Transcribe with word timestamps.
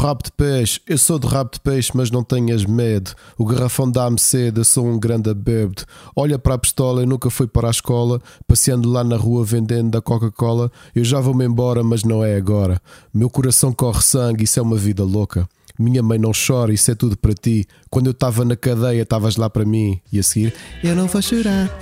rabo 0.00 0.22
de 0.24 0.32
peixe, 0.32 0.80
eu 0.86 0.96
sou 0.96 1.18
de 1.18 1.26
rabo 1.26 1.50
de 1.52 1.60
peixe, 1.60 1.90
mas 1.94 2.10
não 2.10 2.24
tenhas 2.24 2.64
medo. 2.64 3.12
O 3.36 3.44
garrafão 3.44 3.90
dá-me 3.90 4.18
sede, 4.18 4.58
eu 4.58 4.64
sou 4.64 4.86
um 4.86 4.98
grande 4.98 5.32
bêbado. 5.34 5.84
Olha 6.16 6.38
para 6.38 6.54
a 6.54 6.58
pistola, 6.58 7.02
eu 7.02 7.06
nunca 7.06 7.28
fui 7.28 7.46
para 7.46 7.68
a 7.68 7.70
escola, 7.70 8.18
passeando 8.48 8.88
lá 8.88 9.04
na 9.04 9.16
rua 9.16 9.44
vendendo 9.44 9.90
da 9.90 10.00
Coca-Cola. 10.00 10.72
Eu 10.94 11.04
já 11.04 11.20
vou-me 11.20 11.44
embora, 11.44 11.82
mas 11.84 12.02
não 12.02 12.24
é 12.24 12.34
agora. 12.34 12.80
Meu 13.12 13.28
coração 13.28 13.74
corre 13.74 14.00
sangue, 14.00 14.44
isso 14.44 14.58
é 14.58 14.62
uma 14.62 14.76
vida 14.76 15.04
louca. 15.04 15.46
Minha 15.78 16.02
mãe 16.02 16.18
não 16.18 16.32
chora, 16.32 16.72
isso 16.72 16.90
é 16.90 16.94
tudo 16.94 17.16
para 17.16 17.34
ti. 17.34 17.66
Quando 17.90 18.06
eu 18.06 18.12
estava 18.12 18.42
na 18.42 18.56
cadeia, 18.56 19.02
estavas 19.02 19.36
lá 19.36 19.50
para 19.50 19.66
mim. 19.66 20.00
E 20.10 20.18
a 20.18 20.22
seguir, 20.22 20.54
eu 20.82 20.96
não 20.96 21.08
vou 21.08 21.20
chorar. 21.20 21.78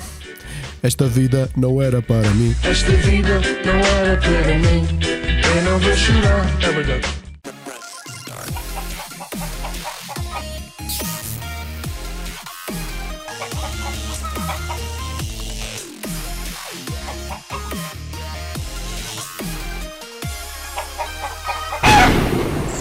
Esta 0.83 1.07
vida 1.07 1.49
não 1.57 1.81
era 1.81 2.03
para 2.03 2.29
mim. 2.31 2.55
Esta 2.65 2.91
vida 2.91 3.41
não 3.65 3.75
era 3.75 4.17
para 4.17 4.59
mim. 4.59 4.87
Eu 5.57 5.71
não 5.71 5.79
vou 5.79 5.95
chorar. 5.95 6.47
É 6.63 6.73
verdade. 6.73 7.18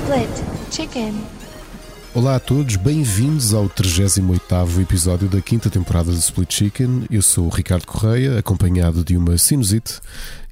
Split 0.08 0.30
Chicken. 0.72 1.14
Olá 2.14 2.38
a 2.38 2.40
todos, 2.40 2.78
bem-vindos 2.78 3.54
ao 3.54 3.68
38 3.68 4.80
episódio 4.80 5.28
da 5.28 5.42
quinta 5.42 5.70
temporada 5.70 6.10
do 6.10 6.18
Split 6.18 6.50
Chicken. 6.50 7.06
Eu 7.12 7.22
sou 7.22 7.48
o 7.48 7.50
Ricardo 7.50 7.86
Correia, 7.86 8.40
acompanhado 8.40 9.04
de 9.04 9.18
uma 9.18 9.38
sinusite, 9.38 10.00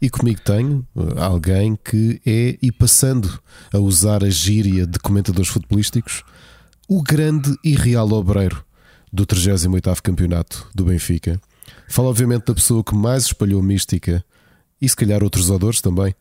e 0.01 0.09
comigo 0.09 0.41
tenho 0.41 0.85
uh, 0.93 1.21
alguém 1.21 1.79
que 1.81 2.19
é, 2.25 2.57
e 2.61 2.69
passando 2.69 3.39
a 3.73 3.79
usar 3.79 4.25
a 4.25 4.29
gíria 4.29 4.85
de 4.85 4.99
comentadores 4.99 5.49
futebolísticos, 5.49 6.23
o 6.85 7.01
grande 7.01 7.55
e 7.63 7.75
real 7.75 8.11
obreiro 8.11 8.61
do 9.09 9.25
38 9.25 10.03
Campeonato 10.03 10.67
do 10.75 10.84
Benfica. 10.84 11.40
Fala, 11.87 12.09
obviamente, 12.09 12.47
da 12.47 12.53
pessoa 12.53 12.84
que 12.84 12.93
mais 12.93 13.27
espalhou 13.27 13.63
mística 13.63 14.21
e, 14.81 14.90
se 14.90 14.97
calhar, 14.97 15.23
outros 15.23 15.49
odores 15.49 15.79
também 15.79 16.13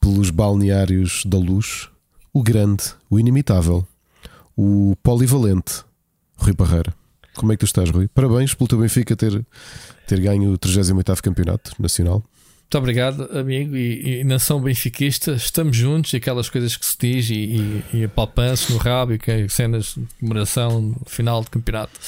pelos 0.00 0.30
balneários 0.30 1.24
da 1.26 1.36
luz, 1.36 1.88
o 2.36 2.42
grande, 2.42 2.84
o 3.08 3.18
inimitável 3.18 3.86
o 4.54 4.94
polivalente 5.02 5.82
Rui 6.36 6.52
Parreira. 6.52 6.94
Como 7.34 7.50
é 7.50 7.56
que 7.56 7.60
tu 7.60 7.64
estás, 7.64 7.88
Rui? 7.88 8.08
Parabéns 8.08 8.52
pelo 8.52 8.68
teu 8.68 8.78
Benfica 8.78 9.16
ter, 9.16 9.42
ter 10.06 10.20
ganho 10.20 10.52
o 10.52 10.58
38 10.58 11.22
Campeonato 11.22 11.72
Nacional. 11.78 12.22
Muito 12.64 12.76
obrigado, 12.78 13.22
amigo. 13.38 13.74
E, 13.74 14.20
e 14.20 14.24
nação 14.24 14.60
benfiquista, 14.60 15.32
estamos 15.32 15.78
juntos 15.78 16.12
e 16.12 16.16
aquelas 16.16 16.50
coisas 16.50 16.76
que 16.76 16.84
se 16.84 16.96
diz 16.98 17.30
e, 17.30 17.34
e, 17.94 18.02
e 18.02 18.08
palpanço 18.08 18.70
no 18.72 18.78
rabo 18.78 19.14
e 19.14 19.18
que, 19.18 19.48
cenas 19.48 19.94
de 19.96 20.06
comemoração 20.20 20.94
final 21.06 21.42
do 21.42 21.50
campeonato. 21.50 21.98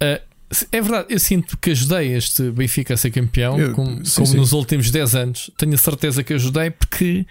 Uh, 0.00 0.22
é 0.70 0.80
verdade, 0.80 1.06
eu 1.10 1.18
sinto 1.18 1.58
que 1.58 1.70
ajudei 1.70 2.14
este 2.14 2.48
Benfica 2.50 2.94
a 2.94 2.96
ser 2.96 3.10
campeão, 3.10 3.58
Eu- 3.58 3.72
como, 3.72 4.06
sim, 4.06 4.14
como 4.14 4.26
sim. 4.26 4.36
nos 4.36 4.52
últimos 4.52 4.88
10 4.90 5.14
anos. 5.16 5.50
Tenho 5.56 5.74
a 5.74 5.78
certeza 5.78 6.22
que 6.22 6.32
ajudei 6.34 6.70
porque 6.70 7.26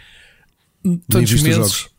todos 1.09 1.23
os 1.25 1.31
viste 1.31 1.49
os 1.49 1.57
meses. 1.57 1.91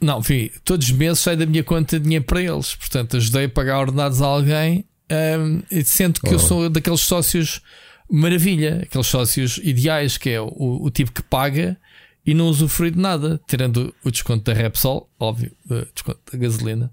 Não, 0.00 0.20
enfim, 0.20 0.50
todos 0.64 0.86
os 0.86 0.92
meses 0.92 1.18
sai 1.18 1.36
da 1.36 1.44
minha 1.46 1.64
conta 1.64 1.98
dinheiro 1.98 2.24
para 2.24 2.40
eles. 2.40 2.74
Portanto, 2.74 3.16
ajudei 3.16 3.46
a 3.46 3.48
pagar 3.48 3.80
ordenados 3.80 4.22
a 4.22 4.26
alguém 4.26 4.84
um, 5.10 5.62
e 5.70 5.82
sinto 5.84 6.20
que 6.20 6.28
eu 6.28 6.36
Oh. 6.36 6.38
sou 6.38 6.70
daqueles 6.70 7.00
sócios 7.00 7.60
maravilha, 8.08 8.80
aqueles 8.82 9.06
sócios 9.06 9.58
ideais, 9.62 10.16
que 10.16 10.30
é 10.30 10.40
o, 10.40 10.48
o 10.82 10.90
tipo 10.90 11.12
que 11.12 11.22
paga 11.22 11.76
e 12.24 12.34
não 12.34 12.46
usufrui 12.48 12.90
de 12.90 12.98
nada, 12.98 13.40
tirando 13.48 13.94
o 14.04 14.10
desconto 14.10 14.44
da 14.44 14.52
Repsol, 14.52 15.08
óbvio, 15.18 15.52
o 15.68 15.74
desconto 15.94 16.20
da 16.32 16.38
gasolina. 16.38 16.92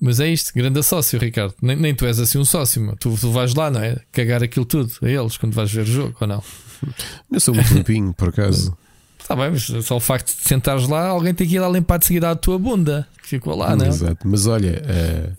Mas 0.00 0.18
é 0.18 0.28
isto, 0.28 0.52
grande 0.54 0.82
sócio, 0.82 1.18
Ricardo. 1.18 1.54
Nem, 1.60 1.76
nem 1.76 1.94
tu 1.94 2.06
és 2.06 2.18
assim 2.18 2.38
um 2.38 2.44
sócio, 2.44 2.80
meu. 2.80 2.96
Tu, 2.96 3.14
tu 3.20 3.30
vais 3.30 3.54
lá, 3.54 3.70
não 3.70 3.82
é? 3.82 3.98
Cagar 4.10 4.42
aquilo 4.42 4.64
tudo 4.64 4.90
a 5.02 5.08
eles 5.08 5.36
quando 5.36 5.52
vais 5.52 5.70
ver 5.70 5.82
o 5.82 5.86
jogo 5.86 6.16
ou 6.20 6.26
não? 6.26 6.42
Eu 7.30 7.38
sou 7.38 7.54
muito 7.54 7.72
limpinho, 7.74 8.12
por 8.14 8.30
acaso. 8.30 8.76
Está 9.30 9.36
bem, 9.36 9.50
mas 9.52 9.84
só 9.86 9.96
o 9.96 10.00
facto 10.00 10.36
de 10.36 10.42
sentares 10.48 10.88
lá, 10.88 11.06
alguém 11.06 11.32
tem 11.32 11.46
que 11.46 11.54
ir 11.54 11.60
lá 11.60 11.68
limpar 11.68 11.98
de 12.00 12.06
seguida 12.06 12.32
a 12.32 12.34
tua 12.34 12.58
bunda 12.58 13.06
que 13.22 13.28
ficou 13.28 13.54
lá, 13.56 13.76
não 13.76 13.84
é? 13.84 13.88
Exato. 13.88 14.26
Mas 14.26 14.44
olha, 14.46 14.82
eh, 14.84 15.30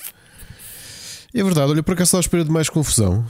é 1.34 1.44
verdade. 1.44 1.72
Olha, 1.72 1.84
por 1.84 1.92
acaso 1.92 2.08
estava 2.08 2.20
à 2.20 2.24
espera 2.24 2.46
de 2.46 2.52
mais 2.52 2.70
confusão. 2.70 3.26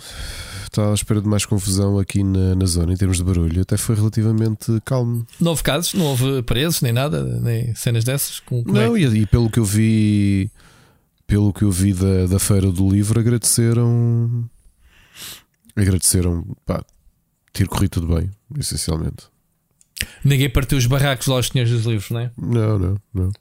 Estava 0.65 0.91
à 0.91 0.93
espera 0.93 1.19
de 1.19 1.27
mais 1.27 1.45
confusão 1.47 1.97
aqui 1.97 2.23
na, 2.23 2.53
na 2.53 2.65
zona 2.67 2.93
em 2.93 2.95
termos 2.95 3.17
de 3.17 3.23
barulho. 3.23 3.59
Até 3.63 3.75
foi 3.75 3.95
relativamente 3.95 4.71
calmo. 4.85 5.25
Não 5.39 5.49
houve 5.49 5.63
casos, 5.63 5.95
não 5.95 6.05
houve 6.05 6.43
presos, 6.43 6.79
nem 6.81 6.93
nada, 6.93 7.23
nem 7.23 7.73
cenas 7.73 8.03
dessas. 8.03 8.39
Com, 8.39 8.59
é 8.59 8.63
Não, 8.71 8.93
que- 8.93 8.99
e, 8.99 9.21
e 9.21 9.25
pelo 9.25 9.49
que 9.49 9.57
eu 9.59 9.65
vi, 9.65 10.51
pelo 11.25 11.51
que 11.51 11.63
eu 11.63 11.71
vi 11.71 11.91
da, 11.91 12.27
da 12.27 12.37
feira 12.37 12.71
do 12.71 12.87
livro, 12.87 13.19
agradeceram. 13.19 14.47
Agradeceram, 15.75 16.45
pá, 16.67 16.83
ter 17.51 17.67
corrido 17.67 17.91
tudo 17.99 18.13
bem, 18.15 18.29
essencialmente. 18.59 19.23
Ninguém 20.23 20.49
partiu 20.49 20.77
os 20.77 20.85
barracos 20.85 21.27
lá 21.27 21.35
aos 21.35 21.47
senhores 21.47 21.71
dos 21.71 21.85
livros, 21.85 22.09
não 22.11 22.19
é? 22.21 22.31
Não, 22.37 22.79
não, 22.79 22.97
não. 23.13 23.31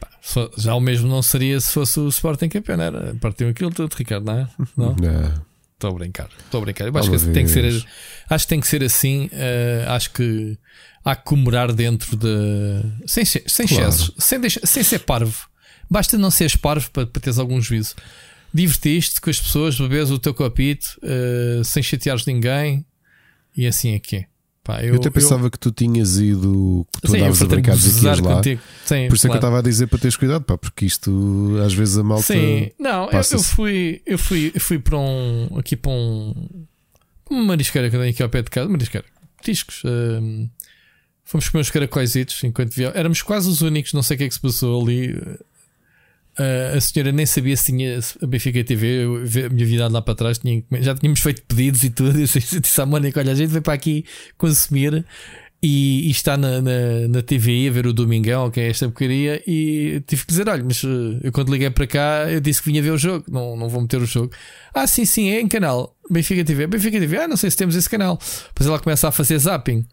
Pá, 0.00 0.08
só- 0.20 0.50
já 0.56 0.74
o 0.74 0.80
mesmo 0.80 1.08
não 1.08 1.22
seria 1.22 1.60
se 1.60 1.72
fosse 1.72 2.00
o 2.00 2.08
Sporting 2.08 2.48
campeão, 2.48 2.80
era? 2.80 3.14
Partiu 3.20 3.48
aquilo 3.48 3.70
tudo, 3.70 3.94
Ricardo, 3.94 4.24
não 4.26 4.38
é? 4.40 4.48
Não? 4.76 4.96
Não. 4.96 5.48
Estou 5.74 5.90
a 5.90 5.94
brincar, 5.94 6.28
estou 6.44 6.58
a 6.58 6.64
brincar. 6.64 6.88
Eu 6.88 6.96
acho 6.98 7.08
que 7.10 7.18
tem 7.32 7.44
que 7.44 7.50
ser, 7.52 7.86
acho 8.28 8.44
que 8.44 8.48
tem 8.48 8.60
que 8.60 8.66
ser 8.66 8.82
assim. 8.82 9.30
eh, 9.32 9.84
acho 9.86 10.10
que 10.12 10.58
há 11.04 11.14
que 11.14 11.22
comemorar 11.24 11.72
dentro 11.72 12.16
de. 12.16 12.28
Sem, 13.06 13.24
sem 13.24 13.66
Claro. 13.68 13.84
excessos, 13.88 14.12
sem, 14.18 14.40
deixar- 14.40 14.66
sem 14.66 14.82
ser 14.82 14.98
parvo. 15.00 15.46
Basta 15.88 16.18
não 16.18 16.32
seres 16.32 16.56
parvo 16.56 16.90
para, 16.90 17.06
para 17.06 17.22
teres 17.22 17.38
algum 17.38 17.60
juízo. 17.60 17.94
Divertiste 18.52 19.20
com 19.20 19.30
as 19.30 19.38
pessoas, 19.40 19.78
bebes 19.78 20.10
o 20.10 20.18
teu 20.18 20.34
copito, 20.34 20.98
eh, 21.02 21.60
sem 21.64 21.80
chateares 21.82 22.26
ninguém, 22.26 22.84
e 23.56 23.64
assim 23.64 23.94
é 23.94 24.00
que 24.00 24.16
é. 24.16 24.26
Pá, 24.68 24.84
Eu, 24.84 24.96
até 24.96 25.08
pensava 25.08 25.50
que 25.50 25.58
tu 25.58 25.72
tinhas 25.72 26.18
ido, 26.18 26.86
que 26.92 27.00
tu 27.00 27.10
Sim, 27.12 27.16
eu 27.16 27.22
andavas 27.22 27.40
a 27.40 27.46
brincar 27.46 27.74
de 27.74 28.04
lá. 28.20 28.34
contigo. 28.34 28.60
Sim, 28.84 29.08
Por 29.08 29.16
isso 29.16 29.26
é 29.26 29.30
que 29.30 29.36
eu 29.36 29.40
claro. 29.40 29.46
estava 29.54 29.58
a 29.60 29.62
dizer 29.62 29.86
para 29.86 29.98
teres 29.98 30.14
cuidado, 30.14 30.42
pá, 30.44 30.58
porque 30.58 30.84
isto 30.84 31.58
às 31.64 31.72
vezes 31.72 31.96
a 31.96 32.04
malta. 32.04 32.24
Sim, 32.24 32.70
não, 32.78 33.10
eu, 33.10 33.18
eu 33.32 33.38
fui, 33.38 34.02
eu 34.04 34.18
fui, 34.18 34.52
eu 34.54 34.60
fui 34.60 34.78
para 34.78 34.98
um 34.98 35.56
aqui 35.58 35.74
para 35.74 35.90
um 35.90 36.34
uma 37.30 37.44
marisqueira 37.44 37.88
que 37.88 37.96
eu 37.96 38.00
tenho 38.00 38.12
aqui 38.12 38.22
ao 38.22 38.28
pé 38.28 38.42
de 38.42 38.50
casa, 38.50 38.68
marisqueira, 38.68 39.06
discos. 39.42 39.80
hum, 39.86 40.50
fomos 41.24 41.48
comer 41.48 41.62
uns 41.62 41.70
caracóisitos 41.70 42.44
enquanto 42.44 42.74
via. 42.74 42.92
Éramos 42.94 43.22
quase 43.22 43.48
os 43.48 43.62
únicos, 43.62 43.94
não 43.94 44.02
sei 44.02 44.16
o 44.16 44.18
que 44.18 44.24
é 44.24 44.28
que 44.28 44.34
se 44.34 44.40
passou 44.40 44.82
ali. 44.82 45.18
Uh, 46.38 46.76
a 46.76 46.80
senhora 46.80 47.10
nem 47.10 47.26
sabia 47.26 47.56
se 47.56 47.64
tinha 47.64 47.98
a 48.22 48.26
Benfica 48.26 48.62
TV, 48.62 49.04
eu, 49.04 49.16
a 49.16 49.48
minha 49.48 49.66
vida 49.66 49.88
lá 49.88 50.00
para 50.00 50.14
trás, 50.14 50.38
tinha, 50.38 50.62
já 50.80 50.94
tínhamos 50.94 51.18
feito 51.18 51.42
pedidos 51.42 51.82
e 51.82 51.90
tudo. 51.90 52.14
Eu 52.20 52.60
disse 52.60 52.80
à 52.80 52.86
Mónica: 52.86 53.18
Olha, 53.18 53.32
a 53.32 53.34
gente 53.34 53.48
veio 53.48 53.62
para 53.62 53.74
aqui 53.74 54.04
consumir 54.36 55.04
e, 55.60 56.06
e 56.06 56.10
está 56.10 56.36
na, 56.36 56.62
na, 56.62 57.08
na 57.08 57.22
TV 57.22 57.66
a 57.66 57.72
ver 57.72 57.88
o 57.88 57.92
Domingão, 57.92 58.50
que 58.52 58.60
é 58.60 58.68
esta 58.68 58.86
porcaria. 58.86 59.42
E 59.46 60.00
tive 60.06 60.22
que 60.22 60.28
dizer: 60.28 60.48
Olha, 60.48 60.62
mas 60.62 60.84
uh, 60.84 61.18
eu 61.22 61.32
quando 61.32 61.50
liguei 61.50 61.70
para 61.70 61.86
cá, 61.88 62.30
eu 62.30 62.40
disse 62.40 62.62
que 62.62 62.70
vinha 62.70 62.80
ver 62.80 62.92
o 62.92 62.98
jogo, 62.98 63.24
não, 63.28 63.56
não 63.56 63.68
vou 63.68 63.80
meter 63.80 64.00
o 64.00 64.06
jogo. 64.06 64.32
Ah, 64.72 64.86
sim, 64.86 65.04
sim, 65.04 65.30
é 65.30 65.40
em 65.40 65.48
canal 65.48 65.96
Benfica 66.08 66.44
TV. 66.44 66.68
Benfica 66.68 67.00
TV, 67.00 67.16
ah, 67.18 67.26
não 67.26 67.36
sei 67.36 67.50
se 67.50 67.56
temos 67.56 67.74
esse 67.74 67.90
canal. 67.90 68.16
Depois 68.48 68.68
ela 68.68 68.78
começa 68.78 69.08
a 69.08 69.10
fazer 69.12 69.38
zapping. 69.38 69.84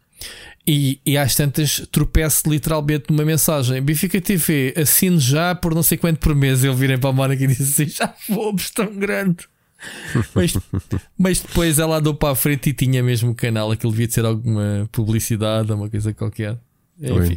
E, 0.67 0.99
e 1.05 1.15
às 1.17 1.35
tantas 1.35 1.85
tropeço 1.91 2.49
literalmente 2.49 3.05
numa 3.09 3.23
mensagem: 3.23 3.81
Benfica 3.81 4.19
TV, 4.19 4.73
assino 4.75 5.19
já 5.19 5.53
por 5.53 5.75
não 5.75 5.83
sei 5.83 5.97
quanto 5.97 6.19
por 6.19 6.33
mês. 6.33 6.63
Eu 6.63 6.73
virei 6.73 6.97
para 6.97 7.11
a 7.11 7.13
Mónica 7.13 7.43
e 7.43 7.47
disse 7.47 7.83
assim: 7.83 7.91
Já 7.91 8.07
fomos 8.07 8.71
tão 8.71 8.95
grande. 8.95 9.47
mas, 10.33 10.57
mas 11.17 11.39
depois 11.39 11.77
ela 11.77 11.97
andou 11.97 12.15
para 12.15 12.31
a 12.31 12.35
frente 12.35 12.69
e 12.69 12.73
tinha 12.73 13.03
mesmo 13.03 13.31
o 13.31 13.35
canal. 13.35 13.71
Aquilo 13.71 13.91
devia 13.91 14.07
de 14.07 14.13
ser 14.13 14.25
alguma 14.25 14.89
publicidade, 14.91 15.71
uma 15.71 15.89
coisa 15.89 16.13
qualquer. 16.13 16.57
Enfim. 16.99 17.35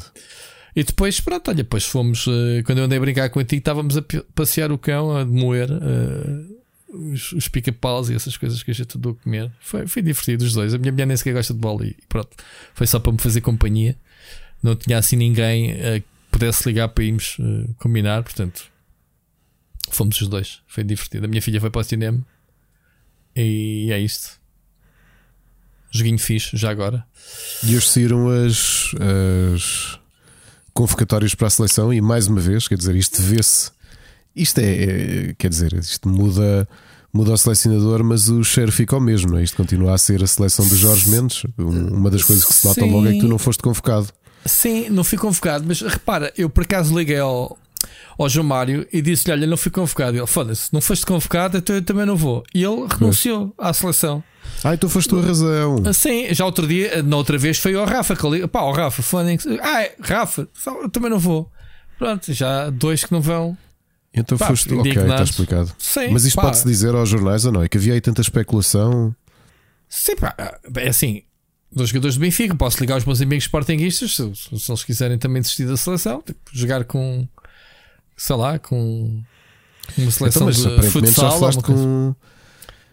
E 0.75 0.85
depois, 0.85 1.21
pronto, 1.21 1.49
olha, 1.49 1.57
depois 1.57 1.85
fomos. 1.85 2.27
eh, 2.29 2.63
quando 2.63 2.79
eu 2.79 2.85
andei 2.85 2.99
a 2.99 3.01
brincar 3.01 3.29
contigo, 3.31 3.59
estávamos 3.59 3.97
a 3.97 4.05
passear 4.35 4.71
o 4.71 4.79
cão, 4.79 5.17
a 5.17 5.25
moer 5.25 5.69
eh, 5.71 6.58
os, 6.89 7.33
os 7.33 7.49
pica-paus 7.49 8.09
e 8.09 8.15
essas 8.15 8.37
coisas 8.37 8.63
que 8.63 8.71
a 8.71 8.75
gente 8.75 8.97
andou 8.97 9.13
a 9.13 9.23
comer. 9.23 9.53
Foi, 9.61 9.87
foi 9.87 10.03
divertido 10.03 10.45
os 10.45 10.53
dois. 10.53 10.75
A 10.75 10.79
minha 10.79 10.93
mulher 10.93 11.07
nem 11.07 11.17
sequer 11.17 11.35
gosta 11.35 11.53
de 11.53 11.61
bola 11.61 11.87
e 11.87 11.97
pronto. 12.09 12.37
Foi 12.75 12.87
só 12.87 12.99
para 12.99 13.13
me 13.13 13.19
fazer 13.19 13.41
companhia. 13.41 13.97
Não 14.63 14.75
tinha 14.75 14.99
assim 14.99 15.17
ninguém 15.17 15.73
eh, 15.73 16.01
que 16.01 16.07
pudesse 16.31 16.69
ligar 16.69 16.89
para 16.89 17.05
irmos 17.05 17.37
eh, 17.41 17.71
combinar, 17.79 18.23
portanto. 18.23 18.71
Fomos 19.91 20.21
os 20.21 20.29
dois. 20.29 20.61
Foi 20.67 20.85
divertido. 20.85 21.27
A 21.27 21.29
minha 21.29 21.43
filha 21.43 21.61
foi 21.61 21.71
para 21.71 21.81
o 21.81 21.85
cinema. 21.85 22.25
E 23.37 23.91
é 23.93 23.99
isto. 23.99 24.39
Joguinho 25.91 26.19
fixe, 26.19 26.57
já 26.57 26.71
agora. 26.71 27.07
E 27.65 27.77
hoje 27.77 27.89
saíram 27.89 28.29
as, 28.29 28.93
as 29.55 29.99
convocatórias 30.75 31.35
para 31.35 31.47
a 31.47 31.51
seleção 31.51 31.93
e 31.93 32.01
mais 32.01 32.27
uma 32.27 32.41
vez, 32.41 32.69
quer 32.69 32.77
dizer, 32.77 32.95
isto 32.95 33.23
vê-se. 33.23 33.71
Isto 34.43 34.59
é, 34.61 34.65
é- 35.31 35.35
quer 35.39 35.49
dizer, 35.49 35.73
isto 35.75 36.09
muda, 36.09 36.69
muda 37.13 37.33
o 37.33 37.37
selecionador, 37.37 38.03
mas 38.05 38.29
o 38.29 38.43
cheiro 38.45 38.71
fica 38.73 38.97
o 38.97 39.01
mesmo, 39.01 39.37
é? 39.37 39.43
Isto 39.43 39.57
continua 39.57 39.95
a 39.95 39.99
ser 39.99 40.23
a 40.23 40.27
seleção 40.27 40.67
de 40.67 40.77
Jorge 40.77 41.09
Mendes. 41.11 41.45
Um- 41.59 41.95
Uma 41.97 42.11
das 42.11 42.23
coisas 42.25 42.45
que 42.45 42.53
se 42.55 42.67
nota 42.67 42.81
Sim. 42.81 42.91
logo 42.93 43.07
é 43.09 43.13
que 43.13 43.21
tu 43.21 43.29
não 43.29 43.39
foste 43.39 43.63
convocado. 43.63 44.09
Sim, 44.47 44.89
não 44.91 45.03
fui 45.05 45.19
convocado, 45.19 45.65
mas 45.67 45.81
repara, 45.81 46.33
eu 46.39 46.49
por 46.49 46.63
acaso 46.63 46.97
liguei 46.97 47.19
ao, 47.19 47.59
ao 48.17 48.29
João 48.29 48.47
Mário 48.47 48.87
e 48.93 49.03
disse-lhe: 49.03 49.33
Olha, 49.33 49.47
não 49.47 49.57
fui 49.57 49.71
convocado. 49.71 50.17
Ele, 50.17 50.27
foda-se, 50.27 50.73
não 50.73 50.81
foste 50.81 51.05
convocado, 51.05 51.59
então 51.59 51.75
eu 51.77 51.83
também 51.83 52.07
não 52.07 52.17
vou. 52.17 52.43
E 52.55 52.63
ele 52.63 52.87
renunciou 52.89 53.53
à 53.59 53.73
seleção. 53.73 54.23
Ah, 54.65 54.75
então 54.75 54.89
foste 54.89 55.09
tu 55.11 55.19
a 55.19 55.23
razão. 55.23 55.93
Sim, 55.93 56.33
já 56.35 56.45
outro 56.45 56.67
dia, 56.67 57.03
na 57.03 57.17
outra 57.17 57.37
vez, 57.37 57.59
foi 57.59 57.75
ao 57.75 57.85
Rafa 57.85 58.17
que 58.17 58.27
ele, 58.27 58.47
pá, 58.49 58.61
ao 58.61 58.73
Rafa, 58.73 59.03
Fónix, 59.03 59.47
ah, 59.63 59.83
é, 59.83 59.95
Rafa, 60.01 60.49
eu 60.83 60.89
também 60.89 61.11
não 61.11 61.19
vou. 61.19 61.51
Pronto, 61.99 62.33
já 62.33 62.65
há 62.67 62.71
dois 62.71 63.05
que 63.05 63.13
não 63.13 63.21
vão. 63.21 63.57
Então 64.15 64.37
Pá, 64.39 64.47
foste. 64.47 64.73
Ok, 64.75 64.91
está 64.93 65.23
explicado. 65.23 65.73
Sim, 65.79 66.09
Mas 66.11 66.25
isto 66.25 66.41
pode-se 66.41 66.65
dizer 66.67 66.95
aos 66.95 67.09
jornais 67.09 67.45
ou 67.45 67.53
não? 67.53 67.63
É 67.63 67.69
que 67.69 67.77
havia 67.79 67.93
aí 67.95 68.01
tanta 68.01 68.21
especulação. 68.23 69.15
Sim, 69.89 70.17
pá, 70.17 70.35
é 70.77 70.89
assim. 70.89 71.23
Dos 71.71 71.91
jogadores 71.91 72.17
do 72.17 72.21
Benfica, 72.21 72.55
posso 72.55 72.81
ligar 72.81 72.95
aos 72.95 73.05
meus 73.05 73.21
amigos 73.21 73.45
sportinguistas 73.45 74.17
se, 74.17 74.35
se 74.35 74.71
eles 74.71 74.85
quiserem 74.85 75.19
também 75.19 75.43
desistir 75.43 75.67
da 75.67 75.77
seleção, 75.77 76.23
tipo, 76.25 76.41
jogar 76.51 76.83
com, 76.85 77.29
sei 78.17 78.37
lá, 78.37 78.59
com 78.59 79.23
uma 79.99 80.11
seleção 80.11 80.49
Então, 80.51 80.65
mas 80.75 80.83
de 80.85 80.91
futsal. 80.91 81.31
já 81.31 81.39
falaste 81.39 81.63
com. 81.63 82.15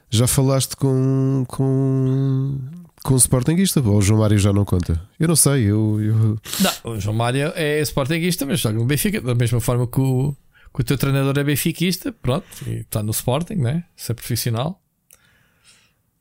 Já 0.10 0.28
falaste 0.28 0.76
com. 0.76 1.46
com. 1.48 2.60
com 3.02 3.14
o 3.14 3.18
Sportingista, 3.18 3.80
ou 3.80 3.98
o 3.98 4.02
João 4.02 4.20
Mário 4.20 4.38
já 4.38 4.52
não 4.52 4.66
conta? 4.66 5.02
Eu 5.18 5.30
não 5.30 5.36
sei, 5.38 5.64
eu. 5.64 6.02
eu- 6.02 6.38
Não, 6.60 6.92
o 6.94 7.00
João 7.00 7.16
Mário 7.16 7.54
é 7.56 7.80
sportinguista, 7.82 8.46
mas 8.46 8.60
joga 8.60 8.78
no 8.78 8.86
Benfica, 8.86 9.22
da 9.22 9.34
mesma 9.36 9.62
forma 9.62 9.88
que 9.88 10.00
o, 10.02 10.36
que 10.76 10.82
o 10.82 10.84
teu 10.84 10.98
treinador 10.98 11.38
é 11.38 11.44
benfiquista, 11.44 12.12
pronto, 12.12 12.46
e 12.68 12.82
está 12.82 13.02
no 13.02 13.12
Sporting, 13.12 13.56
né? 13.56 13.86
Se 13.96 14.12
é 14.12 14.16
profissional. 14.16 14.82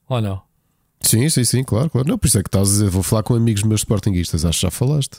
Ou 0.08 0.20
não? 0.20 0.42
Sim, 1.00 1.28
sim, 1.28 1.44
sim, 1.44 1.62
claro, 1.64 1.90
claro. 1.90 2.08
Não, 2.08 2.16
por 2.18 2.26
isso 2.26 2.38
é 2.38 2.42
que 2.42 2.48
estás 2.48 2.68
a 2.68 2.72
dizer, 2.72 2.88
vou 2.90 3.02
falar 3.02 3.22
com 3.22 3.34
amigos 3.34 3.62
meus 3.62 3.80
Sportinguistas, 3.82 4.44
acho 4.44 4.58
que 4.60 4.62
já 4.66 4.70
falaste. 4.70 5.18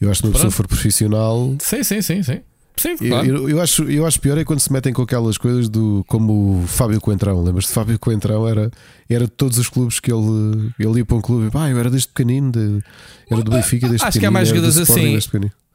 Eu 0.00 0.10
acho 0.10 0.20
que 0.22 0.28
uma 0.28 0.32
pessoa 0.32 0.50
Pronto. 0.50 0.56
for 0.56 0.68
profissional. 0.68 1.56
Sim, 1.60 1.82
sim, 1.82 2.02
sim, 2.02 2.22
sim. 2.22 2.40
Sim, 2.76 2.90
Eu, 2.92 3.08
claro. 3.08 3.26
eu- 3.26 3.48
eu 3.50 3.60
acho, 3.60 3.82
eu 3.90 4.06
acho 4.06 4.18
pior 4.20 4.38
é 4.38 4.44
quando 4.44 4.60
se 4.60 4.72
metem 4.72 4.92
com 4.92 5.02
aquelas 5.02 5.36
coisas 5.36 5.68
do 5.68 6.02
como 6.08 6.62
o 6.62 6.66
Fábio 6.66 6.98
Coentrão. 7.00 7.42
Lembras 7.42 7.64
de 7.66 7.72
Fábio 7.72 7.98
Coentrão? 7.98 8.48
Era, 8.48 8.70
era 9.08 9.24
de 9.26 9.30
todos 9.30 9.58
os 9.58 9.68
clubes 9.68 10.00
que 10.00 10.10
ele, 10.10 10.72
ele 10.78 10.98
ia 11.00 11.04
para 11.04 11.16
um 11.16 11.20
clube. 11.20 11.50
Ah, 11.54 11.68
eu 11.68 11.78
era 11.78 11.90
desde 11.90 12.08
pequenino, 12.08 12.50
de- 12.50 12.82
era 13.30 13.42
do 13.42 13.50
Benfica 13.50 13.86
desde 13.88 14.06
Acho 14.06 14.18
que 14.18 14.24
há 14.24 14.30
pequenino. 14.30 14.32
mais 14.32 14.48
jogadores 14.48 14.78
assim. 14.78 15.18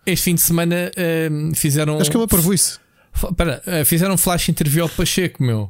Este 0.06 0.24
fim 0.26 0.36
de 0.36 0.42
semana 0.42 0.92
hum, 1.32 1.52
fizeram. 1.56 2.00
Acho 2.00 2.10
que 2.12 2.18
é 2.18 2.20
uma 2.20 2.28
parvoíce. 2.28 2.78
F- 3.14 3.34
Pera, 3.36 3.62
eh, 3.66 3.84
fizeram 3.86 4.14
um 4.16 4.18
flash 4.18 4.50
interview 4.50 4.84
ao 4.84 4.90
Pacheco, 4.90 5.42
meu. 5.44 5.70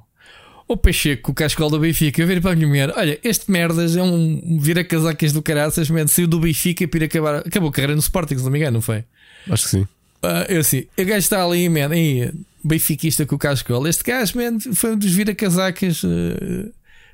O 0.67 0.75
Pacheco, 0.75 1.31
o 1.31 1.33
cascal 1.35 1.69
do 1.69 1.79
Benfica, 1.79 2.19
eu 2.21 2.25
vir 2.27 2.41
para 2.41 2.51
a 2.51 2.55
minha 2.55 2.67
mulher: 2.67 2.91
Olha, 2.97 3.19
este 3.23 3.51
merdas 3.51 3.95
é 3.95 4.01
um 4.01 4.57
vira-casacas 4.59 5.31
do 5.31 5.41
caraças, 5.41 5.89
man, 5.89 6.07
saiu 6.07 6.27
do 6.27 6.39
Benfica 6.39 6.87
para 6.87 6.99
ir 6.99 7.03
acabar. 7.05 7.35
Acabou 7.35 7.69
a 7.69 7.71
carreira 7.71 7.93
no 7.93 7.99
Sporting, 7.99 8.37
se 8.37 8.43
não 8.43 8.49
me 8.51 8.57
engano, 8.59 8.75
não 8.75 8.81
foi? 8.81 9.03
Acho 9.49 9.63
que 9.65 9.69
sim. 9.69 9.87
Ah, 10.23 10.45
eu 10.49 10.59
assim, 10.61 10.85
o 10.97 11.05
gajo 11.05 11.17
está 11.19 11.43
ali, 11.45 11.69
man, 11.69 11.89
aí, 11.91 12.31
benfiquista 12.63 13.27
com 13.27 13.35
o 13.35 13.37
cascal. 13.39 13.85
Este 13.87 14.03
gajo, 14.03 14.33
man, 14.37 14.57
foi 14.73 14.93
um 14.93 14.97
dos 14.97 15.11
vira-casacas 15.13 16.01
eh, 16.03 16.69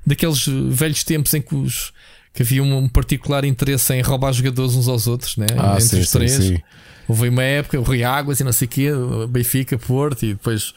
daqueles 0.07 0.45
velhos 0.47 1.03
tempos 1.03 1.33
em 1.33 1.41
que, 1.41 1.53
os, 1.53 1.91
que 2.33 2.41
havia 2.44 2.63
um 2.63 2.88
particular 2.88 3.44
interesse 3.44 3.94
em 3.94 4.01
roubar 4.01 4.31
jogadores 4.31 4.75
uns 4.75 4.88
aos 4.88 5.07
outros, 5.07 5.35
né? 5.35 5.47
Ah, 5.57 5.73
Entre 5.73 5.88
sim, 5.89 6.00
os 6.00 6.07
sim, 6.09 6.18
três. 6.18 6.31
sim. 6.31 6.57
Houve 7.12 7.30
uma 7.30 7.44
época, 7.44 7.80
o 7.80 7.84
Rui 7.84 8.04
Águas 8.04 8.40
e 8.40 8.44
não 8.44 8.54
sei 8.54 8.66
o 8.66 8.69
quê, 8.69 8.90
Benfica, 9.30 9.78
Porto, 9.78 10.24
e 10.25 10.30
depois, 10.34 10.74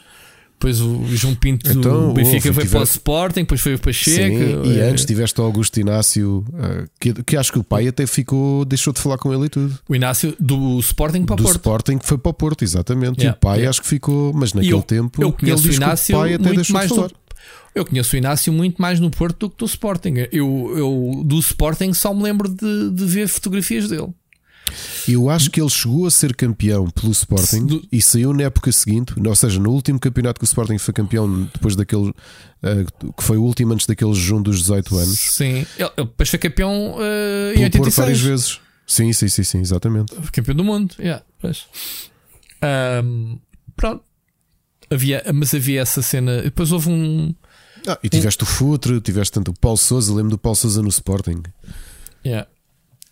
depois 0.53 0.81
o 0.81 1.05
João 1.15 1.33
Pinto 1.35 1.69
Então, 1.71 2.07
do 2.09 2.13
Benfica 2.13 2.35
houve, 2.49 2.53
foi 2.53 2.63
tiver- 2.63 2.69
para 2.71 2.79
o 2.79 2.83
Sporting, 2.83 3.39
depois 3.41 3.61
foi 3.61 3.75
o 3.75 3.79
Pacheco. 3.79 4.37
Sim, 4.37 4.71
e 4.71 4.79
eh, 4.79 4.89
antes 4.89 5.05
tiveste 5.05 5.39
o 5.39 5.43
Augusto 5.43 5.79
Inácio, 5.79 6.45
ah, 6.59 6.85
que, 6.99 7.13
que 7.23 7.37
acho 7.37 7.51
que 7.51 7.59
o 7.59 7.63
pai 7.63 7.87
até 7.87 8.05
ficou, 8.05 8.65
deixou 8.65 8.91
de 8.93 8.99
falar 8.99 9.17
com 9.17 9.33
ele 9.33 9.45
e 9.45 9.49
tudo. 9.49 9.79
o 9.87 9.95
Inácio 9.95 10.35
do 10.39 10.79
Sporting 10.79 11.23
para 11.25 11.33
o 11.33 11.37
do 11.37 11.43
Porto. 11.43 11.55
Sporting 11.55 11.97
que 11.97 12.05
foi 12.05 12.17
para 12.17 12.29
o 12.29 12.33
Porto, 12.33 12.63
exatamente. 12.63 13.19
E 13.19 13.21
Yeah, 13.21 13.37
o 13.37 13.39
pai 13.39 13.57
yeah. 13.57 13.69
acho 13.69 13.81
que 13.81 13.87
ficou, 13.87 14.33
mas 14.33 14.51
E 14.51 14.55
naquele 14.55 14.73
eu, 14.73 14.81
tempo 14.81 15.21
eu 15.21 15.31
conheço 15.31 15.67
o 15.67 15.71
Inácio 15.73 16.15
o 16.15 16.19
pai 16.19 16.33
até 16.33 16.43
muito 16.43 16.55
deixou 16.57 16.73
mais 16.73 16.89
de 16.89 16.95
falar. 16.95 17.07
no, 17.09 17.15
Eu 17.75 17.85
conheço 17.85 18.15
o 18.15 18.17
Inácio 18.17 18.53
muito 18.53 18.81
mais 18.81 18.99
no 18.99 19.09
Porto 19.11 19.39
do 19.39 19.49
que 19.49 19.57
do 19.57 19.65
Sporting. 19.65 20.13
Eu, 20.31 20.73
eu 20.77 21.23
do 21.25 21.37
Sporting 21.39 21.93
só 21.93 22.13
me 22.13 22.23
lembro 22.23 22.47
de, 22.49 22.91
de 22.91 23.05
ver 23.05 23.27
fotografias 23.27 23.87
dele. 23.89 24.07
Eu 25.07 25.29
acho 25.29 25.49
que 25.51 25.61
ele 25.61 25.69
chegou 25.69 26.05
a 26.07 26.11
ser 26.11 26.35
campeão 26.35 26.89
pelo 26.89 27.11
Sporting 27.11 27.65
Do- 27.65 27.87
e 27.91 28.01
saiu 28.01 28.33
na 28.33 28.43
época 28.43 28.71
seguinte, 28.71 29.13
ou 29.17 29.35
seja, 29.35 29.59
no 29.59 29.71
último 29.71 29.99
campeonato 29.99 30.39
que 30.39 30.43
o 30.43 30.47
Sporting 30.47 30.77
foi 30.77 30.93
campeão, 30.93 31.43
depois 31.53 31.75
daquele 31.75 32.13
ah, 32.63 32.83
que 33.15 33.23
foi 33.23 33.37
o 33.37 33.43
último 33.43 33.73
antes 33.73 33.85
daquele 33.85 34.13
jejum 34.13 34.41
dos 34.41 34.59
18 34.59 34.97
anos, 34.97 35.19
Sim. 35.19 35.65
Ele, 35.77 35.89
depois 35.97 36.29
foi 36.29 36.39
campeão 36.39 36.95
eh, 36.99 37.53
em 37.55 37.69
pelo 37.69 37.83
Porto 37.83 37.95
várias 37.95 38.19
86. 38.19 38.21
vezes. 38.23 38.59
Sim, 38.87 39.13
sim, 39.13 39.27
sim, 39.27 39.43
sim, 39.43 39.59
exatamente. 39.59 40.13
Campeão 40.31 40.55
do 40.55 40.63
mundo. 40.63 40.95
Yeah. 40.99 41.23
Ahm, 42.61 43.37
pronto. 43.75 44.03
Havia, 44.91 45.23
mas 45.33 45.53
havia 45.53 45.81
essa 45.81 46.01
cena. 46.01 46.41
Depois 46.43 46.71
houve 46.71 46.89
um. 46.89 47.33
Ah, 47.87 47.97
e 48.03 48.09
tiveste 48.09 48.43
o 48.43 48.45
Futre, 48.45 48.99
tiveste 49.01 49.33
tanto 49.33 49.51
o 49.51 49.53
Paulo 49.59 49.77
Souza, 49.77 50.13
lembro 50.13 50.31
do 50.31 50.37
Paulo 50.37 50.55
Souza 50.55 50.81
no 50.81 50.89
Sporting. 50.89 51.41
Yeah. 52.25 52.47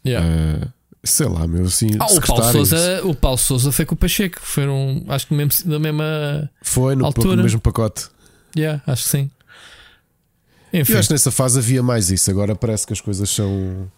Yeah. 0.06 0.28
Ah, 0.64 0.74
sei 1.04 1.28
lá, 1.28 1.46
meu, 1.48 1.66
assim, 1.66 1.90
Ah, 2.00 2.06
o 2.06 2.22
Paulo. 2.22 2.52
Souza, 2.52 3.02
o 3.06 3.16
Paulo 3.16 3.38
Souza 3.38 3.72
foi 3.72 3.86
com 3.86 3.94
o 3.96 3.98
Pacheco. 3.98 4.40
Foram, 4.42 5.04
acho 5.10 5.28
que 5.28 5.34
mesmo, 5.34 5.70
na 5.70 5.80
mesma. 5.80 6.50
Foi 6.62 6.96
no, 6.96 7.06
altura. 7.06 7.36
no 7.36 7.44
mesmo 7.44 7.60
pacote. 7.60 8.08
Yeah, 8.56 8.82
acho 8.88 9.04
que 9.04 9.10
sim. 9.10 9.32
Enfim, 10.72 10.94
Eu 10.94 11.00
acho 11.00 11.08
que 11.08 11.14
nessa 11.14 11.32
fase 11.32 11.60
havia 11.60 11.84
mais 11.84 12.10
isso. 12.10 12.30
Agora 12.32 12.56
parece 12.56 12.88
que 12.88 12.94
as 12.94 13.02
coisas 13.02 13.30
são. 13.30 13.92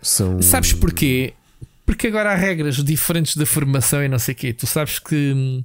são 0.00 0.40
sabes 0.40 0.72
porquê? 0.72 1.34
Porque 1.84 2.06
agora 2.06 2.32
há 2.32 2.34
regras 2.34 2.76
diferentes 2.82 3.36
da 3.36 3.46
formação 3.46 4.02
e 4.02 4.08
não 4.08 4.18
sei 4.18 4.32
o 4.32 4.36
quê. 4.36 4.52
Tu 4.52 4.66
sabes 4.66 4.98
que 4.98 5.32
hum, 5.34 5.64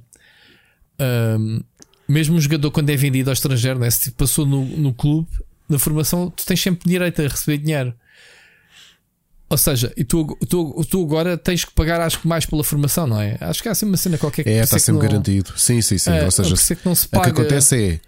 hum, 1.00 1.62
mesmo 2.08 2.36
um 2.36 2.40
jogador 2.40 2.70
quando 2.70 2.90
é 2.90 2.96
vendido 2.96 3.30
ao 3.30 3.34
estrangeiro, 3.34 3.78
né? 3.78 3.90
se 3.90 4.10
passou 4.12 4.44
no, 4.46 4.64
no 4.64 4.92
clube, 4.92 5.28
na 5.68 5.78
formação, 5.78 6.30
tu 6.30 6.44
tens 6.44 6.60
sempre 6.60 6.88
direito 6.88 7.22
a 7.22 7.28
receber 7.28 7.58
dinheiro. 7.58 7.94
Ou 9.52 9.58
seja, 9.58 9.92
e 9.98 10.02
tu, 10.02 10.24
tu, 10.48 10.82
tu 10.88 11.02
agora 11.04 11.36
tens 11.36 11.62
que 11.62 11.72
pagar, 11.74 12.00
acho 12.00 12.18
que 12.20 12.26
mais 12.26 12.46
pela 12.46 12.64
formação, 12.64 13.06
não 13.06 13.20
é? 13.20 13.36
Acho 13.38 13.62
que 13.62 13.68
há 13.68 13.72
assim 13.72 13.84
uma 13.84 13.98
cena 13.98 14.16
qualquer 14.16 14.44
que 14.44 14.48
É, 14.48 14.62
está 14.62 14.76
é 14.76 14.78
sempre 14.78 15.02
não- 15.02 15.08
garantido. 15.10 15.52
Sim, 15.58 15.82
sim, 15.82 15.98
sim. 15.98 16.10
É, 16.10 16.24
Ou 16.24 16.30
seja, 16.30 16.54
é 16.54 16.56
que 16.56 16.62
se 16.64 16.72
o 16.72 16.76
que 16.76 17.08
paga. 17.08 17.28
acontece 17.32 17.76
é. 17.76 18.00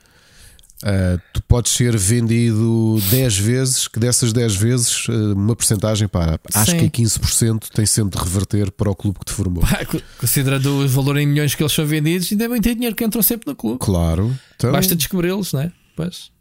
ah, 0.82 1.18
tu 1.34 1.42
podes 1.42 1.72
ser 1.72 1.94
vendido 1.98 2.98
10 3.10 3.36
vezes, 3.38 3.86
que 3.88 4.00
dessas 4.00 4.32
10 4.32 4.56
vezes, 4.56 5.06
ah, 5.10 5.12
uma 5.34 5.54
porcentagem 5.54 6.08
para 6.08 6.40
acho 6.54 6.70
Sim. 6.70 6.78
que 6.78 6.84
é 6.86 6.88
15% 7.04 7.68
tem 7.74 7.84
sempre 7.84 8.18
de 8.18 8.24
reverter 8.24 8.70
para 8.70 8.90
o 8.90 8.94
clube 8.94 9.18
que 9.18 9.26
te 9.26 9.32
formou. 9.32 9.62
Pá, 9.62 9.84
co- 9.84 10.00
Considerando 10.18 10.66
o 10.82 10.88
valor 10.88 11.18
em 11.18 11.26
milhões 11.26 11.54
que 11.54 11.62
eles 11.62 11.72
são 11.74 11.84
vendidos, 11.84 12.32
ainda 12.32 12.48
bem 12.48 12.60
ter 12.60 12.74
dinheiro 12.74 12.96
que 12.96 13.04
entram 13.04 13.22
sempre 13.22 13.46
no 13.48 13.54
clube. 13.54 13.78
Claro. 13.80 14.34
Então, 14.56 14.72
Basta 14.72 14.94
descobri-los, 14.96 15.52
não 15.52 15.60
é? 15.60 15.72
Pois. 15.94 16.32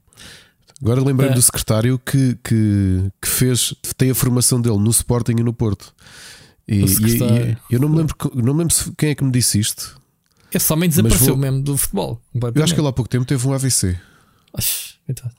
Agora 0.84 1.02
lembrei-me 1.04 1.34
É. 1.34 1.36
do 1.36 1.42
secretário 1.42 1.98
que, 2.00 2.38
que, 2.44 3.12
que 3.22 3.28
fez, 3.28 3.74
tem 3.98 4.12
a 4.12 4.16
formação 4.16 4.62
dele 4.62 4.78
no 4.78 4.90
Sporting 4.92 5.34
e 5.40 5.44
no 5.44 5.54
Porto. 5.54 5.94
E, 6.68 6.76
e- 6.82 7.58
e 7.70 7.74
eu 7.74 7.80
não 7.80 7.90
me 7.90 7.98
lembro, 7.98 8.16
não 8.36 8.54
me 8.54 8.60
lembro 8.60 8.76
quem 8.98 9.10
é 9.10 9.16
que 9.16 9.24
me 9.24 9.32
disse 9.32 9.60
isto. 9.60 10.00
Esse 10.54 10.72
homem 10.72 10.88
desapareceu 10.88 11.28
vou- 11.30 11.38
mesmo 11.38 11.62
do 11.64 11.76
futebol. 11.76 12.22
Eu 12.56 12.64
acho 12.64 12.74
que 12.76 12.80
ele 12.80 12.88
há 12.88 12.94
pouco 12.94 13.10
tempo 13.10 13.26
teve 13.26 13.46
um 13.48 13.54
AVC. 13.54 13.98
Acho, 14.54 14.96
coitado. 15.06 15.34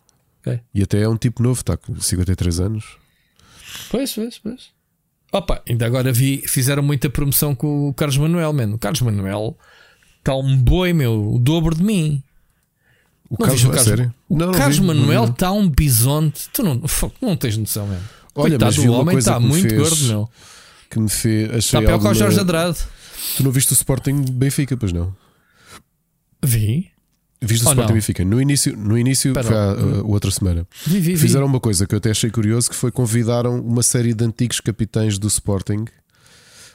E 0.75 0.83
até 0.83 1.01
é 1.01 1.09
um 1.09 1.17
tipo 1.17 1.43
novo, 1.43 1.61
está 1.61 1.77
com 1.77 1.99
53 1.99 2.61
anos. 2.61 2.85
Pois, 3.91 4.13
pois, 4.13 4.39
pois. 4.39 4.69
Opa, 5.33 5.63
ainda 5.69 5.87
agora 5.87 6.13
vi, 6.13 6.43
fizeram 6.47 6.83
muita 6.83 7.09
promoção 7.09 7.55
com 7.55 7.89
o 7.89 7.95
Carlos 7.95 8.19
Manuel, 8.19 8.53
mano. 8.53 8.75
O 8.77 8.79
Carlos 8.79 9.01
Manuel 9.01 9.57
está 10.19 10.35
um 10.37 10.57
boi, 10.57 10.93
meu, 10.93 11.35
o 11.35 11.39
dobro 11.39 11.75
de 11.75 11.83
mim. 11.83 12.23
O 13.35 13.43
Não 13.43 13.47
Carlos, 13.47 13.55
viste 13.63 13.67
o 13.67 13.71
Carlos- 13.71 13.89
sério? 13.89 14.15
O 14.29 14.37
Não, 14.39 14.47
não 14.47 14.55
Carlos 14.55 14.79
vi, 14.79 14.85
não 14.87 14.95
vi, 14.95 15.01
Manuel 15.01 15.23
não. 15.25 15.33
está 15.33 15.53
um 15.53 15.69
bisonte. 15.69 16.49
Tu 16.53 16.63
não, 16.63 16.81
não 17.21 17.37
tens 17.37 17.57
noção, 17.57 17.87
mesmo. 17.87 18.05
Olha, 18.35 18.51
Coitado 18.51 18.65
mas 18.65 18.77
vi 18.77 18.89
uma 18.89 18.99
homem, 18.99 19.19
está 19.19 19.39
muito 19.41 19.69
fez- 19.69 19.81
gordo, 19.81 20.05
meu. 20.07 20.31
que 20.91 20.99
me 21.01 21.09
fez. 21.09 21.51
Está 21.65 21.81
pior 21.81 21.99
que 22.01 22.07
o 22.09 22.15
Jorge 22.15 22.41
Andrade. 22.41 22.79
Tu 23.37 23.43
não 23.43 23.51
viste 23.51 23.73
o 23.73 23.75
Sporting 23.75 24.23
Benfica, 24.31 24.77
pois 24.77 24.93
não? 24.93 25.15
Vi. 26.45 26.91
Viste 27.41 27.65
o 27.65 27.69
Oh, 27.69 27.71
Sporting 27.73 27.89
não. 27.89 27.95
Benfica? 27.95 28.25
No 28.25 28.41
início, 28.41 28.77
no 28.77 28.97
início 28.97 29.33
foi 29.35 29.57
a, 29.57 29.73
a 29.73 30.03
outra 30.05 30.31
semana. 30.31 30.67
Vi, 30.87 30.95
vi, 31.01 31.15
vi. 31.15 31.17
Fizeram 31.19 31.47
uma 31.47 31.61
coisa 31.61 31.87
que 31.87 31.95
eu 31.95 31.99
até 31.99 32.11
achei 32.11 32.31
curioso: 32.31 32.71
que 32.71 32.77
foi 32.77 32.91
convidaram 32.91 33.61
uma 33.61 33.83
série 33.83 34.15
de 34.15 34.25
antigos 34.25 34.61
capitães 34.61 35.19
do 35.19 35.27
Sporting, 35.29 35.85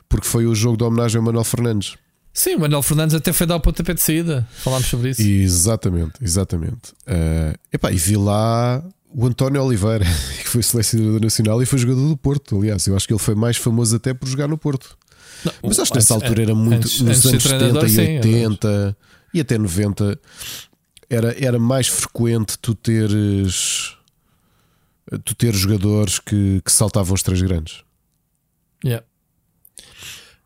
porque 0.08 0.28
foi 0.28 0.46
o 0.46 0.54
jogo 0.54 0.78
de 0.78 0.84
homenagem 0.84 1.18
ao 1.18 1.24
Manuel 1.24 1.44
Fernandes. 1.44 1.96
Sim, 2.40 2.56
o 2.56 2.60
Manuel 2.62 2.82
Fernandes 2.82 3.14
até 3.14 3.34
foi 3.34 3.46
dar 3.46 3.58
o 3.58 3.60
pontapé 3.60 3.94
de 3.94 4.02
saída. 4.02 4.48
Falámos 4.64 4.88
sobre 4.88 5.10
isso. 5.10 5.22
Exatamente, 5.22 6.14
exatamente. 6.22 6.94
Eh, 7.06 7.54
epá, 7.74 7.92
e 7.92 7.98
vi 7.98 8.16
lá 8.16 8.82
o 9.14 9.26
António 9.28 9.62
Oliveira, 9.62 10.06
que 10.40 10.48
foi 10.48 10.64
selecionador 10.64 11.20
nacional 11.22 11.62
e 11.62 11.66
foi 11.66 11.78
jogador 11.80 12.08
do 12.08 12.16
Porto. 12.16 12.58
Aliás, 12.58 12.88
eu 12.88 12.96
acho 12.96 13.06
que 13.06 13.12
ele 13.14 13.20
foi 13.20 13.36
mais 13.36 13.58
famoso 13.58 13.94
até 13.98 14.14
por 14.14 14.26
jogar 14.30 14.48
no 14.48 14.58
Porto. 14.58 14.98
Não, 15.44 15.52
Mas 15.64 15.80
acho 15.80 15.92
que 15.92 15.98
antes- 15.98 16.10
nessa 16.10 16.14
altura 16.14 16.42
era 16.44 16.56
muito. 16.56 16.76
antes- 16.86 17.02
nos 17.02 17.18
antes 17.18 17.26
anos 17.26 17.44
70 17.44 17.58
treinador, 17.60 17.86
e 17.86 17.90
sim, 17.90 18.02
80 18.18 18.98
e 19.34 19.42
até 19.42 19.58
90 19.58 20.20
era, 21.10 21.46
era 21.46 21.60
mais 21.60 21.88
frequente 21.90 22.58
tu 22.58 22.74
teres. 22.74 23.98
Tu 25.26 25.36
ter 25.36 25.54
jogadores 25.54 26.20
que, 26.20 26.62
que 26.64 26.72
saltavam 26.72 27.14
os 27.16 27.22
três 27.22 27.42
grandes. 27.42 27.84
Yeah. 28.86 29.04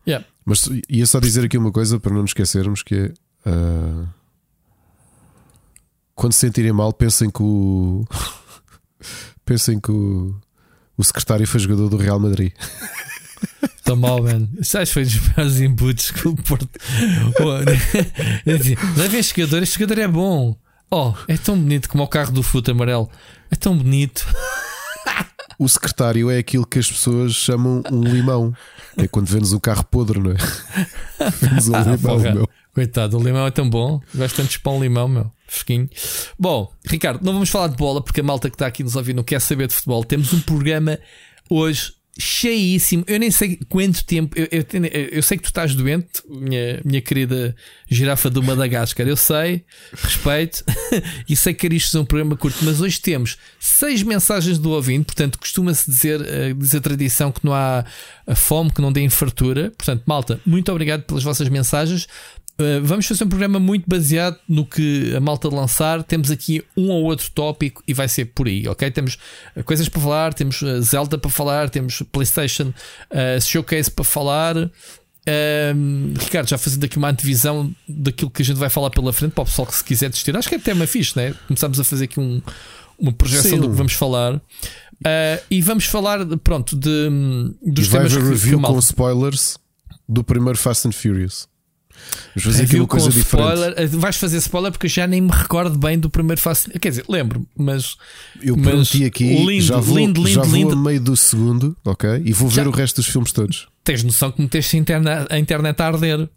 Yeah. 0.08 0.26
Mas 0.46 0.70
ia 0.90 1.06
só 1.06 1.20
dizer 1.20 1.46
aqui 1.46 1.58
uma 1.58 1.72
coisa 1.72 2.00
para 2.00 2.14
não 2.14 2.22
nos 2.22 2.32
esquecermos 2.32 2.84
que 2.84 2.96
é 2.96 3.14
ah, 3.46 4.06
quando 6.16 6.34
se 6.34 6.40
sentirem 6.40 6.72
mal, 6.72 6.94
pensem 6.94 7.30
que 7.30 7.42
o 7.42 8.06
pensem 9.46 9.80
que 9.80 9.92
o, 9.92 10.36
o 10.98 11.04
secretário 11.04 11.48
foi 11.48 11.60
jogador 11.60 11.90
do 11.90 11.98
Real 11.98 12.20
Madrid. 12.20 12.54
Estou 13.78 13.98
mal, 13.98 14.24
man. 14.24 14.48
Isto 14.60 14.78
acho 14.78 14.92
que 14.92 14.94
foi 14.94 15.04
dos 15.04 15.36
meus 15.36 15.60
inputs 15.60 16.12
que 16.12 16.28
o 16.28 16.36
Porto. 16.36 16.70
É 18.46 18.54
assim, 18.54 18.76
Leve 18.96 19.18
este 19.18 19.42
jogador, 19.42 19.64
este 19.64 19.80
jogador 19.80 20.02
é 20.02 20.08
bom. 20.08 20.56
Oh, 20.90 21.14
é 21.28 21.36
tão 21.38 21.58
bonito 21.58 21.90
como 21.90 22.04
o 22.04 22.08
carro 22.08 22.32
do 22.32 22.44
futo 22.44 22.72
amarelo. 22.72 23.10
É 23.50 23.56
tão 23.56 23.78
bonito. 23.78 24.26
O 25.60 25.68
secretário 25.68 26.30
é 26.30 26.38
aquilo 26.38 26.66
que 26.66 26.80
as 26.80 26.90
pessoas 26.90 27.34
chamam 27.34 27.84
um 27.92 28.04
limão. 28.04 28.54
É 28.98 29.08
quando 29.08 29.28
vendes 29.28 29.54
um 29.54 29.60
carro 29.60 29.84
podre, 29.84 30.20
não 30.20 30.32
é? 30.32 30.36
Vendes 31.42 31.68
um 31.70 31.76
Ah, 31.76 31.80
limão, 31.82 31.98
porra. 31.98 32.34
meu. 32.34 32.50
Coitado, 32.74 33.18
o 33.18 33.24
limão 33.24 33.46
é 33.48 33.52
tão 33.52 33.70
bom. 33.70 34.02
Gosto 34.16 34.36
tanto 34.38 34.52
de 34.52 34.60
pão 34.60 34.82
limão, 34.82 35.08
meu. 35.08 35.32
Fresquinho. 35.48 35.90
Bom, 36.40 36.72
Ricardo, 36.86 37.24
não 37.24 37.34
vamos 37.34 37.50
falar 37.50 37.68
de 37.68 37.76
bola 37.76 38.04
porque 38.04 38.22
a 38.22 38.24
malta 38.24 38.50
que 38.50 38.56
está 38.56 38.66
aqui 38.68 38.84
nos 38.84 38.96
ouvindo 38.96 39.18
não 39.18 39.24
quer 39.24 39.40
saber 39.40 39.68
de 39.68 39.74
futebol. 39.76 40.04
Temos 40.04 40.34
um 40.34 40.40
programa 40.42 40.98
hoje 41.50 41.94
cheíssimo. 42.18 43.04
Eu 43.08 43.20
nem 43.20 43.32
sei 43.32 43.60
quanto 43.68 44.06
tempo. 44.06 44.38
Eu, 44.38 44.48
eu, 44.52 44.66
eu 45.12 45.24
sei 45.24 45.38
que 45.38 45.44
tu 45.44 45.48
estás 45.48 45.74
doente, 45.74 46.22
minha, 46.28 46.80
minha 46.86 47.02
querida 47.02 47.56
girafa 47.90 48.30
do 48.30 48.44
Madagascar. 48.44 49.08
Eu 49.08 49.18
sei, 49.18 49.64
respeito. 49.94 50.64
e 51.28 51.36
sei 51.36 51.54
que 51.54 51.68
isto 51.68 51.98
é 51.98 52.02
um 52.02 52.06
programa 52.06 52.36
curto. 52.36 52.64
Mas 52.64 52.82
hoje 52.82 53.00
temos 53.00 53.38
seis 53.60 54.04
mensagens 54.04 54.58
do 54.58 54.72
ouvinte. 54.72 55.06
Portanto, 55.06 55.40
costuma-se 55.40 55.90
dizer, 55.90 56.22
eh, 56.22 56.54
diz 56.54 56.76
a 56.76 56.82
tradição 56.82 57.32
que 57.32 57.44
não 57.44 57.54
há 57.54 57.84
a 58.28 58.36
fome, 58.36 58.72
que 58.72 58.82
não 58.82 58.92
dê 58.92 59.10
fartura. 59.10 59.72
Portanto, 59.72 60.04
malta, 60.06 60.40
muito 60.46 60.72
obrigado 60.72 61.04
pelas 61.04 61.24
vossas 61.24 61.50
mensagens. 61.50 62.08
Uh, 62.60 62.84
vamos 62.84 63.08
fazer 63.08 63.24
um 63.24 63.30
programa 63.30 63.60
muito 63.60 63.90
baseado 63.90 64.38
no 64.48 64.64
que 64.66 65.14
a 65.16 65.20
malta 65.20 65.50
lançar. 65.50 66.04
Temos 66.04 66.30
aqui 66.30 66.64
um 66.78 66.90
ou 66.92 67.04
outro 67.04 67.30
tópico 67.32 67.82
e 67.88 67.94
vai 67.94 68.08
ser 68.08 68.26
por 68.26 68.48
aí, 68.48 68.68
ok? 68.68 68.90
Temos 68.92 69.18
uh, 69.56 69.64
coisas 69.64 69.90
para 69.90 70.00
falar, 70.02 70.34
temos 70.34 70.62
uh, 70.62 70.82
Zelda 70.82 71.18
para 71.18 71.32
falar, 71.32 71.70
temos 71.70 72.04
PlayStation 72.12 72.72
uh, 73.12 73.42
Showcase 73.42 73.90
para 73.90 74.04
falar. 74.06 74.56
Um, 75.26 76.14
Ricardo, 76.20 76.50
já 76.50 76.58
fazendo 76.58 76.84
aqui 76.84 76.98
uma 76.98 77.10
antevisão 77.10 77.74
daquilo 77.88 78.30
que 78.30 78.42
a 78.42 78.46
gente 78.46 78.58
vai 78.58 78.70
falar 78.70 78.90
pela 78.90 79.12
frente 79.14 79.32
para 79.32 79.42
o 79.44 79.46
pessoal 79.46 79.66
que 79.66 79.76
se 79.76 79.84
quiser 79.84 80.10
desistir. 80.10 80.36
Acho 80.36 80.50
que 80.50 80.56
é 80.56 80.60
tema 80.60 80.86
fixe, 80.86 81.18
né? 81.18 81.34
Começamos 81.48 81.80
a 81.80 81.84
fazer 81.84 82.06
aqui 82.06 82.20
um- 82.20 82.42
uma 83.00 83.12
projeção 83.14 83.52
Sim. 83.52 83.60
do 83.62 83.70
que 83.70 83.76
vamos 83.76 83.94
falar. 83.94 84.36
Uh, 84.36 84.42
e 85.50 85.62
vamos 85.62 85.86
falar, 85.86 86.20
pronto, 86.44 86.78
de, 86.78 87.10
E 87.66 87.72
dos 87.72 87.88
vai 87.88 88.02
temas 88.02 88.14
haver 88.18 88.24
que, 88.26 88.30
review 88.30 88.62
com 88.62 88.78
spoilers 88.80 89.58
do 90.08 90.24
primeiro 90.24 90.58
Fast 90.58 90.88
and 90.88 90.92
Furious. 90.92 91.48
Vamos 92.36 92.44
fazer 92.44 92.64
aqui 92.64 92.76
uma 92.78 92.88
coisa 92.88 93.06
com 93.08 93.12
diferente. 93.12 93.48
spoiler. 93.54 93.74
Eh, 93.78 93.88
Vais 93.88 94.16
fazer 94.18 94.38
spoiler 94.38 94.72
porque 94.72 94.88
eu 94.88 94.90
já 94.90 95.06
nem 95.08 95.22
me 95.22 95.32
recordo 95.32 95.78
bem 95.78 95.98
do 96.00 96.10
primeiro 96.10 96.42
Fast. 96.42 96.70
Quer 96.80 96.90
dizer, 96.90 97.06
lembro, 97.08 97.46
mas 97.56 97.96
Eu 98.42 98.56
Mas 98.58 98.66
prometi 98.68 99.06
aqui, 99.06 99.26
lindo, 99.46 99.62
já 99.62 99.78
vou, 99.78 99.98
lindo, 99.98 100.28
já 100.28 100.42
lindo, 100.42 100.50
vou 100.50 100.58
lindo. 100.60 100.74
a 100.74 100.76
meio 100.76 101.00
do 101.02 101.16
segundo, 101.16 101.76
ok? 101.86 102.22
E 102.26 102.34
vou 102.34 102.50
ver 102.50 102.64
Já- 102.64 102.70
o 102.70 102.72
resto 102.72 102.96
dos 102.98 103.08
filmes 103.08 103.32
todos. 103.32 103.68
tens 103.84 104.04
noção 104.04 104.32
que 104.32 104.42
meteste 104.42 104.76
a 104.76 104.80
internet, 104.80 105.28
a 105.32 105.38
internet 105.40 105.80
a 105.82 105.88
arder. 105.88 106.30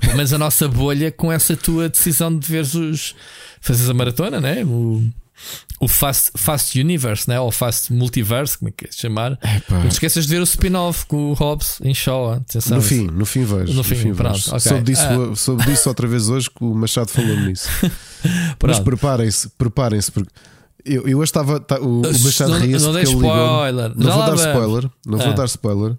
Pelo 0.00 0.16
menos 0.16 0.32
a 0.32 0.38
nossa 0.38 0.66
bolha 0.68 1.12
com 1.12 1.30
essa 1.30 1.54
tua 1.54 1.88
decisão 1.88 2.36
de 2.36 2.48
veres 2.48 2.74
os. 2.74 3.14
Fazes 3.60 3.88
a 3.90 3.92
maratona, 3.94 4.40
né? 4.40 4.64
O, 4.64 5.04
o 5.82 5.88
Fast, 5.88 6.30
Fast 6.36 6.78
Universe, 6.80 7.28
né? 7.28 7.40
Ou 7.40 7.50
Fast 7.50 7.92
Multiverse, 7.92 8.56
como 8.56 8.68
é 8.68 8.72
que 8.72 8.86
é 8.86 8.88
chamar? 8.92 9.36
Não 9.68 9.88
te 9.88 9.92
esqueças 9.92 10.24
de 10.26 10.30
ver 10.30 10.40
o 10.40 10.44
spin-off 10.44 11.04
com 11.06 11.30
o 11.30 11.34
Hobbs 11.34 11.78
em 11.82 11.92
Shaw. 11.92 12.34
Atenção. 12.34 12.76
No 12.76 12.82
fim, 12.82 13.06
no 13.08 13.26
fim 13.26 13.44
vejo. 13.44 13.72
No 13.74 13.82
fim, 13.82 14.14
pronto, 14.14 14.34
vejo. 14.34 14.48
ok. 14.50 14.60
Soube, 14.60 14.84
disso, 14.84 15.02
Ah. 15.02 15.34
soube 15.34 15.64
disso 15.66 15.88
outra 15.88 16.06
vez 16.06 16.28
hoje 16.28 16.48
que 16.48 16.62
o 16.64 16.72
Machado 16.72 17.08
falou 17.10 17.36
nisso. 17.36 17.68
Mas 18.62 18.78
preparem-se, 18.78 19.48
preparem-se, 19.58 20.12
porque 20.12 20.30
eu, 20.84 21.06
eu 21.08 21.22
estava. 21.22 21.58
tá- 21.58 21.80
o, 21.80 22.02
o 22.02 22.22
Machado 22.22 22.50
Não- 22.52 22.58
ria-se 22.60 22.84
não 22.84 22.92
ligou-me. 22.92 23.26
spoiler. 23.26 23.92
Não 23.96 24.10
vou 24.12 24.18
dar 24.20 24.24
vamos. 24.26 24.40
spoiler, 24.40 24.90
não 25.04 25.18
vou 25.18 25.28
Ah. 25.30 25.32
dar 25.32 25.44
spoiler. 25.46 25.96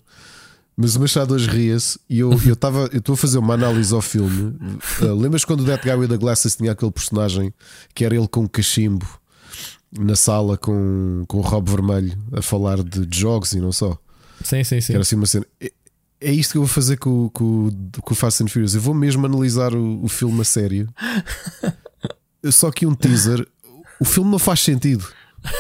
Mas 0.75 0.95
o 0.95 0.99
Machado 1.01 1.35
hoje 1.35 1.47
ria-se 1.49 1.99
e 2.09 2.19
eu 2.19 2.33
estava 2.33 2.89
eu 2.91 2.97
estou 2.99 3.13
a 3.13 3.17
fazer 3.17 3.37
uma 3.37 3.53
análise 3.53 3.93
ao 3.93 4.01
filme. 4.01 4.55
Uh, 5.01 5.13
lembras 5.21 5.45
quando 5.45 5.59
o 5.61 5.65
That 5.65 5.83
Guy 5.87 5.93
with 5.95 6.07
the 6.07 6.17
Glasses 6.17 6.55
tinha 6.55 6.71
aquele 6.71 6.89
personagem 6.91 7.53
que 7.93 8.03
era 8.03 8.15
ele 8.15 8.27
com 8.27 8.41
um 8.41 8.47
cachimbo 8.47 9.05
na 10.00 10.15
sala 10.15 10.57
com, 10.57 11.23
com 11.27 11.38
o 11.38 11.41
Rob 11.41 11.69
Vermelho 11.69 12.17
a 12.31 12.41
falar 12.41 12.81
de 12.83 13.07
jogos 13.17 13.53
e 13.53 13.59
não 13.59 13.71
só? 13.71 13.97
Sim, 14.43 14.63
sim, 14.63 14.75
Que 14.77 14.81
sim. 14.81 14.93
era 14.93 15.01
assim 15.01 15.15
uma 15.15 15.25
cena. 15.25 15.45
É, 15.62 15.71
é 16.21 16.31
isto 16.31 16.51
que 16.53 16.57
eu 16.57 16.62
vou 16.63 16.67
fazer 16.69 16.97
com, 16.97 17.25
o- 17.25 17.29
com, 17.29 17.69
com 18.01 18.13
o 18.13 18.15
Fast 18.15 18.43
and 18.43 18.47
Furious. 18.47 18.73
Eu 18.75 18.81
vou 18.81 18.93
mesmo 18.93 19.25
analisar 19.25 19.73
o, 19.73 20.03
o 20.03 20.07
filme 20.07 20.41
a 20.41 20.43
sério. 20.43 20.88
Só 22.51 22.71
que 22.71 22.85
um 22.85 22.93
teaser, 22.93 23.47
o 24.00 24.05
filme 24.05 24.29
não 24.31 24.39
faz 24.39 24.62
sentido. 24.62 25.05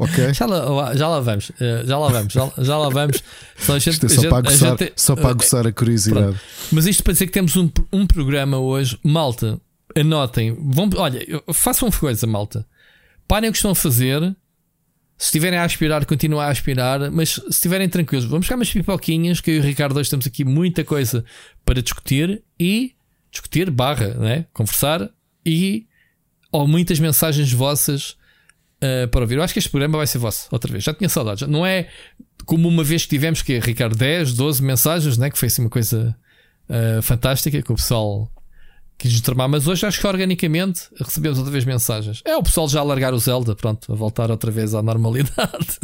Ok? 0.00 0.32
Já 0.32 0.46
lá, 0.46 0.94
já 0.94 1.08
lá 1.08 1.20
vamos, 1.20 1.50
eh, 1.60 1.82
já 1.84 1.98
lá 1.98 2.08
vamos, 2.08 2.32
já, 2.32 2.50
já 2.58 2.78
lá 2.78 2.88
vamos. 2.88 3.22
Só 3.58 3.78
gente- 3.78 4.06
é 4.06 4.08
só 4.08 4.14
gente- 4.22 4.28
para 4.30 4.38
aguçar, 4.38 4.78
gente- 4.78 4.92
só 4.96 5.16
para 5.16 5.28
aguçar 5.30 5.66
a 5.66 5.72
curiosidade. 5.72 6.40
Mas 6.72 6.86
isto 6.86 7.02
para 7.02 7.12
dizer 7.12 7.26
que 7.26 7.32
temos 7.32 7.54
um, 7.56 7.68
um 7.92 8.06
programa 8.06 8.58
hoje, 8.58 8.98
malta. 9.04 9.60
Anotem, 9.96 10.56
vão, 10.58 10.88
olha, 10.96 11.20
façam 11.52 11.88
uma 11.88 11.98
coisa, 11.98 12.26
malta. 12.28 12.64
Parem 13.28 13.50
o 13.50 13.52
que 13.52 13.58
estão 13.58 13.70
a 13.72 13.74
fazer. 13.74 14.20
Se 15.18 15.26
estiverem 15.26 15.58
a 15.58 15.64
aspirar, 15.64 16.06
continuem 16.06 16.40
a 16.40 16.48
aspirar. 16.48 17.10
Mas 17.10 17.34
se 17.34 17.48
estiverem 17.50 17.88
tranquilos, 17.88 18.24
vamos 18.24 18.46
buscar 18.46 18.56
umas 18.56 18.70
pipoquinhas. 18.70 19.40
Que 19.40 19.50
eu 19.50 19.56
e 19.56 19.60
o 19.60 19.62
Ricardo 19.62 19.98
hoje 19.98 20.08
temos 20.08 20.26
aqui 20.26 20.44
muita 20.44 20.82
coisa 20.82 21.24
para 21.64 21.82
discutir 21.82 22.42
e 22.58 22.94
discutir, 23.30 23.70
barra, 23.70 24.14
né? 24.14 24.46
conversar 24.52 25.10
e 25.44 25.86
ou 26.50 26.66
muitas 26.66 26.98
mensagens 26.98 27.52
vossas 27.52 28.16
uh, 28.82 29.06
para 29.10 29.20
ouvir. 29.20 29.36
Eu 29.36 29.42
acho 29.42 29.52
que 29.52 29.58
este 29.58 29.70
programa 29.70 29.98
vai 29.98 30.06
ser 30.06 30.18
vosso, 30.18 30.48
outra 30.50 30.72
vez. 30.72 30.82
Já 30.82 30.94
tinha 30.94 31.08
saudades. 31.08 31.46
Não 31.46 31.66
é 31.66 31.88
como 32.46 32.66
uma 32.66 32.82
vez 32.82 33.02
que 33.02 33.10
tivemos 33.10 33.42
que 33.42 33.54
é, 33.54 33.60
Ricardo 33.60 33.94
10, 33.94 34.32
12 34.32 34.62
mensagens, 34.62 35.18
né? 35.18 35.30
que 35.30 35.38
foi 35.38 35.48
assim 35.48 35.60
uma 35.60 35.70
coisa 35.70 36.16
uh, 36.68 37.02
fantástica 37.02 37.60
que 37.60 37.72
o 37.72 37.76
pessoal 37.76 38.30
quis 38.98 39.12
nos 39.12 39.20
tramar, 39.20 39.48
mas 39.48 39.66
hoje 39.68 39.86
acho 39.86 40.00
que 40.00 40.06
organicamente 40.06 40.82
recebemos 40.98 41.38
outra 41.38 41.52
vez 41.52 41.64
mensagens. 41.64 42.20
É 42.24 42.36
o 42.36 42.42
pessoal 42.42 42.68
já 42.68 42.80
a 42.80 42.82
largar 42.82 43.14
o 43.14 43.18
Zelda, 43.18 43.54
pronto, 43.54 43.92
a 43.92 43.94
voltar 43.94 44.30
outra 44.30 44.50
vez 44.50 44.74
à 44.74 44.82
normalidade. 44.82 45.78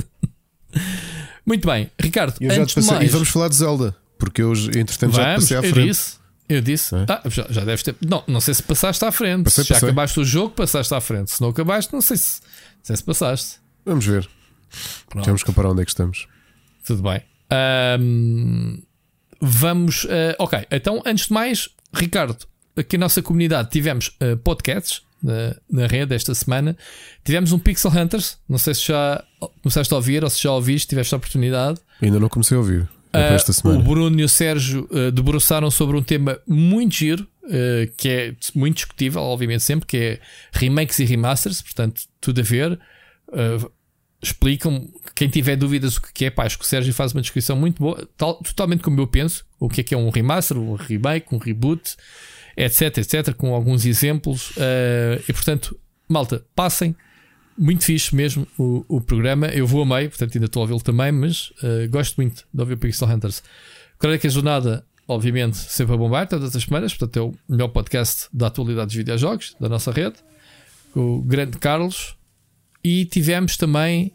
Muito 1.46 1.66
bem, 1.68 1.90
Ricardo, 2.00 2.36
E 2.40 2.44
eu 2.44 2.50
já 2.50 2.56
te 2.56 2.60
antes 2.62 2.74
passei- 2.74 2.94
mais, 2.94 3.08
E 3.08 3.12
vamos 3.12 3.28
falar 3.28 3.48
de 3.48 3.54
Zelda, 3.56 3.94
porque 4.18 4.42
eu, 4.42 4.52
entretanto, 4.52 5.14
já 5.14 5.24
vamos, 5.24 5.44
passei 5.44 5.56
à 5.56 5.60
eu 5.60 5.70
frente. 5.70 5.88
disse, 5.88 6.16
eu 6.48 6.60
disse, 6.60 6.94
É? 6.94 7.04
ah, 7.08 7.22
já, 7.28 7.46
já 7.50 7.64
deves 7.64 7.82
ter, 7.82 7.94
não, 8.04 8.24
não 8.26 8.40
sei 8.40 8.54
se 8.54 8.62
passaste 8.62 9.04
à 9.04 9.12
frente, 9.12 9.44
Passei, 9.44 9.62
se 9.64 9.68
já 9.68 9.74
passei. 9.76 9.88
acabaste 9.90 10.20
o 10.20 10.24
jogo, 10.24 10.50
passaste 10.54 10.94
à 10.94 11.00
frente, 11.00 11.30
se 11.30 11.40
não 11.40 11.50
acabaste, 11.50 11.92
não 11.92 12.00
sei 12.00 12.16
se, 12.16 12.40
não 12.40 12.84
sei 12.84 12.96
se 12.96 13.04
passaste. 13.04 13.56
Vamos 13.84 14.04
ver. 14.06 14.28
Pronto. 15.08 15.24
Temos 15.24 15.42
que 15.42 15.46
comparar 15.46 15.70
onde 15.70 15.82
é 15.82 15.84
que 15.84 15.90
estamos. 15.90 16.26
Tudo 16.84 17.02
bem. 17.02 17.22
Ahm, 17.50 18.82
vamos. 19.40 20.06
ah, 20.10 20.34
ok, 20.42 20.66
então 20.70 21.02
antes 21.06 21.26
de 21.26 21.32
mais, 21.32 21.68
Ricardo, 21.92 22.36
aqui 22.76 22.96
na 22.98 23.04
nossa 23.06 23.22
comunidade 23.22 23.70
tivemos 23.70 24.16
ah, 24.20 24.36
podcasts 24.42 25.02
na, 25.22 25.56
na 25.70 25.86
rede 25.86 26.14
esta 26.14 26.34
semana. 26.34 26.76
Tivemos 27.24 27.52
um 27.52 27.58
Pixel 27.58 27.90
Hunters. 27.90 28.36
Não 28.48 28.58
sei 28.58 28.74
se 28.74 28.88
já 28.88 29.24
começaste 29.62 29.92
a 29.92 29.96
ouvir 29.96 30.22
ou 30.22 30.30
se 30.30 30.42
já 30.42 30.52
ouviste, 30.52 30.88
tiveste 30.88 31.14
a 31.14 31.16
oportunidade. 31.16 31.80
Ainda 32.02 32.20
não 32.20 32.28
comecei 32.28 32.56
a 32.56 32.60
ouvir. 32.60 32.88
É 33.12 33.34
esta 33.34 33.52
o 33.52 33.54
semana. 33.54 33.80
Bruno 33.80 34.18
e 34.20 34.24
o 34.24 34.28
Sérgio 34.28 34.88
ah, 34.92 35.10
debruçaram 35.10 35.70
sobre 35.70 35.96
um 35.96 36.02
tema 36.02 36.38
muito 36.46 36.94
giro, 36.96 37.26
ah, 37.44 37.48
que 37.96 38.08
é 38.08 38.34
muito 38.54 38.76
discutível, 38.76 39.22
obviamente, 39.22 39.62
sempre, 39.62 39.86
que 39.86 39.96
é 39.96 40.20
remakes 40.52 40.98
e 40.98 41.04
remasters, 41.04 41.62
portanto, 41.62 42.02
tudo 42.20 42.40
a 42.40 42.44
ver. 42.44 42.78
Ah, 43.32 43.66
explicam, 44.22 44.88
quem 45.14 45.28
tiver 45.28 45.54
dúvidas 45.54 45.96
o 45.96 46.02
que 46.02 46.24
é, 46.24 46.30
pá, 46.30 46.44
acho 46.44 46.58
que 46.58 46.64
o 46.64 46.66
Sérgio 46.66 46.92
faz 46.94 47.12
uma 47.12 47.20
descrição 47.20 47.54
muito 47.56 47.78
boa, 47.78 48.08
tal- 48.16 48.36
totalmente 48.36 48.82
como 48.82 48.98
eu 49.00 49.06
penso, 49.06 49.44
o 49.60 49.68
que 49.68 49.82
é 49.82 49.84
que 49.84 49.94
é 49.94 49.98
um 49.98 50.08
remaster, 50.08 50.56
um 50.56 50.74
remake, 50.74 51.34
um 51.34 51.38
reboot, 51.38 51.94
etc, 52.56 52.98
etc, 52.98 53.34
com 53.34 53.54
alguns 53.54 53.84
exemplos. 53.86 54.52
ah, 54.58 55.20
e 55.28 55.32
portanto, 55.32 55.78
malta, 56.08 56.44
passem. 56.54 56.94
Muito 57.56 57.84
fixe 57.84 58.12
mesmo 58.16 58.48
o, 58.58 58.84
o 58.88 59.00
programa. 59.00 59.46
Eu 59.46 59.64
vou 59.66 59.82
a 59.82 59.86
meio, 59.86 60.08
portanto 60.08 60.34
ainda 60.34 60.46
estou 60.46 60.60
a 60.60 60.62
ouvi-lo 60.62 60.80
também, 60.80 61.12
mas 61.12 61.52
ah, 61.62 61.86
gosto 61.88 62.16
muito 62.16 62.44
de 62.52 62.60
ouvir 62.60 62.74
o 62.74 62.78
Pixel 62.78 63.08
Hunters. 63.08 63.42
Creio 63.98 64.18
que 64.18 64.26
a 64.26 64.30
jornada, 64.30 64.84
obviamente, 65.06 65.56
sempre 65.56 65.94
a 65.94 65.96
bombar 65.96 66.26
todas 66.28 66.54
as 66.54 66.62
semanas, 66.62 66.92
portanto 66.94 67.16
é 67.16 67.22
o 67.22 67.34
melhor 67.48 67.68
podcast 67.68 68.28
da 68.32 68.48
atualidade 68.48 68.88
dos 68.88 68.96
videojogos, 68.96 69.56
da 69.60 69.68
nossa 69.68 69.92
rede, 69.92 70.16
com 70.92 71.18
o 71.18 71.22
grande 71.22 71.58
Carlos. 71.58 72.16
E 72.82 73.06
tivemos 73.06 73.56
também 73.56 74.12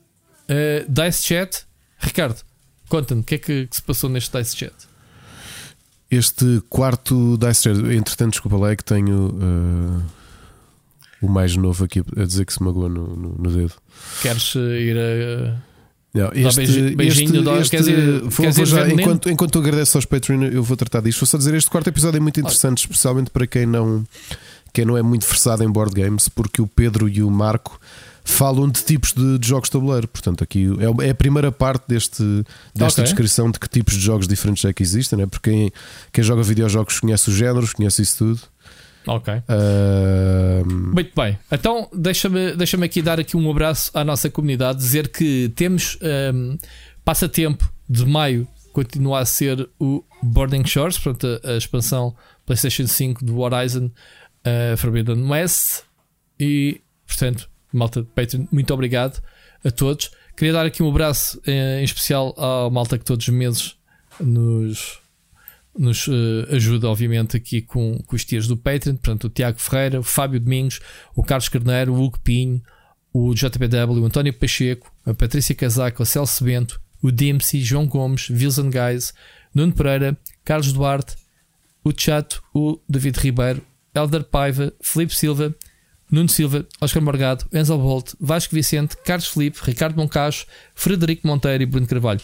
uh, 0.49 0.91
Dice 0.91 1.25
Chat. 1.25 1.65
Ricardo, 1.97 2.41
conta-me 2.87 3.21
o 3.21 3.23
que 3.23 3.35
é 3.35 3.37
que, 3.37 3.67
que 3.67 3.75
se 3.75 3.81
passou 3.81 4.09
neste 4.09 4.37
Dice 4.37 4.55
Chat. 4.55 4.88
Este 6.11 6.61
quarto 6.69 7.37
Dice 7.37 7.61
Chat, 7.63 7.77
entretanto, 7.93 8.31
desculpa 8.31 8.57
lá, 8.57 8.71
é 8.71 8.75
que 8.75 8.83
tenho 8.83 9.27
uh, 9.29 10.01
o 11.21 11.29
mais 11.29 11.55
novo 11.55 11.83
aqui 11.85 12.01
a 12.17 12.23
dizer 12.25 12.45
que 12.45 12.53
se 12.53 12.63
magoou 12.63 12.89
no, 12.89 13.15
no- 13.15 13.35
no 13.37 13.51
dedo. 13.51 13.73
Queres 14.21 14.55
uh, 14.55 14.59
ir 14.59 14.97
a. 14.97 15.55
Não, 16.11 16.23
Dá 16.29 16.51
beijinho- 16.55 16.97
beijinho, 16.97 17.43
dá- 17.43 17.61
quer 17.61 17.81
dizer- 17.81 18.21
vou- 18.21 18.29
quer 18.31 18.35
vou 18.37 18.49
dizer, 18.49 18.65
já- 18.65 18.81
veneno? 18.83 19.01
enquanto, 19.01 19.29
enquanto 19.29 19.51
tu 19.51 19.59
agradeces 19.59 19.95
aos 19.95 20.05
Patreon, 20.05 20.45
eu 20.45 20.63
vou 20.63 20.75
tratar 20.75 21.01
disto. 21.01 21.19
Vou 21.19 21.27
só 21.27 21.37
dizer: 21.37 21.53
este 21.53 21.69
quarto 21.69 21.87
episódio 21.87 22.17
é 22.17 22.19
muito 22.19 22.39
interessante, 22.39 22.79
especialmente 22.79 23.29
para 23.29 23.45
quem 23.45 23.67
não, 23.67 24.03
quem 24.73 24.85
não 24.85 24.97
é 24.97 25.03
muito 25.03 25.27
versado 25.27 25.63
em 25.63 25.69
board 25.69 25.93
games, 25.93 26.27
porque 26.27 26.59
o 26.59 26.65
Pedro 26.65 27.07
e 27.07 27.21
o 27.21 27.29
Marco 27.29 27.79
falam 28.31 28.69
de 28.69 28.83
tipos 28.83 29.13
de, 29.13 29.37
de 29.37 29.47
jogos 29.47 29.69
de 29.69 29.73
tabuleiro. 29.73 30.07
Portanto, 30.07 30.43
aqui 30.43 30.67
é, 31.01 31.07
é 31.07 31.09
a 31.11 31.15
primeira 31.15 31.51
parte 31.51 31.85
deste, 31.87 32.23
desta 32.73 33.01
Ok. 33.01 33.03
descrição 33.03 33.49
de 33.51 33.59
que 33.59 33.67
tipos 33.69 33.93
de 33.95 33.99
jogos 34.01 34.27
diferentes 34.27 34.63
é 34.65 34.73
que 34.73 34.83
existem, 34.83 35.19
né? 35.19 35.25
porque 35.25 35.49
quem, 35.49 35.71
quem 36.11 36.23
joga 36.23 36.43
videojogos 36.43 36.99
conhece 36.99 37.29
os 37.29 37.35
géneros, 37.35 37.73
conhece 37.73 38.01
isso 38.01 38.17
tudo. 38.17 38.41
Ok. 39.07 39.33
Ah, 39.47 40.63
Muito 40.65 41.11
bem, 41.15 41.37
então 41.51 41.89
deixa-me 41.93 42.55
deixa 42.55 42.83
aqui 42.83 43.01
dar 43.01 43.19
aqui 43.19 43.35
um 43.35 43.49
abraço 43.49 43.89
à 43.93 44.03
nossa 44.03 44.29
comunidade, 44.29 44.77
dizer 44.77 45.07
que 45.07 45.51
temos 45.55 45.97
um, 46.33 46.57
passatempo 47.03 47.71
de 47.89 48.05
maio, 48.05 48.47
continua 48.71 49.19
a 49.21 49.25
ser 49.25 49.67
o 49.79 50.03
Boarding 50.21 50.65
Shores, 50.65 50.99
portanto, 50.99 51.39
a, 51.43 51.51
a 51.53 51.57
expansão 51.57 52.15
PlayStation 52.45 52.85
5 52.87 53.25
do 53.25 53.39
Horizon 53.39 53.85
uh, 53.85 54.77
Forbidden 54.77 55.23
West. 55.29 55.83
E, 56.39 56.81
portanto, 57.07 57.49
malta 57.71 58.01
de 58.01 58.07
Patreon, 58.07 58.45
muito 58.51 58.73
obrigado 58.73 59.21
a 59.63 59.71
todos. 59.71 60.11
Queria 60.35 60.53
dar 60.53 60.65
aqui 60.65 60.81
um 60.81 60.89
abraço 60.89 61.41
eh, 61.45 61.81
em 61.81 61.83
especial 61.83 62.33
à 62.37 62.69
malta 62.69 62.97
que 62.97 63.05
todos 63.05 63.27
os 63.27 63.33
meses 63.33 63.75
nos 64.19 64.99
nos 65.77 66.07
eh, 66.07 66.55
ajuda, 66.55 66.89
obviamente, 66.89 67.37
aqui 67.37 67.61
com, 67.61 67.99
com 68.05 68.15
os 68.15 68.25
tiers 68.25 68.47
do 68.47 68.57
Patreon. 68.57 68.95
Portanto, 68.95 69.25
o 69.25 69.29
Tiago 69.29 69.59
Ferreira, 69.59 69.99
o 69.99 70.03
Fábio 70.03 70.39
Domingos, 70.39 70.79
o 71.15 71.23
Carlos 71.23 71.47
Carneiro, 71.47 71.93
o 71.93 72.03
Hugo 72.03 72.19
Pinho, 72.19 72.61
o 73.13 73.33
JPW, 73.33 74.01
o 74.01 74.05
António 74.05 74.33
Pacheco, 74.33 74.93
a 75.05 75.13
Patrícia 75.13 75.55
Casaca, 75.55 76.03
o 76.03 76.05
Celso 76.05 76.43
Bento, 76.43 76.81
o 77.01 77.11
Dempsey, 77.11 77.61
João 77.61 77.87
Gomes, 77.87 78.29
Wilson 78.29 78.69
Guys, 78.69 79.13
Nuno 79.53 79.73
Pereira, 79.73 80.17
Carlos 80.43 80.73
Duarte, 80.73 81.15
o 81.83 81.93
Chato, 81.95 82.43
o 82.53 82.79
David 82.87 83.17
Ribeiro, 83.17 83.61
Elder 83.95 84.23
Paiva, 84.23 84.73
Felipe 84.81 85.15
Silva, 85.15 85.55
Nuno 86.11 86.27
Silva, 86.29 86.65
Oscar 86.81 87.01
Morgado, 87.03 87.45
Enzo 87.53 87.77
Bolt, 87.77 88.13
Vasco 88.19 88.55
Vicente, 88.55 88.97
Carlos 89.05 89.27
Felipe, 89.27 89.59
Ricardo 89.63 89.95
Moncacho, 89.97 90.45
Frederico 90.73 91.27
Monteiro 91.27 91.61
e 91.63 91.65
Bruno 91.65 91.85
Carvalho. 91.87 92.21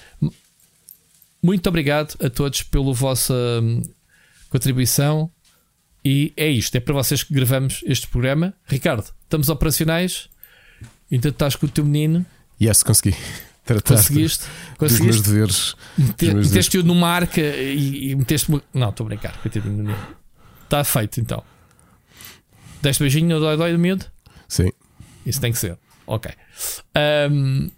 Muito 1.42 1.68
obrigado 1.70 2.16
a 2.24 2.30
todos 2.30 2.64
pela 2.64 2.92
vossa 2.94 3.34
hum, 3.62 3.82
contribuição. 4.50 5.30
E 6.04 6.34
é 6.38 6.48
isto, 6.50 6.76
é 6.76 6.80
para 6.80 6.94
vocês 6.94 7.24
que 7.24 7.34
gravamos 7.34 7.82
este 7.86 8.08
programa. 8.08 8.54
Ricardo, 8.66 9.06
estamos 9.24 9.50
operacionais. 9.50 10.30
Então 11.12 11.30
estás 11.30 11.56
com 11.56 11.66
o 11.66 11.70
teu 11.70 11.86
menino. 11.86 12.26
yes, 12.62 12.82
consegui. 12.84 13.16
Tratar 13.64 13.96
Conseguiste? 13.96 14.44
dos 14.44 14.92
meus 14.92 14.92
Conseguiste? 14.94 15.22
deveres. 15.30 15.76
Mete- 15.98 16.34
Meteste-o 16.36 16.84
numa 16.84 17.08
arca 17.10 17.42
e, 17.42 18.12
e 18.12 18.16
meteste 18.16 18.52
Não, 18.74 18.90
estou 18.90 19.06
a 19.06 19.08
brincar. 19.10 19.36
coitadinho 19.42 19.74
do 19.76 19.84
menino. 19.84 20.08
Está 20.64 20.84
feito 20.84 21.20
então. 21.20 21.44
Deste 22.86 23.00
beijinho 23.02 23.28
no 23.28 23.40
dói-dói 23.40 23.72
do 23.74 23.80
miúdo? 23.80 24.06
Sim. 24.48 24.70
Isso 25.26 25.42
tem 25.42 25.52
que 25.52 25.58
ser. 25.58 25.76
Ok. 26.06 26.32
Ahm, 26.94 27.70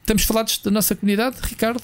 estamos 0.00 0.22
falados 0.22 0.58
da 0.58 0.70
nossa 0.70 0.94
comunidade, 0.94 1.38
Ricardo? 1.42 1.82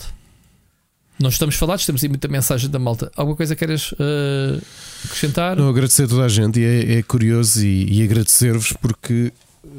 Não 1.18 1.28
estamos 1.30 1.56
falados, 1.56 1.84
temos 1.84 2.00
aí 2.04 2.08
muita 2.08 2.28
mensagem 2.28 2.70
da 2.70 2.78
malta. 2.78 3.10
Alguma 3.16 3.36
coisa 3.36 3.56
queres 3.56 3.92
ah, 3.98 4.60
acrescentar? 5.04 5.56
Não, 5.56 5.68
agradecer 5.68 6.04
a 6.04 6.08
toda 6.08 6.24
a 6.24 6.28
gente 6.28 6.60
e 6.60 6.64
é, 6.64 6.98
é 6.98 7.02
curioso 7.02 7.64
e, 7.66 8.00
e 8.00 8.04
agradecer-vos 8.04 8.72
porque 8.74 9.32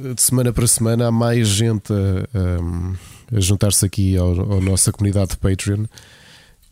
eh, 0.03 0.13
de 0.13 0.21
semana 0.21 0.51
para 0.51 0.67
semana 0.67 1.07
há 1.07 1.11
mais 1.11 1.47
gente 1.47 1.93
a, 1.93 2.37
a- 2.37 3.37
a 3.37 3.39
juntar-se 3.39 3.85
aqui 3.85 4.17
ao, 4.17 4.37
ao 4.53 4.61
nossa 4.61 4.91
comunidade 4.91 5.31
de 5.31 5.37
Patreon 5.37 5.85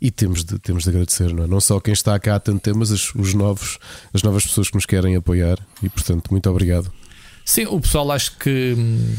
e 0.01 0.09
temos 0.09 0.43
de, 0.43 0.57
temos 0.59 0.83
de 0.83 0.89
agradecer, 0.89 1.31
não 1.33 1.43
é? 1.43 1.47
Não 1.47 1.61
só 1.61 1.79
quem 1.79 1.93
está 1.93 2.19
cá 2.19 2.35
há 2.35 2.39
tanto 2.39 2.59
tempo, 2.61 2.79
mas 2.79 2.89
os, 2.89 3.13
os 3.13 3.33
novos, 3.33 3.77
as 4.13 4.23
novas 4.23 4.43
pessoas 4.45 4.67
que 4.69 4.75
nos 4.75 4.85
querem 4.85 5.15
apoiar 5.15 5.59
e 5.83 5.89
portanto, 5.89 6.29
muito 6.31 6.49
obrigado. 6.49 6.91
Sim, 7.45 7.65
o 7.67 7.79
pessoal 7.79 8.11
acho 8.11 8.37
que 8.37 8.75
hum, 8.77 9.15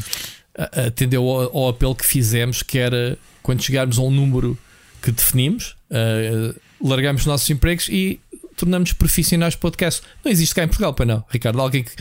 atendeu 0.87 1.23
ao, 1.27 1.57
ao 1.57 1.69
apelo 1.69 1.95
que 1.95 2.05
fizemos, 2.05 2.61
que 2.63 2.77
era 2.77 3.17
quando 3.41 3.61
chegarmos 3.61 3.97
a 3.97 4.01
um 4.01 4.11
número 4.11 4.57
que 5.01 5.11
definimos, 5.11 5.75
ah, 5.91 6.53
largamos 6.81 7.21
os 7.23 7.27
nossos 7.27 7.49
empregos 7.49 7.87
e 7.89 8.19
tornamos 8.55 8.93
profissionais 8.93 9.53
de 9.53 9.59
podcast. 9.59 10.01
Não 10.23 10.31
existe 10.31 10.53
cá 10.55 10.63
em 10.63 10.67
Portugal, 10.67 10.93
para 10.93 11.05
não, 11.05 11.23
Ricardo. 11.29 11.59
Alguém 11.59 11.83
que, 11.83 11.91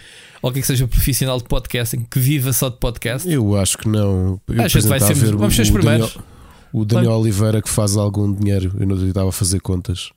alguém 0.42 0.61
que 0.61 0.66
seja 0.66 0.87
profissional 0.87 1.38
de 1.38 1.45
podcasting, 1.45 2.07
que 2.11 2.18
viva 2.18 2.53
só 2.53 2.68
de 2.68 2.77
podcast. 2.77 3.29
Eu 3.31 3.57
acho 3.57 3.79
que 3.79 3.88
não. 3.88 4.40
Eu, 4.49 4.62
A 4.62 4.68
gente 4.68 4.87
vai 4.87 5.01
ser- 5.01 5.14
vamos 5.14 5.55
ser 5.57 5.62
os 5.62 5.68
o 5.71 5.73
Daniel, 5.73 6.09
primeiros. 6.09 6.18
O 6.72 6.85
Daniel 6.85 7.12
Oliveira 7.12 7.61
que 7.61 7.68
faz 7.68 7.96
algum 7.96 8.32
dinheiro. 8.32 8.72
Eu 8.78 8.87
não 8.87 9.06
estava 9.06 9.28
a 9.28 9.32
fazer 9.32 9.61
contas. 9.61 10.11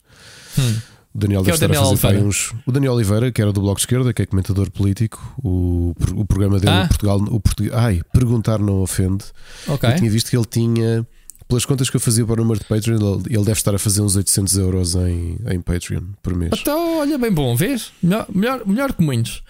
Hum. 0.58 0.76
O 1.14 1.18
Daniel 1.18 1.44
Que 1.44 1.52
é 1.52 1.54
deve 1.58 1.66
o 1.66 1.72
estar 1.72 1.80
a 1.80 1.84
Daniel 1.84 1.98
fazer 1.98 2.24
uns. 2.24 2.54
O 2.66 2.72
Daniel 2.72 2.94
Oliveira, 2.94 3.32
que 3.32 3.42
era 3.42 3.54
do 3.54 3.62
Bloco 3.62 3.78
de 3.78 3.84
Esquerda, 3.84 4.14
que 4.14 4.22
é 4.22 4.26
comentador 4.26 4.70
político, 4.70 5.34
o, 5.42 5.96
o 6.14 6.26
programa 6.26 6.60
dele 6.60 6.74
Ah. 6.74 6.88
Portugal, 6.88 7.18
o 7.20 7.40
português, 7.40 7.74
ai, 7.74 8.02
perguntar 8.12 8.60
não 8.60 8.82
ofende. 8.82 9.24
Ok. 9.68 9.90
Eu 9.90 9.96
tinha 9.96 10.12
visto 10.12 10.30
que 10.30 10.36
ele 10.36 10.46
tinha, 10.46 11.08
pelas 11.48 11.64
contas 11.66 11.90
que 11.90 11.96
eu 11.96 12.02
fazia 12.02 12.26
para 12.26 12.34
o 12.34 12.44
número 12.44 12.60
de 12.60 12.66
Patreon, 12.66 13.22
ele, 13.30 13.38
deve 13.46 13.52
estar 13.54 13.74
a 13.74 13.80
fazer 13.80 14.02
uns 14.02 14.18
800 14.18 14.58
euros 14.58 14.96
em, 14.96 15.38
em 15.50 15.62
Patreon 15.62 16.02
por 16.22 16.36
mês. 16.36 16.52
Então, 16.60 17.00
olha 17.00 17.18
bem 17.18 17.32
bom, 17.32 17.56
vês? 17.56 17.94
Melhor, 18.04 18.26
melhor, 18.34 18.62
melhor 18.66 18.94
que 18.94 19.02
muitos. 19.02 19.42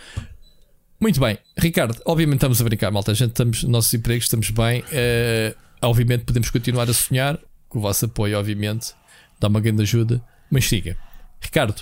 Muito 0.99 1.19
bem, 1.19 1.37
Ricardo, 1.57 1.99
obviamente 2.05 2.37
estamos 2.37 2.61
a 2.61 2.63
brincar, 2.63 2.91
malta. 2.91 3.11
A 3.11 3.15
gente 3.15 3.29
estamos, 3.31 3.63
nossos 3.63 3.93
empregos, 3.93 4.25
estamos 4.25 4.49
bem. 4.51 4.83
Eh, 4.91 5.55
obviamente 5.87 6.23
podemos 6.25 6.49
continuar 6.49 6.89
a 6.89 6.93
sonhar, 6.93 7.37
com 7.69 7.79
o 7.79 7.81
vosso 7.81 8.05
apoio, 8.05 8.37
obviamente, 8.37 8.93
dá 9.39 9.47
uma 9.47 9.59
grande 9.59 9.81
ajuda. 9.83 10.21
Mas 10.49 10.65
siga, 10.67 10.97
Ricardo, 11.41 11.81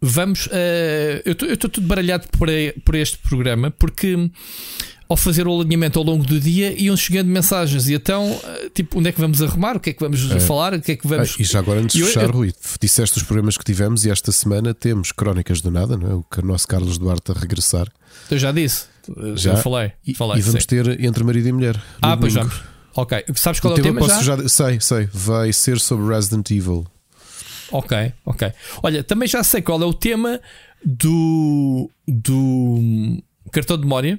vamos. 0.00 0.48
eh, 0.52 1.22
eu 1.24 1.32
estou 1.54 1.70
tudo 1.70 1.86
baralhado 1.86 2.26
por, 2.28 2.48
por 2.84 2.94
este 2.94 3.18
programa 3.18 3.70
porque 3.70 4.30
ao 5.08 5.16
fazer 5.16 5.48
o 5.48 5.60
alinhamento 5.60 5.98
ao 5.98 6.04
longo 6.04 6.24
do 6.24 6.38
dia 6.38 6.72
iam 6.80 6.96
chegando 6.96 7.26
mensagens 7.26 7.88
e 7.88 7.94
então, 7.94 8.40
eh, 8.44 8.70
tipo, 8.72 8.98
onde 9.00 9.08
é 9.08 9.12
que 9.12 9.20
vamos 9.20 9.42
arrumar? 9.42 9.76
O 9.76 9.80
que 9.80 9.90
é 9.90 9.92
que 9.92 10.00
vamos 10.00 10.20
falar? 10.46 10.74
O 10.74 10.80
que 10.80 10.92
é 10.92 10.96
que 10.96 11.06
vamos. 11.06 11.34
Ah, 11.36 11.42
e 11.42 11.44
já 11.44 11.58
agora, 11.58 11.80
antes 11.80 11.96
de 11.96 12.04
fechar, 12.04 12.24
eu- 12.24 12.30
Rui, 12.30 12.52
disseste 12.80 13.18
os 13.18 13.24
programas 13.24 13.56
que 13.58 13.64
tivemos 13.64 14.04
e 14.04 14.10
esta 14.10 14.30
semana 14.30 14.72
temos 14.72 15.10
Crónicas 15.10 15.60
do 15.60 15.70
Nada, 15.70 15.96
não 15.96 16.10
é? 16.10 16.14
o 16.14 16.24
nosso 16.46 16.68
Carlos 16.68 16.96
Duarte 16.96 17.32
a 17.32 17.34
regressar. 17.34 17.88
Eu 18.30 18.38
já 18.38 18.52
disse, 18.52 18.84
Já? 19.34 19.52
eu 19.54 19.56
falei. 19.56 19.92
E, 20.06 20.14
falei 20.14 20.38
e 20.38 20.42
vamos 20.42 20.62
sim. 20.62 20.68
ter 20.68 21.02
Entre 21.04 21.24
Marido 21.24 21.48
e 21.48 21.52
Mulher. 21.52 21.82
Ah, 22.00 22.16
pois 22.16 22.34
domingo. 22.34 22.52
vamos. 22.54 22.70
Ok. 22.94 23.24
Sabes 23.34 23.60
qual 23.60 23.72
O 23.74 23.76
é 23.76 23.80
o 23.80 23.82
tema 23.82 24.00
tema 24.00 24.08
posso 24.08 24.24
já? 24.24 24.36
já. 24.36 24.48
Sei, 24.48 24.80
sei. 24.80 25.08
Vai 25.12 25.52
ser 25.52 25.78
sobre 25.78 26.12
Resident 26.14 26.50
Evil. 26.50 26.86
Ok, 27.72 28.12
ok. 28.24 28.52
Olha, 28.82 29.04
também 29.04 29.28
já 29.28 29.44
sei 29.44 29.62
qual 29.62 29.80
é 29.80 29.86
o 29.86 29.94
tema 29.94 30.40
do, 30.84 31.88
do 32.06 33.22
cartão 33.52 33.76
de 33.76 33.84
memória, 33.84 34.18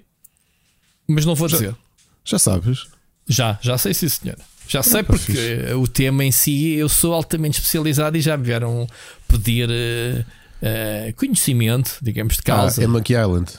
mas 1.07 1.25
não 1.25 1.35
vou 1.35 1.47
dizer. 1.49 1.75
Já 2.23 2.39
sabes? 2.39 2.85
Já, 3.27 3.59
já 3.61 3.77
sei, 3.77 3.93
sim, 3.93 4.07
senhor. 4.07 4.37
Já 4.67 4.81
sei 4.81 5.03
pá, 5.03 5.13
porque 5.13 5.33
fixe. 5.33 5.73
o 5.73 5.85
tema 5.85 6.23
em 6.23 6.31
si 6.31 6.75
eu 6.75 6.87
sou 6.87 7.13
altamente 7.13 7.57
especializado 7.59 8.15
e 8.17 8.21
já 8.21 8.37
me 8.37 8.45
vieram 8.45 8.87
pedir 9.27 9.69
eh, 9.69 10.23
eh, 10.61 11.13
conhecimento, 11.17 11.97
digamos, 12.01 12.37
de 12.37 12.43
causa. 12.43 12.79
Ah, 12.79 12.83
é 12.85 12.87
Monkey 12.87 13.13
Island. 13.19 13.51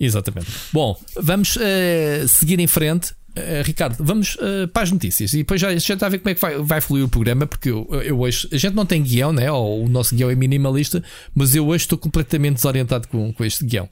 Exatamente. 0.00 0.46
Bom, 0.72 0.98
vamos 1.16 1.58
eh, 1.60 2.24
seguir 2.26 2.58
em 2.60 2.66
frente. 2.66 3.12
Eh, 3.36 3.62
Ricardo, 3.64 3.96
vamos 3.98 4.36
eh, 4.40 4.66
para 4.68 4.84
as 4.84 4.92
notícias 4.92 5.32
e 5.34 5.38
depois 5.38 5.60
já, 5.60 5.74
já 5.76 5.94
está 5.94 6.06
a 6.06 6.08
ver 6.08 6.18
como 6.18 6.30
é 6.30 6.34
que 6.34 6.40
vai, 6.40 6.56
vai 6.58 6.80
fluir 6.80 7.04
o 7.04 7.08
programa. 7.08 7.46
Porque 7.46 7.70
eu, 7.70 7.88
eu 8.04 8.20
hoje 8.20 8.48
a 8.52 8.56
gente 8.56 8.74
não 8.74 8.86
tem 8.86 9.02
guião, 9.02 9.32
né? 9.32 9.50
Ou 9.50 9.84
o 9.84 9.88
nosso 9.88 10.14
guião 10.14 10.30
é 10.30 10.34
minimalista, 10.34 11.02
mas 11.34 11.54
eu 11.54 11.66
hoje 11.66 11.84
estou 11.84 11.98
completamente 11.98 12.56
desorientado 12.56 13.08
com, 13.08 13.32
com 13.32 13.44
este 13.44 13.64
guião. 13.64 13.88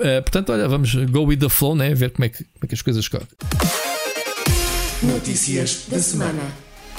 Eh, 0.00 0.20
portanto, 0.20 0.52
olha, 0.52 0.68
vamos 0.68 0.94
go 0.94 1.24
with 1.24 1.38
the 1.38 1.48
flow, 1.48 1.74
né? 1.74 1.94
Ver 1.94 2.10
como 2.10 2.24
é 2.24 2.28
que, 2.28 2.38
como 2.44 2.60
é 2.62 2.66
que 2.66 2.74
as 2.74 2.82
coisas 2.82 3.08
correm. 3.08 3.26
Notícias 5.02 5.86
da 5.88 5.98
semana. 5.98 6.42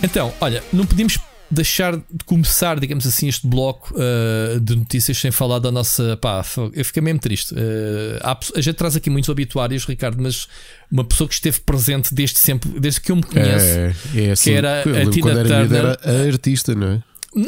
Então, 0.03 0.34
olha, 0.41 0.62
não 0.73 0.86
podíamos 0.86 1.17
deixar 1.56 1.96
de 1.98 2.24
começar, 2.26 2.80
digamos 2.80 3.06
assim, 3.08 3.28
este 3.28 3.48
bloco 3.48 3.94
uh, 3.96 4.60
de 4.60 4.76
notícias 4.76 5.18
sem 5.18 5.32
falar 5.32 5.60
da 5.60 5.72
nossa. 5.72 6.18
Pá, 6.18 6.46
eu 6.74 6.86
fiquei 6.86 7.02
mesmo 7.02 7.20
triste. 7.20 7.54
Uh, 7.54 8.20
há 8.22 8.38
a 8.56 8.62
gente 8.62 8.76
traz 8.76 8.96
aqui 8.96 9.10
muitos 9.10 9.30
obituários, 9.30 9.86
Ricardo, 9.86 10.22
mas 10.22 10.48
uma 10.91 11.04
pessoa 11.04 11.28
que 11.28 11.34
esteve 11.34 11.60
presente 11.62 12.13
desde 12.13 12.38
sempre, 12.38 12.70
desde 12.80 13.02
que 13.02 13.12
eu 13.12 13.15
me 13.15 13.24
conheço. 13.24 13.65
É, 13.65 13.96
é 14.15 14.32
assim. 14.32 14.52
era 14.52 14.84
eu 14.86 15.08
a 15.08 15.12
Tina 15.12 15.32
era 15.32 15.44
Turner. 15.44 15.74
era 15.74 16.00
a 16.04 16.28
artista, 16.28 16.76
não 16.76 16.88
é? 16.88 17.04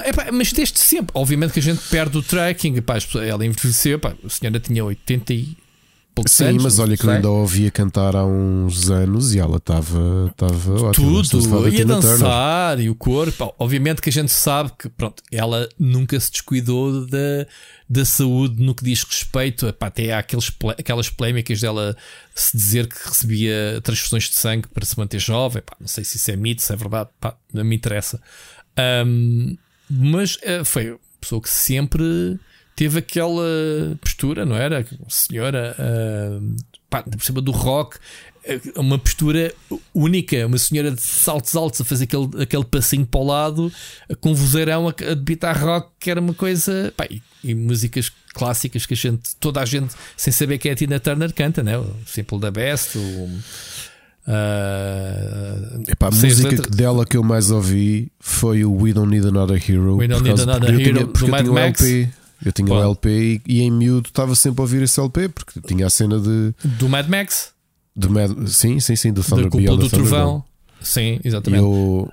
Epá, 0.10 0.32
mas 0.32 0.52
desde 0.52 0.80
sempre. 0.80 1.12
Obviamente 1.14 1.54
que 1.54 1.60
a 1.60 1.64
gente 1.64 1.82
perde 1.90 2.18
o 2.18 2.24
tracking. 2.24 2.76
Epá, 2.78 2.98
ela 3.26 3.46
envelheceu. 3.46 3.96
Epá, 3.96 4.14
a 4.26 4.30
senhora 4.30 4.60
tinha 4.60 4.84
80 4.84 5.34
e 5.34 5.58
poucos 6.18 6.32
Sim, 6.32 6.46
anos. 6.46 6.64
mas 6.64 6.78
não 6.78 6.86
olha 6.86 6.98
que 6.98 7.06
eu 7.06 7.10
ainda 7.12 7.28
a 7.28 7.32
ouvia 7.32 7.70
cantar 7.70 8.16
há 8.16 8.26
uns 8.26 8.90
anos 8.90 9.36
e 9.36 9.40
ela 9.40 9.58
estava 9.58 10.28
estava 10.32 10.92
Tudo, 10.92 11.68
e 11.68 11.68
a 11.68 11.72
Tina 11.72 12.00
Turner. 12.00 12.18
dançar 12.20 12.80
e 12.80 12.90
o 12.90 12.96
corpo. 12.96 13.54
Obviamente 13.60 14.02
que 14.02 14.10
a 14.10 14.12
gente 14.12 14.32
sabe 14.32 14.72
que 14.78 14.90
pronto, 14.90 15.22
ela 15.32 15.70
nunca 15.78 16.20
se 16.20 16.32
descuidou 16.32 17.06
da, 17.06 17.46
da 17.88 18.04
saúde 18.04 18.62
no 18.62 18.74
que 18.74 18.84
diz 18.84 19.04
respeito. 19.04 19.68
Epá, 19.68 19.88
até 19.88 20.12
há 20.12 20.20
aqueles, 20.20 20.52
aquelas 20.78 21.10
polémicas 21.10 21.62
dela 21.62 21.96
se 22.34 22.58
dizer 22.58 22.88
que 22.88 23.08
recebia 23.08 23.80
transfusões 23.84 24.24
de 24.24 24.36
sangue 24.36 24.68
para 24.70 24.86
se 24.86 24.98
manter 24.98 25.20
jovem. 25.20 25.62
Pá, 25.62 25.76
não 25.80 25.88
sei 25.88 26.04
se 26.04 26.18
isso 26.18 26.32
é 26.32 26.36
mito, 26.36 26.64
se 26.64 26.74
é 26.74 26.76
verdade, 26.76 27.10
pá, 27.22 27.36
não 27.54 27.64
me 27.64 27.76
interessa. 27.76 28.20
Ahm, 28.76 29.56
mas 29.90 30.38
eh, 30.42 30.64
foi 30.64 30.90
uma 30.92 31.00
pessoa 31.22 31.42
que 31.42 31.50
sempre 31.50 32.40
teve 32.78 33.00
aquela 33.00 33.44
postura, 34.00 34.46
não 34.46 34.56
era? 34.56 34.86
Senhora, 35.10 35.76
ahm, 35.80 36.56
pá, 36.88 37.02
por 37.02 37.24
cima 37.24 37.42
do 37.42 37.52
rock, 37.52 37.98
eh, 38.46 38.62
uma 38.76 39.00
postura 39.00 39.52
única, 39.96 40.46
uma 40.46 40.60
senhora 40.60 40.92
de 40.92 41.02
saltos 41.02 41.56
altos 41.56 41.82
a 41.82 41.84
fazer 41.84 42.04
aquele, 42.04 42.30
aquele 42.44 42.64
passinho 42.64 43.04
para 43.04 43.20
o 43.20 43.26
lado, 43.26 43.74
com 44.22 44.34
vozeirão 44.36 44.88
a, 44.88 44.92
a 44.92 45.16
debitar 45.16 45.60
rock, 45.60 45.90
que 46.00 46.12
era 46.12 46.22
uma 46.22 46.36
coisa. 46.36 46.94
Pá, 46.96 47.08
e, 47.10 47.20
e 47.44 47.56
músicas 47.56 48.12
clássicas 48.36 48.86
que 48.86 48.94
a 48.94 48.98
gente, 48.98 49.36
toda 49.40 49.60
a 49.60 49.66
gente, 49.66 49.96
sem 50.16 50.32
saber 50.32 50.60
quem 50.60 50.70
é 50.70 50.74
a 50.74 50.78
Tina 50.78 51.00
Turner, 51.00 51.34
canta, 51.34 51.64
né? 51.64 51.80
O 51.80 51.96
Simple 52.06 52.40
the 52.40 52.52
Best, 52.52 52.96
o. 52.96 53.30
ah, 54.28 55.80
Epá, 55.88 56.10
a 56.10 56.12
música 56.12 56.62
dela 56.70 57.08
que 57.08 57.18
eu 57.18 57.24
mais 57.24 57.50
ouvi 57.50 58.12
foi 58.20 58.64
o 58.64 58.72
We 58.72 58.94
Don't 58.94 59.10
Need 59.10 59.28
Another 59.28 59.60
Hero. 59.68 59.96
We 59.98 60.08
Don't 60.08 60.22
Need 60.22 60.42
Another 60.44 60.80
Hero, 60.80 60.94
tinha, 60.94 61.06
do 61.08 61.28
Mad 61.28 61.48
Max. 61.48 61.82
LP. 61.82 62.27
Eu 62.46 62.52
tinha 62.52 62.68
o 62.68 62.72
Qual? 62.72 62.84
LP 62.84 63.10
e, 63.10 63.42
e 63.48 63.62
em 63.62 63.72
miúdo 63.72 64.10
estava 64.10 64.36
sempre 64.36 64.62
a 64.62 64.64
ouvir 64.64 64.82
esse 64.84 65.00
LP 65.00 65.30
porque 65.30 65.60
tinha 65.62 65.88
a 65.88 65.90
cena 65.90 66.20
de. 66.20 66.54
do 66.64 66.88
Mad 66.88 67.08
Max, 67.08 67.52
de 67.96 68.10
Mad- 68.10 68.48
sim, 68.48 68.80
sim, 68.80 68.96
sim, 68.96 69.12
do 69.12 69.22
da 69.22 69.28
Thunder 69.28 69.46
cúpula 69.46 69.64
Beyond 69.64 69.84
do. 69.84 69.90
Trovão. 69.90 70.44
Sim, 70.80 71.20
exatamente. 71.24 71.64
eu, 71.64 72.12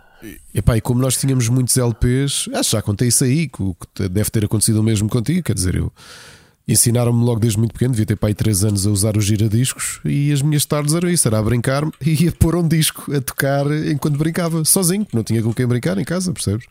epá, 0.55 0.77
e 0.77 0.81
como 0.81 1.01
nós 1.01 1.17
tínhamos 1.17 1.49
muitos 1.49 1.77
LPs, 1.77 2.49
acho 2.55 2.71
que 2.71 2.77
já 2.77 2.83
contei 2.83 3.09
isso 3.09 3.25
aí, 3.25 3.49
que 3.49 3.63
deve 4.09 4.31
ter 4.31 4.45
acontecido 4.45 4.79
o 4.79 4.83
mesmo 4.83 5.09
contigo. 5.09 5.43
Quer 5.43 5.55
dizer, 5.55 5.75
eu 5.77 5.93
ensinaram-me 6.67 7.23
logo 7.23 7.41
desde 7.41 7.59
muito 7.59 7.73
pequeno, 7.73 7.91
devia 7.93 8.07
ter 8.07 8.17
pai 8.17 8.33
3 8.33 8.65
anos 8.65 8.87
a 8.87 8.91
usar 8.91 9.17
os 9.19 9.25
giradiscos, 9.27 10.01
e 10.05 10.33
as 10.33 10.41
minhas 10.41 10.65
tardes 10.65 10.95
eram 10.95 11.11
isso: 11.11 11.29
era 11.29 11.39
a 11.39 11.43
brincar 11.43 11.85
e 12.01 12.29
a 12.29 12.33
pôr 12.33 12.57
um 12.57 12.67
disco 12.67 13.15
a 13.15 13.21
tocar 13.21 13.67
enquanto 13.87 14.17
brincava, 14.17 14.65
sozinho, 14.65 15.07
não 15.13 15.23
tinha 15.23 15.43
com 15.43 15.53
quem 15.53 15.67
brincar 15.67 15.99
em 15.99 16.05
casa, 16.05 16.33
percebes? 16.33 16.65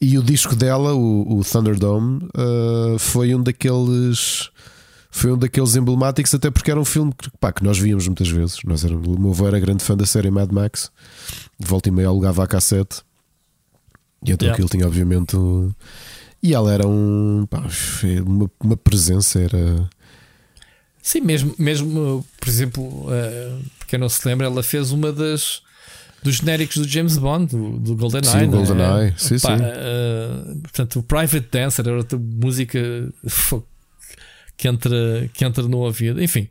E 0.00 0.18
o 0.18 0.22
disco 0.22 0.54
dela, 0.54 0.94
o, 0.94 1.38
o 1.38 1.44
Thunderdome, 1.44 2.28
ah, 2.36 2.96
foi 2.98 3.34
um 3.34 3.42
daqueles. 3.42 4.50
Foi 5.10 5.32
um 5.32 5.38
daqueles 5.38 5.74
emblemáticos, 5.76 6.34
até 6.34 6.50
porque 6.50 6.70
era 6.70 6.78
um 6.78 6.84
filme 6.84 7.10
que, 7.16 7.30
pá, 7.40 7.50
que 7.50 7.64
nós 7.64 7.78
víamos 7.78 8.06
muitas 8.06 8.28
vezes. 8.28 8.58
Nós 8.66 8.84
era, 8.84 8.94
o 8.94 9.18
meu 9.18 9.30
avô 9.30 9.46
era 9.48 9.58
grande 9.58 9.82
fã 9.82 9.96
da 9.96 10.04
série 10.04 10.30
Mad 10.30 10.50
Max, 10.52 10.90
de 11.58 11.66
volta 11.66 11.88
e 11.88 11.92
meia 11.92 12.08
alugava 12.08 12.44
a 12.44 12.46
cassete, 12.46 12.98
e 14.22 14.32
então 14.32 14.44
Yeah. 14.46 14.52
aquilo 14.52 14.68
tinha, 14.68 14.86
obviamente. 14.86 15.34
um- 15.36 15.72
E 16.42 16.52
ela 16.52 16.70
era 16.70 16.86
um. 16.86 17.46
pá, 17.48 17.64
uma, 18.26 18.50
uma 18.62 18.76
presença, 18.76 19.40
era. 19.40 19.88
Sim, 21.02 21.20
mesmo, 21.22 21.54
mesmo 21.58 22.26
por 22.38 22.48
exemplo, 22.48 22.82
uh, 23.06 23.62
porque 23.78 23.96
não 23.96 24.08
se 24.10 24.26
lembra, 24.28 24.46
ela 24.48 24.62
fez 24.62 24.90
uma 24.90 25.10
das 25.12 25.62
dos 26.26 26.36
genéricos 26.36 26.76
do 26.76 26.88
James 26.88 27.16
Bond, 27.16 27.46
do, 27.46 27.78
do 27.78 27.96
GoldenEye. 27.96 28.32
Sim, 28.32 28.38
o 28.38 28.42
é? 28.42 28.46
GoldenEye, 28.46 29.14
sim, 29.16 29.38
Pá, 29.38 29.56
sim. 29.56 29.64
uh, 29.64 30.58
portanto, 30.60 30.98
o 30.98 31.02
Private 31.02 31.48
Dancer 31.52 31.86
era 31.86 31.96
outra 31.96 32.18
música 32.18 32.78
que 34.56 34.66
entra, 34.66 35.30
que 35.32 35.44
entra 35.44 35.62
no 35.62 35.78
ouvido. 35.78 36.20
Enfim, 36.20 36.48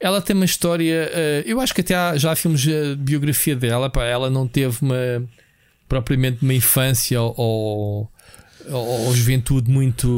ela 0.00 0.20
tem 0.20 0.34
uma 0.34 0.44
história. 0.44 1.08
uh, 1.08 1.48
eu 1.48 1.60
acho 1.60 1.72
que 1.72 1.82
até 1.82 1.94
há, 1.94 2.16
já 2.16 2.32
há 2.32 2.36
filmes 2.36 2.60
de 2.60 2.96
biografia 2.96 3.54
dela. 3.54 3.88
Pá, 3.88 4.04
ela 4.04 4.28
não 4.28 4.48
teve 4.48 4.78
uma 4.82 5.22
propriamente 5.88 6.42
uma 6.42 6.54
infância 6.54 7.20
ou, 7.20 8.10
ou, 8.68 9.14
juventude 9.14 9.70
muito. 9.70 10.08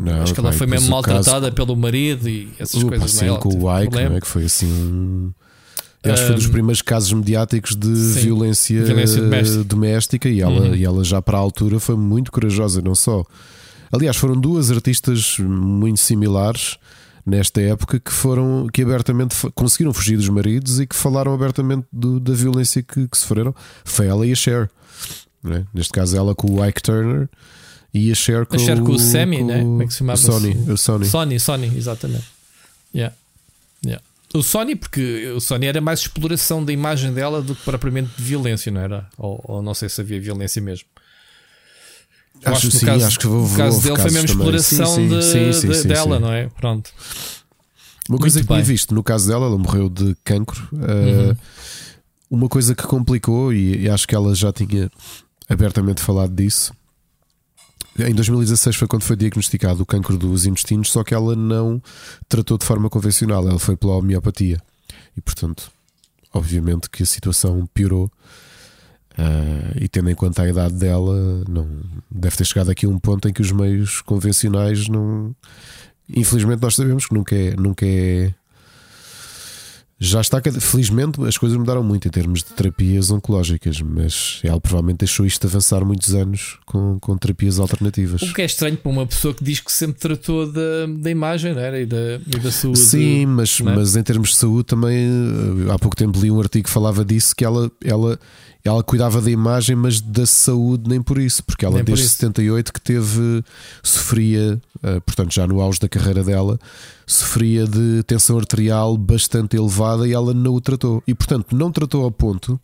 Não, 0.00 0.22
acho 0.22 0.34
que 0.34 0.40
ela 0.40 0.52
foi 0.52 0.66
mesmo 0.66 0.94
o 0.94 1.02
caso 1.02 1.14
maltratada 1.14 1.52
pelo 1.52 1.74
marido 1.76 2.28
e 2.28 2.50
essas 2.58 2.82
Uh, 2.82 2.88
coisas. 2.88 3.14
pá, 3.14 3.26
não 3.26 3.34
sim, 3.34 3.38
é? 3.38 3.40
Com 3.40 3.64
o 3.64 3.80
Ike, 3.80 3.94
não 3.94 4.16
é? 4.16 4.20
Que 4.20 4.26
foi 4.26 4.44
assim. 4.44 5.32
Eu 6.04 6.12
acho 6.12 6.22
que 6.22 6.26
foi 6.28 6.36
dos 6.36 6.46
Um, 6.46 6.50
primeiros 6.50 6.82
casos 6.82 7.12
mediáticos 7.12 7.74
de 7.74 7.96
sim, 7.96 8.20
violência, 8.20 8.84
violência 8.84 9.22
doméstica. 9.22 9.64
doméstica 9.64 10.28
e 10.28 10.40
ela, 10.40 10.60
Uhum. 10.68 10.74
e 10.74 10.84
ela 10.84 11.02
já 11.04 11.22
para 11.22 11.38
a 11.38 11.40
altura 11.40 11.80
foi 11.80 11.96
muito 11.96 12.30
corajosa, 12.30 12.82
não 12.82 12.94
só. 12.94 13.24
Aliás, 13.90 14.16
foram 14.16 14.38
duas 14.38 14.70
artistas 14.70 15.36
muito 15.38 16.00
similares 16.00 16.76
nesta 17.24 17.60
época 17.60 17.98
que 17.98 18.12
foram 18.12 18.66
que 18.72 18.82
abertamente 18.82 19.34
conseguiram 19.54 19.94
fugir 19.94 20.16
dos 20.16 20.28
maridos 20.28 20.78
e 20.80 20.86
que 20.86 20.94
falaram 20.96 21.32
abertamente 21.32 21.86
do- 21.92 22.20
da 22.20 22.34
violência 22.34 22.82
que, 22.82 23.08
que 23.08 23.16
sofreram. 23.16 23.54
Foi 23.84 24.06
ela 24.06 24.26
e 24.26 24.32
a 24.32 24.34
Cher. 24.34 24.68
é? 25.46 25.62
Neste 25.72 25.92
caso, 25.92 26.16
ela 26.16 26.34
com 26.34 26.50
o 26.50 26.66
Ike 26.66 26.82
Turner 26.82 27.28
e 27.94 28.10
a 28.10 28.14
Cher 28.14 28.44
com, 28.44 28.56
A 28.56 28.58
Cher 28.58 28.80
com 28.80 28.92
o 28.92 28.98
Sammy, 28.98 29.38
com 29.38 29.46
né? 29.46 29.60
Como 29.62 29.82
é 29.82 29.86
que 29.86 29.92
se 29.92 29.98
chamava? 30.00 30.18
O 30.18 30.22
Sony. 30.22 30.56
O 30.70 30.76
Sony. 30.76 31.06
Sony, 31.06 31.40
Sony, 31.40 31.72
exatamente. 31.76 32.24
Yeah. 32.94 33.14
O 34.34 34.42
Sony, 34.42 34.74
porque 34.74 35.28
o 35.28 35.40
Sony 35.40 35.66
era 35.66 35.80
mais 35.80 36.00
exploração 36.00 36.64
da 36.64 36.72
imagem 36.72 37.12
dela 37.12 37.40
do 37.40 37.54
que 37.54 37.62
propriamente 37.62 38.10
de 38.16 38.22
violência, 38.22 38.70
não 38.72 38.80
era? 38.80 39.06
Ou, 39.16 39.40
ou 39.44 39.62
não 39.62 39.72
sei 39.74 39.88
se 39.88 40.00
havia 40.00 40.20
violência 40.20 40.60
mesmo. 40.60 40.86
Eu 42.42 42.52
Acho, 42.52 42.68
que 42.68 42.76
sim, 42.78 42.84
caso, 42.86 43.06
acho 43.06 43.18
que 43.20 43.26
vou, 43.28 43.48
no 43.48 43.56
caso 43.56 43.80
dele 43.80 43.96
foi 43.96 44.10
mesmo 44.10 44.26
também. 44.28 44.54
exploração 44.56 44.86
Sim, 44.96 45.08
sim, 45.22 45.50
de- 45.50 45.54
sim, 45.54 45.68
de- 45.82 45.84
dela, 45.88 46.18
não 46.18 46.32
é? 46.32 46.48
Pronto. 46.48 46.90
Uma 48.08 48.18
coisa 48.18 48.38
Muito 48.40 48.48
que 48.48 48.52
tinha 48.54 48.58
bem. 48.64 48.66
visto 48.66 48.92
no 48.94 49.02
caso 49.02 49.28
dela, 49.28 49.46
ela 49.46 49.56
morreu 49.56 49.88
de 49.88 50.14
cancro. 50.24 50.68
uh, 50.72 50.76
Uhum. 51.30 51.36
Uma 52.30 52.48
coisa 52.48 52.74
que 52.74 52.82
complicou, 52.82 53.52
e, 53.52 53.82
e 53.82 53.88
acho 53.88 54.08
que 54.08 54.14
ela 54.14 54.34
já 54.34 54.52
tinha 54.52 54.90
abertamente 55.48 56.00
falado 56.02 56.34
disso. 56.34 56.72
Em 57.98 58.12
2016 58.12 58.74
foi 58.74 58.88
quando 58.88 59.04
foi 59.04 59.14
diagnosticado 59.14 59.82
o 59.82 59.86
cancro 59.86 60.18
dos 60.18 60.46
intestinos, 60.46 60.90
só 60.90 61.04
que 61.04 61.14
ela 61.14 61.36
não 61.36 61.80
tratou 62.28 62.58
de 62.58 62.66
forma 62.66 62.90
convencional, 62.90 63.48
ela 63.48 63.58
foi 63.58 63.76
pela 63.76 63.96
homeopatia. 63.96 64.60
E 65.16 65.20
portanto, 65.20 65.70
obviamente 66.32 66.90
que 66.90 67.04
a 67.04 67.06
situação 67.06 67.66
piorou. 67.72 68.10
uh, 69.16 69.78
e 69.80 69.88
tendo 69.88 70.10
em 70.10 70.14
conta 70.14 70.42
a 70.42 70.48
idade 70.48 70.74
dela, 70.74 71.44
não 71.48 71.68
deve 72.10 72.36
ter 72.36 72.44
chegado 72.44 72.70
aqui 72.70 72.84
a 72.84 72.88
um 72.88 72.98
ponto 72.98 73.28
em 73.28 73.32
que 73.32 73.42
os 73.42 73.52
meios 73.52 74.00
convencionais 74.00 74.88
não. 74.88 75.34
Infelizmente, 76.08 76.60
nós 76.60 76.74
sabemos 76.74 77.06
que 77.06 77.14
nunca 77.14 77.36
é. 77.36 77.54
Nunca 77.54 77.86
é 77.86 78.34
já 80.06 80.20
está, 80.20 80.40
felizmente 80.60 81.22
as 81.24 81.38
coisas 81.38 81.56
mudaram 81.56 81.82
muito 81.82 82.06
em 82.06 82.10
termos 82.10 82.40
de 82.40 82.52
terapias 82.52 83.10
oncológicas, 83.10 83.80
mas 83.80 84.40
ela 84.42 84.60
provavelmente 84.60 84.98
deixou 84.98 85.24
isto 85.26 85.46
avançar 85.46 85.84
muitos 85.84 86.14
anos 86.14 86.58
com, 86.66 86.98
com 87.00 87.16
terapias 87.16 87.58
alternativas. 87.58 88.22
O 88.22 88.32
que 88.32 88.42
é 88.42 88.44
estranho 88.44 88.76
para 88.76 88.90
uma 88.90 89.06
pessoa 89.06 89.34
que 89.34 89.42
diz 89.42 89.60
que 89.60 89.72
sempre 89.72 90.00
tratou 90.00 90.50
da, 90.50 90.86
da 90.98 91.10
imagem 91.10 91.54
não 91.54 91.60
era? 91.60 91.80
E, 91.80 91.86
da, 91.86 92.20
e 92.26 92.38
da 92.38 92.50
saúde. 92.50 92.78
Sim, 92.78 93.26
mas, 93.26 93.60
é? 93.60 93.64
mas 93.64 93.96
em 93.96 94.02
termos 94.02 94.30
de 94.30 94.36
saúde 94.36 94.64
também 94.64 94.94
eh, 94.96 95.72
há 95.72 95.78
pouco 95.78 95.96
tempo 95.96 96.18
li 96.20 96.30
um 96.30 96.40
artigo 96.40 96.64
que 96.64 96.70
falava 96.70 97.04
disso 97.04 97.34
que 97.34 97.44
ela, 97.44 97.70
ela, 97.82 98.18
ela 98.64 98.82
cuidava 98.82 99.20
da 99.20 99.30
imagem, 99.30 99.76
mas 99.76 100.00
da 100.00 100.24
saúde 100.24 100.88
nem 100.88 101.02
por 101.02 101.18
isso, 101.18 101.44
porque 101.44 101.64
ela 101.66 101.74
Nem 101.76 101.84
desde 101.84 102.06
isso. 102.06 102.14
78 102.14 102.72
que 102.72 102.80
teve 102.80 103.44
sofria, 103.82 104.58
eh, 104.82 105.00
portanto 105.00 105.34
já 105.34 105.46
no 105.46 105.60
auge 105.60 105.78
da 105.78 105.88
carreira 105.88 106.24
dela, 106.24 106.58
sofria 107.06 107.66
de 107.66 108.02
tensão 108.04 108.38
arterial 108.38 108.96
bastante 108.96 109.54
elevada 109.56 110.08
e 110.08 110.12
ela 110.14 110.32
não 110.32 110.54
o 110.54 110.60
tratou. 110.62 111.02
E 111.06 111.14
portanto 111.14 111.54
não 111.54 111.70
tratou 111.70 112.04
ao 112.04 112.10
ponto 112.10 112.58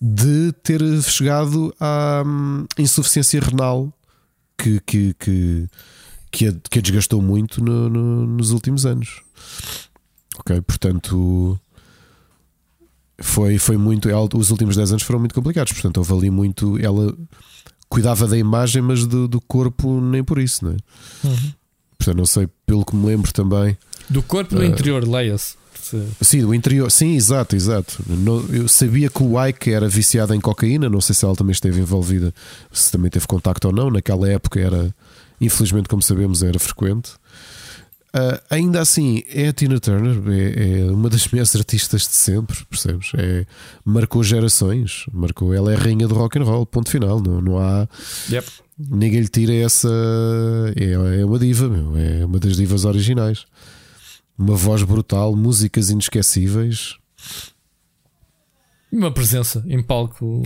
de 0.00 0.52
ter 0.64 0.80
chegado 1.02 1.72
à 1.78 2.24
hum, 2.26 2.66
insuficiência 2.76 3.40
renal 3.40 3.92
que, 4.58 4.80
que, 4.80 5.14
que, 5.14 5.66
que, 6.32 6.48
a, 6.48 6.54
que 6.68 6.78
a 6.80 6.82
desgastou 6.82 7.22
muito 7.22 7.62
no- 7.62 7.88
no- 7.88 8.26
nos 8.26 8.50
últimos 8.50 8.84
anos. 8.84 9.20
Ok, 10.38 10.60
portanto 10.62 11.58
foi, 13.20 13.58
foi 13.58 13.76
muito. 13.76 14.08
ela- 14.08 14.28
os 14.34 14.50
últimos 14.50 14.76
10 14.76 14.90
anos 14.90 15.02
foram 15.02 15.20
muito 15.20 15.34
complicados. 15.34 15.72
Portanto, 15.72 15.98
houve 15.98 16.12
ali 16.12 16.30
muito. 16.30 16.78
Ela 16.78 17.14
cuidava 17.88 18.26
da 18.26 18.36
imagem, 18.36 18.82
mas 18.82 19.06
do, 19.06 19.26
do 19.28 19.40
corpo 19.40 20.00
nem 20.00 20.22
por 20.24 20.38
isso, 20.38 20.64
não 20.64 20.72
é? 20.72 20.76
Uhum. 21.26 21.52
Portanto, 21.98 22.18
não 22.18 22.26
sei, 22.26 22.48
pelo 22.66 22.84
que 22.84 22.94
me 22.94 23.06
lembro 23.06 23.32
também. 23.32 23.76
Do 24.10 24.22
corpo 24.22 24.54
no 24.54 24.62
Eh, 24.62 24.66
interior, 24.66 25.06
leia-se. 25.06 25.54
Se- 25.80 26.04
Sim, 26.20 26.40
do 26.40 26.52
interior, 26.52 26.90
sim, 26.90 27.14
exato, 27.14 27.54
exato. 27.54 28.02
Não- 28.08 28.44
eu 28.48 28.66
sabia 28.66 29.08
que 29.08 29.22
o 29.22 29.42
Ike 29.46 29.70
era 29.72 29.88
viciado 29.88 30.34
em 30.34 30.40
cocaína, 30.40 30.88
não 30.88 31.00
sei 31.00 31.14
se 31.14 31.24
ela 31.24 31.36
também 31.36 31.52
esteve 31.52 31.80
envolvida, 31.80 32.34
se 32.72 32.90
também 32.90 33.08
teve 33.10 33.26
contacto 33.26 33.68
ou 33.68 33.72
não. 33.74 33.88
Naquela 33.90 34.28
época 34.28 34.58
era, 34.58 34.92
infelizmente, 35.40 35.88
como 35.88 36.02
sabemos, 36.02 36.42
era 36.42 36.58
frequente. 36.58 37.12
Ah, 38.12 38.40
ainda 38.50 38.80
assim, 38.80 39.22
é 39.28 39.48
a 39.48 39.52
Tina 39.52 39.78
Turner, 39.78 40.16
é, 40.32 40.80
é 40.80 40.84
uma 40.90 41.10
das 41.10 41.26
melhores 41.28 41.54
artistas 41.54 42.02
de 42.02 42.14
sempre, 42.14 42.64
percebes? 42.64 43.12
É, 43.16 43.44
marcou 43.84 44.22
gerações, 44.24 45.04
marcou. 45.12 45.52
Ela 45.52 45.72
é 45.72 45.76
a 45.76 45.78
rainha 45.78 46.08
do 46.08 46.14
rock 46.14 46.38
and 46.38 46.44
roll, 46.44 46.64
ponto 46.64 46.88
final. 46.90 47.20
Não, 47.20 47.40
não 47.42 47.58
há 47.58 47.86
Yep. 48.30 48.48
ninguém 48.78 49.20
lhe 49.20 49.28
tira 49.28 49.52
essa. 49.54 49.88
É, 50.76 51.20
é 51.20 51.24
uma 51.24 51.38
diva, 51.38 51.68
meu, 51.68 51.96
é 51.96 52.24
uma 52.24 52.38
das 52.38 52.56
divas 52.56 52.84
originais. 52.84 53.44
Uma 54.38 54.54
voz 54.56 54.82
brutal, 54.82 55.34
músicas 55.36 55.90
inesquecíveis. 55.90 56.96
Uma 58.92 59.10
presença 59.10 59.64
em 59.66 59.82
palco 59.82 60.42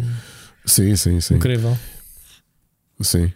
Sim, 0.67 0.95
sim, 0.97 1.21
sim. 1.21 1.35
incrível. 1.35 1.77
sim. 3.01 3.33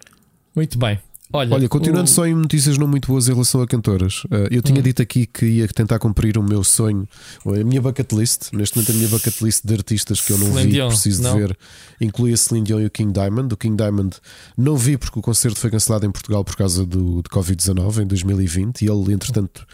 Muito 0.55 0.79
bem. 0.79 0.99
Olha, 1.37 1.53
Olha, 1.55 1.68
continuando 1.68 2.05
o- 2.09 2.12
só 2.12 2.25
em 2.27 2.35
notícias 2.35 2.79
não 2.79 2.87
muito 2.87 3.09
boas 3.09 3.27
em 3.29 3.33
relação 3.33 3.61
a 3.61 3.66
cantoras, 3.66 4.23
eh, 4.31 4.49
eu 4.53 4.59
Hum. 4.61 4.62
tinha 4.62 4.81
dito 4.81 5.03
aqui 5.03 5.27
que 5.27 5.44
ia 5.44 5.66
tentar 5.66 5.99
cumprir 5.99 6.38
o 6.38 6.42
meu 6.42 6.62
sonho, 6.62 7.09
ou 7.44 7.55
a 7.55 7.64
minha 7.64 7.83
bucket 7.83 8.12
list. 8.12 8.53
Neste 8.53 8.77
momento, 8.77 8.92
a 8.92 8.94
minha 8.94 9.09
bucket 9.09 9.40
list 9.40 9.62
de 9.64 9.75
artistas 9.75 10.20
que 10.20 10.33
eu 10.33 10.38
não 10.38 10.47
Celine 10.47 10.66
vi, 10.66 10.73
Dion, 10.75 10.88
preciso 10.88 11.23
não? 11.25 11.35
de 11.35 11.40
ver, 11.40 11.59
inclui 12.01 12.33
a 12.33 12.37
Celine 12.37 12.64
Dion 12.64 12.81
e 12.81 12.87
o 12.87 12.90
King 12.90 13.12
Diamond. 13.12 13.53
O 13.53 13.57
King 13.57 13.77
Diamond 13.77 14.16
não 14.57 14.77
vi 14.77 14.97
porque 14.97 15.18
o 15.18 15.23
concerto 15.23 15.59
foi 15.59 15.70
cancelado 15.70 16.07
em 16.07 16.11
Portugal 16.12 16.44
por 16.44 16.55
causa 16.55 16.87
do, 16.87 17.16
de 17.23 17.29
Covid-19 17.29 18.03
em 18.03 18.07
2020 18.07 18.83
e 18.83 18.88
ele, 18.88 19.12
entretanto, 19.12 19.66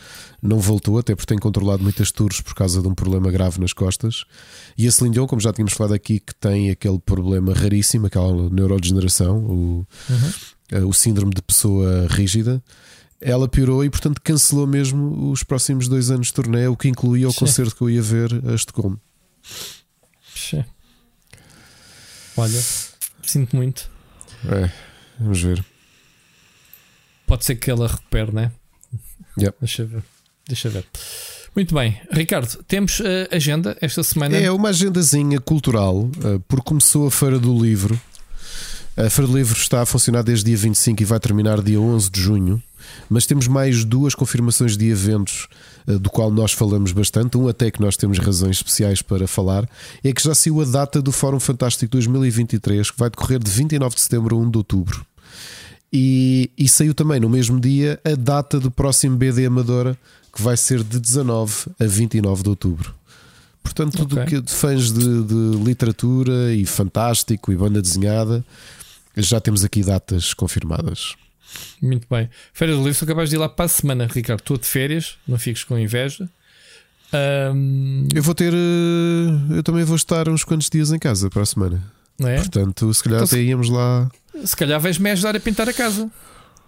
não 0.42 0.58
voltou, 0.58 0.98
até 0.98 1.14
porque 1.14 1.26
tem 1.26 1.38
controlado 1.38 1.82
muitas 1.82 2.10
tours 2.10 2.40
por 2.40 2.54
causa 2.54 2.80
de 2.80 2.88
um 2.88 2.94
problema 2.94 3.30
grave 3.30 3.60
nas 3.60 3.74
costas. 3.74 4.24
E 4.78 4.88
a 4.88 4.90
Celine 4.90 5.12
Dion, 5.12 5.26
como 5.26 5.40
já 5.42 5.52
tínhamos 5.52 5.74
falado 5.74 5.92
aqui, 5.92 6.20
que 6.20 6.34
tem 6.34 6.70
aquele 6.70 6.98
problema 6.98 7.52
raríssimo, 7.52 8.06
aquela 8.06 8.48
neurodegeneração, 8.48 9.36
o, 9.44 9.86
eh, 10.10 10.14
o 10.78 10.92
síndrome 10.92 11.32
de 11.34 11.42
pessoa 11.42 12.06
rígida. 12.08 12.62
Ela 13.20 13.48
piorou 13.48 13.84
e, 13.84 13.90
portanto, 13.90 14.20
cancelou 14.22 14.66
mesmo 14.66 15.30
os 15.30 15.42
próximos 15.42 15.88
dois 15.88 16.10
anos 16.10 16.28
de 16.28 16.32
turnê, 16.32 16.66
o 16.66 16.76
que 16.76 16.88
incluía 16.88 17.28
o 17.28 17.32
Sim. 17.32 17.40
concerto 17.40 17.76
que 17.76 17.82
eu 17.82 17.90
ia 17.90 18.00
ver 18.00 18.30
a 18.46 18.54
Estocolmo. 18.54 18.98
Puxa. 20.32 20.66
Olha, 22.36 22.62
sinto 23.22 23.54
muito. 23.54 23.90
É, 24.48 24.70
vamos 25.18 25.42
ver. 25.42 25.62
Pode 27.26 27.44
ser 27.44 27.56
que 27.56 27.70
ela 27.70 27.86
recupere, 27.86 28.32
né? 28.32 28.50
Yep. 29.38 29.56
Deixa 29.60 29.84
ver. 29.84 30.02
Deixa 30.48 30.68
ver. 30.68 30.86
Muito 31.54 31.74
bem, 31.74 32.00
Ricardo, 32.10 32.62
temos 32.64 33.00
a 33.00 33.36
agenda 33.36 33.76
esta 33.80 34.02
semana. 34.02 34.36
É 34.36 34.50
uma 34.50 34.70
agendazinha 34.70 35.40
cultural, 35.40 36.08
eh, 36.24 36.40
porque 36.46 36.64
começou 36.64 37.06
a 37.06 37.10
Feira 37.10 37.38
do 37.38 37.56
Livro. 37.60 38.00
A 38.96 39.08
Feira 39.08 39.30
do 39.30 39.36
Livro 39.36 39.56
está 39.56 39.82
a 39.82 39.86
funcionar 39.86 40.22
desde 40.22 40.44
dia 40.46 40.56
25 40.56 41.02
e 41.02 41.04
vai 41.06 41.18
terminar 41.20 41.62
dia 41.62 41.80
11 41.80 42.10
de 42.10 42.20
junho. 42.20 42.62
Mas 43.08 43.24
temos 43.26 43.46
mais 43.46 43.84
duas 43.84 44.14
confirmações 44.14 44.76
de 44.76 44.88
eventos 44.90 45.46
eh, 45.86 45.92
do 45.98 46.10
qual 46.10 46.30
nós 46.30 46.52
falamos 46.52 46.92
bastante. 46.92 47.36
Um 47.38 47.46
até 47.48 47.70
que 47.70 47.80
nós 47.80 47.96
temos 47.96 48.18
razões 48.18 48.56
especiais 48.56 49.00
para 49.00 49.26
falar. 49.28 49.68
É 50.02 50.12
que 50.12 50.22
já 50.22 50.34
saiu 50.34 50.60
a 50.60 50.64
data 50.64 51.00
do 51.00 51.12
Fórum 51.12 51.38
Fantástico 51.38 51.92
2023, 51.92 52.90
que 52.90 52.98
vai 52.98 53.08
decorrer 53.08 53.38
de 53.38 53.50
29 53.50 53.94
de 53.94 54.00
setembro 54.00 54.36
a 54.36 54.38
1 54.40 54.50
de 54.50 54.58
outubro. 54.58 55.06
E, 55.92 56.50
e 56.56 56.68
saiu 56.68 56.94
também 56.94 57.20
no 57.20 57.28
mesmo 57.28 57.60
dia 57.60 58.00
a 58.04 58.14
data 58.14 58.58
do 58.58 58.70
próximo 58.70 59.16
BD 59.16 59.46
Amadora, 59.46 59.96
que 60.32 60.42
vai 60.42 60.56
ser 60.56 60.82
de 60.82 60.98
19 60.98 61.66
a 61.78 61.84
29 61.84 62.42
de 62.42 62.48
outubro. 62.48 62.94
Portanto, 63.62 63.96
tudo 63.98 64.16
o 64.16 64.20
Ok. 64.20 64.38
que 64.40 64.46
de 64.46 64.52
fãs 64.52 64.90
de, 64.90 65.22
de 65.24 65.56
literatura 65.64 66.52
e 66.54 66.64
fantástico 66.64 67.52
e 67.52 67.56
banda 67.56 67.82
desenhada, 67.82 68.44
já 69.16 69.40
temos 69.40 69.64
aqui 69.64 69.82
datas 69.82 70.34
confirmadas. 70.34 71.14
Muito 71.82 72.06
bem. 72.10 72.28
Feira 72.52 72.74
do 72.74 72.78
Livro, 72.80 72.94
sou 72.94 73.08
capaz 73.08 73.28
de 73.30 73.36
ir 73.36 73.38
lá 73.38 73.48
para 73.48 73.64
a 73.64 73.68
semana, 73.68 74.06
Ricardo. 74.06 74.40
Estou 74.40 74.56
de 74.56 74.66
férias, 74.66 75.16
não 75.26 75.38
fiques 75.38 75.64
com 75.64 75.78
inveja. 75.78 76.28
Ahm, 77.12 78.06
Eu 78.14 78.22
vou 78.22 78.34
ter. 78.34 78.52
eh, 78.54 79.56
Eu 79.56 79.62
também 79.62 79.84
vou 79.84 79.96
estar 79.96 80.28
uns 80.28 80.44
quantos 80.44 80.70
dias 80.70 80.92
em 80.92 80.98
casa 80.98 81.28
para 81.28 81.42
a 81.42 81.46
semana. 81.46 81.82
não 82.18 82.28
é? 82.28 82.36
Portanto, 82.36 82.92
se 82.94 83.02
calhar 83.02 83.22
Então, 83.22 83.26
até 83.36 83.42
íamos 83.42 83.68
lá. 83.68 84.08
Se 84.44 84.56
calhar 84.56 84.80
vais-me 84.80 85.10
ajudar 85.10 85.34
a 85.34 85.40
pintar 85.40 85.68
a 85.68 85.72
casa. 85.72 86.08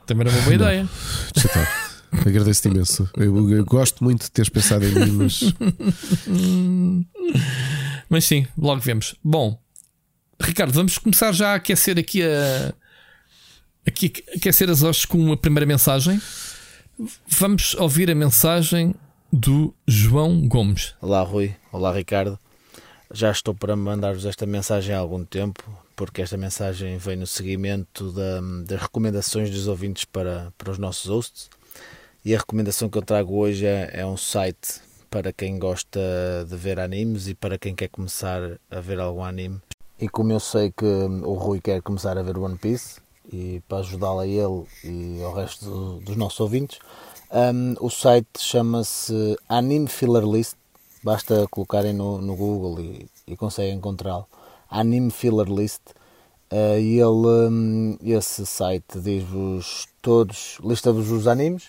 Também 0.05 0.27
era 0.27 0.37
uma 0.37 0.43
boa 0.43 0.55
ideia. 0.55 0.89
Deixa 1.33 1.47
estar. 1.49 1.93
Agradeço-te 2.27 2.69
imenso. 2.69 3.09
Eu, 3.17 3.51
eu 3.51 3.65
gosto 3.65 4.03
muito 4.03 4.25
de 4.25 4.31
teres 4.33 4.49
pensado 4.49 4.85
em 4.85 4.93
mim, 4.93 5.11
mas 5.13 5.41
Mas 8.11 8.25
sim, 8.25 8.47
logo 8.59 8.81
vemos. 8.81 9.15
Bom, 9.25 9.59
Ricardo, 10.41 10.73
vamos 10.73 10.99
começar 10.99 11.33
já 11.33 11.53
a 11.53 11.55
aquecer 11.57 11.99
aqui 11.99 12.23
a. 12.23 12.75
Aqui, 13.87 14.13
aquecer 14.37 14.71
as 14.71 14.83
hostes 14.83 15.05
com 15.07 15.19
uma 15.19 15.37
primeira 15.37 15.67
mensagem. 15.67 16.21
Vamos 17.27 17.75
ouvir 17.75 18.11
a 18.11 18.15
mensagem 18.15 18.95
do 19.33 19.75
João 19.87 20.47
Gomes. 20.47 20.95
Olá 21.01 21.23
Rui, 21.23 21.55
olá 21.73 21.93
Ricardo. 21.93 22.39
Já 23.13 23.31
estou 23.33 23.55
para 23.55 23.75
mandar-vos 23.75 24.25
esta 24.25 24.47
mensagem 24.47 24.95
há 24.95 24.99
algum 24.99 25.25
tempo, 25.25 25.63
porque 25.97 26.23
esta 26.23 26.37
mensagem 26.37 26.97
vem 26.97 27.17
no 27.17 27.27
seguimento 27.27 28.13
da- 28.13 28.41
das 28.67 28.81
recomendações 28.83 29.51
dos 29.51 29.67
ouvintes 29.67 30.05
para, 30.05 30.53
para 30.57 30.71
os 30.71 30.79
nossos 30.79 31.11
hosts. 31.11 31.51
E 32.25 32.35
a 32.35 32.39
recomendação 32.39 32.89
que 32.89 32.97
eu 32.97 33.03
trago 33.03 33.37
hoje 33.37 33.67
é, 33.67 33.91
é 33.95 34.07
um 34.07 34.17
site 34.17 34.81
para 35.11 35.33
quem 35.33 35.59
gosta 35.59 36.01
de 36.49 36.57
ver 36.57 36.79
animes 36.79 37.27
e 37.27 37.35
para 37.35 37.59
quem 37.59 37.75
quer 37.75 37.89
começar 37.89 38.41
a 38.71 38.81
ver 38.81 39.01
algum 39.01 39.25
anime. 39.25 39.61
E 40.03 40.09
como 40.09 40.33
eu 40.33 40.41
sei 40.41 40.73
que 40.73 40.85
o 40.85 41.35
Rui 41.35 41.61
quer 41.61 41.81
começar 41.81 42.19
a 42.19 42.23
ver 42.25 42.37
One 42.37 42.59
Piece, 42.59 43.01
e 43.33 43.63
para 43.69 43.79
ajudá-lo 43.79 44.19
a 44.19 44.27
ele 44.27 44.65
e 44.83 45.23
ao 45.23 45.33
resto 45.33 45.65
do- 45.65 46.01
dos 46.01 46.17
nossos 46.17 46.41
ouvintes, 46.41 46.81
um, 47.31 47.77
o 47.81 47.89
site 47.89 48.41
chama-se 48.41 49.37
Anime 49.49 49.87
Filler 49.87 50.25
List. 50.25 50.57
Basta 51.05 51.47
colocarem 51.49 51.93
no, 51.93 52.21
no 52.21 52.35
Google 52.35 52.81
e, 52.81 53.07
e 53.29 53.37
conseguem 53.37 53.77
encontrá-lo. 53.77 54.27
Anime 54.69 55.13
Filler 55.13 55.47
List. 55.47 55.83
Uh, 56.51 56.81
e 56.81 56.99
ele, 56.99 57.49
um, 57.49 57.97
esse 58.03 58.45
site 58.45 58.99
diz-vos 58.99 59.87
todos, 60.03 60.59
lista-vos 60.65 61.13
os 61.13 61.29
animes. 61.29 61.69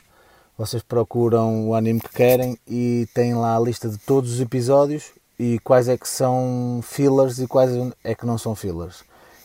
Vocês 0.57 0.81
procuram 0.81 1.69
o 1.69 1.75
anime 1.75 2.01
que 2.01 2.09
querem 2.09 2.57
e 2.67 3.07
tem 3.13 3.35
lá 3.35 3.55
a 3.55 3.59
lista 3.59 3.87
de 3.87 3.99
todos 3.99 4.33
os 4.33 4.41
episódios 4.41 5.11
e 5.43 5.59
quais 5.59 5.87
é 5.89 5.97
que 5.97 6.07
são 6.07 6.79
fillers 6.83 7.39
e 7.39 7.47
quais 7.47 7.71
é 8.03 8.15
que 8.15 8.25
não 8.25 8.37
são 8.37 8.55
fillers. 8.55 9.03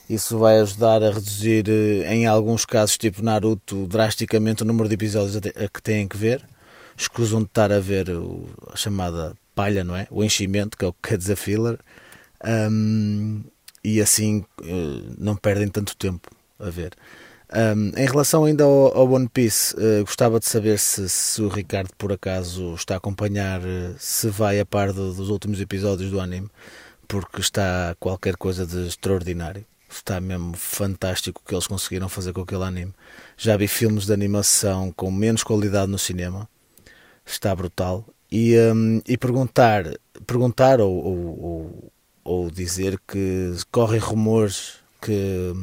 Isso 0.08 0.38
vai 0.38 0.58
ajudar 0.60 1.02
a 1.02 1.10
reduzir, 1.10 1.64
eh, 1.68 2.14
em 2.14 2.26
alguns 2.26 2.64
casos, 2.64 2.96
tipo 2.96 3.22
Naruto, 3.22 3.86
drasticamente 3.86 4.62
o 4.62 4.66
número 4.66 4.88
de 4.88 4.94
episódios 4.94 5.36
a 5.36 5.68
que 5.68 5.82
têm 5.82 6.06
que 6.08 6.16
ver. 6.16 6.42
Escusam 6.96 7.40
de 7.40 7.46
estar 7.46 7.70
a 7.72 7.80
ver 7.80 8.08
o- 8.10 8.46
a 8.72 8.76
chamada 8.76 9.34
palha, 9.54 9.84
não 9.84 9.94
é? 9.96 10.06
O 10.10 10.22
enchimento, 10.24 10.76
que 10.78 10.84
é 10.84 10.88
o 10.88 10.92
que 10.92 11.08
quer 11.10 11.18
dizer 11.18 11.36
filler. 11.36 11.78
Ahm, 12.42 13.42
e 13.84 14.00
assim 14.00 14.44
eh, 14.62 15.02
não 15.18 15.36
perdem 15.36 15.68
tanto 15.68 15.96
tempo 15.96 16.30
a 16.58 16.70
ver. 16.70 16.92
Ahm, 17.50 17.92
em 17.96 18.06
relação 18.06 18.44
ainda 18.44 18.64
ao, 18.64 18.94
ao 18.96 19.10
One 19.10 19.28
Piece, 19.28 19.74
eh, 19.78 20.00
gostava 20.02 20.38
de 20.38 20.46
saber 20.46 20.78
se, 20.78 21.08
se 21.08 21.40
o 21.40 21.48
Ricardo 21.48 21.90
por 21.96 22.12
acaso 22.12 22.74
está 22.74 22.94
a 22.94 22.96
acompanhar, 22.98 23.62
eh, 23.64 23.94
se 23.98 24.28
vai 24.28 24.60
a 24.60 24.66
par 24.66 24.92
do- 24.92 25.14
dos 25.14 25.30
últimos 25.30 25.58
episódios 25.60 26.10
do 26.10 26.20
anime, 26.20 26.48
porque 27.06 27.40
está 27.40 27.96
qualquer 27.98 28.36
coisa 28.36 28.66
de 28.66 28.86
extraordinário. 28.88 29.64
Está 29.90 30.20
mesmo 30.20 30.54
fantástico 30.54 31.40
o 31.42 31.48
que 31.48 31.54
eles 31.54 31.66
conseguiram 31.66 32.08
fazer 32.10 32.34
com 32.34 32.42
aquele 32.42 32.64
anime. 32.64 32.92
Já 33.38 33.56
vi 33.56 33.66
filmes 33.66 34.04
de 34.04 34.12
animação 34.12 34.92
com 34.92 35.10
menos 35.10 35.42
qualidade 35.42 35.90
no 35.90 35.98
cinema. 35.98 36.46
Está 37.24 37.54
brutal. 37.54 38.04
E, 38.30 38.54
hum, 38.58 39.00
e 39.08 39.16
perguntar, 39.16 39.84
perguntar 40.26 40.80
ou, 40.82 40.92
ou, 40.92 41.42
ou, 41.42 41.92
ou 42.24 42.50
dizer 42.50 43.00
que 43.08 43.54
correm 43.72 43.98
rumores 43.98 44.74
que 45.00 45.54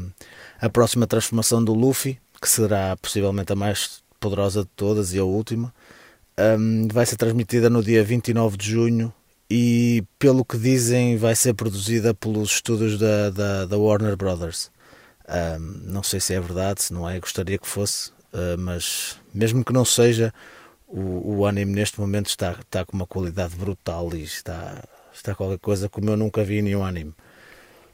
a 0.66 0.70
próxima 0.70 1.06
transformação 1.06 1.64
do 1.64 1.76
Luffy, 1.76 2.20
que 2.42 2.50
será 2.50 2.98
possivelmente 2.98 3.54
a 3.54 3.56
mais 3.56 4.04
poderosa 4.20 4.62
de 4.62 4.70
todas 4.76 5.14
e 5.14 5.20
a 5.20 5.24
última, 5.24 5.72
hum, 6.60 6.88
vai 6.92 7.06
ser 7.06 7.18
transmitida 7.18 7.70
no 7.70 7.84
dia 7.84 8.04
29 8.04 8.58
de 8.58 8.72
junho 8.72 9.14
e, 9.48 10.04
pelo 10.18 10.44
que 10.44 10.58
dizem, 10.58 11.18
vai 11.18 11.36
ser 11.36 11.54
produzida 11.54 12.16
pelos 12.16 12.54
estúdios 12.54 12.98
da, 12.98 13.30
da, 13.30 13.66
da 13.66 13.78
Warner 13.78 14.18
Brothers. 14.18 14.72
Hum, 15.30 15.82
não 15.84 16.02
sei 16.02 16.20
se 16.20 16.34
é 16.34 16.40
verdade, 16.40 16.82
se 16.82 16.94
não 16.94 17.08
é, 17.08 17.20
gostaria 17.20 17.60
que 17.60 17.68
fosse, 17.68 18.10
uh, 18.34 18.58
mas 18.58 19.20
mesmo 19.32 19.64
que 19.64 19.72
não 19.72 19.86
seja, 19.86 20.34
o, 20.88 21.38
o 21.38 21.46
anime 21.46 21.74
neste 21.74 22.00
momento 22.00 22.28
está, 22.28 22.54
está 22.54 22.84
com 22.84 22.98
uma 22.98 23.06
qualidade 23.06 23.56
brutal 23.56 24.10
e 24.16 24.24
está, 24.24 24.84
está 25.14 25.36
qualquer 25.36 25.60
coisa 25.60 25.88
como 25.90 26.10
eu 26.10 26.18
nunca 26.18 26.44
vi 26.44 26.58
em 26.58 26.64
nenhum 26.64 26.84
anime. 26.84 27.14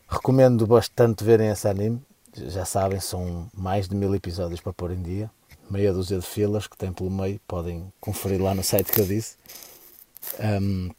Recomendo 0.07 0.65
bastante 0.65 1.21
verem 1.21 1.49
esse 1.49 1.67
anime. 1.67 2.01
Já 2.33 2.63
sabem, 2.63 2.99
são 2.99 3.49
mais 3.53 3.89
de 3.89 3.95
mil 3.95 4.15
episódios 4.15 4.61
para 4.61 4.71
pôr 4.71 4.91
em 4.91 5.01
dia. 5.01 5.29
Meia 5.69 5.91
dúzia 5.91 6.19
de 6.19 6.25
filas 6.25 6.65
que 6.65 6.77
tem 6.77 6.91
pelo 6.93 7.11
meio. 7.11 7.39
Podem 7.47 7.91
conferir 7.99 8.41
lá 8.41 8.53
no 8.53 8.63
site 8.63 8.91
que 8.91 9.01
eu 9.01 9.05
disse. 9.05 9.35
Um, 10.39 10.89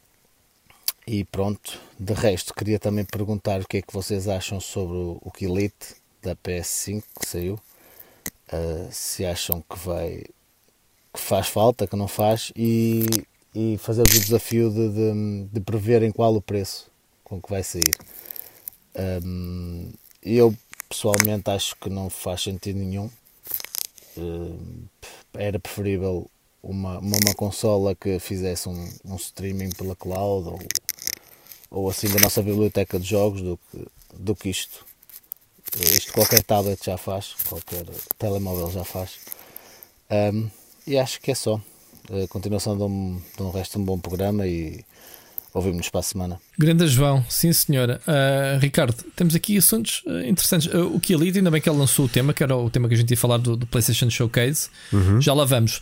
e 1.07 1.23
pronto. 1.25 1.79
De 1.99 2.13
resto, 2.13 2.53
queria 2.53 2.79
também 2.79 3.03
perguntar 3.03 3.61
o 3.61 3.67
que 3.67 3.77
é 3.77 3.81
que 3.81 3.93
vocês 3.93 4.27
acham 4.27 4.59
sobre 4.59 4.95
o, 4.95 5.31
Kilite 5.31 5.95
da 6.21 6.35
PS5 6.35 7.03
que 7.19 7.27
saiu. 7.27 7.59
Uh, 8.51 8.87
se 8.91 9.25
acham 9.25 9.61
que 9.61 9.77
vai 9.79 10.23
que 11.13 11.19
faz 11.19 11.47
falta, 11.47 11.85
que 11.85 11.95
não 11.95 12.07
faz, 12.07 12.51
e, 12.55 13.05
e 13.53 13.77
fazer-vos 13.77 14.15
o 14.15 14.19
desafio 14.19 14.71
de, 14.71 14.89
de, 14.89 15.43
de 15.51 15.59
preverem 15.61 16.11
qual 16.11 16.35
o 16.35 16.41
preço 16.41 16.91
com 17.23 17.39
que 17.39 17.49
vai 17.49 17.61
sair. 17.61 17.93
Um, 19.23 19.91
eu 20.23 20.55
pessoalmente 20.93 21.49
acho 21.49 21.75
que 21.77 21.89
não 21.89 22.09
faz 22.09 22.43
sentido 22.43 22.77
nenhum. 22.77 23.09
Um, 24.15 24.85
era 25.33 25.59
preferível 25.59 26.29
uma, 26.61 26.99
uma, 26.99 27.17
uma 27.25 27.33
consola 27.33 27.95
que 27.95 28.19
fizesse 28.19 28.69
um, 28.69 28.93
um 29.03 29.15
streaming 29.15 29.71
pela 29.71 29.95
cloud 29.95 30.49
ou, 30.49 30.59
ou 31.71 31.89
assim 31.89 32.07
da 32.09 32.19
nossa 32.19 32.43
biblioteca 32.43 32.99
de 32.99 33.09
jogos 33.09 33.41
do 33.41 33.59
que, 33.71 33.87
do 34.13 34.35
que 34.35 34.49
isto. 34.49 34.85
Isto 35.79 36.13
qualquer 36.13 36.43
tablet 36.43 36.85
já 36.85 36.95
faz, 36.95 37.33
qualquer 37.49 37.83
telemóvel 38.19 38.69
já 38.69 38.83
faz. 38.83 39.17
Um, 40.11 40.47
e 40.85 40.97
acho 40.97 41.19
que 41.19 41.31
é 41.31 41.35
só. 41.35 41.59
A 42.11 42.27
continuação 42.27 42.77
de 42.77 42.83
um, 42.83 43.19
de 43.35 43.41
um 43.41 43.49
resto 43.49 43.73
de 43.73 43.79
um 43.79 43.85
bom 43.85 43.97
programa 43.97 44.45
e 44.45 44.85
ouvimos-nos 45.53 45.89
para 45.89 45.99
a 45.99 46.03
semana. 46.03 46.39
Grande 46.57 46.87
João, 46.87 47.23
sim 47.29 47.51
senhora. 47.53 48.01
Uh, 48.07 48.59
Ricardo, 48.59 48.95
temos 49.15 49.35
aqui 49.35 49.57
assuntos 49.57 50.01
uh, 50.05 50.21
interessantes. 50.27 50.67
Uh, 50.73 50.93
o 50.95 50.99
Kielito, 50.99 51.37
ainda 51.37 51.51
bem 51.51 51.61
que 51.61 51.69
ele 51.69 51.77
lançou 51.77 52.05
o 52.05 52.09
tema, 52.09 52.33
que 52.33 52.41
era 52.43 52.55
o 52.55 52.69
tema 52.69 52.87
que 52.87 52.93
a 52.95 52.97
gente 52.97 53.11
ia 53.11 53.17
falar 53.17 53.37
do, 53.37 53.55
do 53.55 53.65
PlayStation 53.67 54.09
Showcase. 54.09 54.69
Uhum. 54.91 55.21
Já 55.21 55.33
lá 55.33 55.45
vamos. 55.45 55.77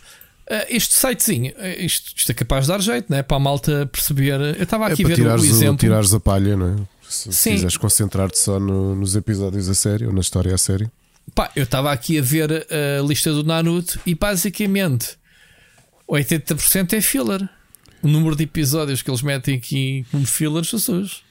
Uh, 0.50 0.66
este 0.68 0.92
sitezinho, 0.94 1.52
isto, 1.78 2.12
isto 2.16 2.30
é 2.30 2.34
capaz 2.34 2.66
de 2.66 2.72
dar 2.72 2.80
jeito, 2.80 3.06
né? 3.10 3.22
para 3.22 3.36
a 3.36 3.40
malta 3.40 3.86
perceber. 3.90 4.38
Eu 4.58 4.62
estava 4.64 4.88
É 4.88 4.92
aqui 4.92 5.02
a 5.02 5.06
para 5.06 5.14
ver 5.16 5.22
o 5.22 5.24
tirares, 5.24 5.42
o, 5.44 5.46
exemplo. 5.46 5.76
tirares 5.78 6.12
a 6.12 6.20
palha, 6.20 6.56
não 6.56 6.68
é? 6.74 6.76
Se 7.08 7.32
Sim. 7.32 7.52
quiseres 7.52 7.76
concentrar-te 7.76 8.38
só 8.38 8.58
no- 8.58 8.94
nos 8.96 9.14
episódios 9.16 9.68
a 9.68 9.74
sério 9.74 10.08
ou 10.08 10.14
na 10.14 10.20
história 10.20 10.54
a 10.54 10.58
sério. 10.58 10.90
Pá, 11.34 11.50
eu 11.54 11.62
estava 11.62 11.92
aqui 11.92 12.18
a 12.18 12.22
ver 12.22 12.66
a 12.98 13.02
lista 13.02 13.32
do 13.32 13.44
Naruto 13.44 14.00
e 14.04 14.14
basicamente 14.14 15.16
80% 16.08 16.94
é 16.94 17.00
filler. 17.00 17.48
O 18.02 18.08
número 18.08 18.34
de 18.34 18.44
episódios 18.44 19.00
que 19.00 19.10
eles 19.10 19.22
metem 19.22 19.56
aqui 19.56 20.04
como 20.10 20.26
fillers, 20.26 20.68
Jesus. 20.68 21.22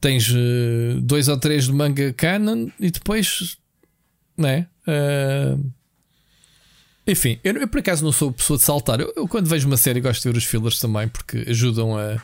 Tens 0.00 0.28
eh, 0.30 1.00
dois 1.00 1.28
ou 1.28 1.38
três 1.38 1.64
de 1.64 1.72
manga 1.72 2.12
canon 2.12 2.68
e 2.78 2.90
depois, 2.90 3.56
né? 4.36 4.66
Eh, 4.86 5.56
enfim, 7.06 7.38
eu, 7.42 7.54
eu 7.54 7.68
por 7.68 7.78
acaso 7.78 8.04
não 8.04 8.12
sou 8.12 8.32
pessoa 8.32 8.58
de 8.58 8.64
saltar. 8.64 9.00
Eu, 9.00 9.12
eu 9.16 9.26
quando 9.26 9.48
vejo 9.48 9.66
uma 9.66 9.76
série 9.76 10.00
gosto 10.00 10.22
de 10.22 10.32
ver 10.32 10.36
os 10.38 10.44
fillers 10.44 10.78
também 10.78 11.08
porque 11.08 11.44
ajudam 11.48 11.96
a, 11.96 12.20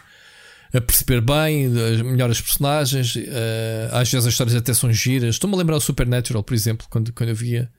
a 0.74 0.80
perceber 0.80 1.20
bem, 1.20 1.66
as 1.66 2.02
melhores 2.02 2.40
personagens. 2.40 3.16
eh, 3.16 3.88
às 3.90 4.10
vezes 4.10 4.26
as 4.26 4.32
histórias 4.32 4.54
até 4.54 4.74
são 4.74 4.92
giras. 4.92 5.36
Estou-me 5.36 5.54
a 5.56 5.58
lembrar 5.58 5.76
do 5.76 5.82
Supernatural, 5.82 6.42
por 6.42 6.54
exemplo, 6.54 6.86
quando, 6.90 7.12
quando 7.12 7.30
eu 7.30 7.36
via. 7.36 7.70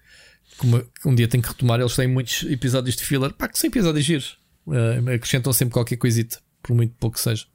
Como 0.58 0.84
um 1.06 1.16
dia 1.16 1.28
tenho 1.28 1.42
que 1.42 1.50
retomar, 1.50 1.80
eles 1.80 1.96
têm 1.96 2.08
muitos 2.08 2.44
episódios 2.44 2.96
de 2.96 3.04
filler. 3.04 3.34
Pá, 3.34 3.48
que 3.48 3.58
são 3.58 3.68
episódios 3.68 4.06
giros. 4.06 4.38
Eh, 4.72 5.14
acrescentam 5.16 5.52
sempre 5.54 5.74
qualquer 5.74 5.98
coisita, 5.98 6.40
por 6.62 6.74
muito 6.76 6.94
pouco 7.00 7.16
que 7.16 7.22
seja. 7.22 7.46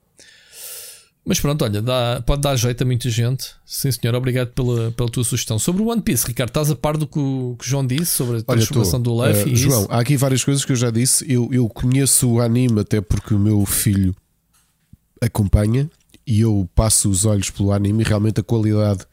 Mas 1.24 1.40
pronto, 1.40 1.62
olha, 1.62 1.82
dá- 1.82 2.22
pode 2.26 2.40
dar 2.40 2.56
jeito 2.56 2.82
a 2.82 2.86
muita 2.86 3.10
gente. 3.10 3.48
Sim, 3.66 3.92
senhor, 3.92 4.14
obrigado 4.14 4.48
pela, 4.52 4.90
pela 4.92 5.10
tua 5.10 5.22
sugestão. 5.24 5.58
Sobre 5.58 5.82
o 5.82 5.88
One 5.88 6.00
Piece, 6.00 6.26
Ricardo, 6.26 6.48
estás 6.50 6.70
a 6.70 6.76
par 6.76 6.96
do 6.96 7.06
que 7.06 7.18
o, 7.18 7.54
que 7.58 7.66
o 7.66 7.68
João 7.68 7.86
disse 7.86 8.12
sobre 8.12 8.36
a 8.36 8.38
Olha, 8.38 8.44
transformação 8.46 9.02
tô, 9.02 9.10
do 9.10 9.16
Luffy? 9.22 9.52
e 9.52 9.56
João, 9.56 9.82
isso? 9.82 9.92
há 9.92 10.00
aqui 10.00 10.16
várias 10.16 10.42
coisas 10.42 10.64
que 10.64 10.72
eu 10.72 10.76
já 10.76 10.90
disse. 10.90 11.30
Eu, 11.30 11.48
eu 11.52 11.68
conheço 11.68 12.30
o 12.30 12.40
anime 12.40 12.80
até 12.80 13.00
porque 13.02 13.34
o 13.34 13.38
meu 13.38 13.64
filho 13.66 14.16
acompanha 15.20 15.90
e 16.26 16.40
eu 16.40 16.68
passo 16.74 17.10
os 17.10 17.24
olhos 17.24 17.50
pelo 17.50 17.72
anime 17.72 18.02
e 18.02 18.06
realmente 18.06 18.40
a 18.40 18.42
qualidade, 18.42 19.04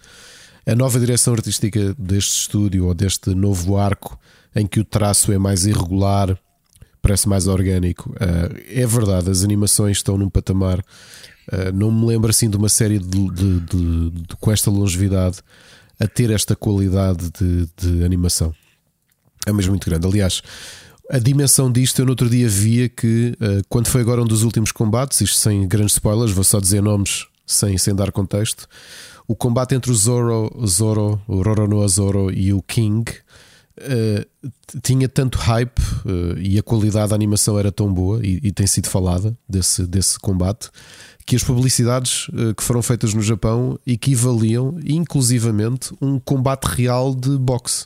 a 0.66 0.76
nova 0.76 1.00
direção 1.00 1.34
artística 1.34 1.94
deste 1.98 2.42
estúdio 2.42 2.86
ou 2.88 2.94
deste 2.94 3.34
novo 3.36 3.78
arco 3.78 4.18
em 4.56 4.66
que 4.66 4.80
o 4.80 4.86
traço 4.86 5.32
é 5.34 5.38
mais 5.38 5.66
irregular, 5.66 6.38
parece 7.06 7.30
mais 7.30 7.46
orgânico. 7.46 8.12
Eh, 8.20 8.82
é 8.82 8.88
verdade, 8.88 9.30
as 9.30 9.44
animações 9.44 9.98
estão 9.98 10.18
num 10.18 10.28
patamar. 10.30 10.84
eh, 11.52 11.72
não 11.72 11.92
me 11.92 12.04
lembro 12.08 12.32
assim 12.32 12.50
de 12.50 12.58
uma 12.58 12.68
série 12.68 12.98
de, 12.98 13.30
de- 13.30 13.60
de- 13.60 14.10
de- 14.10 14.36
com 14.40 14.52
esta 14.52 14.72
longevidade 14.72 15.38
a 16.00 16.08
ter 16.08 16.32
esta 16.32 16.56
qualidade 16.56 17.30
de, 17.40 18.04
animação. 18.04 18.52
É 19.46 19.54
mesmo 19.54 19.70
muito 19.74 19.88
grande. 19.88 20.08
Aliás, 20.08 20.42
a 21.12 21.20
dimensão 21.20 21.72
disto 21.72 22.00
eu 22.00 22.06
no 22.06 22.14
outro 22.14 22.28
dia 22.28 22.50
via 22.50 22.90
que 22.90 23.38
eh, 23.40 23.62
quando 23.70 23.86
foi 23.88 24.02
agora 24.02 24.24
um 24.24 24.26
dos 24.26 24.42
últimos 24.42 24.72
combates, 24.72 25.22
isto 25.22 25.38
sem 25.38 25.68
grandes 25.68 25.94
spoilers, 25.94 26.32
vou 26.32 26.44
só 26.44 26.60
dizer 26.60 26.82
nomes 26.82 27.28
sem, 27.46 27.78
sem 27.78 27.94
dar 27.94 28.12
contexto. 28.12 28.68
O 29.28 29.36
combate 29.36 29.76
entre 29.76 29.92
o 29.92 29.96
Zoro, 29.96 30.52
Zoro, 30.66 31.22
o 31.28 31.44
Roronoa 31.44 31.88
Zoro 31.88 32.32
e 32.34 32.52
o 32.52 32.62
King 32.64 33.04
eh, 33.80 34.26
tinha 34.84 35.08
tanto 35.10 35.38
hype 35.38 35.80
eh, 36.06 36.40
e 36.40 36.60
a 36.60 36.64
qualidade 36.64 37.10
da 37.10 37.16
animação 37.16 37.58
era 37.60 37.72
tão 37.72 37.94
boa 37.94 38.20
e, 38.26 38.40
e 38.44 38.52
tem 38.52 38.66
sido 38.68 38.88
falada 38.90 39.38
desse, 39.48 39.86
desse 39.86 40.18
combate 40.20 40.70
que 41.26 41.36
as 41.36 41.44
publicidades 41.44 42.28
eh, 42.34 42.54
que 42.56 42.64
foram 42.64 42.82
feitas 42.82 43.14
no 43.14 43.22
Japão 43.22 43.80
equivaliam 43.86 44.78
inclusivamente 44.86 45.94
um 46.02 46.20
combate 46.20 46.66
real 46.66 47.14
de 47.16 47.38
boxe 47.38 47.86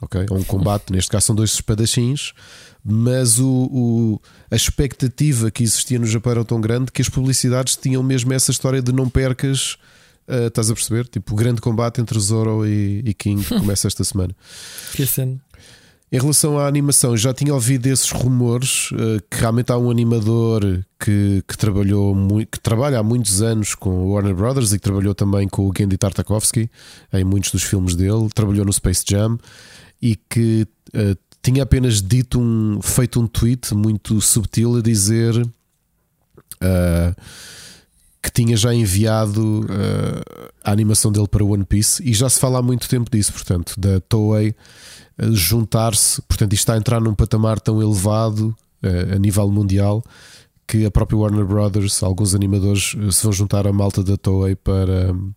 ok? 0.00 0.26
Um 0.30 0.44
combate, 0.44 0.92
neste 0.94 1.10
caso 1.10 1.26
são 1.26 1.34
dois 1.34 1.50
espadachins, 1.54 2.32
mas 2.84 3.38
o, 3.40 3.48
o- 3.48 4.20
a 4.50 4.54
expectativa 4.54 5.50
que 5.50 5.62
existia 5.64 5.98
no 5.98 6.06
Japão 6.06 6.30
era 6.32 6.44
tão 6.44 6.60
grande 6.60 6.92
que 6.92 7.02
as 7.02 7.08
publicidades 7.08 7.76
tinham 7.76 8.02
mesmo 8.02 8.32
essa 8.32 8.50
história 8.52 8.80
de 8.80 8.92
não 8.92 9.08
percas. 9.08 9.76
Ah, 10.28 10.46
estás 10.46 10.70
a 10.70 10.74
perceber? 10.74 11.06
Tipo, 11.08 11.32
o 11.32 11.36
grande 11.36 11.60
combate 11.60 12.00
entre 12.00 12.18
Zoro 12.18 12.66
e, 12.66 13.02
e 13.04 13.14
King 13.14 13.44
que 13.44 13.54
começa 13.58 13.86
esta 13.86 14.04
semana. 14.04 14.34
Que 14.92 15.06
cena. 15.06 15.40
Em 16.10 16.18
relação 16.18 16.58
à 16.58 16.66
animação, 16.66 17.14
já 17.16 17.34
tinha 17.34 17.52
ouvido 17.52 17.86
esses 17.86 18.10
rumores 18.10 18.88
eh, 18.94 19.20
que 19.30 19.40
realmente 19.40 19.70
há 19.70 19.76
um 19.76 19.90
animador 19.90 20.82
que, 20.98 21.44
que 21.46 21.58
trabalhou 21.58 22.14
muito, 22.14 22.48
que 22.48 22.60
trabalha 22.60 22.98
há 22.98 23.02
muitos 23.02 23.42
anos 23.42 23.74
com 23.74 23.90
o 23.90 24.12
Warner 24.12 24.34
Brothers 24.34 24.72
e 24.72 24.78
que 24.78 24.84
trabalhou 24.84 25.14
também 25.14 25.46
com 25.46 25.68
o 25.68 25.72
Gendy 25.76 25.98
Tartakovsky 25.98 26.70
em 27.12 27.24
muitos 27.24 27.50
dos 27.50 27.62
filmes 27.62 27.94
dele, 27.94 28.26
trabalhou 28.34 28.64
no 28.64 28.72
Space 28.72 29.04
Jam 29.06 29.38
e 30.00 30.16
que 30.30 30.66
eh, 30.94 31.14
tinha 31.42 31.62
apenas 31.62 32.00
dito 32.00 32.40
um 32.40 32.80
feito 32.80 33.20
um 33.20 33.26
tweet 33.26 33.74
muito 33.74 34.18
subtil 34.22 34.76
a 34.76 34.80
dizer 34.80 35.34
ah, 36.60 37.14
que 38.22 38.30
tinha 38.30 38.56
já 38.56 38.74
enviado 38.74 39.66
ah, 39.70 40.50
a 40.64 40.72
animação 40.72 41.10
dele 41.12 41.28
para 41.28 41.44
One 41.44 41.64
Piece 41.64 42.02
e 42.02 42.12
já 42.12 42.28
se 42.28 42.38
fala 42.40 42.58
há 42.58 42.62
muito 42.62 42.88
tempo 42.88 43.10
disso, 43.10 43.32
portanto, 43.32 43.74
da 43.78 44.00
Toei 44.00 44.54
eh, 45.18 45.32
juntar-se, 45.32 46.20
portanto, 46.22 46.52
isto 46.52 46.62
está 46.62 46.74
a 46.74 46.76
entrar 46.76 47.00
num 47.00 47.14
patamar 47.14 47.60
tão 47.60 47.80
elevado 47.80 48.54
eh, 48.82 49.14
a 49.14 49.18
nível 49.18 49.50
mundial 49.50 50.02
que 50.66 50.84
a 50.84 50.90
própria 50.90 51.18
Warner 51.18 51.46
Brothers, 51.46 52.02
alguns 52.02 52.34
animadores 52.34 52.94
se 53.10 53.22
vão 53.22 53.32
juntar 53.32 53.66
à 53.66 53.72
malta 53.72 54.04
da 54.04 54.18
Toei 54.18 54.54
para 54.54 55.12
hum, 55.12 55.32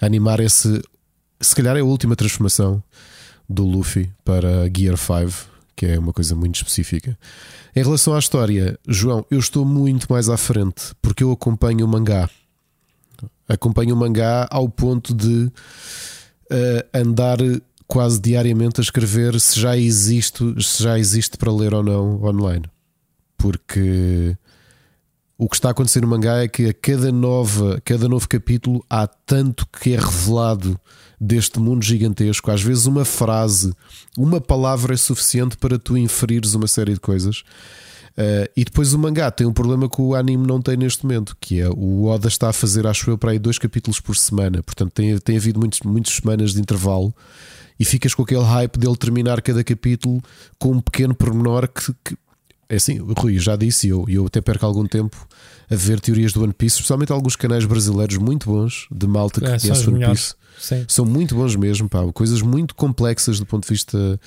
animar 0.00 0.40
esse. 0.40 0.82
Se 1.38 1.54
calhar 1.54 1.76
é 1.76 1.80
a 1.80 1.84
última 1.84 2.16
transformação 2.16 2.82
do 3.46 3.64
Luffy 3.64 4.10
para 4.24 4.70
Gear 4.74 4.96
5, 4.96 5.51
que 5.82 5.86
é 5.86 5.98
uma 5.98 6.12
coisa 6.12 6.36
muito 6.36 6.54
específica. 6.54 7.18
Em 7.74 7.82
relação 7.82 8.14
à 8.14 8.18
história, 8.20 8.78
João, 8.86 9.26
eu 9.28 9.40
estou 9.40 9.64
muito 9.64 10.06
mais 10.08 10.28
à 10.28 10.36
frente 10.36 10.94
porque 11.02 11.24
eu 11.24 11.32
acompanho 11.32 11.84
o 11.84 11.88
mangá. 11.88 12.30
Acompanho 13.48 13.96
o 13.96 13.98
mangá 13.98 14.46
ao 14.48 14.68
ponto 14.68 15.12
de 15.12 15.50
eh, 16.48 16.86
andar 16.94 17.38
quase 17.88 18.20
diariamente 18.20 18.80
a 18.80 18.84
escrever 18.84 19.40
se 19.40 19.58
já 19.58 19.76
existe, 19.76 20.54
se 20.62 20.84
já 20.84 20.96
existe 20.96 21.36
para 21.36 21.52
ler 21.52 21.74
ou 21.74 21.82
não 21.82 22.22
online. 22.22 22.66
Porque 23.36 24.36
o 25.36 25.48
que 25.48 25.56
está 25.56 25.66
a 25.66 25.70
acontecer 25.72 26.00
no 26.00 26.06
mangá 26.06 26.44
é 26.44 26.46
que 26.46 26.68
a 26.68 26.74
cada 26.74 27.10
nova, 27.10 27.82
cada 27.84 28.08
novo 28.08 28.28
capítulo 28.28 28.84
há 28.88 29.08
tanto 29.08 29.66
que 29.66 29.94
é 29.94 29.98
revelado 29.98 30.78
deste 31.22 31.60
mundo 31.60 31.84
gigantesco. 31.84 32.50
Às 32.50 32.60
vezes 32.60 32.86
uma 32.86 33.04
frase, 33.04 33.72
uma 34.18 34.40
palavra 34.40 34.94
é 34.94 34.96
suficiente 34.96 35.56
para 35.56 35.78
tu 35.78 35.96
inferires 35.96 36.54
uma 36.54 36.66
série 36.66 36.94
de 36.94 37.00
coisas. 37.00 37.44
Uh, 38.18 38.50
e 38.56 38.64
depois 38.64 38.92
o 38.92 38.98
mangá 38.98 39.30
tem 39.30 39.46
um 39.46 39.52
problema 39.52 39.88
que 39.88 40.02
o 40.02 40.14
anime 40.14 40.46
não 40.46 40.60
tem 40.60 40.76
neste 40.76 41.04
momento, 41.04 41.36
que 41.40 41.60
é 41.60 41.68
o 41.70 42.06
Oda 42.06 42.28
está 42.28 42.50
a 42.50 42.52
fazer, 42.52 42.86
acho 42.86 43.08
eu, 43.08 43.16
para 43.16 43.30
aí 43.30 43.38
dois 43.38 43.56
capítulos 43.56 44.00
por 44.00 44.16
semana. 44.16 44.62
Portanto, 44.62 44.90
tem, 44.92 45.16
tem 45.18 45.36
havido 45.36 45.60
muitos, 45.60 45.80
muitas 45.80 46.14
semanas 46.14 46.52
de 46.52 46.60
intervalo 46.60 47.14
e 47.78 47.84
ficas 47.84 48.14
com 48.14 48.22
aquele 48.22 48.42
hype 48.42 48.76
dele 48.78 48.96
terminar 48.96 49.40
cada 49.40 49.62
capítulo 49.62 50.20
com 50.58 50.72
um 50.72 50.80
pequeno 50.80 51.14
pormenor 51.14 51.68
que, 51.68 51.94
que 52.04 52.16
é 52.68 52.76
assim, 52.76 53.00
o 53.00 53.12
Rui, 53.12 53.38
já 53.38 53.54
disse, 53.54 53.86
e 53.86 53.90
eu, 53.90 54.06
eu 54.08 54.26
até 54.26 54.40
perco 54.40 54.66
algum 54.66 54.86
tempo 54.86 55.16
a 55.70 55.74
ver 55.74 56.00
teorias 56.00 56.32
do 56.32 56.42
One 56.42 56.54
Piece, 56.54 56.76
especialmente 56.76 57.12
alguns 57.12 57.36
canais 57.36 57.64
brasileiros 57.64 58.16
muito 58.16 58.50
bons 58.50 58.86
de 58.90 59.06
malta 59.06 59.40
que 59.40 59.46
É, 59.46 59.58
conhece 59.58 59.88
One. 59.88 60.06
Piece. 60.06 60.34
Sim. 60.58 60.84
São 60.88 61.04
muito 61.04 61.34
bons 61.34 61.56
mesmo, 61.56 61.88
pá, 61.88 62.00
coisas 62.12 62.40
muito 62.42 62.74
complexas 62.74 63.38
do 63.40 63.46
ponto 63.46 63.64
de 63.66 63.72
vista. 63.74 64.20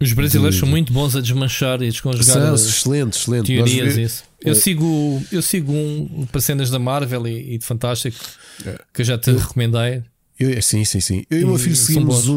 Os 0.00 0.12
brasileiros 0.12 0.54
de- 0.54 0.60
são 0.60 0.68
muito 0.68 0.92
bons 0.92 1.14
a 1.14 1.20
desmanchar 1.20 1.82
e 1.82 1.88
a 1.88 1.90
desconjugar 1.90 2.24
São 2.24 2.54
excelentes, 2.54 3.18
excelentes. 3.20 3.46
teorias. 3.46 3.86
Nós 3.86 3.96
e 3.96 4.02
isso. 4.02 4.24
Eu, 4.40 4.52
é- 4.52 4.54
sigo, 4.54 5.22
eu 5.30 5.42
sigo 5.42 5.72
um 5.72 6.26
para 6.30 6.40
cenas 6.40 6.70
da 6.70 6.78
Marvel 6.78 7.26
e, 7.26 7.54
e 7.54 7.58
de 7.58 7.64
Fantástico 7.66 8.16
É. 8.64 8.78
que 8.94 9.02
eu 9.02 9.04
já 9.04 9.18
te 9.18 9.30
recomendei. 9.32 10.02
Eu, 10.38 10.62
sim, 10.62 10.84
sim, 10.86 11.00
sim. 11.00 11.24
Eu 11.30 11.40
e 11.40 11.44
o 11.44 11.48
meu 11.48 11.56
E 11.56 11.58
filho 11.58 11.76
são 11.76 11.86
seguimos 11.86 12.28
um, 12.28 12.34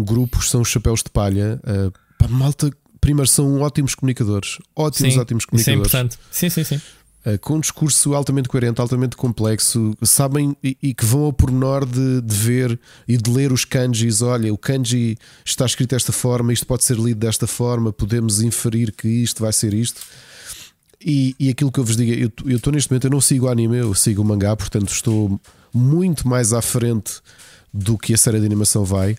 um 0.00 0.04
grupo 0.04 0.40
que 0.40 0.46
são 0.48 0.62
os 0.62 0.68
Chapéus 0.68 1.00
de 1.02 1.10
Palha. 1.10 1.60
Uh, 1.62 1.92
pá, 2.18 2.26
malta, 2.26 2.68
primeiro 3.00 3.28
são 3.28 3.60
ótimos 3.60 3.94
comunicadores. 3.94 4.58
Ótimos, 4.74 5.14
Sim, 5.14 5.20
ótimos 5.20 5.44
Isso 5.52 5.70
é 5.70 5.74
comunicadores. 5.74 5.94
importante. 5.94 6.18
Sim, 6.32 6.50
sim, 6.50 6.64
sim. 6.64 6.80
Eh, 7.24 7.38
com 7.38 7.54
um 7.56 7.60
discurso 7.60 8.14
altamente 8.14 8.48
coerente, 8.48 8.80
altamente 8.80 9.16
complexo, 9.16 9.96
sabem 10.02 10.56
e, 10.62 10.76
e 10.82 10.94
que 10.94 11.04
vão 11.04 11.24
ao 11.24 11.32
pormenor 11.32 11.86
de, 11.86 12.20
de 12.20 12.34
ver 12.34 12.78
e 13.08 13.16
de 13.16 13.30
ler 13.30 13.52
os 13.52 13.64
kanjis. 13.64 14.20
Olha, 14.20 14.52
o 14.52 14.58
kanji 14.58 15.16
está 15.44 15.64
escrito 15.64 15.90
desta 15.90 16.12
forma, 16.12 16.52
isto 16.52 16.66
pode 16.66 16.84
ser 16.84 16.96
lido 16.98 17.20
desta 17.20 17.46
forma, 17.46 17.92
podemos 17.92 18.42
inferir 18.42 18.92
que 18.92 19.08
isto 19.08 19.42
vai 19.42 19.52
ser 19.52 19.72
isto. 19.72 20.02
E, 21.00 21.34
e 21.38 21.48
aquilo 21.50 21.70
que 21.70 21.80
eu 21.80 21.84
vos 21.84 21.96
digo, 21.96 22.12
eu 22.12 22.32
eu 22.50 22.56
estou 22.56 22.72
neste 22.72 22.90
momento, 22.90 23.04
eu 23.04 23.10
não 23.10 23.20
sigo 23.20 23.46
o 23.46 23.48
anime, 23.48 23.78
eu 23.78 23.94
sigo 23.94 24.22
o 24.22 24.24
mangá, 24.24 24.54
portanto 24.56 24.90
estou 24.90 25.40
muito 25.72 26.26
mais 26.28 26.52
à 26.52 26.62
frente 26.62 27.20
do 27.72 27.98
que 27.98 28.14
a 28.14 28.16
série 28.16 28.38
de 28.40 28.46
animação 28.46 28.84
vai. 28.84 29.18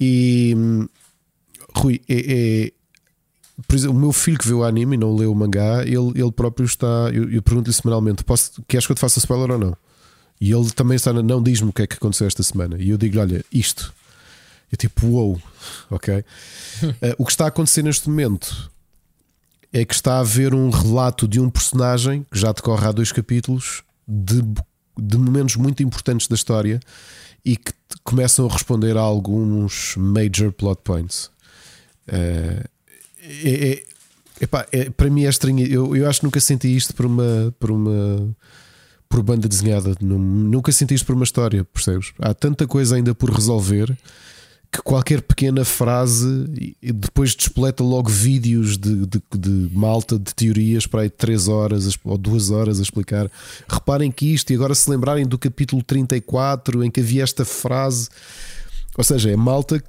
E 0.00 0.54
hum, 0.56 0.88
Rui, 1.74 2.00
é, 2.08 2.66
é- 2.66 2.72
por 3.66 3.76
exemplo, 3.76 3.96
o 3.96 4.00
meu 4.00 4.12
filho 4.12 4.38
que 4.38 4.46
vê 4.48 4.54
o 4.54 4.64
anime 4.64 4.96
e 4.96 4.98
não 4.98 5.14
lê 5.14 5.26
o 5.26 5.34
mangá, 5.34 5.82
ele, 5.84 6.12
ele 6.14 6.32
próprio 6.32 6.64
está. 6.66 6.86
Eu, 7.12 7.30
eu 7.30 7.42
pergunto-lhe 7.42 7.74
semanalmente: 7.74 8.24
posso, 8.24 8.62
queres 8.68 8.86
que 8.86 8.92
eu 8.92 8.96
te 8.96 9.00
faça 9.00 9.18
spoiler 9.18 9.50
ou 9.50 9.58
não? 9.58 9.76
E 10.40 10.52
ele 10.52 10.70
também 10.70 10.96
está, 10.96 11.12
na- 11.12 11.22
não 11.22 11.42
diz-me 11.42 11.68
o 11.68 11.72
que 11.72 11.82
é 11.82 11.86
que 11.86 11.96
aconteceu 11.96 12.26
esta 12.26 12.42
semana. 12.42 12.76
E 12.78 12.90
eu 12.90 12.96
digo-lhe: 12.98 13.20
olha, 13.20 13.44
isto. 13.52 13.92
Eu 14.72 14.76
tipo, 14.78 15.06
uou, 15.06 15.40
ok? 15.90 16.24
Eh, 17.02 17.14
o 17.18 17.24
que 17.26 17.32
está 17.32 17.44
a 17.44 17.48
acontecer 17.48 17.82
neste 17.82 18.08
momento 18.08 18.70
é 19.72 19.84
que 19.84 19.92
está 19.94 20.14
a 20.14 20.20
haver 20.20 20.54
um 20.54 20.70
relato 20.70 21.28
de 21.28 21.38
um 21.40 21.50
personagem 21.50 22.24
que 22.30 22.38
já 22.38 22.52
decorre 22.52 22.86
há 22.86 22.92
dois 22.92 23.12
capítulos 23.12 23.82
de, 24.08 24.40
de 24.98 25.18
momentos 25.18 25.56
muito 25.56 25.82
importantes 25.82 26.26
da 26.26 26.34
história 26.34 26.80
e 27.44 27.56
que 27.56 27.72
começam 28.02 28.46
a 28.46 28.52
responder 28.52 28.96
a 28.96 29.00
alguns 29.00 29.94
major 29.96 30.52
plot 30.52 30.80
points. 30.82 31.30
Eh, 32.08 32.64
é, 33.44 33.70
é- 33.70 33.84
epá, 34.40 34.66
é- 34.72 34.90
para 34.90 35.10
mim 35.10 35.24
é 35.24 35.28
estranho. 35.28 35.66
Eu, 35.66 35.96
eu 35.96 36.08
acho 36.08 36.20
que 36.20 36.26
nunca 36.26 36.40
senti 36.40 36.74
isto 36.74 36.94
por 36.94 37.06
uma. 37.06 37.54
Por 37.58 37.70
uma 37.70 38.34
por 39.08 39.24
banda 39.24 39.48
desenhada, 39.48 39.92
nunca 40.00 40.70
senti 40.70 40.94
isto 40.94 41.04
por 41.04 41.16
uma 41.16 41.24
história, 41.24 41.64
percebes? 41.64 42.12
Há 42.20 42.32
tanta 42.32 42.64
coisa 42.64 42.94
ainda 42.94 43.12
por 43.12 43.28
resolver 43.28 43.98
que 44.72 44.80
qualquer 44.82 45.20
pequena 45.20 45.64
frase 45.64 46.46
depois 46.80 47.34
despoleta 47.34 47.82
logo 47.82 48.08
vídeos 48.08 48.78
de, 48.78 49.04
de, 49.06 49.20
de 49.36 49.76
malta 49.76 50.16
de 50.16 50.32
teorias 50.32 50.86
para 50.86 51.00
aí 51.02 51.10
3 51.10 51.48
horas 51.48 51.98
ou 52.04 52.16
2 52.16 52.50
horas 52.50 52.78
a 52.78 52.82
explicar. 52.82 53.28
Reparem 53.68 54.12
que 54.12 54.32
isto, 54.32 54.52
e 54.52 54.54
agora 54.54 54.76
se 54.76 54.88
lembrarem 54.88 55.26
do 55.26 55.36
capítulo 55.36 55.82
34 55.82 56.84
em 56.84 56.90
que 56.90 57.00
havia 57.00 57.24
esta 57.24 57.44
frase, 57.44 58.08
ou 58.96 59.02
seja, 59.02 59.28
é 59.28 59.36
malta 59.36 59.82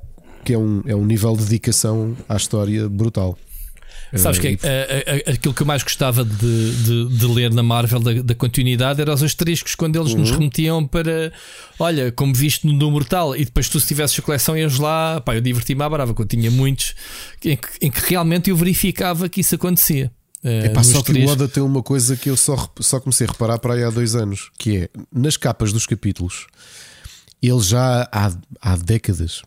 que 0.44 0.54
é 0.54 0.58
um, 0.58 0.82
é 0.86 0.96
um 0.96 1.06
nível 1.06 1.36
de 1.36 1.44
dedicação 1.44 2.16
à 2.28 2.36
história 2.36 2.88
brutal. 2.90 3.38
Sabes 4.14 4.40
que 4.40 4.48
Eh, 4.48 4.58
é, 4.64 5.04
é, 5.06 5.24
é, 5.26 5.32
aquilo 5.32 5.54
que 5.54 5.62
eu 5.62 5.66
mais 5.66 5.84
gostava 5.84 6.26
de, 6.26 6.72
de, 6.84 7.18
de 7.18 7.26
ler 7.28 7.54
na 7.54 7.64
Marvel 7.64 8.00
da, 8.02 8.14
da 8.22 8.36
continuidade 8.36 9.00
era 9.00 9.14
os 9.14 9.24
asteriscos 9.24 9.74
quando 9.74 9.96
eles 9.98 10.12
Uhum. 10.12 10.20
nos 10.20 10.32
remetiam 10.32 10.86
para 10.86 11.32
olha, 11.80 12.12
como 12.12 12.34
viste 12.34 12.68
no 12.68 12.74
número 12.74 13.06
tal, 13.06 13.34
e 13.36 13.46
depois 13.46 13.70
tu 13.70 13.80
se 13.80 13.88
tivesses 13.88 14.20
a 14.20 14.22
coleção 14.22 14.58
ias 14.58 14.78
lá, 14.78 15.22
pá, 15.22 15.36
eu 15.36 15.40
diverti-me 15.42 15.82
à 15.82 15.90
brava, 15.90 16.14
quando 16.14 16.28
tinha 16.28 16.52
muitos 16.52 16.94
em 17.44 17.56
que, 17.56 17.68
em 17.82 17.90
que 17.90 18.02
realmente 18.10 18.50
eu 18.50 18.58
verificava 18.58 19.30
que 19.30 19.40
isso 19.40 19.56
acontecia. 19.56 20.12
Epá, 20.44 20.82
nos 20.82 20.88
só 20.88 21.02
que 21.04 21.14
o. 21.14 21.30
Oda 21.30 21.48
tem 21.48 21.64
uma 21.64 21.82
coisa 21.82 22.18
que 22.18 22.30
eu 22.30 22.36
só, 22.36 22.70
só 22.82 23.00
comecei 23.00 23.28
a 23.28 23.32
reparar 23.32 23.60
para 23.60 23.76
aí 23.76 23.84
há 23.84 23.90
dois 23.90 24.14
anos, 24.16 24.50
que 24.58 24.76
é 24.78 24.90
nas 25.14 25.38
capas 25.38 25.72
dos 25.72 25.86
capítulos, 25.86 26.48
ele 27.42 27.62
já 27.62 28.10
há, 28.12 28.32
há 28.62 28.76
décadas 28.76 29.42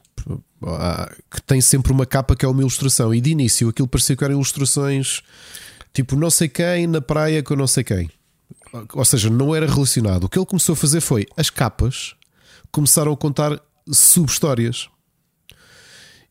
que 1.30 1.42
tem 1.42 1.60
sempre 1.60 1.92
uma 1.92 2.06
capa 2.06 2.34
que 2.34 2.44
é 2.44 2.48
uma 2.48 2.62
ilustração, 2.62 3.14
e 3.14 3.20
de 3.20 3.30
início 3.30 3.68
aquilo 3.68 3.88
parecia 3.88 4.16
que 4.16 4.24
eram 4.24 4.34
ilustrações 4.34 5.22
tipo 5.92 6.16
não 6.16 6.30
sei 6.30 6.48
quem 6.48 6.86
na 6.86 7.00
praia 7.00 7.42
com 7.42 7.54
não 7.54 7.66
sei 7.66 7.84
quem. 7.84 8.10
Ou 8.92 9.04
seja, 9.04 9.30
não 9.30 9.54
era 9.54 9.66
relacionado. 9.66 10.24
O 10.24 10.28
que 10.28 10.36
ele 10.36 10.46
começou 10.46 10.72
a 10.72 10.76
fazer 10.76 11.00
foi 11.00 11.26
as 11.36 11.48
capas 11.48 12.16
começaram 12.72 13.12
a 13.12 13.16
contar 13.16 13.60
sub-histórias. 13.88 14.88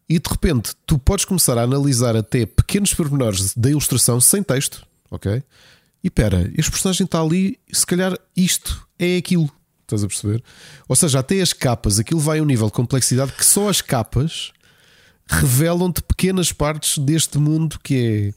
E 0.09 0.19
de 0.19 0.29
repente 0.29 0.73
tu 0.85 0.99
podes 0.99 1.23
começar 1.23 1.57
a 1.57 1.63
analisar 1.63 2.17
até 2.17 2.45
pequenos 2.45 2.93
pormenores 2.93 3.53
da 3.55 3.69
ilustração 3.69 4.19
sem 4.19 4.43
texto, 4.43 4.85
ok? 5.09 5.41
E 6.03 6.07
espera, 6.07 6.51
este 6.57 6.69
personagem 6.69 7.05
está 7.05 7.21
ali, 7.21 7.57
se 7.71 7.85
calhar 7.85 8.17
isto 8.35 8.85
é 8.99 9.15
aquilo. 9.15 9.49
Estás 9.83 10.03
a 10.03 10.07
perceber? 10.07 10.43
Ou 10.87 10.95
seja, 10.95 11.19
até 11.19 11.39
as 11.41 11.53
capas, 11.53 11.99
aquilo 11.99 12.19
vai 12.19 12.39
a 12.39 12.41
um 12.41 12.45
nível 12.45 12.67
de 12.67 12.73
complexidade 12.73 13.31
que 13.33 13.45
só 13.45 13.69
as 13.69 13.81
capas 13.81 14.51
revelam-te 15.27 16.01
pequenas 16.01 16.51
partes 16.51 16.97
deste 16.97 17.37
mundo 17.37 17.79
que 17.83 18.33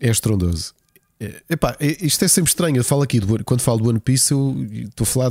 é, 0.00 0.08
é 0.08 0.10
estrondoso. 0.10 0.74
É, 1.20 1.42
epá, 1.50 1.76
é- 1.78 2.04
isto 2.04 2.24
é 2.24 2.28
sempre 2.28 2.48
estranho. 2.50 2.76
Eu 2.76 2.84
falo 2.84 3.02
aqui, 3.02 3.20
do 3.20 3.44
quando 3.44 3.60
falo 3.60 3.78
do 3.80 3.88
One 3.88 4.00
Piece, 4.00 4.32
eu 4.32 4.66
estou 4.88 5.04
a 5.04 5.06
falar 5.06 5.30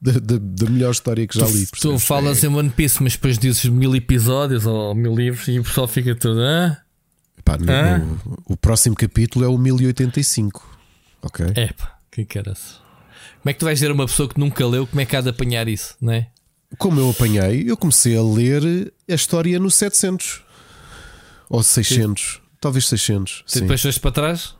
da, 0.00 0.12
da- 0.12 0.38
da 0.40 0.70
melhor 0.70 0.90
história 0.92 1.26
que 1.26 1.38
já 1.38 1.46
li. 1.46 1.64
Tu, 1.66 1.66
tu 1.66 1.70
percebes? 1.72 2.04
falas 2.04 2.44
É- 2.44 2.46
em 2.46 2.54
One 2.54 2.70
Piece, 2.70 3.02
mas 3.02 3.12
depois 3.14 3.38
dizes 3.38 3.64
mil 3.66 3.94
episódios 3.96 4.66
ou 4.66 4.94
mil 4.94 5.14
livros 5.14 5.46
e 5.48 5.58
o 5.58 5.64
pessoal 5.64 5.88
fica 5.88 6.14
todo. 6.14 6.40
Ah? 6.40 6.78
Pá, 7.44 7.56
no- 7.58 7.70
Hã? 7.72 7.98
no- 7.98 8.38
o 8.46 8.56
próximo 8.56 8.94
capítulo 8.94 9.44
é 9.44 9.48
o 9.48 9.58
1085. 9.58 10.68
Ok? 11.22 11.46
É 11.56 11.72
pá, 11.72 11.96
que 12.10 12.24
caras. 12.24 12.80
Como 13.42 13.50
é 13.50 13.52
que 13.52 13.58
tu 13.58 13.64
vais 13.64 13.76
dizer 13.78 13.90
a 13.90 13.94
uma 13.94 14.06
pessoa 14.06 14.28
que 14.28 14.38
nunca 14.38 14.64
leu 14.66 14.86
como 14.86 15.00
é 15.00 15.04
que 15.04 15.16
há 15.16 15.20
de 15.20 15.28
apanhar 15.28 15.66
isso, 15.68 15.96
não 16.00 16.12
é? 16.12 16.28
Como 16.78 17.00
eu 17.00 17.10
apanhei, 17.10 17.64
eu 17.68 17.76
comecei 17.76 18.16
a 18.16 18.22
ler 18.22 18.92
a 19.10 19.14
história 19.14 19.58
no 19.58 19.70
700 19.70 20.42
ou 21.50 21.62
600, 21.62 22.40
talvez 22.60 22.86
600. 22.88 23.42
Tu 23.44 23.52
sim. 23.52 23.60
depois 23.60 23.82
foste 23.82 24.00
para 24.00 24.12
trás? 24.12 24.54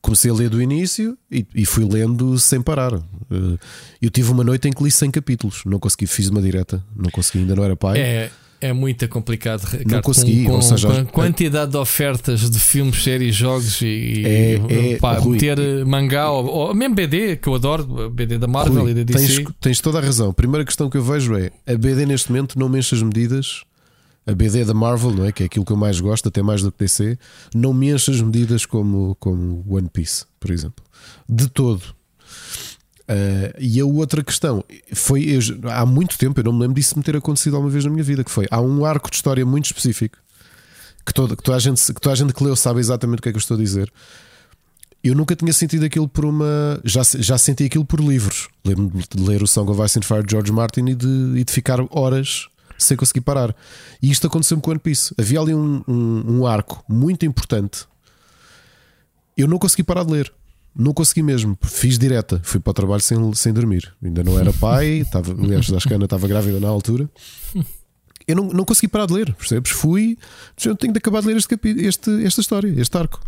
Comecei 0.00 0.30
a 0.30 0.34
ler 0.34 0.48
do 0.48 0.60
início 0.60 1.16
e, 1.30 1.46
e 1.54 1.64
fui 1.64 1.84
lendo 1.84 2.36
sem 2.38 2.60
parar. 2.60 2.94
Eh, 2.94 3.58
Eu 4.00 4.10
tive 4.10 4.32
uma 4.32 4.42
noite 4.42 4.66
em 4.66 4.72
que 4.72 4.82
li 4.82 4.90
100 4.90 5.10
capítulos, 5.12 5.62
não 5.64 5.78
consegui, 5.78 6.06
fiz 6.08 6.28
uma 6.28 6.42
direta, 6.42 6.82
não 6.96 7.10
consegui, 7.10 7.40
ainda 7.40 7.54
não 7.54 7.62
era 7.62 7.76
pai. 7.76 8.00
É, 8.00 8.30
é 8.62 8.72
muito 8.72 9.06
complicado, 9.08 9.64
Ricardo. 9.64 10.02
consegui, 10.04 10.44
com, 10.44 10.50
com, 10.50 10.56
ou 10.56 10.62
seja, 10.62 10.88
com 10.88 10.94
a 10.94 11.04
quantidade 11.04 11.70
de 11.72 11.76
ofertas 11.76 12.48
de 12.50 12.58
filmes, 12.58 13.02
séries, 13.02 13.34
jogos 13.34 13.82
e, 13.82 14.22
É- 14.24 14.92
é, 14.92 14.96
pá, 14.98 15.14
Rui, 15.18 15.32
meter 15.32 15.84
mangá 15.84 16.30
ou, 16.30 16.46
ou 16.46 16.74
mesmo 16.74 16.94
BD, 16.94 17.36
que 17.36 17.48
eu 17.48 17.54
adoro, 17.54 18.08
BD 18.10 18.38
da 18.38 18.46
Marvel 18.46 18.82
Rui, 18.82 18.90
e 18.92 18.94
da 18.94 19.02
DC. 19.02 19.42
tens, 19.44 19.48
tens 19.60 19.80
toda 19.80 19.98
a 19.98 20.00
razão. 20.00 20.30
A 20.30 20.34
primeira 20.34 20.64
questão 20.64 20.88
que 20.88 20.96
eu 20.96 21.02
vejo 21.02 21.34
é 21.36 21.50
a 21.66 21.76
BD 21.76 22.06
neste 22.06 22.30
momento 22.30 22.58
não 22.58 22.68
me 22.68 22.78
enche 22.78 22.94
as 22.94 23.02
medidas. 23.02 23.62
A 24.24 24.32
BD 24.32 24.64
da 24.64 24.72
Marvel, 24.72 25.10
não 25.10 25.24
é? 25.24 25.32
Que 25.32 25.42
é 25.42 25.46
aquilo 25.46 25.64
que 25.64 25.72
eu 25.72 25.76
mais 25.76 25.98
gosto, 25.98 26.28
até 26.28 26.40
mais 26.42 26.62
do 26.62 26.70
que 26.70 26.78
DC, 26.84 27.18
não 27.52 27.74
me 27.74 27.90
enche 27.92 28.12
as 28.12 28.20
medidas 28.20 28.64
como, 28.64 29.16
como 29.18 29.64
One 29.68 29.88
Piece, 29.92 30.24
por 30.38 30.52
exemplo. 30.52 30.84
De 31.28 31.48
todo. 31.48 31.82
Ah, 33.12 33.54
e 33.58 33.78
a 33.80 33.84
outra 33.84 34.22
questão 34.24 34.64
foi 34.94 35.24
eu- 35.24 35.40
há 35.70 35.84
muito 35.84 36.16
tempo, 36.16 36.40
eu 36.40 36.44
não 36.44 36.52
me 36.52 36.60
lembro 36.60 36.74
disso 36.76 36.96
me 36.96 37.02
ter 37.04 37.16
acontecido 37.16 37.56
alguma 37.56 37.70
vez 37.70 37.84
na 37.84 37.90
minha 37.90 38.02
vida, 38.04 38.24
que 38.24 38.30
foi 38.30 38.46
há 38.50 38.60
um 38.60 38.84
arco 38.84 39.10
de 39.10 39.16
história 39.16 39.44
muito 39.44 39.66
específico 39.66 40.16
que 41.04 41.12
toda, 41.12 41.36
que 41.36 41.42
toda, 41.42 41.56
a, 41.56 41.60
gente, 41.60 41.80
que 41.92 42.00
toda 42.00 42.12
a 42.12 42.16
gente 42.16 42.32
que 42.32 42.44
leu 42.44 42.54
sabe 42.54 42.78
exatamente 42.80 43.18
o 43.18 43.22
que 43.22 43.28
é 43.28 43.32
que 43.32 43.36
eu 43.36 43.40
estou 43.40 43.56
a 43.56 43.60
dizer. 43.60 43.92
Eu 45.02 45.16
nunca 45.16 45.34
tinha 45.34 45.52
sentido 45.52 45.84
aquilo 45.84 46.08
por 46.08 46.24
uma. 46.24 46.80
Já, 46.84 47.02
já 47.18 47.36
senti 47.36 47.64
aquilo 47.64 47.84
por 47.84 47.98
livros. 47.98 48.48
Lembro-me 48.64 49.02
de 49.12 49.20
ler 49.20 49.42
o 49.42 49.48
Song 49.48 49.68
of 49.72 49.82
Ice 49.84 49.98
and 49.98 50.02
Fire 50.02 50.22
de 50.24 50.30
George 50.30 50.52
Martin 50.52 50.86
e 50.86 50.94
de, 50.94 51.08
e 51.40 51.42
de 51.44 51.52
ficar 51.52 51.80
horas 51.90 52.46
sem 52.78 52.96
conseguir 52.96 53.22
parar. 53.22 53.52
E 54.00 54.12
isto 54.12 54.28
aconteceu-me 54.28 54.62
com 54.62 54.70
One 54.70 54.78
Piece. 54.78 55.12
Havia 55.18 55.40
ali 55.40 55.52
um, 55.52 55.82
um, 55.88 56.38
um 56.38 56.46
arco 56.46 56.84
muito 56.88 57.26
importante. 57.26 57.84
Eu 59.36 59.48
não 59.48 59.58
consegui 59.58 59.82
parar 59.82 60.04
de 60.04 60.12
ler. 60.12 60.32
Não 60.74 60.94
consegui 60.94 61.22
mesmo. 61.22 61.56
Fiz 61.62 61.98
direta. 61.98 62.40
Fui 62.42 62.58
para 62.58 62.70
o 62.70 62.74
trabalho 62.74 63.02
sem, 63.02 63.34
sem 63.34 63.52
dormir. 63.52 63.92
Ainda 64.02 64.24
não 64.24 64.38
era 64.38 64.52
pai. 64.54 65.00
Estava, 65.06 65.32
aliás, 65.32 65.70
acho 65.72 65.86
que 65.86 65.92
a 65.92 65.96
Ana 65.96 66.04
estava 66.06 66.26
grávida 66.26 66.58
na 66.58 66.68
altura. 66.68 67.08
Eu 68.26 68.36
não, 68.36 68.44
não 68.48 68.64
consegui 68.64 68.88
parar 68.88 69.06
de 69.06 69.12
ler, 69.12 69.34
percebes? 69.34 69.72
Fui, 69.72 70.16
eu 70.64 70.76
tenho 70.76 70.92
de 70.92 70.98
acabar 70.98 71.20
de 71.20 71.26
ler 71.28 71.36
este, 71.36 71.54
este, 71.78 72.24
esta 72.24 72.40
história, 72.40 72.72
este 72.80 72.96
arco. 72.96 73.20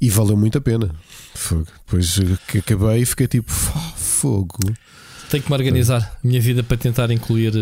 E 0.00 0.08
valeu 0.08 0.36
muito 0.36 0.56
a 0.58 0.60
pena. 0.60 0.94
Fogo. 1.34 1.66
Depois 1.84 2.18
que 2.48 2.58
acabei, 2.58 3.04
fiquei 3.04 3.26
tipo, 3.26 3.50
"Fó, 3.50 3.78
fogo. 3.96 4.58
Tenho 5.30 5.42
que 5.42 5.50
me 5.50 5.56
organizar 5.56 6.18
a 6.22 6.26
minha 6.26 6.40
vida 6.40 6.62
para 6.62 6.76
tentar 6.76 7.10
incluir. 7.10 7.52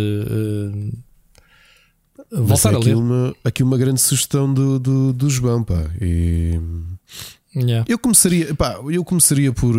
Mas 2.30 2.48
voltar 2.48 2.72
é 2.72 2.74
a 2.74 2.78
aqui 2.78 2.88
ler. 2.88 2.96
uma, 2.96 3.34
aqui 3.44 3.62
uma 3.62 3.78
grande 3.78 4.00
sugestão 4.00 4.52
do, 4.52 4.78
do, 4.78 5.12
do 5.12 5.30
João, 5.30 5.62
pá. 5.62 5.86
E 6.00 6.60
Yeah. 7.56 7.84
eu 7.88 7.98
começaria, 7.98 8.52
pá, 8.54 8.80
eu 8.90 9.04
começaria 9.04 9.52
por. 9.52 9.76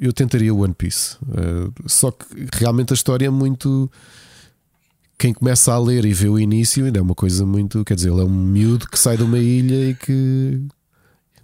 Eu 0.00 0.12
tentaria 0.12 0.54
One 0.54 0.74
Piece. 0.74 1.16
Eh, 1.34 1.70
só 1.86 2.10
que 2.10 2.26
realmente 2.52 2.92
a 2.92 2.94
história 2.94 3.26
é 3.26 3.30
muito. 3.30 3.90
Quem 5.18 5.32
começa 5.32 5.72
a 5.72 5.78
ler 5.78 6.04
e 6.04 6.12
vê 6.12 6.28
o 6.28 6.38
início 6.38 6.84
ainda 6.84 6.98
é 6.98 7.02
uma 7.02 7.14
coisa 7.14 7.46
muito. 7.46 7.84
Quer 7.84 7.94
dizer, 7.94 8.10
ele 8.10 8.20
é 8.20 8.24
um 8.24 8.28
miúdo 8.28 8.86
que 8.86 8.98
sai 8.98 9.16
de 9.16 9.22
uma 9.22 9.38
ilha 9.38 9.90
e 9.90 9.94
que 9.94 10.60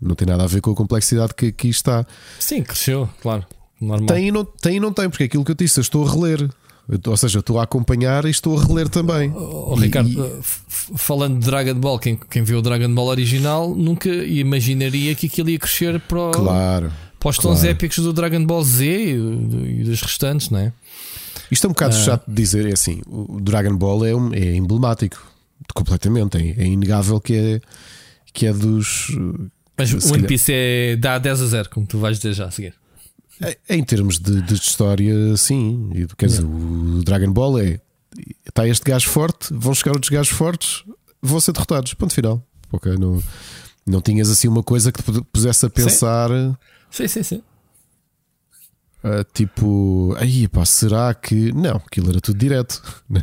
não 0.01 0.15
tem 0.15 0.27
nada 0.27 0.45
a 0.45 0.47
ver 0.47 0.61
com 0.61 0.71
a 0.71 0.75
complexidade 0.75 1.35
que 1.35 1.47
aqui 1.47 1.69
está. 1.69 2.07
Sim, 2.39 2.63
cresceu, 2.63 3.09
claro. 3.23 3.47
Normal. 3.81 4.07
Tem 4.07 4.29
e 4.29 4.33
não 4.33 4.45
tem, 4.45 4.77
e 4.77 4.81
não 4.81 4.93
tem 4.93 5.09
porque 5.09 5.23
é 5.23 5.27
aquilo 5.27 5.45
que 5.45 5.53
eu 5.53 5.55
disse, 5.57 5.81
eu 5.81 5.83
estou 5.83 6.07
a 6.07 6.13
reler. 6.13 6.51
Ou 7.07 7.17
seja, 7.17 7.39
eu 7.39 7.41
estou 7.41 7.59
a 7.59 7.63
acompanhar 7.65 8.25
e 8.25 8.31
estou 8.31 8.59
a 8.59 8.65
reler 8.65 8.89
também. 8.89 9.33
Oh, 9.35 9.75
E- 9.77 9.81
Ricardo, 9.83 10.09
e- 10.09 10.39
f- 10.41 10.61
falando 10.97 11.39
de 11.39 11.47
Dragon 11.47 11.75
Ball, 11.75 11.99
quem, 11.99 12.17
quem 12.29 12.43
viu 12.43 12.59
o 12.59 12.63
Dragon 12.63 12.93
Ball 12.93 13.07
original 13.09 13.75
nunca 13.75 14.09
imaginaria 14.09 15.15
que 15.15 15.27
aquilo 15.27 15.51
ia 15.51 15.59
crescer 15.59 16.01
para, 16.01 16.19
o- 16.19 16.31
claro. 16.33 16.93
para 17.19 17.29
os 17.31 17.37
tons 17.37 17.61
Claro. 17.61 17.69
épicos 17.71 17.99
do 17.99 18.13
Dragon 18.13 18.45
Ball 18.45 18.63
Z 18.65 18.85
e, 18.87 19.17
do- 19.17 19.85
dos 19.85 20.03
restantes, 20.03 20.51
não 20.51 20.59
é? 20.59 20.73
Isto 21.51 21.67
é 21.67 21.71
um 21.71 21.73
bocado 21.73 21.95
Ah. 21.97 21.99
chato 22.01 22.25
de 22.27 22.35
dizer, 22.35 22.67
é 22.67 22.73
assim, 22.73 23.01
o 23.07 23.41
Dragon 23.41 23.77
Ball 23.77 24.05
é, 24.07 24.15
um- 24.15 24.33
é 24.35 24.57
emblemático, 24.57 25.21
completamente, 25.75 26.37
é, 26.39 26.63
é 26.63 26.67
inegável 26.67 27.21
que 27.21 27.35
é, 27.35 27.61
que 28.33 28.47
é 28.47 28.53
dos. 28.53 29.17
Mas 29.77 29.93
o 29.93 30.13
One 30.13 30.25
Piece 30.27 30.53
é, 30.53 30.97
dá 30.97 31.19
10 31.19 31.41
a 31.43 31.47
0, 31.47 31.69
como 31.71 31.87
tu 31.87 31.99
vais 31.99 32.19
dizer 32.19 32.33
já 32.35 32.47
a 32.47 32.51
seguir. 32.51 32.75
É- 33.41 33.59
Em 33.69 33.83
termos 33.85 34.19
de, 34.19 34.41
de 34.43 34.55
história, 34.55 35.37
sim. 35.37 35.91
E, 35.95 36.07
Quer 36.17 36.27
dizer, 36.27 36.45
o 36.45 37.03
Dragon 37.05 37.33
Ball 37.33 37.59
é. 37.59 37.81
Está 38.47 38.67
este 38.67 38.85
gajo 38.91 39.09
forte, 39.09 39.49
vão 39.53 39.73
chegar 39.75 39.93
outros 39.93 40.11
gajos 40.11 40.33
fortes, 40.33 40.85
vão 41.23 41.41
ser 41.41 41.53
derrotados. 41.53 41.95
Ponto 41.95 42.13
final. 42.13 42.45
Ok, 42.73 42.97
não, 42.99 43.23
não 43.87 44.01
tinhas 44.03 44.29
assim 44.29 44.49
uma 44.49 44.63
coisa 44.63 44.91
que 44.93 45.03
te 45.03 45.21
pusesse 45.33 45.65
a 45.67 45.71
pensar. 45.71 46.29
Sim, 46.91 47.07
sim, 47.09 47.23
sim. 47.23 47.43
ah, 49.03 49.25
tipo, 49.33 50.15
aí 50.19 50.49
pá, 50.49 50.65
será 50.65 51.15
que. 51.15 51.53
Não, 51.53 51.77
aquilo 51.77 52.11
era 52.11 52.21
tudo 52.21 52.39
direto. 52.39 52.83
né? 53.09 53.21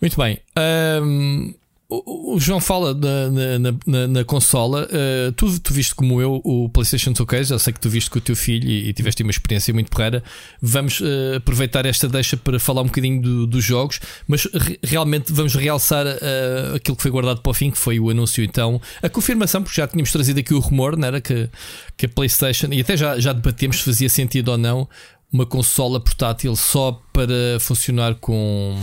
Muito 0.00 0.16
bem. 0.16 0.40
Ahm, 0.56 1.54
o, 1.88 2.40
João 2.40 2.60
fala 2.60 2.92
na, 2.94 3.30
na, 3.30 3.72
na- 3.86 4.08
na- 4.08 4.24
consola. 4.24 4.88
Ah, 4.90 5.32
tu, 5.36 5.60
tu 5.60 5.72
viste 5.72 5.94
como 5.94 6.20
eu 6.20 6.40
o 6.44 6.68
PlayStation 6.68 7.14
Showcase. 7.14 7.50
Já 7.50 7.58
sei 7.58 7.72
que 7.72 7.80
tu 7.80 7.88
viste 7.88 8.10
com 8.10 8.18
o 8.18 8.20
teu 8.22 8.34
filho 8.34 8.68
e, 8.68 8.88
e 8.88 8.92
tiveste 8.92 9.22
uma 9.22 9.30
experiência 9.30 9.72
muito 9.72 9.90
porreira. 9.90 10.22
Vamos 10.60 11.00
ah, 11.02 11.36
aproveitar 11.36 11.86
esta 11.86 12.08
deixa 12.08 12.36
para 12.36 12.58
falar 12.58 12.82
um 12.82 12.86
bocadinho 12.86 13.22
do- 13.22 13.46
dos 13.46 13.64
jogos, 13.64 14.00
mas 14.26 14.46
re- 14.52 14.78
realmente 14.82 15.32
vamos 15.32 15.54
realçar 15.54 16.06
ah, 16.06 16.74
aquilo 16.76 16.96
que 16.96 17.02
foi 17.02 17.10
guardado 17.10 17.40
para 17.40 17.50
o 17.50 17.54
fim, 17.54 17.70
que 17.70 17.78
foi 17.78 18.00
o 18.00 18.10
anúncio. 18.10 18.42
Então, 18.42 18.80
a 19.02 19.08
confirmação, 19.08 19.62
porque 19.62 19.80
já 19.80 19.86
tínhamos 19.86 20.10
trazido 20.10 20.40
aqui 20.40 20.54
o 20.54 20.58
rumor, 20.58 20.96
não 20.96 21.06
era? 21.06 21.20
Que, 21.20 21.48
que 21.96 22.06
a 22.06 22.08
PlayStation, 22.08 22.68
e 22.72 22.80
até 22.80 22.96
já, 22.96 23.18
já 23.20 23.32
debatemos 23.32 23.78
se 23.78 23.84
fazia 23.84 24.08
sentido 24.08 24.48
ou 24.48 24.58
não 24.58 24.88
uma 25.32 25.44
consola 25.44 26.00
portátil 26.00 26.54
só 26.56 26.92
para 27.12 27.58
funcionar 27.60 28.14
com. 28.16 28.76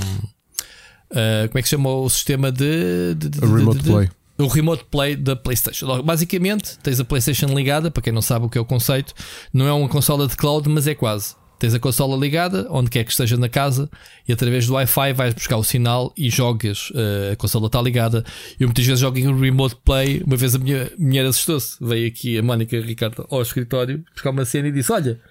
Ah, 1.13 1.47
como 1.47 1.59
é 1.59 1.61
que 1.61 1.67
se 1.69 1.75
chama 1.75 1.89
o 1.89 2.09
sistema 2.09 2.51
de. 2.51 3.15
de- 3.15 3.29
de- 3.29 3.39
Remote 3.39 3.77
de- 3.79 3.83
de- 3.85 3.91
Play. 3.91 4.09
O 4.39 4.47
Remote 4.47 4.85
Play 4.89 5.15
da 5.15 5.35
PlayStation. 5.35 6.01
Basicamente, 6.01 6.77
tens 6.79 6.99
a 6.99 7.05
PlayStation 7.05 7.45
ligada, 7.47 7.91
para 7.91 8.01
quem 8.01 8.11
não 8.11 8.21
sabe 8.21 8.45
o 8.45 8.49
que 8.49 8.57
é 8.57 8.61
o 8.61 8.65
conceito, 8.65 9.13
não 9.53 9.67
é 9.67 9.71
uma 9.73 9.87
consola 9.87 10.27
de 10.27 10.35
cloud, 10.35 10.67
mas 10.69 10.87
é 10.87 10.95
quase. 10.95 11.35
Tens 11.59 11.73
a 11.75 11.79
consola 11.79 12.17
ligada, 12.17 12.67
onde 12.71 12.89
quer 12.89 13.03
que 13.05 13.11
esteja 13.11 13.37
na 13.37 13.47
casa, 13.47 13.87
e 14.27 14.33
através 14.33 14.65
do 14.67 14.73
Wi-Fi 14.73 15.13
vais 15.13 15.33
buscar 15.35 15.55
o 15.57 15.63
sinal 15.63 16.11
e 16.17 16.29
jogas. 16.31 16.91
ah, 16.95 17.33
a 17.33 17.35
consola 17.35 17.67
está 17.67 17.79
ligada. 17.79 18.25
Eu 18.59 18.67
muitas 18.67 18.83
vezes 18.83 18.99
jogo 18.99 19.19
em 19.19 19.39
Remote 19.39 19.77
Play. 19.85 20.23
Uma 20.25 20.35
vez 20.35 20.55
a 20.55 20.59
minha 20.59 20.91
mulher 20.97 21.25
assustou-se. 21.27 21.77
Veio 21.79 22.07
aqui 22.07 22.37
a 22.37 22.41
Mónica 22.43 22.77
Ricardo 22.81 23.25
ao 23.29 23.41
escritório 23.41 24.03
buscar 24.13 24.31
uma 24.31 24.43
cena 24.45 24.67
e 24.67 24.71
disse: 24.71 24.91
Olha, 24.91 25.21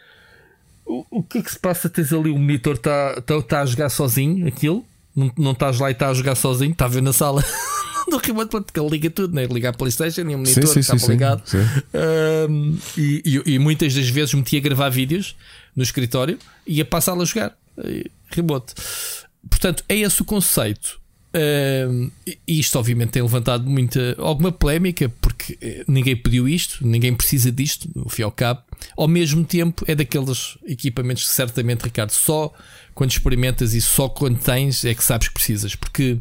o, 0.86 1.04
o 1.18 1.22
que 1.24 1.38
é 1.38 1.42
que 1.42 1.52
se 1.52 1.58
passa? 1.58 1.90
Tens 1.90 2.12
ali 2.12 2.30
o 2.30 2.38
monitor, 2.38 2.74
está 2.76 3.20
tá, 3.20 3.42
tá 3.42 3.60
a 3.62 3.66
jogar 3.66 3.88
sozinho, 3.90 4.46
aquilo. 4.46 4.86
Não, 5.14 5.30
não 5.38 5.52
estás 5.52 5.78
lá 5.78 5.90
e 5.90 5.92
está 5.92 6.08
a 6.08 6.14
jogar 6.14 6.34
sozinho, 6.34 6.72
está 6.72 6.86
a 6.86 6.88
ver 6.88 7.02
na 7.02 7.12
sala 7.12 7.44
do 8.10 8.16
remote, 8.16 8.50
porque 8.50 8.78
ele 8.80 8.88
liga 8.88 9.10
tudo, 9.10 9.34
né? 9.34 9.44
liga 9.46 9.68
a 9.68 9.72
Playstation 9.72 10.22
e 10.22 10.34
o 10.34 10.38
monitor 10.38 10.66
Sim, 10.66 10.82
sim, 10.82 10.98
sim, 10.98 11.06
ligado. 11.12 11.42
sim. 11.46 11.58
Um, 12.48 12.78
e, 12.96 13.22
e- 13.46 13.52
e 13.54 13.58
muitas 13.58 13.94
das 13.94 14.08
vezes 14.08 14.32
metia 14.34 14.58
a 14.58 14.62
gravar 14.62 14.88
vídeos 14.88 15.36
no 15.76 15.82
escritório 15.82 16.38
e 16.66 16.76
ia 16.78 16.84
para 16.84 17.12
a 17.12 17.24
jogar 17.24 17.56
eh, 17.78 18.04
remote. 18.30 18.74
Portanto, 19.48 19.84
é 19.88 19.96
esse 19.96 20.20
o 20.22 20.24
conceito. 20.24 21.00
Um, 21.34 22.10
e 22.26 22.60
isto, 22.60 22.78
obviamente, 22.78 23.10
tem 23.12 23.22
levantado 23.22 23.64
muita 23.68 24.14
alguma 24.18 24.52
polémica 24.52 25.10
porque 25.20 25.56
eh, 25.62 25.82
ninguém 25.88 26.14
pediu 26.14 26.46
isto, 26.46 26.86
ninguém 26.86 27.14
precisa 27.14 27.50
disto, 27.50 27.88
no 27.94 28.08
fim 28.10 28.22
ao 28.22 28.30
cabo. 28.30 28.60
Ao 28.96 29.08
mesmo 29.08 29.42
tempo, 29.44 29.82
é 29.88 29.94
daqueles 29.94 30.58
equipamentos 30.66 31.24
que 31.24 31.30
certamente, 31.30 31.84
Ricardo, 31.84 32.10
só 32.10 32.52
quando 32.94 33.10
experimentas 33.10 33.74
e 33.74 33.80
só 33.80 34.08
quando 34.08 34.38
tens 34.38 34.84
é 34.84 34.94
que 34.94 35.02
sabes 35.02 35.28
que 35.28 35.34
precisas, 35.34 35.74
porque 35.74 36.18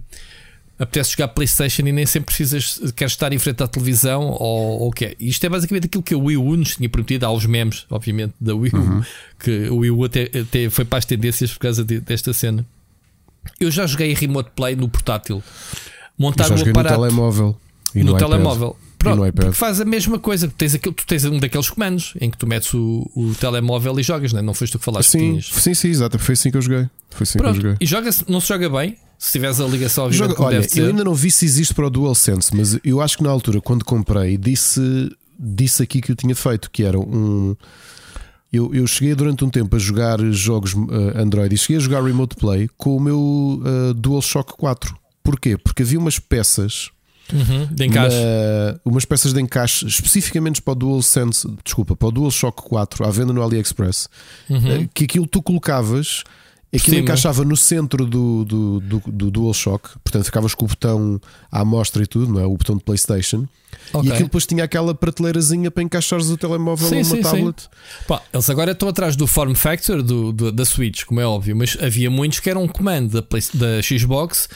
apetece 0.79 1.11
jogar 1.11 1.27
PlayStation 1.27 1.83
e 1.85 1.91
nem 1.91 2.05
sempre 2.07 2.27
precisas, 2.33 2.91
queres 2.95 3.13
estar 3.13 3.31
em 3.31 3.37
frente 3.37 3.61
à 3.61 3.67
televisão 3.67 4.23
ou 4.31 4.87
o 4.87 4.91
que 4.91 5.05
é. 5.05 5.15
Isto 5.19 5.45
é 5.45 5.49
basicamente 5.49 5.85
aquilo 5.85 6.01
que 6.01 6.13
a 6.13 6.17
Wii 6.17 6.37
U 6.37 6.57
nos 6.57 6.75
tinha 6.75 6.89
prometido. 6.89 7.25
Há 7.25 7.31
os 7.31 7.45
memes, 7.45 7.85
obviamente, 7.89 8.33
da 8.41 8.55
Wii 8.55 8.71
U, 8.73 9.05
que 9.37 9.69
o 9.69 9.77
Wii 9.77 9.91
U 9.91 10.03
até, 10.05 10.23
até 10.23 10.69
foi 10.71 10.83
para 10.83 10.97
as 10.97 11.05
tendências 11.05 11.51
por 11.53 11.59
causa 11.59 11.83
de- 11.85 11.99
desta 11.99 12.33
cena. 12.33 12.65
Eu 13.59 13.69
já 13.69 13.85
joguei 13.85 14.13
remote 14.13 14.51
play 14.55 14.75
no 14.75 14.87
portátil, 14.87 15.37
Eu 15.37 15.43
montar 16.17 16.45
já 16.45 16.49
no 16.51 16.57
joguei 16.57 16.73
no 16.73 16.79
aparato 16.79 17.01
telemóvel 17.01 17.57
e 17.93 18.03
no, 18.03 18.13
no, 18.13 18.17
telemóvel. 18.17 18.75
Pronto, 19.03 19.33
porque 19.33 19.51
faz 19.53 19.81
a 19.81 19.85
mesma 19.85 20.19
coisa. 20.19 20.47
Tens, 20.57 20.75
aquele, 20.75 20.95
tu 20.95 21.05
tens 21.05 21.25
um 21.25 21.39
daqueles 21.39 21.69
comandos 21.69 22.13
em 22.19 22.29
que 22.29 22.37
tu 22.37 22.45
metes 22.47 22.73
o, 22.73 23.09
o 23.15 23.33
telemóvel 23.39 23.99
e 23.99 24.03
jogas, 24.03 24.31
não, 24.33 24.39
é? 24.39 24.41
não 24.43 24.53
foste 24.53 24.73
tu 24.73 24.79
que 24.79 24.85
falaste 24.85 25.11
que 25.11 25.17
Sim, 25.19 25.29
tinhas. 25.31 25.45
sim, 25.45 25.73
sim, 25.73 25.87
exato. 25.89 26.17
Foi 26.19 26.33
assim 26.33 26.51
que 26.51 26.57
eu 26.57 26.61
joguei. 26.61 26.87
Foi 27.09 27.23
assim 27.23 27.33
que 27.33 27.37
eu 27.39 27.43
Pronto, 27.43 27.55
joguei. 27.61 27.77
e 27.79 27.85
joga 27.85 28.09
não 28.27 28.39
se 28.39 28.47
joga 28.47 28.69
bem 28.69 28.95
se 29.17 29.33
tiveres 29.33 29.59
a 29.59 29.67
ligação 29.67 30.11
Joga- 30.11 30.33
como 30.33 30.47
olha, 30.47 30.63
ser. 30.67 30.79
eu 30.81 30.87
ainda 30.87 31.03
não 31.03 31.13
vi 31.13 31.29
se 31.29 31.45
existe 31.45 31.73
para 31.75 31.85
o 31.85 31.89
DualSense, 31.89 32.55
mas 32.55 32.79
eu 32.83 32.99
acho 33.01 33.17
que 33.17 33.23
na 33.23 33.29
altura, 33.29 33.61
quando 33.61 33.85
comprei, 33.85 34.35
disse, 34.37 34.81
disse 35.39 35.83
aqui 35.83 36.01
que 36.01 36.11
eu 36.11 36.15
tinha 36.15 36.35
feito, 36.35 36.71
que 36.71 36.83
era 36.83 36.97
um. 36.99 37.55
Eu, 38.51 38.73
eu 38.75 38.85
cheguei 38.85 39.15
durante 39.15 39.45
um 39.45 39.49
tempo 39.49 39.75
a 39.75 39.79
jogar 39.79 40.19
jogos 40.31 40.73
eh, 40.73 41.21
Android 41.21 41.53
e 41.55 41.57
cheguei 41.57 41.77
a 41.77 41.79
jogar 41.79 42.03
Remote 42.03 42.35
Play 42.35 42.69
com 42.77 42.97
o 42.97 42.99
meu 42.99 43.61
eh, 43.63 43.93
DualShock 43.95 44.53
4. 44.57 44.93
Porquê? 45.23 45.57
Porque 45.57 45.83
havia 45.83 45.97
umas 45.99 46.19
peças, 46.19 46.89
Uhum, 47.33 47.67
de 47.71 47.85
encaixe. 47.85 48.15
na- 48.17 48.79
umas 48.85 49.05
peças 49.05 49.33
de 49.33 49.41
encaixe 49.41 49.85
especificamente 49.85 50.61
para 50.61 50.71
o 50.73 50.75
DualSense, 50.75 51.47
desculpa, 51.63 51.95
para 51.95 52.07
o 52.07 52.11
DualShock 52.11 52.61
4 52.63 53.05
à 53.05 53.09
venda 53.11 53.31
no 53.33 53.41
AliExpress, 53.43 54.07
eh, 54.49 54.87
que 54.93 55.05
aquilo 55.05 55.27
tu 55.27 55.41
colocavas, 55.41 56.23
aquilo 56.73 56.95
Cima. 56.95 56.99
encaixava 57.03 57.43
no 57.43 57.55
centro 57.57 58.05
do, 58.05 58.45
do, 58.45 58.79
do, 58.79 59.03
do 59.07 59.31
DualShock, 59.31 59.89
portanto 60.03 60.25
ficavas 60.25 60.53
com 60.55 60.65
o 60.65 60.67
botão 60.67 61.19
à 61.51 61.63
mostra 61.65 62.03
e 62.03 62.07
tudo, 62.07 62.31
não 62.33 62.39
é? 62.39 62.45
o 62.45 62.55
botão 62.57 62.77
de 62.77 62.83
PlayStation, 62.83 63.45
Ok. 63.93 64.09
e 64.09 64.11
aquilo 64.13 64.27
depois 64.27 64.45
tinha 64.45 64.63
aquela 64.63 64.93
prateleirazinha 64.93 65.71
para 65.71 65.83
encaixares 65.83 66.29
o 66.29 66.37
telemóvel 66.37 66.87
Sim, 66.89 66.95
ou 66.95 67.01
uma 67.01 67.09
sim, 67.09 67.15
sim. 67.17 67.21
tablet. 67.23 67.69
Pá, 68.07 68.21
eles 68.33 68.49
agora 68.49 68.71
estão 68.73 68.87
atrás 68.89 69.15
do 69.15 69.25
form 69.27 69.53
factor 69.53 70.01
do, 70.03 70.31
do- 70.33 70.51
da 70.51 70.65
Switch, 70.65 71.03
como 71.05 71.19
é 71.19 71.25
óbvio, 71.25 71.55
mas 71.55 71.77
havia 71.81 72.09
muitos 72.09 72.39
que 72.39 72.49
eram 72.49 72.63
um 72.63 72.67
comando 72.67 73.09
da, 73.11 73.21
Play- 73.21 73.41
da 73.53 73.81
Xbox 73.81 74.47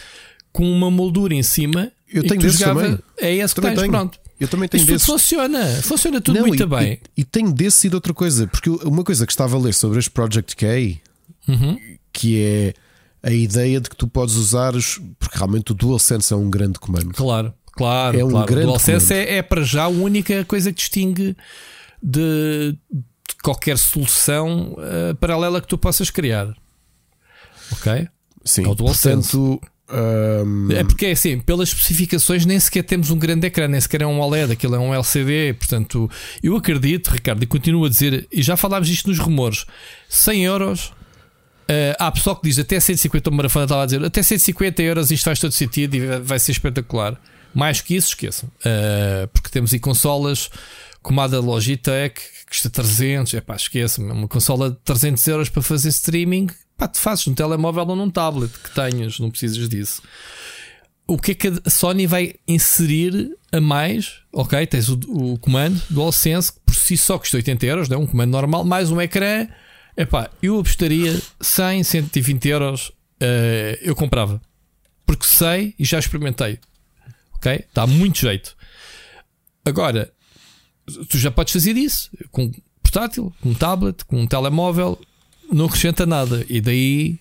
com 0.52 0.70
uma 0.70 0.90
moldura 0.92 1.34
em 1.34 1.44
cima. 1.44 1.92
Eu 2.12 2.22
que 2.24 2.30
tenho 2.30 2.42
desses 2.42 2.60
jogava- 2.60 2.82
também. 2.84 3.00
É 3.20 3.36
esse 3.36 3.54
que 3.56 3.62
Também 3.62 3.76
tens, 3.76 3.82
tenho. 3.82 3.92
pronto. 3.94 4.20
Eu 4.40 4.48
também 4.48 4.68
tenho 4.70 4.86
desses. 4.86 5.06
funciona, 5.06 5.66
funciona 5.82 6.20
tudo 6.22 6.40
Não, 6.40 6.48
muito 6.48 6.62
e, 6.62 6.66
bem. 6.66 7.00
E, 7.18 7.22
e 7.22 7.24
tenho 7.24 7.52
desse 7.54 7.88
e 7.88 7.90
de 7.90 7.96
outra 7.96 8.14
coisa, 8.14 8.46
porque 8.48 8.70
uma 8.70 9.04
coisa 9.04 9.26
que 9.26 9.32
estava 9.32 9.56
a 9.56 9.60
ler 9.60 9.74
sobre 9.74 9.98
as 10.00 10.08
Project 10.08 10.56
K, 10.56 11.02
Uhum. 11.48 11.78
que 12.12 12.42
é 12.44 12.74
a 13.24 13.32
ideia 13.32 13.80
de 13.80 13.90
que 13.90 13.96
tu 13.96 14.08
podes 14.08 14.36
usar, 14.36 14.76
os, 14.76 15.00
porque 15.20 15.38
realmente 15.38 15.72
o 15.72 15.76
DualSense 15.76 16.34
é 16.34 16.36
um 16.36 16.50
grande 16.50 16.80
comando. 16.80 17.14
Claro, 17.14 17.54
claro. 17.72 18.20
É 18.20 18.26
um 18.26 18.30
claro. 18.32 18.46
grande 18.48 18.64
o 18.66 18.68
DualSense 18.68 19.14
é, 19.14 19.36
é 19.38 19.42
para 19.42 19.64
já 19.64 19.84
a 19.84 19.88
única 19.88 20.44
coisa 20.46 20.72
que 20.72 20.78
distingue 20.80 21.36
de, 22.04 22.78
de 22.92 23.36
qualquer 23.42 23.78
solução 23.78 24.76
eh, 24.80 25.14
paralela 25.16 25.62
que 25.62 25.68
tu 25.68 25.78
possas 25.78 26.10
criar. 26.10 26.54
Ok? 27.72 28.08
Sim, 28.44 28.66
É 28.66 28.68
o 28.68 28.76
DualSense. 28.76 29.32
portanto, 29.32 29.62
hum, 29.90 30.68
É 30.72 30.84
porque 30.84 31.08
é 31.08 31.12
assim, 31.12 31.40
pelas 31.40 31.70
especificações 31.70 32.46
nem 32.46 32.60
sequer 32.60 32.84
temos 32.84 33.10
um 33.12 33.18
grande 33.18 33.48
ecrã, 33.48 33.68
nem 33.68 33.80
sequer 33.80 34.02
é 34.02 34.08
um 34.08 34.20
OLED, 34.20 34.54
aquilo 34.54 34.76
é 34.76 34.80
um 34.80 34.94
LCD. 34.94 35.54
Portanto, 35.54 36.10
eu 36.42 36.56
acredito, 36.56 37.10
Ricardo, 37.10 37.44
e 37.44 37.46
continuo 37.48 37.86
a 37.86 37.90
dizer, 37.90 38.28
e 38.32 38.42
já 38.42 38.56
falámos 38.58 38.90
isto 38.90 39.10
nos 39.10 39.20
rumores: 39.20 39.66
100 40.10 40.44
euros. 40.46 40.94
eh, 41.68 41.96
há 42.00 42.12
pessoal 42.12 42.36
que 42.36 42.48
diz 42.48 42.60
até 42.60 42.80
150, 42.80 43.28
o 43.30 43.34
Marafana 43.34 43.66
estava 43.66 43.82
a 43.84 43.86
dizer, 43.86 44.04
até 44.06 44.22
150 44.22 44.84
euros 44.84 45.10
isto 45.10 45.24
faz 45.24 45.40
todo 45.40 45.52
sentido 45.52 45.96
e 45.96 46.20
vai- 46.20 46.38
ser 46.40 46.52
espetacular. 46.52 47.20
Mais 47.56 47.82
que 47.82 47.96
isso, 47.96 48.10
esqueçam. 48.10 48.52
Eh, 48.64 49.28
porque 49.34 49.50
temos 49.50 49.74
aí 49.74 49.80
consolas 49.80 50.50
como 51.02 51.22
a 51.22 51.28
da 51.28 51.40
Logitech, 51.40 52.16
que 52.20 52.46
custa 52.50 52.70
300, 52.70 53.34
é 53.34 53.42
pá, 53.42 53.56
esqueçam. 53.56 54.06
Uma 54.06 54.28
consola 54.28 54.72
de 54.72 54.78
300 54.84 55.26
euros 55.28 55.50
para 55.50 55.62
fazer 55.64 55.90
streaming, 55.90 56.48
pá, 56.78 56.88
te 56.88 57.00
fazes 57.00 57.26
num 57.28 57.34
telemóvel 57.34 57.88
ou 57.88 57.96
num 57.96 58.10
tablet 58.10 58.52
que 58.52 58.72
tenhas, 58.72 59.20
não 59.20 59.30
precisas 59.30 59.70
disso 59.70 60.02
o 61.08 61.18
que 61.18 61.32
é 61.32 61.36
que 61.36 61.48
a 61.64 61.70
Sony 61.70 62.08
vai 62.08 62.36
inserir 62.48 63.38
a 63.52 63.62
mais? 63.62 64.22
Ok, 64.34 64.66
tens 64.68 64.90
o, 64.90 65.00
o 65.08 65.38
comando 65.38 65.80
DualSense 65.90 66.52
que 66.52 66.60
por 66.66 66.76
si 66.76 66.98
só 66.98 67.18
custa 67.18 67.38
80 67.38 67.66
euros, 67.66 67.90
não 67.90 67.98
é? 67.98 68.00
um 68.00 68.08
comando 68.08 68.32
normal, 68.32 68.66
mais 68.66 68.92
um 68.92 69.00
ecrã. 69.00 69.48
Epá, 69.96 70.30
eu 70.42 70.60
apostaria 70.60 71.22
100, 71.40 71.84
120 71.84 72.50
euros, 72.50 72.92
eh, 73.20 73.80
eu 73.82 73.96
comprava. 73.96 74.42
Porque 75.06 75.26
sei 75.26 75.74
e 75.80 75.86
já 75.86 76.00
experimentei. 76.00 76.60
Ok? 77.34 77.64
Dá 77.74 77.88
muito 77.88 78.20
jeito. 78.20 78.58
Agora, 79.64 80.12
tu 81.10 81.18
já 81.18 81.32
podes 81.32 81.54
fazer 81.54 81.78
isso 81.78 82.10
com 82.32 82.46
um 82.46 82.52
portátil, 82.82 83.34
com 83.42 83.50
um 83.50 83.54
tablet, 83.54 84.04
com 84.06 84.22
um 84.22 84.28
telemóvel, 84.28 85.00
não 85.52 85.66
acrescenta 85.66 86.06
nada. 86.06 86.46
E 86.50 86.60
daí 86.62 87.20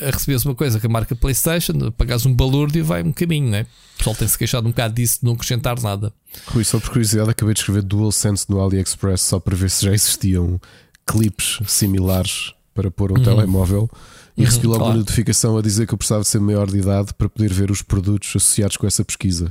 a 0.00 0.10
receberes 0.10 0.44
uma 0.44 0.54
coisa 0.54 0.78
que 0.78 0.86
a 0.86 0.90
marca 0.90 1.14
PlayStation, 1.16 1.90
pagares 1.96 2.26
um 2.26 2.34
balúrdio 2.34 2.80
e 2.80 2.82
vai 2.82 3.02
um 3.02 3.12
caminho, 3.12 3.48
né? 3.50 3.66
O 3.94 3.98
pessoal 3.98 4.16
tem-se 4.16 4.36
queixado 4.36 4.66
um 4.66 4.70
bocado 4.70 4.94
disso 4.94 5.20
de 5.20 5.24
não 5.26 5.32
acrescentar 5.32 5.80
nada. 5.80 6.12
Rui, 6.48 6.64
só 6.64 6.78
por 6.78 6.90
curiosidade, 6.90 7.30
acabei 7.30 7.54
de 7.54 7.60
escrever 7.60 7.82
DualSense 7.82 8.44
no 8.50 8.60
AliExpress 8.60 9.22
só 9.22 9.40
para 9.40 9.56
ver 9.56 9.70
se 9.70 9.84
já 9.86 9.92
existiam 9.94 10.60
clipes 11.06 11.60
similares 11.66 12.52
para 12.74 12.90
pôr 12.90 13.12
um 13.12 13.22
telemóvel 13.22 13.88
e 14.36 14.40
Uhum, 14.42 14.46
recebi 14.46 14.66
logo 14.66 14.78
claro. 14.80 14.92
uma 14.92 14.98
notificação 14.98 15.56
a 15.56 15.62
dizer 15.62 15.86
que 15.86 15.94
eu 15.94 15.98
precisava 15.98 16.22
de 16.22 16.28
ser 16.28 16.40
maior 16.40 16.70
de 16.70 16.76
idade 16.76 17.14
para 17.14 17.26
poder 17.28 17.50
ver 17.50 17.70
os 17.70 17.80
produtos 17.80 18.28
associados 18.36 18.76
com 18.76 18.86
essa 18.86 19.02
pesquisa. 19.02 19.50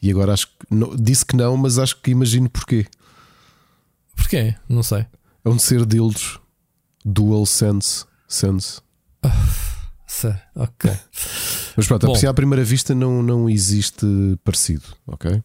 E 0.00 0.08
agora 0.08 0.32
acho 0.34 0.46
que 0.46 0.52
não- 0.70 0.94
disse 0.94 1.26
que 1.26 1.34
não, 1.34 1.56
mas 1.56 1.78
acho 1.80 1.96
que 2.00 2.12
imagino 2.12 2.48
porquê. 2.48 2.86
Porquê? 4.14 4.54
Não 4.68 4.82
sei. 4.84 5.04
Hão 5.44 5.56
de 5.56 5.62
ser 5.62 5.84
dildos 5.84 6.38
DualSense. 7.04 8.04
Sense. 8.26 8.80
Sei. 10.06 10.34
Ok. 10.54 10.90
Mas 11.76 11.86
pronto, 11.86 12.06
Bom. 12.06 12.28
à 12.28 12.34
primeira 12.34 12.64
vista 12.64 12.94
não, 12.94 13.22
não 13.22 13.50
existe 13.50 14.06
parecido, 14.44 14.84
ok? 15.06 15.42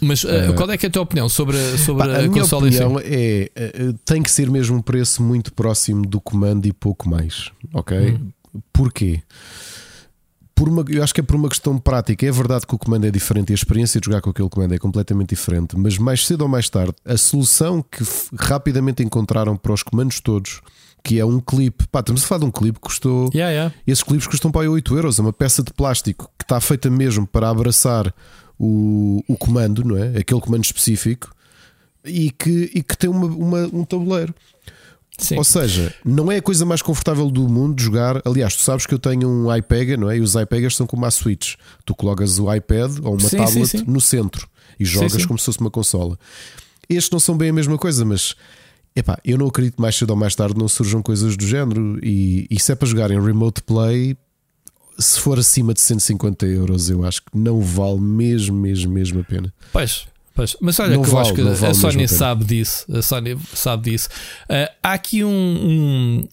Mas 0.00 0.24
uh, 0.24 0.52
qual 0.56 0.70
é 0.70 0.74
é 0.74 0.86
a 0.86 0.90
tua 0.90 1.02
opinião 1.02 1.28
sobre, 1.28 1.56
sobre 1.78 2.04
Pá, 2.04 2.12
a, 2.12 2.24
a 2.24 2.28
minha 2.28 2.44
opinião 2.44 2.98
é 2.98 3.50
eh, 3.54 3.94
tem 4.04 4.20
que 4.20 4.30
ser 4.30 4.50
mesmo 4.50 4.76
um 4.76 4.82
preço 4.82 5.22
muito 5.22 5.52
próximo 5.52 6.04
do 6.04 6.20
comando 6.20 6.66
e 6.66 6.72
pouco 6.72 7.08
mais, 7.08 7.52
ok? 7.72 8.10
Hum. 8.10 8.32
Porquê? 8.72 9.22
Por 10.62 10.68
uma, 10.68 10.84
eu 10.88 11.02
acho 11.02 11.12
que 11.12 11.20
é 11.20 11.24
por 11.24 11.34
uma 11.34 11.48
questão 11.48 11.76
prática. 11.76 12.24
É 12.24 12.30
verdade 12.30 12.64
que 12.68 12.72
o 12.74 12.78
comando 12.78 13.04
é 13.04 13.10
diferente 13.10 13.50
e 13.50 13.52
a 13.52 13.54
experiência 13.56 14.00
de 14.00 14.04
jogar 14.06 14.20
com 14.20 14.30
aquele 14.30 14.48
comando 14.48 14.72
é 14.72 14.78
completamente 14.78 15.30
diferente, 15.30 15.76
mas 15.76 15.98
mais 15.98 16.24
cedo 16.24 16.42
ou 16.42 16.48
mais 16.48 16.68
tarde, 16.70 16.94
a 17.04 17.16
solução 17.16 17.82
que 17.82 18.04
rapidamente 18.38 19.02
encontraram 19.02 19.56
para 19.56 19.72
os 19.72 19.82
comandos 19.82 20.20
todos, 20.20 20.60
que 21.02 21.18
é 21.18 21.24
um 21.24 21.40
clipe, 21.40 21.84
pá, 21.88 21.98
estamos 21.98 22.22
a 22.22 22.26
falar 22.28 22.38
de 22.40 22.44
um 22.44 22.50
clipe 22.52 22.78
que 22.78 22.86
custou 22.86 23.28
Yeah, 23.34 23.50
yeah. 23.50 23.74
esses 23.84 24.04
clipes 24.04 24.28
custam 24.28 24.52
para 24.52 24.60
aí 24.62 24.68
8 24.68 24.94
euros. 24.94 25.18
É 25.18 25.22
uma 25.22 25.32
peça 25.32 25.64
de 25.64 25.72
plástico 25.72 26.30
que 26.38 26.44
está 26.44 26.60
feita 26.60 26.88
mesmo 26.88 27.26
para 27.26 27.48
abraçar 27.48 28.14
o, 28.56 29.20
o 29.26 29.36
comando, 29.36 29.82
não 29.82 29.96
é? 29.96 30.16
Aquele 30.18 30.40
comando 30.40 30.64
específico 30.64 31.34
e 32.04 32.30
que, 32.30 32.70
e 32.72 32.84
que 32.84 32.96
tem 32.96 33.10
uma, 33.10 33.26
uma- 33.26 33.70
um 33.72 33.84
tabuleiro. 33.84 34.32
Sim. 35.18 35.36
Ou 35.36 35.44
seja, 35.44 35.94
não 36.04 36.32
é 36.32 36.38
a 36.38 36.42
coisa 36.42 36.64
mais 36.64 36.80
confortável 36.82 37.30
do 37.30 37.46
mundo 37.48 37.80
jogar. 37.80 38.20
Aliás, 38.24 38.56
tu 38.56 38.62
sabes 38.62 38.86
que 38.86 38.94
eu 38.94 38.98
tenho 38.98 39.28
um 39.28 39.54
iPega, 39.54 39.96
não 39.96 40.10
é? 40.10 40.16
E 40.16 40.20
os 40.20 40.34
iPegas 40.34 40.74
são 40.74 40.86
como 40.86 41.04
a 41.04 41.10
Switch. 41.10 41.54
Tu 41.84 41.94
colocas 41.94 42.38
o 42.38 42.52
iPad 42.52 42.98
ou 43.02 43.12
uma 43.12 43.28
Sim, 43.28 43.36
tablet 43.36 43.68
sim, 43.68 43.84
no 43.86 44.00
centro 44.00 44.48
e 44.80 44.84
jogas 44.84 45.24
como 45.26 45.38
se 45.38 45.44
fosse 45.44 45.60
uma 45.60 45.70
consola. 45.70 46.18
Estes 46.88 47.10
não 47.10 47.20
são 47.20 47.36
bem 47.36 47.50
a 47.50 47.52
mesma 47.52 47.78
coisa, 47.78 48.04
mas 48.04 48.34
epá, 48.96 49.18
eu 49.24 49.38
não 49.38 49.46
acredito 49.46 49.76
que 49.76 49.80
mais 49.80 49.96
cedo 49.96 50.10
ou 50.10 50.16
mais 50.16 50.34
tarde 50.34 50.58
não 50.58 50.66
surjam 50.66 51.02
coisas 51.02 51.36
do 51.36 51.46
género. 51.46 51.98
E, 52.02 52.46
e 52.50 52.58
se 52.58 52.72
é 52.72 52.74
para 52.74 52.88
jogar 52.88 53.10
em 53.10 53.20
remote 53.20 53.62
play, 53.62 54.16
se 54.98 55.20
for 55.20 55.38
acima 55.38 55.74
de 55.74 55.80
150 55.80 56.46
euros, 56.46 56.90
eu 56.90 57.04
acho 57.04 57.22
que 57.22 57.36
não 57.36 57.60
vale 57.60 58.00
mesmo, 58.00 58.56
mesmo, 58.56 58.92
mesmo 58.92 59.20
a 59.20 59.24
pena. 59.24 59.52
Pois, 59.72 60.06
pois. 60.34 60.56
Mas 60.60 60.78
olha 60.80 60.94
Não 60.96 61.02
que 61.02 61.08
eu 61.08 61.12
vale, 61.12 61.26
acho 61.26 61.34
que 61.34 61.40
a 61.40 61.52
vale 61.52 61.74
Sony 61.74 61.94
a 61.94 61.96
pena. 61.96 62.08
sabe 62.08 62.44
disso. 62.44 62.86
A 62.96 63.02
Sony 63.02 63.38
sabe 63.54 63.90
disso. 63.90 64.08
Ah, 64.48 64.70
há 64.82 64.92
aqui 64.94 65.24
um, 65.24 65.30
um- 65.30 66.28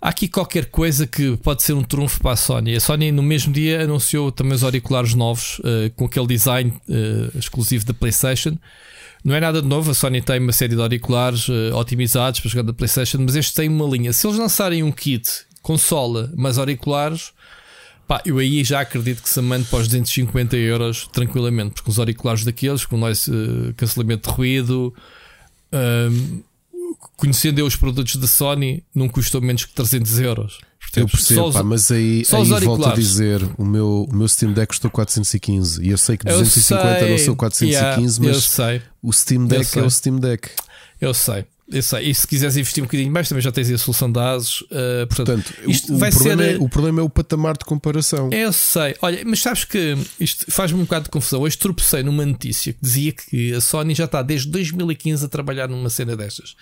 Há 0.00 0.10
aqui 0.10 0.28
qualquer 0.28 0.66
coisa 0.66 1.06
que 1.06 1.36
pode 1.38 1.62
ser 1.62 1.72
um 1.72 1.82
trunfo 1.82 2.20
para 2.20 2.32
a 2.32 2.36
Sony. 2.36 2.76
A 2.76 2.80
Sony 2.80 3.10
no 3.10 3.22
mesmo 3.22 3.52
dia 3.52 3.82
anunciou 3.82 4.30
também 4.30 4.52
os 4.54 4.62
auriculares 4.62 5.14
novos 5.14 5.60
ah, 5.64 5.90
com 5.96 6.04
aquele 6.04 6.26
design 6.26 6.72
ah, 6.88 7.36
exclusivo 7.38 7.84
da 7.86 7.94
PlayStation. 7.94 8.56
Não 9.24 9.34
é 9.34 9.40
nada 9.40 9.60
de 9.60 9.66
novo, 9.66 9.90
a 9.90 9.94
Sony 9.94 10.20
tem 10.22 10.38
uma 10.38 10.52
série 10.52 10.76
de 10.76 10.80
auriculares 10.80 11.48
otimizados 11.74 12.38
para 12.38 12.48
jogar 12.48 12.62
da 12.62 12.72
PlayStation, 12.72 13.18
mas 13.20 13.34
este 13.34 13.54
tem 13.54 13.68
uma 13.68 13.84
linha. 13.88 14.12
Se 14.12 14.24
eles 14.24 14.38
lançarem 14.38 14.84
um 14.84 14.92
kit 14.92 15.28
consola, 15.62 16.30
mas 16.36 16.58
auriculares, 16.58 17.32
Pá, 18.06 18.22
eu 18.24 18.38
aí 18.38 18.62
já 18.62 18.80
acredito 18.80 19.20
que 19.22 19.28
se 19.28 19.40
mande 19.40 19.64
para 19.66 19.80
os 19.80 19.88
250 19.88 20.56
euros 20.56 21.08
tranquilamente, 21.12 21.74
porque 21.74 21.90
os 21.90 21.98
auriculares 21.98 22.44
daqueles, 22.44 22.84
com 22.84 22.96
noise, 22.96 23.30
eh, 23.30 23.72
cancelamento 23.76 24.28
de 24.30 24.34
ruído, 24.36 24.94
conhecendo 27.16 27.58
eu 27.58 27.66
os 27.66 27.76
produtos 27.76 28.16
da 28.16 28.26
Sony, 28.26 28.82
não 28.94 29.08
custam 29.08 29.40
menos 29.40 29.64
que 29.64 29.74
300 29.74 30.18
euros. 30.20 30.58
Eu 30.94 31.08
percebo, 31.08 31.40
Só 31.40 31.48
os- 31.48 31.54
pá, 31.54 31.62
mas 31.62 31.90
aí, 31.90 32.24
só 32.24 32.40
aí 32.40 32.48
volto 32.64 32.86
a 32.86 32.94
dizer: 32.94 33.42
o 33.58 33.64
meu, 33.64 34.06
o 34.08 34.14
meu 34.14 34.28
Steam 34.28 34.52
Deck 34.52 34.68
custou 34.68 34.90
415 34.90 35.82
e 35.82 35.90
eu 35.90 35.98
sei 35.98 36.16
que 36.16 36.26
Eu 36.28 36.38
250 36.38 37.00
não 37.08 37.16
sei, 37.16 37.18
são 37.26 37.34
415, 37.34 37.72
yeah, 37.72 38.00
mas 38.00 38.58
o 39.02 39.12
Steam 39.12 39.46
Deck 39.46 39.78
é 39.78 39.82
o 39.82 39.90
Steam 39.90 40.18
Deck. 40.18 40.48
eu 41.00 41.12
sei. 41.12 41.44
Eu 41.68 41.82
sei. 41.82 42.10
E 42.10 42.14
se 42.14 42.26
quiseres 42.26 42.56
investir 42.56 42.82
um 42.82 42.86
bocadinho 42.86 43.10
mais, 43.10 43.28
também 43.28 43.42
já 43.42 43.50
tens 43.50 43.70
a 43.70 43.78
solução 43.78 44.10
da 44.10 44.30
ASUS. 44.32 44.62
eh, 44.70 45.06
portanto, 45.06 45.52
Portanto, 45.52 45.90
o, 45.90 45.94
o 45.96 45.98
problema 45.98 46.42
ser. 46.44 46.54
é, 46.54 46.58
o 46.58 46.68
problema 46.68 47.00
é 47.00 47.02
o 47.04 47.10
patamar 47.10 47.56
de 47.56 47.64
comparação. 47.64 48.30
Eu 48.32 48.52
sei. 48.52 48.94
Olha, 49.02 49.22
mas 49.26 49.40
sabes 49.42 49.64
que 49.64 49.96
isto 50.20 50.44
faz-me 50.50 50.78
um 50.78 50.84
bocado 50.84 51.04
de 51.06 51.10
confusão. 51.10 51.40
Hoje 51.40 51.58
tropecei 51.58 52.02
numa 52.04 52.24
notícia 52.24 52.72
que 52.72 52.78
dizia 52.80 53.12
que 53.12 53.52
a 53.52 53.60
Sony 53.60 53.94
já 53.94 54.04
está 54.04 54.22
desde 54.22 54.48
2015 54.50 55.24
a 55.24 55.28
trabalhar 55.28 55.68
numa 55.68 55.90
cena 55.90 56.16
destas. 56.16 56.54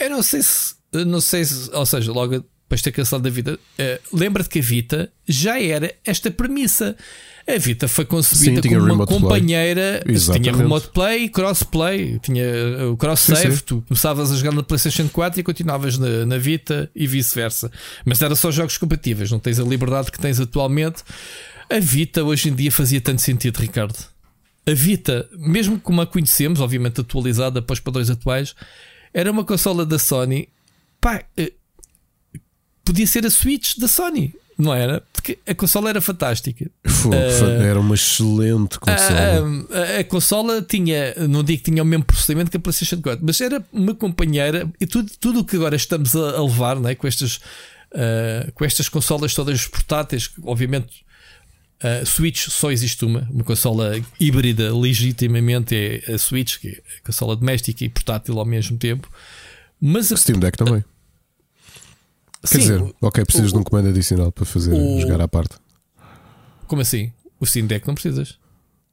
Eu 0.00 0.10
não 0.10 0.22
sei 0.22 0.42
se. 0.42 0.74
Não 0.92 1.20
sei 1.20 1.44
se. 1.44 1.70
Ou 1.72 1.86
seja, 1.86 2.10
logo 2.12 2.44
depois 2.70 2.80
de 2.80 2.84
ter 2.84 2.92
cancelado 2.92 3.24
da 3.24 3.30
vida, 3.30 3.58
eh, 3.76 4.00
lembra-te 4.12 4.48
que 4.48 4.60
a 4.60 4.62
Vita 4.62 5.10
já 5.26 5.60
era 5.60 5.92
esta 6.04 6.30
premissa. 6.30 6.96
A 7.44 7.58
Vita 7.58 7.88
foi 7.88 8.04
concebida 8.04 8.62
Sim, 8.62 8.68
como 8.68 8.92
uma 8.92 9.06
companheira, 9.06 10.04
tinha 10.32 10.54
remote 10.54 10.90
play 10.90 11.28
crossplay, 11.28 12.20
tinha 12.20 12.44
eh, 12.44 12.84
o 12.84 12.96
cross 12.96 13.22
Sim, 13.22 13.34
save. 13.34 13.56
sim. 13.56 13.62
Tu 13.66 13.84
começavas 13.88 14.30
a 14.30 14.36
jogar 14.36 14.52
na 14.52 14.62
PlayStation 14.62 15.08
4 15.08 15.40
e 15.40 15.42
continuavas 15.42 15.98
na, 15.98 16.24
na 16.24 16.38
Vita 16.38 16.88
e 16.94 17.08
vice-versa. 17.08 17.72
Mas 18.04 18.22
era 18.22 18.36
só 18.36 18.52
jogos 18.52 18.78
compatíveis, 18.78 19.32
não 19.32 19.40
tens 19.40 19.58
a 19.58 19.64
liberdade 19.64 20.12
que 20.12 20.20
tens 20.20 20.38
atualmente. 20.38 21.02
A 21.68 21.80
Vita 21.80 22.22
hoje 22.22 22.50
em 22.50 22.54
dia 22.54 22.70
fazia 22.70 23.00
tanto 23.00 23.20
sentido, 23.20 23.56
Ricardo. 23.56 23.98
A 24.64 24.72
Vita, 24.72 25.28
mesmo 25.36 25.80
como 25.80 26.00
a 26.02 26.06
conhecemos, 26.06 26.60
obviamente 26.60 27.00
atualizada 27.00 27.60
para 27.60 27.74
os 27.74 27.80
padrões 27.80 28.10
atuais, 28.10 28.54
era 29.12 29.28
uma 29.28 29.44
consola 29.44 29.84
da 29.84 29.98
Sony. 29.98 30.48
Pá, 31.00 31.24
eh, 31.36 31.52
podia 32.84 33.06
ser 33.06 33.24
a 33.26 33.30
Switch 33.30 33.76
da 33.78 33.86
Sony, 33.88 34.34
não 34.58 34.74
era? 34.74 35.02
Porque 35.12 35.38
a 35.46 35.54
consola 35.54 35.90
era 35.90 36.00
fantástica. 36.00 36.70
Fogo, 36.86 37.14
Eh, 37.14 37.66
era 37.68 37.80
uma 37.80 37.94
excelente 37.94 38.78
consola. 38.78 39.66
A, 39.70 39.78
a- 39.96 39.98
a 40.00 40.04
consola 40.04 40.60
tinha, 40.62 41.14
não 41.28 41.42
digo 41.42 41.62
que 41.62 41.70
tinha 41.70 41.82
o 41.82 41.86
mesmo 41.86 42.04
processamento 42.04 42.50
que 42.50 42.56
a 42.56 42.60
PlayStation 42.60 43.00
4, 43.00 43.24
mas 43.24 43.40
era 43.40 43.64
uma 43.72 43.94
companheira 43.94 44.68
e 44.80 44.86
tudo, 44.86 45.10
tudo 45.18 45.40
o 45.40 45.44
que 45.44 45.56
agora 45.56 45.76
estamos 45.76 46.14
a, 46.14 46.36
a 46.36 46.42
levar 46.44 46.78
né, 46.80 46.94
com, 46.94 47.06
estas, 47.06 47.40
ah, 47.94 48.50
com 48.54 48.64
estas 48.64 48.88
consolas 48.88 49.34
todas 49.34 49.66
portáteis, 49.66 50.30
obviamente. 50.42 51.04
A 51.82 52.04
Switch 52.04 52.48
só 52.50 52.70
existe 52.70 53.02
uma, 53.06 53.26
uma 53.30 53.42
consola 53.42 53.98
híbrida, 54.20 54.70
legitimamente 54.76 55.74
é 56.06 56.12
a 56.12 56.18
Switch, 56.18 56.58
que 56.58 56.68
é 56.68 56.72
a 56.72 57.06
consola 57.06 57.34
doméstica 57.34 57.82
e 57.82 57.88
portátil 57.88 58.38
ao 58.38 58.44
mesmo 58.44 58.76
tempo. 58.76 59.10
Mas 59.80 60.12
a, 60.12 60.16
Steam 60.18 60.38
Deck 60.38 60.58
também. 60.58 60.84
Quer 62.42 62.48
sim, 62.48 62.58
dizer, 62.58 62.94
ok, 63.02 63.24
precisas 63.24 63.50
o- 63.50 63.54
de 63.54 63.58
um 63.60 63.62
comando 63.62 63.88
adicional 63.88 64.32
para 64.32 64.44
fazer 64.44 64.72
o- 64.72 65.00
jogar 65.00 65.20
à 65.20 65.28
parte. 65.28 65.56
como 66.66 66.82
assim? 66.82 67.12
O 67.38 67.46
Steam 67.46 67.66
Deck 67.66 67.86
não 67.86 67.94
precisas. 67.94 68.38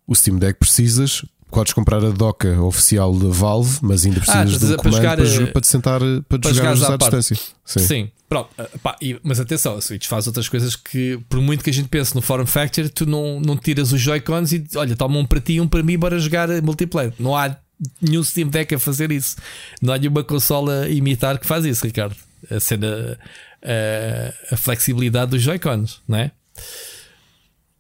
O 0.07 0.15
Steam 0.15 0.37
Deck 0.37 0.57
precisas, 0.59 1.23
podes 1.51 1.73
comprar 1.73 2.03
a 2.03 2.09
doca 2.09 2.59
oficial 2.61 3.13
da 3.17 3.27
Valve, 3.29 3.79
mas 3.81 4.05
ainda 4.05 4.19
precisas 4.19 4.51
estás 4.53 4.63
a 4.63 4.67
de 4.67 4.73
um 4.73 4.77
comando 4.77 5.01
para, 5.01 5.01
jogar, 5.01 5.23
jo- 5.25 5.41
eh, 5.43 5.51
para 5.51 5.61
te 5.61 5.67
sentar 5.67 5.99
para, 6.27 6.39
para 6.39 6.53
jogar 6.53 6.69
à 6.69 6.93
à 6.93 6.97
distância. 6.97 7.37
Sim. 7.65 7.79
Sim, 7.79 8.11
pronto. 8.27 8.49
Ah, 8.57 8.67
pá, 8.81 8.97
mas 9.23 9.39
atenção, 9.39 9.75
a 9.77 9.81
Switch 9.81 10.07
faz 10.07 10.27
outras 10.27 10.47
coisas 10.49 10.75
que, 10.75 11.19
por 11.29 11.39
muito 11.41 11.63
que 11.63 11.69
a 11.69 11.73
gente 11.73 11.87
pense 11.89 12.15
no 12.15 12.21
Form 12.21 12.45
Factor, 12.45 12.89
tu 12.89 13.05
não, 13.05 13.39
não 13.39 13.55
tiras 13.57 13.91
os 13.91 14.01
Joy-Cons 14.01 14.51
e 14.53 14.65
olha, 14.75 14.95
toma 14.95 15.17
um 15.19 15.25
para 15.25 15.39
ti 15.41 15.53
e 15.53 15.61
um 15.61 15.67
para 15.67 15.83
mim 15.83 15.99
para 15.99 16.17
jogar 16.19 16.49
multiplayer. 16.61 17.13
Não 17.19 17.35
há 17.35 17.55
nenhum 18.01 18.23
Steam 18.23 18.47
Deck 18.49 18.73
a 18.73 18.79
fazer 18.79 19.11
isso. 19.11 19.35
Não 19.81 19.93
há 19.93 19.97
nenhuma 19.97 20.23
consola 20.23 20.81
a 20.83 20.89
imitar 20.89 21.37
que 21.39 21.45
faz 21.45 21.63
isso, 21.65 21.85
Ricardo. 21.85 22.15
A 22.51 22.59
cena, 22.59 23.19
a, 23.63 24.53
a 24.53 24.57
flexibilidade 24.57 25.31
dos 25.31 25.41
Joy-Cons, 25.41 26.01
não 26.07 26.17
é? 26.17 26.31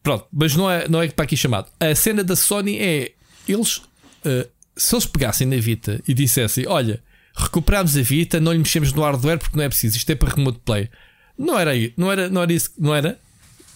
Pronto, 0.03 0.25
mas 0.31 0.55
não 0.55 0.69
é, 0.71 0.87
não 0.87 1.01
é 1.01 1.09
para 1.09 1.25
aqui 1.25 1.35
chamado. 1.35 1.69
A 1.79 1.93
cena 1.93 2.23
da 2.23 2.35
Sony 2.35 2.77
é 2.79 3.11
eles, 3.47 3.81
ah, 4.25 4.47
se 4.75 4.95
eles 4.95 5.05
pegassem 5.05 5.45
na 5.47 5.57
Vita 5.57 6.01
e 6.07 6.13
dissessem: 6.13 6.65
Olha, 6.67 7.03
recuperámos 7.35 7.97
a 7.97 8.01
Vita, 8.01 8.39
não 8.39 8.51
lhe 8.51 8.59
mexemos 8.59 8.93
no 8.93 9.01
hardware 9.01 9.39
porque 9.39 9.57
não 9.57 9.63
é 9.63 9.69
preciso, 9.69 9.97
isto 9.97 10.09
é 10.09 10.15
para 10.15 10.33
remote 10.33 10.59
play. 10.63 10.89
Não 11.37 11.57
era 11.59 11.71
aí, 11.71 11.93
não 11.97 12.11
era, 12.11 12.29
não 12.29 12.41
era 12.41 12.53
isso, 12.53 12.71
não 12.77 12.95
era? 12.95 13.19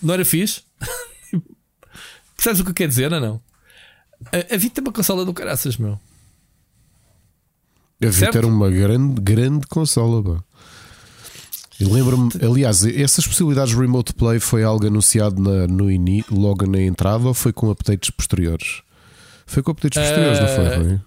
Não 0.02 0.14
era 0.14 0.26
fixe? 0.26 0.62
Percebes 2.36 2.62
o 2.62 2.64
que 2.64 2.72
eu 2.72 2.76
quero 2.76 2.90
dizer 2.90 3.14
ou 3.14 3.20
não? 3.20 3.42
A, 4.32 4.56
a 4.56 4.58
Vita 4.58 4.80
é 4.80 4.84
uma 4.84 4.92
consola 4.92 5.26
do 5.26 5.34
caraças, 5.34 5.78
meu. 5.78 6.00
A 8.02 8.06
Vita 8.06 8.14
Certo? 8.14 8.38
era 8.38 8.48
uma 8.48 8.70
grande, 8.70 9.22
grande 9.22 9.68
consola. 9.68 10.24
pá. 10.24 10.44
Lembro-me, 11.86 12.30
aliás, 12.44 12.84
essas 12.86 13.26
possibilidades 13.26 13.74
de 13.74 13.80
remote 13.80 14.14
play 14.14 14.40
foi 14.40 14.64
algo 14.64 14.86
anunciado 14.88 15.42
na- 15.42 15.68
no 15.68 15.90
ini, 15.92 16.24
logo 16.30 16.66
na 16.66 16.82
entrada 16.82 17.28
ou 17.28 17.34
foi 17.34 17.52
com 17.54 17.70
updates 17.70 18.10
posteriores? 18.10 18.82
Foi 19.46 19.62
com 19.64 19.72
updates 19.72 20.00
posteriores, 20.02 20.40
não 20.40 20.48
foi? 20.48 20.66
Eh, 20.66 20.76
Rui? 20.78 21.00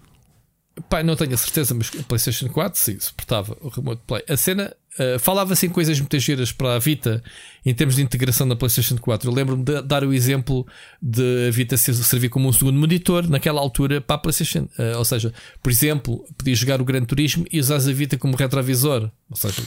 Pá, 0.89 1.01
não 1.01 1.15
tenho 1.15 1.33
a 1.33 1.37
certeza, 1.37 1.73
mas 1.73 1.89
a 1.97 2.03
PlayStation 2.03 2.49
4 2.49 2.77
sim, 2.79 2.99
suportava 2.99 3.57
o 3.61 3.69
Remote 3.69 4.01
Play. 4.05 4.23
A 4.29 4.35
cena 4.35 4.75
uh, 4.99 5.17
falava-se 5.19 5.65
em 5.65 5.69
coisas 5.69 5.97
muito 5.97 6.19
giras 6.19 6.51
para 6.51 6.75
a 6.75 6.79
Vita 6.79 7.23
em 7.65 7.73
termos 7.73 7.95
de 7.95 8.01
integração 8.01 8.45
na 8.45 8.57
PlayStation 8.57 8.97
4. 8.97 9.29
Eu 9.29 9.33
lembro-me 9.33 9.63
de 9.63 9.81
dar 9.83 10.03
o 10.03 10.13
exemplo 10.13 10.67
de 11.01 11.47
a 11.47 11.51
Vita 11.51 11.77
servir 11.77 12.27
como 12.27 12.49
um 12.49 12.51
segundo 12.51 12.77
monitor 12.77 13.25
naquela 13.29 13.61
altura 13.61 14.01
para 14.01 14.17
a 14.17 14.19
PlayStation. 14.19 14.67
Uh, 14.77 14.97
ou 14.97 15.05
seja, 15.05 15.33
por 15.63 15.71
exemplo, 15.71 16.25
podia 16.37 16.53
jogar 16.53 16.81
o 16.81 16.85
Gran 16.85 17.05
Turismo 17.05 17.45
e 17.49 17.57
usar 17.57 17.75
a 17.77 17.79
Vita 17.79 18.17
como 18.17 18.35
retrovisor. 18.35 19.09
Ou 19.29 19.37
seja, 19.37 19.61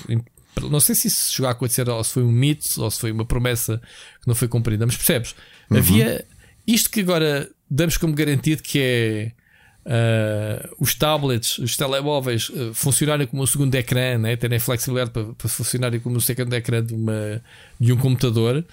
não 0.60 0.80
sei 0.80 0.94
se 0.94 1.08
isso 1.08 1.32
chegou 1.32 1.48
a 1.48 1.52
acontecer 1.52 1.88
ou 1.88 2.02
se 2.02 2.12
foi 2.12 2.22
um 2.22 2.32
mito 2.32 2.82
ou 2.82 2.90
se 2.90 3.00
foi 3.00 3.12
uma 3.12 3.24
promessa 3.24 3.80
que 4.20 4.26
não 4.26 4.34
foi 4.34 4.48
cumprida, 4.48 4.86
mas 4.86 4.96
percebes? 4.96 5.34
Uhum. 5.70 5.78
Havia 5.78 6.24
isto 6.66 6.90
que 6.90 7.00
agora 7.00 7.48
damos 7.70 7.96
como 7.96 8.14
garantido 8.14 8.62
que 8.62 8.78
é 8.80 9.32
uh, 9.88 10.76
os 10.78 10.94
tablets, 10.94 11.58
os 11.58 11.76
telemóveis 11.76 12.50
uh, 12.50 12.72
funcionarem 12.74 13.26
como 13.26 13.42
um 13.42 13.46
segundo 13.46 13.74
ecrã, 13.74 14.18
né? 14.18 14.36
terem 14.36 14.58
flexibilidade 14.58 15.10
para, 15.10 15.24
para 15.34 15.48
funcionarem 15.48 15.98
como 16.00 16.16
um 16.16 16.20
segundo 16.20 16.52
ecrã 16.54 16.84
de, 16.84 16.94
uma, 16.94 17.42
de 17.80 17.92
um 17.92 17.96
computador. 17.96 18.64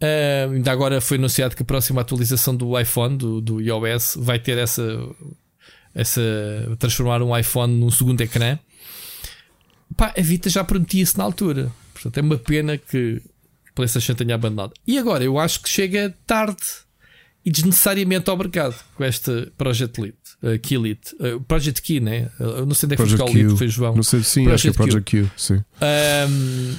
Uh, 0.00 0.52
ainda 0.52 0.72
agora 0.72 1.00
foi 1.00 1.16
anunciado 1.16 1.54
que 1.54 1.62
a 1.62 1.66
próxima 1.66 2.00
atualização 2.00 2.56
do 2.56 2.78
iPhone, 2.78 3.16
do, 3.16 3.40
do 3.40 3.60
iOS, 3.60 4.14
vai 4.18 4.38
ter 4.38 4.58
essa, 4.58 4.82
essa. 5.94 6.20
transformar 6.78 7.22
um 7.22 7.36
iPhone 7.36 7.72
num 7.74 7.90
segundo 7.90 8.20
ecrã. 8.20 8.58
Pá, 9.96 10.14
a 10.16 10.22
Vita 10.22 10.48
já 10.48 10.64
prometia 10.64 11.02
isso 11.02 11.18
na 11.18 11.24
altura. 11.24 11.70
Portanto, 11.92 12.18
é 12.18 12.20
uma 12.20 12.38
pena 12.38 12.78
que 12.78 13.22
a 13.68 13.72
PlayStation 13.74 14.14
tenha 14.14 14.34
abandonado. 14.34 14.72
E 14.86 14.98
agora 14.98 15.22
eu 15.24 15.38
acho 15.38 15.60
que 15.60 15.68
chega 15.68 16.14
tarde 16.26 16.62
e 17.44 17.50
desnecessariamente 17.50 18.30
obrigado 18.30 18.76
com 18.94 19.04
este 19.04 19.52
Project 19.58 20.00
Lead, 20.00 20.16
uh, 20.42 20.58
Key 20.60 20.78
Lead, 20.78 21.00
uh, 21.18 21.40
Project 21.40 21.82
Key, 21.82 22.00
né? 22.00 22.30
Eu 22.38 22.64
não 22.64 22.74
sei 22.74 22.86
onde 22.86 22.94
é 22.94 22.96
que 22.96 23.06
foi 23.06 23.18
o 23.18 23.32
lead, 23.32 23.58
foi 23.58 23.68
João. 23.68 23.96
Não 23.96 24.02
sei, 24.02 24.22
sim, 24.22 24.44
Project 24.44 24.54
acho 24.54 24.62
que 24.62 24.68
é 24.68 24.86
Project 24.86 25.10
Q, 25.10 25.24
Q 25.24 25.30
sim. 25.36 25.64
Um, 26.30 26.76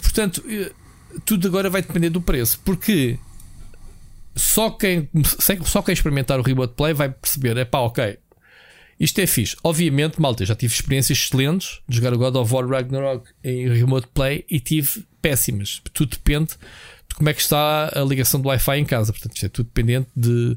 portanto, 0.00 0.44
eh, 0.48 0.72
tudo 1.24 1.46
agora 1.46 1.70
vai 1.70 1.80
depender 1.80 2.10
do 2.10 2.20
preço, 2.20 2.58
porque 2.64 3.18
só 4.34 4.70
quem, 4.70 5.08
só 5.64 5.80
quem 5.80 5.92
experimentar 5.92 6.40
o 6.40 6.42
Remote 6.42 6.74
Play 6.74 6.92
vai 6.92 7.08
perceber, 7.08 7.56
é 7.56 7.64
pá, 7.64 7.78
ok, 7.78 8.18
isto 8.98 9.18
é 9.20 9.26
fixe. 9.26 9.56
Obviamente, 9.62 10.20
malta, 10.20 10.44
já 10.44 10.54
tive 10.54 10.72
experiências 10.72 11.18
excelentes 11.18 11.80
de 11.88 11.96
jogar 11.96 12.14
o 12.14 12.18
God 12.18 12.36
of 12.36 12.52
War 12.52 12.66
Ragnarok 12.66 13.28
em 13.44 13.68
Remote 13.68 14.08
Play 14.14 14.44
e 14.50 14.58
tive 14.58 15.04
péssimas. 15.20 15.82
Tudo 15.92 16.10
depende 16.10 16.54
como 17.14 17.28
é 17.28 17.34
que 17.34 17.40
está 17.40 17.90
a 17.94 18.00
ligação 18.04 18.40
do 18.40 18.48
Wi-Fi 18.48 18.78
em 18.78 18.84
casa. 18.84 19.12
Portanto, 19.12 19.34
isto 19.34 19.46
é 19.46 19.48
tudo 19.48 19.66
dependente 19.66 20.08
de, 20.14 20.56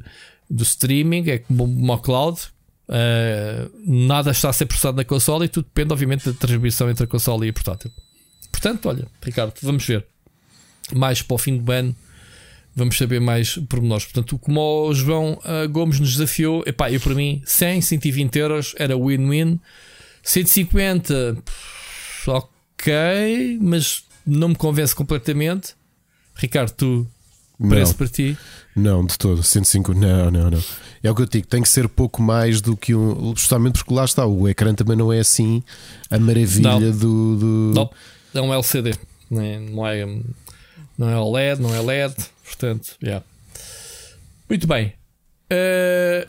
do 0.49 0.63
streaming, 0.63 1.29
é 1.29 1.37
como 1.39 1.63
uma 1.63 1.99
cloud. 1.99 2.39
Uh, 2.87 3.69
nada 3.85 4.31
está 4.31 4.49
a 4.49 4.53
ser 4.53 4.65
processado 4.65 4.97
na 4.97 5.03
consola 5.03 5.45
e 5.45 5.47
tudo 5.47 5.65
depende, 5.65 5.93
obviamente, 5.93 6.25
da 6.25 6.33
transmissão 6.33 6.89
entre 6.89 7.03
a 7.03 7.07
consola 7.07 7.45
e 7.45 7.49
a 7.49 7.53
portátil. 7.53 7.91
Portanto, 8.51 8.87
olha, 8.87 9.07
Ricardo, 9.21 9.53
vamos 9.61 9.85
ver. 9.85 10.05
Mais 10.93 11.21
para 11.21 11.35
o 11.35 11.37
fim 11.37 11.57
do 11.57 11.71
ano, 11.71 11.95
vamos 12.79 12.97
saber 12.97 13.21
mais 13.21 13.57
pormenores. 13.69 14.05
Portanto, 14.05 14.39
como 14.39 14.87
o 14.87 14.93
João 14.93 15.39
uh, 15.43 15.69
Gomes 15.69 15.99
nos 15.99 16.13
desafiou, 16.13 16.63
epá, 16.65 16.91
eu 16.91 16.99
para 16.99 17.13
mim, 17.13 17.41
100, 17.45 17.81
120 17.81 18.39
euros 18.39 18.75
era 18.77 18.97
win-win. 18.97 19.59
150, 20.23 21.37
ok, 22.27 23.59
mas 23.61 24.03
não 24.25 24.49
me 24.49 24.55
convence 24.55 24.95
completamente. 24.95 25.75
Ricardo, 26.35 26.71
tu 26.71 27.07
parece 27.67 27.93
para 27.93 28.07
ti? 28.07 28.37
Não, 28.75 29.05
de 29.05 29.17
todo. 29.17 29.43
105, 29.43 29.93
não, 29.93 30.31
não, 30.31 30.51
não. 30.51 30.63
É 31.03 31.09
o 31.09 31.15
que 31.15 31.21
eu 31.21 31.25
digo, 31.25 31.47
tem 31.47 31.61
que 31.61 31.69
ser 31.69 31.87
pouco 31.87 32.21
mais 32.21 32.61
do 32.61 32.75
que 32.75 32.93
um. 32.95 33.33
Justamente 33.35 33.79
porque 33.79 33.93
lá 33.93 34.05
está, 34.05 34.25
o 34.25 34.47
ecrã 34.47 34.73
também 34.73 34.95
não 34.95 35.11
é 35.11 35.19
assim 35.19 35.63
a 36.09 36.19
maravilha 36.19 36.79
não. 36.79 36.91
do, 36.91 37.35
do. 37.37 37.73
Não, 38.33 38.43
é 38.43 38.47
um 38.47 38.53
LCD, 38.53 38.93
não 39.29 39.41
é, 39.41 39.59
não 39.59 39.87
é, 39.87 40.19
não 40.97 41.09
é 41.09 41.17
OLED, 41.17 41.61
não 41.61 41.73
é 41.73 41.81
LED, 41.81 42.15
portanto, 42.49 42.95
yeah. 43.03 43.23
Muito 44.49 44.65
bem. 44.65 44.93
Uh, 45.51 46.27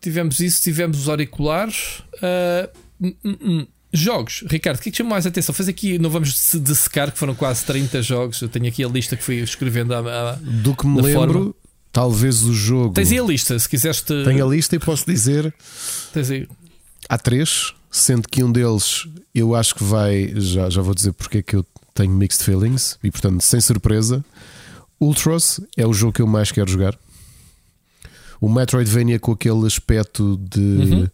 tivemos 0.00 0.40
isso, 0.40 0.60
tivemos 0.62 0.98
os 1.00 1.08
auriculares. 1.08 2.02
Uh, 2.18 3.66
Jogos, 3.92 4.42
Ricardo, 4.48 4.78
o 4.78 4.82
que 4.82 4.88
é 4.88 4.92
que 4.92 4.98
chamou 4.98 5.10
mais 5.10 5.26
atenção? 5.26 5.54
Faz 5.54 5.68
aqui, 5.68 5.98
não 5.98 6.10
vamos 6.10 6.54
dessecar, 6.54 7.12
que 7.12 7.18
foram 7.18 7.34
quase 7.34 7.64
30 7.64 8.02
jogos. 8.02 8.40
Eu 8.40 8.48
tenho 8.48 8.66
aqui 8.66 8.82
a 8.82 8.88
lista 8.88 9.16
que 9.16 9.22
fui 9.22 9.36
escrevendo. 9.36 9.94
A, 9.94 9.98
a, 10.30 10.32
Do 10.34 10.74
que 10.74 10.86
me 10.86 11.00
lembro, 11.00 11.32
forma. 11.32 11.54
talvez 11.92 12.42
o 12.42 12.54
jogo. 12.54 12.94
Tens 12.94 13.12
aí 13.12 13.18
a 13.18 13.22
lista, 13.22 13.58
se 13.58 13.68
quiseres. 13.68 14.00
Te... 14.00 14.24
Tenho 14.24 14.44
a 14.44 14.48
lista 14.48 14.74
e 14.74 14.78
posso 14.78 15.04
dizer. 15.06 15.54
Tens 16.12 16.30
aí. 16.30 16.48
Há 17.08 17.18
três, 17.18 17.74
sendo 17.90 18.28
que 18.28 18.42
um 18.42 18.50
deles 18.50 19.06
eu 19.34 19.54
acho 19.54 19.74
que 19.74 19.84
vai. 19.84 20.32
Já, 20.36 20.70
já 20.70 20.80
vou 20.80 20.94
dizer 20.94 21.12
porque 21.12 21.38
é 21.38 21.42
que 21.42 21.54
eu 21.54 21.66
tenho 21.94 22.12
mixed 22.12 22.42
feelings 22.42 22.98
e, 23.04 23.10
portanto, 23.10 23.42
sem 23.42 23.60
surpresa. 23.60 24.24
Ultros 25.02 25.60
é 25.76 25.86
o 25.86 25.92
jogo 25.92 26.12
que 26.12 26.22
eu 26.22 26.26
mais 26.26 26.52
quero 26.52 26.70
jogar. 26.70 26.96
O 28.40 28.48
Metroidvania 28.48 29.18
com 29.18 29.32
aquele 29.32 29.66
aspecto 29.66 30.38
de. 30.38 30.60
Uhum 30.60 31.08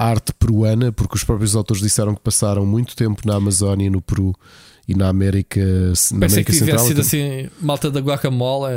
arte 0.00 0.32
peruana, 0.32 0.90
porque 0.90 1.14
os 1.14 1.24
próprios 1.24 1.54
autores 1.54 1.82
disseram 1.82 2.14
que 2.14 2.22
passaram 2.22 2.64
muito 2.64 2.96
tempo 2.96 3.20
na 3.26 3.34
Amazónia, 3.34 3.90
no 3.90 4.00
Peru 4.00 4.34
e 4.88 4.94
na 4.94 5.08
América, 5.08 5.60
na 5.60 5.92
Pensei 5.92 6.16
América 6.16 6.52
que 6.52 6.58
Central. 6.58 6.86
sido 6.86 7.00
assim, 7.02 7.50
malta 7.60 7.90
da 7.90 8.00
guacamole. 8.00 8.74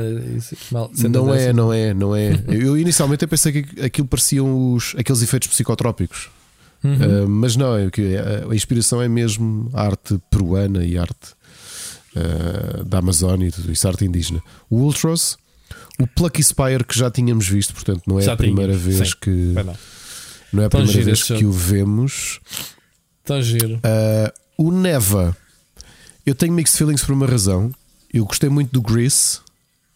Não 1.09 1.33
é, 1.33 1.53
não 1.53 1.73
é, 1.73 1.93
não 1.93 2.13
é. 2.15 2.43
Eu 2.49 2.77
inicialmente 2.77 3.25
pensei 3.25 3.63
que 3.63 3.81
aquilo 3.81 4.07
pareciam 4.07 4.73
os, 4.73 4.93
aqueles 4.97 5.21
efeitos 5.21 5.47
psicotrópicos. 5.47 6.29
Uhum. 6.83 7.23
Uh, 7.23 7.29
mas 7.29 7.55
não, 7.55 7.77
é 7.77 7.89
a 8.49 8.53
inspiração 8.53 9.01
é 9.01 9.07
mesmo 9.07 9.69
arte 9.73 10.19
peruana 10.29 10.83
e 10.83 10.97
arte 10.97 11.33
uh, 12.15 12.83
da 12.83 12.99
Amazónia 12.99 13.47
e 13.47 13.51
tudo 13.51 13.71
isso, 13.71 13.87
arte 13.87 14.05
indígena. 14.05 14.41
O 14.69 14.77
Ultros, 14.77 15.37
o 15.99 16.07
Plucky 16.07 16.43
Spire 16.43 16.83
que 16.83 16.97
já 16.97 17.09
tínhamos 17.11 17.47
visto, 17.47 17.73
portanto 17.73 18.03
não 18.07 18.19
é 18.19 18.23
já 18.23 18.33
a 18.33 18.37
primeira 18.37 18.73
tinha. 18.73 18.83
vez 18.85 19.09
Sim. 19.09 19.15
que. 19.21 19.53
Não 20.51 20.63
é 20.63 20.65
a 20.65 20.69
Tão 20.69 20.81
primeira 20.81 21.03
vez 21.05 21.23
que 21.23 21.45
o 21.45 21.51
vemos. 21.51 22.39
Tão 23.23 23.41
giro. 23.41 23.75
Uh, 23.75 24.31
o 24.57 24.71
Neva, 24.71 25.35
eu 26.25 26.35
tenho 26.35 26.53
mixed 26.53 26.77
feelings 26.77 27.03
por 27.03 27.13
uma 27.13 27.25
razão. 27.25 27.71
Eu 28.13 28.25
gostei 28.25 28.49
muito 28.49 28.71
do 28.71 28.81
Grease 28.81 29.39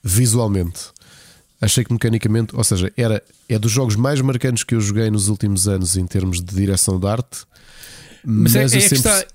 visualmente. 0.04 0.86
Achei 1.60 1.84
que 1.84 1.92
mecanicamente, 1.92 2.56
ou 2.56 2.64
seja, 2.64 2.92
era, 2.96 3.22
é 3.50 3.58
dos 3.58 3.72
jogos 3.72 3.96
mais 3.96 4.22
marcantes 4.22 4.64
que 4.64 4.76
eu 4.76 4.82
joguei 4.82 5.10
nos 5.10 5.28
últimos 5.28 5.68
anos 5.68 5.98
em 5.98 6.06
termos 6.06 6.42
de 6.42 6.56
direção 6.56 7.00
de 7.00 7.08
arte. 7.08 7.40
Mas, 8.24 8.56
é, 8.56 8.64
mas 8.64 8.74
é, 8.74 8.78
é 8.78 8.82
sempre, 8.82 8.98
está, 8.98 9.26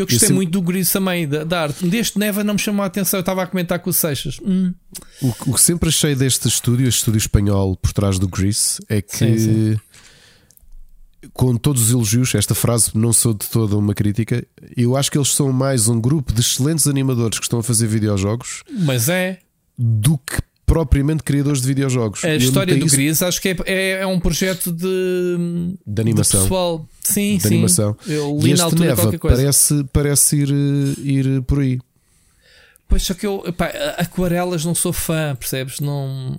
eu 0.00 0.06
gostei 0.06 0.16
eu 0.16 0.20
sempre, 0.20 0.34
muito 0.34 0.50
do 0.50 0.62
Grease 0.62 0.92
também, 0.92 1.28
da, 1.28 1.44
da, 1.44 1.62
arte. 1.62 1.86
Deste 1.86 2.18
Neva 2.18 2.44
não 2.44 2.54
me 2.54 2.60
chamou 2.60 2.82
a 2.82 2.86
atenção, 2.86 3.18
eu 3.18 3.22
estava 3.22 3.42
a 3.42 3.46
comentar 3.46 3.78
com 3.78 3.90
o 3.90 3.92
Seixas. 3.92 4.38
Hum. 4.44 4.72
O, 5.20 5.28
o, 5.46 5.54
que 5.54 5.60
sempre 5.60 5.88
achei 5.88 6.14
deste 6.14 6.48
estúdio, 6.48 6.88
este 6.88 6.98
estúdio 6.98 7.18
espanhol 7.18 7.76
por 7.76 7.92
trás 7.92 8.18
do 8.18 8.28
Grease, 8.28 8.80
é 8.88 9.02
que. 9.02 9.16
Sim, 9.16 9.38
sim 9.38 9.80
com 11.32 11.56
todos 11.56 11.82
os 11.82 11.90
elogios, 11.90 12.34
esta 12.34 12.54
frase 12.54 12.90
não 12.94 13.12
sou 13.12 13.34
de 13.34 13.46
toda 13.48 13.76
uma 13.76 13.94
crítica. 13.94 14.44
Eu 14.76 14.96
acho 14.96 15.10
que 15.10 15.18
eles 15.18 15.28
são 15.28 15.52
mais 15.52 15.88
um 15.88 16.00
grupo 16.00 16.32
de 16.32 16.40
excelentes 16.40 16.86
animadores 16.86 17.38
que 17.38 17.44
estão 17.44 17.58
a 17.58 17.62
fazer 17.62 17.86
videojogos. 17.86 18.62
Mas 18.70 19.08
é. 19.08 19.38
Do 19.76 20.18
que 20.18 20.40
propriamente 20.68 21.22
criadores 21.22 21.62
de 21.62 21.66
videojogos. 21.66 22.22
A 22.22 22.36
história 22.36 22.76
do 22.76 22.86
isso... 22.86 22.94
Gris 22.94 23.22
acho 23.22 23.40
que 23.40 23.48
é, 23.48 23.56
é, 23.64 23.90
é, 24.02 24.06
um 24.06 24.20
projeto 24.20 24.70
de, 24.70 25.74
de 25.84 26.00
animação. 26.00 26.40
De 26.40 26.46
pessoal. 26.46 26.88
Sim, 27.02 27.38
de 27.38 27.42
sim. 27.42 27.48
animação. 27.48 27.96
Eu 28.06 28.38
li 28.38 28.50
e 28.50 28.54
na 28.54 28.64
altura 28.64 28.88
Neva 28.94 29.18
parece, 29.18 29.84
parece 29.92 30.36
ir, 30.36 30.48
ir 30.98 31.42
por 31.42 31.60
aí. 31.60 31.80
Pois 32.86 33.02
só 33.02 33.14
que 33.14 33.26
eu, 33.26 33.52
pá, 33.56 33.66
aquarelas 33.96 34.64
não 34.64 34.74
sou 34.74 34.92
fã, 34.92 35.34
percebes? 35.34 35.80
Não. 35.80 36.38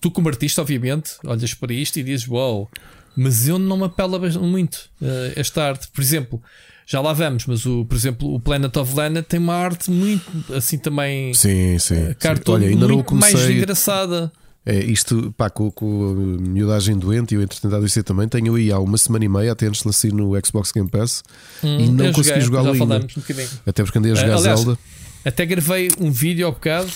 Tu, 0.00 0.10
como 0.10 0.28
artista, 0.28 0.62
obviamente, 0.62 1.12
olhas 1.24 1.54
para 1.54 1.74
isto 1.74 1.98
e 1.98 2.04
dizes: 2.04 2.28
Uau, 2.28 2.58
wow, 2.58 2.70
mas 3.16 3.48
eu 3.48 3.58
não 3.58 3.76
me 3.76 3.84
apela 3.84 4.18
muito 4.38 4.88
uh, 5.00 5.32
esta 5.34 5.64
arte. 5.64 5.88
Por 5.88 6.00
exemplo, 6.00 6.40
já 6.86 7.00
lá 7.00 7.12
vamos, 7.12 7.46
mas 7.46 7.66
o, 7.66 7.84
por 7.84 7.96
exemplo, 7.96 8.32
o 8.32 8.38
Planet 8.38 8.74
of 8.76 8.94
Lana 8.94 9.20
tem 9.20 9.40
uma 9.40 9.54
arte 9.54 9.90
muito 9.90 10.54
assim 10.54 10.78
também. 10.78 11.34
Sim, 11.34 11.76
sim. 11.80 12.10
Uh, 12.10 12.14
cartoon 12.16 12.52
Olha, 12.54 12.68
ainda 12.68 12.86
muito 12.86 12.96
não 12.98 13.02
comecei... 13.02 13.34
mais 13.34 13.50
engraçada. 13.50 14.32
É, 14.64 14.78
isto, 14.84 15.32
pá, 15.36 15.50
com, 15.50 15.70
com 15.70 16.10
a 16.10 16.14
miudagem 16.42 16.96
doente 16.96 17.34
e 17.34 17.38
o 17.38 17.42
entretenimento 17.42 17.86
isso 17.86 18.02
também, 18.02 18.28
tenho 18.28 18.54
aí 18.54 18.72
há 18.72 18.78
uma 18.78 18.98
semana 18.98 19.24
e 19.24 19.28
meia, 19.28 19.52
até 19.52 19.66
antes 19.66 19.82
de 19.82 19.88
lançar 19.88 20.08
no 20.12 20.32
Xbox 20.44 20.72
Game 20.72 20.88
Pass 20.88 21.22
hum, 21.62 21.78
e 21.78 21.88
não 21.88 22.12
consegui 22.12 22.40
jogá-lo 22.40 22.72
ainda. 22.72 22.96
Um 22.96 23.46
até 23.64 23.84
porque 23.84 23.98
andei 23.98 24.12
a 24.12 24.14
jogar 24.14 24.36
uh, 24.36 24.38
aliás, 24.38 24.60
Zelda. 24.60 24.78
Até 25.24 25.46
gravei 25.46 25.88
um 26.00 26.10
vídeo 26.10 26.46
ao 26.46 26.52
bocado 26.52 26.90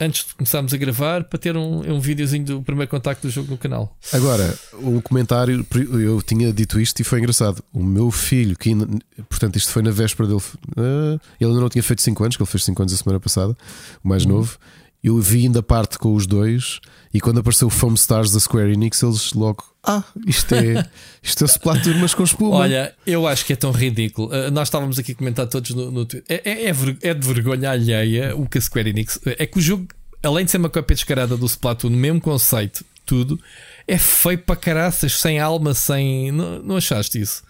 antes 0.00 0.26
de 0.26 0.34
começarmos 0.34 0.72
a 0.72 0.76
gravar 0.76 1.24
para 1.24 1.38
ter 1.38 1.56
um, 1.56 1.92
um 1.92 2.00
videozinho 2.00 2.44
do 2.44 2.62
primeiro 2.62 2.90
contacto 2.90 3.26
do 3.26 3.30
jogo 3.30 3.50
no 3.50 3.58
canal. 3.58 3.94
Agora, 4.12 4.58
o 4.72 5.02
comentário, 5.02 5.66
eu 5.92 6.22
tinha 6.22 6.52
dito 6.52 6.80
isto 6.80 7.00
e 7.00 7.04
foi 7.04 7.18
engraçado. 7.18 7.62
O 7.72 7.82
meu 7.82 8.10
filho, 8.10 8.56
que 8.56 8.70
ainda, 8.70 8.88
portanto, 9.28 9.56
isto 9.56 9.70
foi 9.70 9.82
na 9.82 9.90
véspera 9.90 10.28
dele, 10.28 10.40
uh, 10.40 11.20
ele 11.38 11.50
ainda 11.50 11.60
não 11.60 11.68
tinha 11.68 11.82
feito 11.82 12.00
5 12.00 12.24
anos, 12.24 12.36
que 12.36 12.42
ele 12.42 12.50
fez 12.50 12.64
5 12.64 12.82
anos 12.82 12.94
a 12.94 12.96
semana 12.96 13.20
passada, 13.20 13.56
o 14.02 14.08
mais 14.08 14.24
uhum. 14.24 14.32
novo. 14.32 14.58
Eu 15.02 15.18
vi 15.18 15.44
ainda 15.44 15.62
parte 15.62 15.98
com 15.98 16.14
os 16.14 16.26
dois 16.26 16.80
e 17.12 17.20
quando 17.20 17.40
apareceu 17.40 17.68
o 17.68 17.70
Foam 17.70 17.94
Stars 17.94 18.32
da 18.32 18.38
Square 18.38 18.72
Enix, 18.72 19.02
eles 19.02 19.32
logo, 19.32 19.64
ah, 19.82 20.04
isto 20.26 20.54
é, 20.54 20.86
isto 21.22 21.42
é 21.42 21.46
Splatoon, 21.46 21.94
mas 21.98 22.14
com 22.14 22.22
espuma. 22.22 22.56
Olha, 22.56 22.94
eu 23.06 23.26
acho 23.26 23.44
que 23.44 23.54
é 23.54 23.56
tão 23.56 23.72
ridículo. 23.72 24.28
Uh, 24.28 24.50
nós 24.50 24.68
estávamos 24.68 24.98
aqui 24.98 25.12
a 25.12 25.14
comentar 25.14 25.46
todos 25.46 25.70
no, 25.70 25.90
no 25.90 26.04
Twitter. 26.04 26.40
É, 26.44 26.50
é, 26.50 26.70
é 26.70 26.74
é 27.02 27.14
de 27.14 27.26
vergonha 27.26 27.70
alheia 27.70 28.36
o 28.36 28.46
que 28.46 28.58
a 28.58 28.60
Square 28.60 28.90
Enix. 28.90 29.18
É 29.24 29.46
que 29.46 29.58
o 29.58 29.60
jogo, 29.60 29.88
além 30.22 30.44
de 30.44 30.50
ser 30.50 30.58
uma 30.58 30.70
cópia 30.70 30.94
descarada 30.94 31.36
do 31.36 31.46
Splatoon, 31.46 31.90
mesmo 31.90 32.20
conceito, 32.20 32.84
tudo, 33.06 33.40
é 33.88 33.98
feio 33.98 34.38
para 34.38 34.54
caraças, 34.54 35.14
sem 35.14 35.40
alma, 35.40 35.74
sem. 35.74 36.30
Não, 36.30 36.62
não 36.62 36.76
achaste 36.76 37.20
isso? 37.20 37.42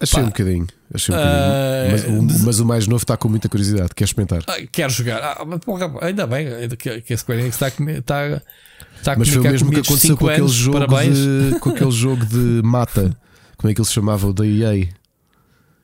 achei 0.00 0.20
pá. 0.20 0.26
um 0.26 0.28
bocadinho, 0.30 0.66
achei 0.94 1.14
um 1.14 1.18
bocadinho. 1.18 2.22
Mas, 2.22 2.40
o, 2.40 2.44
mas 2.46 2.60
o 2.60 2.64
mais 2.66 2.86
novo 2.86 3.02
está 3.02 3.16
com 3.16 3.28
muita 3.28 3.48
curiosidade, 3.48 3.90
quer 3.94 4.04
experimentar. 4.04 4.42
Ah, 4.46 4.56
quero 4.70 4.92
jogar. 4.92 5.18
Ah, 5.22 5.44
mas 5.46 5.58
porra, 5.60 5.92
ainda 6.00 6.26
bem 6.26 6.46
que, 6.78 7.00
que 7.02 7.12
a 7.12 7.16
Square 7.18 7.40
Enix 7.40 7.56
está 7.56 7.66
a, 7.66 7.70
comer- 7.70 7.98
está, 7.98 8.42
está 8.96 9.12
a 9.12 9.16
Mas 9.18 9.28
foi 9.28 9.38
o 9.38 9.42
mesmo 9.42 9.70
que 9.70 9.80
aconteceu 9.80 10.16
com 10.16 10.26
aquele, 10.26 10.40
anos. 10.42 10.52
jogo 10.54 10.78
Parabéns. 10.86 11.16
de, 11.18 11.58
com 11.60 11.70
aquele 11.70 11.90
jogo 11.90 12.24
de 12.24 12.62
mata. 12.64 13.16
Como 13.56 13.70
é 13.70 13.74
que 13.74 13.80
ele 13.80 13.86
se 13.88 13.92
chamava? 13.94 14.26
O 14.26 14.32
da 14.32 14.46
EA. 14.46 14.86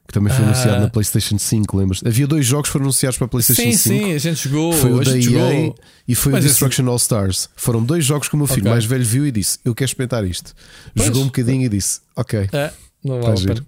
Que 0.06 0.14
também 0.14 0.32
foi 0.32 0.44
Ah. 0.44 0.48
anunciado 0.48 0.80
na 0.80 0.90
PlayStation 0.90 1.38
5, 1.38 1.76
lembras? 1.78 2.00
Havia 2.04 2.26
dois 2.26 2.44
jogos 2.44 2.66
que 2.68 2.72
foram 2.72 2.86
anunciados 2.86 3.16
para 3.16 3.26
a 3.26 3.28
PlayStation 3.28 3.62
Sim, 3.62 3.76
5. 3.76 4.04
sim, 4.06 4.12
a 4.12 4.18
gente 4.18 4.48
jogou. 4.48 4.72
Foi 4.72 4.92
o 4.92 5.04
da 5.04 5.12
EA 5.16 5.22
jogou. 5.22 5.74
e 6.08 6.14
foi 6.16 6.32
Mas 6.32 6.42
o 6.42 6.46
esse- 6.48 6.54
Destruction 6.54 6.88
All 6.90 6.96
Stars. 6.96 7.48
Foram 7.54 7.80
dois 7.84 8.04
jogos 8.04 8.28
que 8.28 8.34
o 8.34 8.36
meu 8.38 8.48
filho 8.48 8.62
Ok. 8.62 8.72
mais 8.72 8.84
velho 8.84 9.04
viu 9.04 9.24
e 9.24 9.30
disse: 9.30 9.58
Eu 9.64 9.72
quero 9.72 9.88
experimentar 9.88 10.24
isto. 10.24 10.52
Pois. 10.96 11.06
Jogou 11.06 11.22
um 11.22 11.26
bocadinho 11.26 11.62
e 11.62 11.68
disse: 11.68 12.00
Ok. 12.16 12.48
É, 12.52 12.72
não 13.04 13.20
vale 13.20 13.40
a 13.50 13.54
pena. 13.54 13.66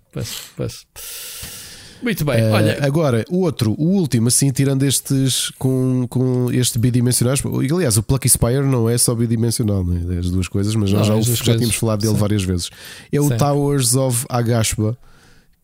Muito 2.02 2.24
bem, 2.24 2.34
Eh, 2.40 2.50
olha. 2.50 2.78
agora, 2.84 3.24
o 3.30 3.42
outro, 3.42 3.76
o 3.78 3.84
último, 3.84 4.26
assim, 4.26 4.50
tirando 4.50 4.82
estes 4.82 5.50
com, 5.56 6.04
com 6.10 6.50
este 6.50 6.76
bidimensionais. 6.76 7.40
Aliás, 7.72 7.96
o 7.96 8.02
Plucky 8.02 8.28
Spire 8.28 8.62
não 8.62 8.88
é 8.88 8.98
só 8.98 9.14
bidimensional, 9.14 9.84
né? 9.84 10.18
as 10.18 10.28
duas 10.28 10.48
coisas, 10.48 10.74
mas 10.74 10.90
nós 10.90 11.06
Não, 11.06 11.06
já, 11.06 11.14
duas 11.14 11.26
já 11.26 11.36
coisas. 11.44 11.54
tínhamos 11.60 11.76
falado 11.76 12.00
dele 12.00 12.14
Sim. 12.14 12.18
várias 12.18 12.42
vezes. 12.42 12.70
É 13.12 13.20
o 13.20 13.28
Sim. 13.28 13.36
Towers 13.36 13.94
of 13.94 14.26
Agashba, 14.28 14.98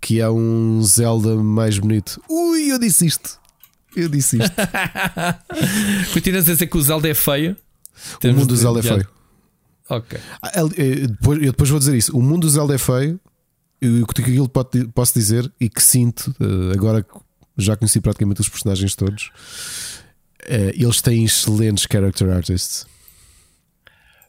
que 0.00 0.20
é 0.20 0.30
um 0.30 0.80
Zelda 0.84 1.34
mais 1.34 1.76
bonito. 1.80 2.22
Ui, 2.30 2.70
eu 2.70 2.78
disse 2.78 3.04
isto. 3.04 3.36
Eu 3.96 4.08
disse 4.08 4.38
isto. 4.40 4.54
Continuas 6.14 6.48
a 6.48 6.52
dizer 6.52 6.68
que 6.68 6.76
o 6.78 6.82
Zelda 6.82 7.08
é 7.08 7.14
feio? 7.14 7.56
o 8.22 8.28
mundo 8.28 8.46
do 8.46 8.56
Zelda 8.56 8.78
é 8.78 8.82
já- 8.82 8.94
feio. 8.94 9.08
Ok. 9.90 10.18
Ah, 10.40 10.52
eh, 10.76 11.02
eu 11.42 11.50
depois 11.50 11.68
vou 11.70 11.80
dizer 11.80 11.96
isso. 11.96 12.16
O 12.16 12.22
mundo 12.22 12.42
do 12.42 12.48
Zelda 12.50 12.74
é 12.76 12.78
feio. 12.78 13.18
O 13.80 14.06
que 14.06 14.48
pode- 14.48 14.88
posso 14.88 15.14
dizer 15.14 15.50
e 15.60 15.68
que 15.68 15.82
sinto, 15.82 16.34
eh, 16.40 16.72
agora 16.74 17.02
que 17.02 17.10
já 17.56 17.76
conheci 17.76 18.00
praticamente 18.00 18.40
os 18.40 18.48
personagens 18.48 18.94
todos, 18.96 19.30
eh, 20.46 20.72
eles 20.74 21.00
têm 21.00 21.24
excelentes 21.24 21.86
character 21.90 22.28
artists. 22.30 22.86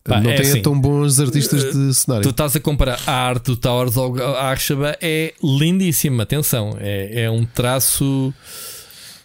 Pá, 0.03 0.21
não 0.21 0.31
é 0.31 0.35
têm 0.35 0.51
assim, 0.51 0.61
tão 0.61 0.79
bons 0.79 1.19
artistas 1.19 1.73
de 1.73 1.93
cenário. 1.93 2.23
Tu 2.23 2.29
estás 2.29 2.55
a 2.55 2.59
comparar 2.59 2.99
a 3.05 3.11
arte 3.11 3.45
do 3.45 3.57
Towers 3.57 3.97
of 3.97 4.21
Arshaba 4.21 4.97
é 5.01 5.33
lindíssima, 5.43 6.23
atenção, 6.23 6.77
é, 6.79 7.23
é 7.23 7.31
um 7.31 7.45
traço 7.45 8.33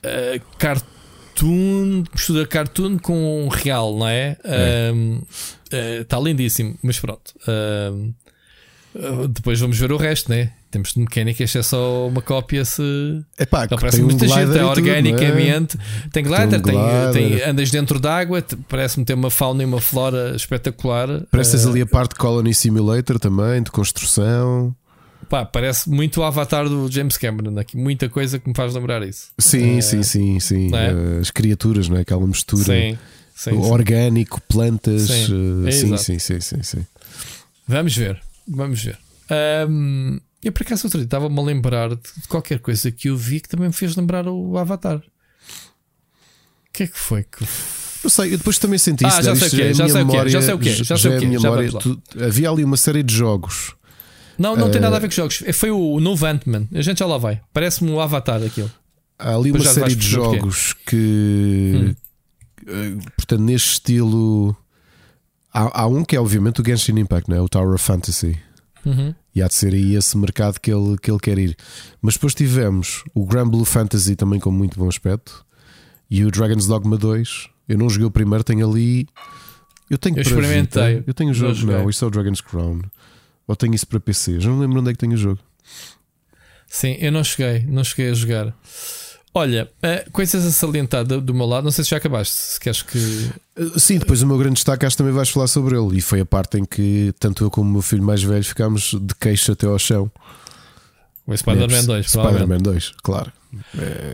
eh, 0.03 0.41
cartoon, 0.59 2.05
mistura 2.13 2.47
cartoon 2.47 2.99
com 2.99 3.49
real, 3.49 3.97
não 3.97 4.09
é? 4.09 4.37
É. 4.45 4.91
Ahm, 4.91 5.21
eh, 5.71 6.01
Está 6.01 6.19
lindíssimo, 6.19 6.77
mas 6.83 6.99
pronto. 6.99 7.33
Eh, 7.47 7.93
depois 9.29 9.61
vamos 9.61 9.79
ver 9.79 9.91
o 9.93 9.97
resto, 9.97 10.31
né? 10.31 10.51
Temos 10.71 10.93
de 10.93 11.01
mecânica, 11.01 11.43
isto 11.45 11.59
é 11.59 11.63
só 11.63 12.07
uma 12.09 12.21
cópia 12.23 12.65
se. 12.65 12.83
Epá, 13.39 13.67
parece 13.69 13.97
tem 13.99 14.05
um 14.05 14.09
muita 14.09 14.27
gente, 14.27 14.39
é 14.39 14.43
e 14.43 14.47
tudo, 14.47 14.57
não 14.59 14.63
é? 14.63 14.71
organicamente. 14.71 15.79
Tem 16.13 16.23
glider, 16.23 16.61
tem, 16.61 16.75
glider. 16.75 17.13
tem- 17.13 17.43
andas 17.43 17.71
dentro 17.71 18.01
d'água, 18.01 18.45
parece-me 18.69 19.05
ter 19.05 19.15
uma 19.15 19.31
fauna 19.31 19.63
e 19.63 19.67
uma 19.67 19.81
flora 19.81 20.35
espetacular. 20.35 21.09
Parece 21.31 21.57
Eh, 21.57 21.69
ali 21.69 21.81
a 21.81 21.87
parte 21.87 22.11
de 22.11 22.17
Colony 22.17 22.53
Simulator 22.55 23.19
também, 23.21 23.63
de 23.63 23.71
construção. 23.71 24.75
Pá, 25.29 25.45
parece 25.45 25.89
muito 25.89 26.21
o 26.21 26.25
avatar 26.25 26.69
do 26.69 26.91
James 26.91 27.17
Cameron 27.17 27.59
aqui. 27.59 27.77
Muita 27.77 28.09
coisa 28.09 28.39
que 28.39 28.49
me 28.49 28.55
faz 28.55 28.75
lembrar 28.75 29.07
isso. 29.07 29.29
Sim, 29.39 29.79
Eh, 29.79 29.81
sim, 29.81 30.03
sim, 30.03 30.41
sim. 30.41 30.75
é? 30.75 30.89
Eh, 30.89 31.21
As 31.21 31.31
criaturas, 31.31 31.89
não 31.89 31.97
é? 31.97 32.01
Aquela 32.01 32.27
mistura 32.27 32.65
Sim, 32.65 32.99
sim, 33.35 33.53
orgânico, 33.57 34.41
plantas. 34.49 35.03
Sim, 35.03 35.65
eh, 35.65 35.69
é 35.69 35.71
sim, 35.73 35.97
sim, 35.97 36.19
sim, 36.19 36.41
sim, 36.41 36.63
sim. 36.63 36.87
Vamos 37.67 37.97
ver, 37.97 38.21
vamos 38.49 38.83
ver. 38.83 38.99
Ahm, 39.31 40.19
eu 40.43 40.53
por 40.53 40.63
acaso 40.63 40.87
outro 40.87 40.99
dia 40.99 41.07
estava-me 41.07 41.39
a 41.39 41.43
lembrar 41.43 41.91
de 41.91 42.29
qualquer 42.29 42.59
coisa 42.59 42.91
que 42.91 43.09
eu 43.09 43.17
vi 43.17 43.41
que 43.41 43.49
também 43.49 43.69
me 43.69 43.75
fez 43.75 43.97
lembrar 43.97 44.27
o 44.29 44.59
Avatar. 44.59 44.99
O 44.99 45.03
que 46.73 46.83
é 46.83 46.87
que 46.87 46.99
foi 46.99 47.23
que 47.25 47.45
Eu 48.03 48.11
sei, 48.11 48.35
eu 48.35 48.39
depois 48.39 48.59
também 48.59 48.79
senti 48.79 49.05
Ah, 49.05 49.09
isso. 49.09 49.23
já 49.23 49.33
né? 49.35 49.39
sei 49.41 49.49
o 49.49 49.51
quê, 49.51 49.63
é 49.63 49.75
já 49.75 49.89
sei 49.89 50.03
o 50.03 50.07
memória, 50.07 50.31
já 50.31 50.43
sei 50.43 50.55
o 50.55 50.59
quê, 50.59 50.71
já 50.75 50.97
sei 50.97 51.11
o 51.11 51.15
é 51.15 51.19
quê, 51.21 51.27
minha 51.27 51.39
já 51.39 51.49
memória. 51.51 51.71
vamos 51.71 51.87
lá. 51.87 51.97
Tu- 52.09 52.23
havia 52.25 52.51
ali 52.51 52.65
uma 52.65 52.77
série 52.77 53.03
de 53.03 53.15
jogos. 53.15 53.75
Não, 54.37 54.57
não 54.57 54.69
tem 54.69 54.79
Eh, 54.79 54.83
nada 54.83 54.97
a 54.97 54.99
ver 54.99 55.09
com 55.09 55.15
jogos. 55.15 55.43
Foi 55.55 55.71
o 55.71 56.01
novo 56.01 56.27
Ant-Man. 56.27 56.67
A 56.75 56.83
gente 56.83 56.99
já 56.99 57.07
lá 57.07 57.17
vai. 57.17 57.41
Parece-me 57.53 57.91
o 57.93 58.01
Avatar 58.01 58.43
aquilo. 58.43 58.71
Há 59.17 59.33
ali 59.35 59.53
Depois 59.53 59.63
uma 59.63 59.75
já 59.75 59.81
série 59.81 59.95
de 59.95 60.07
jogos 60.09 60.75
que, 60.85 61.95
eh, 62.67 62.97
portanto, 63.17 63.41
neste 63.43 63.73
estilo. 63.75 64.57
Há, 65.55 65.83
há 65.83 65.87
um 65.87 66.05
que 66.05 66.17
é, 66.17 66.21
obviamente, 66.21 66.61
o 66.61 66.65
Genshin 66.67 66.99
Impact, 66.99 67.31
não 67.31 67.37
é? 67.37 67.41
o 67.41 67.49
Tower 67.49 67.75
of 67.75 67.85
Fantasy. 67.85 68.37
Uhum. 68.85 69.15
E 69.33 69.41
há 69.41 69.47
de 69.47 69.55
ser 69.55 69.73
aí 69.73 69.95
esse 69.95 70.19
mercado 70.19 70.61
que 70.61 70.73
ele, 70.73 70.99
que 70.99 71.11
ele 71.11 71.21
quer 71.21 71.39
ir. 71.39 71.57
Mas 72.03 72.15
depois 72.15 72.35
tivemos 72.35 73.05
o 73.15 73.25
Grand 73.25 73.49
Blue 73.49 73.65
Fantasy 73.65 74.17
também 74.17 74.41
com 74.41 74.51
muito 74.51 74.79
bom 74.79 74.89
aspecto 74.89 75.47
e 76.11 76.25
o 76.25 76.31
Dragon's 76.31 76.67
Dogma 76.67 76.97
2. 76.97 77.49
Eu 77.69 77.79
não 77.79 77.89
joguei 77.89 78.07
o 78.07 78.11
primeiro, 78.11 78.45
tenho 78.45 78.69
ali. 78.69 79.07
Eu 79.89 79.97
tenho 79.97 80.17
Eu 80.17 80.23
experimentei, 80.23 80.97
Vita. 80.97 81.05
Eu 81.07 81.15
tenho 81.15 81.31
o 81.31 81.33
não 81.33 81.55
jogo, 81.55 81.73
não, 81.73 81.89
isso 81.89 82.05
é 82.05 82.09
o 82.09 82.11
Dragon's 82.11 82.41
Crown. 82.41 82.83
Ou 83.47 83.57
tenho 83.57 83.75
isso 83.75 83.87
para 83.87 84.01
PC. 84.01 84.41
Já 84.41 84.51
não 84.51 84.59
lembro 84.59 84.81
onde 84.81 84.91
é 84.91 84.93
que 84.93 84.99
tenho 84.99 85.15
o 85.15 85.17
jogo. 85.17 85.41
Sim, 86.67 86.97
eu 87.01 87.13
não 87.13 87.23
cheguei, 87.23 87.65
não 87.67 87.85
cheguei 87.85 88.11
a 88.11 88.15
jogar. 88.15 88.57
Olha, 89.37 89.69
eh, 89.83 90.07
coisas 90.13 90.47
a 90.47 90.53
salientar 90.53 91.05
do, 91.05 91.21
do 91.21 91.35
meu 91.35 91.45
lado, 91.45 91.65
não 91.65 91.73
sei 91.73 91.83
se 91.83 91.91
já 91.91 91.97
acabaste, 91.97 92.35
se 92.35 92.61
queres 92.61 92.83
que. 92.83 92.99
Uh, 93.59 93.81
Sim, 93.81 93.99
depois 93.99 94.23
o 94.23 94.27
meu 94.29 94.39
grande 94.39 94.55
destaque 94.55 94.87
acho 94.87 94.95
que 94.95 94.99
também 94.99 95.13
vais 95.13 95.29
falar 95.29 95.49
sobre 95.49 95.77
ele. 95.77 95.99
E 95.99 96.01
foi 96.01 96.21
a 96.21 96.25
parte 96.25 96.57
em 96.57 96.65
que 96.65 97.13
tanto 97.19 97.43
eu 97.43 97.51
como 97.51 97.69
o 97.69 97.73
meu 97.73 97.83
filho 97.83 98.05
mais 98.05 98.23
velho 98.23 98.45
ficámos 98.45 98.95
de 98.95 99.13
queixo 99.17 99.51
até 99.51 99.67
ao 99.67 99.77
chão. 99.77 100.09
O 101.27 101.37
Spider-Man 101.37 101.85
2, 101.85 102.13
provavelmente. 102.13 102.43
Spider-Man 102.43 102.59
2, 102.59 102.93
claro. 103.03 103.33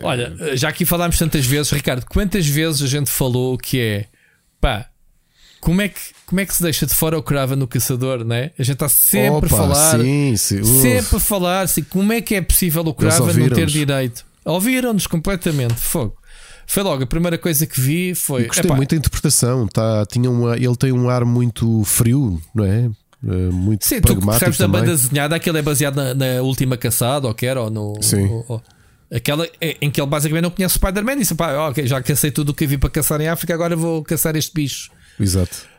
Olha, 0.01 0.33
eh, 0.39 0.55
já 0.57 0.69
aqui 0.69 0.85
falámos 0.85 1.19
tantas 1.19 1.45
vezes, 1.45 1.71
Ricardo, 1.71 2.03
quantas 2.07 2.47
vezes 2.47 2.81
a 2.81 2.87
gente 2.87 3.09
falou 3.09 3.57
que 3.59 3.79
é 3.79 4.05
pá, 4.59 4.87
como 5.59 5.81
é 5.81 5.89
que, 5.89 5.99
como 6.25 6.41
é 6.41 6.45
que 6.47 6.55
se 6.55 6.63
deixa 6.63 6.87
de 6.87 6.95
fora 6.95 7.17
o 7.17 7.21
crava 7.21 7.55
no 7.55 7.67
caçador, 7.67 8.25
né? 8.25 8.51
A 8.57 8.63
gente 8.63 8.73
está 8.73 8.89
sempre 8.89 9.29
Opa, 9.29 9.45
a 9.45 9.49
falar, 9.49 9.99
Sim, 9.99 10.35
sim. 10.35 10.63
Sempre 10.63 11.17
a 11.17 11.19
falar 11.19 11.61
assim, 11.61 11.83
como 11.83 12.11
é 12.11 12.21
que 12.21 12.33
é 12.33 12.41
possível 12.41 12.81
o 12.83 12.93
crava 12.93 13.31
não 13.31 13.49
ter 13.49 13.67
direito? 13.67 14.25
Ouviram-nos 14.45 15.07
completamente, 15.07 15.75
fogo. 15.75 16.17
Foi 16.67 16.83
logo, 16.83 17.03
a 17.03 17.07
primeira 17.07 17.37
coisa 17.37 17.65
que 17.67 17.79
vi 17.79 18.15
foi. 18.15 18.45
Gostei 18.47 18.65
epá, 18.65 18.75
muito 18.75 18.91
da 18.91 18.95
interpretação. 18.95 19.67
Tá, 19.67 20.05
tinha 20.05 20.29
uma, 20.29 20.55
ele 20.55 20.75
tem 20.75 20.91
um 20.91 21.09
ar 21.09 21.25
muito 21.25 21.83
frio, 21.83 22.41
não 22.55 22.63
é? 22.65 22.89
Uh, 23.23 23.51
muito 23.51 23.85
Sim, 23.85 24.01
tu 24.01 24.15
percebes 24.19 24.57
da 24.57 24.65
também. 24.65 24.81
banda 24.81 24.93
desenhada, 24.95 25.35
aquele 25.35 25.59
é 25.59 25.61
baseado 25.61 25.95
na, 25.95 26.13
na 26.13 26.41
última 26.41 26.75
caçada, 26.77 27.27
ou 27.27 27.33
quer, 27.33 27.57
ou 27.57 27.69
no. 27.69 28.01
Sim. 28.01 28.25
ou- 28.27 28.45
ou- 28.47 28.61
aquela 29.13 29.45
é- 29.59 29.77
em 29.81 29.91
que 29.91 29.99
ele 30.01 30.09
basicamente 30.09 30.43
não 30.43 30.49
conhece 30.49 30.75
o 30.75 30.79
Spider-Man 30.79 31.13
e 31.13 31.19
disse: 31.19 31.35
pá, 31.35 31.67
ok, 31.69 31.85
já 31.85 32.01
cacei 32.01 32.31
tudo 32.31 32.49
o 32.49 32.53
que 32.53 32.63
havia 32.63 32.79
para 32.79 32.89
caçar 32.89 33.19
em 33.21 33.27
África, 33.27 33.53
agora 33.53 33.75
vou 33.75 34.01
caçar 34.03 34.35
este 34.35 34.53
bicho. 34.53 34.89
Exato. 35.19 35.69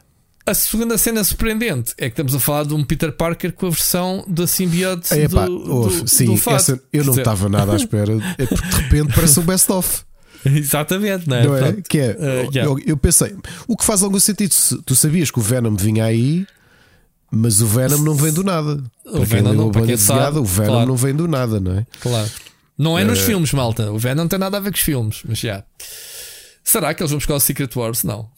A 0.44 0.54
segunda 0.54 0.98
cena 0.98 1.22
surpreendente 1.22 1.94
é 1.96 2.06
que 2.06 2.14
estamos 2.14 2.34
a 2.34 2.40
falar 2.40 2.64
de 2.64 2.74
um 2.74 2.84
Peter 2.84 3.12
Parker 3.12 3.52
com 3.52 3.66
a 3.66 3.70
versão 3.70 4.24
da 4.26 4.46
simbionte 4.46 5.12
É, 5.14 5.28
do, 5.28 5.58
do, 5.86 6.08
sim, 6.08 6.26
do 6.26 6.36
fato. 6.36 6.56
essa, 6.56 6.82
eu 6.92 7.04
não 7.04 7.14
estava 7.16 7.48
nada 7.48 7.72
à 7.72 7.76
espera. 7.76 8.12
É 8.38 8.46
porque 8.46 8.66
de 8.68 8.76
repente 8.76 9.14
parece 9.14 9.38
um 9.38 9.44
best-of. 9.44 10.02
Exatamente, 10.44 11.28
não 11.28 11.36
é? 11.36 11.46
não 11.46 11.56
é? 11.56 11.72
Que 11.88 11.98
é 11.98 12.16
eh, 12.18 12.48
yeah. 12.52 12.64
eu, 12.64 12.76
eu 12.84 12.96
pensei, 12.96 13.36
o 13.68 13.76
que 13.76 13.84
faz 13.84 14.02
algum 14.02 14.18
sentido? 14.18 14.52
se 14.52 14.76
Tu 14.82 14.96
sabias 14.96 15.30
que 15.30 15.38
o 15.38 15.42
Venom 15.42 15.76
vinha 15.76 16.04
aí, 16.04 16.44
mas 17.30 17.60
o 17.60 17.66
Venom 17.66 17.98
não 17.98 18.14
vem 18.16 18.32
do 18.32 18.42
nada. 18.42 18.82
O 19.06 19.12
para 19.12 19.24
Venom 19.24 19.52
não- 19.52 19.70
para 19.70 19.86
quem 19.86 19.96
sabe, 19.96 20.38
o 20.38 20.44
Venom 20.44 20.68
claro. 20.72 20.86
não 20.88 20.96
vem 20.96 21.14
do 21.14 21.28
nada, 21.28 21.60
não 21.60 21.78
é? 21.78 21.86
Claro. 22.00 22.28
Não 22.76 22.98
é 22.98 23.04
nos 23.04 23.20
filmes, 23.20 23.52
malta. 23.52 23.92
O 23.92 23.98
Venom 23.98 24.22
não 24.22 24.28
tem 24.28 24.38
nada 24.40 24.56
a 24.56 24.60
ver 24.60 24.70
com 24.72 24.76
os 24.76 24.82
filmes, 24.82 25.22
mas 25.24 25.38
já. 25.38 25.62
Será 26.64 26.92
que 26.94 27.02
eles 27.02 27.10
vão 27.10 27.18
buscar 27.18 27.34
o 27.34 27.40
Secret 27.40 27.70
Wars? 27.76 28.02
Não. 28.02 28.28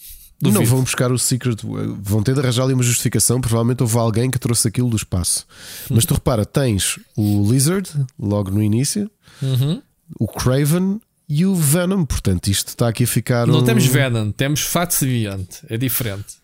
Não 0.43 0.51
Duvido. 0.51 0.71
vão 0.71 0.83
buscar 0.83 1.11
o 1.13 1.19
Secret. 1.19 1.57
Vão 2.03 2.23
ter 2.23 2.35
de 2.35 2.41
arranjar 2.41 2.65
ali 2.65 2.75
uma 2.75 2.83
justificação. 2.83 3.41
Provavelmente 3.41 3.83
houve 3.83 3.97
alguém 3.97 4.31
que 4.31 4.39
trouxe 4.39 4.69
aquilo 4.69 4.91
do 4.91 4.97
espaço. 4.97 5.47
Mas 5.91 6.05
tu 6.05 6.15
repara, 6.15 6.45
tens 6.45 6.99
o 7.17 7.51
Lizard 7.51 7.89
logo 8.19 8.51
no 8.51 8.63
início, 8.63 9.11
Uhum. 9.41 9.81
o 10.19 10.27
Craven 10.29 11.01
e 11.29 11.47
o 11.47 11.55
Venom. 11.55 12.05
Portanto, 12.05 12.49
isto 12.49 12.69
está 12.69 12.89
aqui 12.89 13.05
a 13.05 13.07
ficar. 13.07 13.47
Não 13.47 13.61
um- 13.61 13.65
temos 13.65 13.87
Venom, 13.87 14.31
temos 14.33 14.61
Fat 14.61 14.91
Simbionte. 14.91 15.61
É 15.69 15.79
diferente. 15.79 16.35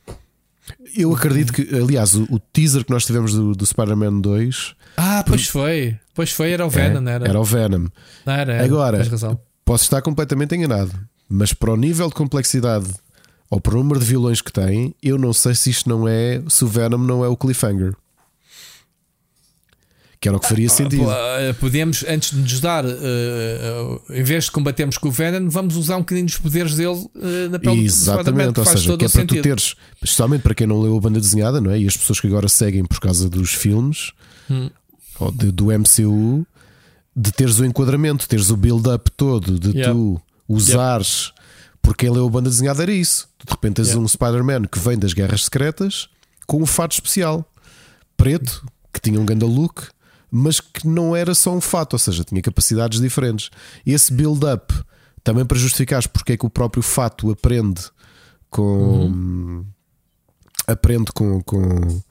Eu 0.96 1.12
acredito 1.14 1.52
que, 1.52 1.62
aliás, 1.74 2.14
o, 2.14 2.22
o 2.30 2.38
teaser 2.38 2.84
que 2.84 2.90
nós 2.90 3.04
tivemos 3.04 3.34
do, 3.34 3.54
do 3.54 3.66
Spider-Man 3.66 4.20
2 4.20 4.74
Ah, 4.96 5.24
pois 5.26 5.46
foi. 5.48 5.96
Pois 6.14 6.30
foi, 6.32 6.52
era 6.52 6.64
o 6.64 6.70
Venom, 6.70 6.98
é, 6.98 7.00
não 7.00 7.12
era? 7.12 7.28
era 7.28 7.40
o 7.40 7.44
Venom. 7.44 7.88
Não 8.24 8.32
era, 8.32 8.52
era. 8.54 8.64
Agora, 8.64 9.04
posso 9.64 9.84
estar 9.84 10.00
completamente 10.00 10.54
enganado, 10.54 10.92
mas 11.28 11.52
para 11.52 11.72
o 11.72 11.76
nível 11.76 12.08
de 12.08 12.14
complexidade 12.14 12.86
ou 13.50 13.60
por 13.60 13.74
número 13.74 13.98
de 13.98 14.06
vilões 14.06 14.40
que 14.40 14.52
tem, 14.52 14.94
eu 15.02 15.18
não 15.18 15.32
sei 15.32 15.54
se 15.54 15.68
isto 15.70 15.88
não 15.88 16.06
é. 16.08 16.40
Se 16.48 16.64
o 16.64 16.68
Venom 16.68 16.98
não 16.98 17.24
é 17.24 17.28
o 17.28 17.36
cliffhanger. 17.36 17.94
Que 20.20 20.28
era 20.28 20.36
o 20.36 20.40
que 20.40 20.48
faria 20.48 20.68
sentido. 20.68 21.04
Pô, 21.04 21.10
eh, 21.12 21.52
Podemos, 21.54 22.04
antes 22.06 22.30
de 22.32 22.36
nos 22.42 22.60
dar, 22.60 22.84
eh, 22.84 24.00
em 24.10 24.22
vez 24.22 24.44
de 24.44 24.50
combatermos 24.50 24.98
com 24.98 25.08
o 25.08 25.10
Venom, 25.10 25.48
vamos 25.48 25.76
usar 25.76 25.96
um 25.96 26.00
bocadinho 26.00 26.26
dos 26.26 26.36
poderes 26.36 26.74
dele 26.74 27.06
eh, 27.16 27.48
na 27.48 27.58
pele 27.58 27.76
do 27.76 27.82
Exatamente, 27.82 28.52
que 28.52 28.60
ou 28.60 28.66
seja, 28.66 28.96
que 28.98 29.04
é 29.06 29.08
para 29.08 29.24
tu 29.24 29.28
sentido. 29.34 29.42
teres, 29.42 29.74
especialmente 29.94 30.42
para 30.42 30.54
quem 30.54 30.66
não 30.66 30.78
leu 30.78 30.94
a 30.94 31.00
banda 31.00 31.18
desenhada, 31.18 31.58
não 31.58 31.70
é? 31.70 31.78
E 31.80 31.86
as 31.86 31.96
pessoas 31.96 32.20
que 32.20 32.26
agora 32.26 32.48
seguem 32.50 32.84
por 32.84 33.00
causa 33.00 33.30
dos 33.30 33.54
filmes 33.54 34.12
Hum. 34.50 34.68
ou 35.18 35.32
de- 35.32 35.50
do 35.50 35.72
MCU, 35.72 36.46
de 37.16 37.32
teres 37.32 37.58
o 37.58 37.64
enquadramento, 37.64 38.28
teres 38.28 38.50
o 38.50 38.56
build-up 38.58 39.10
todo, 39.16 39.58
de 39.58 39.70
Yeah. 39.70 39.94
tu 39.94 40.20
usares. 40.46 41.32
Porque 41.82 42.06
quem 42.06 42.14
leu 42.14 42.26
a 42.26 42.30
banda 42.30 42.48
desenhada 42.50 42.82
era 42.82 42.92
isso. 42.92 43.28
De 43.44 43.50
repente 43.50 43.76
tens 43.76 43.88
Yeah. 43.88 44.04
um 44.04 44.08
Spider-Man 44.08 44.64
que 44.66 44.78
vem 44.78 44.98
das 44.98 45.12
guerras 45.12 45.44
secretas 45.44 46.08
com 46.46 46.62
um 46.62 46.66
fato 46.66 46.92
especial 46.92 47.44
preto, 48.16 48.66
que 48.92 49.00
tinha 49.00 49.20
um 49.20 49.24
ganda 49.24 49.46
look, 49.46 49.88
mas 50.30 50.60
que 50.60 50.86
não 50.86 51.16
era 51.16 51.34
só 51.34 51.52
um 51.54 51.60
fato, 51.60 51.94
ou 51.94 51.98
seja, 51.98 52.22
tinha 52.24 52.42
capacidades 52.42 53.00
diferentes. 53.00 53.50
E 53.84 53.92
esse 53.92 54.12
build-up 54.12 54.74
também 55.24 55.44
para 55.44 55.58
justificares 55.58 56.06
porque 56.06 56.32
é 56.32 56.36
que 56.36 56.46
o 56.46 56.50
próprio 56.50 56.82
fato 56.82 57.30
aprende 57.30 57.82
com. 58.48 59.64
Aprende 60.66 61.10
com, 61.12 61.40
com, 61.42 62.02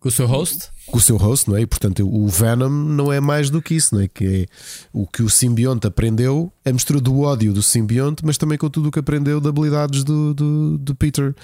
Com 0.00 0.08
o 0.08 0.12
seu 0.12 0.26
host? 0.26 0.70
com 0.90 0.98
o 0.98 1.00
seu 1.00 1.16
host, 1.16 1.48
não 1.48 1.56
é? 1.56 1.62
E 1.62 1.66
portanto 1.66 2.08
o 2.08 2.26
Venom 2.28 2.68
não 2.68 3.12
é 3.12 3.20
mais 3.20 3.50
do 3.50 3.62
que 3.62 3.74
isso, 3.74 3.94
não 3.94 4.02
é? 4.02 4.08
Que 4.08 4.24
é 4.24 4.46
o 4.92 5.06
que 5.06 5.22
o 5.22 5.30
simbionte 5.30 5.86
aprendeu, 5.86 6.52
a 6.64 6.72
mistura 6.72 7.00
do 7.00 7.20
ódio 7.20 7.52
do 7.52 7.62
simbionte, 7.62 8.24
mas 8.24 8.36
também 8.36 8.58
com 8.58 8.68
tudo 8.68 8.88
o 8.88 8.92
que 8.92 8.98
aprendeu 8.98 9.40
de 9.40 9.48
habilidades 9.48 10.02
do, 10.02 10.34
do, 10.34 10.78
do 10.78 10.94
Peter. 10.94 11.34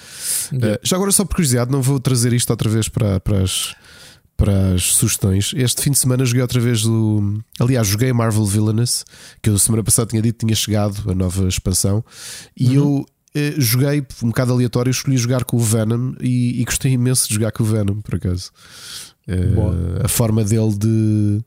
Eh, 0.61 0.79
já 0.83 0.95
agora, 0.95 1.11
só 1.11 1.23
por 1.23 1.35
curiosidade, 1.35 1.71
não 1.71 1.81
vou 1.81 1.99
trazer 1.99 2.33
isto 2.33 2.49
outra 2.49 2.69
vez 2.69 2.89
para, 2.89 3.19
para, 3.19 3.43
as, 3.43 3.75
para 4.35 4.73
as 4.73 4.83
sugestões. 4.95 5.53
Este 5.55 5.81
fim 5.81 5.91
de 5.91 5.99
semana 5.99 6.25
joguei 6.25 6.41
outra 6.41 6.59
vez 6.59 6.85
o. 6.85 7.39
Aliás, 7.59 7.87
joguei 7.87 8.11
Marvel 8.11 8.45
Villainous, 8.45 9.05
que 9.41 9.49
eu 9.49 9.59
semana 9.59 9.83
passada 9.83 10.09
tinha 10.09 10.21
dito 10.21 10.39
que 10.39 10.45
tinha 10.45 10.55
chegado 10.55 11.09
a 11.09 11.15
nova 11.15 11.47
expansão, 11.47 12.03
e 12.57 12.75
eu. 12.75 13.05
Eh, 13.35 13.53
Joguei 13.57 14.05
um 14.23 14.27
bocado 14.27 14.53
aleatório, 14.53 14.89
escolhi 14.89 15.17
jogar 15.17 15.43
com 15.43 15.57
o 15.57 15.59
Venom 15.59 16.13
e, 16.19 16.61
e 16.61 16.63
gostei 16.63 16.93
imenso 16.93 17.27
de 17.27 17.35
jogar 17.35 17.51
com 17.51 17.63
o 17.63 17.65
Venom, 17.65 18.01
por 18.01 18.15
acaso. 18.15 18.51
Eh, 19.27 20.03
a 20.03 20.07
forma 20.07 20.43
dele 20.43 20.75
de 20.77 21.43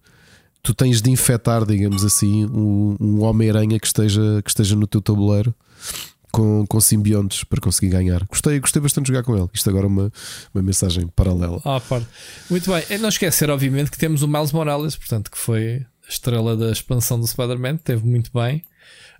tu 0.63 0.75
tens 0.75 1.01
de 1.01 1.11
infectar, 1.11 1.65
digamos 1.65 2.05
assim, 2.05 2.45
um, 2.47 2.97
um 3.01 3.23
Homem-Aranha 3.23 3.79
que 3.81 3.87
esteja, 3.87 4.43
que 4.43 4.51
esteja 4.51 4.77
no 4.77 4.87
teu 4.87 5.01
tabuleiro 5.01 5.55
com, 6.31 6.67
com 6.67 6.81
simbiontes 6.81 7.45
para 7.45 7.61
conseguir 7.61 7.91
ganhar. 7.91 8.25
Gostei, 8.27 8.61
gostei 8.61 8.83
bastante 8.83 9.07
de 9.07 9.13
jogar 9.13 9.25
com 9.25 9.37
ele. 9.37 9.49
Isto 9.53 9.71
agora 9.71 9.87
é 9.87 9.89
uma, 9.89 10.13
uma 10.55 10.63
mensagem 10.63 11.07
paralela. 11.09 11.61
Ah. 11.65 11.81
Muito 12.51 12.71
bem. 12.71 12.85
É 12.91 12.99
não 12.99 13.09
esquecer, 13.09 13.51
obviamente, 13.51 13.91
que 13.91 13.99
temos 13.99 14.23
o 14.23 14.29
Miles 14.29 14.53
Morales, 14.53 14.97
portanto, 14.97 15.31
que 15.31 15.39
foi 15.39 15.87
a 16.07 16.11
estrela 16.11 16.57
da 16.57 16.71
expansão 16.71 17.19
do 17.19 17.27
Spider-Man, 17.27 17.77
teve 17.79 18.05
muito 18.05 18.31
bem. 18.33 18.63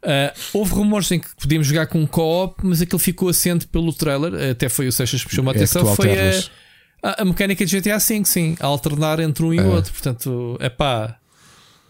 Ah, 0.03 0.33
houve 0.53 0.73
rumores 0.75 1.11
em 1.11 1.19
que 1.21 1.29
podíamos 1.41 1.67
jogar 1.67 1.87
com 1.87 2.01
um 2.01 2.07
co-op, 2.07 2.65
mas 2.65 2.81
aquilo 2.81 2.99
ficou 2.99 3.29
assente 3.29 3.67
pelo 3.67 3.93
trailer. 3.93 4.51
Até 4.53 4.69
foi 4.69 4.87
o 4.89 4.93
Seixas 4.93 5.23
que 5.25 5.31
me 5.31 5.37
chamou 5.37 5.51
a 5.51 5.55
É 5.55 5.57
atenção. 5.59 5.83
tu 5.85 5.95
foi 5.97 6.11
a, 7.03 7.23
a, 7.23 7.25
mecânica 7.25 7.65
de 7.67 7.81
GTA 7.81 7.99
V, 7.99 8.25
sim, 8.25 8.57
a 8.61 8.67
alternar 8.67 9.21
entre 9.21 9.45
um 9.45 9.53
e 9.55 9.59
o 9.59 9.63
É. 9.63 9.67
outro. 9.67 9.93
Portanto, 9.93 10.57
é 10.61 10.69
pá. 10.69 11.17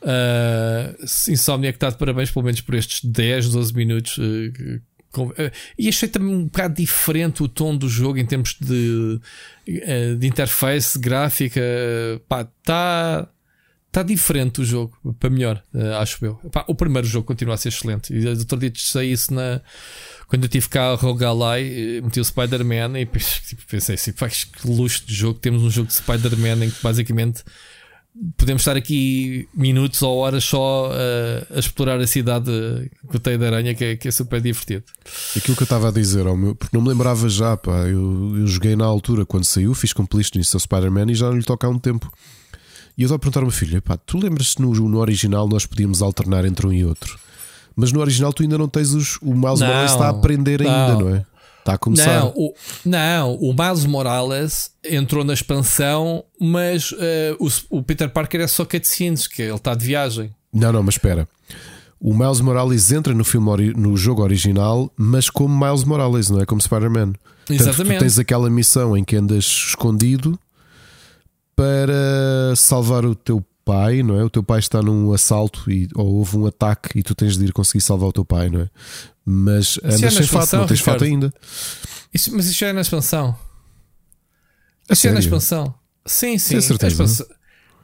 Uh, 0.01 0.95
Insomnia 1.33 1.73
que 1.73 1.77
está 1.77 1.91
de 1.91 1.97
parabéns, 1.97 2.31
pelo 2.31 2.45
menos 2.45 2.61
por 2.61 2.75
estes 2.75 3.03
10, 3.05 3.51
12 3.51 3.75
minutos. 3.75 4.17
eh, 4.19 4.79
com- 5.11 5.33
eh, 5.37 5.51
e 5.79 5.89
achei 5.89 6.09
também 6.09 6.33
um 6.35 6.45
bocado 6.45 6.75
diferente 6.75 7.43
o 7.43 7.49
tom 7.49 7.77
do 7.77 7.89
jogo 7.89 8.19
em 8.19 8.25
termos 8.27 8.55
de, 8.61 9.19
de 10.19 10.27
interface 10.27 10.99
gráfica. 10.99 11.61
Pá, 12.29 12.43
está 12.61 13.29
tá 13.91 14.03
diferente 14.03 14.61
o 14.61 14.64
jogo, 14.64 14.97
para 15.18 15.30
melhor, 15.30 15.62
eh, 15.74 15.95
acho 15.95 16.24
eu. 16.24 16.39
O 16.66 16.74
primeiro 16.74 17.07
jogo 17.07 17.26
continua 17.26 17.55
a 17.55 17.57
ser 17.57 17.68
excelente. 17.68 18.12
E 18.12 18.26
outro 18.26 18.59
dia 18.59 18.70
testei 18.70 19.12
isso 19.12 19.32
na. 19.32 19.61
Quando 20.26 20.45
eu 20.45 20.49
tive 20.49 20.68
cá 20.68 20.93
a 20.93 20.95
Rogalai, 20.95 21.66
eh, 21.66 22.01
meti 22.01 22.20
o 22.20 22.24
Spider-Man 22.24 22.99
e 23.01 23.07
tipo, 23.49 23.62
pensei 23.66 23.95
assim: 23.95 24.12
pá, 24.12 24.28
que 24.28 24.68
luxo 24.68 25.07
de 25.07 25.14
jogo. 25.14 25.39
Temos 25.39 25.62
um 25.62 25.70
jogo 25.70 25.89
de 25.89 25.95
Spider-Man 25.95 26.66
em 26.66 26.70
que 26.70 26.82
basicamente 26.82 27.43
podemos 28.36 28.62
estar 28.62 28.76
aqui 28.76 29.49
minutos 29.55 30.03
ou 30.03 30.18
horas 30.18 30.45
só 30.45 30.91
eh, 30.93 31.47
a 31.55 31.59
explorar 31.59 32.01
a 32.01 32.07
cidade 32.07 32.51
com 33.07 33.16
o 33.16 33.20
Teio 33.20 33.39
da 33.39 33.47
Aranha, 33.47 33.74
que 33.74 33.84
é, 33.84 33.97
que 33.97 34.09
é 34.09 34.11
super 34.11 34.41
divertido. 34.41 34.84
Aquilo 35.36 35.57
que 35.57 35.62
eu 35.62 35.66
estava 35.66 35.89
a 35.89 35.93
dizer, 35.93 36.26
ao 36.26 36.36
meu, 36.36 36.55
porque 36.55 36.76
não 36.76 36.82
me 36.82 36.91
lembrava 36.91 37.28
já, 37.28 37.57
pá, 37.57 37.86
eu, 37.86 38.36
eu 38.36 38.47
joguei 38.47 38.76
na 38.76 38.84
altura 38.84 39.24
quando 39.24 39.45
saiu, 39.45 39.72
fiz 39.74 39.93
completionist 39.93 40.55
ao 40.55 40.61
Spider-Man 40.61 41.11
e 41.11 41.14
já 41.14 41.30
lhe 41.30 41.43
toca 41.43 41.66
há 41.66 41.70
um 41.70 41.78
tempo. 41.78 42.12
E 42.99 43.05
eu 43.05 43.14
a 43.14 43.18
perguntar 43.18 43.40
ao 43.40 43.46
meu 43.46 43.53
filho: 43.53 43.80
pá, 43.80 43.96
tu 43.96 44.18
lembras-te 44.18 44.61
no, 44.61 44.74
no 44.74 44.99
original 44.99 45.49
nós 45.49 45.64
podíamos 45.64 46.03
alternar 46.03 46.44
entre 46.44 46.66
um 46.66 46.72
e 46.72 46.84
outro, 46.84 47.16
mas 47.76 47.92
no 47.92 48.01
original 48.01 48.32
tu 48.32 48.42
ainda 48.42 48.59
não 48.59 48.68
tens 48.68 48.92
os. 48.92 49.18
O 49.22 49.32
Miles 49.32 49.61
Não, 49.61 49.68
Morales 49.68 49.92
está 49.92 50.07
a 50.07 50.11
aprender 50.11 50.62
ainda, 50.62 50.94
não. 50.94 51.01
não 51.03 51.14
é? 51.14 51.24
Está 51.61 51.74
a 51.74 51.78
começar. 51.78 52.20
Não 52.20 52.32
o, 52.34 52.55
não, 52.84 53.34
o 53.36 53.55
Miles 53.55 53.84
Morales 53.84 54.72
entrou 54.84 55.22
na 55.22 55.34
expansão, 55.34 56.24
mas 56.40 56.92
eh, 56.99 57.36
o, 57.38 57.78
o 57.78 57.82
Peter 57.82 58.09
Parker 58.09 58.40
é 58.40 58.46
só 58.46 58.64
cutscenes, 58.64 59.26
que 59.28 59.42
ele 59.42 59.55
está 59.55 59.74
de 59.74 59.86
viagem. 59.86 60.34
Não, 60.53 60.72
não, 60.72 60.82
mas 60.82 60.94
espera. 60.94 61.28
O 62.01 62.16
Miles 62.16 62.40
Morales 62.40 62.90
entra 62.90 63.12
no 63.12 63.24
filme 63.24 63.72
no 63.76 63.96
jogo 63.96 64.22
original, 64.22 64.90
mas 64.96 65.28
como 65.28 65.64
Miles 65.64 65.84
Morales, 65.84 66.30
não 66.30 66.40
é 66.40 66.46
como 66.46 66.61
Spider-Man. 66.61 67.12
Exatamente. 67.51 67.99
Tu 67.99 68.01
tens 68.01 68.18
aquela 68.18 68.49
missão 68.49 68.96
em 68.96 69.05
que 69.05 69.16
andas 69.16 69.44
escondido 69.44 70.38
para 71.59 72.55
salvar 72.55 73.05
o 73.05 73.17
teu 73.17 73.45
pai, 73.65 74.01
não 74.03 74.15
é? 74.19 74.23
O 74.25 74.31
teu 74.31 74.45
pai 74.45 74.61
está 74.61 74.81
num 74.81 75.13
assalto 75.13 75.69
e, 75.71 75.89
ou 75.97 76.07
houve 76.15 76.37
um 76.39 76.47
ataque 76.47 76.97
e 76.97 77.03
tu 77.03 77.17
tens 77.17 77.37
de 77.37 77.45
ir 77.47 77.53
conseguir 77.53 77.81
salvar 77.81 78.09
o 78.09 78.13
teu 78.13 78.25
pai, 78.25 78.49
não 78.49 78.61
é? 78.61 78.71
Mas 79.25 79.77
é 79.83 79.89
andas 79.95 80.15
sem 80.15 80.23
fato, 80.27 80.57
não 80.57 80.67
tens 80.67 80.81
fato 80.81 81.03
ainda. 81.03 81.35
Isso- 82.15 82.35
mas 82.35 82.47
isso 82.47 82.59
já 82.61 82.69
é 82.69 82.73
na 82.73 82.81
expansão. 82.81 83.37
A 84.89 84.93
Isso 84.93 85.07
é 85.07 85.11
na 85.11 85.17
sério? 85.17 85.27
expansão. 85.27 85.75
Sim, 86.07 86.39
sim. 86.39 86.55
Tens 86.55 86.65
certeza? 86.65 86.87
A 86.87 87.05
expansão- 87.05 87.27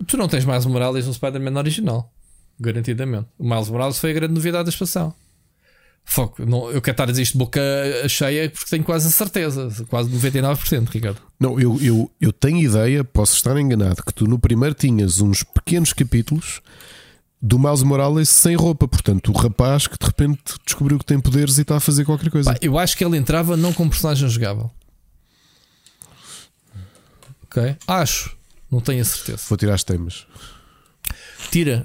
Tu 0.06 0.16
não 0.16 0.28
tens 0.28 0.44
Miles 0.44 0.66
Morales 0.66 1.06
no 1.06 1.12
Spider-Man 1.12 1.58
original. 1.58 2.12
Garantidamente. 2.60 3.26
O 3.38 3.44
Miles 3.48 3.68
Morales 3.68 3.98
foi 3.98 4.10
a 4.10 4.14
grande 4.14 4.34
novidade 4.34 4.64
da 4.64 4.70
expansão. 4.70 5.12
Foco, 6.04 6.44
não, 6.44 6.70
eu 6.70 6.82
quero 6.82 6.94
estar 6.94 7.04
a 7.04 7.06
dizer 7.06 7.22
isto 7.22 7.32
de 7.32 7.38
boca 7.38 7.60
cheia 8.08 8.50
porque 8.50 8.68
tenho 8.68 8.84
quase 8.84 9.08
a 9.08 9.10
certeza, 9.10 9.68
quase 9.88 10.10
99%, 10.10 10.88
Ricardo. 10.90 11.20
Não, 11.40 11.58
eu, 11.58 11.78
eu, 11.80 12.10
eu 12.20 12.32
tenho 12.32 12.58
ideia, 12.58 13.02
posso 13.02 13.34
estar 13.34 13.58
enganado, 13.58 14.02
que 14.04 14.12
tu 14.12 14.26
no 14.26 14.38
primeiro 14.38 14.74
tinhas 14.74 15.20
uns 15.20 15.42
pequenos 15.42 15.92
capítulos 15.92 16.60
do 17.44 17.58
Miles 17.58 17.82
Morales 17.82 18.28
sem 18.28 18.54
roupa. 18.56 18.88
Portanto, 18.88 19.30
o 19.30 19.36
rapaz 19.36 19.86
que 19.86 19.98
de 19.98 20.06
repente 20.06 20.54
descobriu 20.64 20.98
que 20.98 21.04
tem 21.04 21.20
poderes 21.20 21.58
e 21.58 21.62
está 21.62 21.76
a 21.76 21.80
fazer 21.80 22.04
qualquer 22.04 22.30
coisa. 22.30 22.52
Pá, 22.52 22.58
eu 22.62 22.78
acho 22.78 22.96
que 22.96 23.04
ele 23.04 23.16
entrava 23.16 23.56
não 23.56 23.72
como 23.72 23.90
personagem 23.90 24.28
jogável. 24.28 24.70
Ok? 27.44 27.76
Acho. 27.86 28.36
Não 28.70 28.80
tenho 28.80 29.02
a 29.02 29.04
certeza. 29.04 29.42
Vou 29.48 29.58
tirar 29.58 29.74
as 29.74 29.84
temas. 29.84 30.26
Tira. 31.50 31.84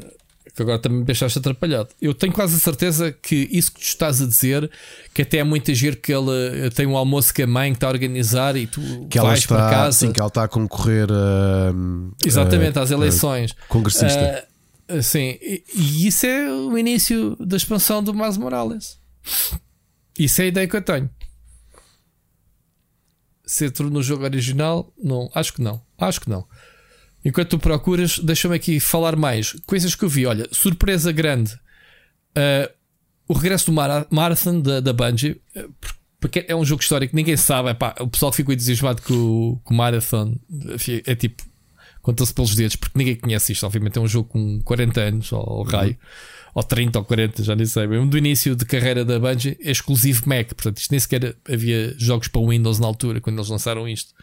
Agora 0.61 0.79
também 0.79 0.99
me 0.99 1.05
deixaste 1.05 1.37
atrapalhado. 1.39 1.89
Eu 2.01 2.13
tenho 2.13 2.31
quase 2.33 2.55
a 2.55 2.59
certeza 2.59 3.11
que 3.11 3.47
isso 3.51 3.71
que 3.71 3.79
tu 3.79 3.83
estás 3.83 4.21
a 4.21 4.25
dizer, 4.25 4.69
que 5.13 5.21
até 5.21 5.37
é 5.37 5.43
muito 5.43 5.69
agir 5.71 5.95
que 6.01 6.13
ele 6.13 6.31
eh, 6.65 6.69
tem 6.69 6.85
um 6.85 6.95
almoço 6.97 7.33
que 7.33 7.43
a 7.43 7.47
mãe 7.47 7.71
que 7.71 7.77
está 7.77 7.87
a 7.87 7.91
organizar 7.91 8.55
e 8.55 8.67
tu 8.67 8.81
Que 9.09 9.17
ela 9.17 9.29
vais 9.29 9.45
para 9.45 9.57
está, 9.57 9.69
casa. 9.69 9.97
sim, 9.97 10.11
que 10.11 10.19
ela 10.19 10.27
está 10.27 10.43
a 10.43 10.47
concorrer 10.47 11.07
a, 11.11 11.73
Exatamente, 12.25 12.77
a- 12.77 12.81
às 12.83 12.91
eleições. 12.91 13.55
a 13.63 13.67
congressista. 13.67 14.47
Sim, 15.03 15.37
e, 15.41 15.63
e 15.75 16.07
isso 16.07 16.25
é 16.25 16.51
o 16.51 16.77
início 16.77 17.35
da 17.39 17.57
expansão 17.57 18.01
do 18.03 18.13
Miles 18.13 18.37
Morales. 18.37 18.97
Isso 20.17 20.41
é 20.41 20.45
a 20.45 20.47
ideia 20.47 20.67
que 20.67 20.75
eu 20.75 20.81
tenho. 20.81 21.09
Se 23.45 23.65
entrou 23.65 23.89
no 23.89 24.01
jogo 24.03 24.23
original, 24.23 24.93
não, 25.01 25.29
acho 25.33 25.53
que 25.53 25.61
não. 25.61 25.81
Acho 25.97 26.21
que 26.21 26.29
não. 26.29 26.45
Enquanto 27.23 27.49
tu 27.49 27.59
procuras, 27.59 28.17
deixa-me 28.19 28.55
aqui 28.55 28.79
falar 28.79 29.15
mais. 29.15 29.53
Coisas 29.65 29.93
que 29.95 30.03
eu 30.03 30.09
vi. 30.09 30.25
Olha, 30.25 30.47
surpresa 30.51 31.11
grande. 31.11 31.53
Ah, 32.35 32.69
o 33.27 33.33
regresso 33.33 33.65
do 33.67 33.71
Mara- 33.73 34.07
Marathon 34.09 34.59
da, 34.61 34.79
da 34.79 34.93
Bungie. 34.93 35.39
ah, 35.55 35.65
Porque 36.19 36.45
é 36.47 36.55
um 36.55 36.65
jogo 36.65 36.81
histórico, 36.81 37.15
ninguém 37.15 37.37
sabe. 37.37 37.69
Epá, 37.69 37.95
o 37.99 38.07
pessoal 38.07 38.31
ficou 38.31 38.53
entusiasmado 38.53 39.01
com, 39.01 39.13
o- 39.13 39.61
com 39.63 39.73
o 39.73 39.77
Marathon. 39.77 40.35
É 41.05 41.15
tipo, 41.15 41.43
conta-se 42.01 42.33
pelos 42.33 42.55
dedos, 42.55 42.75
porque 42.75 42.97
ninguém 42.97 43.15
conhece 43.15 43.51
isto. 43.53 43.65
Obviamente 43.65 43.97
é 43.97 44.01
um 44.01 44.07
jogo 44.07 44.29
com 44.29 44.61
40 44.61 44.99
anos, 45.01 45.31
ou, 45.31 45.39
ou 45.47 45.63
raio, 45.63 45.97
ou 46.55 46.63
30 46.63 46.99
ou 46.99 47.05
40, 47.05 47.43
já 47.43 47.55
nem 47.55 47.65
sei. 47.65 47.85
Mesmo 47.87 48.07
do 48.09 48.17
início 48.17 48.55
de 48.55 48.65
carreira 48.65 49.03
da 49.05 49.19
Bungie, 49.19 49.57
é 49.61 49.71
exclusivo 49.71 50.23
Mac. 50.27 50.47
Portanto, 50.47 50.77
isto 50.77 50.91
nem 50.91 50.99
sequer 50.99 51.35
havia 51.47 51.93
jogos 51.97 52.27
para 52.29 52.41
Windows 52.41 52.79
na 52.79 52.87
altura, 52.87 53.21
quando 53.21 53.37
eles 53.37 53.49
lançaram 53.49 53.87
isto. 53.87 54.13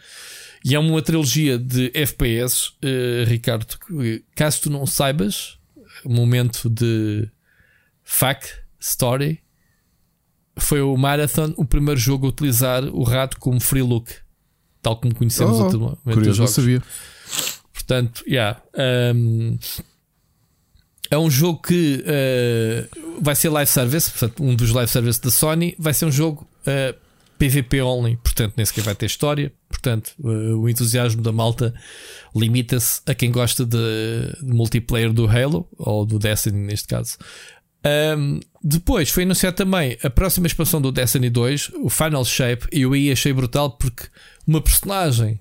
E 0.67 0.75
é 0.75 0.79
uma 0.79 1.01
trilogia 1.01 1.57
de 1.57 1.89
FPS, 1.93 2.73
eh, 2.81 3.23
Ricardo. 3.25 3.65
que, 3.65 4.21
Caso 4.35 4.63
tu 4.63 4.69
não 4.69 4.85
saibas, 4.85 5.57
momento 6.03 6.69
de 6.69 7.29
fact 8.03 8.53
story. 8.77 9.39
foi 10.57 10.81
o 10.81 10.97
Marathon 10.97 11.53
o 11.55 11.63
primeiro 11.63 11.99
jogo 11.99 12.25
a 12.25 12.29
utilizar 12.29 12.83
o 12.83 13.03
rato 13.03 13.39
como 13.39 13.61
free 13.61 13.81
look, 13.81 14.11
tal 14.81 14.97
como 14.97 15.15
conhecemos 15.15 15.57
Oh, 15.57 15.67
atualmente 15.67 15.99
os 16.05 16.13
Curioso, 16.13 16.41
não 16.41 16.47
sabia. 16.47 16.83
Portanto, 17.71 18.23
yeah, 18.27 18.61
um, 19.15 19.57
é 21.09 21.17
um 21.17 21.29
jogo 21.29 21.61
que 21.61 22.03
uh, 22.03 23.21
vai 23.21 23.35
ser 23.35 23.47
live 23.49 23.69
service, 23.69 24.11
portanto, 24.11 24.43
um 24.43 24.53
dos 24.53 24.71
live 24.71 24.91
service 24.91 25.21
da 25.21 25.31
Sony 25.31 25.75
vai 25.79 25.93
ser 25.93 26.05
um 26.05 26.11
jogo 26.11 26.45
uh, 26.63 27.06
PVP 27.37 27.81
only, 27.81 28.17
portanto, 28.17 28.53
nem 28.57 28.65
sequer 28.65 28.83
vai 28.83 28.95
ter 28.95 29.05
história. 29.05 29.51
Portanto, 29.69 30.13
uh, 30.19 30.57
o 30.57 30.69
entusiasmo 30.69 31.21
da 31.21 31.31
malta 31.31 31.73
limita-se 32.35 33.01
a 33.05 33.13
quem 33.13 33.31
gosta 33.31 33.65
de, 33.65 33.77
de 34.41 34.53
multiplayer 34.53 35.11
do 35.13 35.27
Halo 35.27 35.67
ou 35.77 36.05
do 36.05 36.17
Destiny, 36.19 36.57
neste 36.57 36.87
caso. 36.87 37.17
Um, 38.17 38.39
depois 38.63 39.09
foi 39.09 39.23
anunciado 39.23 39.55
também 39.55 39.97
a 40.03 40.09
próxima 40.09 40.47
expansão 40.47 40.81
do 40.81 40.91
Destiny 40.91 41.29
2, 41.29 41.71
o 41.83 41.89
Final 41.89 42.25
Shape, 42.25 42.67
e 42.71 42.81
eu 42.81 42.93
aí 42.93 43.11
achei 43.11 43.31
brutal 43.31 43.71
porque 43.71 44.05
uma 44.45 44.61
personagem 44.61 45.39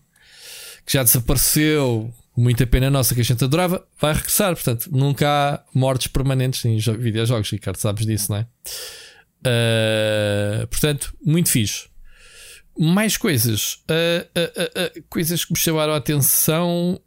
que 0.85 0.93
já 0.93 1.03
desapareceu, 1.03 2.13
muita 2.37 2.67
pena 2.67 2.89
nossa 2.91 3.15
que 3.15 3.21
a 3.21 3.25
gente 3.25 3.43
adorava, 3.43 3.85
vai 4.01 4.13
regressar. 4.13 4.55
Portanto, 4.55 4.89
nunca 4.93 5.27
há 5.29 5.61
mortes 5.75 6.07
permanentes 6.07 6.65
em 6.65 6.77
jo- 6.77 6.97
videojogos, 6.97 7.51
Ricardo, 7.51 7.79
sabes 7.79 8.07
disso, 8.07 8.31
não 8.31 8.39
é? 8.39 8.47
Uh, 9.47 10.67
portanto, 10.67 11.17
muito 11.25 11.51
fixe. 11.51 11.89
Mais 12.79 13.17
coisas, 13.17 13.79
uh, 13.89 14.27
uh, 14.39 14.61
uh, 14.61 14.99
uh, 14.99 15.05
coisas 15.09 15.45
que 15.45 15.53
me 15.53 15.59
chamaram 15.59 15.95
a 15.95 15.97
atenção, 15.97 17.01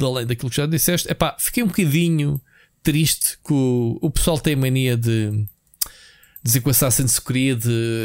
além 0.00 0.26
daquilo 0.26 0.50
que 0.50 0.56
já 0.56 0.66
disseste. 0.66 1.10
Epá, 1.10 1.36
fiquei 1.38 1.62
um 1.62 1.68
bocadinho 1.68 2.40
triste 2.82 3.38
que 3.44 3.52
o, 3.52 3.98
o 4.00 4.10
pessoal 4.10 4.38
tem 4.38 4.56
mania 4.56 4.96
de 4.96 5.46
dizer 6.42 6.60
que 6.60 6.68
o 6.68 6.70
Assassin's 6.70 7.18
Creed, 7.18 7.64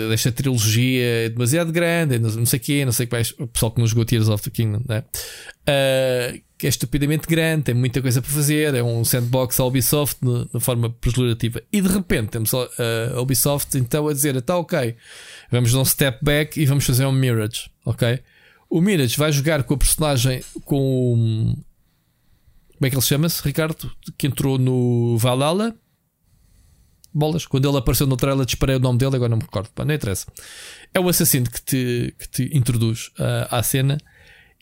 desta 0.10 0.32
trilogia, 0.32 1.26
é 1.26 1.30
demasiado 1.30 1.72
grande, 1.72 2.16
é 2.16 2.20
não 2.20 2.30
não 2.30 2.46
sei 2.46 2.60
o 2.60 2.62
quê, 2.62 2.86
não 2.86 2.92
sei 2.92 3.06
o 3.06 3.10
que 3.10 3.16
mais. 3.16 3.32
O 3.40 3.48
pessoal 3.48 3.72
que 3.72 3.80
nos 3.80 3.92
jogou 3.92 4.06
Tears 4.06 4.28
of 4.28 4.44
the 4.44 4.50
Kingdom, 4.50 4.84
né? 4.88 5.04
Ah, 5.66 6.34
que 6.64 6.68
é 6.68 6.70
estupidamente 6.70 7.28
grande, 7.28 7.64
tem 7.64 7.76
muita 7.76 8.02
coisa 8.02 8.22
para 8.22 8.32
fazer, 8.32 8.74
é 8.74 8.82
um 8.82 9.04
sandbox 9.04 9.60
à 9.60 9.66
Ubisoft 9.66 10.18
de, 10.22 10.60
forma 10.62 10.90
pejorativa. 10.90 11.62
E 11.70 11.82
de 11.82 11.90
repente 11.90 12.30
temos 12.30 12.54
a, 12.54 13.20
Ubisoft 13.20 13.78
então 13.78 14.08
a 14.08 14.14
dizer: 14.14 14.34
está 14.38 14.56
ok, 14.56 14.96
vamos 15.52 15.74
dar 15.74 15.80
um 15.80 15.84
step 15.84 16.24
back 16.24 16.58
e 16.58 16.66
vamos 16.66 16.86
fazer 16.86 17.06
um 17.06 17.12
Mirage, 17.12 17.70
ok? 17.84 18.18
O 18.70 18.80
Mirage 18.80 19.18
vai 19.18 19.30
jogar 19.34 19.64
com 19.64 19.74
a 19.74 19.78
personagem 19.78 20.42
com 20.64 20.78
o. 20.78 21.16
Como 22.76 22.88
é 22.88 22.90
que 22.90 22.96
ele 22.96 23.04
chama-se, 23.04 23.44
Ricardo? 23.44 23.92
Que 24.18 24.28
entrou 24.28 24.58
no 24.58 25.18
Valhalla. 25.18 25.76
Bolas. 27.14 27.46
Quando 27.46 27.68
ele 27.68 27.78
apareceu 27.78 28.08
no 28.08 28.16
trailer, 28.16 28.46
disparei 28.46 28.78
o 28.78 28.80
nome 28.80 29.00
dele, 29.00 29.18
agora 29.18 29.32
não 29.32 29.38
me 29.38 29.44
recordo. 29.44 29.70
Não 29.86 29.94
interessa. 29.94 30.32
É 30.94 31.00
o 31.02 31.10
assassino 31.10 31.46
que 31.46 31.62
te, 31.62 32.16
que 32.18 32.30
te 32.30 32.58
introduz 32.58 33.12
ah, 33.20 33.60
à 33.60 33.62
cena. 33.62 33.98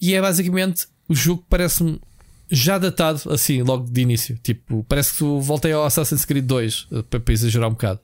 E 0.02 0.16
é 0.16 0.22
basicamente 0.22 0.88
o 1.12 1.16
jogo 1.16 1.44
parece-me 1.50 2.00
já 2.50 2.78
datado, 2.78 3.22
assim, 3.32 3.62
logo 3.62 3.86
de 3.90 4.02
início. 4.02 4.40
Tipo, 4.42 4.86
parece 4.88 5.12
que 5.12 5.18
tu 5.20 5.40
voltei 5.42 5.74
ao 5.74 5.84
Assassin's 5.86 6.24
Creed 6.24 6.46
2, 6.46 6.88
eh, 6.92 7.02
para, 7.10 7.20
para 7.20 7.34
exagerar 7.34 7.68
um 7.68 7.74
bocado. 7.74 8.00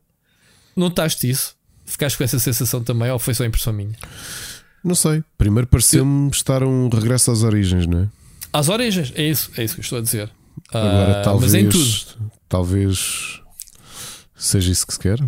Notaste 0.76 1.30
isso? 1.30 1.56
Ficaste 1.86 2.18
com 2.18 2.24
essa 2.26 2.38
sensação 2.38 2.84
também, 2.84 3.10
ou 3.10 3.18
foi 3.18 3.34
só 3.34 3.46
impressão 3.46 3.72
minha? 3.72 3.96
Não 4.84 4.94
sei. 4.94 5.24
Primeiro 5.38 5.68
pareceu-me 5.68 6.30
estar 6.30 6.64
um 6.64 6.90
regresso 6.90 7.32
às 7.32 7.44
origens, 7.44 7.88
não 7.88 8.00
é? 8.04 8.08
Às 8.52 8.68
origens, 8.68 9.12
é 9.16 9.24
isso, 9.24 9.52
é 9.58 9.64
isso 9.64 9.76
que 9.76 9.80
eu 9.80 9.84
estou 9.84 10.00
a 10.00 10.02
dizer. 10.02 10.30
Agora 10.74 11.20
Ah, 11.20 11.24
talvez. 11.24 11.54
Mas 11.54 11.62
em 11.64 11.70
tudo. 11.70 12.32
Talvez 12.50 13.42
seja 14.36 14.72
isso 14.72 14.86
que 14.86 14.94
se 14.94 15.00
quer. 15.00 15.20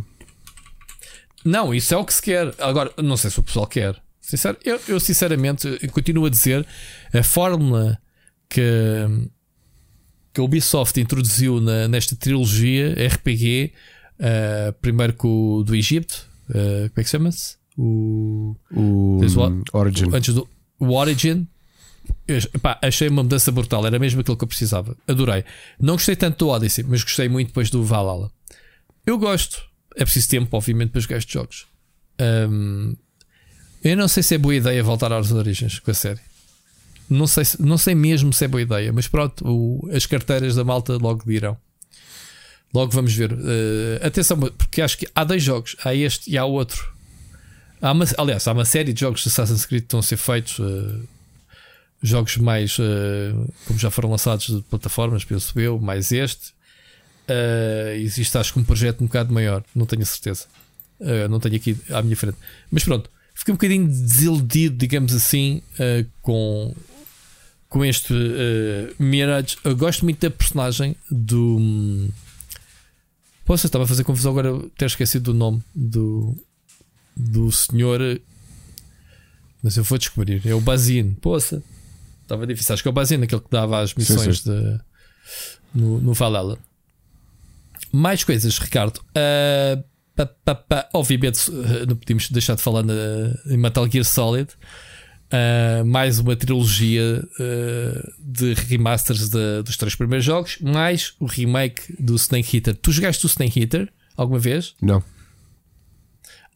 Não, 1.45 1.73
isso 1.73 1.93
é 1.93 1.97
o 1.97 2.03
que 2.05 2.13
se 2.13 2.21
quer. 2.21 2.53
Agora, 2.59 2.91
não 3.01 3.15
sei 3.15 3.30
se 3.30 3.39
o 3.39 3.43
pessoal 3.43 3.67
quer. 3.67 3.95
Sincero, 4.30 4.57
eu, 4.63 4.80
eu 4.88 4.99
sinceramente 4.99 5.67
eu 5.82 5.89
continuo 5.91 6.25
a 6.25 6.30
dizer 6.30 6.65
a 7.13 7.23
fórmula 7.23 7.97
que, 8.47 8.61
que 10.34 10.39
a 10.39 10.43
Ubisoft 10.43 10.99
introduziu 10.99 11.59
na- 11.59 11.88
nesta 11.88 12.15
trilogia 12.15 12.93
RPG, 13.07 13.73
ah, 14.19 14.73
primeiro 14.82 15.13
com 15.13 15.55
o 15.55 15.63
do 15.63 15.75
Egito, 15.75 16.27
ah, 16.49 16.89
como 16.89 16.93
é 16.97 17.03
que 17.03 17.09
chama-se? 17.09 17.57
O, 17.77 18.55
O 18.75 19.19
o- 19.21 19.63
Origin. 19.73 20.09
antes 20.13 20.34
do 20.34 20.47
o 20.80 20.93
Origin. 20.93 21.47
Eu, 22.27 22.38
epá, 22.38 22.80
achei 22.82 23.07
uma 23.07 23.21
mudança 23.23 23.51
brutal, 23.51 23.86
era 23.86 23.99
mesmo 23.99 24.21
aquilo 24.21 24.36
que 24.38 24.43
eu 24.43 24.47
precisava. 24.47 24.95
Adorei. 25.07 25.43
Não 25.80 25.93
gostei 25.95 26.15
tanto 26.15 26.38
do 26.45 26.49
Odyssey, 26.49 26.84
mas 26.88 27.03
gostei 27.03 27.30
muito 27.30 27.47
depois 27.49 27.69
do 27.69 27.84
Valhalla. 27.84 28.32
Eu 29.05 29.17
gosto. 29.17 29.61
É 29.95 30.03
preciso 30.03 30.27
tempo, 30.30 30.55
obviamente, 30.57 30.89
para 30.91 31.01
jogar 31.01 31.17
estes 31.17 31.34
jogos. 31.34 31.67
Hum, 32.49 32.95
eu 33.84 33.95
não 33.97 34.07
sei 34.07 34.23
se 34.23 34.36
é 34.36 34.38
boa 34.38 34.55
ideia 34.55 34.84
voltar 34.84 35.11
às 35.13 35.32
origens 35.32 35.80
com 35.80 35.91
a 35.91 35.93
série. 35.93 36.19
Não 37.09 37.25
sei, 37.25 37.43
se- 37.45 37.61
não 37.61 37.77
sei 37.77 37.95
mesmo 37.95 38.32
se 38.34 38.45
é 38.45 38.47
boa 38.47 38.61
ideia, 38.61 38.93
mas 38.93 39.07
pronto, 39.07 39.43
o- 39.47 39.89
as 39.93 40.05
carteiras 40.05 40.55
da 40.55 40.63
malta 40.63 40.97
logo 40.97 41.23
dirão. 41.25 41.57
Logo 42.73 42.91
vamos 42.91 43.13
ver. 43.13 43.32
Eh, 43.32 44.05
atenção, 44.05 44.38
porque 44.39 44.82
acho 44.82 44.95
que 44.97 45.07
há 45.15 45.23
dois 45.23 45.41
jogos, 45.41 45.75
há 45.84 45.93
este 45.95 46.30
e 46.30 46.38
há 46.38 46.45
outro. 46.45 46.93
Há 47.82 47.91
uma, 47.93 48.05
aliás, 48.17 48.47
há 48.47 48.51
uma 48.51 48.65
série 48.65 48.93
de 48.93 48.99
jogos 49.01 49.21
de 49.23 49.30
Assassin's 49.30 49.65
Creed 49.65 49.82
que 49.82 49.86
estão 49.88 49.99
a 49.99 50.03
ser 50.03 50.17
feitos. 50.17 50.57
eh, 50.59 50.99
jogos 52.01 52.38
mais, 52.38 52.77
eh, 52.80 53.34
como 53.65 53.77
já 53.80 53.89
foram 53.91 54.09
lançados 54.11 54.45
de 54.47 54.61
plataformas, 54.69 55.25
penso 55.25 55.59
eu, 55.59 55.80
mais 55.80 56.11
este. 56.11 56.53
Existe, 57.97 58.38
acho 58.38 58.53
que, 58.53 58.59
um 58.59 58.63
projeto 58.63 59.01
um 59.01 59.07
bocado 59.07 59.34
maior, 59.34 59.63
não 59.75 59.86
tenho 59.86 60.05
certeza. 60.05 60.45
Não 61.30 61.39
tenho 61.39 61.55
aqui 61.55 61.77
à 61.89 62.01
minha 62.01 62.15
frente. 62.15 62.38
Mas 62.71 62.84
pronto, 62.84 63.09
fiquei 63.39 63.53
um 63.53 63.55
bocadinho 63.55 63.87
desiludido, 63.87 64.75
digamos 64.75 65.15
assim, 65.15 65.61
eh, 65.79 66.05
com, 66.21 66.75
com 67.69 67.85
este 67.85 68.13
eh, 68.13 68.93
Mirage. 68.99 69.57
Eu 69.63 69.77
gosto 69.77 70.03
muito 70.03 70.19
da 70.19 70.29
personagem 70.29 70.93
do. 71.09 72.09
Poxa, 73.45 73.67
estava 73.67 73.85
a 73.85 73.87
fazer 73.87 74.03
confusão 74.03 74.33
agora 74.33 74.61
ter 74.77 74.87
esquecido 74.87 75.31
do 75.31 75.33
nome 75.33 75.63
do, 75.73 76.35
do 77.15 77.49
senhor. 77.49 78.01
Mas 79.63 79.77
eu 79.77 79.85
vou 79.85 79.97
descobrir. 79.97 80.45
É 80.45 80.53
o 80.53 80.59
Bazine. 80.59 81.15
Poça, 81.15 81.63
estava 82.21 82.45
difícil. 82.45 82.73
Acho 82.73 82.83
que 82.83 82.89
é 82.89 82.91
o 82.91 82.93
Bazine, 82.93 83.23
aquele 83.23 83.41
que 83.41 83.49
dava 83.49 83.79
as 83.79 83.93
missões 83.93 84.43
de, 84.43 84.79
no, 85.73 86.01
no 86.01 86.13
Valhalla. 86.13 86.59
Mais 87.89 88.21
coisas, 88.23 88.59
Ricardo. 88.59 88.99
Ah, 89.15 89.81
pá, 90.26 90.55
pá, 90.55 90.55
pá. 90.55 90.89
Obviamente, 90.93 91.39
eh, 91.49 91.86
não 91.88 91.95
podíamos 91.95 92.30
deixar 92.30 92.55
de 92.55 92.61
falar 92.61 92.84
na, 92.84 92.93
em 93.47 93.57
Metal 93.57 93.89
Gear 93.89 94.05
Solid. 94.05 94.49
Ah, 95.32 95.84
mais 95.86 96.17
uma 96.20 96.36
trilogia 96.36 97.24
ah, 97.39 98.09
de 98.20 98.53
remasters 98.53 99.30
de- 99.30 99.61
dos 99.63 99.78
três 99.78 99.95
primeiros 99.95 100.26
jogos, 100.26 100.57
mais 100.59 101.13
o 101.20 101.26
remake 101.26 101.93
do 101.99 102.15
Snake 102.15 102.57
Eater. 102.57 102.76
Tu 102.76 102.91
jogaste 102.91 103.26
o 103.26 103.28
Snake 103.28 103.59
Eater 103.59 103.89
alguma 104.17 104.39
vez? 104.39 104.74
Não. 104.82 105.03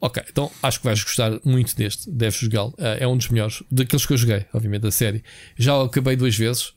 Ok, 0.02 0.22
então 0.30 0.52
acho 0.62 0.80
que 0.80 0.86
vais 0.86 1.02
gostar 1.02 1.40
muito 1.46 1.74
deste. 1.78 2.10
Deves 2.12 2.38
jogá-lo. 2.38 2.74
Ah, 2.78 2.98
é 3.00 3.08
um 3.08 3.16
dos 3.16 3.30
melhores, 3.30 3.64
daqueles 3.72 4.06
que 4.06 4.12
eu 4.12 4.18
joguei, 4.18 4.46
obviamente, 4.52 4.82
da 4.82 4.92
série. 4.92 5.24
Já 5.56 5.78
o 5.78 5.84
acabei 5.84 6.16
duas 6.18 6.36
vezes. 6.36 6.74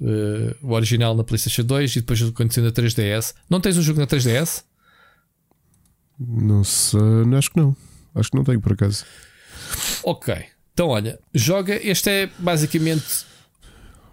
o 0.63 0.73
original 0.73 1.17
na 1.17 1.25
PlayStation 1.25 1.65
2 1.65 1.97
e 1.97 2.01
depois 2.01 2.23
aconteceu 2.23 2.63
na 2.63 2.71
3DS. 2.71 3.35
Não 3.51 3.59
tens 3.61 3.77
o 3.77 3.83
jogo 3.83 3.99
na 3.99 4.07
3DS? 4.07 4.63
Não 6.19 6.65
sei. 6.65 7.01
Acho 7.37 7.51
que 7.51 7.61
não. 7.61 7.77
Acho 8.15 8.31
que 8.31 8.37
não 8.37 8.45
tenho 8.45 8.61
por 8.61 8.73
acaso. 8.73 9.05
Ok. 10.03 10.35
Então, 10.73 10.89
olha, 10.89 11.19
joga. 11.35 11.75
Este 11.75 12.11
é 12.11 12.31
basicamente 12.39 13.25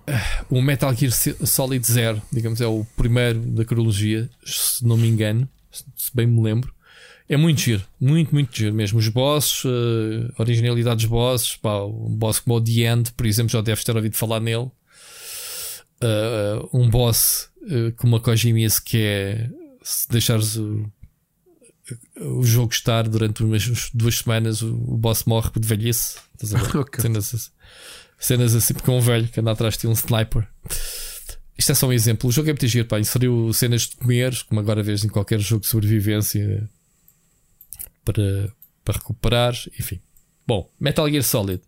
ah, 0.08 0.45
o 0.49 0.62
Metal 0.62 0.93
Gear 0.93 1.12
Solid 1.12 1.86
Zero, 1.86 2.22
digamos, 2.32 2.60
é 2.60 2.68
o 2.68 2.86
primeiro 2.97 3.39
da 3.39 3.64
cronologia, 3.64 4.30
se 4.45 4.86
não 4.86 4.97
me 4.97 5.08
engano, 5.08 5.47
se 5.72 6.12
bem 6.14 6.28
me 6.28 6.41
lembro. 6.41 6.74
É 7.30 7.38
muito 7.38 7.62
giro, 7.62 7.84
muito, 7.99 8.34
muito 8.34 8.56
giro 8.56 8.76
mesmo. 8.76 8.99
Os 8.99 9.08
bosses, 9.08 9.64
ah, 9.66 10.34
originalidade 10.41 10.97
dos 10.97 11.06
bosses, 11.06 11.56
pá, 11.56 11.84
um 11.84 12.16
boss 12.16 12.39
como 12.39 12.58
o 12.58 12.62
The 12.62 12.82
End, 12.82 13.14
por 13.14 13.25
exemplo, 13.25 13.50
já 13.50 13.62
deves 13.62 13.84
ter 13.84 13.96
ouvido 13.96 14.17
falar 14.17 14.39
nele. 14.42 14.70
Ah, 16.01 16.67
um 16.74 16.89
boss 16.89 17.50
ah, 17.63 17.93
com 17.96 18.08
uma 18.08 18.20
Kojimice 18.20 18.82
que 18.82 18.97
é 18.97 19.50
se 19.82 20.08
deixares 20.09 20.58
o, 20.58 20.92
o 22.20 22.43
jogo 22.43 22.72
estar 22.74 23.08
durante 23.08 23.43
umas 23.43 23.89
duas 23.93 24.18
semanas, 24.20 24.62
o, 24.62 24.74
o 24.74 24.97
boss 24.97 25.24
morre 25.26 25.51
de 25.60 25.68
velhice. 25.68 26.18
Estás 26.36 26.55
a 26.55 26.60
ver? 26.68 26.78
Ok. 26.80 27.01
cenas, 27.01 27.34
assim, 27.34 27.50
cenas 28.20 28.55
assim, 28.55 28.74
porque 28.74 28.89
é 28.89 28.93
um 28.93 29.01
velho 29.01 29.28
que 29.28 29.39
anda 29.39 29.51
atrás 29.51 29.78
de 29.78 29.88
um 29.88 29.92
sniper. 29.93 30.47
Isto 31.58 31.72
é 31.72 31.76
só 31.76 31.88
um 31.88 31.93
exemplo. 31.93 32.30
O 32.30 32.32
jogo 32.34 32.50
é 32.50 32.54
muito 32.54 32.68
giro, 32.68 32.88
pá. 32.88 33.00
Inseriu 33.00 33.51
cenas 33.54 33.84
de 33.84 33.96
comer, 33.97 34.34
como 34.46 34.60
agora 34.60 34.82
vês 34.82 35.04
em 35.04 35.10
qualquer 35.10 35.39
jogo 35.39 35.62
de 35.62 35.68
sobrevivência 35.68 36.68
para, 38.04 38.51
para 38.84 38.96
recuperar. 38.96 39.54
Enfim, 39.80 40.00
bom, 40.47 40.70
Metal 40.80 41.08
Gear 41.10 41.24
Solid. 41.24 41.62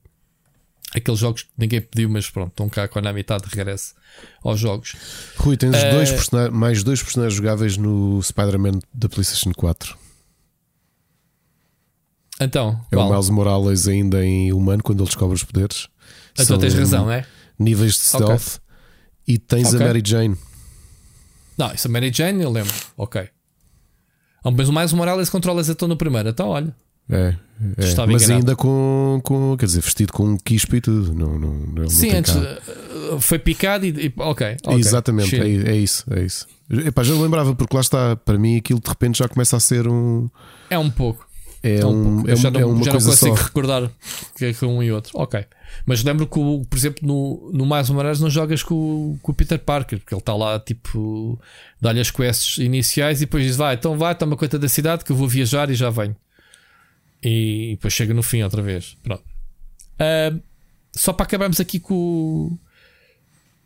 Aqueles 0.94 1.20
jogos 1.20 1.44
que 1.44 1.50
ninguém 1.58 1.82
pediu, 1.82 2.08
mas 2.10 2.30
pronto, 2.30 2.52
estão 2.52 2.70
cá 2.70 2.88
com 2.88 3.00
a 3.00 3.14
metade 3.14 3.44
de 3.50 3.50
regresso 3.56 3.94
aos 4.42 4.60
jogos. 4.60 4.96
Rui, 5.36 5.58
tens 5.58 5.76
Eh, 5.76 5.92
dois 5.92 6.10
persona- 6.10 6.50
mais 6.50 6.84
dois 6.84 7.04
personagens 7.04 7.36
jogáveis 7.36 7.76
no 7.76 8.22
Spider-Man 8.24 8.80
da 8.94 9.10
PlayStation 9.10 9.52
4. 9.54 9.98
Então, 12.41 12.80
É 12.91 12.95
o 12.95 12.99
qual? 12.99 13.10
Miles 13.12 13.30
Morales 13.30 13.88
ainda 13.88 14.24
em 14.26 14.52
humano 14.52 14.84
quando 14.84 14.99
ele 14.99 15.07
descobre 15.07 15.36
os 15.36 15.44
poderes. 15.44 15.88
então 16.34 16.45
São 16.45 16.57
tens 16.57 16.74
razão, 16.74 17.10
é? 17.10 17.26
Níveis 17.57 17.94
de 17.94 17.99
stealth. 17.99 18.57
E 19.28 19.38
tens 19.38 19.70
Ok. 19.70 19.82
a 19.82 19.86
Mary 19.88 20.02
Jane. 20.06 20.38
Não, 21.57 21.74
isso 21.74 21.88
é 21.88 21.91
Mary 21.91 22.12
Jane, 22.14 22.44
eu 22.44 22.52
lembro. 22.52 22.74
Ok. 22.98 23.28
Ah, 24.44 24.52
Mas 24.52 24.68
o 24.70 24.74
mais 24.74 24.91
o 24.94 24.98
Morales 24.98 25.30
controlas 25.30 25.70
então 25.70 25.88
no 25.88 25.95
primeiro. 25.98 26.30
Então, 26.30 26.49
olha. 26.49 26.76
É, 27.10 27.36
é. 27.78 28.06
Mas 28.12 28.30
ainda 28.30 28.56
com, 28.56 29.20
com, 29.24 29.56
quer 29.57 29.68
dizer, 29.68 29.80
vestido 29.82 30.12
com 30.12 30.24
um 30.32 30.38
quispo 30.38 30.76
e 30.76 30.82
tudo. 30.82 31.14
Não, 31.14 31.40
não, 31.40 31.53
não 31.53 31.88
Sim, 31.90 32.10
tem 32.10 32.16
antes 32.18 32.34
cá. 32.34 32.57
uh, 33.14 33.22
foi 33.22 33.40
picado 33.40 33.86
e. 33.86 34.07
e- 34.07 34.14
ok. 34.18 34.57
ok. 34.66 34.80
Exatamente, 34.80 35.36
é, 35.36 35.72
é 35.72 35.76
isso, 35.78 36.03
é 36.12 36.24
isso. 36.24 36.48
Epá, 36.70 37.03
já 37.03 37.14
lembrava, 37.14 37.56
porque 37.56 37.76
lá 37.76 37.82
está, 37.82 38.16
para 38.16 38.38
mim 38.40 38.57
aquilo 38.57 38.80
de 38.80 38.90
repente 38.90 39.20
já 39.20 39.28
começa 39.30 39.56
a 39.56 39.60
ser 39.60 39.88
um. 39.88 40.28
É 40.70 40.78
um 40.80 40.90
pouco. 40.90 41.26
É, 41.68 41.80
É 41.80 41.86
um 41.86 42.28
é, 42.28 42.32
Eu 42.32 42.36
já 42.36 42.52
não, 42.52 42.60
é 42.60 42.66
uma 42.66 42.84
já 42.84 42.86
não 42.86 43.00
coisa 43.00 43.12
só. 43.12 43.28
consigo 43.30 43.48
recordar 43.48 43.84
o 43.84 43.92
que 44.38 44.46
é 44.46 44.54
que 44.54 44.64
um 44.66 44.84
e 44.84 44.92
outro. 44.92 45.12
Ok. 45.16 45.44
Mas 45.86 46.04
lembro 46.04 46.28
que, 46.28 46.38
o- 46.40 46.64
por 46.70 46.78
exemplo, 46.78 47.06
no, 47.08 47.50
no 47.54 47.66
Mais 47.66 47.90
Morales 47.90 48.20
não 48.20 48.30
jogas 48.30 48.62
com, 48.64 48.76
o- 48.76 49.20
com 49.22 49.32
o 49.32 49.36
Peter 49.36 49.58
Parker, 49.60 50.00
porque 50.00 50.14
ele 50.14 50.20
está 50.22 50.36
lá, 50.36 50.60
tipo, 50.60 51.40
dá-lhe 51.82 52.00
as 52.00 52.12
quests 52.12 52.58
iniciais 52.60 53.18
e 53.22 53.26
depois 53.26 53.44
diz: 53.44 53.56
Vai, 53.56 53.76
então 53.76 53.98
vai, 53.98 54.14
toma 54.16 54.38
conta 54.38 54.60
da 54.60 54.70
cidade 54.70 55.04
que 55.04 55.12
eu 55.12 55.16
vou 55.16 55.28
viajar 55.28 55.70
e 55.70 55.76
já 55.76 55.90
venho. 55.90 56.16
E 57.24 57.72
depois 57.72 57.94
chega 57.94 58.14
no 58.14 58.22
fim 58.22 58.44
outra 58.44 58.62
vez. 58.62 58.96
Pronto. 59.04 59.24
Ah, 59.98 60.34
só 60.94 61.12
para 61.14 61.26
acabarmos 61.26 61.60
aqui 61.60 61.80
com. 61.80 62.58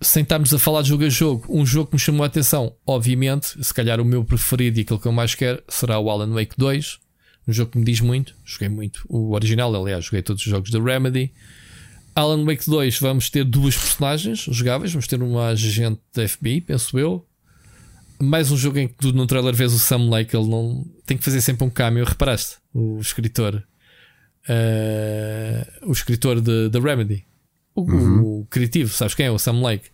Sem 0.01 0.23
estarmos 0.23 0.53
a 0.53 0.57
falar 0.59 0.81
de 0.81 0.87
jogo 0.89 1.03
a 1.03 1.09
jogo, 1.09 1.45
um 1.49 1.65
jogo 1.65 1.87
que 1.89 1.95
me 1.95 1.99
chamou 1.99 2.23
a 2.23 2.27
atenção, 2.27 2.73
obviamente, 2.87 3.61
se 3.61 3.73
calhar 3.73 3.99
o 3.99 4.05
meu 4.05 4.23
preferido 4.23 4.79
e 4.79 4.83
aquele 4.83 4.97
que 4.99 5.05
eu 5.05 5.11
mais 5.11 5.35
quero 5.35 5.61
será 5.67 5.99
o 5.99 6.09
Alan 6.09 6.33
Wake 6.33 6.53
2. 6.57 6.99
Um 7.49 7.53
jogo 7.53 7.71
que 7.71 7.79
me 7.79 7.83
diz 7.83 7.99
muito, 7.99 8.35
joguei 8.45 8.69
muito 8.69 9.03
o 9.09 9.33
original, 9.33 9.73
aliás, 9.75 10.05
joguei 10.05 10.21
todos 10.21 10.45
os 10.45 10.47
jogos 10.47 10.69
da 10.69 10.79
Remedy. 10.79 11.33
Alan 12.13 12.45
Wake 12.45 12.69
2, 12.69 12.99
vamos 12.99 13.27
ter 13.31 13.43
duas 13.43 13.75
personagens 13.75 14.39
jogáveis, 14.51 14.91
vamos 14.91 15.07
ter 15.07 15.19
uma 15.19 15.47
agente 15.47 15.99
da 16.13 16.27
FBI, 16.27 16.61
penso 16.61 16.99
eu. 16.99 17.25
Mais 18.21 18.51
um 18.51 18.57
jogo 18.57 18.77
em 18.77 18.87
que 18.87 18.93
tu 18.93 19.11
no 19.13 19.25
trailer 19.25 19.55
vês 19.55 19.73
o 19.73 19.79
Sam 19.79 20.11
Lake, 20.11 20.35
ele 20.35 20.47
não 20.47 20.85
tem 21.07 21.17
que 21.17 21.23
fazer 21.23 21.41
sempre 21.41 21.65
um 21.65 21.71
cameo, 21.71 22.05
reparaste? 22.05 22.57
O 22.71 22.99
escritor, 22.99 23.63
eh, 24.47 25.67
o 25.81 25.91
escritor 25.91 26.39
da 26.41 26.79
Remedy, 26.79 27.25
o, 27.73 27.81
o 28.41 28.47
criativo, 28.47 28.93
sabes 28.93 29.15
quem 29.15 29.25
é? 29.25 29.31
O 29.31 29.39
Sam 29.39 29.61
Lake 29.61 29.89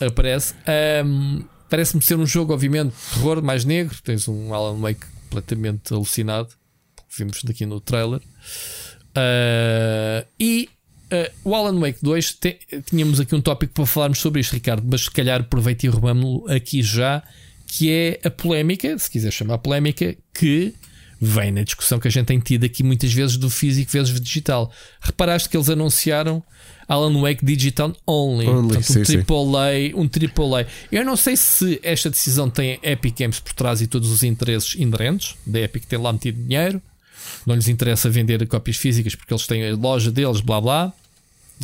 aparece. 0.00 0.54
Ahm, 0.64 1.42
Parece-me 1.68 2.02
ser 2.02 2.16
um 2.16 2.26
jogo, 2.26 2.52
obviamente, 2.52 2.94
terror 3.12 3.42
mais 3.42 3.64
negro. 3.64 3.96
Tens 4.02 4.28
um 4.28 4.54
Alan 4.54 4.78
Wake 4.80 5.06
completamente 5.28 5.92
alucinado, 5.92 6.48
vimos 7.16 7.42
daqui 7.42 7.66
no 7.66 7.80
trailer. 7.80 8.20
Ah, 9.14 10.24
e 10.38 10.68
ah, 11.10 11.30
o 11.44 11.54
Alan 11.54 11.78
Wake 11.80 11.98
2 12.02 12.34
te- 12.34 12.58
tínhamos 12.86 13.20
aqui 13.20 13.34
um 13.34 13.40
tópico 13.40 13.72
para 13.74 13.86
falarmos 13.86 14.18
sobre 14.18 14.40
isto, 14.40 14.52
Ricardo, 14.52 14.86
mas 14.90 15.02
se 15.02 15.10
calhar 15.10 15.40
aproveito 15.40 15.84
e 15.84 15.88
roubamos-lo 15.88 16.50
aqui 16.50 16.82
já, 16.82 17.22
que 17.66 17.90
é 17.90 18.20
a 18.24 18.30
polémica, 18.30 18.96
se 18.98 19.10
quiser 19.10 19.30
chamar 19.32 19.58
polémica, 19.58 20.16
que 20.34 20.74
vem 21.20 21.50
na 21.50 21.62
discussão 21.62 21.98
que 21.98 22.08
a 22.08 22.10
gente 22.10 22.26
tem 22.26 22.38
tido 22.38 22.64
aqui 22.64 22.82
muitas 22.82 23.12
vezes 23.12 23.36
do 23.36 23.48
físico 23.48 23.90
vezes 23.90 24.20
digital. 24.20 24.70
Reparaste 25.00 25.48
que 25.48 25.56
eles 25.56 25.68
anunciaram 25.70 26.42
Alan 26.88 27.20
Wake 27.20 27.44
Digital 27.44 27.94
Only, 28.06 28.46
Only, 28.46 28.68
Portanto, 28.68 28.84
sim, 28.84 29.00
um 29.00 29.04
sim. 29.04 29.18
AAA, 29.18 29.96
um 29.96 30.04
AAA. 30.04 30.66
Eu 30.92 31.04
não 31.04 31.16
sei 31.16 31.36
se 31.36 31.80
esta 31.82 32.10
decisão 32.10 32.48
tem 32.48 32.78
Epic 32.82 33.18
Games 33.18 33.40
por 33.40 33.52
trás 33.54 33.80
e 33.80 33.86
todos 33.86 34.10
os 34.10 34.22
interesses 34.22 34.74
inerentes 34.74 35.34
da 35.46 35.60
Epic 35.60 35.84
tem 35.84 35.98
lá 35.98 36.12
metido 36.12 36.42
dinheiro. 36.42 36.80
Não 37.44 37.54
lhes 37.54 37.68
interessa 37.68 38.08
vender 38.08 38.46
cópias 38.46 38.76
físicas 38.76 39.14
porque 39.14 39.32
eles 39.32 39.46
têm 39.46 39.68
a 39.68 39.74
loja 39.74 40.10
deles, 40.10 40.40
blá 40.40 40.60
blá. 40.60 40.92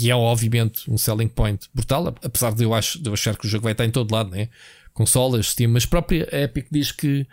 E 0.00 0.10
é 0.10 0.16
obviamente 0.16 0.90
um 0.90 0.96
selling 0.96 1.28
point 1.28 1.68
brutal, 1.74 2.14
apesar 2.24 2.54
de 2.54 2.64
eu, 2.64 2.72
acho, 2.72 2.98
de 2.98 3.10
eu 3.10 3.12
achar 3.12 3.36
que 3.36 3.44
o 3.44 3.48
jogo 3.48 3.64
vai 3.64 3.72
estar 3.72 3.84
em 3.84 3.90
todo 3.90 4.10
lado, 4.10 4.30
né? 4.30 4.48
consolas, 4.92 5.48
Steam, 5.48 5.70
mas 5.70 5.84
a 5.84 5.88
própria 5.88 6.28
Epic 6.32 6.66
diz 6.70 6.92
que 6.92 7.26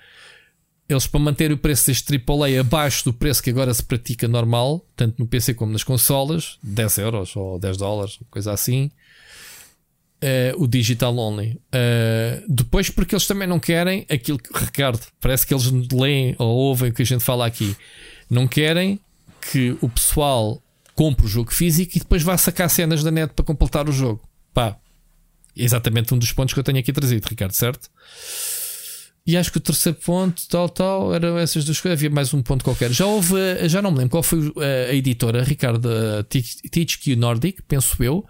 eles 0.90 1.06
para 1.06 1.20
manter 1.20 1.52
o 1.52 1.58
preço 1.58 1.86
deste 1.88 2.12
AAA 2.16 2.60
abaixo 2.62 3.06
do 3.06 3.14
preço 3.14 3.44
que 3.44 3.52
agora 3.52 3.72
se 3.72 3.84
pratica 3.84 4.28
normal, 4.28 4.84
tanto 4.96 5.20
no 5.20 5.28
PC 5.28 5.54
como 5.54 5.72
nas 5.72 5.84
consolas, 5.84 6.58
10 6.64 6.98
euros 6.98 7.36
ou 7.36 7.60
10 7.60 7.78
dólares, 7.78 8.18
coisa 8.32 8.52
assim, 8.52 8.90
eh, 10.20 10.52
o 10.58 10.66
digital 10.68 11.16
only. 11.16 11.62
Eh, 11.72 12.44
depois, 12.50 12.90
porque 12.90 13.14
eles 13.14 13.28
também 13.28 13.48
não 13.48 13.60
querem 13.60 14.04
aquilo 14.10 14.40
que, 14.40 14.52
Ricardo, 14.52 15.06
parece 15.22 15.46
que 15.46 15.54
eles 15.54 15.72
leem 15.92 16.36
ou 16.40 16.58
ouvem 16.58 16.90
o 16.90 16.94
que 16.94 17.04
a 17.04 17.06
gente 17.06 17.24
fala 17.24 17.46
aqui, 17.46 17.76
não 18.28 18.48
querem 18.48 19.00
que 19.40 19.78
o 19.82 19.88
pessoal 19.88 20.60
compre 20.96 21.26
o 21.26 21.30
jogo 21.30 21.54
físico 21.54 21.96
e 21.96 22.00
depois 22.00 22.24
vá 22.24 22.36
sacar 22.36 22.70
cenas 22.70 23.04
da 23.04 23.12
net 23.12 23.32
para 23.34 23.46
completar 23.46 23.88
o 23.88 23.92
jogo. 23.92 24.28
Pá, 24.56 24.76
exatamente 25.56 26.16
um 26.16 26.18
dos 26.18 26.32
pontos 26.32 26.54
que 26.54 26.60
eu 26.60 26.64
tenho 26.64 26.80
aqui 26.80 26.92
trazido, 26.92 27.28
Ricardo, 27.28 27.54
certo? 27.54 27.90
E 29.26 29.38
acho 29.38 29.52
que 29.52 29.58
o 29.58 29.62
terceiro 29.62 29.98
ponto, 30.04 30.42
tal, 30.48 30.68
tal, 30.70 31.14
eram 31.14 31.38
essas 31.38 31.64
duas 31.64 31.80
coisas. 31.80 32.00
Havia 32.00 32.10
mais 32.10 32.34
um 32.34 32.42
ponto 32.42 32.64
qualquer. 32.64 32.92
Já 32.92 33.06
houve, 33.06 33.40
eh, 33.40 33.70
já 33.70 33.82
não 33.82 33.92
me 33.92 33.98
lembro 33.98 34.12
qual 34.12 34.24
foi 34.24 34.52
eh, 34.58 34.90
a 34.92 34.94
editora, 34.96 35.44
Ricardo, 35.44 35.88
a 35.88 36.24
THQ 36.24 37.16
Nordic, 37.16 37.62
penso 37.68 38.02
eu, 38.04 38.26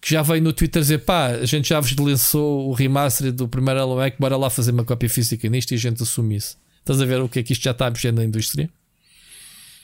que 0.00 0.10
já 0.10 0.22
veio 0.22 0.42
no 0.42 0.52
Twitter 0.52 0.82
dizer: 0.82 0.98
pá, 0.98 1.28
a 1.28 1.44
gente 1.44 1.68
já 1.68 1.78
vos 1.78 1.94
lançou 1.94 2.68
o 2.68 2.72
remaster 2.72 3.32
do 3.32 3.46
primeiro 3.46 3.80
Alan 3.80 4.10
bora 4.18 4.36
lá 4.36 4.50
fazer 4.50 4.72
uma 4.72 4.84
cópia 4.84 5.08
física 5.08 5.48
nisto 5.48 5.72
e 5.72 5.74
a 5.74 5.78
gente 5.78 6.02
assume 6.02 6.36
isso. 6.36 6.56
Estás 6.80 7.00
a 7.00 7.04
ver 7.04 7.20
o 7.20 7.28
que 7.28 7.38
é 7.38 7.42
que 7.42 7.52
isto 7.52 7.62
já 7.62 7.72
está 7.72 7.90
mexer 7.90 8.12
na 8.12 8.24
indústria? 8.24 8.68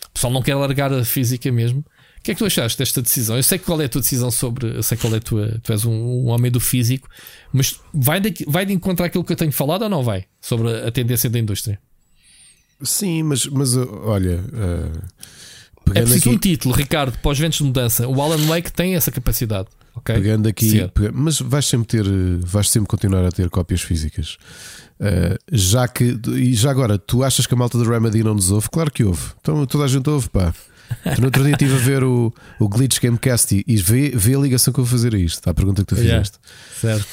O 0.06 0.10
pessoal 0.10 0.32
não 0.32 0.42
quer 0.42 0.54
largar 0.54 0.92
a 0.92 1.04
física 1.04 1.52
mesmo. 1.52 1.84
O 2.26 2.28
que 2.28 2.32
é 2.32 2.34
que 2.34 2.38
tu 2.40 2.44
achaste 2.46 2.76
desta 2.76 3.00
decisão? 3.00 3.36
Eu 3.36 3.42
sei 3.44 3.56
qual 3.56 3.80
é 3.80 3.84
a 3.84 3.88
tua 3.88 4.00
decisão 4.00 4.32
sobre. 4.32 4.76
Eu 4.76 4.82
sei 4.82 4.98
qual 4.98 5.14
é 5.14 5.18
a 5.18 5.20
tua. 5.20 5.60
Tu 5.62 5.70
és 5.70 5.84
um, 5.84 5.92
um 5.92 6.26
homem 6.26 6.50
do 6.50 6.58
físico, 6.58 7.08
mas 7.52 7.78
vai 7.94 8.18
de, 8.18 8.44
vai 8.48 8.66
de 8.66 8.72
encontrar 8.72 9.06
aquilo 9.06 9.22
que 9.22 9.32
eu 9.32 9.36
tenho 9.36 9.52
falado 9.52 9.82
ou 9.82 9.88
não 9.88 10.02
vai? 10.02 10.24
Sobre 10.40 10.76
a 10.76 10.90
tendência 10.90 11.30
da 11.30 11.38
indústria. 11.38 11.78
Sim, 12.82 13.22
mas, 13.22 13.46
mas 13.46 13.76
uh, 13.76 13.88
olha, 14.06 14.40
uh, 14.52 15.02
É 15.94 16.02
preciso 16.02 16.30
um 16.30 16.32
aqui, 16.32 16.40
título, 16.40 16.74
Ricardo, 16.74 17.16
para 17.16 17.30
os 17.30 17.38
ventos 17.38 17.58
de 17.58 17.64
mudança. 17.64 18.08
O 18.08 18.20
Alan 18.20 18.44
Wake 18.46 18.72
tem 18.72 18.96
essa 18.96 19.12
capacidade. 19.12 19.68
ok? 19.94 20.16
pegando 20.16 20.48
aqui 20.48 20.84
pega- 20.88 21.12
mas 21.14 21.38
vais 21.40 21.64
sempre 21.64 21.86
ter, 21.86 22.04
uh, 22.04 22.40
vais 22.40 22.68
sempre 22.68 22.88
continuar 22.88 23.24
a 23.24 23.30
ter 23.30 23.48
cópias 23.50 23.82
físicas. 23.82 24.36
Uh, 24.98 25.38
já 25.52 25.86
que, 25.86 26.18
e 26.34 26.54
já 26.54 26.72
agora, 26.72 26.98
tu 26.98 27.22
achas 27.22 27.46
que 27.46 27.54
a 27.54 27.56
malta 27.56 27.78
da 27.78 27.88
Remedy 27.88 28.24
não 28.24 28.34
nos 28.34 28.50
ouve? 28.50 28.68
Claro 28.68 28.90
que 28.90 29.04
ouve. 29.04 29.22
Então 29.40 29.64
toda 29.64 29.84
a 29.84 29.88
gente 29.88 30.10
ouve, 30.10 30.28
pá. 30.28 30.52
Tu 31.14 31.20
no 31.20 31.26
outro 31.26 31.42
dia 31.42 31.52
estive 31.52 31.74
a 31.74 31.78
ver 31.78 32.02
o, 32.04 32.32
o 32.58 32.68
Glitch 32.68 32.98
Gamecast 33.00 33.64
e, 33.66 33.76
vê, 33.76 34.10
vê 34.14 34.34
a 34.34 34.38
ligação 34.38 34.72
que 34.72 34.80
eu 34.80 34.84
vou 34.84 34.90
fazer 34.90 35.14
a 35.14 35.18
isto, 35.18 35.48
à 35.48 35.54
pergunta 35.54 35.82
que 35.84 35.94
tu 35.94 36.00
Yeah. 36.00 36.24
fizeste. 36.24 36.38
Certo. 36.80 37.06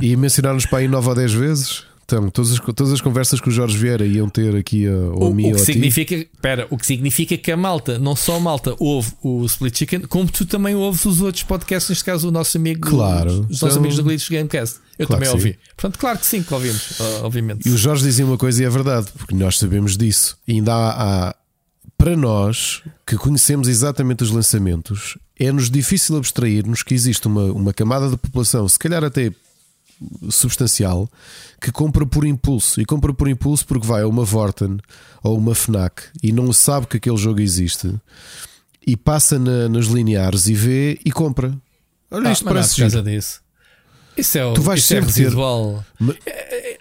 E 0.00 0.16
mencionaram-nos 0.16 0.66
para 0.66 0.78
aí 0.78 0.88
9 0.88 1.08
ou 1.08 1.14
10 1.14 1.32
vezes. 1.32 1.88
Então, 2.04 2.30
todas 2.30 2.52
as, 2.52 2.58
todas 2.58 2.90
as 2.90 3.02
conversas 3.02 3.38
que 3.38 3.50
o 3.50 3.52
Jorge 3.52 3.76
Vieira 3.76 4.06
iam 4.06 4.30
ter 4.30 4.56
aqui 4.56 4.86
a, 4.86 4.92
ou 4.92 5.24
a 5.24 5.28
O, 5.28 5.34
mim 5.34 5.44
o 5.44 5.48
ou 5.48 5.54
que 5.56 5.60
a 5.60 5.64
ti. 5.66 5.72
significa, 5.74 6.14
espera, 6.14 6.66
o 6.70 6.78
que 6.78 6.86
significa 6.86 7.36
que 7.36 7.52
a 7.52 7.56
malta, 7.56 7.98
não 7.98 8.16
só 8.16 8.36
a 8.36 8.40
malta 8.40 8.74
ouve 8.78 9.12
o 9.22 9.44
Split 9.44 9.76
Chicken, 9.76 10.00
como 10.02 10.26
tu 10.30 10.46
também 10.46 10.74
ouves 10.74 11.04
os 11.04 11.20
outros 11.20 11.42
podcasts, 11.44 11.90
neste 11.90 12.04
caso 12.04 12.28
o 12.28 12.30
nosso 12.30 12.56
amigo, 12.56 12.88
Claro. 12.88 13.30
os 13.50 13.60
nossos 13.60 13.62
Então- 13.62 13.76
amigos 13.78 13.96
do 13.98 14.04
Glitch 14.04 14.30
Gamecast. 14.30 14.76
Eu 14.98 15.06
Claro 15.06 15.22
também 15.22 15.38
sim. 15.40 15.48
ouvi. 15.48 15.58
Portanto, 15.76 15.98
claro 15.98 16.18
que 16.18 16.26
sim, 16.26 16.42
que 16.42 16.54
ouvimos, 16.54 16.92
ah, 16.98 17.20
obviamente. 17.24 17.68
E 17.68 17.70
o 17.72 17.76
Jorge 17.76 18.02
dizia 18.04 18.24
uma 18.24 18.38
coisa 18.38 18.62
e 18.62 18.66
é 18.66 18.70
verdade, 18.70 19.08
porque 19.16 19.34
nós 19.34 19.58
sabemos 19.58 19.94
disso. 19.94 20.38
E 20.48 20.52
ainda 20.54 20.72
há, 20.74 21.28
há- 21.28 21.34
para 21.98 22.16
nós 22.16 22.82
que 23.06 23.16
conhecemos 23.16 23.68
exatamente 23.68 24.22
os 24.22 24.30
lançamentos, 24.30 25.18
é-nos 25.38 25.68
difícil 25.68 26.16
abstrair-nos 26.16 26.82
que 26.82 26.94
existe 26.94 27.26
uma, 27.26 27.44
uma 27.52 27.74
camada 27.74 28.08
da 28.08 28.16
população, 28.16 28.66
se 28.68 28.78
calhar 28.78 29.04
até 29.04 29.32
substancial, 30.30 31.10
que 31.60 31.72
compra 31.72 32.06
por 32.06 32.24
impulso. 32.24 32.80
E 32.80 32.84
compra 32.84 33.12
por 33.12 33.28
impulso 33.28 33.66
porque 33.66 33.86
vai 33.86 34.02
a 34.02 34.08
uma 34.08 34.24
Vorten 34.24 34.78
ou 35.22 35.36
uma 35.36 35.54
Fnac 35.54 36.02
e 36.22 36.32
não 36.32 36.52
sabe 36.52 36.86
que 36.86 36.96
aquele 36.98 37.16
jogo 37.16 37.40
existe 37.40 37.92
e 38.86 38.96
passa 38.96 39.38
na- 39.38 39.68
nos 39.68 39.86
lineares 39.88 40.46
e 40.46 40.54
vê 40.54 40.98
e 41.04 41.10
compra. 41.10 41.52
Olha, 42.10 42.28
Ah, 42.28 42.32
isto 42.32 42.44
parece 42.44 42.74
por 42.76 42.80
causa 42.82 43.02
disso. 43.02 43.40
Isso 44.18 44.36
é, 44.38 44.44
o- 44.44 44.52
Tu 44.54 44.62
vais 44.62 44.80
isso 44.80 44.92
é 44.94 44.96
sempre 45.00 45.12
ter- 45.14 45.22
residual. 45.22 45.84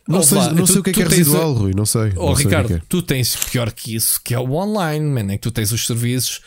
Não 0.08 0.18
Ouve 0.18 0.28
sei, 0.28 0.38
lá, 0.38 0.52
não 0.54 0.66
tu- 0.66 0.72
sei 0.72 0.80
o 0.80 0.84
que 0.84 0.90
é 0.90 0.94
que 0.94 1.02
é 1.02 1.06
residual, 1.08 1.54
Rui, 1.54 1.74
não 1.76 1.86
sei. 1.86 2.14
Oh, 2.16 2.30
não 2.30 2.36
sei 2.36 2.46
o 2.46 2.48
é 2.48 2.50
Ricardo, 2.50 2.74
é. 2.76 2.82
tu 2.90 3.02
tens 3.02 3.36
pior 3.36 3.72
que 3.72 3.96
isso, 3.96 4.20
que 4.24 4.34
é 4.34 4.40
o 4.40 4.52
online, 4.54 5.06
man, 5.06 5.34
em 5.34 5.38
que 5.38 5.40
tu 5.40 5.52
tens 5.52 5.72
os 5.72 5.86
serviços 5.86 6.42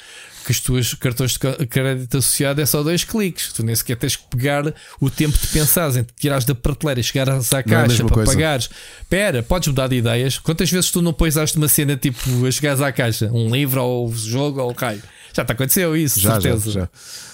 que 0.45 0.53
os 0.53 0.61
teus 0.61 0.95
cartões 0.95 1.33
de 1.33 1.67
crédito 1.67 2.17
associado 2.17 2.63
é 2.63 2.67
só 2.67 2.83
dois 2.83 3.05
cliques. 3.05 3.53
Tu 3.53 3.63
nem 3.63 3.75
sequer 3.75 3.97
tens 3.97 4.17
que 4.17 4.23
pegar 4.35 4.75
o 4.99 5.11
tempo 5.11 5.37
de 5.37 5.47
pensares 5.49 5.97
em 5.99 6.07
tirares 6.19 6.47
da 6.47 6.55
prateleira 6.55 6.99
e 6.99 7.05
chegares 7.05 7.53
à 7.53 7.57
Não 7.57 7.59
é 7.59 7.61
a 7.61 7.63
caixa 7.83 7.89
mesma 7.89 8.07
para 8.09 8.15
coisa. 8.15 8.33
pagares. 8.33 8.71
Espera, 9.03 9.43
podes 9.43 9.69
mudar 9.69 9.89
de 9.89 9.97
ideias. 9.97 10.39
Quantas 10.39 10.71
vezes 10.71 10.91
tu 10.91 11.03
não 11.03 11.13
põesaste 11.13 11.59
uma 11.59 11.69
cena 11.69 11.95
tipo 11.95 12.47
a 12.47 12.51
chegares 12.51 12.81
à 12.81 12.91
caixa? 12.91 13.31
Um 13.31 13.51
livro 13.55 13.83
ou 13.85 14.09
um 14.09 14.17
jogo 14.17 14.63
ou 14.63 14.73
raio? 14.73 15.03
Já 15.35 15.45
te 15.45 15.53
aconteceu 15.53 15.95
isso, 15.95 16.19
Já, 16.19 16.31
já, 16.37 16.41
certeza. 16.41 16.71
já. 16.71 16.89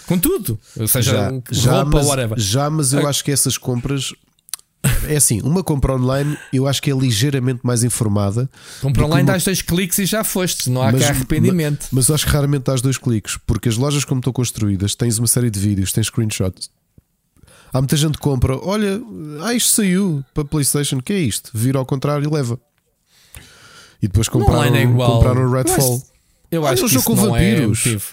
Com 0.06 0.18
tudo. 0.18 0.58
Ou 0.78 0.86
seja, 0.88 1.10
já, 1.12 1.32
um- 1.32 1.42
já, 1.50 1.72
roupa 1.82 1.98
mas, 1.98 2.06
whatever. 2.06 2.38
já, 2.38 2.70
mas 2.70 2.92
eu 2.92 3.06
Ah. 3.06 3.10
acho 3.10 3.24
que 3.24 3.30
essas 3.32 3.58
compras 3.58 4.12
É 5.08 5.16
assim, 5.16 5.40
uma 5.42 5.64
compra 5.64 5.94
online 5.96 6.38
eu 6.52 6.64
acho 6.68 6.80
que 6.80 6.88
é 6.92 6.94
ligeiramente 6.94 7.60
mais 7.64 7.82
informada. 7.82 8.48
Compra 8.80 9.02
que 9.02 9.06
online, 9.08 9.22
uma- 9.22 9.32
dás 9.32 9.42
dois 9.44 9.60
cliques 9.60 9.98
e 9.98 10.06
já 10.06 10.22
foste. 10.22 10.70
Não 10.70 10.80
há 10.80 10.92
Mas- 10.92 11.02
cá 11.02 11.08
arrependimento. 11.08 11.88
Mas 11.90 12.08
eu 12.08 12.14
acho 12.14 12.24
que 12.24 12.30
raramente 12.30 12.64
dás 12.66 12.80
dois 12.80 12.96
cliques, 12.96 13.36
porque 13.46 13.68
as 13.68 13.76
lojas, 13.76 14.04
como 14.04 14.20
estão 14.20 14.32
construídas, 14.32 14.94
tens 14.94 15.18
uma 15.18 15.26
série 15.26 15.50
de 15.50 15.58
vídeos, 15.58 15.92
tens 15.92 16.06
screenshots. 16.06 16.70
Há 17.72 17.80
muita 17.80 17.96
gente 17.96 18.12
que 18.12 18.20
compra, 18.20 18.56
olha, 18.64 19.00
ah, 19.42 19.52
isto 19.54 19.70
saiu 19.72 20.24
para 20.32 20.44
PlayStation, 20.44 21.00
que 21.00 21.12
é 21.12 21.18
isto? 21.18 21.50
Vira 21.52 21.78
ao 21.80 21.84
contrário 21.86 22.24
e 22.24 22.32
leva. 22.32 22.56
E 24.00 24.06
depois 24.06 24.28
No 24.28 24.32
compraram, 24.34 24.74
é 24.76 24.82
igual. 24.82 25.12
compraram 25.18 25.42
Eu 25.42 25.50
Redfall. 25.52 25.94
acho- 25.96 26.16
Eu 26.48 26.62
Olha, 26.62 26.72
acho 26.74 26.84
o 26.84 26.88
que 26.88 26.94
jogo 26.94 27.12
isso 27.12 27.20
com 27.22 27.26
não 27.28 27.36
é 27.36 27.50
vampiros. 27.54 27.78
motivo. 27.84 28.04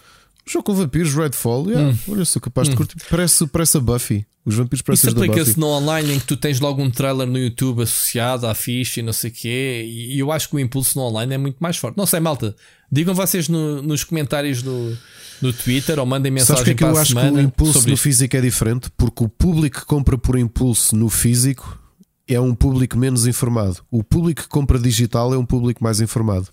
Jogo 0.45 0.65
com 0.65 0.75
vampiros, 0.75 1.13
Redfall, 1.13 1.69
yeah, 1.69 1.89
Hum. 1.89 1.97
olha, 2.13 2.25
sou 2.25 2.41
capaz 2.41 2.67
de 2.67 2.75
curtir. 2.75 2.95
Parece, 3.09 3.47
parece 3.47 3.77
a 3.77 3.79
Buffy. 3.79 4.25
Os 4.45 4.55
vampiros 4.55 4.79
Isso 4.79 4.83
parecem 4.83 5.13
da 5.13 5.21
aplica-se 5.21 5.57
no 5.57 5.67
online 5.67 6.15
em 6.15 6.19
que 6.19 6.25
tu 6.27 6.35
tens 6.35 6.59
logo 6.59 6.81
um 6.83 6.91
trailer 6.91 7.25
no 7.25 7.37
YouTube 7.39 7.81
associado 7.83 8.45
à 8.45 8.53
ficha 8.53 8.99
e 8.99 9.03
não 9.03 9.13
sei 9.13 9.29
o 9.29 9.33
quê. 9.33 9.85
E 9.87 10.19
eu 10.19 10.33
acho 10.33 10.49
que 10.49 10.55
o 10.57 10.59
impulso 10.59 10.99
no 10.99 11.05
online 11.05 11.33
é 11.35 11.37
muito 11.37 11.55
mais 11.61 11.77
forte. 11.77 11.97
Não 11.97 12.05
sei, 12.05 12.19
malta. 12.19 12.53
Digam 12.91 13.15
vocês 13.15 13.47
no- 13.47 13.81
nos 13.81 14.03
comentários 14.03 14.61
no, 14.61 14.97
no 15.41 15.53
Twitter 15.53 15.97
ou 15.97 16.05
mandem 16.05 16.29
Sabes 16.39 16.41
mensagem 16.49 16.57
porque 16.57 16.71
é 16.71 16.73
que 16.75 16.83
para 16.83 16.93
eu 16.93 16.97
acho 17.01 17.15
que 17.15 17.21
o 17.37 17.39
impulso 17.39 17.89
no 17.89 17.95
físico 17.95 18.35
é 18.35 18.41
diferente? 18.41 18.89
Porque 18.97 19.23
o 19.23 19.29
público 19.29 19.79
que 19.79 19.85
compra 19.85 20.17
por 20.17 20.37
impulso 20.37 20.93
no 20.93 21.09
físico 21.09 21.79
é 22.27 22.37
um 22.37 22.53
público 22.53 22.97
menos 22.97 23.25
informado. 23.25 23.77
O 23.89 24.03
público 24.03 24.41
que 24.43 24.49
compra 24.49 24.77
digital 24.77 25.33
é 25.33 25.37
um 25.37 25.45
público 25.45 25.81
mais 25.81 26.01
informado. 26.01 26.49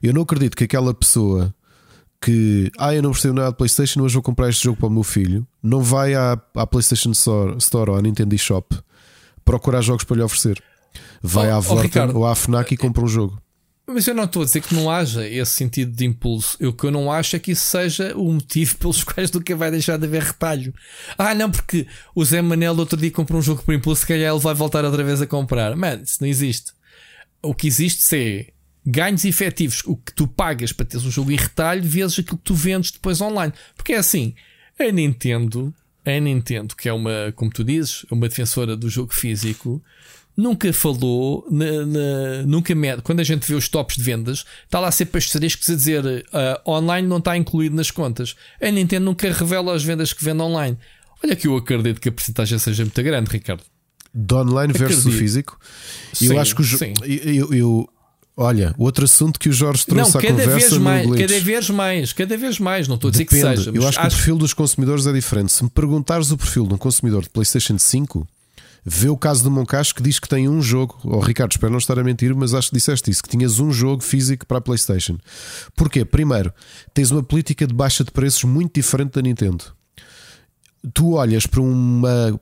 Eu 0.00 0.14
não 0.14 0.22
acredito 0.22 0.56
que 0.56 0.62
aquela 0.62 0.94
pessoa 0.94 1.52
que 2.20 2.70
ah, 2.78 2.94
eu 2.94 3.02
não 3.02 3.10
percebo 3.12 3.34
nada 3.34 3.50
de 3.50 3.56
PlayStation, 3.56 4.02
mas 4.02 4.12
vou 4.12 4.22
comprar 4.22 4.48
este 4.48 4.64
jogo 4.64 4.78
para 4.78 4.88
o 4.88 4.90
meu 4.90 5.02
filho, 5.02 5.46
não 5.62 5.80
vai 5.82 6.14
à, 6.14 6.40
à 6.54 6.66
PlayStation 6.66 7.10
Store, 7.12 7.56
Store 7.58 7.90
ou 7.90 7.96
à 7.96 8.02
Nintendo 8.02 8.34
eShop 8.34 8.74
procurar 9.44 9.80
jogos 9.82 10.04
para 10.04 10.16
lhe 10.16 10.22
oferecer. 10.22 10.62
Vai 11.22 11.50
Oh, 11.50 11.54
à 11.54 11.58
oh, 11.58 11.62
Vorten 11.62 11.82
Ricardo. 11.84 12.16
ou 12.16 12.26
à 12.26 12.34
Fnac 12.34 12.72
e 12.72 12.76
compra 12.76 13.04
um 13.04 13.08
jogo. 13.08 13.40
Mas 13.88 14.04
eu 14.08 14.14
não 14.16 14.24
estou 14.24 14.42
a 14.42 14.44
dizer 14.44 14.62
que 14.62 14.74
não 14.74 14.90
haja 14.90 15.24
esse 15.28 15.52
sentido 15.52 15.92
de 15.92 16.04
impulso. 16.04 16.58
O 16.60 16.72
que 16.72 16.86
eu 16.86 16.90
não 16.90 17.12
acho 17.12 17.36
é 17.36 17.38
que 17.38 17.52
isso 17.52 17.64
seja 17.66 18.16
o 18.16 18.32
motivo 18.32 18.74
pelos 18.78 19.04
quais 19.04 19.30
nunca 19.30 19.54
vai 19.54 19.70
deixar 19.70 19.96
de 19.96 20.06
haver 20.06 20.22
retalho. 20.22 20.74
Ah, 21.16 21.34
não, 21.34 21.48
porque 21.50 21.86
o 22.12 22.24
Zé 22.24 22.42
Manel 22.42 22.74
do 22.74 22.80
outro 22.80 22.98
dia 22.98 23.12
comprou 23.12 23.38
um 23.38 23.42
jogo 23.42 23.62
por 23.62 23.72
impulso, 23.72 24.00
se 24.00 24.08
calhar 24.08 24.32
ele 24.32 24.40
vai 24.42 24.54
voltar 24.54 24.84
outra 24.84 25.04
vez 25.04 25.22
a 25.22 25.26
comprar. 25.26 25.76
Mano, 25.76 26.02
isso 26.02 26.16
não 26.20 26.26
existe. 26.26 26.72
O 27.40 27.54
que 27.54 27.68
existe 27.68 28.16
é 28.16 28.46
ganhos 28.86 29.24
efetivos, 29.24 29.82
o 29.84 29.96
que 29.96 30.12
tu 30.12 30.26
pagas 30.28 30.72
para 30.72 30.86
teres 30.86 31.04
um 31.04 31.10
jogo 31.10 31.32
em 31.32 31.36
retalho, 31.36 31.82
vezes 31.82 32.18
aquilo 32.20 32.38
que 32.38 32.44
tu 32.44 32.54
vendes 32.54 32.90
depois 32.92 33.20
online. 33.20 33.52
Porque 33.76 33.92
é 33.94 33.96
assim, 33.98 34.34
a 34.78 34.90
Nintendo, 34.92 35.74
a 36.04 36.20
Nintendo, 36.20 36.76
que 36.76 36.88
é 36.88 36.92
uma, 36.92 37.32
como 37.34 37.50
tu 37.50 37.64
dizes, 37.64 38.04
uma 38.10 38.28
defensora 38.28 38.76
do 38.76 38.88
jogo 38.88 39.12
físico, 39.12 39.82
nunca 40.36 40.72
falou, 40.72 41.46
na, 41.50 41.64
na- 41.86 42.42
nunca 42.46 42.74
mede. 42.74 43.02
Quando 43.02 43.20
a 43.20 43.24
gente 43.24 43.46
vê 43.48 43.54
os 43.54 43.68
tops 43.68 43.96
de 43.96 44.02
vendas, 44.02 44.44
está 44.64 44.78
lá 44.78 44.90
sempre 44.92 45.18
asteriscos 45.18 45.68
a 45.70 45.74
dizer 45.74 46.24
ah, 46.32 46.60
online 46.66 47.08
não 47.08 47.18
está 47.18 47.36
incluído 47.36 47.74
nas 47.74 47.90
contas. 47.90 48.36
A 48.60 48.70
Nintendo 48.70 49.06
nunca 49.06 49.32
revela 49.32 49.74
as 49.74 49.82
vendas 49.82 50.12
que 50.12 50.22
vende 50.24 50.42
online. 50.42 50.76
Olha 51.24 51.34
que 51.34 51.48
eu 51.48 51.56
acredito 51.56 52.00
que 52.00 52.08
a 52.10 52.12
porcentagem 52.12 52.58
seja 52.58 52.84
muito 52.84 53.02
grande, 53.02 53.30
Ricardo. 53.30 53.62
De 54.14 54.34
online 54.34 54.72
versus 54.72 54.98
o 54.98 55.00
Acredito. 55.08 55.18
físico. 55.18 55.58
E 56.20 56.26
eu 56.26 56.32
Sim, 56.32 56.38
acho 56.38 56.54
que 56.54 56.60
o 56.60 56.64
sim. 56.64 56.92
eu- 57.04 57.52
eu- 57.54 57.88
Olha, 58.36 58.74
outro 58.76 59.06
assunto 59.06 59.40
que 59.40 59.48
o 59.48 59.52
Jorge 59.52 59.86
trouxe 59.86 60.12
Não, 60.12 60.20
à 60.20 60.22
conversa 60.22 60.78
mais, 60.78 61.06
cada 61.06 61.40
vez 61.40 61.70
mais, 61.70 62.12
cada 62.12 62.36
vez 62.36 62.58
mais. 62.58 62.86
Não 62.86 62.96
estou 62.96 63.08
a 63.08 63.10
dizer 63.10 63.24
que 63.24 63.34
Depende. 63.34 63.56
seja. 63.56 63.70
Eu 63.74 63.88
acho 63.88 63.98
que 63.98 64.06
o 64.06 64.10
perfil 64.10 64.36
dos 64.36 64.52
consumidores 64.52 65.06
é 65.06 65.12
diferente. 65.12 65.52
Se 65.52 65.64
me 65.64 65.70
perguntares 65.70 66.30
o 66.30 66.36
perfil 66.36 66.66
de 66.66 66.74
um 66.74 66.76
consumidor 66.76 67.22
de 67.22 67.30
PlayStation 67.30 67.78
5, 67.78 68.28
vê 68.84 69.08
o 69.08 69.16
caso 69.16 69.42
do 69.42 69.50
Moncacho 69.50 69.94
que 69.94 70.02
diz 70.02 70.18
que 70.18 70.28
tem 70.28 70.50
um 70.50 70.60
jogo. 70.60 70.98
Oh, 71.02 71.18
Ricardo, 71.18 71.52
espero 71.52 71.72
não 71.72 71.78
estar 71.78 71.98
a 71.98 72.04
mentir, 72.04 72.34
mas 72.36 72.52
acho 72.52 72.68
que 72.68 72.76
disseste 72.76 73.10
isso: 73.10 73.22
que 73.22 73.30
tinhas 73.30 73.58
um 73.58 73.72
jogo 73.72 74.02
físico 74.02 74.46
para 74.46 74.58
a 74.58 74.60
PlayStation. 74.60 75.16
Porquê? 75.74 76.04
Primeiro, 76.04 76.52
tens 76.92 77.10
uma 77.10 77.22
política 77.22 77.66
de 77.66 77.72
baixa 77.72 78.04
de 78.04 78.10
preços 78.10 78.44
muito 78.44 78.74
diferente 78.74 79.12
da 79.12 79.22
Nintendo. 79.22 79.64
Tu 80.94 81.12
olhas 81.12 81.46
para 81.46 81.60
uma. 81.60 82.38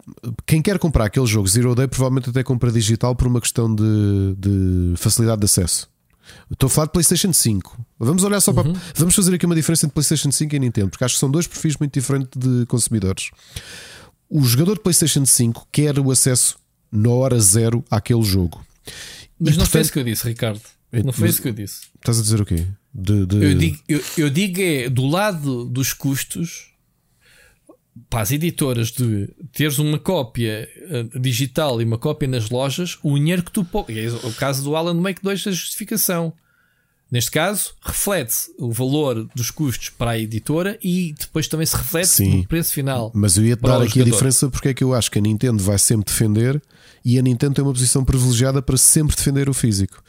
Quem 0.46 0.60
quer 0.60 0.78
comprar 0.78 1.06
aquele 1.06 1.26
jogo 1.26 1.48
Zero 1.48 1.74
Day 1.74 1.86
provavelmente 1.88 2.30
até 2.30 2.42
compra 2.42 2.70
digital 2.70 3.14
por 3.14 3.26
uma 3.26 3.40
questão 3.40 3.74
de, 3.74 4.34
de 4.36 4.94
facilidade 4.96 5.40
de 5.40 5.44
acesso. 5.46 5.88
Estou 6.50 6.66
a 6.66 6.70
falar 6.70 6.86
de 6.86 6.92
PlayStation 6.92 7.32
5. 7.32 7.86
Vamos 7.98 8.22
olhar 8.24 8.40
só 8.40 8.52
para. 8.52 8.70
Vamos 8.94 9.14
fazer 9.14 9.34
aqui 9.34 9.46
uma 9.46 9.54
diferença 9.54 9.86
entre 9.86 9.94
PlayStation 9.94 10.30
5 10.30 10.54
e 10.54 10.58
Nintendo, 10.58 10.90
porque 10.90 11.04
acho 11.04 11.14
que 11.14 11.20
são 11.20 11.30
dois 11.30 11.46
perfis 11.46 11.76
muito 11.78 11.92
diferentes 11.94 12.30
de 12.36 12.66
consumidores. 12.66 13.30
O 14.28 14.42
jogador 14.42 14.74
de 14.74 14.80
PlayStation 14.80 15.24
5 15.24 15.68
quer 15.72 15.98
o 15.98 16.10
acesso 16.10 16.56
na 16.90 17.10
hora 17.10 17.38
zero 17.40 17.84
àquele 17.90 18.22
jogo. 18.22 18.64
Mas 19.38 19.54
E, 19.54 19.58
não 19.58 19.64
foi 19.64 19.80
portanto, 19.80 19.82
isso 19.84 19.92
que 19.92 19.98
eu 19.98 20.04
disse, 20.04 20.28
Ricardo. 20.28 20.60
É, 20.92 21.02
Não 21.02 21.12
foi 21.12 21.22
mas- 21.26 21.34
isso 21.34 21.42
que 21.42 21.48
eu 21.48 21.52
disse. 21.52 21.80
Estás 21.96 22.18
a 22.18 22.22
dizer 22.22 22.40
o 22.40 22.46
quê? 22.46 22.66
De, 22.94 23.26
de- 23.26 23.36
Eu 23.44 23.54
digo, 23.54 23.78
eu, 23.88 24.00
eu 24.18 24.30
digo 24.30 24.60
é 24.60 24.88
do 24.88 25.06
lado 25.06 25.64
dos 25.64 25.92
custos 25.92 26.70
para 28.10 28.22
as 28.22 28.32
editoras 28.32 28.90
de 28.90 29.28
teres 29.52 29.78
uma 29.78 29.98
cópia 29.98 30.68
eh, 30.76 31.18
digital 31.18 31.80
e 31.80 31.84
uma 31.84 31.98
cópia 31.98 32.26
nas 32.26 32.50
lojas, 32.50 32.98
o 33.02 33.16
dinheiro 33.16 33.42
que 33.42 33.52
tu 33.52 33.66
é 33.88 34.26
o 34.26 34.32
caso 34.32 34.64
do 34.64 34.74
Alan 34.74 35.00
Wake 35.00 35.22
2 35.22 35.44
da 35.44 35.52
justificação. 35.52 36.32
Neste 37.10 37.30
caso, 37.30 37.74
reflete 37.80 38.34
o 38.58 38.72
valor 38.72 39.28
dos 39.36 39.50
custos 39.50 39.90
para 39.90 40.12
a 40.12 40.18
editora 40.18 40.76
e 40.82 41.14
depois 41.16 41.46
também 41.46 41.66
se 41.66 41.76
reflete 41.76 42.08
Sim. 42.08 42.38
no 42.38 42.48
preço 42.48 42.72
final. 42.72 43.12
Mas 43.14 43.36
eu 43.36 43.44
ia-te 43.44 43.60
para 43.60 43.78
dar 43.78 43.84
aqui 43.84 44.00
a 44.00 44.02
jogador. 44.02 44.10
diferença 44.10 44.50
porque 44.50 44.68
é 44.68 44.74
que 44.74 44.82
eu 44.82 44.92
acho 44.92 45.10
que 45.10 45.18
a 45.18 45.22
Nintendo 45.22 45.62
vai 45.62 45.78
sempre 45.78 46.12
defender 46.12 46.60
e 47.04 47.18
a 47.18 47.22
Nintendo 47.22 47.54
tem 47.54 47.64
uma 47.64 47.72
posição 47.72 48.04
privilegiada 48.04 48.60
para 48.60 48.76
sempre 48.76 49.14
defender 49.14 49.48
o 49.48 49.54
físico. 49.54 50.02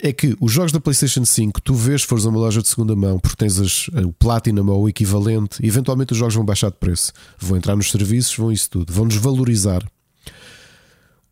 É 0.00 0.12
que 0.12 0.36
os 0.40 0.52
jogos 0.52 0.70
da 0.72 0.78
PlayStation 0.80 1.24
5, 1.24 1.60
tu 1.60 1.74
vês, 1.74 2.02
fores 2.02 2.24
a 2.24 2.28
uma 2.28 2.38
loja 2.38 2.62
de 2.62 2.68
segunda 2.68 2.94
mão, 2.94 3.18
porque 3.18 3.36
tens 3.36 3.58
as- 3.58 3.88
o 3.88 4.12
Platinum 4.12 4.68
ou 4.70 4.82
o 4.84 4.88
equivalente, 4.88 5.64
eventualmente 5.64 6.12
os 6.12 6.18
jogos 6.18 6.34
vão 6.34 6.44
baixar 6.44 6.70
de 6.70 6.76
preço, 6.76 7.12
vão 7.38 7.56
entrar 7.56 7.74
nos 7.74 7.90
serviços, 7.90 8.36
vão 8.36 8.52
isso 8.52 8.70
tudo, 8.70 8.92
vão 8.92 9.08
desvalorizar. 9.08 9.82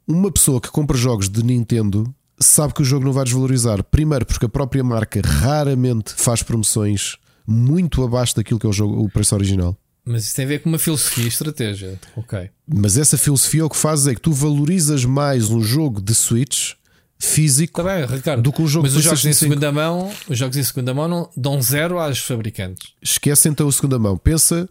Uma 0.06 0.30
pessoa 0.30 0.60
que 0.60 0.70
compra 0.70 0.96
jogos 0.96 1.28
de 1.28 1.42
Nintendo 1.42 2.12
sabe 2.38 2.74
que 2.74 2.82
o 2.82 2.84
jogo 2.84 3.04
não 3.04 3.12
vai 3.12 3.24
desvalorizar. 3.24 3.82
Primeiro, 3.84 4.24
porque 4.26 4.46
a 4.46 4.48
própria 4.48 4.84
marca 4.84 5.20
raramente 5.24 6.12
faz 6.16 6.42
promoções 6.42 7.16
muito 7.46 8.02
abaixo 8.04 8.36
daquilo 8.36 8.58
que 8.60 8.66
é 8.66 8.68
o, 8.68 8.72
jogo, 8.72 9.02
o 9.04 9.08
preço 9.10 9.34
original. 9.34 9.76
Mas 10.04 10.24
isso 10.24 10.36
tem 10.36 10.44
a 10.44 10.48
ver 10.48 10.58
com 10.60 10.68
uma 10.68 10.78
filosofia 10.78 11.24
e 11.24 11.28
estratégia. 11.28 11.98
Ok. 12.16 12.50
Mas 12.66 12.96
essa 12.96 13.18
filosofia 13.18 13.66
o 13.66 13.70
que 13.70 13.76
faz 13.76 14.06
é 14.06 14.14
que 14.14 14.20
tu 14.20 14.32
valorizas 14.32 15.04
mais 15.04 15.50
um 15.50 15.60
jogo 15.60 16.00
de 16.00 16.14
Switch 16.14 16.74
físico 17.18 17.80
Está 17.80 17.94
bem, 17.94 18.06
Ricardo. 18.06 18.42
do 18.42 18.52
que 18.52 18.62
um 18.62 18.66
jogo 18.66 18.86
Mas 18.86 18.94
os 18.96 19.02
jogos 19.02 19.20
em 19.20 19.22
PlayStation 19.22 19.44
5. 19.46 19.54
segunda 19.54 19.72
mão, 19.72 20.12
os 20.28 20.38
jogos 20.38 20.56
em 20.56 20.62
segunda 20.62 20.92
mão 20.94 21.08
não 21.08 21.30
dão 21.36 21.60
zero 21.62 21.98
às 21.98 22.18
fabricantes. 22.18 22.92
Esquece 23.02 23.48
então 23.48 23.66
a 23.68 23.72
segunda 23.72 23.98
mão. 23.98 24.16
Pensa 24.18 24.68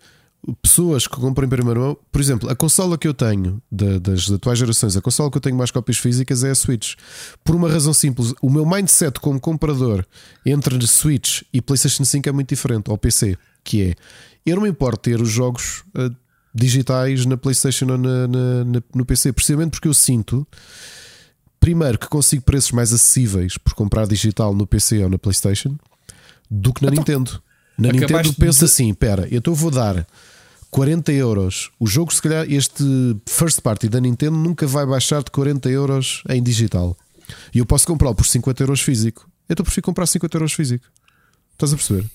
pessoas 0.61 1.07
que 1.07 1.15
compram 1.15 1.47
em 1.47 1.49
primeira 1.49 1.79
mão. 1.79 1.97
Por 2.11 2.21
exemplo, 2.21 2.47
a 2.49 2.55
consola 2.55 2.99
que 2.99 3.07
eu 3.07 3.15
tenho 3.15 3.59
da- 3.71 3.97
das 3.97 4.29
atuais 4.29 4.59
gerações, 4.59 4.95
a 4.95 5.01
consola 5.01 5.31
que 5.31 5.37
eu 5.37 5.41
tenho 5.41 5.55
mais 5.57 5.71
cópias 5.71 5.97
físicas 5.97 6.43
é 6.43 6.51
a 6.51 6.55
Switch. 6.55 6.93
Por 7.43 7.55
uma 7.55 7.67
razão 7.67 7.93
simples, 7.95 8.31
o 8.41 8.49
meu 8.49 8.63
mindset 8.63 9.19
como 9.19 9.39
comprador 9.39 10.05
entre 10.45 10.85
Switch 10.85 11.41
e 11.51 11.59
PlayStation 11.61 12.05
5 12.05 12.29
é 12.29 12.31
muito 12.31 12.49
diferente, 12.49 12.91
ou 12.91 12.97
PC, 12.97 13.35
que 13.63 13.81
é 13.81 13.95
eu 14.45 14.57
não 14.57 14.63
me 14.63 14.69
importo 14.69 14.99
ter 15.09 15.19
os 15.19 15.29
jogos 15.31 15.83
ah, 15.95 16.11
digitais 16.53 17.25
na 17.25 17.35
PlayStation 17.37 17.87
ou 17.89 17.97
na- 17.97 18.27
na- 18.27 18.63
na- 18.65 18.83
no 18.93 19.03
PC, 19.03 19.33
precisamente 19.33 19.71
porque 19.71 19.87
eu 19.87 19.93
sinto 19.95 20.47
primeiro 21.65 21.97
que 21.97 22.07
consigo 22.07 22.43
preços 22.43 22.71
mais 22.71 22.93
acessíveis 22.93 23.57
por 23.57 23.73
comprar 23.73 24.05
digital 24.07 24.53
no 24.53 24.67
PC 24.67 25.03
ou 25.03 25.09
na 25.09 25.17
PlayStation 25.17 25.75
do 26.49 26.71
que 26.71 26.85
na 26.85 26.91
Nintendo. 26.91 27.41
Na 27.75 27.91
Nintendo 27.91 28.33
pensa 28.35 28.59
de- 28.59 28.65
assim: 28.65 28.89
espera, 28.91 29.27
eu 29.31 29.39
então 29.39 29.53
vou 29.55 29.71
dar 29.71 30.05
40 30.69 31.11
euros. 31.11 31.71
O 31.79 31.87
jogo, 31.87 32.13
se 32.13 32.21
calhar, 32.21 32.45
este 32.47 32.83
first 33.27 33.61
party 33.61 33.89
da 33.89 33.99
Nintendo 33.99 34.37
nunca 34.37 34.67
vai 34.67 34.85
baixar 34.85 35.23
de 35.23 35.31
40 35.31 35.67
euros 35.69 36.21
em 36.29 36.41
digital. 36.43 36.95
E 37.51 37.57
eu 37.57 37.65
posso 37.65 37.87
comprá-lo 37.87 38.13
por 38.13 38.25
50 38.27 38.61
euros 38.61 38.81
físico. 38.81 39.27
Eu 39.49 39.53
estou 39.53 39.63
prefiro 39.65 39.85
comprar 39.85 40.05
50 40.05 40.37
euros 40.37 40.53
físico. 40.53 40.85
Estás 41.53 41.73
a 41.73 41.75
perceber? 41.75 42.05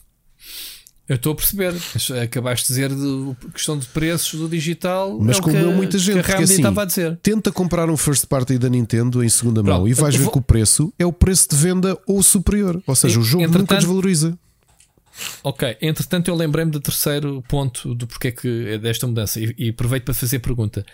Eu 1.10 1.16
estou 1.16 1.32
a 1.32 1.34
perceber. 1.34 1.74
Mas 1.92 2.08
Acabaste 2.12 2.68
de 2.68 2.72
dizer 2.72 2.88
de 2.94 3.50
questão 3.52 3.76
de 3.76 3.84
preços 3.88 4.38
do 4.38 4.48
digital. 4.48 5.18
Mas 5.20 5.38
é 5.38 5.40
o 5.40 5.42
como 5.42 5.56
que, 5.56 5.60
eu, 5.62 5.72
muita 5.72 5.98
gente, 5.98 6.22
que 6.22 6.30
a 6.30 6.38
assim, 6.38 6.54
estava 6.54 6.82
a 6.82 6.84
dizer. 6.84 7.18
tenta 7.20 7.50
comprar 7.50 7.90
um 7.90 7.96
first 7.96 8.26
party 8.26 8.56
da 8.58 8.68
Nintendo 8.68 9.24
em 9.24 9.28
segunda 9.28 9.60
mão 9.60 9.74
Pronto, 9.78 9.88
e 9.88 9.92
vais 9.94 10.14
ver 10.14 10.22
vou- 10.22 10.32
que 10.32 10.38
o 10.38 10.42
preço 10.42 10.94
é 10.96 11.04
o 11.04 11.12
preço 11.12 11.48
de 11.50 11.56
venda 11.56 11.98
ou 12.06 12.22
superior. 12.22 12.80
Ou 12.86 12.94
seja, 12.94 13.16
E- 13.16 13.18
o 13.18 13.24
jogo 13.24 13.48
nunca 13.48 13.74
desvaloriza. 13.74 14.38
Ok, 15.42 15.76
entretanto 15.82 16.28
eu 16.28 16.34
lembrei-me 16.36 16.70
do 16.70 16.78
terceiro 16.80 17.42
ponto 17.48 17.92
do 17.92 18.06
porquê 18.06 18.30
que 18.30 18.68
é 18.68 18.78
desta 18.78 19.04
mudança 19.04 19.40
e, 19.40 19.52
e 19.58 19.68
aproveito 19.70 20.04
para 20.04 20.14
fazer 20.14 20.36
a 20.36 20.40
pergunta. 20.40 20.86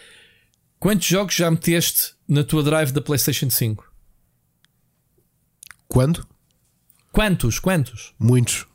Quantos 0.81 1.07
jogos 1.07 1.35
já 1.35 1.51
meteste 1.51 2.15
na 2.27 2.43
tua 2.43 2.63
drive 2.63 2.91
da 2.91 3.03
PlayStation 3.03 3.51
5? 3.51 3.85
Quando? 5.87 6.27
Quantos? 7.13 7.59
Quantos? 7.59 8.15
Muitos. 8.19 8.67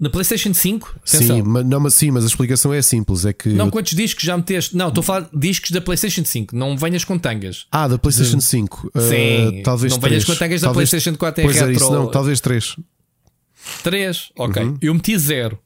Na 0.00 0.08
PlayStation 0.08 0.54
5? 0.54 1.00
Atenção. 1.06 1.36
Sim, 1.36 1.42
mas, 1.42 1.66
não, 1.66 1.78
mas, 1.78 1.92
sim, 1.94 2.10
mas 2.10 2.24
a 2.24 2.26
explicação 2.26 2.72
é 2.72 2.80
simples: 2.80 3.26
é 3.26 3.34
que. 3.34 3.50
Não, 3.50 3.68
quantos 3.68 3.94
discos 3.94 4.24
já 4.24 4.34
meteste? 4.34 4.74
Não, 4.74 4.88
estou 4.88 5.02
a 5.02 5.04
falar 5.04 5.20
de 5.30 5.38
discos 5.38 5.70
da 5.72 5.80
PlayStation 5.82 6.24
5. 6.24 6.56
Não 6.56 6.74
venhas 6.76 7.04
com 7.04 7.18
tangas. 7.18 7.66
Ah, 7.70 7.86
da 7.86 7.98
PlayStation 7.98 8.40
5. 8.40 8.90
uh, 8.94 9.00
Sim, 9.00 9.62
talvez 9.62 9.92
não 9.92 10.00
venhas 10.00 10.24
três. 10.24 10.24
com 10.24 10.34
tangas 10.34 10.60
da 10.62 10.68
Talvez- 10.68 10.88
PlayStation 10.90 11.18
4 11.18 11.42
em 11.42 11.44
Pois 11.44 11.56
é, 11.58 11.60
retro. 11.66 11.74
isso 11.74 11.92
não, 11.92 12.10
talvez 12.10 12.40
3. 12.40 12.76
3, 13.82 14.30
ok. 14.36 14.62
Uhum. 14.62 14.78
Eu 14.80 14.94
meti 14.94 15.18
zero. 15.18 15.58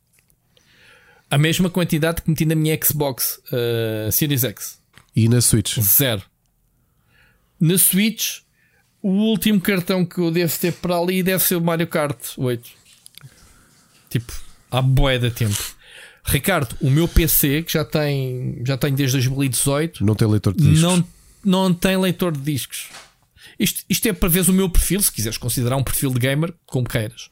A 1.31 1.39
mesma 1.39 1.71
quantidade 1.71 2.21
que 2.23 2.29
meti 2.29 2.45
na 2.45 2.55
minha 2.57 2.79
Xbox 2.83 3.41
uh, 3.53 4.11
Series 4.11 4.43
X. 4.45 4.79
E 5.15 5.29
na 5.29 5.41
Switch. 5.41 5.79
Zero. 5.81 6.23
Na 7.61 7.79
Switch, 7.79 8.39
o 9.01 9.11
último 9.11 9.61
cartão 9.61 10.05
que 10.05 10.19
eu 10.19 10.31
devo 10.33 10.53
ter 10.59 10.73
para 10.73 10.99
ali 10.99 11.23
deve 11.23 11.43
ser 11.45 11.55
o 11.55 11.61
Mario 11.61 11.87
Kart 11.87 12.19
8. 12.37 12.69
Tipo, 14.15 14.33
há 14.71 14.81
boé 14.81 15.19
de 15.19 15.29
tempo. 15.29 15.61
Ricardo, 16.25 16.77
o 16.81 16.89
meu 16.89 17.09
PC, 17.09 17.65
que 17.65 17.73
já 17.73 17.85
tem, 17.85 18.63
já 18.65 18.77
tem 18.79 18.95
desde 18.95 19.17
2018, 19.17 20.05
Não 20.07 20.15
tem 20.15 20.29
leitor 20.29 20.55
de 20.55 20.63
discos. 20.63 20.81
não, 20.81 21.05
não 21.45 21.75
tem 21.75 21.97
leitor 21.97 22.31
de 22.31 22.41
discos. 22.41 22.91
Isto, 23.59 23.83
isto 23.91 24.07
é 24.07 24.13
para 24.13 24.29
veres 24.29 24.47
o 24.47 24.53
meu 24.53 24.71
perfil, 24.71 25.03
se 25.03 25.11
quiseres 25.11 25.37
considerar 25.37 25.77
um 25.77 25.83
perfil 25.83 26.11
de 26.11 26.21
gamer, 26.21 26.55
como 26.65 26.89
queiras. 26.89 27.29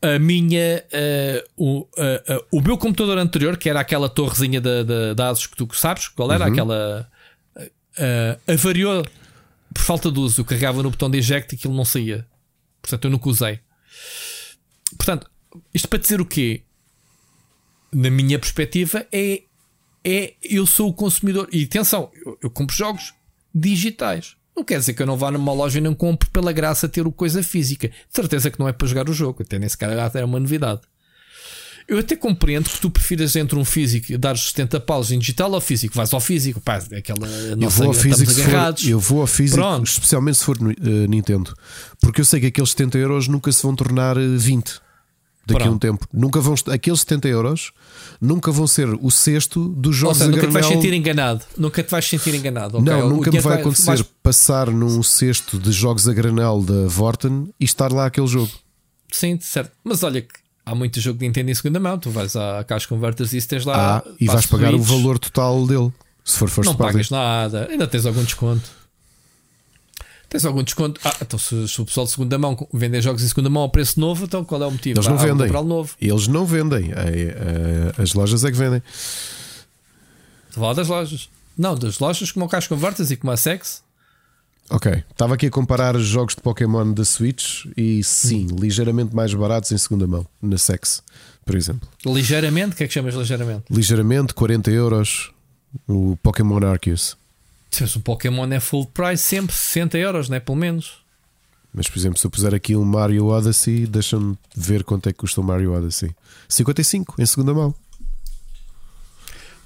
A 0.00 0.18
minha, 0.18 0.82
eh, 0.90 1.44
o, 1.54 1.86
eh, 1.98 2.24
eh, 2.28 2.44
o 2.50 2.62
meu 2.62 2.78
computador 2.78 3.18
anterior, 3.18 3.58
que 3.58 3.68
era 3.68 3.80
aquela 3.80 4.08
torrezinha 4.08 4.58
da, 4.58 4.82
da, 4.82 5.12
da 5.12 5.28
Asus 5.28 5.46
que 5.48 5.56
tu 5.56 5.68
sabes, 5.74 6.08
qual 6.08 6.32
era 6.32 6.46
aquela, 6.46 7.06
eh, 7.56 7.70
eh, 7.98 8.38
avariou 8.54 9.04
por 9.74 9.82
falta 9.82 10.10
de 10.10 10.18
uso. 10.18 10.40
Eu 10.40 10.46
carregava 10.46 10.82
no 10.82 10.88
botão 10.90 11.10
de 11.10 11.18
eject 11.18 11.54
e 11.54 11.58
aquilo 11.58 11.74
não 11.74 11.84
saía. 11.84 12.26
Portanto, 12.80 13.04
eu 13.04 13.10
nunca 13.10 13.28
usei. 13.28 13.60
Portanto, 14.96 15.29
isto 15.74 15.88
para 15.88 15.98
dizer 15.98 16.20
o 16.20 16.26
quê? 16.26 16.62
Na 17.92 18.10
minha 18.10 18.38
perspectiva, 18.38 19.06
é 19.12 19.42
é 20.04 20.34
eu 20.42 20.66
sou 20.66 20.88
o 20.88 20.94
consumidor. 20.94 21.48
E 21.52 21.64
atenção, 21.64 22.10
eu, 22.24 22.38
eu 22.42 22.50
compro 22.50 22.74
jogos 22.74 23.14
digitais. 23.54 24.36
Não 24.56 24.64
quer 24.64 24.78
dizer 24.78 24.94
que 24.94 25.02
eu 25.02 25.06
não 25.06 25.16
vá 25.16 25.30
numa 25.30 25.52
loja 25.52 25.78
e 25.78 25.80
não 25.80 25.94
compre 25.94 26.28
pela 26.30 26.52
graça 26.52 26.88
ter 26.88 27.06
o 27.06 27.12
coisa 27.12 27.42
física. 27.42 27.88
De 27.88 27.94
certeza 28.10 28.50
que 28.50 28.58
não 28.58 28.68
é 28.68 28.72
para 28.72 28.86
jogar 28.86 29.08
o 29.08 29.12
jogo, 29.12 29.42
até 29.42 29.58
nesse 29.58 29.76
cara 29.76 30.10
é 30.14 30.24
uma 30.24 30.40
novidade. 30.40 30.80
Eu 31.88 31.98
até 31.98 32.14
compreendo 32.14 32.70
que 32.70 32.80
tu 32.80 32.88
prefiras 32.88 33.34
entre 33.34 33.58
um 33.58 33.64
físico 33.64 34.12
e 34.12 34.16
dar 34.16 34.36
70 34.36 34.78
paus 34.80 35.10
em 35.10 35.18
digital 35.18 35.50
ou 35.50 35.60
físico. 35.60 35.94
Vais 35.94 36.12
ao 36.12 36.20
físico, 36.20 36.60
pá, 36.60 36.80
é 36.90 36.98
aquela. 36.98 37.26
Eu 37.26 37.68
vou, 37.68 37.88
ao 37.88 37.92
físico 37.92 38.32
for, 38.32 38.88
eu 38.88 39.00
vou 39.00 39.20
ao 39.22 39.26
físico, 39.26 39.60
Pronto. 39.60 39.88
especialmente 39.88 40.38
se 40.38 40.44
for 40.44 40.56
eh, 40.56 41.06
Nintendo, 41.08 41.52
porque 42.00 42.20
eu 42.20 42.24
sei 42.24 42.38
que 42.38 42.46
aqueles 42.46 42.70
70 42.70 42.98
euros 42.98 43.26
nunca 43.26 43.50
se 43.50 43.62
vão 43.62 43.74
tornar 43.74 44.16
eh, 44.16 44.36
20 44.36 44.80
daqui 45.52 45.68
a 45.68 45.70
um 45.70 45.78
tempo. 45.78 46.06
Nunca 46.12 46.40
vão, 46.40 46.54
aqueles 46.72 47.00
70 47.00 47.28
euros 47.28 47.72
nunca 48.20 48.50
vão 48.52 48.66
ser 48.66 48.88
o 49.00 49.10
sexto 49.10 49.68
dos 49.68 49.88
Ou 49.96 50.00
jogos 50.14 50.18
seja, 50.18 50.30
a 50.30 50.32
nunca 50.34 50.46
te 50.46 50.52
vais 50.52 50.66
granel. 50.66 50.82
sentir 50.82 50.94
enganado. 50.96 51.44
Nunca 51.56 51.82
te 51.82 51.90
vais 51.90 52.04
sentir 52.08 52.34
enganado. 52.34 52.78
ok? 52.78 52.84
Não, 52.92 53.08
nunca 53.08 53.30
me 53.30 53.40
vai 53.40 53.60
acontecer 53.60 53.86
vais- 53.86 54.02
passar 54.22 54.70
num 54.70 55.02
cesto 55.02 55.58
de 55.58 55.72
jogos 55.72 56.08
a 56.08 56.12
granel 56.12 56.62
da 56.62 56.86
Vorten 56.88 57.48
e 57.58 57.64
estar 57.64 57.92
lá 57.92 58.06
aquele 58.06 58.26
jogo. 58.26 58.50
Sim, 59.12 59.38
certo. 59.40 59.72
Mas 59.84 60.02
olha 60.02 60.22
que 60.22 60.28
há 60.64 60.74
muito 60.74 61.00
jogo 61.00 61.18
de 61.18 61.26
Nintendo 61.26 61.50
em 61.50 61.54
segunda 61.54 61.80
mão. 61.80 61.98
Tu 61.98 62.10
vais 62.10 62.36
à 62.36 62.62
Cash 62.64 62.86
Converters 62.86 63.32
e 63.32 63.42
tens 63.42 63.64
lá. 63.64 63.98
Ah, 63.98 64.10
e 64.20 64.26
vais 64.26 64.46
pagar 64.46 64.74
o 64.74 64.80
valor 64.82 65.18
total 65.18 65.66
dele. 65.66 65.92
Se 66.24 66.36
for 66.38 66.48
first 66.48 66.68
Não 66.68 66.76
party. 66.76 66.92
pagas 66.92 67.10
nada. 67.10 67.66
Ainda 67.70 67.86
tens 67.88 68.06
algum 68.06 68.22
desconto. 68.22 68.62
Tens 70.30 70.44
algum 70.44 70.62
desconto? 70.62 71.00
Ah, 71.04 71.14
então 71.20 71.38
se, 71.38 71.66
se 71.68 71.80
o 71.82 71.84
pessoal 71.84 72.06
de 72.06 72.12
segunda 72.12 72.38
mão 72.38 72.56
vender 72.72 73.02
jogos 73.02 73.22
em 73.22 73.28
segunda 73.28 73.50
mão 73.50 73.62
ao 73.62 73.68
preço 73.68 73.98
novo, 74.00 74.24
então 74.24 74.44
qual 74.44 74.62
é 74.62 74.66
o 74.66 74.70
motivo? 74.70 74.96
Eles 74.98 75.06
Ah, 75.06 75.10
não 75.10 75.18
vou 75.18 75.26
vendem. 75.26 75.52
novo. 75.64 75.94
Eles 76.00 76.26
não 76.28 76.46
vendem. 76.46 76.92
É, 76.92 77.92
é, 77.98 78.02
as 78.02 78.14
lojas 78.14 78.44
é 78.44 78.50
que 78.50 78.56
vendem. 78.56 78.80
Estou 80.48 80.60
a 80.62 80.64
falar 80.64 80.74
das 80.74 80.88
lojas. 80.88 81.28
Não, 81.58 81.74
das 81.74 81.98
lojas 81.98 82.30
como 82.30 82.46
o 82.46 82.48
Cash 82.48 82.68
Converters 82.68 83.10
e 83.10 83.16
como 83.16 83.32
a 83.32 83.36
Sex. 83.36 83.82
Ok. 84.70 85.02
Estava 85.10 85.34
aqui 85.34 85.46
a 85.46 85.50
comparar 85.50 85.96
os 85.96 86.06
jogos 86.06 86.36
de 86.36 86.40
Pokémon 86.40 86.92
da 86.92 87.04
Switch 87.04 87.64
e 87.76 88.02
sim, 88.04 88.46
Hum. 88.52 88.56
ligeiramente 88.60 89.14
mais 89.14 89.34
baratos 89.34 89.72
em 89.72 89.78
segunda 89.78 90.06
mão. 90.06 90.24
Na 90.40 90.56
Sex, 90.58 91.02
por 91.44 91.56
exemplo. 91.56 91.88
Ligeiramente, 92.06 92.74
o 92.74 92.76
que 92.76 92.84
é 92.84 92.86
que 92.86 92.94
chamas 92.94 93.16
ligeiramente? 93.16 93.64
Ligeiramente, 93.68 94.32
40 94.32 94.70
euros. 94.70 95.32
O 95.88 96.16
Pokémon 96.22 96.58
Arceus. 96.64 97.16
Se 97.70 97.96
o 97.96 98.00
Pokémon 98.00 98.46
é 98.52 98.60
full 98.60 98.86
price, 98.86 99.22
sempre 99.22 99.54
60 99.54 99.96
euros, 99.98 100.28
não 100.28 100.36
é? 100.36 100.40
Pelo 100.40 100.56
menos. 100.56 101.00
Mas, 101.72 101.88
por 101.88 101.98
exemplo, 101.98 102.18
se 102.18 102.26
eu 102.26 102.30
puser 102.30 102.54
aqui 102.54 102.74
um 102.74 102.84
Mario 102.84 103.26
Odyssey, 103.26 103.86
deixa-me 103.86 104.36
ver 104.56 104.82
quanto 104.82 105.08
é 105.08 105.12
que 105.12 105.18
custa 105.18 105.40
o 105.40 105.44
Mario 105.44 105.72
Odyssey. 105.72 106.10
55 106.48 107.14
em 107.18 107.26
segunda 107.26 107.54
mão. 107.54 107.74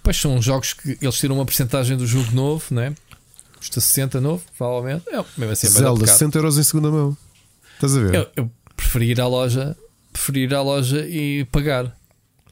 Pois 0.03 0.19
são 0.19 0.41
jogos 0.43 0.75
que 0.75 0.99
eles 1.01 1.17
tiram 1.17 1.37
uma 1.37 1.47
porcentagem 1.47 1.97
do 1.97 2.07
jogo 2.07 2.31
novo, 2.33 2.63
não 2.71 2.83
é? 2.83 2.95
Custa 3.57 3.81
60 3.81 4.21
novo, 4.21 4.45
provavelmente. 4.59 5.09
É, 5.09 5.17
mesmo 5.39 5.53
assim 5.53 5.67
é 5.67 5.71
Zelda, 5.71 6.05
caro. 6.05 6.19
60 6.19 6.39
euros 6.39 6.59
em 6.59 6.63
segunda 6.63 6.91
mão. 6.91 7.17
Estás 7.75 7.97
a 7.97 8.01
ver? 8.01 8.15
Eu, 8.15 8.29
eu 8.37 8.51
preferi 8.77 9.13
ir 9.13 9.21
à 9.21 9.27
loja, 9.27 9.75
preferi 10.13 10.41
ir 10.41 10.55
à 10.55 10.61
loja 10.61 11.07
e 11.09 11.47
pagar. 11.47 11.97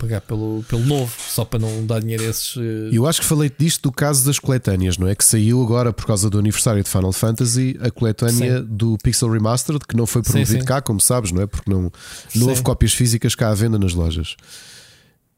Pagar 0.02 0.20
pelo, 0.22 0.64
pelo 0.68 0.84
novo, 0.84 1.14
só 1.16 1.44
para 1.44 1.60
não 1.60 1.86
dar 1.86 2.00
dinheiro 2.00 2.24
a 2.24 2.26
esses. 2.26 2.56
eh, 2.56 2.88
Eu 2.90 3.06
acho 3.06 3.20
que 3.20 3.26
falei 3.26 3.48
disto 3.56 3.82
do 3.82 3.92
caso 3.92 4.26
das 4.26 4.36
coletâneas, 4.36 4.98
não 4.98 5.06
é? 5.06 5.14
Que 5.14 5.24
saiu 5.24 5.62
agora 5.62 5.92
por 5.92 6.04
causa 6.04 6.28
do 6.28 6.40
aniversário 6.40 6.82
de 6.82 6.88
Final 6.90 7.12
Fantasy 7.12 7.78
a 7.80 7.88
coletânea 7.88 8.60
do 8.60 8.98
Pixel 8.98 9.30
Remastered, 9.30 9.86
que 9.86 9.96
não 9.96 10.04
foi 10.04 10.24
Sim, 10.24 10.32
promovido 10.32 10.58
sim. 10.60 10.66
cá, 10.66 10.82
como 10.82 11.00
sabes, 11.00 11.30
não 11.30 11.40
é? 11.40 11.46
Porque 11.46 11.70
não, 11.70 11.82
não 11.82 11.90
Sim. 12.32 12.48
houve 12.48 12.62
cópias 12.62 12.92
físicas 12.92 13.36
cá 13.36 13.50
à 13.50 13.54
venda 13.54 13.78
nas 13.78 13.94
lojas. 13.94 14.34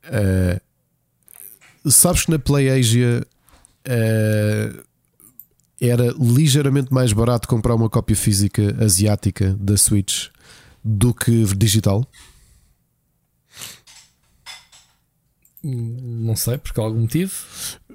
Eh, 0.05 0.59
sabes 1.87 2.25
que 2.25 2.31
na 2.31 2.39
PlayAsia 2.39 3.27
eh, 3.85 4.73
era 5.79 6.15
ligeiramente 6.19 6.91
mais 6.91 7.13
barato 7.13 7.47
comprar 7.47 7.75
uma 7.75 7.91
cópia 7.91 8.17
física 8.17 8.75
asiática 8.83 9.55
da 9.61 9.77
Switch 9.77 10.29
do 10.83 11.13
que 11.13 11.45
digital? 11.55 12.09
Não 15.67 16.37
sei, 16.37 16.59
porque 16.59 16.79
algum 16.79 17.01
motivo. 17.01 17.33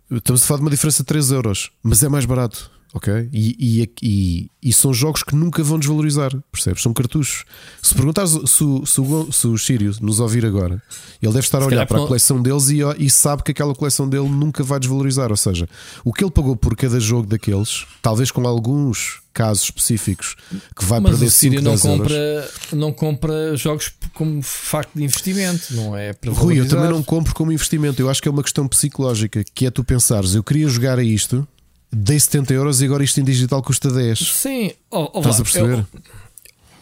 Estamos 0.10 0.44
a 0.44 0.46
falar 0.46 0.58
de 0.58 0.64
uma 0.64 0.72
diferença 0.72 1.04
de 1.04 1.08
3 1.08 1.32
euros, 1.32 1.72
mas 1.84 2.02
é 2.02 2.10
mais 2.10 2.26
barato, 2.26 2.72
ok? 2.94 3.30
E, 3.32 3.56
e, 3.60 3.92
e, 4.02 4.52
e 4.62 4.74
são 4.74 4.94
jogos 4.94 5.24
que 5.24 5.36
nunca 5.36 5.62
vão 5.64 5.78
desvalorizar, 5.80 6.32
percebes? 6.52 6.82
São 6.82 6.94
cartuchos. 6.94 7.44
Se 7.82 7.94
perguntares 7.94 8.32
se, 8.32 8.64
o- 8.64 8.86
se, 8.86 9.02
se 9.32 9.48
o 9.48 9.58
Sirius 9.58 10.00
nos 10.00 10.20
ouvir 10.20 10.46
agora, 10.46 10.82
ele 11.22 11.32
deve 11.34 11.46
estar 11.46 11.62
a 11.62 11.66
olhar 11.66 11.86
para 11.86 12.04
a 12.04 12.08
coleção 12.08 12.42
deles 12.42 12.70
e, 12.70 12.80
e 12.98 13.10
sabe 13.10 13.44
que 13.44 13.52
aquela 13.52 13.76
coleção 13.76 14.08
dele 14.10 14.28
nunca 14.30 14.64
vai 14.64 14.80
desvalorizar. 14.80 15.30
Ou 15.32 15.38
seja, 15.38 15.68
o 16.04 16.12
que 16.14 16.24
ele 16.24 16.32
pagou 16.32 16.56
por 16.56 16.76
cada 16.76 17.00
jogo 17.00 17.28
daqueles, 17.28 17.86
talvez 18.02 18.32
com 18.32 18.46
alguns 18.48 19.22
casos 19.32 19.64
específicos, 19.66 20.36
que 20.76 20.84
vai 20.84 21.00
Mas 21.00 21.12
perder 21.12 21.26
o 21.28 21.32
Sírio 21.32 21.60
5, 21.60 21.64
não 21.64 21.72
10 21.76 21.86
euros. 21.86 22.02
compra, 22.02 22.50
não 22.74 22.92
compra 22.92 23.56
jogos 23.56 23.92
como 24.14 24.42
facto 24.42 24.92
de 24.96 25.04
investimento, 25.04 25.74
não 25.76 25.96
é? 25.96 26.12
Para 26.14 26.32
Rui, 26.32 26.60
eu 26.60 26.68
também 26.68 26.90
não 26.90 27.02
compro 27.04 27.34
como 27.34 27.52
investimento. 27.52 28.02
Eu 28.02 28.10
acho 28.10 28.22
que 28.22 28.28
é 28.28 28.32
uma 28.32 28.44
questão 28.44 28.68
psicológica, 28.68 29.44
que 29.54 29.66
é 29.66 29.72
tu 29.72 29.84
pensares, 29.84 30.34
eu 30.36 30.44
queria 30.44 30.68
jogar 30.68 31.00
a 31.00 31.04
isto, 31.04 31.48
dei 31.92 32.20
70 32.20 32.54
euros 32.54 32.82
e 32.82 32.86
agora 32.86 33.04
isto 33.04 33.20
em 33.20 33.24
digital 33.24 33.62
custa 33.62 33.90
10. 33.92 34.20
Sim, 34.20 34.72
oh, 34.92 35.10
oh, 35.14 35.20
Estás 35.20 35.40
a 35.40 35.44
perceber? 35.44 35.74
eu- 35.80 35.86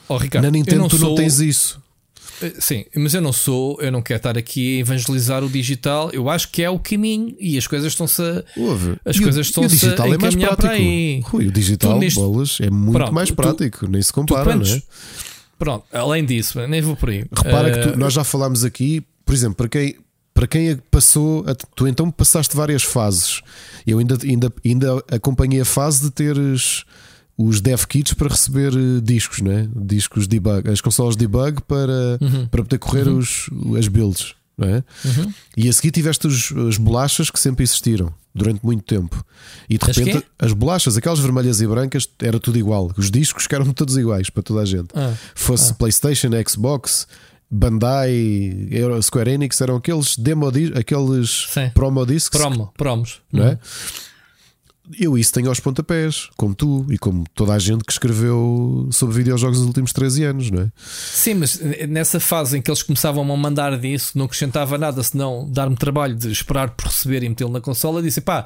oh, 0.09 0.17
Ricardo, 0.17 0.43
Na 0.45 0.51
Nintendo 0.51 0.81
não 0.81 0.88
tu 0.88 0.97
sou, 0.97 1.09
não 1.09 1.15
tens 1.15 1.39
isso. 1.39 1.81
Eh, 2.41 2.53
Sim, 2.59 2.85
mas 2.95 3.15
eu 3.15 3.21
não 3.21 3.34
sou, 3.34 3.81
eu 3.81 3.91
não 3.91 3.99
quero 4.01 4.17
estar 4.17 4.38
aqui 4.38 4.77
a 4.77 4.79
evangelizar 4.81 5.43
o 5.43 5.49
digital. 5.49 6.11
Eu 6.13 6.29
acho 6.29 6.49
que 6.51 6.61
é 6.61 6.69
o 6.69 6.77
caminho 6.77 7.35
e 7.39 7.57
as 7.57 7.65
coisas 7.65 7.91
estão-se. 7.93 8.21
As 9.03 9.15
E 9.15 9.19
o- 9.19 9.23
coisas 9.23 9.47
estão-se 9.47 9.75
o 9.75 9.79
digital 9.79 10.13
é 10.13 10.17
mais 10.19 10.35
prático. 10.35 11.29
Rui, 11.29 11.47
o 11.47 11.51
digital, 11.51 11.93
Tu 11.93 11.99
neste- 11.99 12.19
bolas, 12.19 12.57
é 12.61 12.69
muito 12.69 12.93
Pronto, 12.97 13.13
mais 13.13 13.29
tu- 13.29 13.35
prático, 13.35 13.88
nem 13.88 14.01
se 14.01 14.11
Tu 14.11 14.15
compara, 14.15 14.55
não 14.55 14.63
é? 14.65 14.81
Pronto, 15.57 15.85
além 15.91 16.23
disso, 16.23 16.59
nem 16.67 16.79
vou 16.81 16.95
por 16.95 17.09
aí. 17.09 17.25
Repara 17.35 17.69
Eh, 17.69 17.71
que 17.85 17.91
tu- 17.93 17.97
nós 17.97 18.13
já 18.13 18.23
falámos 18.23 18.63
aqui, 18.63 19.01
por 19.25 19.34
exemplo, 19.34 19.55
para 19.55 19.69
quem, 19.69 19.95
para 20.38 20.45
quem 20.47 20.77
passou, 20.91 21.43
tu 21.76 21.88
então 21.88 22.11
passaste 22.11 22.55
várias 22.55 22.84
fases. 22.84 23.41
Eu 23.88 23.97
ainda, 23.97 24.15
ainda, 24.23 24.53
ainda 24.64 25.03
acompanhei 25.11 25.59
a 25.61 25.65
fase 25.65 26.03
de 26.03 26.11
teres 26.11 26.84
os 27.35 27.59
dev 27.59 27.84
kits 27.85 28.14
para 28.14 28.27
receber 28.30 28.72
eh, 28.73 29.01
discos, 29.01 29.41
né? 29.41 29.68
discos 29.76 30.27
debug, 30.27 30.69
as 30.69 30.80
consolas 30.80 31.15
debug 31.15 31.61
para, 31.68 32.19
Uhum. 32.22 32.47
para 32.47 32.61
poder 32.64 32.77
correr 32.77 33.07
os, 33.07 33.49
as 33.80 33.88
builds. 33.88 34.35
É? 34.59 34.84
E 35.55 35.69
a 35.69 35.73
seguir 35.73 35.91
tiveste 35.91 36.26
os- 36.27 36.51
as 36.68 36.77
bolachas 36.77 37.30
que 37.30 37.39
sempre 37.39 37.64
existiram 37.64 38.11
durante 38.34 38.64
muito 38.65 38.84
tempo. 38.84 39.23
E 39.69 39.77
de 39.77 39.88
As 39.89 39.95
repente 39.97 40.19
quê? 40.19 40.26
as 40.39 40.51
bolachas, 40.53 40.97
aquelas 40.97 41.19
vermelhas 41.19 41.61
e 41.61 41.68
brancas, 41.68 42.07
era 42.19 42.39
tudo 42.39 42.57
igual. 42.57 42.91
Os 42.97 43.09
discos 43.11 43.45
que 43.45 43.53
eram 43.53 43.72
todos 43.73 43.97
iguais 43.97 44.30
para 44.31 44.41
toda 44.43 44.61
a 44.61 44.65
gente. 44.65 44.88
Ah, 44.95 45.14
Fosse 45.35 45.73
PlayStation, 45.76 46.30
Xbox, 46.47 47.07
Bandai, 47.49 48.69
Square 49.02 49.32
Enix, 49.32 49.60
eram 49.61 49.78
aqueles 49.78 50.18
demo 50.18 50.48
aqueles 50.76 51.48
Sim. 51.49 51.69
promo 51.74 52.06
discs, 52.06 52.30
promo, 52.40 52.74
promos. 52.78 53.22
não 53.32 53.45
é? 53.45 53.60
eu 54.98 55.18
isso 55.18 55.34
tenho 55.34 55.49
aos 55.49 55.60
pontapés, 55.60 56.30
como 56.38 56.56
tu 56.56 56.86
e 56.90 56.98
como 56.98 57.26
toda 57.36 57.53
a 57.53 57.60
gente 57.60 57.84
que 57.84 57.91
escreveu 57.91 58.88
sobre 58.91 59.18
videojogos 59.18 59.57
nos 59.57 59.68
últimos 59.68 59.91
13 59.91 60.24
anos, 60.24 60.49
não 60.49 60.61
é? 60.61 60.72
Sim, 60.78 61.34
mas 61.36 61.60
nessa 61.90 62.19
fase 62.22 62.57
em 62.57 62.61
que 62.61 62.72
eles 62.72 62.84
começavam 62.84 63.30
a 63.30 63.38
mandar 63.38 63.78
disso, 63.78 64.18
não 64.18 64.26
acrescentava 64.26 64.78
nada 64.78 65.03
senão 65.03 65.45
dar-me 65.52 65.76
trabalho 65.76 66.15
de 66.15 66.32
esperar 66.32 66.69
por 66.69 66.86
receber 66.88 67.22
e 67.24 67.28
metê-lo 67.30 67.52
na 67.52 67.60
consola, 67.61 68.02
disse 68.02 68.22
pá. 68.22 68.45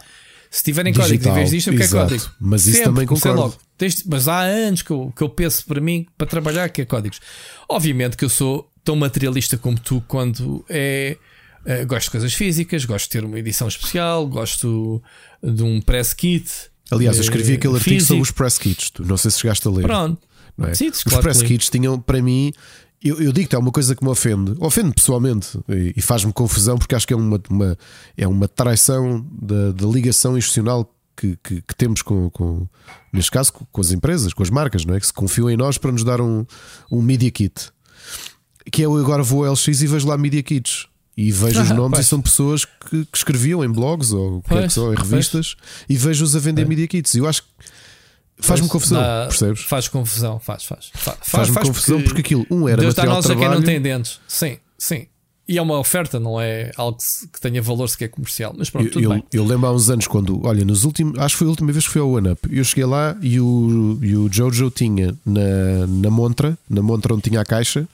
Se 0.50 0.64
tiverem 0.64 0.94
código 0.94 1.30
em 1.30 1.34
vez 1.34 1.50
disto, 1.52 1.68
eu 1.68 1.74
quero 1.74 1.84
exato. 1.86 2.10
código. 2.10 2.32
Mas 2.38 2.68
isso 2.68 2.84
também 2.84 3.06
comecei 3.08 3.32
concordo. 3.32 3.56
Tens- 3.78 4.04
Mas 4.06 4.28
há 4.28 4.42
anos 4.42 4.82
que 4.82 4.92
eu, 4.92 5.14
que 5.16 5.22
eu 5.24 5.30
penso 5.30 5.66
para 5.66 5.80
mim, 5.80 6.06
para 6.18 6.28
trabalhar, 6.28 6.68
que 6.70 6.82
é 6.82 6.86
códigos. 6.86 7.22
Obviamente 7.70 8.18
que 8.18 8.26
eu 8.26 8.30
sou 8.30 8.70
tão 8.84 8.96
materialista 8.96 9.58
como 9.58 9.80
tu 9.80 10.04
quando 10.08 10.66
é. 10.70 11.18
eh, 11.66 11.86
gosto 11.86 12.06
de 12.06 12.12
coisas 12.12 12.34
físicas, 12.34 12.86
gosto 12.86 13.06
de 13.06 13.12
ter 13.12 13.24
uma 13.26 13.38
edição 13.40 13.68
especial, 13.68 14.28
gosto 14.28 15.02
de 15.44 15.64
um 15.64 15.82
press 15.82 16.14
kit. 16.14 16.50
Aliás, 16.90 17.18
eu 17.18 17.22
eh, 17.22 17.26
escrevi 17.26 17.54
aquele 17.54 17.76
artigo 17.76 17.90
físico. 17.96 18.08
sobre 18.08 18.22
os 18.24 18.32
press 18.32 18.58
kits. 18.58 18.90
Tu 18.90 19.06
não 19.06 19.18
sei 19.18 19.32
se 19.32 19.40
chegaste 19.40 19.68
a 19.68 19.72
ler. 19.72 19.84
Pronto. 19.84 20.22
não 20.58 20.68
é? 20.68 20.74
Sim, 20.74 20.90
os 20.90 21.04
claro 21.04 21.22
press 21.24 21.42
kits 21.42 21.70
tinham, 21.70 22.00
para 22.00 22.22
mim, 22.22 22.52
eu, 23.04 23.22
eu 23.22 23.32
digo 23.32 23.48
que 23.50 23.56
é 23.56 23.60
uma 23.60 23.72
coisa 23.72 23.96
que 23.96 24.04
me 24.04 24.10
ofende, 24.10 24.54
ofende 24.60 24.92
pessoalmente 24.94 25.58
e, 25.70 25.94
e 25.96 26.02
faz-me 26.02 26.34
confusão 26.34 26.78
porque 26.78 26.94
acho 26.96 27.08
que 27.08 27.14
é 27.14 27.18
uma, 27.18 27.42
uma- 27.50 27.78
é 28.18 28.28
uma 28.28 28.48
traição 28.48 29.26
da, 29.42 29.72
da 29.72 29.88
ligação 29.88 30.38
institucional 30.38 30.94
que, 31.16 31.38
que- 31.44 31.62
que 31.62 31.76
temos 31.76 32.02
com, 32.02 32.30
com, 32.30 32.68
neste 33.14 33.32
caso, 33.32 33.54
com, 33.54 33.66
com 33.72 33.82
as 33.82 33.92
empresas, 33.92 34.34
com 34.34 34.44
as 34.44 34.50
marcas, 34.50 34.84
não 34.86 34.94
é? 34.96 35.00
Que 35.00 35.06
se 35.08 35.14
confiam 35.14 35.50
em 35.50 35.56
nós 35.58 35.78
para 35.78 35.92
nos 35.92 36.04
dar 36.04 36.20
um, 36.20 36.46
um 36.92 37.02
Media 37.02 37.30
Kit. 37.32 37.70
Que 38.72 38.82
é 38.84 38.86
eu 38.86 38.96
agora 38.98 39.24
vou 39.24 39.46
ao 39.46 39.54
LX 39.54 39.68
e 39.82 39.88
vejo 39.88 40.08
lá 40.08 40.18
Media 40.18 40.44
Kits. 40.44 40.88
E 41.18 41.32
vejo 41.32 41.62
os 41.62 41.72
Ah, 41.72 41.74
nomes 41.74 41.98
pois. 41.98 42.06
e 42.06 42.10
são 42.10 42.22
pessoas 42.22 42.66
que, 42.66 43.06
que 43.06 43.18
escreviam 43.18 43.64
em 43.64 43.70
blogs 43.70 44.12
ou 44.12 44.42
que 44.42 44.54
é 44.54 44.56
que 44.56 44.62
Pois, 44.62 44.74
são, 44.74 44.92
em 44.94 44.96
pois. 44.96 45.10
revistas 45.10 45.56
e 45.90 45.96
vejo-os 45.98 46.36
a 46.36 46.40
vender 46.40 46.66
Media 46.66 46.88
Kits. 46.88 47.14
E 47.16 47.20
eu 47.20 47.28
acho 47.28 47.42
que 47.44 47.48
faz-me 48.40 48.68
Pois, 48.68 48.72
confusão, 48.72 49.02
dá- 49.02 49.28
perces? 49.28 49.60
Faz 49.66 49.88
confusão, 49.88 50.40
faz, 50.40 50.64
faz. 50.64 50.90
Fa- 50.94 51.12
faz 51.12 51.28
Faz-me 51.30 51.54
faz 51.54 51.68
confusão 51.68 52.02
porque 52.02 52.22
aquilo, 52.22 52.46
um 52.50 52.68
era 52.68 52.82
Deus 52.82 52.96
material 52.96 53.22
de 53.22 53.28
nós 53.28 53.32
a 53.32 53.36
quem 53.36 53.36
não 53.44 53.62
trabalho. 53.62 53.66
tem 53.66 53.82
dentes. 53.82 54.20
Sim, 54.28 54.58
sim. 54.78 55.06
E 55.48 55.58
é 55.58 55.62
uma 55.62 55.78
oferta, 55.78 56.18
não 56.18 56.40
é 56.40 56.72
algo 56.78 56.98
que, 56.98 57.28
que 57.28 57.42
tenha 57.42 57.62
valor 57.62 57.88
sequer 57.90 58.08
comercial. 58.08 58.56
Mas 58.58 58.70
pronto, 58.70 58.88
Eu, 58.88 58.92
tudo 58.92 59.04
eu, 59.04 59.10
bem. 59.10 59.24
eu 59.34 59.46
lembro 59.46 59.68
há 59.68 59.74
uns 59.74 59.90
anos 59.90 60.08
quando, 60.08 60.40
olha, 60.46 60.64
nos 60.64 60.86
últimos, 60.86 61.20
acho 61.20 61.36
que 61.36 61.40
foi 61.40 61.48
a 61.48 61.50
última 61.50 61.72
vez 61.74 61.86
que 61.86 61.92
fui 61.92 62.00
ao 62.02 62.10
One 62.10 62.30
Up. 62.30 62.48
Eu 62.50 62.64
cheguei 62.64 62.86
lá 62.86 63.18
e 63.22 63.38
o, 63.40 64.00
e 64.02 64.16
o 64.16 64.32
Jojo 64.32 64.72
tinha 64.72 65.14
na, 65.26 65.88
na 65.88 66.10
montra, 66.10 66.58
na 66.70 66.82
montra 66.82 67.14
onde 67.14 67.24
tinha 67.24 67.42
a 67.42 67.46
caixa, 67.46 67.86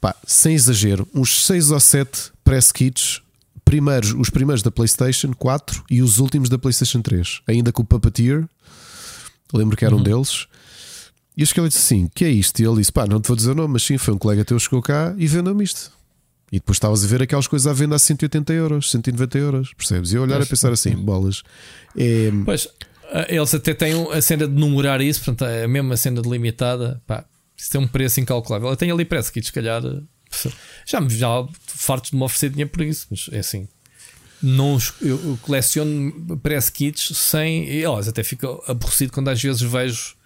pá, 0.00 0.14
sem 0.26 0.54
exagero, 0.54 1.06
uns 1.14 1.44
6 1.46 1.70
ou 1.70 1.80
7 1.80 2.32
press 2.44 2.72
kits, 2.72 3.20
primeiros, 3.64 4.12
os 4.14 4.30
primeiros 4.30 4.62
da 4.62 4.70
PlayStation 4.70 5.32
4 5.32 5.84
e 5.90 6.02
os 6.02 6.18
últimos 6.18 6.48
da 6.48 6.58
PlayStation 6.58 7.00
3, 7.02 7.40
ainda 7.46 7.72
com 7.72 7.82
o 7.82 7.84
Puppeteer. 7.84 8.48
Lembro 9.52 9.76
que 9.76 9.84
era 9.84 9.94
Uhum. 9.94 10.00
um 10.00 10.04
deles. 10.04 10.46
E 11.36 11.42
eu 11.42 11.46
cheguei 11.46 11.64
e 11.64 11.68
disse 11.68 11.80
assim: 11.80 12.08
que 12.14 12.24
é 12.24 12.30
isto? 12.30 12.60
E 12.60 12.64
ele 12.66 12.76
disse: 12.76 12.92
pá, 12.92 13.06
não 13.06 13.20
te 13.20 13.26
vou 13.28 13.36
dizer 13.36 13.50
o 13.50 13.54
nome, 13.54 13.74
mas 13.74 13.82
sim, 13.82 13.98
foi 13.98 14.14
um 14.14 14.18
colega 14.18 14.44
teu 14.44 14.56
que 14.56 14.62
chegou 14.64 14.82
cá 14.82 15.14
e 15.16 15.26
vendeu-me 15.26 15.64
isto. 15.64 15.90
E 16.52 16.56
depois 16.58 16.76
estavas 16.76 17.04
a 17.04 17.06
ver 17.06 17.22
aquelas 17.22 17.46
coisas 17.46 17.66
à 17.66 17.72
venda 17.72 17.94
a 17.94 17.98
180 17.98 18.52
euros, 18.52 18.90
190 18.90 19.38
euros, 19.38 19.72
percebes? 19.74 20.12
E 20.12 20.16
eu 20.16 20.22
olhar 20.22 20.34
a 20.36 20.38
Pois. 20.38 20.48
pensar 20.48 20.72
assim: 20.72 20.94
bolas, 20.96 21.42
é, 21.96 22.30
Pois, 22.44 22.66
eles 23.28 23.54
até 23.54 23.72
têm 23.74 23.92
a 24.12 24.20
cena 24.20 24.46
de 24.48 24.54
numerar 24.54 25.00
isso, 25.00 25.20
portanto, 25.24 25.48
é 25.48 25.64
a 25.64 25.68
mesma 25.68 25.96
cena 25.96 26.20
delimitada. 26.20 27.00
Pá, 27.06 27.24
isso 27.60 27.70
tem 27.70 27.80
um 27.80 27.86
preço 27.88 28.20
incalculável. 28.20 28.68
Eu 28.68 28.76
tenho 28.76 28.94
ali 28.94 29.04
press 29.04 29.30
kits, 29.30 29.46
se 29.46 29.52
calhar. 29.52 29.82
Já 30.86 31.00
me 31.00 31.10
já 31.10 31.46
fartos 31.66 32.10
de 32.10 32.16
me 32.16 32.22
oferecer 32.22 32.50
dinheiro 32.50 32.70
por 32.70 32.82
isso, 32.82 33.06
mas 33.10 33.28
é 33.32 33.40
assim. 33.40 33.68
Não, 34.42 34.78
eu, 35.02 35.38
coleciono 35.42 36.38
press 36.38 36.70
kits 36.70 37.16
sem. 37.16 37.68
E, 37.68 37.84
até 37.84 38.22
fico 38.22 38.62
aborrecido 38.66 39.12
quando 39.12 39.28
às 39.28 39.42
vezes 39.42 39.60
vejo 39.60 40.16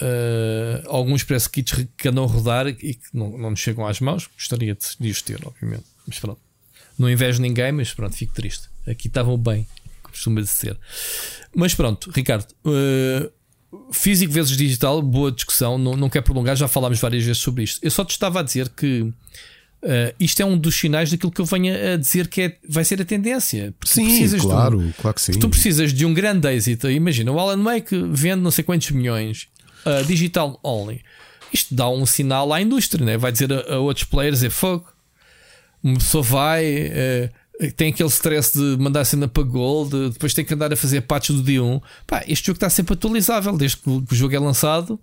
eh, 0.00 0.82
alguns 0.86 1.22
press 1.22 1.46
kits 1.46 1.86
que 1.96 2.08
andam 2.08 2.24
a 2.24 2.26
rodar 2.26 2.66
e 2.66 2.74
que 2.94 3.06
não, 3.12 3.36
não 3.36 3.50
me 3.50 3.56
chegam 3.56 3.86
às 3.86 4.00
mãos. 4.00 4.28
Gostaria 4.34 4.74
de, 4.74 4.86
de 4.98 5.10
os 5.10 5.22
ter, 5.22 5.38
obviamente. 5.46 5.84
Mas 6.06 6.18
pronto. 6.18 6.40
Não 6.98 7.08
invejo 7.08 7.40
ninguém, 7.40 7.70
mas 7.70 7.92
pronto, 7.92 8.16
fico 8.16 8.34
triste. 8.34 8.68
Aqui 8.86 9.08
estavam 9.08 9.38
bem, 9.38 9.66
costuma 10.02 10.44
ser. 10.44 10.76
Mas 11.54 11.74
pronto, 11.74 12.10
Ricardo. 12.10 12.46
eh, 12.66 13.30
físico 13.92 14.32
vezes 14.32 14.56
digital, 14.56 15.00
boa 15.02 15.30
discussão. 15.32 15.78
Não, 15.78 15.96
não 15.96 16.08
quero 16.08 16.24
prolongar, 16.24 16.56
já 16.56 16.66
falámos 16.68 16.98
várias 17.00 17.24
vezes 17.24 17.40
sobre 17.42 17.62
isto. 17.64 17.78
Eu 17.82 17.90
só 17.90 18.04
te 18.04 18.10
estava 18.10 18.40
a 18.40 18.42
dizer 18.42 18.68
que. 18.70 19.12
eh, 19.82 20.14
isto 20.20 20.40
é 20.40 20.44
um 20.44 20.58
dos 20.58 20.74
sinais 20.74 21.10
daquilo 21.10 21.30
que 21.32 21.40
eu 21.40 21.44
venho 21.44 21.72
a 21.94 21.96
dizer 21.96 22.28
que 22.28 22.42
é, 22.42 22.56
vai 22.68 22.84
ser 22.84 23.00
a 23.00 23.04
tendência. 23.04 23.74
Porque 23.78 23.94
tu 23.94 24.10
sim, 24.10 24.26
de 24.26 24.36
um- 24.36 24.38
claro, 24.40 24.94
claro 25.00 25.14
que 25.14 25.22
sim. 25.22 25.32
tu 25.32 25.48
precisas 25.48 25.92
de 25.92 26.04
um 26.04 26.12
grande 26.12 26.48
êxito. 26.48 26.90
Imagina, 26.90 27.32
o 27.32 27.38
Alan 27.38 27.62
Wake 27.62 27.96
vende 28.10 28.42
não 28.42 28.50
sei 28.50 28.62
quantos 28.64 28.90
milhões, 28.90 29.48
uh, 29.86 30.04
digital 30.04 30.58
only. 30.62 31.00
Isto 31.52 31.74
dá 31.74 31.88
um 31.88 32.04
sinal 32.06 32.52
à 32.52 32.60
indústria, 32.60 33.04
né? 33.04 33.16
vai 33.18 33.32
dizer 33.32 33.52
a, 33.52 33.74
a 33.74 33.78
outros 33.78 34.04
players: 34.04 34.42
é 34.42 34.50
fogo. 34.50 34.86
Uma 35.82 35.94
pessoa 35.98 36.22
vai, 36.22 36.64
eh, 36.66 37.30
tem 37.76 37.92
aquele 37.92 38.08
stress 38.08 38.52
de 38.58 38.82
mandar 38.82 39.04
cena 39.04 39.28
para 39.28 39.42
gold, 39.42 40.10
depois 40.10 40.32
tem 40.32 40.44
que 40.44 40.54
andar 40.54 40.72
a 40.72 40.76
fazer 40.76 41.02
patches 41.02 41.36
do 41.36 41.42
dia 41.42 41.62
1. 41.62 41.80
Pá, 42.06 42.24
este 42.26 42.46
jogo 42.46 42.56
está 42.56 42.70
sempre 42.70 42.94
atualizável, 42.94 43.56
desde 43.56 43.76
que 43.76 43.90
o 43.90 44.02
que 44.02 44.14
jogo 44.14 44.34
é 44.34 44.38
lançado. 44.38 44.98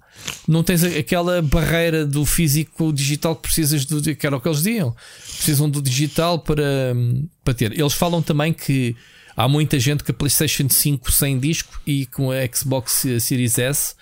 Não 0.48 0.64
tens 0.64 0.84
aquela 0.84 1.42
barreira 1.42 2.06
do 2.06 2.26
físico 2.26 2.92
digital 2.92 3.36
que 3.36 3.44
precisas 3.44 3.86
do 3.86 4.02
que 4.02 4.26
era 4.26 4.36
o 4.36 4.42
que 4.42 4.48
eles 4.48 4.64
diziam. 4.64 4.96
Precisam 5.36 5.70
do 5.70 5.82
digital 5.82 6.40
para, 6.40 6.96
para 7.44 7.54
ter. 7.54 7.80
Eles 7.80 7.94
falam 7.94 8.22
também 8.24 8.52
que 8.52 8.96
há 9.36 9.48
muita 9.48 9.80
gente 9.80 10.04
com 10.04 10.12
a 10.12 10.16
PlayStation 10.16 10.68
5 10.68 11.12
sem 11.12 11.38
disco 11.38 11.80
e 11.86 12.08
com 12.08 12.32
a 12.32 12.38
Xbox 12.52 13.06
Series 13.20 13.60
S, 13.60 13.94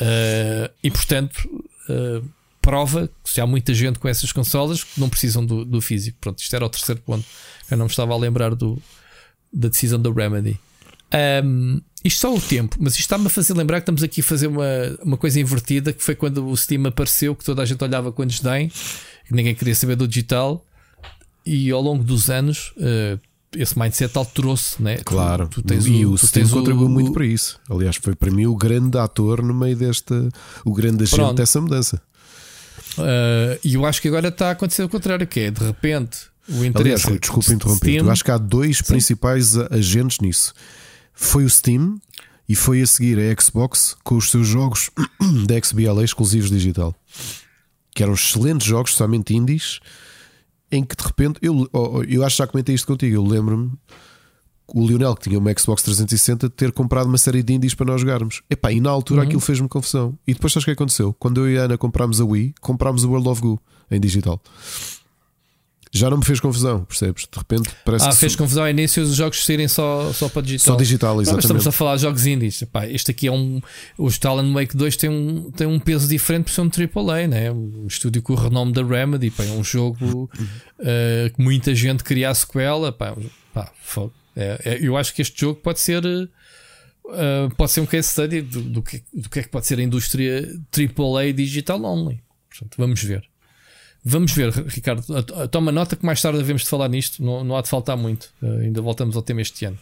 eh, 0.00 0.70
e 0.82 0.90
portanto. 0.90 1.48
eh, 1.88 2.22
prova 2.66 3.08
que 3.22 3.30
se 3.30 3.40
há 3.40 3.46
muita 3.46 3.72
gente 3.72 4.00
com 4.00 4.08
essas 4.08 4.32
consolas 4.32 4.82
que 4.82 4.98
não 4.98 5.08
precisam 5.08 5.46
do, 5.46 5.64
do 5.64 5.80
físico. 5.80 6.18
Pronto, 6.20 6.40
isto 6.40 6.56
era 6.56 6.66
o 6.66 6.68
terceiro 6.68 7.00
ponto. 7.00 7.24
Eu 7.70 7.76
não 7.76 7.86
me 7.86 7.90
estava 7.90 8.12
a 8.12 8.16
lembrar 8.16 8.54
do, 8.54 8.80
da 9.52 9.68
decisão 9.68 10.00
da 10.00 10.10
Remedy. 10.10 10.58
Um, 11.44 11.80
isto 12.04 12.20
só 12.20 12.34
o 12.34 12.40
tempo, 12.40 12.76
mas 12.80 12.92
isto 12.94 13.00
está-me 13.02 13.26
a 13.26 13.30
fazer 13.30 13.54
lembrar 13.54 13.80
que 13.80 13.82
estamos 13.82 14.02
aqui 14.02 14.20
a 14.20 14.24
fazer 14.24 14.46
uma, 14.48 14.64
uma 15.02 15.16
coisa 15.16 15.40
invertida 15.40 15.92
que 15.92 16.02
foi 16.02 16.14
quando 16.14 16.46
o 16.46 16.56
Steam 16.56 16.84
apareceu, 16.86 17.34
que 17.34 17.44
toda 17.44 17.62
a 17.62 17.64
gente 17.64 17.82
olhava 17.82 18.12
com 18.12 18.24
desdém, 18.26 18.68
que 19.26 19.32
ninguém 19.34 19.54
queria 19.54 19.74
saber 19.74 19.96
do 19.96 20.06
digital, 20.06 20.64
e 21.44 21.70
ao 21.70 21.80
longo 21.80 22.02
dos 22.04 22.28
anos 22.28 22.72
eh, 22.78 23.18
esse 23.56 23.78
mindset 23.78 24.16
alterou-se, 24.18 24.80
né? 24.82 24.96
Tu- 24.96 25.04
Claro, 25.04 25.48
tu, 25.48 25.62
tens 25.62 25.86
e 25.86 26.04
o, 26.04 26.12
o 26.12 26.18
tu 26.18 26.26
Steam 26.26 26.46
o- 26.46 26.50
contribuiu 26.50 26.88
muito 26.88 27.12
para 27.12 27.24
isso. 27.24 27.58
Aliás, 27.70 27.96
foi 27.96 28.14
para 28.14 28.30
mim 28.30 28.46
o 28.46 28.54
grande 28.56 28.98
ator 28.98 29.42
no 29.42 29.54
meio 29.54 29.76
desta, 29.76 30.28
o 30.64 30.72
grande 30.74 31.04
agente 31.04 31.16
Pronto. 31.16 31.36
dessa 31.36 31.60
mudança. 31.60 32.02
Uh, 32.98 33.58
e 33.64 33.74
eu 33.74 33.84
acho 33.86 34.00
que 34.02 34.08
agora 34.08 34.28
está 34.28 34.48
a 34.48 34.50
acontecer 34.52 34.82
o 34.82 34.88
contrário, 34.88 35.26
que 35.26 35.40
é 35.40 35.50
de 35.50 35.64
repente 35.64 36.18
o 36.48 36.52
Aliás, 36.52 36.66
interesse. 36.66 37.06
Rui, 37.08 37.18
desculpa 37.18 37.48
de 37.48 37.54
interromper. 37.54 37.90
Steam- 37.90 38.04
Eu 38.06 38.10
acho 38.10 38.24
que 38.24 38.30
há 38.30 38.38
dois 38.38 38.80
principais 38.82 39.56
a- 39.56 39.68
agentes 39.70 40.18
nisso. 40.20 40.52
Foi 41.12 41.44
o 41.44 41.50
Steam 41.50 41.98
e 42.48 42.54
foi 42.54 42.80
a 42.82 42.86
seguir 42.86 43.18
a 43.18 43.42
Xbox 43.42 43.96
com 44.04 44.16
os 44.16 44.30
seus 44.30 44.46
jogos 44.46 44.90
da 45.46 45.60
XBLA 45.62 46.04
exclusivos 46.04 46.50
digital. 46.50 46.94
Que 47.94 48.02
eram 48.02 48.12
excelentes 48.14 48.66
jogos, 48.66 48.94
somente 48.94 49.34
indies, 49.34 49.80
em 50.70 50.84
que 50.84 50.94
de 50.94 51.02
repente 51.04 51.38
eu, 51.42 51.68
oh, 51.72 51.98
oh, 51.98 52.02
eu 52.04 52.24
acho 52.24 52.36
que 52.36 52.42
já 52.42 52.46
comentei 52.46 52.74
isto 52.74 52.86
contigo. 52.86 53.16
Eu 53.16 53.24
lembro-me 53.24 53.72
o 54.68 54.86
Lionel, 54.86 55.14
que 55.14 55.28
tinha 55.28 55.38
uma 55.38 55.52
Xbox 55.56 55.82
360, 55.84 56.50
ter 56.50 56.72
comprado 56.72 57.06
uma 57.06 57.16
série 57.18 57.42
de 57.42 57.54
indies 57.54 57.72
para 57.72 57.86
nós 57.86 58.00
jogarmos. 58.00 58.42
Epá, 58.50 58.72
e 58.72 58.80
na 58.80 58.90
altura 58.90 59.22
aquilo 59.22 59.40
fez-me 59.40 59.68
confusão. 59.68 60.18
E 60.26 60.34
depois 60.34 60.52
sabes 60.52 60.64
o 60.64 60.66
que 60.66 60.72
aconteceu? 60.72 61.14
Quando 61.18 61.40
eu 61.46 61.50
e 61.50 61.56
a 61.58 61.62
Ana 61.62 61.78
comprámos 61.78 62.20
a 62.20 62.24
Wii, 62.24 62.54
comprámos 62.60 63.04
o 63.04 63.08
World 63.10 63.28
of 63.28 63.40
Goo 63.40 63.60
em 63.90 63.98
digital. 64.00 64.40
Já 65.98 66.10
não 66.10 66.18
me 66.18 66.24
fez 66.24 66.38
confusão, 66.40 66.84
percebes? 66.84 67.26
De 67.30 67.38
repente 67.38 67.70
parece 67.84 68.04
Ah, 68.06 68.10
que 68.10 68.16
fez 68.16 68.32
sou- 68.32 68.38
confusão 68.38 68.64
ao 68.64 68.70
início 68.70 69.02
os 69.02 69.14
jogos 69.16 69.44
saírem 69.44 69.68
só, 69.68 70.12
só 70.12 70.28
para 70.28 70.42
digital. 70.42 70.74
só 70.74 70.78
digital, 70.80 71.10
Não, 71.10 71.16
mas 71.16 71.28
exatamente. 71.28 71.44
estamos 71.46 71.66
a 71.66 71.72
falar 71.72 71.96
de 71.96 72.02
jogos 72.02 72.26
indies. 72.26 72.62
Epá, 72.62 72.86
este 72.86 73.10
aqui 73.10 73.26
é 73.26 73.32
um. 73.32 73.60
O 73.98 74.08
Alan 74.24 74.52
Wake 74.52 74.76
2 74.76 74.96
tem 74.96 75.10
um, 75.10 75.50
tem 75.50 75.66
um 75.66 75.78
peso 75.78 76.08
diferente 76.08 76.44
por 76.44 76.50
ser 76.52 76.60
um 76.62 76.68
AAA, 76.70 77.26
né? 77.28 77.50
Um 77.52 77.86
estúdio 77.86 78.22
com 78.22 78.32
o 78.32 78.36
renome 78.36 78.72
da 78.72 78.82
Remedy. 78.82 79.30
Pá, 79.30 79.44
é 79.44 79.50
um 79.52 79.64
jogo 79.64 80.30
eh, 80.78 81.30
que 81.34 81.42
muita 81.42 81.74
gente 81.74 82.04
queria 82.04 82.30
a 82.30 82.34
sequela. 82.34 82.92
Pá, 82.92 83.16
pá. 83.54 83.70
É- 84.36 84.60
é- 84.64 84.78
eu 84.82 84.96
acho 84.96 85.14
que 85.14 85.22
este 85.22 85.40
jogo 85.40 85.60
pode 85.60 85.80
ser. 85.80 86.02
eh, 87.12 87.48
pode 87.56 87.70
ser 87.70 87.80
um 87.80 87.86
case 87.86 88.08
study 88.08 88.42
do, 88.42 88.60
do, 88.62 88.82
que, 88.82 89.02
do 89.14 89.28
que 89.30 89.38
é 89.38 89.42
que 89.42 89.48
pode 89.48 89.66
ser 89.66 89.78
a 89.78 89.82
indústria 89.82 90.42
AAA 90.72 91.32
digital 91.32 91.82
only. 91.84 92.20
Portanto, 92.50 92.74
vamos 92.78 93.02
ver. 93.02 93.22
Vamos 94.08 94.32
ver, 94.32 94.52
Ricardo. 94.68 95.02
Toma 95.50 95.72
nota 95.72 95.96
que 95.96 96.06
mais 96.06 96.20
tarde 96.22 96.38
devemos 96.38 96.62
de 96.62 96.68
falar 96.68 96.88
nisto. 96.88 97.22
Não, 97.22 97.42
não 97.42 97.56
há 97.56 97.62
de 97.62 97.68
faltar 97.68 97.96
muito. 97.96 98.28
Uh, 98.40 98.60
ainda 98.60 98.80
voltamos 98.80 99.16
ao 99.16 99.22
tema 99.22 99.42
este 99.42 99.64
ano. 99.64 99.76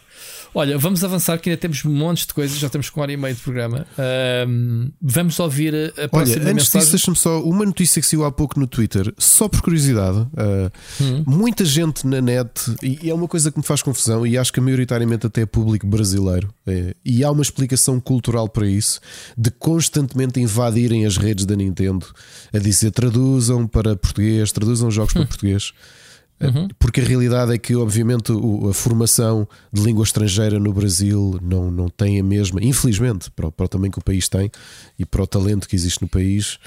Olha, 0.53 0.77
vamos 0.77 1.03
avançar 1.03 1.37
que 1.37 1.49
ainda 1.49 1.59
temos 1.61 1.83
montes 1.83 2.25
de 2.25 2.33
coisas. 2.33 2.57
Já 2.57 2.67
estamos 2.67 2.89
com 2.89 2.99
uma 2.99 3.03
hora 3.03 3.11
e 3.11 3.17
meia 3.17 3.35
de 3.35 3.41
programa. 3.41 3.85
Ahm, 3.97 4.89
vamos 5.01 5.39
ouvir 5.39 5.75
a, 5.75 5.77
a 5.77 5.81
Olha, 6.01 6.09
próxima 6.09 6.35
antes 6.41 6.53
mensagem. 6.53 6.79
disso, 6.79 6.91
deixa-me 6.91 7.17
só 7.17 7.41
uma 7.43 7.65
notícia 7.65 8.01
que 8.01 8.07
saiu 8.07 8.25
há 8.25 8.31
pouco 8.31 8.59
no 8.59 8.65
Twitter, 8.67 9.13
só 9.17 9.47
por 9.47 9.61
curiosidade. 9.61 10.17
Uh, 10.17 10.71
Hum. 11.01 11.23
Muita 11.25 11.65
gente 11.65 12.07
na 12.07 12.21
net, 12.21 12.51
e 12.81 13.09
é 13.09 13.13
uma 13.13 13.27
coisa 13.27 13.51
que 13.51 13.57
me 13.57 13.63
faz 13.63 13.81
confusão, 13.81 14.25
e 14.25 14.37
acho 14.37 14.51
que 14.53 14.61
maioritariamente 14.61 15.27
até 15.27 15.41
é 15.41 15.45
público 15.45 15.85
brasileiro, 15.85 16.53
é, 16.65 16.95
e 17.03 17.23
há 17.23 17.31
uma 17.31 17.41
explicação 17.41 17.99
cultural 17.99 18.47
para 18.47 18.65
isso, 18.67 18.99
de 19.37 19.51
constantemente 19.51 20.39
invadirem 20.39 21.05
as 21.05 21.17
redes 21.17 21.45
da 21.45 21.55
Nintendo 21.55 22.05
a 22.53 22.57
dizer 22.59 22.91
traduzam 22.91 23.67
para 23.67 23.95
português, 23.95 24.14
traduzam 24.51 24.89
jogos 24.91 25.11
Hum. 25.15 25.19
para 25.19 25.27
português. 25.27 25.69
Uh, 25.69 26.05
Uhum. 26.37 26.67
Porque 26.77 26.99
a 26.99 27.03
realidade 27.05 27.53
é 27.53 27.57
que, 27.57 27.73
obviamente, 27.77 28.29
a 28.69 28.73
formação 28.73 29.47
de 29.71 29.81
língua 29.81 30.03
estrangeira 30.03 30.59
no 30.59 30.73
Brasil 30.73 31.39
não, 31.41 31.71
não 31.71 31.87
tem 31.87 32.19
a 32.19 32.23
mesma, 32.23 32.61
infelizmente, 32.61 33.31
para, 33.31 33.47
o- 33.47 33.51
para 33.53 33.65
o 33.65 33.69
tamanho 33.69 33.89
que 33.93 33.99
o 33.99 34.03
país 34.03 34.27
tem 34.27 34.51
e 34.99 35.05
para 35.05 35.23
o 35.23 35.27
talento 35.27 35.65
que 35.65 35.77
existe 35.77 36.01
no 36.01 36.09
país, 36.09 36.59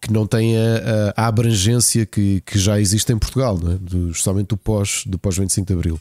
que 0.00 0.10
não 0.10 0.26
tem 0.26 0.56
a, 0.56 1.12
a- 1.18 1.24
a 1.24 1.26
abrangência 1.26 2.06
que, 2.06 2.40
que 2.46 2.58
já 2.58 2.80
existe 2.80 3.12
em 3.12 3.18
Portugal, 3.18 3.60
é? 3.70 3.76
do, 3.76 4.10
justamente 4.10 4.48
do 4.48 4.56
pós, 4.56 5.02
do 5.06 5.18
pós 5.18 5.36
25 5.36 5.66
de 5.66 5.72
Abril. 5.74 6.00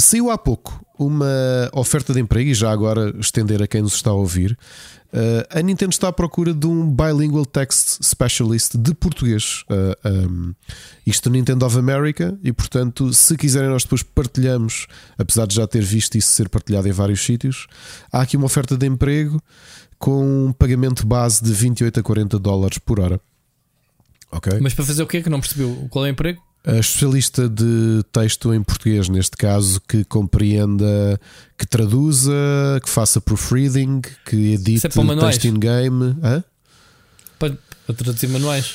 Saiu 0.00 0.30
há 0.30 0.38
pouco 0.38 0.84
uma 0.98 1.70
oferta 1.72 2.12
de 2.12 2.20
emprego, 2.20 2.50
e 2.50 2.54
já 2.54 2.70
agora 2.70 3.14
estender 3.18 3.62
a 3.62 3.66
quem 3.66 3.82
nos 3.82 3.94
está 3.94 4.10
a 4.10 4.14
ouvir. 4.14 4.58
Uh, 5.12 5.58
a 5.58 5.62
Nintendo 5.62 5.92
está 5.92 6.08
à 6.08 6.12
procura 6.12 6.52
de 6.52 6.66
um 6.66 6.94
Bilingual 6.94 7.46
Text 7.46 8.02
Specialist 8.02 8.76
de 8.76 8.94
português. 8.94 9.64
Um, 10.04 10.54
isto 11.06 11.30
no 11.30 11.36
Nintendo 11.36 11.64
of 11.64 11.78
America, 11.78 12.38
e 12.42 12.52
portanto, 12.52 13.12
se 13.12 13.36
quiserem, 13.36 13.70
nós 13.70 13.84
depois 13.84 14.02
partilhamos, 14.02 14.86
apesar 15.16 15.46
de 15.46 15.54
já 15.54 15.66
ter 15.66 15.82
visto 15.82 16.16
isso 16.16 16.30
ser 16.30 16.48
partilhado 16.48 16.88
em 16.88 16.92
vários 16.92 17.24
sítios. 17.24 17.66
Há 18.12 18.22
aqui 18.22 18.36
uma 18.36 18.46
oferta 18.46 18.76
de 18.76 18.86
emprego 18.86 19.40
com 19.98 20.46
um 20.46 20.52
pagamento 20.52 21.06
base 21.06 21.42
de 21.42 21.52
28 21.52 22.00
a 22.00 22.02
40 22.02 22.38
dólares 22.38 22.78
por 22.78 23.00
hora. 23.00 23.20
Ok? 24.30 24.58
Mas 24.60 24.74
para 24.74 24.84
fazer 24.84 25.02
o 25.02 25.06
quê? 25.06 25.22
Que 25.22 25.30
não 25.30 25.40
percebeu? 25.40 25.86
Qual 25.90 26.04
é 26.04 26.08
o 26.08 26.12
emprego? 26.12 26.40
A 26.66 26.76
especialista 26.78 27.48
de 27.48 28.02
texto 28.12 28.52
em 28.52 28.62
português, 28.62 29.08
neste 29.08 29.36
caso, 29.36 29.80
que 29.88 30.04
compreenda, 30.04 31.18
que 31.56 31.66
traduza, 31.66 32.32
que 32.82 32.90
faça 32.90 33.20
proofreading, 33.20 34.02
que 34.26 34.54
edite 34.54 34.86
é 34.86 34.90
texto 34.90 35.44
in-game. 35.46 36.16
Para, 37.38 37.56
para 37.86 37.94
traduzir 37.94 38.28
manuais. 38.28 38.74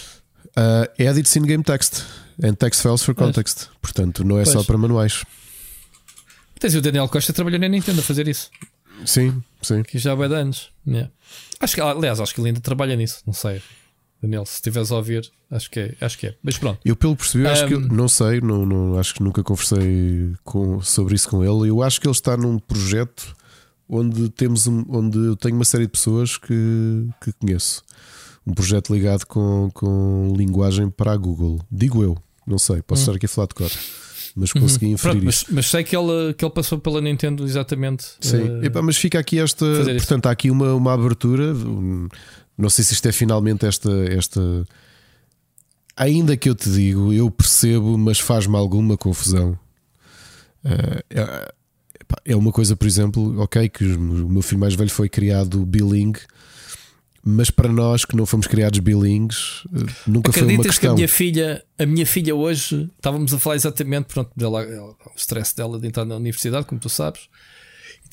Uh, 0.58 0.90
edits 0.98 1.36
in-game 1.36 1.64
text. 1.64 2.04
And 2.42 2.56
text 2.56 2.82
files 2.82 3.04
for 3.04 3.14
Pois. 3.14 3.28
context. 3.28 3.68
Portanto, 3.82 4.24
não 4.24 4.40
é 4.40 4.46
só 4.46 4.54
Pois. 4.54 4.68
para 4.68 4.78
manuais. 4.78 5.24
Tens 6.60 6.76
o 6.76 6.82
Daniel 6.82 7.08
Costa 7.10 7.34
trabalhou 7.34 7.60
na 7.60 7.68
Nintendo 7.68 8.00
a 8.00 8.04
fazer 8.04 8.28
isso. 8.28 8.50
Sim, 9.06 9.44
sim. 9.62 9.84
Que 9.84 10.00
já 10.00 10.16
vai 10.16 10.30
de 10.30 10.36
anos. 10.36 10.72
Yeah. 10.88 11.12
Acho 11.60 11.76
que, 11.76 11.82
aliás, 11.82 12.20
acho 12.20 12.34
que 12.34 12.40
ele 12.42 12.50
ainda 12.50 12.62
trabalha 12.62 12.96
nisso. 12.96 13.22
Não 13.26 13.34
sei. 13.34 13.62
Daniel, 14.24 14.46
se 14.46 14.54
estiveres 14.56 14.90
a 14.92 14.96
ouvir, 14.96 15.30
acho 15.52 15.70
que 15.70 15.80
é. 15.82 15.96
Acho 16.02 16.18
que 16.18 16.28
é. 16.28 16.36
Mas 16.42 16.58
pronto. 16.58 16.80
Eu, 16.86 16.96
pelo 16.96 17.16
percebi, 17.16 17.46
acho 17.46 17.68
que 17.68 17.76
Um, 17.76 17.82
não 17.90 18.08
sei, 18.08 18.40
não, 18.42 18.66
não, 18.66 18.98
acho 18.98 19.14
que 19.14 19.22
nunca 19.22 19.44
conversei 19.44 20.32
com, 20.44 20.82
sobre 20.82 21.14
isso 21.16 21.30
com 21.30 21.44
ele. 21.44 21.70
Eu 21.70 21.84
acho 21.84 22.00
que 22.00 22.08
ele 22.08 22.14
está 22.16 22.36
num 22.38 22.58
projeto 22.58 23.36
onde 23.88 24.30
temos 24.30 24.66
um- 24.66 24.86
onde 24.88 25.18
eu 25.18 25.36
tenho 25.36 25.56
uma 25.56 25.66
série 25.66 25.84
de 25.86 25.92
pessoas 25.92 26.38
que, 26.38 27.08
que 27.22 27.34
conheço. 27.34 27.84
Um 28.48 28.54
projeto 28.54 28.94
ligado 28.94 29.26
com, 29.26 29.70
com 29.74 30.34
linguagem 30.38 30.90
para 30.90 31.12
a 31.12 31.18
Google. 31.18 31.60
Digo 31.72 32.02
eu, 32.02 32.18
não 32.48 32.58
sei, 32.58 32.82
posso 32.82 33.02
estar 33.02 33.14
aqui 33.16 33.26
a 33.26 33.30
falar 33.30 33.48
de 33.48 33.56
cor, 33.56 33.72
mas 34.36 34.52
consegui 34.54 34.88
inferir 34.88 35.18
Hum. 35.18 35.20
Pronto, 35.20 35.30
isso. 35.30 35.46
mas, 35.50 35.56
mas 35.56 35.66
sei 35.68 35.84
que 35.84 35.96
ele, 35.96 36.34
que 36.34 36.44
ele 36.44 36.54
passou 36.54 36.80
pela 36.80 37.00
Nintendo 37.02 37.44
exatamente. 37.46 38.06
Sim, 38.20 38.60
eh, 38.62 38.66
Epá, 38.68 38.82
mas 38.82 38.98
fica 38.98 39.20
aqui 39.20 39.38
esta. 39.40 39.66
Portanto, 39.98 40.26
há 40.28 40.32
aqui 40.32 40.50
uma, 40.50 40.74
uma 40.74 40.94
abertura. 40.94 41.54
um, 41.54 42.08
Não 42.58 42.70
sei 42.70 42.84
se 42.86 42.94
isto 42.94 43.08
é 43.08 43.12
finalmente 43.12 43.66
esta. 43.66 43.90
esta 44.12 44.66
ainda 45.96 46.36
que 46.38 46.50
eu 46.50 46.56
te 46.56 46.70
digo, 46.72 47.14
eu 47.14 47.30
percebo, 47.30 47.98
mas 47.98 48.20
faz-me 48.20 48.56
alguma 48.56 48.98
confusão. 48.98 49.58
Eh, 50.66 51.04
é, 51.12 51.54
é 52.26 52.36
uma 52.36 52.52
coisa, 52.52 52.76
por 52.76 52.88
exemplo, 52.88 53.40
ok, 53.42 53.70
que 53.70 53.84
o 53.86 54.30
meu 54.30 54.42
filho 54.42 54.60
mais 54.60 54.76
velho 54.76 54.90
foi 54.90 55.10
criado 55.10 55.66
bilingue, 55.66 56.20
mas 57.24 57.50
para 57.50 57.72
nós 57.72 58.06
que 58.06 58.16
não 58.16 58.26
fomos 58.26 58.48
criados 58.48 58.80
bilingues, 58.80 59.64
eh, 59.74 59.80
nunca 60.08 60.32
foi 60.32 60.42
uma 60.44 60.48
Acreditas 60.52 60.78
que 60.78 60.86
a 60.86 60.90
questão. 60.90 60.96
minha 60.96 61.08
filha, 61.08 61.64
a 61.78 61.86
minha 61.86 62.06
filha 62.06 62.36
hoje, 62.36 62.90
estávamos 62.96 63.34
a 63.34 63.40
falar 63.40 63.56
exatamente, 63.56 64.06
pronto, 64.06 64.32
dela, 64.36 64.62
ela- 64.64 64.92
o 64.92 65.18
stress 65.18 65.56
dela 65.56 65.80
de 65.80 65.88
entrar 65.88 66.06
na 66.06 66.16
universidade, 66.16 66.66
como 66.66 66.80
tu 66.82 66.90
sabes, 66.90 67.22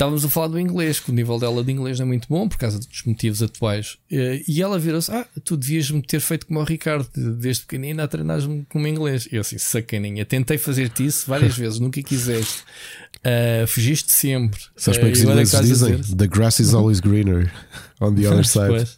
estávamos 0.00 0.24
a 0.24 0.30
falar 0.30 0.48
do 0.48 0.58
inglês, 0.58 0.98
que 0.98 1.10
o 1.10 1.14
nível 1.14 1.38
dela 1.38 1.62
de 1.62 1.70
inglês 1.70 1.98
não 1.98 2.06
é 2.06 2.08
muito 2.08 2.26
bom 2.26 2.48
por 2.48 2.56
causa 2.56 2.78
dos 2.78 3.02
motivos 3.04 3.42
atuais. 3.42 3.98
Eh, 4.10 4.42
E 4.48 4.62
ela 4.62 4.78
virou-se: 4.78 5.10
Ah, 5.12 5.26
tu 5.44 5.58
devias-me 5.58 6.00
ter 6.00 6.20
feito 6.20 6.46
como 6.46 6.58
o 6.58 6.64
Ricardo, 6.64 7.06
desde 7.38 7.64
pequenina 7.64 8.04
a 8.04 8.08
treinar-me 8.08 8.64
como 8.70 8.86
inglês. 8.88 9.28
E 9.30 9.36
eu 9.36 9.42
assim, 9.42 9.58
sacaninha, 9.58 10.24
tentei 10.24 10.56
fazer-te 10.56 11.04
isso 11.04 11.26
várias 11.28 11.54
vezes, 11.58 11.78
nunca 11.78 12.02
quiseste. 12.02 12.64
Ah, 13.22 13.66
fugiste 13.66 14.10
sempre. 14.10 14.58
Sabes 14.74 14.98
como 14.98 15.10
é 15.10 15.12
que 15.12 15.18
os 15.18 15.24
Eh, 15.24 15.30
ingleses 15.30 15.60
dizem? 15.60 15.98
The 16.16 16.26
grass 16.26 16.60
is 16.60 16.72
always 16.72 17.00
greener 17.00 17.52
on 18.00 18.14
the 18.14 18.26
other 18.26 18.46
side. 18.46 18.68
Pois, 18.68 18.96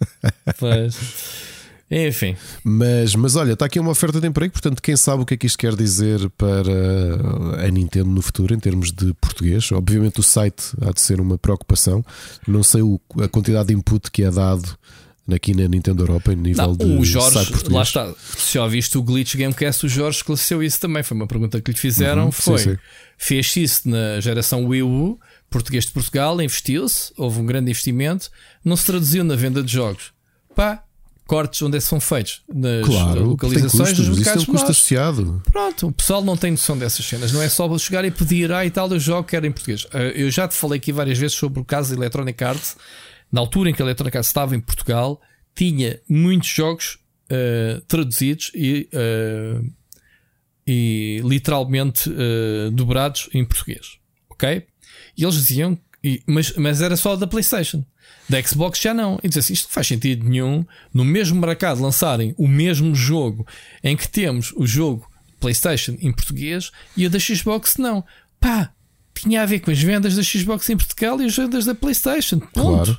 pois. 0.59 0.97
Enfim, 1.95 2.35
Mas, 2.65 3.15
mas 3.15 3.37
olha, 3.37 3.53
está 3.53 3.67
aqui 3.67 3.79
uma 3.79 3.91
oferta 3.91 4.19
de 4.19 4.27
emprego, 4.27 4.51
portanto, 4.53 4.81
quem 4.81 4.97
sabe 4.97 5.23
o 5.23 5.27
que 5.27 5.35
é 5.35 5.37
que 5.37 5.47
isto 5.47 5.59
quer 5.59 5.77
dizer 5.77 6.31
para 6.31 7.67
a 7.67 7.71
Nintendo 7.71 8.09
no 8.09 8.23
futuro, 8.23 8.55
em 8.55 8.59
termos 8.59 8.91
de 8.91 9.13
português. 9.15 9.71
Obviamente, 9.73 10.19
o 10.19 10.23
site 10.23 10.73
há 10.81 10.91
de 10.91 11.01
ser 11.03 11.21
uma 11.21 11.37
preocupação. 11.37 12.03
Não 12.49 12.63
sei 12.63 12.81
o- 12.81 12.99
a 13.23 13.29
quantidade 13.29 13.69
de 13.69 13.75
input 13.75 14.11
que 14.11 14.23
é 14.25 14.31
dado 14.31 14.77
aqui 15.31 15.55
na 15.55 15.69
Nintendo 15.69 16.03
Europa, 16.03 16.33
em 16.33 16.37
nível 16.37 16.69
Não, 16.69 16.77
de 16.77 16.85
o 16.85 17.05
Jorge, 17.05 17.47
português. 17.51 17.73
lá 17.73 17.83
está. 17.83 18.15
Se 18.39 18.55
já 18.55 18.67
viste 18.67 18.97
o 18.99 19.03
Glitch 19.03 19.37
Gamecast, 19.37 19.85
o 19.87 19.89
Jorge 19.89 20.19
esclareceu 20.19 20.63
isso 20.63 20.81
também. 20.81 21.03
Foi 21.03 21.15
uma 21.17 21.27
pergunta 21.27 21.61
que 21.61 21.71
lhe 21.73 21.77
fizeram. 21.79 22.25
Uhum, 22.27 22.33
foi: 22.33 22.59
sim, 22.59 22.71
sim. 22.73 22.77
fez 23.19 23.57
isso 23.57 23.89
na 23.89 24.19
geração 24.21 24.65
Wii 24.67 24.83
U, 24.83 25.19
português 25.51 25.85
de 25.87 25.93
Portugal, 25.93 26.41
investiu-se, 26.41 27.13
houve 27.17 27.39
um 27.41 27.47
grande 27.47 27.71
investimento, 27.71 28.31
não 28.65 28.77
se 28.77 28.85
traduziu 28.87 29.23
na 29.25 29.37
venda 29.37 29.63
de 29.63 29.73
jogos. 29.73 30.13
Pá, 30.55 30.83
cortes 31.27 31.63
onde 31.63 31.77
é 31.77 31.81
são 31.81 32.01
feitos? 32.01 32.43
Nas 32.53 32.87
Claro, 32.87 33.25
localizações 33.31 33.71
custos, 33.91 33.97
dos 33.99 34.07
isso 34.07 34.15
tem 34.17 34.25
mercados 34.25 34.43
um 34.49 34.53
custo 34.53 34.71
associado. 34.71 35.43
Pronto, 35.51 35.87
o 35.89 35.93
pessoal 35.93 36.23
não 36.23 36.37
tem 36.37 36.51
noção 36.51 36.77
dessas 36.77 37.05
cenas. 37.07 37.33
Não 37.33 37.41
é 37.43 37.49
só 37.49 37.79
chegar 37.79 38.05
e 38.05 38.11
pedir, 38.11 38.53
ah, 38.53 38.65
e 38.67 38.71
tal, 38.71 38.91
eu 38.91 39.01
jogo, 39.01 39.27
quero 39.29 39.47
em 39.47 39.53
português. 39.53 39.87
Ah, 39.93 39.99
Eu 40.03 40.31
já 40.31 40.47
te 40.49 40.55
falei 40.55 40.79
aqui 40.79 40.93
várias 40.93 41.19
vezes 41.19 41.37
sobre 41.37 41.61
o 41.61 41.65
caso 41.65 41.91
da 41.91 41.97
Electronic 41.97 42.43
Arts. 42.45 42.77
Na 43.31 43.41
altura 43.41 43.71
em 43.71 43.75
que 43.75 43.81
a 43.81 43.85
Electronic 43.85 44.17
Arts 44.17 44.29
estava 44.29 44.55
em 44.55 44.61
Portugal, 44.61 45.21
tinha 45.55 46.01
muitos 46.09 46.49
jogos 46.49 46.99
ah, 47.31 47.81
traduzidos 47.89 48.51
e, 48.55 48.89
ah, 48.93 49.63
e 50.67 51.21
literalmente 51.25 52.11
ah, 52.11 52.71
dobrados 52.73 53.29
em 53.35 53.45
português. 53.45 53.99
Ok? 54.31 54.67
E 55.17 55.23
eles 55.25 55.35
diziam, 55.37 55.79
e- 56.03 56.23
mas, 56.27 56.55
mas 56.57 56.81
era 56.83 56.97
só 56.97 57.17
da 57.17 57.27
PlayStation. 57.27 57.85
Da 58.29 58.43
Xbox 58.43 58.81
já 58.81 58.95
não. 58.95 59.19
E 59.23 59.29
diz 59.29 59.39
assim: 59.39 59.53
isto 59.53 59.65
não 59.67 59.73
faz 59.73 59.87
sentido 59.87 60.29
nenhum 60.29 60.65
no 60.93 61.05
mesmo 61.05 61.41
mercado 61.41 61.83
lançarem 61.83 62.35
o 62.39 62.49
mesmo 62.49 62.95
jogo 62.95 63.47
em 63.83 63.97
que 63.97 64.09
temos 64.09 64.53
o 64.57 64.67
jogo 64.67 65.11
PlayStation 65.41 65.97
em 66.01 66.13
português 66.13 66.71
e 66.97 67.07
o 67.07 67.11
da 67.11 67.19
Xbox 67.19 67.77
não. 67.77 68.05
Pá, 68.39 68.73
tinha 69.15 69.43
a 69.43 69.47
ver 69.47 69.61
com 69.61 69.71
as 69.71 69.81
vendas 69.81 70.17
da 70.17 70.23
Xbox 70.23 70.69
em 70.71 70.77
Portugal 70.77 71.21
e 71.21 71.27
as 71.27 71.37
vendas 71.37 71.65
da 71.65 71.75
PlayStation. 71.75 72.39
Ponto. 72.39 72.85
Claro. 72.85 72.99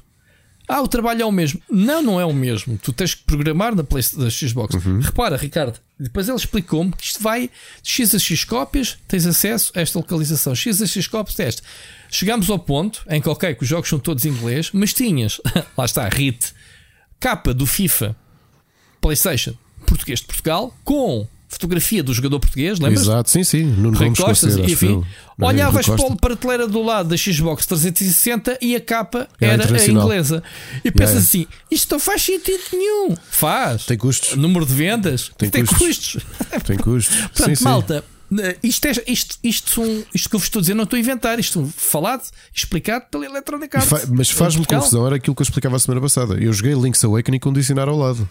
Ah, 0.67 0.81
o 0.81 0.87
trabalho 0.87 1.21
é 1.21 1.25
o 1.25 1.31
mesmo. 1.31 1.61
Não, 1.69 2.01
não 2.01 2.19
é 2.19 2.25
o 2.25 2.33
mesmo. 2.33 2.77
Tu 2.77 2.93
tens 2.93 3.13
que 3.13 3.23
programar 3.23 3.75
na 3.75 3.83
Play 3.83 4.03
da 4.17 4.29
Xbox. 4.29 4.75
Repara, 5.01 5.35
Ricardo, 5.35 5.77
depois 5.99 6.27
ele 6.29 6.37
explicou-me 6.37 6.91
que 6.93 7.03
isto 7.03 7.21
vai 7.21 7.49
de 7.81 7.89
X 7.89 8.15
a 8.15 8.19
X 8.19 8.45
cópias, 8.45 8.97
tens 9.07 9.25
acesso 9.25 9.73
a 9.75 9.81
esta 9.81 9.99
localização. 9.99 10.55
X 10.55 10.81
a 10.81 10.87
X 10.87 11.07
cópias, 11.07 11.35
teste. 11.35 11.61
Chegámos 12.14 12.48
ao 12.52 12.60
ponto 12.60 13.03
em 13.10 13.19
que, 13.19 13.27
ok, 13.27 13.56
que 13.56 13.64
os 13.64 13.68
jogos 13.68 13.90
são 13.90 13.98
todos 13.98 14.23
em 14.23 14.30
inglês, 14.30 14.69
mas 14.72 14.94
tinhas, 14.94 15.41
lá 15.76 15.84
está, 15.84 16.07
RIT, 16.07 16.53
capa 17.19 17.56
do 17.56 17.65
FIFA, 17.65 18.15
PlayStation, 19.02 19.56
português 19.88 20.19
de 20.19 20.27
Portugal, 20.27 20.72
com 20.84 21.27
fotografia 21.49 22.03
do 22.03 22.14
jogador 22.14 22.40
português, 22.40 22.80
lembras? 22.80 23.02
Exato, 23.02 23.31
sim, 23.31 23.44
sim. 23.44 23.64
Nuno 23.64 23.98
Rui 23.98 24.14
Costas, 24.15 24.60
acho 24.60 24.69
enfim, 24.69 25.03
é 25.41 25.44
olhavas 25.44 25.88
para 25.88 26.07
a 26.07 26.15
prateleira 26.15 26.68
do 26.68 26.84
lado 26.84 27.10
da 27.10 27.18
Xbox 27.18 27.65
360 27.65 28.60
e 28.61 28.76
a 28.76 28.80
capa 28.80 29.27
Era 29.41 29.64
era, 29.64 29.81
a 29.81 29.88
inglesa. 29.88 30.44
E 30.85 30.91
pensas 30.91 31.14
Yeah. 31.14 31.19
assim: 31.19 31.48
isto 31.72 31.91
não 31.91 31.99
faz 31.99 32.22
sentido 32.22 32.61
nenhum. 32.73 33.15
Faz. 33.31 33.85
Tem 33.85 33.98
custos. 33.98 34.35
Número 34.35 34.65
de 34.68 34.73
vendas, 34.73 35.31
Tem 35.38 35.49
tem, 35.49 35.65
custos. 35.65 36.14
custos. 36.14 36.23
Tem 36.64 36.77
custos. 36.77 37.15
Portanto, 37.34 37.56
sim, 37.56 37.64
malta, 37.64 38.03
isto, 38.64 38.85
é, 38.85 38.91
isto, 39.07 39.38
isto, 39.43 39.69
são, 39.72 40.03
isto 40.14 40.30
que 40.30 40.35
eu 40.35 40.39
vos 40.39 40.47
estou 40.47 40.60
a 40.60 40.61
dizer, 40.61 40.73
não 40.73 40.84
estou 40.84 40.97
a 40.97 40.99
inventar. 40.99 41.39
Isto 41.39 41.65
falado, 41.76 42.23
explicado 42.53 43.05
pela 43.11 43.26
Electronic 43.26 43.76
Arts. 43.76 43.89
fa- 43.89 44.01
mas 44.10 44.30
faz-me 44.30 44.65
confusão, 44.65 45.05
era 45.05 45.15
aquilo 45.18 45.35
que 45.35 45.41
eu 45.41 45.45
explicava 45.45 45.76
a 45.76 45.80
semana 45.80 46.01
passada. 46.01 46.35
Eu 46.35 46.51
joguei 46.53 46.73
Link's 46.73 47.03
Awakening 47.03 47.39
com 47.39 47.49
um 47.49 47.53
dicionário 47.53 47.91
ao 47.93 47.99
lado. 47.99 48.30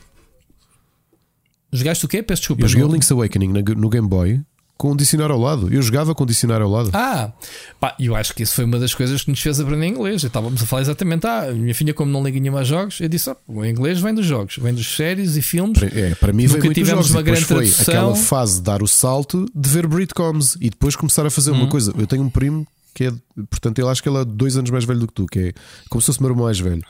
Jogaste 1.72 2.04
o 2.04 2.08
quê? 2.08 2.22
Peço 2.22 2.42
desculpa. 2.42 2.62
Eu 2.64 2.68
joguei 2.68 2.84
o 2.84 2.92
Link's 2.92 3.10
Awakening 3.10 3.48
no 3.76 3.88
Game 3.88 4.06
Boy 4.08 4.40
com 4.82 4.96
dicionário 4.96 5.32
ao 5.32 5.40
lado. 5.40 5.72
Eu 5.72 5.80
jogava 5.80 6.12
com 6.12 6.26
dicionário 6.26 6.66
ao 6.66 6.72
lado. 6.72 6.90
Ah, 6.92 7.30
pá, 7.78 7.94
eu 8.00 8.16
acho 8.16 8.34
que 8.34 8.42
isso 8.42 8.52
foi 8.56 8.64
uma 8.64 8.80
das 8.80 8.92
coisas 8.92 9.22
que 9.22 9.30
nos 9.30 9.38
fez 9.40 9.60
aprender 9.60 9.86
inglês. 9.86 10.24
Estávamos 10.24 10.60
a 10.60 10.66
falar 10.66 10.82
exatamente, 10.82 11.24
ah, 11.24 11.44
a 11.50 11.52
minha 11.52 11.72
filha, 11.72 11.94
como 11.94 12.10
não 12.10 12.24
liga 12.24 12.40
nenhuma 12.40 12.60
a 12.60 12.64
jogos, 12.64 13.00
eu 13.00 13.08
disse, 13.08 13.30
ah, 13.30 13.36
o 13.46 13.64
inglês 13.64 14.00
vem 14.00 14.12
dos 14.12 14.26
jogos, 14.26 14.56
vem 14.58 14.74
dos 14.74 14.96
séries 14.96 15.36
e 15.36 15.42
filmes. 15.42 15.78
Para, 15.78 15.86
é, 15.96 16.14
para 16.16 16.32
mim 16.32 16.48
Nunca 16.48 16.60
veio 16.62 16.74
tivemos 16.74 17.06
jogos. 17.06 17.10
uma 17.12 17.22
grande 17.22 17.44
foi 17.44 17.56
tradução. 17.68 17.94
aquela 17.94 18.16
fase 18.16 18.56
de 18.56 18.62
dar 18.62 18.82
o 18.82 18.88
salto 18.88 19.46
de 19.54 19.68
ver 19.68 19.86
Britcoms 19.86 20.56
e 20.60 20.68
depois 20.68 20.96
começar 20.96 21.24
a 21.24 21.30
fazer 21.30 21.52
Uhum. 21.52 21.58
uma 21.60 21.68
coisa. 21.68 21.94
Eu 21.96 22.06
tenho 22.08 22.22
um 22.24 22.28
primo 22.30 22.66
que 22.94 23.04
é, 23.04 23.12
portanto, 23.48 23.78
ele 23.78 23.88
acho 23.88 24.02
que 24.02 24.08
ele 24.08 24.18
é 24.18 24.24
dois 24.24 24.56
anos 24.56 24.68
mais 24.70 24.84
velho 24.84 24.98
do 25.00 25.06
que 25.06 25.14
tu, 25.14 25.26
que 25.26 25.38
é 25.38 25.52
como 25.88 26.02
se 26.02 26.06
fosse 26.06 26.18
o 26.18 26.22
meu 26.24 26.32
irmão 26.32 26.44
mais 26.46 26.58
velho. 26.58 26.82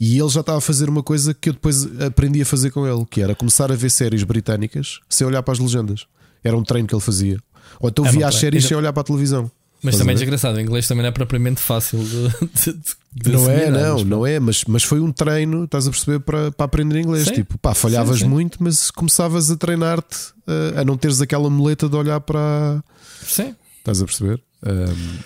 E 0.00 0.18
ele 0.18 0.28
já 0.28 0.40
estava 0.40 0.58
a 0.58 0.60
fazer 0.60 0.88
uma 0.88 1.02
coisa 1.02 1.32
que 1.32 1.48
eu 1.48 1.52
depois 1.54 1.86
aprendi 2.02 2.42
a 2.42 2.44
fazer 2.44 2.70
com 2.72 2.86
ele, 2.86 3.06
que 3.08 3.22
era 3.22 3.34
começar 3.36 3.70
a 3.70 3.76
ver 3.76 3.88
séries 3.90 4.24
britânicas 4.24 4.98
sem 5.08 5.24
olhar 5.26 5.42
para 5.44 5.52
as 5.52 5.58
legendas. 5.60 6.06
Era 6.46 6.56
um 6.56 6.62
treino 6.62 6.86
que 6.88 6.94
ele 6.94 7.02
fazia. 7.02 7.38
Ou 7.80 7.88
então 7.88 8.06
É, 8.06 8.10
via 8.12 8.26
as 8.28 8.34
séries 8.36 8.64
sem 8.64 8.76
olhar 8.76 8.92
para 8.92 9.00
a 9.02 9.04
televisão. 9.04 9.50
Mas 9.82 9.96
também 9.98 10.14
a 10.14 10.16
é 10.16 10.18
desgraçado, 10.18 10.56
o 10.56 10.60
inglês 10.60 10.88
também 10.88 11.02
não 11.02 11.08
é 11.10 11.12
propriamente 11.12 11.60
fácil 11.60 11.98
de, 12.02 12.28
de- 12.28 12.72
de- 12.72 12.96
de 13.14 13.30
Não 13.32 13.48
é, 13.50 13.70
não, 13.70 13.94
mas 13.94 14.04
não 14.04 14.26
é, 14.26 14.40
mas, 14.40 14.64
mas 14.64 14.82
foi 14.82 15.00
um 15.00 15.12
treino, 15.12 15.64
estás 15.64 15.86
a 15.86 15.90
perceber, 15.90 16.20
para, 16.20 16.50
para 16.50 16.64
aprender 16.66 16.98
inglês. 17.00 17.26
Sim. 17.26 17.34
Tipo, 17.34 17.58
pá, 17.58 17.74
falhavas 17.74 18.18
Sim, 18.18 18.24
sim. 18.24 18.30
muito, 18.30 18.62
mas 18.62 18.90
começavas 18.90 19.50
a 19.50 19.56
treinar-te 19.56 20.16
uh, 20.48 20.80
a 20.80 20.84
não 20.84 20.96
teres 20.96 21.20
aquela 21.20 21.48
muleta 21.50 21.88
de 21.88 21.94
olhar 21.94 22.20
para. 22.20 22.82
Sim. 23.22 23.54
Estás 23.78 24.00
a 24.00 24.04
perceber? 24.06 24.42
Um, 24.64 25.18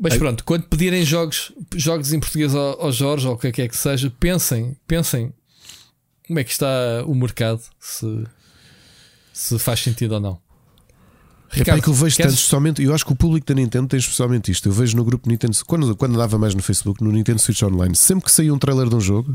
Mas 0.00 0.16
pronto, 0.16 0.44
quando 0.44 0.62
pedirem 0.64 1.04
jogos, 1.04 1.52
jogos 1.74 2.12
em 2.12 2.20
português 2.20 2.54
ao, 2.54 2.80
ao 2.82 2.92
Jorge 2.92 3.26
ou 3.26 3.34
o 3.34 3.38
que 3.38 3.48
é 3.48 3.52
que 3.52 3.62
é 3.62 3.68
que 3.68 3.76
seja, 3.76 4.10
pensem, 4.18 4.76
pensem 4.86 5.32
como 6.26 6.38
é 6.38 6.44
que 6.44 6.52
está 6.52 6.66
o 7.06 7.14
mercado, 7.14 7.60
se, 7.78 8.24
se 9.32 9.58
faz 9.58 9.80
sentido 9.80 10.12
ou 10.14 10.20
não. 10.20 10.38
Pá, 11.64 11.76
é 11.76 11.80
que 11.80 11.88
eu 11.88 11.94
vejo 11.94 12.16
queres- 12.16 12.32
tanto, 12.32 12.38
especialmente, 12.38 12.82
eu 12.82 12.94
acho 12.94 13.04
que 13.04 13.12
o 13.12 13.16
público 13.16 13.46
da 13.46 13.54
Nintendo 13.54 13.88
tem 13.88 13.98
especialmente 13.98 14.50
isto. 14.50 14.68
Eu 14.68 14.72
vejo 14.72 14.96
no 14.96 15.04
grupo 15.04 15.28
Nintendo, 15.28 15.56
quando, 15.66 15.96
quando 15.96 16.14
andava 16.14 16.38
mais 16.38 16.54
no 16.54 16.62
Facebook, 16.62 17.02
no 17.02 17.10
Nintendo 17.10 17.40
Switch 17.40 17.62
Online, 17.62 17.94
sempre 17.96 18.24
que 18.26 18.32
saía 18.32 18.52
um 18.54 18.58
trailer 18.58 18.88
de 18.88 18.94
um 18.94 19.00
jogo, 19.00 19.34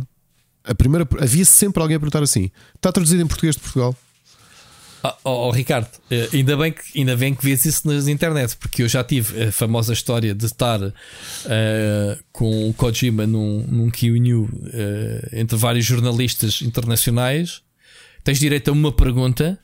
a 0.64 0.74
primeira, 0.74 1.08
havia 1.20 1.46
sempre 1.46 1.82
alguém 1.82 1.98
a 1.98 2.00
perguntar 2.00 2.24
assim: 2.24 2.50
está 2.76 2.92
traduzido 2.92 3.22
em 3.22 3.28
português 3.28 3.56
de 3.56 3.62
Portugal? 3.62 3.96
Ah, 5.04 5.16
oh, 5.24 5.50
oh, 5.50 5.52
Ricardo, 5.52 5.88
eh, 6.10 6.30
ainda 6.34 6.58
bem, 6.58 6.72
que, 6.72 7.00
ainda 7.00 7.16
bem 7.16 7.36
que 7.36 7.44
vês 7.46 7.64
isso 7.64 7.88
nas 7.88 8.08
internet, 8.08 8.58
porque 8.58 8.82
eu 8.82 8.90
já 8.90 9.04
tive 9.04 9.44
a 9.44 9.52
famosa 9.52 9.94
história 9.94 10.34
de 10.34 10.46
estar 10.48 10.80
eh, 11.46 12.18
com 12.32 12.70
o 12.70 12.74
Kojima 12.74 13.28
num, 13.28 13.64
num 13.68 13.92
Q&U 13.92 14.50
eh, 14.74 15.30
entre 15.34 15.56
vários 15.58 15.86
jornalistas 15.86 16.64
internacionais. 16.64 17.62
Tens 18.24 18.40
direito 18.40 18.70
a 18.70 18.72
uma 18.72 18.92
pergunta. 18.92 19.60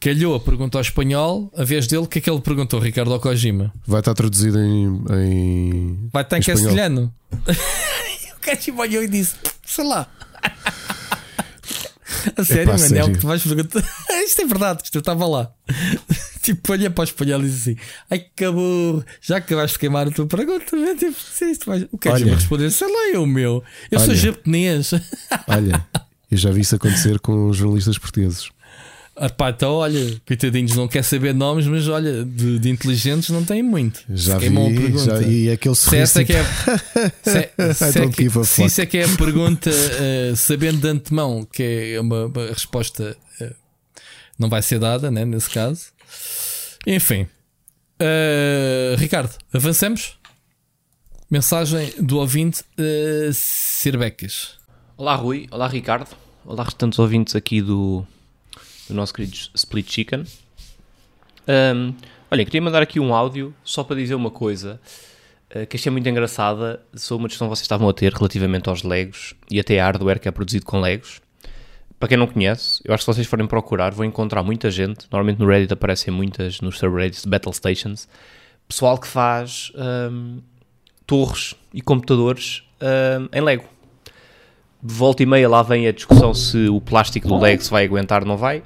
Calhou 0.00 0.34
a 0.34 0.40
pergunta 0.40 0.76
ao 0.76 0.82
espanhol, 0.82 1.50
a 1.56 1.64
vez 1.64 1.86
dele, 1.86 2.02
o 2.02 2.06
que 2.06 2.18
é 2.18 2.22
que 2.22 2.28
ele 2.30 2.40
perguntou, 2.40 2.78
Ricardo 2.78 3.12
ao 3.12 3.20
Kojima? 3.20 3.72
Vai 3.86 4.00
estar 4.00 4.12
traduzido 4.14 4.58
em. 4.60 5.02
em 5.12 6.08
Vai 6.12 6.22
estar 6.22 6.38
em 6.38 6.42
castelhano. 6.42 7.12
o 7.32 8.44
Kojima 8.44 8.82
olhou 8.82 9.02
e 9.02 9.08
disse: 9.08 9.34
sei 9.64 9.84
lá. 9.86 10.06
A 12.36 12.44
sério, 12.44 12.70
Epá, 12.70 12.78
mano, 12.78 12.96
é 12.96 13.04
o 13.04 13.12
que 13.12 13.18
tu 13.18 13.26
vais 13.26 13.42
perguntar. 13.42 13.82
isto 14.24 14.40
é 14.42 14.46
verdade, 14.46 14.82
isto 14.84 14.94
eu 14.96 15.00
estava 15.00 15.26
lá. 15.26 15.50
tipo, 16.42 16.72
olha 16.72 16.90
para 16.90 17.02
o 17.02 17.04
espanhol 17.04 17.40
e 17.40 17.44
diz 17.44 17.60
assim: 17.62 17.76
Ai, 18.10 18.26
acabou, 18.34 19.04
já 19.20 19.38
acabaste 19.38 19.74
de 19.74 19.78
queimar 19.80 20.06
a 20.08 20.10
tua 20.10 20.26
pergunta. 20.26 20.76
né? 20.76 20.94
Tipo, 20.94 21.16
isto 21.44 21.66
vai... 21.66 21.88
O 21.92 21.98
Kojima 21.98 22.30
Olha. 22.30 22.34
respondeu: 22.36 22.70
sei 22.70 22.88
lá, 22.88 23.08
eu, 23.12 23.26
meu, 23.26 23.62
eu 23.90 23.98
sou 24.00 24.10
Olha. 24.10 24.16
japonês. 24.18 24.92
Olha, 25.48 25.86
eu 26.30 26.38
já 26.38 26.50
vi 26.50 26.60
isso 26.62 26.76
acontecer 26.76 27.18
com 27.20 27.48
os 27.48 27.56
jornalistas 27.56 27.98
portugueses. 27.98 28.48
Ah, 29.16 29.28
pá, 29.28 29.50
então, 29.50 29.72
olha, 29.74 30.20
coitadinhos, 30.26 30.74
não 30.76 30.88
quer 30.88 31.02
saber 31.02 31.34
nomes, 31.34 31.66
mas 31.66 31.86
olha, 31.88 32.24
de, 32.24 32.58
de 32.58 32.70
inteligentes 32.70 33.30
não 33.30 33.44
tem 33.44 33.62
muito. 33.62 34.04
Já 34.08 34.38
vi, 34.38 34.50
pergunta. 34.50 35.22
já, 35.22 35.22
e 35.22 35.50
aquele 35.50 35.74
Se 35.74 35.96
essa 35.96 36.22
é 36.22 36.26
sorriso. 36.26 36.26
que 36.26 36.32
é. 36.32 37.10
Se, 37.74 37.74
se, 37.74 37.84
é 37.84 37.92
don't 38.02 38.16
que, 38.16 38.44
se 38.44 38.64
isso 38.64 38.80
é 38.80 38.86
que 38.86 38.98
é 38.98 39.04
a 39.04 39.16
pergunta, 39.16 39.70
eh, 39.70 40.32
sabendo 40.36 40.78
de 40.80 40.88
antemão 40.88 41.46
que 41.50 41.94
é 41.94 42.00
uma, 42.00 42.26
uma 42.26 42.46
resposta 42.46 43.16
eh, 43.40 43.52
não 44.38 44.48
vai 44.48 44.62
ser 44.62 44.78
dada, 44.78 45.10
né, 45.10 45.24
nesse 45.24 45.50
caso. 45.50 45.86
Enfim, 46.86 47.26
Eh, 47.98 48.96
Ricardo, 48.98 49.32
avancemos. 49.52 50.18
Mensagem 51.30 51.92
do 52.00 52.18
ouvinte 52.18 52.62
uh, 52.78 53.32
Sirbecas. 53.32 54.58
Olá 54.96 55.14
Rui, 55.16 55.46
olá 55.50 55.66
Ricardo, 55.66 56.08
olá 56.44 56.64
restantes 56.64 56.98
ouvintes 56.98 57.34
aqui 57.34 57.62
do, 57.62 58.06
do 58.88 58.94
nosso 58.94 59.12
querido 59.12 59.36
Split 59.54 59.90
Chicken. 59.90 60.24
Ahm, 61.46 61.94
olha, 62.30 62.44
queria 62.44 62.62
mandar 62.62 62.82
aqui 62.82 62.98
um 62.98 63.14
áudio 63.14 63.54
só 63.64 63.84
para 63.84 63.96
dizer 63.96 64.14
uma 64.14 64.30
coisa 64.30 64.80
eh, 65.50 65.66
que 65.66 65.76
achei 65.76 65.90
muito 65.90 66.08
engraçada 66.08 66.80
sobre 66.94 67.22
uma 67.22 67.28
discussão 67.28 67.48
que 67.48 67.56
vocês 67.56 67.64
estavam 67.64 67.88
a 67.88 67.92
ter 67.92 68.12
relativamente 68.12 68.68
aos 68.68 68.82
Legos 68.82 69.34
e 69.50 69.60
até 69.60 69.78
a 69.78 69.84
hardware 69.84 70.18
que 70.18 70.28
é 70.28 70.30
produzido 70.30 70.66
com 70.66 70.80
Legos. 70.80 71.20
Para 71.98 72.08
quem 72.08 72.18
não 72.18 72.26
conhece, 72.26 72.82
eu 72.84 72.92
acho 72.92 73.02
que 73.02 73.12
se 73.12 73.16
vocês 73.16 73.26
forem 73.26 73.46
procurar 73.46 73.94
vão 73.94 74.04
encontrar 74.04 74.42
muita 74.42 74.70
gente, 74.70 75.06
normalmente 75.10 75.38
no 75.38 75.46
Reddit 75.46 75.72
aparecem 75.72 76.12
muitas, 76.12 76.60
nos 76.60 76.78
subreddits 76.78 77.22
de 77.22 77.28
Battle 77.28 77.52
Stations, 77.52 78.08
pessoal 78.66 78.98
que 78.98 79.06
faz 79.06 79.72
ahm, 79.76 80.40
torres 81.06 81.54
e 81.72 81.80
computadores 81.80 82.62
ahm, 82.80 83.28
em 83.32 83.40
Lego 83.40 83.73
de 84.84 84.92
volta 84.94 85.22
e 85.22 85.26
meia 85.26 85.48
lá 85.48 85.62
vem 85.62 85.86
a 85.88 85.92
discussão 85.92 86.34
se 86.34 86.68
o 86.68 86.80
plástico 86.80 87.26
do 87.26 87.34
Lego 87.38 87.62
se 87.62 87.70
vai 87.70 87.84
aguentar 87.86 88.22
ou 88.22 88.28
não 88.28 88.36
vai. 88.36 88.62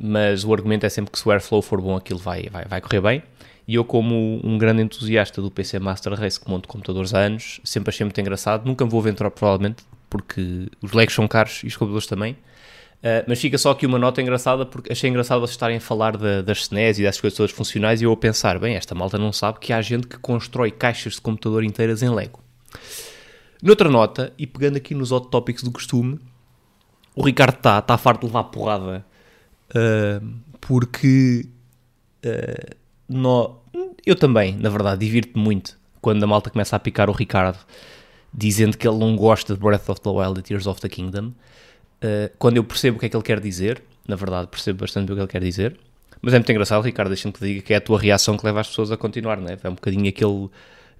Mas 0.00 0.44
o 0.44 0.52
argumento 0.52 0.86
é 0.86 0.88
sempre 0.88 1.10
que 1.12 1.18
se 1.18 1.28
o 1.28 1.30
airflow 1.30 1.60
for 1.62 1.80
bom 1.80 1.96
aquilo 1.96 2.18
vai, 2.18 2.48
vai, 2.50 2.64
vai 2.64 2.80
correr 2.80 3.00
bem. 3.00 3.22
E 3.68 3.74
eu, 3.76 3.84
como 3.84 4.40
um 4.42 4.58
grande 4.58 4.82
entusiasta 4.82 5.40
do 5.40 5.50
PC 5.50 5.78
Master 5.78 6.14
Race 6.14 6.40
que 6.40 6.50
monto 6.50 6.68
computadores 6.68 7.14
há 7.14 7.20
anos, 7.20 7.60
sempre 7.62 7.90
achei 7.90 8.04
muito 8.04 8.20
engraçado. 8.20 8.66
Nunca 8.66 8.84
me 8.84 8.90
vou 8.90 9.00
aventurar, 9.00 9.30
provavelmente, 9.30 9.84
porque 10.10 10.68
os 10.82 10.92
Legos 10.92 11.14
são 11.14 11.28
caros 11.28 11.60
e 11.62 11.68
os 11.68 11.76
computadores 11.76 12.06
também. 12.08 12.32
Uh, 12.32 13.24
mas 13.26 13.40
fica 13.40 13.58
só 13.58 13.70
aqui 13.72 13.84
uma 13.86 13.98
nota 13.98 14.20
engraçada, 14.22 14.64
porque 14.66 14.92
achei 14.92 15.10
engraçado 15.10 15.40
vocês 15.40 15.50
estarem 15.52 15.76
a 15.76 15.80
falar 15.80 16.16
da- 16.16 16.40
das 16.42 16.58
SNES 16.62 16.98
e 16.98 17.02
dessas 17.02 17.20
coisas 17.20 17.36
todas 17.36 17.50
funcionais 17.52 18.00
e 18.00 18.04
eu 18.04 18.12
a 18.12 18.16
pensar, 18.16 18.58
bem, 18.58 18.76
esta 18.76 18.94
malta 18.94 19.18
não 19.18 19.32
sabe 19.32 19.58
que 19.60 19.72
há 19.72 19.82
gente 19.82 20.06
que 20.06 20.18
constrói 20.18 20.70
caixas 20.70 21.14
de 21.14 21.20
computador 21.20 21.64
inteiras 21.64 22.02
em 22.02 22.08
Lego. 22.08 22.40
Noutra 23.62 23.88
nota, 23.88 24.32
e 24.36 24.44
pegando 24.44 24.76
aqui 24.76 24.92
nos 24.92 25.12
hot 25.12 25.28
topics 25.30 25.62
do 25.62 25.70
costume, 25.70 26.18
o 27.14 27.22
Ricardo 27.22 27.54
está 27.54 27.80
tá 27.80 27.96
farto 27.96 28.22
de 28.22 28.26
levar 28.26 28.44
porrada 28.44 29.06
uh, 29.70 30.34
porque 30.60 31.46
uh, 32.26 32.76
eu 34.04 34.16
também, 34.16 34.56
na 34.56 34.68
verdade, 34.68 35.06
divirto-me 35.06 35.44
muito 35.44 35.78
quando 36.00 36.24
a 36.24 36.26
malta 36.26 36.50
começa 36.50 36.74
a 36.74 36.78
picar 36.80 37.08
o 37.08 37.12
Ricardo 37.12 37.58
dizendo 38.34 38.76
que 38.76 38.88
ele 38.88 38.98
não 38.98 39.14
gosta 39.14 39.54
de 39.54 39.60
Breath 39.60 39.88
of 39.88 40.00
the 40.00 40.10
Wild 40.10 40.40
e 40.40 40.42
Tears 40.42 40.66
of 40.66 40.80
the 40.80 40.88
Kingdom. 40.88 41.28
Uh, 42.02 42.32
quando 42.38 42.56
eu 42.56 42.64
percebo 42.64 42.96
o 42.96 43.00
que 43.00 43.06
é 43.06 43.08
que 43.08 43.16
ele 43.16 43.22
quer 43.22 43.38
dizer, 43.38 43.80
na 44.08 44.16
verdade, 44.16 44.48
percebo 44.48 44.80
bastante 44.80 45.12
o 45.12 45.14
que 45.14 45.20
ele 45.20 45.28
quer 45.28 45.42
dizer. 45.42 45.78
Mas 46.20 46.34
é 46.34 46.38
muito 46.38 46.50
engraçado, 46.50 46.82
Ricardo, 46.82 47.08
deixa-me 47.08 47.32
que 47.32 47.40
diga 47.40 47.62
que 47.62 47.74
é 47.74 47.76
a 47.76 47.80
tua 47.80 47.98
reação 47.98 48.36
que 48.36 48.44
leva 48.44 48.60
as 48.60 48.68
pessoas 48.68 48.90
a 48.90 48.96
continuar, 48.96 49.36
não 49.36 49.48
é? 49.48 49.58
É 49.62 49.68
um 49.68 49.74
bocadinho 49.74 50.08
aquele, 50.08 50.48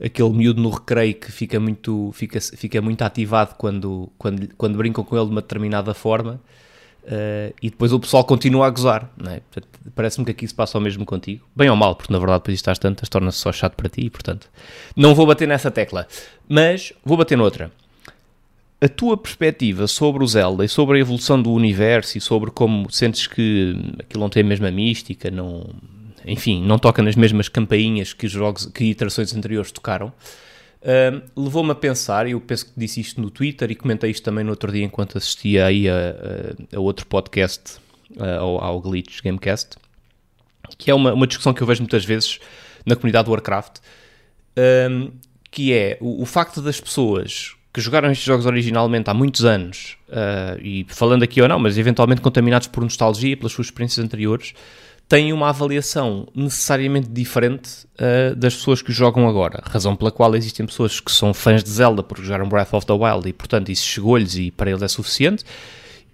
aquele 0.05 0.31
miúdo 0.31 0.61
no 0.61 0.71
recreio 0.71 1.15
que 1.15 1.31
fica 1.31 1.61
muito, 1.61 2.11
fica, 2.13 2.41
fica 2.41 2.83
muito 2.83 3.03
ativado 3.03 3.55
quando, 3.57 4.11
quando, 4.19 4.49
quando 4.57 4.77
brincam 4.77 5.05
com 5.05 5.17
ele 5.17 5.27
de 5.27 5.31
uma 5.31 5.41
determinada 5.41 5.95
forma 5.95 6.41
uh, 7.05 7.55
e 7.63 7.71
depois 7.71 7.93
o 7.93 8.01
pessoal 8.01 8.25
continua 8.25 8.67
a 8.67 8.71
gozar, 8.71 9.11
é? 9.29 9.41
Parece-me 9.95 10.25
que 10.25 10.31
aqui 10.33 10.47
se 10.47 10.55
passa 10.55 10.79
o 10.79 10.81
mesmo 10.81 11.05
contigo. 11.05 11.45
Bem 11.55 11.69
ou 11.69 11.77
mal, 11.77 11.95
porque 11.95 12.13
na 12.13 12.19
verdade 12.19 12.41
depois 12.41 12.57
estás 12.57 12.79
tantas, 12.79 13.09
torna-se 13.09 13.39
só 13.39 13.53
chato 13.53 13.75
para 13.75 13.89
ti 13.89 14.03
e 14.03 14.11
portanto 14.11 14.49
não 14.97 15.15
vou 15.15 15.27
bater 15.27 15.47
nessa 15.47 15.71
tecla. 15.71 16.07
Mas 16.49 16.93
vou 17.05 17.17
bater 17.17 17.37
noutra 17.37 17.71
a 18.83 18.89
tua 18.89 19.17
perspectiva 19.17 19.87
sobre 19.87 20.25
o 20.25 20.27
Zelda 20.27 20.65
e 20.65 20.69
sobre 20.69 20.99
a 20.99 21.01
evolução 21.01 21.41
do 21.41 21.53
universo 21.53 22.19
e 22.19 22.21
sobre 22.21 22.51
como 22.51 22.91
sentes 22.91 23.29
que 23.29 23.77
aquilo 24.01 24.25
não 24.25 24.29
tem 24.29 24.43
a 24.43 24.47
mesma 24.47 24.73
mística, 24.73 25.31
não, 25.31 25.71
enfim, 26.27 26.63
não 26.65 26.79
toca 26.79 27.03
nas 27.03 27.17
mesmas 27.17 27.49
campainhas 27.49 28.13
que 28.13 28.27
os 28.27 28.33
jogos, 28.33 28.67
que 28.67 28.85
iterações 28.85 29.35
anteriores 29.35 29.71
tocaram, 29.73 30.13
hum, 30.83 31.23
levou-me 31.45 31.71
a 31.71 31.75
pensar, 31.75 32.27
e 32.27 32.33
eu 32.33 32.41
penso 32.41 32.67
que 32.67 32.73
disse 32.77 33.01
isto 33.01 33.21
no 33.21 33.31
Twitter 33.31 33.71
e 33.71 33.75
comentei 33.75 34.11
isto 34.11 34.23
também 34.25 34.45
no 34.45 34.51
outro 34.51 34.71
dia 34.73 34.85
enquanto 34.85 35.19
assistia 35.19 35.67
aí 35.67 35.89
a, 35.89 35.95
a- 36.73 36.77
a 36.77 36.81
outro 36.81 37.07
podcast, 37.07 37.79
a- 38.19 38.37
ao, 38.39 38.63
ao 38.63 38.81
Glitch 38.81 39.21
Gamecast, 39.23 39.77
que 40.79 40.91
é 40.91 40.95
uma, 40.95 41.13
uma 41.13 41.27
discussão 41.27 41.53
que 41.53 41.63
eu 41.63 41.67
vejo 41.67 41.81
muitas 41.83 42.05
vezes 42.05 42.39
na 42.87 42.97
comunidade 42.97 43.27
do 43.27 43.31
Warcraft, 43.33 43.79
um, 44.91 45.11
que 45.51 45.73
é 45.73 45.99
o, 46.01 46.23
o 46.23 46.27
facto 46.27 46.61
das 46.63 46.81
pessoas 46.81 47.55
que 47.73 47.81
jogaram 47.81 48.11
estes 48.11 48.27
jogos 48.27 48.45
originalmente 48.45 49.09
há 49.09 49.15
muitos 49.15 49.45
anos, 49.47 49.97
uh, 50.09 50.61
e 50.61 50.85
falando 50.89 51.23
aqui 51.23 51.41
ou 51.41 51.49
não, 51.49 51.59
mas 51.59 51.79
eventualmente 51.79 52.21
contaminados 52.21 52.69
por 52.69 52.83
nostalgia, 52.83 53.35
pelas 53.37 53.53
suas 53.53 53.69
experiências 53.69 54.05
anteriores, 54.05 54.53
têm 55.13 55.31
uma 55.31 55.51
avaliação 55.51 56.27
necessariamente 56.35 57.07
diferente 57.07 57.85
uh, 58.01 58.35
das 58.35 58.55
pessoas 58.55 58.81
que 58.81 58.91
jogam 58.91 59.29
agora. 59.29 59.63
Razão 59.63 59.95
pela 59.95 60.11
qual 60.11 60.35
existem 60.35 60.65
pessoas 60.65 61.01
que 61.01 61.13
são 61.13 61.35
fãs 61.35 61.63
de 61.63 61.69
Zelda 61.69 62.03
porque 62.03 62.23
jogaram 62.23 62.49
Breath 62.49 62.73
of 62.73 62.87
the 62.87 62.95
Wild 62.95 63.29
e, 63.29 63.33
portanto, 63.35 63.71
isso 63.71 63.85
chegou-lhes 63.85 64.37
e 64.37 64.51
para 64.51 64.71
eles 64.71 64.81
é 64.81 64.89
suficiente. 64.89 65.45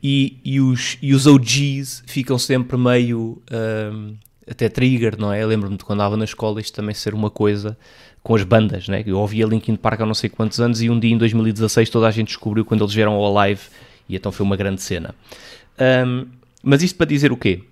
e, 0.03 0.39
e, 0.45 0.61
os, 0.61 0.99
e 1.01 1.15
os 1.15 1.29
OGs 1.29 2.03
ficam 2.09 2.37
sempre 2.41 2.77
meio 2.77 3.41
um, 3.53 4.17
até 4.51 4.69
trigger, 4.69 5.17
não 5.17 5.33
é? 5.33 5.47
Lembro-me 5.47 5.77
de 5.77 5.85
quando 5.85 6.01
andava 6.01 6.17
na 6.17 6.25
escola 6.25 6.61
isto 6.61 6.75
também 6.75 6.93
ser 6.93 7.15
uma 7.15 7.31
coisa 7.31 7.79
com 8.21 8.35
as 8.35 8.43
bandas, 8.43 8.89
né? 8.89 9.05
Eu 9.07 9.21
ouvia 9.21 9.47
Linkin 9.47 9.77
Park 9.77 10.01
há 10.01 10.07
não 10.07 10.15
sei 10.15 10.29
quantos 10.29 10.61
anos 10.61 10.83
e 10.83 10.91
um 10.91 10.99
dia 10.99 11.13
em 11.13 11.19
2016 11.19 11.89
toda 11.89 12.09
a 12.09 12.11
gente 12.11 12.29
descobriu 12.29 12.65
quando 12.65 12.83
eles 12.83 12.95
vieram 12.95 13.13
ao 13.13 13.33
live 13.33 13.61
e 14.09 14.17
então 14.17 14.33
foi 14.33 14.45
uma 14.45 14.57
grande 14.57 14.83
cena. 14.83 15.15
Um, 16.05 16.27
mas 16.65 16.83
isto 16.83 16.97
para 16.97 17.07
dizer 17.07 17.31
o 17.31 17.37
quê? 17.37 17.63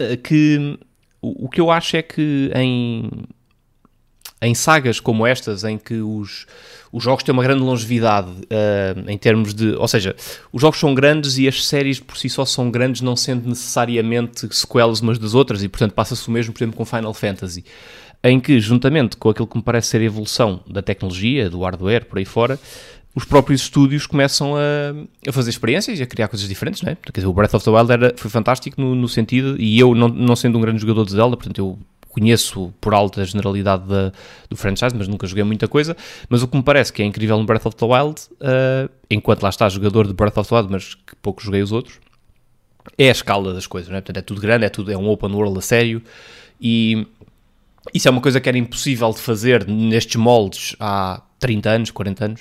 Uh, 0.00 0.16
que 0.16 0.78
o, 1.22 1.46
o 1.46 1.48
que 1.48 1.60
eu 1.60 1.70
acho 1.70 1.96
é 1.96 2.02
que 2.02 2.50
em, 2.54 3.10
em 4.40 4.54
sagas 4.54 5.00
como 5.00 5.26
estas, 5.26 5.64
em 5.64 5.78
que 5.78 5.94
os, 5.94 6.46
os 6.92 7.02
jogos 7.02 7.24
têm 7.24 7.32
uma 7.32 7.42
grande 7.42 7.62
longevidade 7.62 8.30
uh, 8.30 9.08
em 9.10 9.18
termos 9.18 9.54
de. 9.54 9.74
Ou 9.74 9.88
seja, 9.88 10.14
os 10.52 10.60
jogos 10.60 10.78
são 10.78 10.94
grandes 10.94 11.38
e 11.38 11.48
as 11.48 11.66
séries 11.66 11.98
por 11.98 12.16
si 12.16 12.28
só 12.28 12.44
são 12.44 12.70
grandes, 12.70 13.00
não 13.00 13.16
sendo 13.16 13.48
necessariamente 13.48 14.46
sequelas 14.54 15.00
umas 15.00 15.18
das 15.18 15.34
outras, 15.34 15.62
e 15.62 15.68
portanto 15.68 15.92
passa-se 15.92 16.28
o 16.28 16.30
mesmo, 16.30 16.52
por 16.52 16.62
exemplo, 16.62 16.76
com 16.76 16.84
Final 16.84 17.14
Fantasy, 17.14 17.64
em 18.22 18.38
que, 18.38 18.60
juntamente 18.60 19.16
com 19.16 19.30
aquilo 19.30 19.46
que 19.46 19.56
me 19.56 19.62
parece 19.62 19.88
ser 19.88 20.00
a 20.00 20.04
evolução 20.04 20.60
da 20.66 20.82
tecnologia, 20.82 21.50
do 21.50 21.60
hardware, 21.60 22.04
por 22.06 22.18
aí 22.18 22.24
fora. 22.24 22.58
Os 23.16 23.24
próprios 23.24 23.62
estúdios 23.62 24.06
começam 24.06 24.54
a, 24.54 24.60
a 25.26 25.32
fazer 25.32 25.48
experiências 25.48 25.98
e 25.98 26.02
a 26.02 26.06
criar 26.06 26.28
coisas 26.28 26.46
diferentes, 26.46 26.82
não 26.82 26.92
é? 26.92 26.96
Quer 26.96 27.12
dizer, 27.20 27.26
o 27.26 27.32
Breath 27.32 27.54
of 27.54 27.64
the 27.64 27.70
Wild 27.70 27.90
era, 27.90 28.14
foi 28.14 28.30
fantástico 28.30 28.78
no, 28.78 28.94
no 28.94 29.08
sentido, 29.08 29.56
e 29.58 29.78
eu, 29.78 29.94
não, 29.94 30.08
não 30.08 30.36
sendo 30.36 30.58
um 30.58 30.60
grande 30.60 30.82
jogador 30.82 31.06
de 31.06 31.12
Zelda, 31.12 31.34
portanto, 31.34 31.58
eu 31.58 31.78
conheço 32.10 32.74
por 32.78 32.92
alta 32.92 33.22
a 33.22 33.24
generalidade 33.24 33.88
da, 33.88 34.12
do 34.50 34.56
franchise, 34.56 34.94
mas 34.94 35.08
nunca 35.08 35.26
joguei 35.26 35.44
muita 35.44 35.66
coisa. 35.66 35.96
Mas 36.28 36.42
o 36.42 36.48
que 36.48 36.56
me 36.56 36.62
parece 36.62 36.92
que 36.92 37.02
é 37.02 37.06
incrível 37.06 37.38
no 37.38 37.44
Breath 37.44 37.64
of 37.64 37.76
the 37.76 37.86
Wild, 37.86 38.20
uh, 38.32 38.90
enquanto 39.10 39.42
lá 39.42 39.48
está 39.48 39.66
jogador 39.68 40.06
de 40.06 40.12
Breath 40.12 40.36
of 40.36 40.48
the 40.48 40.54
Wild, 40.54 40.70
mas 40.70 40.94
que 40.94 41.16
pouco 41.22 41.42
joguei 41.42 41.62
os 41.62 41.72
outros, 41.72 41.98
é 42.98 43.08
a 43.08 43.12
escala 43.12 43.54
das 43.54 43.66
coisas, 43.66 43.90
não 43.90 43.96
é? 43.96 44.00
Portanto, 44.00 44.18
é 44.18 44.22
tudo 44.22 44.40
grande, 44.40 44.64
é, 44.66 44.68
tudo, 44.68 44.92
é 44.92 44.96
um 44.96 45.08
open 45.08 45.32
world 45.32 45.58
a 45.58 45.62
sério 45.62 46.02
e 46.60 47.06
isso 47.94 48.08
é 48.08 48.10
uma 48.10 48.20
coisa 48.20 48.40
que 48.40 48.48
era 48.48 48.58
impossível 48.58 49.10
de 49.10 49.20
fazer 49.20 49.66
nestes 49.66 50.16
moldes 50.16 50.76
há 50.80 51.22
30 51.38 51.70
anos, 51.70 51.90
40 51.90 52.24
anos. 52.24 52.40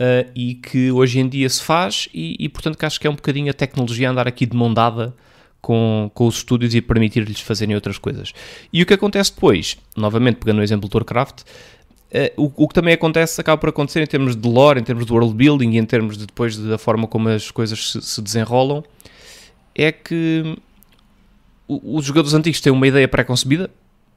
Uh, 0.00 0.32
e 0.34 0.54
que 0.54 0.90
hoje 0.90 1.20
em 1.20 1.28
dia 1.28 1.46
se 1.50 1.62
faz, 1.62 2.08
e, 2.14 2.34
e 2.40 2.48
portanto 2.48 2.78
que 2.78 2.86
acho 2.86 2.98
que 2.98 3.06
é 3.06 3.10
um 3.10 3.14
bocadinho 3.14 3.50
a 3.50 3.52
tecnologia 3.52 4.08
andar 4.08 4.26
aqui 4.26 4.46
de 4.46 4.56
mão 4.56 4.72
dada 4.72 5.14
com, 5.60 6.10
com 6.14 6.26
os 6.26 6.36
estúdios 6.36 6.74
e 6.74 6.80
permitir-lhes 6.80 7.38
fazerem 7.40 7.74
outras 7.74 7.98
coisas. 7.98 8.32
E 8.72 8.82
o 8.82 8.86
que 8.86 8.94
acontece 8.94 9.30
depois, 9.34 9.76
novamente 9.94 10.36
pegando 10.36 10.60
o 10.60 10.62
exemplo 10.62 10.88
do 10.88 10.94
Warcraft, 10.96 11.42
uh, 11.42 11.44
o, 12.42 12.64
o, 12.64 12.68
que 12.68 12.72
também 12.72 12.94
acontece, 12.94 13.42
acaba 13.42 13.58
por 13.58 13.68
acontecer 13.68 14.00
em 14.02 14.06
termos 14.06 14.34
de 14.34 14.48
lore, 14.48 14.80
em 14.80 14.84
termos 14.84 15.04
de 15.04 15.12
world 15.12 15.34
building 15.34 15.72
e 15.72 15.76
em 15.76 15.84
termos 15.84 16.16
de 16.16 16.24
depois 16.24 16.56
da 16.56 16.78
forma 16.78 17.06
como 17.06 17.28
as 17.28 17.50
coisas 17.50 17.92
se, 17.92 18.00
se 18.00 18.22
desenrolam, 18.22 18.82
é 19.74 19.92
que 19.92 20.56
os 21.68 22.04
jogadores 22.04 22.34
antigos 22.34 22.60
têm 22.60 22.72
uma 22.72 22.88
ideia 22.88 23.06
pré-concebida, 23.06 23.70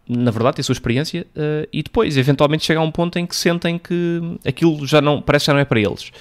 na 0.07 0.31
verdade, 0.31 0.59
a 0.59 0.63
sua 0.63 0.73
experiência, 0.73 1.25
uh, 1.35 1.67
e 1.71 1.81
depois, 1.81 2.17
eventualmente, 2.17 2.65
chega 2.65 2.80
a 2.80 2.84
um 2.84 2.91
ponto 2.91 3.17
em 3.17 3.25
que 3.25 3.35
sentem 3.35 3.77
que 3.77 4.21
aquilo 4.45 4.85
já 4.85 5.01
não, 5.01 5.21
parece 5.21 5.45
já 5.45 5.53
não 5.53 5.59
é 5.59 5.65
para 5.65 5.80
eles. 5.80 6.11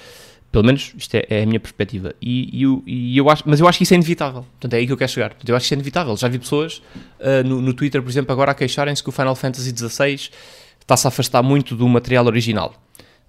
Pelo 0.51 0.63
menos 0.65 0.93
isto 0.95 1.15
é, 1.15 1.25
é 1.29 1.43
a 1.43 1.45
minha 1.45 1.59
perspectiva. 1.59 2.13
E, 2.21 2.63
e, 2.63 2.83
e, 2.85 3.17
eu 3.17 3.29
acho, 3.29 3.43
mas 3.45 3.59
eu 3.59 3.67
acho 3.67 3.79
que 3.79 3.83
isso 3.83 3.93
é 3.93 3.97
inevitável. 3.97 4.43
Portanto, 4.43 4.73
é 4.75 4.77
aí 4.77 4.85
que 4.85 4.93
eu 4.93 4.97
quero 4.97 5.11
chegar. 5.11 5.29
Portanto, 5.29 5.49
eu 5.49 5.55
acho 5.55 5.63
que 5.63 5.67
isso 5.67 5.73
é 5.73 5.77
inevitável. 5.77 6.15
Já 6.15 6.27
vi 6.27 6.37
pessoas 6.37 6.77
uh, 7.19 7.43
no, 7.43 7.59
no, 7.59 7.73
Twitter, 7.73 8.01
por 8.01 8.09
exemplo, 8.09 8.31
agora 8.31 8.51
a 8.51 8.53
queixarem-se 8.53 9.01
que 9.01 9.09
o 9.09 9.11
Final 9.11 9.35
Fantasy 9.35 9.73
XVI 9.75 10.29
está-se 10.79 11.07
a 11.07 11.09
afastar 11.09 11.41
muito 11.41 11.75
do 11.75 11.89
material 11.89 12.25
original. 12.27 12.73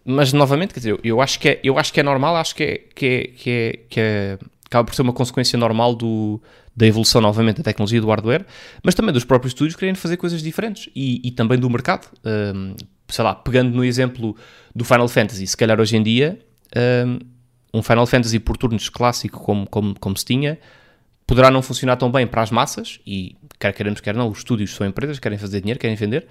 Mas, 0.05 0.35
novamente, 0.35 0.74
quer 0.74 0.81
dizer, 0.81 0.90
eu, 0.90 1.01
eu, 1.02 1.20
acho, 1.22 1.40
que 1.40 1.48
é, 1.48 1.60
eu 1.64 1.78
acho 1.78 1.93
que 1.93 1.98
é 1.98 2.02
normal, 2.02 2.36
acho 2.36 2.55
que 2.55 2.62
é, 2.62 2.81
que 2.94 3.06
é, 3.06 3.26
que 3.26 3.51
é, 3.51 3.78
que 3.89 4.01
é 4.01 4.39
acaba 4.66 4.85
por 4.85 4.94
ser 4.94 5.02
uma 5.02 5.12
consequência 5.12 5.59
normal 5.59 5.94
do, 5.94 6.43
da 6.76 6.86
evolução, 6.86 7.20
novamente, 7.20 7.59
da 7.59 7.62
tecnologia 7.62 8.01
do 8.01 8.09
hardware, 8.09 8.44
mas 8.82 8.94
também 8.94 9.12
dos 9.12 9.24
próprios 9.24 9.52
estúdios 9.52 9.76
querendo 9.76 9.96
fazer 9.96 10.16
coisas 10.16 10.42
diferentes 10.42 10.90
e, 10.94 11.20
e 11.24 11.30
também 11.30 11.59
do 11.59 11.68
mercado. 11.70 12.09
Um, 12.24 12.74
sei 13.09 13.22
lá, 13.22 13.34
pegando 13.34 13.70
no 13.70 13.84
exemplo 13.84 14.36
do 14.74 14.84
Final 14.84 15.06
Fantasy, 15.09 15.46
se 15.46 15.56
calhar 15.56 15.78
hoje 15.80 15.96
em 15.96 16.02
dia 16.02 16.38
um 17.72 17.82
Final 17.82 18.06
Fantasy 18.06 18.38
por 18.38 18.56
turnos 18.56 18.88
clássico 18.88 19.40
como, 19.40 19.66
como, 19.68 19.98
como 19.98 20.16
se 20.16 20.24
tinha, 20.24 20.59
poderá 21.26 21.51
não 21.51 21.60
funcionar 21.60 21.96
tão 21.96 22.10
bem 22.10 22.26
para 22.26 22.42
as 22.42 22.51
massas, 22.51 23.01
e 23.05 23.36
quer 23.59 23.72
queremos, 23.72 24.01
quer 24.01 24.14
não, 24.14 24.28
os 24.28 24.38
estúdios 24.38 24.74
são 24.74 24.86
empresas, 24.86 25.18
querem 25.18 25.38
fazer 25.38 25.60
dinheiro, 25.60 25.80
querem 25.80 25.96
vender, 25.96 26.26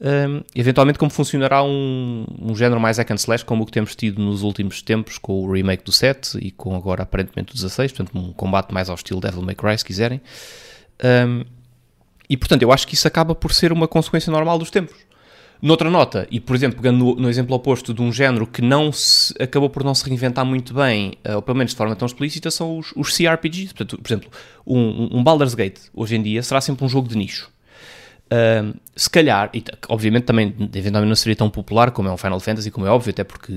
um, 0.00 0.42
eventualmente 0.54 0.98
como 0.98 1.10
funcionará 1.10 1.62
um, 1.62 2.26
um 2.40 2.54
género 2.54 2.80
mais 2.80 2.98
hack 2.98 3.10
and 3.10 3.14
slash, 3.14 3.44
como 3.44 3.62
o 3.62 3.66
que 3.66 3.72
temos 3.72 3.94
tido 3.94 4.20
nos 4.20 4.42
últimos 4.42 4.82
tempos, 4.82 5.18
com 5.18 5.44
o 5.44 5.52
remake 5.52 5.84
do 5.84 5.92
7 5.92 6.38
e 6.38 6.50
com 6.50 6.74
agora 6.74 7.04
aparentemente 7.04 7.52
o 7.52 7.54
16, 7.54 7.92
portanto 7.92 8.18
um 8.18 8.32
combate 8.32 8.72
mais 8.72 8.88
ao 8.88 8.96
estilo 8.96 9.20
Devil 9.20 9.42
May 9.42 9.54
Cry, 9.54 9.78
se 9.78 9.84
quiserem. 9.84 10.20
Um, 11.02 11.44
e 12.28 12.36
portanto, 12.36 12.62
eu 12.62 12.72
acho 12.72 12.86
que 12.86 12.94
isso 12.94 13.06
acaba 13.06 13.34
por 13.34 13.52
ser 13.52 13.72
uma 13.72 13.86
consequência 13.86 14.30
normal 14.30 14.58
dos 14.58 14.70
tempos. 14.70 14.96
Noutra 15.62 15.88
nota, 15.88 16.26
e 16.30 16.40
por 16.40 16.54
exemplo, 16.54 16.76
pegando 16.76 16.98
no, 16.98 17.14
no, 17.14 17.30
exemplo 17.30 17.54
oposto 17.54 17.94
de 17.94 18.02
um 18.02 18.12
género 18.12 18.46
que 18.46 18.60
não 18.60 18.92
se, 18.92 19.32
acabou 19.40 19.70
por 19.70 19.82
não 19.82 19.94
se 19.94 20.04
reinventar 20.04 20.44
muito 20.44 20.74
bem, 20.74 21.14
uh, 21.26 21.36
ou 21.36 21.42
pelo 21.42 21.56
menos 21.56 21.72
de 21.72 21.76
forma 21.76 21.96
tão 21.96 22.04
explícita, 22.04 22.50
são 22.50 22.78
os, 22.78 22.92
os 22.94 23.16
CRPGs. 23.16 23.72
Portanto, 23.72 23.98
por 24.02 24.06
exemplo, 24.06 24.30
um, 24.66 25.18
um 25.18 25.24
Baldur's 25.24 25.54
Gate, 25.54 25.78
hoje 25.94 26.16
em 26.16 26.22
dia, 26.22 26.42
será 26.42 26.60
sempre 26.60 26.84
um 26.84 26.88
jogo 26.88 27.08
de 27.08 27.16
nicho. 27.16 27.53
Se 28.96 29.10
calhar, 29.10 29.50
e 29.52 29.62
obviamente 29.88 30.24
também 30.24 30.54
eventualmente 30.74 31.08
não 31.08 31.16
seria 31.16 31.36
tão 31.36 31.50
popular 31.50 31.90
como 31.90 32.08
é 32.08 32.12
um 32.12 32.16
Final 32.16 32.40
Fantasy, 32.40 32.70
como 32.70 32.86
é 32.86 32.90
óbvio, 32.90 33.10
até 33.10 33.22
porque 33.22 33.52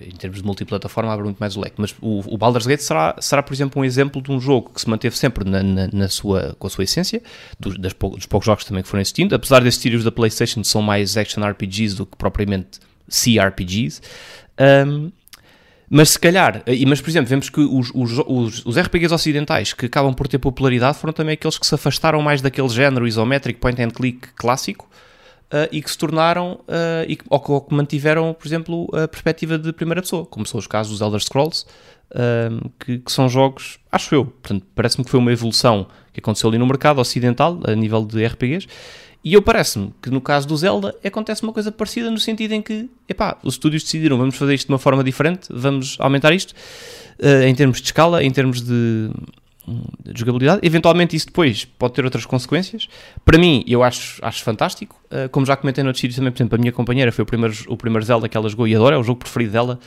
em 0.00 0.16
termos 0.16 0.40
de 0.40 0.44
multiplataforma 0.44 1.12
abre 1.12 1.24
muito 1.24 1.38
mais 1.38 1.56
o 1.56 1.60
leque, 1.60 1.76
mas 1.78 1.94
o, 2.00 2.34
o 2.34 2.38
Baldur's 2.38 2.66
Gate 2.66 2.80
será, 2.80 3.16
será, 3.20 3.42
por 3.42 3.52
exemplo, 3.52 3.80
um 3.80 3.84
exemplo 3.84 4.22
de 4.22 4.30
um 4.30 4.40
jogo 4.40 4.70
que 4.70 4.80
se 4.80 4.88
manteve 4.88 5.16
sempre 5.16 5.48
na, 5.48 5.62
na, 5.62 5.88
na 5.92 6.08
sua, 6.08 6.56
com 6.58 6.66
a 6.66 6.70
sua 6.70 6.84
essência, 6.84 7.22
dos, 7.58 7.78
das, 7.78 7.92
dos 7.92 8.26
poucos 8.26 8.46
jogos 8.46 8.64
também 8.64 8.82
que 8.82 8.88
foram 8.88 9.00
existindo, 9.00 9.34
apesar 9.34 9.62
destes 9.62 9.82
títulos 9.82 10.04
da 10.04 10.12
Playstation 10.12 10.64
são 10.64 10.82
mais 10.82 11.16
action 11.16 11.42
RPGs 11.44 11.96
do 11.96 12.06
que 12.06 12.16
propriamente 12.16 12.80
CRPGs, 13.08 14.00
um, 14.86 15.10
mas 15.92 16.10
se 16.10 16.18
calhar, 16.20 16.62
mas 16.86 17.00
por 17.00 17.10
exemplo, 17.10 17.28
vemos 17.28 17.50
que 17.50 17.60
os, 17.60 17.90
os, 17.92 18.18
os, 18.26 18.64
os, 18.64 18.78
RPGs 18.78 19.12
ocidentais 19.12 19.72
que 19.72 19.86
acabam 19.86 20.14
por 20.14 20.28
ter 20.28 20.38
popularidade 20.38 20.96
foram 20.96 21.12
também 21.12 21.32
aqueles 21.32 21.58
que 21.58 21.66
se 21.66 21.74
afastaram 21.74 22.22
mais 22.22 22.40
daquele 22.40 22.68
género 22.68 23.08
isométrico 23.08 23.58
point 23.58 23.82
and 23.82 23.90
click 23.90 24.28
clássico 24.36 24.88
uh, 25.52 25.68
e 25.70 25.82
que 25.82 25.90
se 25.90 25.98
tornaram, 25.98 26.60
uh, 26.68 27.04
e, 27.08 27.18
ou, 27.28 27.42
ou, 27.44 27.60
que 27.60 27.74
mantiveram, 27.74 28.32
por 28.32 28.46
exemplo, 28.46 28.88
a 28.92 29.08
perspectiva 29.08 29.58
de 29.58 29.72
primeira 29.72 30.00
pessoa, 30.00 30.24
como 30.24 30.46
são 30.46 30.58
os 30.58 30.66
casos 30.66 30.92
dos 30.92 31.00
Elder 31.00 31.20
Scrolls, 31.20 31.66
uh, 32.12 32.70
que, 32.78 32.98
que, 32.98 33.12
são 33.12 33.28
jogos, 33.28 33.78
acho 33.90 34.14
eu, 34.14 34.24
portanto, 34.24 34.64
parece-me 34.74 35.04
que 35.04 35.10
foi 35.10 35.18
uma 35.18 35.32
evolução 35.32 35.88
que 36.12 36.20
aconteceu 36.20 36.48
ali 36.48 36.58
no 36.58 36.66
mercado 36.66 37.00
ocidental, 37.00 37.60
a 37.66 37.74
nível 37.74 38.04
de 38.04 38.24
RPGs, 38.24 38.66
e 39.22 39.34
eu 39.34 39.42
parece-me 39.42 39.92
que 40.00 40.08
no 40.10 40.20
caso 40.20 40.48
do 40.48 40.56
Zelda 40.56 40.94
acontece 41.04 41.42
uma 41.42 41.52
coisa 41.52 41.70
parecida 41.70 42.10
no 42.10 42.18
sentido 42.18 42.52
em 42.52 42.62
que, 42.62 42.88
epá, 43.08 43.36
os 43.42 43.54
estúdios 43.54 43.82
decidiram 43.82 44.16
vamos 44.16 44.36
fazer 44.36 44.54
isto 44.54 44.66
de 44.66 44.72
uma 44.72 44.78
forma 44.78 45.04
diferente, 45.04 45.48
vamos 45.50 45.96
aumentar 46.00 46.32
isto 46.32 46.52
uh, 47.18 47.42
em 47.44 47.54
termos 47.54 47.80
de 47.80 47.84
escala, 47.84 48.24
em 48.24 48.30
termos 48.30 48.62
de, 48.62 49.10
de, 50.02 50.18
jogabilidade. 50.18 50.60
Eventualmente 50.62 51.14
isso 51.14 51.26
depois 51.26 51.66
pode 51.66 51.92
ter 51.92 52.04
outras 52.04 52.24
consequências. 52.24 52.88
Para 53.22 53.38
mim, 53.38 53.62
eu 53.66 53.82
acho, 53.82 54.24
acho 54.24 54.42
fantástico. 54.42 54.98
Uh, 55.10 55.28
como 55.28 55.44
já 55.44 55.54
comentei 55.54 55.84
noutros 55.84 56.00
sítios 56.00 56.16
também, 56.16 56.32
por 56.32 56.38
exemplo, 56.38 56.56
a 56.56 56.58
minha 56.58 56.72
companheira 56.72 57.12
foi 57.12 57.22
o 57.22 57.26
primeiro, 57.26 57.54
o 57.68 57.76
primeiro 57.76 58.04
Zelda 58.06 58.26
que 58.26 58.36
ela 58.36 58.48
jogou 58.48 58.66
e 58.66 58.74
adora, 58.74 58.96
é 58.96 58.98
o 58.98 59.02
jogo 59.02 59.20
preferido 59.20 59.52
dela 59.52 59.78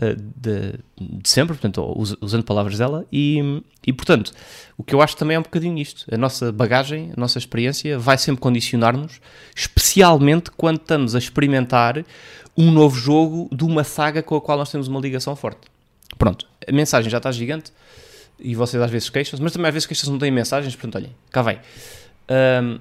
de, 0.00 0.74
de, 1.00 1.28
sempre, 1.28 1.56
portanto, 1.56 1.82
usando 2.20 2.42
palavras 2.44 2.78
dela. 2.78 3.06
E, 3.12 3.62
e, 3.86 3.92
portanto, 3.92 4.32
o 4.76 4.82
que 4.82 4.94
eu 4.94 5.00
acho 5.00 5.16
também 5.16 5.36
é 5.36 5.38
um 5.38 5.42
bocadinho 5.42 5.78
isto. 5.78 6.04
A 6.12 6.16
nossa 6.16 6.50
bagagem, 6.50 7.12
a 7.16 7.20
nossa 7.20 7.38
experiência 7.38 7.98
vai 7.98 8.18
sempre 8.18 8.40
condicionar-nos, 8.40 9.20
especialmente 9.54 10.50
quando 10.50 10.78
estamos 10.78 11.14
a 11.14 11.18
experimentar 11.18 12.04
um 12.56 12.70
novo 12.70 12.98
jogo 12.98 13.48
de 13.54 13.64
uma 13.64 13.84
saga 13.84 14.22
com 14.22 14.36
a 14.36 14.40
qual 14.40 14.58
nós 14.58 14.70
temos 14.70 14.88
uma 14.88 15.00
ligação 15.00 15.34
forte. 15.34 15.60
Pronto, 16.18 16.46
a 16.66 16.72
mensagem 16.72 17.10
já 17.10 17.18
está 17.18 17.30
gigante 17.32 17.72
e 18.38 18.54
vocês 18.54 18.82
às 18.82 18.90
vezes 18.90 19.08
queixam 19.10 19.38
mas 19.40 19.52
também 19.52 19.68
às 19.68 19.74
vezes 19.74 19.86
queixam 19.86 20.10
não 20.12 20.18
têm 20.18 20.30
mensagens, 20.30 20.74
portanto, 20.74 20.96
olhem, 20.96 21.14
cá 21.30 21.42
vai. 21.42 21.60
Um, 22.62 22.78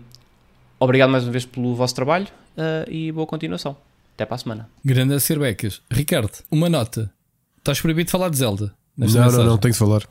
obrigado 0.80 1.10
mais 1.10 1.24
uma 1.24 1.32
vez 1.32 1.46
pelo 1.46 1.76
vosso 1.76 1.96
trabalho 1.96 2.28
uh, 2.58 2.90
e 2.90 3.12
boa 3.12 3.26
continuação. 3.26 3.76
Até 4.16 4.26
para 4.26 4.36
a 4.36 4.38
semana. 4.38 4.70
Grande 4.86 5.14
a 5.14 5.20
ser 5.20 5.40
becas. 5.40 5.82
Ricardo, 5.90 6.34
uma 6.52 6.70
nota. 6.70 7.12
Estás 7.58 7.82
proibido 7.82 8.08
de 8.08 8.12
falar 8.12 8.30
de 8.30 8.38
Zelda? 8.38 8.74
Não, 8.98 9.08
mensagem. 9.08 9.38
não, 9.40 9.46
não, 9.46 9.58
tenho 9.58 9.74
que 9.74 9.80
falar. 9.80 10.04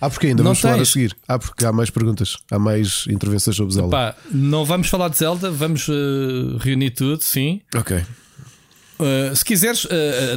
Ah, 0.00 0.08
porque 0.08 0.28
ainda 0.28 0.42
não 0.42 0.50
vamos 0.50 0.62
tens. 0.62 0.70
falar 0.70 0.82
a 0.82 0.86
seguir. 0.86 1.16
Ah, 1.28 1.38
porque 1.38 1.64
há 1.64 1.72
mais 1.72 1.90
perguntas, 1.90 2.38
há 2.50 2.58
mais 2.58 3.04
intervenções 3.08 3.56
sobre 3.56 3.74
Zelda. 3.74 3.90
Pá, 3.90 4.14
não 4.32 4.64
vamos 4.64 4.88
falar 4.88 5.08
de 5.08 5.18
Zelda, 5.18 5.50
vamos 5.50 5.86
uh, 5.88 6.56
reunir 6.58 6.90
tudo, 6.90 7.22
sim. 7.22 7.60
Ok. 7.74 7.98
Uh, 7.98 9.34
se 9.34 9.44
quiseres, 9.44 9.84
uh, 9.84 9.88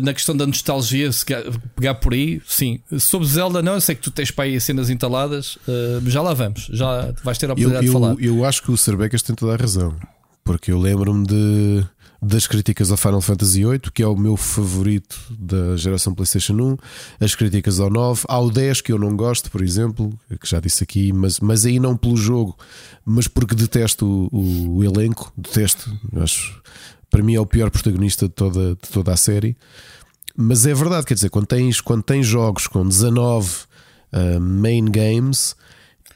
na 0.01 0.13
questão 0.13 0.35
da 0.35 0.45
nostalgia, 0.45 1.11
se 1.11 1.25
pegar 1.75 1.95
por 1.95 2.13
aí, 2.13 2.41
sim. 2.45 2.81
Sobre 2.99 3.27
Zelda, 3.27 3.61
não, 3.61 3.75
eu 3.75 3.81
sei 3.81 3.95
que 3.95 4.01
tu 4.01 4.11
tens 4.11 4.31
para 4.31 4.45
aí 4.45 4.59
cenas 4.59 4.89
instaladas, 4.89 5.57
uh, 5.67 6.09
já 6.09 6.21
lá 6.21 6.33
vamos, 6.33 6.69
já 6.71 7.13
vais 7.23 7.37
ter 7.37 7.49
a 7.49 7.53
oportunidade 7.53 7.85
eu, 7.85 7.93
de 7.93 7.99
falar. 7.99 8.15
Eu 8.19 8.43
acho 8.43 8.63
que 8.63 8.71
o 8.71 8.77
Cerbecas 8.77 9.21
tem 9.21 9.35
toda 9.35 9.53
a 9.53 9.57
razão, 9.57 9.95
porque 10.43 10.71
eu 10.71 10.79
lembro-me 10.79 11.25
de 11.25 11.85
das 12.23 12.47
críticas 12.47 12.89
ao 12.89 12.97
Final 12.97 13.21
Fantasy 13.21 13.63
VIII, 13.63 13.79
que 13.93 14.01
é 14.01 14.07
o 14.07 14.15
meu 14.15 14.37
favorito 14.37 15.19
da 15.37 15.75
geração 15.75 16.13
PlayStation 16.13 16.53
1, 16.53 16.77
as 17.19 17.35
críticas 17.35 17.79
ao 17.79 17.89
9, 17.89 18.23
ao 18.27 18.49
10 18.49 18.81
que 18.81 18.91
eu 18.91 18.97
não 18.97 19.15
gosto, 19.15 19.51
por 19.51 19.61
exemplo, 19.61 20.17
que 20.39 20.49
já 20.49 20.59
disse 20.59 20.83
aqui, 20.83 21.11
mas, 21.11 21.39
mas 21.39 21.65
aí 21.65 21.79
não 21.79 21.97
pelo 21.97 22.15
jogo, 22.15 22.57
mas 23.05 23.27
porque 23.27 23.53
detesto 23.53 24.29
o, 24.31 24.77
o 24.77 24.83
elenco, 24.83 25.31
detesto, 25.35 25.91
acho, 26.15 26.61
para 27.09 27.21
mim 27.21 27.35
é 27.35 27.39
o 27.39 27.45
pior 27.45 27.69
protagonista 27.69 28.27
de 28.27 28.33
toda, 28.33 28.69
de 28.69 28.89
toda 28.89 29.11
a 29.13 29.17
série. 29.17 29.55
Mas 30.35 30.65
é 30.65 30.73
verdade, 30.73 31.05
quer 31.05 31.13
dizer, 31.13 31.29
quando 31.29 31.45
tens, 31.45 31.79
quando 31.79 32.01
tens 32.01 32.25
jogos 32.25 32.65
com 32.67 32.87
19 32.87 33.49
uh, 34.13 34.39
main 34.39 34.85
games, 34.85 35.55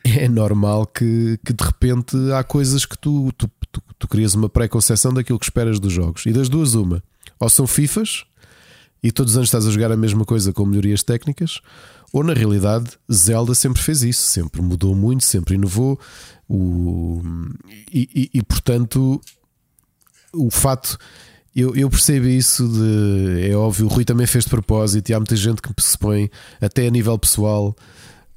é 0.04 0.28
normal 0.28 0.86
que, 0.88 1.40
que 1.46 1.54
de 1.54 1.64
repente 1.64 2.16
há 2.34 2.44
coisas 2.44 2.86
que 2.86 2.98
tu, 2.98 3.32
tu, 3.38 3.50
tu, 3.98 4.08
crias 4.08 4.34
uma 4.34 4.50
pré-conceição 4.50 5.14
daquilo 5.14 5.40
que 5.40 5.46
esperas 5.46 5.80
dos 5.80 5.94
jogos. 5.94 6.26
E 6.26 6.32
das 6.32 6.50
duas, 6.50 6.74
uma, 6.74 7.04
ou 7.40 7.50
são 7.50 7.68
FIFAs 7.68 8.26
e 9.02 9.12
todos 9.12 9.34
os 9.34 9.38
anos 9.38 9.48
estás 9.48 9.66
a 9.68 9.72
jogar 9.72 9.92
a 9.92 9.98
mesma 9.98 10.26
coisa 10.26 10.52
com 10.52 10.66
melhorias 10.66 11.04
técnicas, 11.04 11.62
ou 12.12 12.24
na 12.24 12.34
realidade 12.34 12.92
Zelda 13.12 13.54
sempre 13.54 13.82
fez 13.82 14.02
isso, 14.02 14.22
sempre 14.22 14.62
mudou 14.62 14.96
muito, 14.96 15.24
sempre 15.24 15.56
inovou. 15.56 16.00
O, 16.50 17.22
e, 17.92 18.10
e, 18.34 18.40
e 18.40 18.44
portanto, 18.44 19.22
o 20.34 20.50
fato. 20.50 20.98
Eu, 21.56 21.76
eu, 21.76 21.90
percebo 21.90 22.28
isso 22.28 22.68
de. 22.68 23.50
É 23.50 23.56
óbvio, 23.56 23.88
o 23.88 23.90
Rui 23.90 24.06
também 24.06 24.28
fez 24.28 24.44
de 24.44 24.50
propósito 24.50 25.10
e 25.10 25.14
há 25.14 25.20
muita 25.20 25.36
gente 25.36 25.62
que 25.62 25.74
se 25.82 25.98
põe, 25.98 26.30
até 26.62 26.88
a 26.88 26.92
nível 26.92 27.18
pessoal, 27.18 27.76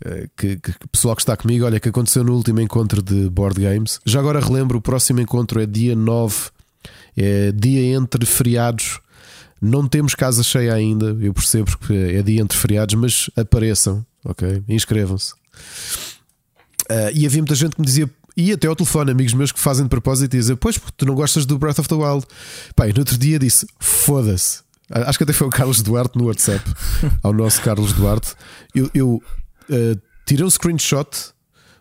eh, 0.05 0.29
que, 0.37 0.57
que 0.57 0.73
pessoal 0.91 1.15
que 1.15 1.23
está 1.23 1.37
comigo, 1.37 1.65
olha, 1.65 1.79
que 1.79 1.89
aconteceu 1.89 2.25
no 2.25 2.35
último 2.35 2.61
encontro 2.61 3.03
de 3.03 3.29
board 3.29 3.61
games. 3.61 4.01
Já 4.05 4.21
agora 4.21 4.41
relembro, 4.41 4.79
o 4.79 4.81
próximo 4.81 5.21
encontro 5.21 5.61
é 5.61 5.67
dia 5.67 5.95
9, 5.95 6.51
é 7.17 7.53
dia 7.53 7.97
entre 7.97 8.25
feriados. 8.25 9.01
Não 9.61 9.87
temos 9.87 10.15
casa 10.15 10.43
cheia 10.43 10.73
ainda, 10.73 11.17
eu 11.21 11.35
percebo 11.35 11.77
que 11.79 11.93
é 11.93 12.23
dia 12.23 12.41
entre 12.41 12.57
feriados, 12.57 12.95
mas 12.95 13.31
apareçam, 13.37 14.05
ok? 14.25 14.63
Inscrevam-se. 14.67 15.35
Uh, 16.91 17.13
e 17.15 17.27
havia 17.27 17.41
muita 17.41 17.55
gente 17.55 17.75
que 17.77 17.81
me 17.81 17.87
dizia, 17.87 18.11
e 18.35 18.53
até 18.53 18.67
ao 18.67 18.75
telefone, 18.75 19.11
amigos 19.11 19.35
meus 19.35 19.53
que 19.53 19.61
fazem 19.61 19.85
de 19.85 19.91
propósito 19.91 20.35
e 20.35 20.39
dizem, 20.39 20.57
pois, 20.57 20.79
porque 20.79 20.95
tu 20.97 21.05
não 21.05 21.15
gostas 21.15 21.45
do 21.45 21.59
Breath 21.59 21.79
of 21.79 21.89
the 21.91 21.95
Wild. 21.95 22.27
Pai, 22.75 22.91
no 22.93 23.01
outro 23.01 23.19
dia 23.19 23.39
disse, 23.39 23.67
foda-se. 23.79 24.61
Acho 24.91 25.19
que 25.19 25.25
até 25.25 25.33
foi 25.33 25.47
o 25.47 25.51
Carlos 25.51 25.83
Duarte 25.83 26.19
no 26.19 26.25
WhatsApp, 26.25 26.65
ao 27.23 27.33
nosso 27.33 27.61
Carlos 27.61 27.93
Duarte. 27.93 28.35
Eu, 28.75 28.91
eu 28.95 29.23
uh, 29.71 30.01
tirei 30.27 30.45
um 30.45 30.51
screenshot 30.51 31.33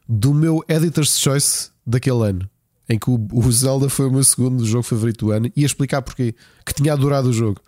do 0.07 0.33
meu 0.33 0.63
Editor's 0.67 1.19
Choice 1.19 1.69
daquele 1.85 2.23
ano, 2.23 2.49
em 2.87 2.97
que 2.97 3.09
o, 3.09 3.27
o 3.33 3.51
Zelda 3.51 3.89
foi 3.89 4.07
o 4.07 4.11
meu 4.11 4.23
segundo 4.23 4.65
jogo 4.65 4.83
favorito 4.83 5.25
do 5.25 5.31
ano, 5.31 5.47
e 5.47 5.61
ia 5.61 5.65
explicar 5.65 6.01
porquê, 6.01 6.33
que 6.65 6.73
tinha 6.73 6.93
adorado 6.93 7.29
o 7.29 7.33
jogo. 7.33 7.61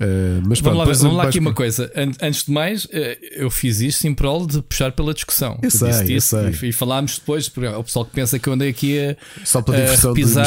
Uh, 0.00 0.42
mas 0.44 0.60
vamos 0.60 0.78
lá, 0.78 0.84
vamos 0.86 1.16
lá 1.16 1.24
aqui 1.24 1.38
uma 1.38 1.54
coisa. 1.54 1.90
Antes 2.20 2.46
de 2.46 2.50
mais, 2.50 2.86
eh, 2.90 3.16
eu 3.36 3.48
fiz 3.48 3.80
isto 3.80 4.06
em 4.08 4.14
prol 4.14 4.44
de 4.44 4.60
puxar 4.60 4.90
pela 4.90 5.14
discussão. 5.14 5.56
Eu 5.62 5.70
sei, 5.70 6.16
eu 6.16 6.20
sei. 6.20 6.68
E, 6.68 6.72
falámos 6.72 7.18
depois, 7.18 7.48
porque 7.48 7.68
o 7.68 7.84
pessoal 7.84 8.04
que 8.04 8.10
pensa 8.10 8.36
que 8.36 8.48
eu 8.48 8.54
andei 8.54 8.70
aqui 8.70 8.98
a, 8.98 9.16
só 9.44 9.60
a 9.60 10.12
pisar 10.12 10.46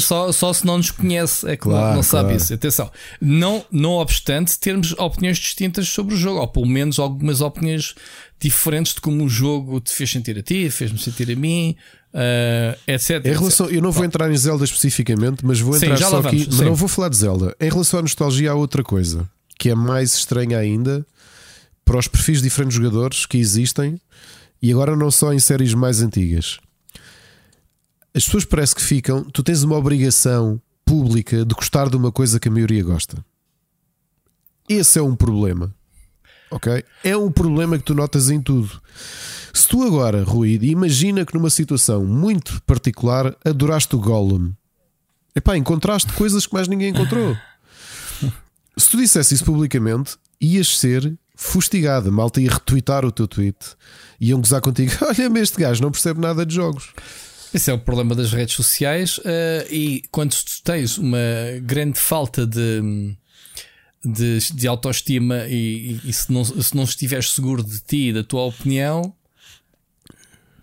só, 0.00 0.32
só 0.32 0.52
se 0.52 0.66
não 0.66 0.78
nos 0.78 0.90
conhece, 0.90 1.46
é 1.48 1.56
que 1.56 1.62
claro, 1.62 1.88
não, 1.88 1.94
não 1.96 2.02
sabe 2.02 2.30
claro. 2.30 2.42
isso. 2.42 2.52
Atenção, 2.52 2.90
não, 3.20 3.64
não 3.70 3.92
obstante 3.92 4.58
termos 4.58 4.92
opiniões 4.98 5.38
distintas 5.38 5.88
sobre 5.88 6.14
o 6.14 6.18
jogo, 6.18 6.40
ou 6.40 6.48
pelo 6.48 6.66
menos 6.66 6.98
algumas 6.98 7.40
opiniões 7.40 7.94
diferentes 8.40 8.94
de 8.94 9.00
como 9.00 9.24
o 9.24 9.28
jogo 9.28 9.80
te 9.80 9.92
fez 9.92 10.10
sentir 10.10 10.38
a 10.38 10.42
ti, 10.42 10.70
fez-me 10.70 10.98
sentir 10.98 11.30
a 11.30 11.36
mim, 11.36 11.76
Uh, 12.14 12.78
etc. 12.86 13.24
Em 13.24 13.32
relação, 13.32 13.68
eu 13.68 13.82
não 13.82 13.92
vou 13.92 14.04
entrar 14.04 14.30
em 14.30 14.36
Zelda 14.36 14.64
especificamente, 14.64 15.44
mas 15.44 15.60
vou 15.60 15.76
entrar 15.76 15.96
sim, 15.96 16.04
só 16.04 16.18
aqui. 16.20 16.46
Mas 16.48 16.60
não 16.60 16.74
vou 16.74 16.88
falar 16.88 17.08
de 17.08 17.16
Zelda. 17.16 17.54
Em 17.60 17.68
relação 17.68 17.98
à 18.00 18.02
nostalgia, 18.02 18.50
há 18.50 18.54
outra 18.54 18.82
coisa 18.82 19.28
que 19.58 19.70
é 19.70 19.74
mais 19.74 20.14
estranha 20.14 20.58
ainda 20.58 21.04
para 21.84 21.98
os 21.98 22.06
perfis 22.06 22.38
de 22.38 22.44
diferentes 22.44 22.76
jogadores 22.76 23.26
que 23.26 23.38
existem 23.38 24.00
e 24.62 24.72
agora 24.72 24.96
não 24.96 25.10
só 25.10 25.32
em 25.32 25.38
séries 25.38 25.74
mais 25.74 26.00
antigas. 26.00 26.58
As 28.14 28.24
pessoas 28.24 28.44
parece 28.44 28.74
que 28.74 28.82
ficam. 28.82 29.24
Tu 29.24 29.42
tens 29.42 29.62
uma 29.62 29.76
obrigação 29.76 30.60
pública 30.84 31.44
de 31.44 31.54
gostar 31.54 31.88
de 31.88 31.96
uma 31.96 32.10
coisa 32.10 32.40
que 32.40 32.48
a 32.48 32.50
maioria 32.50 32.82
gosta. 32.82 33.22
Esse 34.68 34.98
é 34.98 35.02
um 35.02 35.14
problema. 35.14 35.74
Ok? 36.50 36.84
É 37.04 37.16
um 37.16 37.30
problema 37.30 37.78
que 37.78 37.84
tu 37.84 37.94
notas 37.94 38.30
em 38.30 38.40
tudo. 38.40 38.80
Se 39.52 39.66
tu 39.66 39.82
agora, 39.82 40.22
Rui, 40.22 40.58
imagina 40.62 41.24
que 41.24 41.34
numa 41.34 41.50
situação 41.50 42.04
muito 42.04 42.62
particular 42.62 43.36
adoraste 43.44 43.94
o 43.96 43.98
Gollum. 43.98 44.52
Epá, 45.34 45.56
encontraste 45.56 46.12
coisas 46.12 46.46
que 46.46 46.54
mais 46.54 46.68
ninguém 46.68 46.90
encontrou. 46.90 47.36
Se 48.76 48.90
tu 48.90 48.96
dissesse 48.96 49.34
isso 49.34 49.44
publicamente, 49.44 50.16
ias 50.40 50.78
ser 50.78 51.16
fustigada. 51.34 52.10
Malta 52.10 52.40
ia 52.40 52.50
retweetar 52.50 53.04
o 53.04 53.12
teu 53.12 53.26
tweet. 53.26 53.56
Iam 54.20 54.40
gozar 54.40 54.60
contigo. 54.60 54.92
Olha-me, 55.02 55.40
este 55.40 55.60
gajo 55.60 55.82
não 55.82 55.90
percebe 55.90 56.20
nada 56.20 56.44
de 56.44 56.54
jogos. 56.54 56.92
Esse 57.52 57.70
é 57.70 57.74
o 57.74 57.78
problema 57.78 58.14
das 58.14 58.32
redes 58.32 58.54
sociais. 58.54 59.18
Uh, 59.18 59.66
e 59.70 60.02
quando 60.10 60.34
tu 60.34 60.62
tens 60.62 60.98
uma 60.98 61.18
grande 61.62 61.98
falta 61.98 62.46
de 62.46 63.16
de, 64.04 64.38
de 64.54 64.68
autoestima 64.68 65.46
e, 65.48 66.00
e, 66.04 66.10
e, 66.10 66.12
se, 66.12 66.32
não, 66.32 66.44
se 66.44 66.76
não 66.76 66.84
estiveres 66.84 67.32
seguro 67.32 67.62
de 67.62 67.80
ti 67.80 68.08
e 68.08 68.12
da 68.12 68.22
tua 68.22 68.42
opinião, 68.42 69.14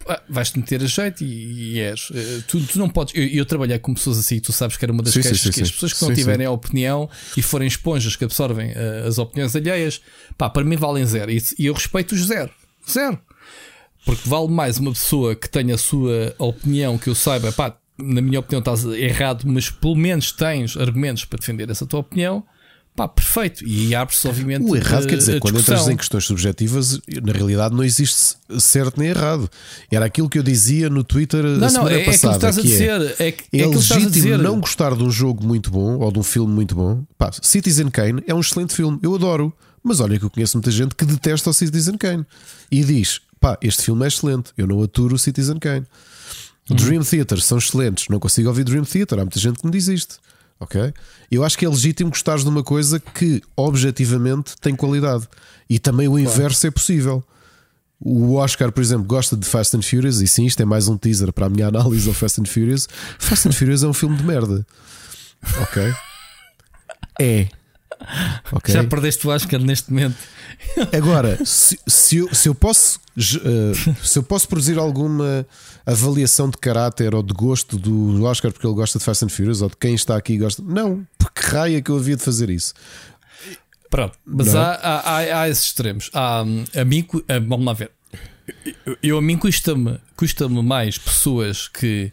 ah, 0.07 0.21
vais-te 0.29 0.59
meter 0.59 0.81
a 0.83 0.85
jeito 0.85 1.23
e, 1.23 1.73
e 1.73 1.79
és. 1.79 2.11
Eh, 2.13 2.41
tu, 2.47 2.61
tu, 2.61 2.77
não 2.77 2.87
podes. 2.87 3.13
Eu, 3.15 3.25
eu, 3.25 3.45
trabalhei 3.45 3.79
com 3.79 3.93
pessoas 3.93 4.19
assim, 4.19 4.39
tu 4.39 4.53
sabes 4.53 4.77
que 4.77 4.85
era 4.85 4.91
uma 4.91 5.01
das 5.01 5.13
sim, 5.13 5.21
queixas 5.21 5.41
sim, 5.41 5.51
sim, 5.51 5.51
que 5.51 5.63
as 5.63 5.71
pessoas 5.71 5.93
que 5.93 6.05
não 6.05 6.13
tiverem 6.13 6.45
a 6.45 6.51
opinião 6.51 7.09
e 7.35 7.41
forem 7.41 7.67
esponjas 7.67 8.15
que 8.15 8.23
absorvem 8.23 8.71
uh, 8.71 9.07
as 9.07 9.17
opiniões 9.17 9.55
alheias, 9.55 10.01
pá, 10.37 10.49
para 10.49 10.63
mim 10.63 10.75
valem 10.75 11.05
zero. 11.05 11.31
E, 11.31 11.41
e 11.57 11.65
eu 11.65 11.73
respeito-os 11.73 12.25
zero. 12.25 12.51
Zero. 12.89 13.19
Porque 14.05 14.29
vale 14.29 14.47
mais 14.47 14.77
uma 14.77 14.91
pessoa 14.91 15.35
que 15.35 15.49
tenha 15.49 15.73
a 15.73 15.77
sua 15.79 16.35
opinião, 16.37 16.99
que 16.99 17.09
eu 17.09 17.15
saiba, 17.15 17.51
pá, 17.51 17.75
na 17.97 18.21
minha 18.21 18.39
opinião 18.39 18.59
estás 18.59 18.85
errado, 18.85 19.43
mas 19.47 19.71
pelo 19.71 19.95
menos 19.95 20.31
tens 20.31 20.77
argumentos 20.77 21.25
para 21.25 21.39
defender 21.39 21.67
essa 21.69 21.87
tua 21.87 22.01
opinião 22.01 22.45
Pá, 22.95 23.09
perfeito. 23.09 23.67
E 23.67 23.93
abre-se, 23.93 24.25
obviamente. 24.25 24.63
O 24.63 24.75
errado 24.75 25.05
quer 25.05 25.17
dizer, 25.17 25.39
quando 25.41 25.59
entras 25.59 25.87
em 25.89 25.97
questões 25.97 26.23
subjetivas, 26.23 27.01
na 27.21 27.33
realidade 27.33 27.75
não 27.75 27.83
existe 27.83 28.37
certo 28.57 28.97
nem 28.97 29.09
errado. 29.09 29.49
Era 29.91 30.05
aquilo 30.05 30.29
que 30.29 30.39
eu 30.39 30.43
dizia 30.43 30.89
no 30.89 31.03
Twitter 31.03 31.43
não, 31.43 31.67
a 31.67 31.69
semana 31.69 31.89
não, 31.89 31.97
é, 31.97 32.05
passada. 32.05 32.47
É 32.47 32.53
que, 32.53 32.61
que 32.61 32.67
é, 32.67 32.69
dizer, 32.69 33.15
é, 33.19 33.27
é, 33.27 33.61
é 33.61 33.67
legítimo 33.67 34.37
não 34.37 34.61
gostar 34.61 34.95
de 34.95 35.03
um 35.03 35.11
jogo 35.11 35.45
muito 35.45 35.69
bom 35.69 35.99
ou 35.99 36.09
de 36.09 36.19
um 36.19 36.23
filme 36.23 36.53
muito 36.53 36.73
bom. 36.73 37.03
Pá, 37.17 37.31
Citizen 37.41 37.89
Kane 37.89 38.23
é 38.25 38.33
um 38.33 38.39
excelente 38.39 38.73
filme, 38.73 38.97
eu 39.03 39.13
adoro. 39.13 39.53
Mas 39.83 39.99
olha 39.99 40.17
que 40.17 40.25
eu 40.25 40.29
conheço 40.29 40.57
muita 40.57 40.71
gente 40.71 40.95
que 40.95 41.05
detesta 41.05 41.49
o 41.49 41.53
Citizen 41.53 41.97
Kane 41.97 42.25
e 42.71 42.81
diz: 42.81 43.19
pá, 43.41 43.57
este 43.61 43.83
filme 43.83 44.05
é 44.05 44.07
excelente, 44.07 44.51
eu 44.57 44.65
não 44.65 44.81
aturo 44.81 45.15
o 45.15 45.19
Citizen 45.19 45.59
Kane. 45.59 45.85
Uhum. 46.69 46.77
Dream 46.77 47.03
Theater 47.03 47.41
são 47.41 47.57
excelentes, 47.57 48.07
não 48.07 48.19
consigo 48.19 48.47
ouvir 48.47 48.63
Dream 48.63 48.85
Theater. 48.85 49.19
Há 49.19 49.23
muita 49.23 49.39
gente 49.39 49.59
que 49.59 49.65
me 49.65 49.71
diz 49.71 49.89
isto. 49.89 50.17
Ok? 50.59 50.93
Eu 51.29 51.43
acho 51.43 51.57
que 51.57 51.65
é 51.65 51.69
legítimo 51.69 52.09
gostares 52.09 52.43
de 52.43 52.49
uma 52.49 52.63
coisa 52.63 52.99
que 52.99 53.41
objetivamente 53.55 54.55
tem 54.61 54.75
qualidade. 54.75 55.27
E 55.69 55.79
também 55.79 56.07
o 56.07 56.17
inverso 56.17 56.61
claro. 56.61 56.67
é 56.67 56.71
possível. 56.71 57.23
O 57.99 58.35
Oscar, 58.35 58.71
por 58.71 58.81
exemplo, 58.81 59.05
gosta 59.05 59.35
de 59.35 59.45
Fast 59.45 59.75
and 59.75 59.81
Furious, 59.81 60.21
e 60.21 60.27
sim, 60.27 60.45
isto 60.45 60.61
é 60.61 60.65
mais 60.65 60.87
um 60.87 60.97
teaser 60.97 61.31
para 61.33 61.47
a 61.47 61.49
minha 61.49 61.67
análise 61.67 62.07
ao 62.07 62.13
Fast 62.13 62.41
and 62.41 62.45
Furious. 62.45 62.87
Fast 63.17 63.47
and 63.47 63.51
Furious 63.51 63.83
é 63.83 63.87
um 63.87 63.93
filme 63.93 64.15
de 64.17 64.23
merda. 64.23 64.65
Ok? 65.61 65.93
É. 67.19 67.47
Okay. 68.51 68.73
Já 68.73 68.83
perdeste 68.83 69.25
o 69.25 69.29
Oscar 69.29 69.59
neste 69.59 69.91
momento. 69.91 70.17
Agora, 70.95 71.43
se, 71.45 71.79
se, 71.87 72.17
eu, 72.17 72.33
se, 72.33 72.49
eu 72.49 72.55
posso, 72.55 72.99
se 74.03 74.19
eu 74.19 74.23
posso 74.23 74.47
produzir 74.47 74.77
alguma 74.77 75.45
avaliação 75.85 76.49
de 76.49 76.57
caráter 76.57 77.15
ou 77.15 77.23
de 77.23 77.33
gosto 77.33 77.77
do 77.77 78.23
Oscar 78.23 78.51
porque 78.51 78.67
ele 78.67 78.75
gosta 78.75 78.99
de 78.99 79.05
Fast 79.05 79.25
and 79.25 79.29
Furious 79.29 79.61
ou 79.61 79.69
de 79.69 79.77
quem 79.77 79.95
está 79.95 80.17
aqui 80.17 80.37
gosta, 80.37 80.61
não, 80.61 81.07
porque 81.17 81.41
raia 81.41 81.81
que 81.81 81.89
eu 81.89 81.97
havia 81.97 82.15
de 82.15 82.23
fazer 82.23 82.49
isso. 82.49 82.73
Pronto, 83.89 84.17
mas 84.25 84.53
há, 84.53 84.73
há, 84.73 84.99
há, 84.99 85.41
há, 85.41 85.49
esses 85.49 85.67
extremos. 85.67 86.09
Há, 86.13 86.41
a 86.41 86.85
mim, 86.85 87.07
vamos 87.47 87.65
lá 87.65 87.73
ver. 87.73 87.91
Eu, 88.85 88.97
eu 89.01 89.17
a 89.17 89.21
mim 89.21 89.37
custa-me 89.37 89.99
custa 90.15 90.47
mais 90.49 90.97
pessoas 90.97 91.67
que 91.67 92.11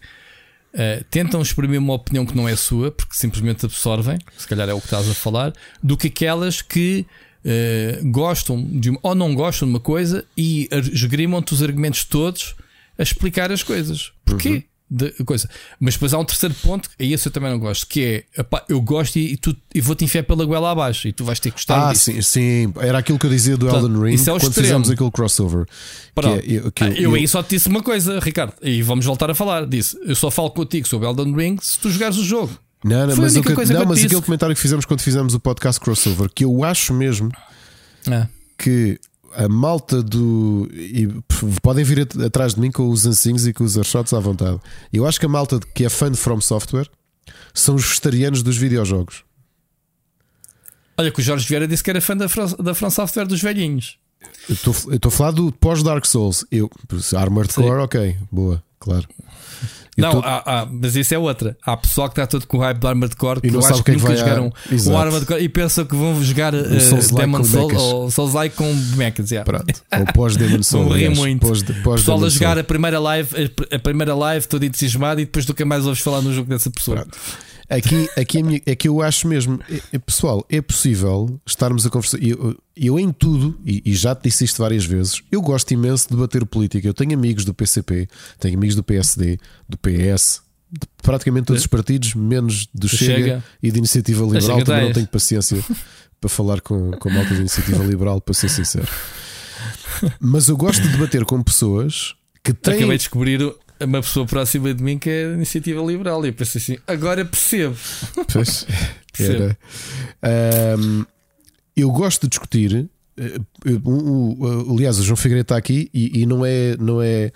Uh, 0.73 1.05
tentam 1.11 1.43
exprimir 1.43 1.79
uma 1.79 1.93
opinião 1.93 2.25
que 2.25 2.35
não 2.35 2.49
é 2.49 2.57
sua, 2.57 2.91
porque 2.91 3.15
simplesmente 3.15 3.67
absorvem, 3.67 4.19
se 4.39 4.49
calhar 4.49 4.67
é 4.71 4.73
o 4.73 4.81
que 4.81 4.87
estás 4.87 5.07
a 5.07 5.13
falar, 5.13 5.53
do 5.83 5.99
que 5.99 6.07
aquelas 6.07 6.63
que 6.63 7.05
uh, 7.45 8.11
gostam 8.11 8.63
de 8.63 8.97
ou 9.03 9.15
não 9.15 9.35
gostam 9.35 9.69
de 9.69 9.75
uma 9.75 9.81
coisa 9.81 10.25
e 10.37 10.69
esgrimam-te 10.93 11.55
os 11.55 11.63
argumentos 11.63 12.05
todos 12.05 12.55
a 12.99 13.03
explicar 13.03 13.51
as 13.51 13.63
coisas. 13.63 14.13
Porquê? 14.25 14.49
Uhum 14.49 14.63
de 14.93 15.11
coisa. 15.25 15.49
Mas 15.81 15.95
depois 15.95 16.13
há 16.13 16.19
um 16.19 16.25
terceiro 16.25 16.55
ponto, 16.57 16.91
e 16.99 17.13
esse 17.15 17.27
eu 17.27 17.33
também 17.33 17.51
não 17.51 17.59
gosto, 17.59 17.87
que 17.87 18.25
é 18.37 18.41
epá, 18.41 18.63
eu 18.69 18.81
gosto 18.81 19.17
e, 19.17 19.37
tu, 19.39 19.57
e 19.75 19.81
vou-te 19.81 20.05
enfiar 20.05 20.23
pela 20.23 20.45
goela 20.45 20.71
abaixo 20.71 21.09
e 21.09 21.13
tu 21.13 21.25
vais 21.25 21.41
ter 21.41 21.51
que 21.51 21.57
gostar 21.57 21.89
ah, 21.89 21.93
disso. 21.93 22.13
Sim, 22.13 22.21
sim, 22.21 22.73
era 22.77 22.99
aquilo 22.99 23.19
que 23.19 23.25
eu 23.25 23.31
dizia 23.31 23.57
do 23.57 23.67
Elden 23.69 23.99
Ring 23.99 24.15
é 24.15 24.25
quando 24.25 24.37
extremo. 24.37 24.53
fizemos 24.53 24.91
aquele 24.91 25.11
crossover. 25.11 25.67
Pronto. 26.15 26.43
Que 26.43 26.57
é, 26.57 26.71
que 26.71 26.85
eu, 26.85 26.89
eu, 26.89 26.95
eu 26.97 27.15
aí 27.15 27.27
só 27.27 27.43
te 27.43 27.51
disse 27.51 27.69
uma 27.69 27.83
coisa, 27.83 28.21
Ricardo, 28.21 28.53
e 28.63 28.83
vamos 28.83 29.07
voltar 29.07 29.31
a 29.31 29.35
falar. 29.35 29.67
Disse: 29.67 29.99
eu 30.05 30.15
só 30.15 30.31
falo 30.31 30.51
contigo 30.51 30.87
sobre 30.87 31.09
Elden 31.09 31.35
Ring 31.35 31.57
se 31.61 31.79
tu 31.79 31.91
jogares 31.91 32.19
o 32.19 32.25
jogo. 32.25 32.53
Não, 32.85 33.07
não, 33.07 33.15
Foi 33.15 33.25
mas, 33.25 33.33
que 33.35 33.73
não, 33.73 33.87
mas 33.87 34.05
aquele 34.05 34.21
comentário 34.23 34.55
que 34.57 34.61
fizemos 34.61 34.85
quando 34.85 35.01
fizemos 35.01 35.35
o 35.35 35.41
podcast 35.41 35.81
crossover, 35.81 36.29
que 36.35 36.45
eu 36.45 36.65
acho 36.65 36.93
mesmo 36.93 37.31
Ah, 38.09 38.27
que 38.59 38.99
a 39.35 39.49
malta 39.49 40.03
do. 40.03 40.69
E 40.73 41.09
podem 41.63 41.85
vir 41.85 42.01
at- 42.01 42.21
atrás 42.21 42.55
de 42.55 42.61
mim 42.61 42.71
com 42.71 42.89
os 42.91 43.07
ancinhos 43.07 43.47
e 43.47 43.53
com 43.53 43.63
os 43.65 43.75
shots 43.87 44.13
à 44.13 44.19
vontade. 44.21 44.59
Eu 44.93 45.07
acho 45.07 45.19
que 45.21 45.27
a 45.27 45.29
malta 45.29 45.61
que 45.75 45.85
é 45.85 45.89
fã 45.89 46.11
de 46.11 46.19
From 46.19 46.41
Software 46.41 46.89
são 47.55 47.77
os 47.77 47.85
vegetarianos 47.85 48.43
dos 48.43 48.57
videojogos. 48.57 49.25
Olha, 50.99 51.11
que 51.11 51.21
o 51.21 51.23
Jorge 51.23 51.47
Vieira 51.49 51.67
disse 51.67 51.83
que 51.83 51.91
era 51.91 52.01
fã 52.01 52.17
da, 52.17 52.27
da 52.63 52.75
From 52.75 52.91
Software 52.91 53.27
dos 53.27 53.41
velhinhos. 53.41 53.99
Eu 54.49 54.55
estou 54.95 55.09
a 55.09 55.11
falar 55.11 55.31
do 55.33 55.53
pós-Dark 55.53 56.05
Souls. 56.05 56.45
Eu, 56.51 56.71
Armored 57.17 57.53
Sim. 57.53 57.63
Core, 57.63 57.81
ok, 57.83 58.17
boa, 58.31 58.63
claro. 58.79 59.07
Eu 59.95 60.05
não, 60.05 60.13
tô- 60.23 60.27
há- 60.27 60.43
há- 60.47 60.67
mas 60.67 60.97
isso 60.97 61.15
é 61.15 61.19
outra. 61.19 61.55
Há 61.63 61.77
pessoal 61.77 62.09
que 62.09 62.15
está 62.15 62.27
todo 62.27 62.47
com 62.47 62.57
o 62.57 62.61
hype 62.61 62.79
do 62.79 62.89
Armored 62.89 63.15
Core 63.15 63.39
E 63.39 63.43
que 63.43 63.49
não 63.49 63.57
eu 63.57 63.63
sabe 63.63 63.75
acho 63.75 63.83
o 63.83 63.85
que 63.85 63.91
que 63.93 63.99
é 63.99 64.01
nunca 64.01 64.09
vai 64.09 64.17
jogaram 64.17 64.53
o 64.91 64.97
Armored 64.97 65.27
Core 65.27 65.43
e 65.45 65.49
pensam 65.51 65.85
que 65.85 65.95
vão 65.95 66.23
jogar 66.25 66.55
uh, 66.55 66.81
Souls-like 66.81 67.15
Demon 67.27 67.39
com 67.39 67.45
Soul 67.45 67.69
mechas. 67.69 67.83
ou 67.83 68.11
Souls-like 68.11 68.57
com 68.57 68.75
bonecas. 68.75 69.31
Yeah. 69.31 69.45
Pronto. 69.45 69.83
Ou 70.01 70.07
pós-Demon 70.15 70.63
Soul. 70.65 70.85
Vão 70.89 70.97
rir 70.97 71.11
muito. 71.11 71.47
Pós, 71.47 71.63
pós 71.63 72.01
pessoal 72.01 72.17
Demon 72.19 72.27
a 72.27 72.31
jogar 72.31 72.59
a 72.59 72.65
primeira 72.65 72.99
live, 72.99 73.53
a, 73.71 73.77
a 73.77 73.79
primeira 73.79 74.15
live 74.15 74.49
todo 74.49 74.65
entusiasmado 74.65 75.21
e 75.21 75.27
depois 75.27 75.47
nunca 75.47 75.65
mais 75.67 75.85
ouves 75.87 76.03
falar 76.03 76.23
no 76.23 76.33
jogo 76.33 76.49
dessa 76.49 76.71
pessoa. 76.71 76.97
Pronto. 76.97 77.19
Aqui, 77.77 78.09
aqui 78.17 78.43
minha- 78.43 78.61
é 78.67 78.75
que 78.75 78.87
eu 78.89 79.01
acho 79.01 79.27
mesmo, 79.27 79.59
é- 79.71 79.81
é, 79.95 79.99
pessoal, 79.99 80.45
é 80.51 80.61
possível 80.61 81.41
estarmos 81.47 81.87
a 81.87 81.91
conversar. 81.91 82.19
Eu, 82.23 82.57
eu 82.77 82.99
em 83.01 83.11
tudo, 83.13 83.59
e, 83.65 83.83
e 83.85 83.95
já 83.95 84.15
te 84.15 84.25
disse 84.25 84.45
isto 84.45 84.61
várias 84.63 84.85
vezes, 84.85 85.23
eu 85.31 85.41
gosto 85.41 85.71
imenso 85.73 86.09
de 86.09 86.15
debater 86.15 86.45
política. 86.45 86.87
Eu 86.87 86.95
tenho 86.95 87.15
amigos 87.15 87.45
do 87.45 87.55
PCP, 87.55 88.09
tenho 88.39 88.57
amigos 88.57 88.77
do 88.77 88.83
PSD, 88.83 89.39
do 89.69 89.79
PS, 89.79 90.43
de 90.71 90.87
praticamente 91.03 91.47
todos 91.47 91.63
os 91.63 91.67
partidos, 91.67 92.15
menos 92.15 92.67
do 92.75 92.89
Chega, 92.89 93.15
Chega. 93.15 93.45
e 93.63 93.71
de 93.71 93.79
Iniciativa 93.79 94.23
Liberal. 94.25 94.63
Também 94.65 94.85
não 94.87 94.93
tenho 94.93 95.09
paciência 95.09 95.59
para 96.21 96.29
falar 96.31 96.61
com, 96.61 96.91
com 96.93 97.09
a 97.09 97.13
malta 97.13 97.31
da 97.35 97.41
Iniciativa 97.41 97.83
Liberal, 97.85 98.21
para 98.21 98.35
ser 98.35 98.49
sincero. 98.49 98.89
Mas 100.21 100.49
eu 100.49 100.57
gosto 100.57 100.83
de 100.83 100.89
debater 100.89 101.25
com 101.25 101.43
pessoas 101.43 102.15
que 102.43 102.53
têm. 102.53 102.75
Acabei 102.75 102.97
de 102.97 103.03
descobrir 103.05 103.55
uma 103.85 104.01
pessoa 104.03 104.27
próxima 104.27 104.73
de 104.75 104.83
mim 104.83 104.99
que 104.99 105.09
é 105.11 105.27
a 105.27 105.33
iniciativa 105.35 105.83
liberal. 105.83 106.25
E 106.25 106.29
eu 106.29 106.33
pensei 106.35 106.61
assim: 106.61 106.79
agora 106.87 107.25
percebo. 107.25 107.77
Pois, 108.33 108.67
Percebo. 109.17 109.57
Ahm, 110.23 111.05
eu 111.77 111.91
gosto 111.91 112.23
de 112.23 112.29
discutir. 112.29 112.89
eh, 113.17 113.39
o- 113.85 114.75
aliás, 114.75 114.99
o 114.99 115.03
João 115.03 115.17
Figueiredo 115.17 115.45
está 115.45 115.57
aqui 115.57 115.91
e, 115.93 116.23
e 116.23 116.27
não 116.27 116.45
é, 116.45 116.77
não 116.79 117.01
é. 117.03 117.31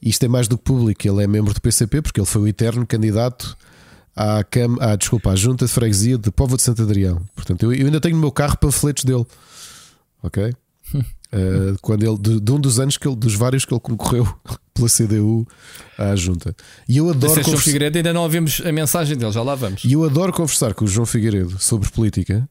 Isto 0.00 0.24
é 0.24 0.28
mais 0.28 0.48
do 0.48 0.58
que 0.58 0.64
público. 0.64 1.06
Ele 1.06 1.22
é 1.22 1.26
membro 1.26 1.54
do 1.54 1.60
PCP 1.60 2.02
porque 2.02 2.20
ele 2.20 2.26
foi 2.26 2.42
o 2.42 2.48
eterno 2.48 2.84
candidato 2.86 3.56
à, 4.16 4.42
cam, 4.44 4.76
à, 4.80 4.96
desculpa, 4.96 5.30
à 5.30 5.36
Junta 5.36 5.64
de 5.66 5.70
Freguesia 5.72 6.18
de 6.18 6.30
Povo 6.30 6.56
de 6.56 6.62
Santo 6.62 6.82
Adrião. 6.82 7.22
Portanto, 7.36 7.62
eu, 7.64 7.72
eu 7.72 7.86
ainda 7.86 8.00
tenho 8.00 8.16
no 8.16 8.20
meu 8.20 8.32
carro 8.32 8.56
panfletos 8.58 9.04
dele. 9.04 9.24
Ok? 10.22 10.52
Eh, 11.34 11.74
quando 11.80 12.02
ele, 12.04 12.18
de, 12.18 12.40
de 12.40 12.52
um 12.52 12.60
dos 12.60 12.78
anos 12.78 12.98
que 12.98 13.08
ele, 13.08 13.16
dos 13.16 13.34
vários 13.34 13.64
que 13.64 13.72
ele 13.72 13.80
concorreu 13.80 14.28
pela 14.74 14.88
CDU 14.88 15.46
à 15.98 16.14
Junta. 16.14 16.54
E 16.88 16.98
eu 16.98 17.08
adoro 17.08 17.32
João 17.34 17.44
conversa- 17.44 17.64
Figueiredo, 17.64 17.96
ainda 17.98 18.12
não 18.12 18.22
ouvimos 18.22 18.60
a 18.64 18.70
mensagem 18.70 19.16
dele, 19.16 19.32
já 19.32 19.42
lá 19.42 19.54
vamos. 19.54 19.82
e 19.84 19.92
eu 19.94 20.04
adoro 20.04 20.30
conversar 20.32 20.74
com 20.74 20.84
o 20.84 20.88
João 20.88 21.06
Figueiredo 21.06 21.56
sobre 21.58 21.88
política 21.90 22.46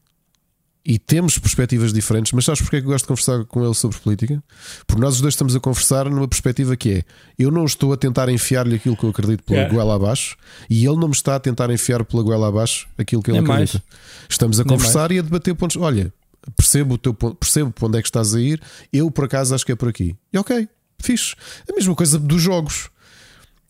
e 0.84 0.98
temos 0.98 1.38
perspectivas 1.38 1.92
diferentes, 1.92 2.32
mas 2.32 2.44
sabes 2.44 2.60
porque 2.60 2.74
é 2.74 2.80
que 2.80 2.86
eu 2.86 2.90
gosto 2.90 3.04
de 3.04 3.08
conversar 3.08 3.44
com 3.44 3.64
ele 3.64 3.72
sobre 3.74 3.98
política? 3.98 4.42
Porque 4.84 5.00
nós 5.00 5.14
os 5.14 5.20
dois 5.20 5.34
estamos 5.34 5.54
a 5.54 5.60
conversar 5.60 6.10
numa 6.10 6.26
perspectiva 6.26 6.76
que 6.76 6.90
é: 6.90 7.02
eu 7.38 7.52
não 7.52 7.64
estou 7.64 7.92
a 7.92 7.96
tentar 7.96 8.28
enfiar-lhe 8.28 8.74
aquilo 8.74 8.96
que 8.96 9.04
eu 9.04 9.10
acredito 9.10 9.44
pela 9.44 9.60
Yeah. 9.60 9.72
goela 9.76 9.94
abaixo 9.94 10.36
e 10.68 10.84
ele 10.84 10.96
não 10.96 11.06
me 11.06 11.14
está 11.14 11.36
a 11.36 11.40
tentar 11.40 11.70
enfiar 11.70 12.04
pela 12.04 12.20
goela 12.24 12.48
abaixo 12.48 12.88
aquilo 12.98 13.22
que 13.22 13.30
ele 13.30 13.38
Nem 13.38 13.46
mais. 13.46 13.70
acredita. 13.70 13.84
Estamos 14.28 14.58
a 14.58 14.64
Nem 14.64 14.76
conversar 14.76 15.12
e 15.12 15.20
a 15.20 15.22
debater 15.22 15.54
pontos. 15.54 15.76
Olha, 15.76 16.12
percebo 16.56 16.94
o 16.94 16.98
teu 16.98 17.14
percebo 17.14 17.70
para 17.70 17.86
onde 17.86 17.98
é 17.98 18.02
que 18.02 18.08
estás 18.08 18.34
a 18.34 18.40
ir, 18.40 18.60
eu 18.92 19.10
por 19.10 19.24
acaso 19.24 19.54
acho 19.54 19.64
que 19.64 19.72
é 19.72 19.76
por 19.76 19.88
aqui. 19.88 20.16
E 20.32 20.38
ok, 20.38 20.68
fixe. 20.98 21.34
A 21.70 21.74
mesma 21.74 21.94
coisa 21.94 22.18
dos 22.18 22.40
jogos. 22.40 22.90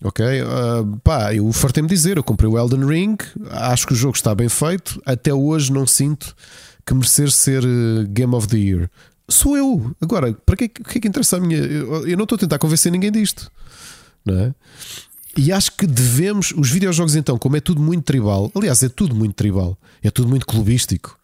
Ok, 0.04 0.24
Ah, 0.40 0.98
pá, 1.04 1.34
eu 1.34 1.52
fartei-me 1.52 1.88
dizer, 1.88 2.16
eu 2.16 2.24
comprei 2.24 2.50
o 2.50 2.58
Elden 2.58 2.84
Ring, 2.84 3.16
acho 3.50 3.86
que 3.86 3.92
o 3.92 3.96
jogo 3.96 4.16
está 4.16 4.34
bem 4.34 4.48
feito, 4.48 5.00
até 5.06 5.32
hoje 5.32 5.72
não 5.72 5.86
sinto 5.86 6.34
que 6.84 6.92
merecer 6.92 7.30
ser 7.30 7.62
eh, 7.62 8.04
Game 8.08 8.34
of 8.34 8.48
the 8.48 8.56
Year. 8.58 8.90
Sou 9.28 9.56
eu. 9.56 9.94
Agora, 10.00 10.32
para 10.32 10.56
que, 10.56 10.64
o 10.64 10.68
que 10.68 10.98
é 10.98 11.00
que 11.00 11.08
interessa 11.08 11.36
a 11.36 11.40
minha? 11.40 11.56
Eu, 11.58 12.08
eu 12.08 12.16
não 12.16 12.24
estou 12.24 12.34
a 12.34 12.38
tentar 12.40 12.58
convencer 12.58 12.90
ninguém 12.90 13.12
disto, 13.12 13.48
não 14.26 14.36
é? 14.38 14.54
E 15.36 15.52
acho 15.52 15.72
que 15.76 15.86
devemos, 15.86 16.52
os 16.56 16.68
videojogos 16.68 17.14
então, 17.14 17.38
como 17.38 17.56
é 17.56 17.60
tudo 17.60 17.80
muito 17.80 18.04
tribal, 18.04 18.50
aliás, 18.54 18.82
é 18.82 18.88
tudo 18.88 19.14
muito 19.14 19.34
tribal, 19.34 19.78
é 20.02 20.10
tudo 20.10 20.28
muito 20.28 20.44
clubístico. 20.46 21.16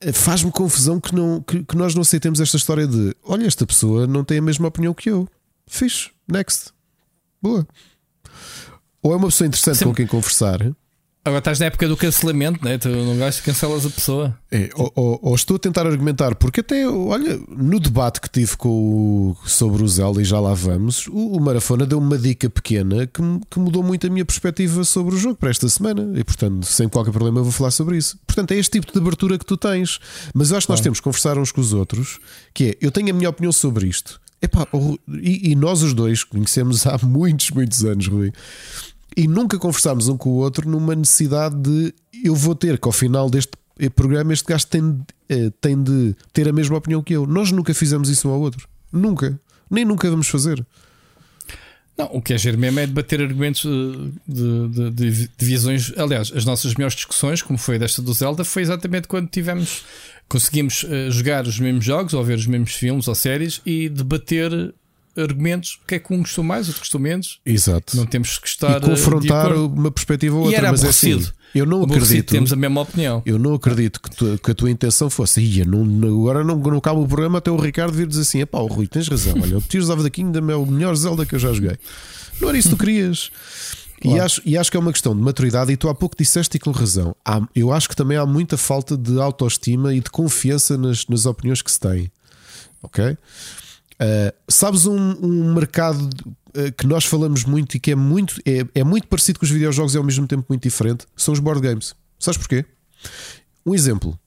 Eh, 0.00 0.12
Faz-me 0.12 0.50
confusão 0.50 1.00
que, 1.00 1.14
não, 1.14 1.40
que, 1.40 1.64
que 1.64 1.76
nós 1.76 1.94
não 1.94 2.02
aceitemos 2.02 2.40
esta 2.40 2.56
história 2.56 2.86
de 2.86 3.14
olha, 3.22 3.46
esta 3.46 3.66
pessoa 3.66 4.06
não 4.06 4.24
tem 4.24 4.38
a 4.38 4.42
mesma 4.42 4.68
opinião 4.68 4.94
que 4.94 5.10
eu. 5.10 5.28
Fixe, 5.66 6.10
next. 6.28 6.72
Boa. 7.42 7.66
Ou 9.02 9.12
é 9.12 9.16
uma 9.16 9.28
pessoa 9.28 9.46
interessante 9.46 9.84
com 9.84 9.94
quem 9.94 10.06
conversar, 10.06 10.60
Agora 11.26 11.40
estás 11.40 11.58
na 11.58 11.66
época 11.66 11.88
do 11.88 11.96
cancelamento, 11.96 12.64
né? 12.64 12.78
tu 12.78 12.88
não 12.88 13.16
gostas 13.18 13.40
cancelas 13.44 13.84
a 13.84 13.90
pessoa. 13.90 14.38
é, 14.48 14.70
ou, 14.76 14.92
ou- 14.94 15.18
ou 15.22 15.34
estou 15.34 15.56
a 15.56 15.58
tentar 15.58 15.84
argumentar, 15.84 16.36
porque 16.36 16.60
até, 16.60 16.88
olha, 16.88 17.36
no 17.48 17.80
debate 17.80 18.20
que 18.20 18.30
tive 18.30 18.56
com 18.56 18.68
o, 18.68 19.36
sobre 19.44 19.82
o 19.82 19.88
Zelda, 19.88 20.22
e 20.22 20.24
já 20.24 20.38
lá 20.38 20.54
vamos, 20.54 21.08
o, 21.08 21.36
o 21.36 21.40
Marafona 21.40 21.84
deu 21.84 21.98
uma 21.98 22.16
dica 22.16 22.48
pequena 22.48 23.08
que, 23.08 23.20
que 23.50 23.58
mudou 23.58 23.82
muito 23.82 24.06
a 24.06 24.10
minha 24.10 24.24
perspectiva 24.24 24.84
sobre 24.84 25.16
o 25.16 25.18
jogo 25.18 25.34
para 25.34 25.50
esta 25.50 25.68
semana. 25.68 26.12
E 26.16 26.22
portanto, 26.22 26.64
sem 26.64 26.88
qualquer 26.88 27.10
problema, 27.10 27.40
eu 27.40 27.44
vou 27.44 27.52
falar 27.52 27.72
sobre 27.72 27.96
isso. 27.98 28.16
Portanto, 28.24 28.52
é 28.52 28.56
este 28.56 28.70
tipo 28.78 28.92
de 28.92 28.96
abertura 28.98 29.36
que 29.36 29.44
tu 29.44 29.56
tens. 29.56 29.98
Mas 30.32 30.52
eu 30.52 30.56
acho 30.56 30.68
que 30.68 30.72
nós 30.72 30.80
temos 30.80 31.00
que 31.00 31.04
conversar 31.04 31.36
uns 31.38 31.50
com 31.50 31.60
os 31.60 31.72
outros, 31.72 32.20
que 32.54 32.64
é, 32.70 32.76
eu 32.80 32.92
tenho 32.92 33.10
a 33.10 33.12
minha 33.12 33.28
opinião 33.30 33.50
sobre 33.50 33.88
isto. 33.88 34.20
Epá, 34.40 34.64
e, 35.08 35.50
e 35.50 35.56
nós 35.56 35.82
os 35.82 35.92
dois 35.92 36.22
conhecemos 36.22 36.86
há 36.86 36.96
muitos, 37.02 37.50
muitos 37.50 37.84
anos, 37.84 38.06
Rui. 38.06 38.32
E 39.16 39.26
nunca 39.26 39.58
conversámos 39.58 40.08
um 40.08 40.16
com 40.16 40.30
o 40.30 40.34
outro 40.34 40.68
numa 40.68 40.94
necessidade 40.94 41.56
de 41.56 41.94
eu 42.22 42.34
vou 42.34 42.54
ter 42.54 42.78
que 42.78 42.86
ao 42.86 42.92
final 42.92 43.30
deste 43.30 43.52
programa 43.94 44.32
este 44.32 44.46
gajo 44.46 44.66
tem, 44.66 45.00
eh, 45.28 45.50
tem 45.60 45.82
de 45.82 46.14
ter 46.32 46.48
a 46.48 46.52
mesma 46.52 46.76
opinião 46.76 47.02
que 47.02 47.14
eu. 47.14 47.26
Nós 47.26 47.50
nunca 47.50 47.72
fizemos 47.74 48.08
isso 48.08 48.28
um 48.28 48.32
ao 48.32 48.40
outro. 48.40 48.68
Nunca. 48.92 49.38
Nem 49.70 49.84
nunca 49.84 50.08
vamos 50.10 50.28
fazer. 50.28 50.64
Não, 51.96 52.10
o 52.12 52.20
que 52.20 52.34
é 52.34 52.38
giro 52.38 52.58
mesmo 52.58 52.78
é 52.78 52.86
debater 52.86 53.22
argumentos 53.22 53.64
eh, 53.64 54.10
de, 54.28 54.68
de, 54.68 54.90
de, 54.90 55.28
de 55.28 55.46
visões. 55.46 55.92
Aliás, 55.96 56.30
as 56.34 56.44
nossas 56.44 56.74
melhores 56.74 56.94
discussões, 56.94 57.40
como 57.40 57.58
foi 57.58 57.78
desta 57.78 58.02
do 58.02 58.12
Zelda, 58.12 58.44
foi 58.44 58.62
exatamente 58.62 59.08
quando 59.08 59.28
tivemos, 59.28 59.82
conseguimos 60.28 60.84
eh, 60.88 61.10
jogar 61.10 61.46
os 61.46 61.58
mesmos 61.58 61.84
jogos 61.84 62.12
ou 62.12 62.22
ver 62.22 62.36
os 62.36 62.46
mesmos 62.46 62.72
filmes 62.72 63.08
ou 63.08 63.14
séries 63.14 63.62
e 63.64 63.88
debater 63.88 64.74
argumentos. 65.16 65.78
O 65.82 65.86
que 65.86 65.94
é 65.96 65.98
que 65.98 66.12
um 66.12 66.18
gostou 66.18 66.44
mais, 66.44 66.66
outro 66.68 66.80
gostou 66.80 67.00
menos. 67.00 67.40
Exato. 67.44 67.96
Não 67.96 68.06
temos 68.06 68.38
que 68.38 68.46
estar 68.48 68.72
e 68.72 68.76
eh, 68.76 68.80
confrontar 68.80 69.52
uma 69.54 69.90
perspectiva 69.90 70.36
ou 70.36 70.42
E 70.42 70.46
outra. 70.46 70.58
era 70.60 70.70
mas 70.72 70.84
é 70.84 70.88
assim, 70.88 71.24
eu 71.54 71.64
não 71.66 71.82
acredito. 71.84 72.30
Temos 72.30 72.52
a 72.52 72.56
mesma 72.56 72.80
opinião. 72.82 73.22
Eu 73.24 73.38
não 73.38 73.54
acredito 73.54 74.00
que, 74.00 74.10
tu- 74.10 74.38
que 74.42 74.50
a 74.50 74.54
tua 74.54 74.70
intenção 74.70 75.08
fosse 75.08 75.40
Ia, 75.40 75.64
não, 75.64 75.82
agora 76.20 76.44
não, 76.44 76.56
não 76.58 76.80
cabe 76.80 77.00
o 77.00 77.06
programa 77.06 77.38
até 77.38 77.50
o 77.50 77.56
Ricardo 77.56 77.94
vir 77.94 78.06
dizer 78.06 78.22
assim: 78.22 78.44
pá, 78.46 78.58
Rui, 78.58 78.86
tens 78.86 79.08
razão. 79.08 79.34
Olha, 79.40 79.58
o 79.58 79.60
Tears 79.62 79.88
of 79.88 80.02
the 80.02 80.10
Kingdom 80.10 80.50
é 80.50 80.56
o 80.56 80.66
melhor 80.66 80.94
Zelda 80.96 81.24
que 81.24 81.34
eu 81.34 81.38
já 81.38 81.52
joguei. 81.52 81.76
Não 82.40 82.48
era 82.50 82.58
isso 82.58 82.68
que 82.70 82.76
tu 82.76 82.78
querias. 82.78 83.30
E, 84.04 84.20
acho, 84.20 84.42
e 84.44 84.58
acho 84.58 84.70
que 84.70 84.76
é 84.76 84.80
uma 84.80 84.92
questão 84.92 85.16
de 85.16 85.22
maturidade, 85.22 85.72
e 85.72 85.76
tu 85.76 85.88
há 85.88 85.94
pouco 85.94 86.14
disseste 86.16 86.58
e 86.58 86.60
com 86.60 86.70
razão. 86.70 87.16
Há- 87.24 87.40
eu 87.56 87.72
acho 87.72 87.88
que 87.88 87.96
também 87.96 88.18
há 88.18 88.26
muita 88.26 88.56
falta 88.58 88.94
de 88.96 89.18
autoestima 89.18 89.94
e 89.94 90.00
de 90.00 90.10
confiança 90.10 90.76
nas, 90.76 91.06
nas 91.06 91.24
opiniões 91.24 91.62
que 91.62 91.70
se 91.72 91.80
tem. 91.80 92.10
Ok? 92.82 93.16
Uh, 94.00 94.32
sabes 94.48 94.86
um, 94.86 94.96
um 95.22 95.54
mercado 95.54 96.02
uh, 96.02 96.72
que 96.76 96.86
nós 96.86 97.04
falamos 97.04 97.44
muito 97.44 97.76
e 97.76 97.80
que 97.80 97.92
é 97.92 97.94
muito, 97.94 98.40
é, 98.44 98.66
é 98.74 98.84
muito 98.84 99.08
parecido 99.08 99.38
com 99.38 99.44
os 99.46 99.50
videojogos 99.50 99.94
e 99.94 99.98
ao 99.98 100.04
mesmo 100.04 100.26
tempo 100.26 100.44
muito 100.48 100.62
diferente? 100.62 101.06
São 101.16 101.32
os 101.32 101.40
board 101.40 101.60
games. 101.60 101.94
Sabes 102.18 102.38
porquê? 102.38 102.64
Um 103.64 103.74
exemplo. 103.74 104.18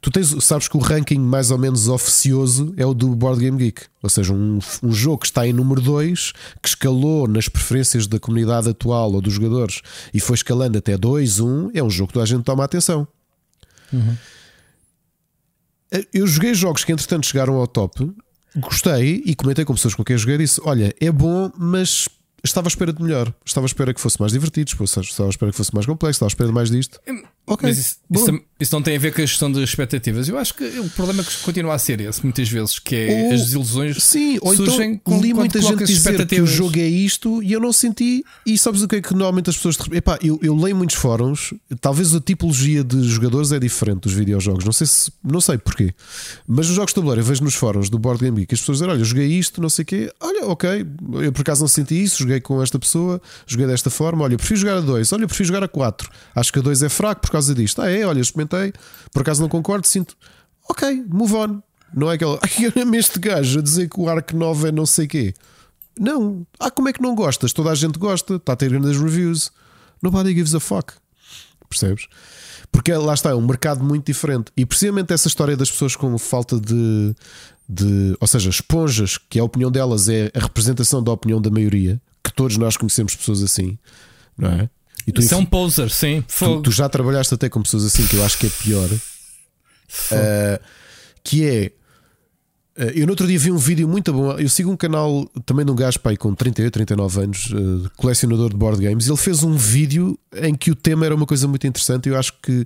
Tu 0.00 0.10
tens, 0.10 0.44
sabes 0.44 0.68
que 0.68 0.76
o 0.76 0.80
ranking 0.80 1.18
mais 1.18 1.50
ou 1.50 1.58
menos 1.58 1.88
oficioso 1.88 2.74
é 2.76 2.86
o 2.86 2.94
do 2.94 3.14
Board 3.16 3.40
Game 3.40 3.58
Geek, 3.58 3.82
ou 4.02 4.10
seja, 4.10 4.32
um, 4.32 4.58
um 4.82 4.92
jogo 4.92 5.18
que 5.18 5.26
está 5.26 5.46
em 5.46 5.52
número 5.52 5.80
2, 5.80 6.32
que 6.62 6.68
escalou 6.68 7.26
nas 7.26 7.48
preferências 7.48 8.06
da 8.06 8.20
comunidade 8.20 8.68
atual 8.68 9.12
ou 9.12 9.20
dos 9.20 9.32
jogadores 9.32 9.80
e 10.12 10.20
foi 10.20 10.34
escalando 10.34 10.78
até 10.78 10.96
2, 10.96 11.40
1, 11.40 11.70
é 11.74 11.82
um 11.82 11.90
jogo 11.90 12.08
que 12.08 12.14
toda 12.14 12.24
a 12.24 12.26
gente 12.26 12.44
toma 12.44 12.64
atenção. 12.64 13.08
Eu 16.12 16.26
joguei 16.26 16.54
jogos 16.54 16.84
que 16.84 16.92
entretanto 16.92 17.26
chegaram 17.26 17.54
ao 17.54 17.66
top, 17.66 18.12
gostei 18.56 19.22
e 19.24 19.34
comentei 19.34 19.64
com 19.64 19.74
pessoas 19.74 19.94
com 19.94 20.04
quem 20.04 20.16
joguei 20.16 20.36
e 20.36 20.38
disse: 20.38 20.60
Olha, 20.64 20.94
é 21.00 21.10
bom, 21.10 21.50
mas 21.56 22.08
estava 22.44 22.66
à 22.66 22.70
espera 22.70 22.92
de 22.92 23.02
melhor. 23.02 23.32
Estava 23.44 23.64
à 23.64 23.68
espera 23.68 23.94
que 23.94 24.00
fosse 24.00 24.20
mais 24.20 24.32
divertido, 24.32 24.70
estava 24.70 25.28
à 25.28 25.30
espera 25.30 25.50
que 25.50 25.56
fosse 25.56 25.74
mais 25.74 25.86
complexo, 25.86 26.16
estava 26.18 26.28
à 26.28 26.30
espera 26.30 26.48
de 26.48 26.54
mais 26.54 26.70
disto. 26.70 27.00
Ok. 27.46 27.68
Mas 27.68 27.78
isso, 27.78 27.96
isso 28.10 28.40
isso 28.58 28.74
não 28.74 28.80
tem 28.80 28.96
a 28.96 28.98
ver 28.98 29.12
com 29.12 29.20
a 29.20 29.26
gestão 29.26 29.52
das 29.52 29.62
expectativas. 29.68 30.28
Eu 30.28 30.38
acho 30.38 30.54
que 30.54 30.64
o 30.64 30.88
problema 30.90 31.20
é 31.22 31.24
que 31.24 31.36
continua 31.42 31.74
a 31.74 31.78
ser 31.78 32.00
esse, 32.00 32.22
muitas 32.22 32.48
vezes, 32.48 32.78
que 32.78 32.94
é 32.94 33.24
Ou- 33.26 33.34
as 33.34 33.40
desilusões. 33.42 34.02
Sim, 34.02 34.38
ou 34.40 34.56
surgem 34.56 34.92
então 34.94 35.14
com- 35.18 35.20
li 35.20 35.34
muita 35.34 35.60
gente 35.60 35.84
dizer 35.84 36.26
que 36.26 36.40
o 36.40 36.46
jogo 36.46 36.78
é 36.78 36.86
isto 36.86 37.42
e 37.42 37.52
eu 37.52 37.60
não 37.60 37.72
senti. 37.72 38.24
E 38.46 38.56
sabes 38.56 38.80
o 38.82 38.88
que 38.88 38.96
é 38.96 39.02
que 39.02 39.12
normalmente 39.12 39.50
as 39.50 39.56
pessoas. 39.56 39.76
Epá, 39.92 40.18
eu, 40.22 40.38
eu 40.42 40.54
leio 40.56 40.74
muitos 40.74 40.96
fóruns, 40.96 41.52
talvez 41.80 42.14
a 42.14 42.20
tipologia 42.20 42.82
de 42.82 43.02
jogadores 43.04 43.52
é 43.52 43.58
diferente 43.58 44.02
dos 44.02 44.14
videojogos. 44.14 44.64
Não 44.64 44.72
sei 44.72 44.86
se. 44.86 45.12
Não 45.22 45.40
sei 45.40 45.58
porquê. 45.58 45.92
Mas 46.46 46.68
os 46.70 46.76
jogos 46.76 46.92
de 46.92 46.94
tabuleiro, 46.94 47.20
eu 47.20 47.24
vejo 47.26 47.44
nos 47.44 47.54
fóruns 47.54 47.90
do 47.90 47.98
Board 47.98 48.22
Game 48.22 48.38
Geek 48.40 48.54
as 48.54 48.60
pessoas 48.60 48.78
dizem: 48.78 48.90
Olha, 48.90 49.04
joguei 49.04 49.26
isto, 49.26 49.60
não 49.60 49.68
sei 49.68 49.82
o 49.82 49.86
quê. 49.86 50.12
Olha, 50.20 50.46
ok, 50.46 50.86
eu 51.22 51.32
por 51.32 51.42
acaso 51.42 51.60
não 51.60 51.68
senti 51.68 52.02
isso, 52.02 52.18
joguei 52.18 52.33
com 52.40 52.62
esta 52.62 52.78
pessoa, 52.78 53.20
joguei 53.46 53.66
desta 53.66 53.90
forma. 53.90 54.24
Olha, 54.24 54.36
prefiro 54.36 54.60
jogar 54.60 54.76
a 54.78 54.80
2, 54.80 55.12
olha, 55.12 55.26
prefiro 55.26 55.46
jogar 55.46 55.62
a 55.62 55.68
4. 55.68 56.10
Acho 56.34 56.52
que 56.52 56.58
a 56.58 56.62
2 56.62 56.82
é 56.82 56.88
fraco 56.88 57.20
por 57.22 57.30
causa 57.30 57.54
disto. 57.54 57.80
Ah, 57.80 57.90
é, 57.90 58.04
olha, 58.04 58.20
experimentei, 58.20 58.72
por 59.12 59.22
acaso 59.22 59.40
não 59.40 59.48
concordo, 59.48 59.86
sinto. 59.86 60.16
Ok, 60.68 61.04
move 61.08 61.34
on. 61.34 61.62
Não 61.94 62.10
é 62.10 62.14
aquela. 62.14 62.38
Ai, 62.42 62.98
este 62.98 63.18
gajo 63.18 63.58
a 63.58 63.62
dizer 63.62 63.88
que 63.88 64.00
o 64.00 64.08
Arc 64.08 64.32
9 64.32 64.68
é 64.68 64.72
não 64.72 64.86
sei 64.86 65.06
quê. 65.06 65.34
Não. 65.98 66.46
Ah, 66.58 66.70
como 66.70 66.88
é 66.88 66.92
que 66.92 67.00
não 67.00 67.14
gostas? 67.14 67.52
Toda 67.52 67.70
a 67.70 67.74
gente 67.74 67.98
gosta, 67.98 68.36
está 68.36 68.52
a 68.52 68.56
ter 68.56 68.68
grandes 68.68 68.98
reviews. 68.98 69.52
Nobody 70.02 70.34
gives 70.34 70.54
a 70.54 70.60
fuck. 70.60 70.92
Percebes? 71.68 72.06
Porque 72.70 72.92
lá 72.92 73.14
está, 73.14 73.30
é 73.30 73.34
um 73.34 73.46
mercado 73.46 73.84
muito 73.84 74.06
diferente. 74.06 74.50
E 74.56 74.66
precisamente 74.66 75.12
essa 75.12 75.28
história 75.28 75.56
das 75.56 75.70
pessoas 75.70 75.94
com 75.94 76.18
falta 76.18 76.58
de. 76.58 77.14
de 77.68 78.16
ou 78.20 78.26
seja, 78.26 78.50
esponjas, 78.50 79.16
que 79.16 79.38
a 79.38 79.44
opinião 79.44 79.70
delas 79.70 80.08
é 80.08 80.30
a 80.34 80.40
representação 80.40 81.02
da 81.02 81.12
opinião 81.12 81.40
da 81.40 81.50
maioria, 81.50 82.00
que 82.24 82.32
todos 82.32 82.56
nós 82.56 82.76
conhecemos 82.76 83.14
pessoas 83.14 83.42
assim, 83.42 83.78
não 84.36 84.50
é? 84.50 84.70
E 85.06 85.12
tu, 85.12 85.20
Isso 85.20 85.34
é 85.34 85.36
um 85.36 85.44
poser, 85.44 85.90
sim. 85.90 86.24
Tu, 86.26 86.62
tu 86.62 86.70
já 86.70 86.88
trabalhaste 86.88 87.34
até 87.34 87.48
com 87.48 87.62
pessoas 87.62 87.84
assim, 87.84 88.06
que 88.06 88.16
eu 88.16 88.24
acho 88.24 88.38
que 88.38 88.46
é 88.46 88.50
pior. 88.50 88.88
Uh, 88.90 90.64
que 91.22 91.44
é. 91.46 91.72
uh, 92.82 92.90
eu 92.94 93.06
no 93.06 93.12
outro 93.12 93.26
dia 93.26 93.38
vi 93.38 93.50
um 93.50 93.58
vídeo 93.58 93.86
muito 93.86 94.12
bom. 94.12 94.32
Eu 94.32 94.48
sigo 94.48 94.70
um 94.70 94.76
canal 94.76 95.26
também 95.44 95.64
de 95.64 95.70
um 95.70 95.74
gajo 95.74 96.00
pai, 96.00 96.16
com 96.16 96.34
38, 96.34 96.72
39 96.72 97.20
anos, 97.20 97.46
uh, 97.50 97.90
colecionador 97.96 98.48
de 98.48 98.56
board 98.56 98.82
games. 98.82 99.06
Ele 99.06 99.16
fez 99.16 99.42
um 99.42 99.54
vídeo 99.54 100.18
em 100.34 100.54
que 100.54 100.70
o 100.70 100.74
tema 100.74 101.04
era 101.04 101.14
uma 101.14 101.26
coisa 101.26 101.46
muito 101.46 101.66
interessante. 101.66 102.08
Eu 102.08 102.18
acho 102.18 102.32
que 102.42 102.64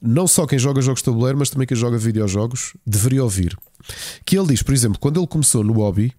não 0.00 0.26
só 0.26 0.46
quem 0.46 0.58
joga 0.58 0.80
jogos 0.80 1.00
de 1.00 1.04
tabuleiro, 1.04 1.38
mas 1.38 1.50
também 1.50 1.66
quem 1.66 1.76
joga 1.76 1.98
videojogos 1.98 2.74
deveria 2.86 3.22
ouvir. 3.22 3.56
Que 4.24 4.38
ele 4.38 4.48
diz, 4.48 4.62
por 4.62 4.72
exemplo, 4.72 4.98
quando 4.98 5.20
ele 5.20 5.26
começou 5.26 5.62
no 5.62 5.74
hobby, 5.74 6.14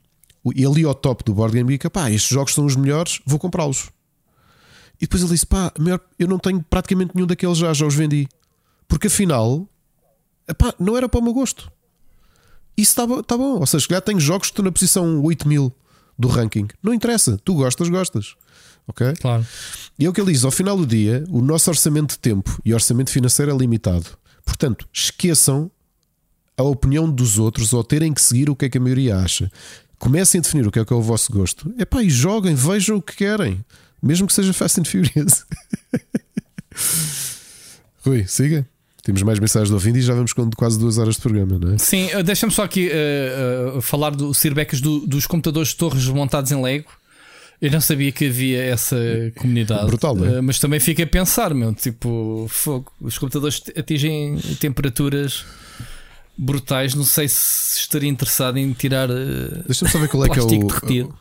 ele 0.54 0.82
ia 0.82 0.88
ao 0.88 0.94
top 0.94 1.24
do 1.24 1.34
board 1.34 1.56
game 1.56 1.70
geek, 1.70 1.90
pá, 1.90 2.12
estes 2.12 2.30
jogos 2.30 2.54
são 2.54 2.66
os 2.66 2.76
melhores, 2.76 3.20
vou 3.26 3.40
comprá-los. 3.40 3.90
E 4.98 5.02
depois 5.02 5.22
ele 5.22 5.32
disse: 5.32 5.46
pá, 5.46 5.72
melhor, 5.80 6.00
eu 6.18 6.28
não 6.28 6.40
tenho 6.40 6.64
praticamente 6.64 7.12
nenhum 7.16 7.28
daqueles 7.28 7.58
já, 7.58 7.74
já 7.74 7.86
os 7.86 7.96
vendi. 7.96 8.28
Porque 8.88 9.08
afinal, 9.08 9.68
epá, 10.48 10.74
não 10.80 10.96
era 10.96 11.10
para 11.10 11.20
o 11.20 11.24
meu 11.24 11.34
gosto. 11.34 11.72
Isso 12.78 12.92
está 12.92 13.08
bom, 13.08 13.22
tá 13.24 13.38
bom. 13.38 13.60
Ou 13.60 13.66
seja, 13.66 13.88
já 13.90 14.02
tenho 14.02 14.20
jogos 14.20 14.48
que 14.48 14.54
estão 14.54 14.66
na 14.66 14.72
posição 14.72 15.22
8000 15.24 15.74
do 16.18 16.28
ranking. 16.28 16.68
Não 16.82 16.94
interessa, 16.94 17.38
tu 17.44 17.56
gostas, 17.56 17.90
gostas. 17.90 18.36
Ok? 18.88 19.14
Claro. 19.20 19.46
E 19.98 20.06
é 20.06 20.10
o 20.10 20.14
que 20.14 20.22
ele 20.22 20.32
diz: 20.32 20.44
ao 20.44 20.52
final 20.52 20.78
do 20.78 20.86
dia, 20.86 21.24
o 21.30 21.42
nosso 21.42 21.70
orçamento 21.70 22.12
de 22.12 22.20
tempo 22.20 22.60
e 22.64 22.74
orçamento 22.74 23.10
financeiro 23.10 23.52
é 23.52 23.58
limitado. 23.58 24.06
Portanto, 24.46 24.88
esqueçam 24.94 25.72
a 26.58 26.64
opinião 26.64 27.10
dos 27.10 27.38
outros 27.38 27.74
ou 27.74 27.84
terem 27.84 28.14
que 28.14 28.22
seguir 28.22 28.50
o 28.50 28.56
que 28.56 28.66
é 28.66 28.70
que 28.70 28.78
a 28.78 28.82
maioria 28.82 29.18
acha. 29.18 29.52
Comecem 30.06 30.38
a 30.38 30.42
definir 30.44 30.68
o 30.68 30.72
que 30.72 30.78
é 30.78 30.86
que 30.86 30.94
é 30.94 30.96
o 30.96 31.02
vosso 31.02 31.34
gosto. 31.34 31.74
Epá, 31.80 32.04
e 32.04 32.12
joguem, 32.12 32.54
vejam 32.54 32.98
o 32.98 33.02
que 33.02 33.16
querem. 33.16 33.66
Mesmo 34.04 34.28
que 34.28 34.34
seja 34.34 34.54
Fast 34.54 34.80
and 34.80 34.86
Furious. 34.86 35.44
Rui, 38.06 38.24
siga. 38.28 38.68
Temos 39.04 39.24
mais 39.24 39.40
mensagens 39.40 39.70
do 39.70 39.74
ouvindo 39.74 39.98
e 39.98 40.04
já 40.04 40.14
vamos 40.14 40.32
com 40.32 40.48
quase 40.52 40.78
duas 40.78 41.00
horas 41.00 41.16
de 41.16 41.22
programa, 41.22 41.58
não 41.58 41.74
é? 41.74 41.80
Sim, 41.80 42.06
uh, 42.16 42.22
deixa-me 42.22 42.52
só 42.52 42.64
aqui 42.64 42.88
uh, 42.90 43.78
uh, 43.78 43.82
falar 43.82 44.12
do 44.12 44.32
Sir 44.32 44.54
Becas 44.54 44.80
do- 44.80 45.08
dos 45.08 45.26
computadores 45.26 45.70
de 45.70 45.78
torres 45.78 46.06
montados 46.06 46.52
em 46.52 46.62
Lego. 46.62 46.92
Eu 47.60 47.72
não 47.72 47.82
sabia 47.82 48.12
que 48.12 48.28
havia 48.28 48.62
essa 48.64 48.96
comunidade. 49.38 49.88
Brutal, 49.88 50.24
é? 50.24 50.40
Mas 50.40 50.60
também 50.60 50.80
fica 50.80 51.02
a 51.02 51.08
pensar, 51.08 51.52
meu, 51.56 51.74
tipo, 51.74 52.46
fogo. 52.48 52.92
Os 53.02 53.18
computadores 53.18 53.64
atingem 53.76 54.38
temperaturas 54.60 55.46
brutais. 56.38 56.94
Não 56.94 57.04
sei 57.04 57.28
se 57.30 57.80
estaria 57.80 58.10
interessado 58.10 58.58
em 58.58 58.72
tirar 58.74 59.10
uh, 59.10 59.64
Deixa-me 59.66 59.92
só 59.92 60.00
ver 60.00 60.08
qual 60.10 60.26
é 60.26 60.30
que 60.30 60.40
é 60.40 60.44
o. 60.44 60.48
derretido. 60.48 61.18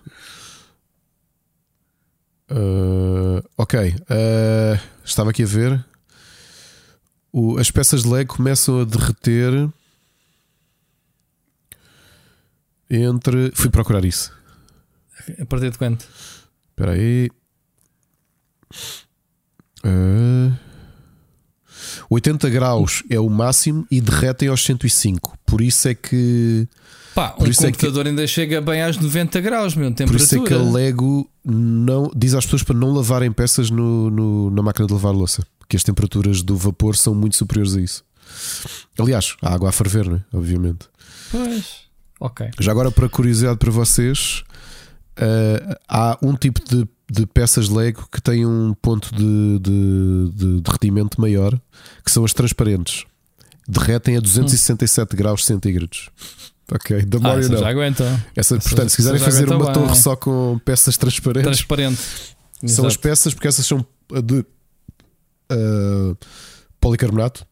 Uh, 2.50 3.42
ok. 3.56 3.90
Uh, 3.90 4.80
estava 5.04 5.30
aqui 5.30 5.42
a 5.42 5.46
ver. 5.46 5.84
O- 7.32 7.58
as 7.58 7.70
peças 7.70 8.02
de 8.02 8.08
Lego 8.08 8.36
começam 8.36 8.80
a 8.80 8.84
derreter 8.84 9.68
entre. 12.90 13.50
Fui 13.54 13.70
procurar 13.70 14.04
isso. 14.04 14.32
A 15.40 15.46
partir 15.46 15.70
de 15.70 15.78
quanto? 15.78 16.06
Espera 16.70 16.92
aí. 16.92 17.30
Uh, 19.84 20.52
80 22.14 22.48
graus 22.50 23.02
é 23.10 23.18
o 23.18 23.28
máximo 23.28 23.86
e 23.90 24.00
derretem 24.00 24.48
aos 24.48 24.64
105. 24.64 25.36
Por 25.46 25.60
isso 25.60 25.88
é 25.88 25.94
que. 25.94 26.68
Pá, 27.14 27.28
Por 27.28 27.46
um 27.46 27.50
isso 27.50 27.62
é 27.64 27.66
que- 27.70 27.78
computador 27.78 28.06
ainda 28.06 28.26
chega 28.26 28.60
bem 28.60 28.82
aos 28.82 28.96
90 28.98 29.40
graus, 29.40 29.74
meu, 29.76 29.90
Por 29.90 29.96
temperatura. 29.98 30.24
isso 30.24 30.36
é 30.36 30.48
que 30.48 30.54
a 30.54 30.58
Lego 30.72 31.30
não, 31.44 32.10
diz 32.14 32.34
às 32.34 32.44
pessoas 32.44 32.62
para 32.64 32.76
não 32.76 32.92
lavarem 32.92 33.30
peças 33.30 33.70
no, 33.70 34.10
no- 34.10 34.50
na 34.50 34.62
máquina 34.62 34.86
de 34.86 34.92
lavar 34.92 35.12
louça. 35.12 35.46
Porque 35.58 35.76
as 35.76 35.84
temperaturas 35.84 36.42
do 36.42 36.56
vapor 36.56 36.96
são 36.96 37.14
muito 37.14 37.36
superiores 37.36 37.76
a 37.76 37.80
isso. 37.80 38.04
Aliás, 38.98 39.36
a 39.42 39.54
água 39.54 39.68
a 39.68 39.72
ferver, 39.72 40.08
né? 40.08 40.20
obviamente. 40.32 40.86
Pois. 41.30 41.84
Ok. 42.20 42.50
Já 42.60 42.72
agora, 42.72 42.90
para 42.90 43.08
curiosidade 43.08 43.58
para 43.58 43.70
vocês, 43.70 44.42
eh, 45.16 45.78
há 45.88 46.18
um 46.22 46.34
tipo 46.34 46.60
de, 46.64 46.86
de 47.14 47.26
peças 47.26 47.68
Lego 47.68 48.08
que 48.10 48.20
tem 48.20 48.44
um 48.46 48.74
ponto 48.74 49.14
de, 49.14 49.58
de, 49.60 50.30
de 50.34 50.60
derretimento 50.60 51.20
maior, 51.20 51.58
que 52.04 52.10
são 52.10 52.24
as 52.24 52.32
transparentes. 52.32 53.04
Derretem 53.68 54.16
a 54.16 54.20
267 54.20 55.16
graus 55.16 55.44
centígrados. 55.46 56.10
Ok, 56.72 57.02
da 57.02 57.18
Ah, 57.22 57.38
essa 57.38 57.48
não. 57.50 57.58
já 57.58 57.68
aguenta. 57.68 58.04
Essa, 58.34 58.56
essa- 58.56 58.68
portanto, 58.68 58.88
se 58.90 58.96
quiserem 58.96 59.20
fazer 59.20 59.48
uma 59.52 59.64
bem. 59.66 59.72
torre 59.74 59.94
só 59.96 60.16
com 60.16 60.58
peças 60.64 60.96
transparentes, 60.96 61.44
Transparente. 61.44 62.00
são 62.66 62.86
as 62.86 62.92
Exato. 62.94 62.98
peças, 63.00 63.34
porque 63.34 63.48
essas 63.48 63.66
são 63.66 63.84
de 64.24 64.44
ah, 65.50 66.16
policarbonato. 66.80 67.46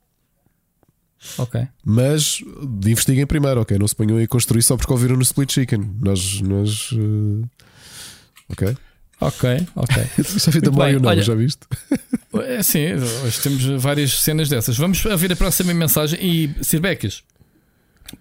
Ok. 1.39 1.69
Mas 1.85 2.43
investiguem 2.85 3.27
primeiro, 3.27 3.61
ok? 3.61 3.79
Não 3.79 3.87
se 3.87 3.95
ponham 3.95 4.19
a 4.19 4.27
construir 4.27 4.63
só 4.63 4.77
porque 4.77 4.93
ouviram 4.93 5.15
no 5.17 5.23
Split 5.23 5.53
Chicken. 5.53 5.95
Nós. 6.01 6.41
nós 6.41 6.91
ah, 6.95 7.49
ok? 8.51 8.77
Ok, 9.27 9.67
ok. 9.77 9.97
Já 10.39 10.51
vi 10.53 10.61
da 10.61 10.71
Mario, 10.73 10.95
bem, 10.95 11.03
não, 11.03 11.09
olha- 11.11 11.23
já 11.23 11.35
viste? 11.35 11.61
É 12.35 12.63
sim, 12.63 12.95
hoje 12.95 13.41
temos 13.43 13.63
várias 13.83 14.19
cenas 14.21 14.49
dessas. 14.49 14.77
Vamos 14.79 15.03
ver 15.03 15.33
a 15.33 15.37
próxima 15.37 15.75
mensagem 15.75 16.19
e 16.23 16.65
Sir 16.65 16.81
Becas, 16.81 17.23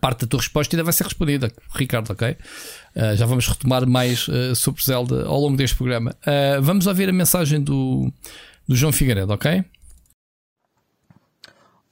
parte 0.02 0.22
da 0.22 0.28
tua 0.28 0.40
resposta 0.42 0.76
ainda 0.76 0.84
vai 0.84 0.92
ser 0.92 1.06
respondida, 1.06 1.50
Ricardo, 1.74 2.12
ok? 2.12 2.36
Uh, 2.94 3.16
já 3.16 3.26
vamos 3.26 3.48
retomar 3.48 3.88
mais 3.88 4.28
uh, 4.28 4.54
sobre 4.54 4.84
Zelda 4.84 5.26
ao 5.26 5.40
longo 5.40 5.56
deste 5.56 5.78
programa. 5.78 6.14
Uh, 6.28 6.62
vamos 6.62 6.88
ouvir 6.88 7.08
a 7.08 7.14
mensagem 7.14 7.62
do, 7.62 8.12
do 8.68 8.76
João 8.76 8.92
Figueiredo, 8.92 9.32
ok? 9.32 9.64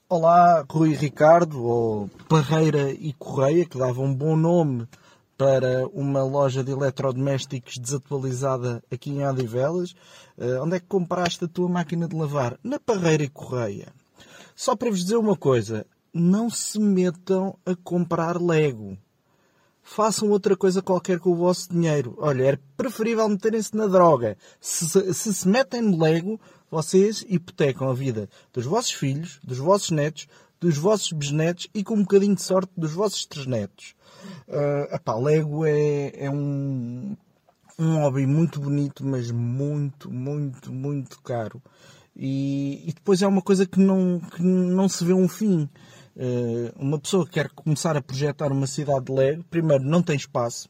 Olá, 0.09 0.65
Rui 0.69 0.93
Ricardo, 0.95 1.63
ou 1.63 2.09
Parreira 2.27 2.91
e 2.91 3.13
Correia, 3.13 3.65
que 3.65 3.77
dava 3.77 4.01
um 4.01 4.13
bom 4.13 4.35
nome 4.35 4.85
para 5.39 5.87
uma 5.93 6.21
loja 6.21 6.61
de 6.61 6.73
eletrodomésticos 6.73 7.77
desatualizada 7.77 8.83
aqui 8.91 9.09
em 9.09 9.25
Odivelas. 9.25 9.95
Eh, 10.37 10.59
onde 10.59 10.75
é 10.75 10.79
que 10.81 10.85
compraste 10.85 11.45
a 11.45 11.47
tua 11.47 11.69
máquina 11.69 12.09
de 12.09 12.13
lavar? 12.13 12.59
Na 12.61 12.77
Parreira 12.77 13.23
e 13.23 13.29
Correia. 13.29 13.87
Só 14.53 14.75
para 14.75 14.89
vos 14.89 14.99
dizer 14.99 15.15
uma 15.15 15.37
coisa, 15.37 15.85
não 16.13 16.49
se 16.49 16.77
metam 16.77 17.57
a 17.65 17.73
comprar 17.73 18.35
Lego. 18.41 18.97
Façam 19.81 20.29
outra 20.29 20.57
coisa 20.57 20.81
qualquer 20.81 21.19
com 21.19 21.31
o 21.31 21.37
vosso 21.37 21.71
dinheiro. 21.71 22.15
Olha, 22.17 22.43
é 22.43 22.59
preferível 22.75 23.29
meterem-se 23.29 23.77
na 23.77 23.87
droga. 23.87 24.37
Se, 24.59 25.13
se 25.13 25.33
se 25.33 25.47
metem 25.47 25.81
no 25.81 26.03
Lego, 26.03 26.37
vocês 26.69 27.23
hipotecam 27.29 27.89
a 27.89 27.93
vida 27.93 28.27
dos 28.51 28.65
vossos 28.65 28.91
filhos, 28.91 29.39
dos 29.41 29.57
vossos 29.57 29.91
netos, 29.91 30.27
dos 30.59 30.77
vossos 30.77 31.13
bisnetos 31.13 31.69
e 31.73 31.81
com 31.81 31.93
um 31.93 32.01
bocadinho 32.01 32.35
de 32.35 32.41
sorte 32.41 32.73
dos 32.75 32.91
vossos 32.91 33.25
trisnetos. 33.25 33.95
Uh, 34.47 34.95
epá, 34.95 35.15
Lego 35.15 35.65
é, 35.65 36.11
é 36.15 36.29
um, 36.29 37.15
um 37.77 37.95
hobby 38.01 38.25
muito 38.25 38.59
bonito, 38.59 39.05
mas 39.05 39.31
muito, 39.31 40.11
muito, 40.11 40.71
muito 40.71 41.21
caro. 41.21 41.61
E, 42.15 42.83
e 42.89 42.93
depois 42.93 43.21
é 43.21 43.27
uma 43.27 43.41
coisa 43.41 43.65
que 43.65 43.79
não, 43.79 44.19
que 44.19 44.41
não 44.43 44.89
se 44.89 45.05
vê 45.05 45.13
um 45.13 45.27
fim. 45.27 45.69
Uh, 46.15 46.73
uma 46.77 46.99
pessoa 46.99 47.25
que 47.25 47.31
quer 47.31 47.49
começar 47.49 47.95
a 47.95 48.01
projetar 48.01 48.51
uma 48.51 48.67
cidade 48.67 49.05
de 49.05 49.11
Lego, 49.11 49.43
primeiro 49.49 49.83
não 49.85 50.03
tem 50.03 50.17
espaço, 50.17 50.67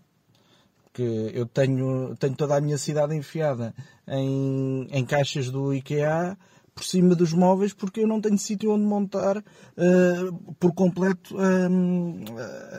porque 0.84 1.32
eu 1.34 1.46
tenho, 1.48 2.16
tenho 2.18 2.36
toda 2.36 2.56
a 2.56 2.62
minha 2.62 2.78
cidade 2.78 3.16
enfiada 3.16 3.74
em, 4.08 4.88
em 4.92 5.04
caixas 5.04 5.50
do 5.50 5.74
IKEA, 5.74 6.38
por 6.80 6.86
cima 6.86 7.14
dos 7.14 7.34
móveis 7.34 7.74
porque 7.74 8.00
eu 8.00 8.08
não 8.08 8.22
tenho 8.22 8.38
sítio 8.38 8.72
onde 8.72 8.86
montar 8.86 9.38
uh, 9.38 10.54
por 10.58 10.74
completo 10.74 11.36
um, 11.38 12.24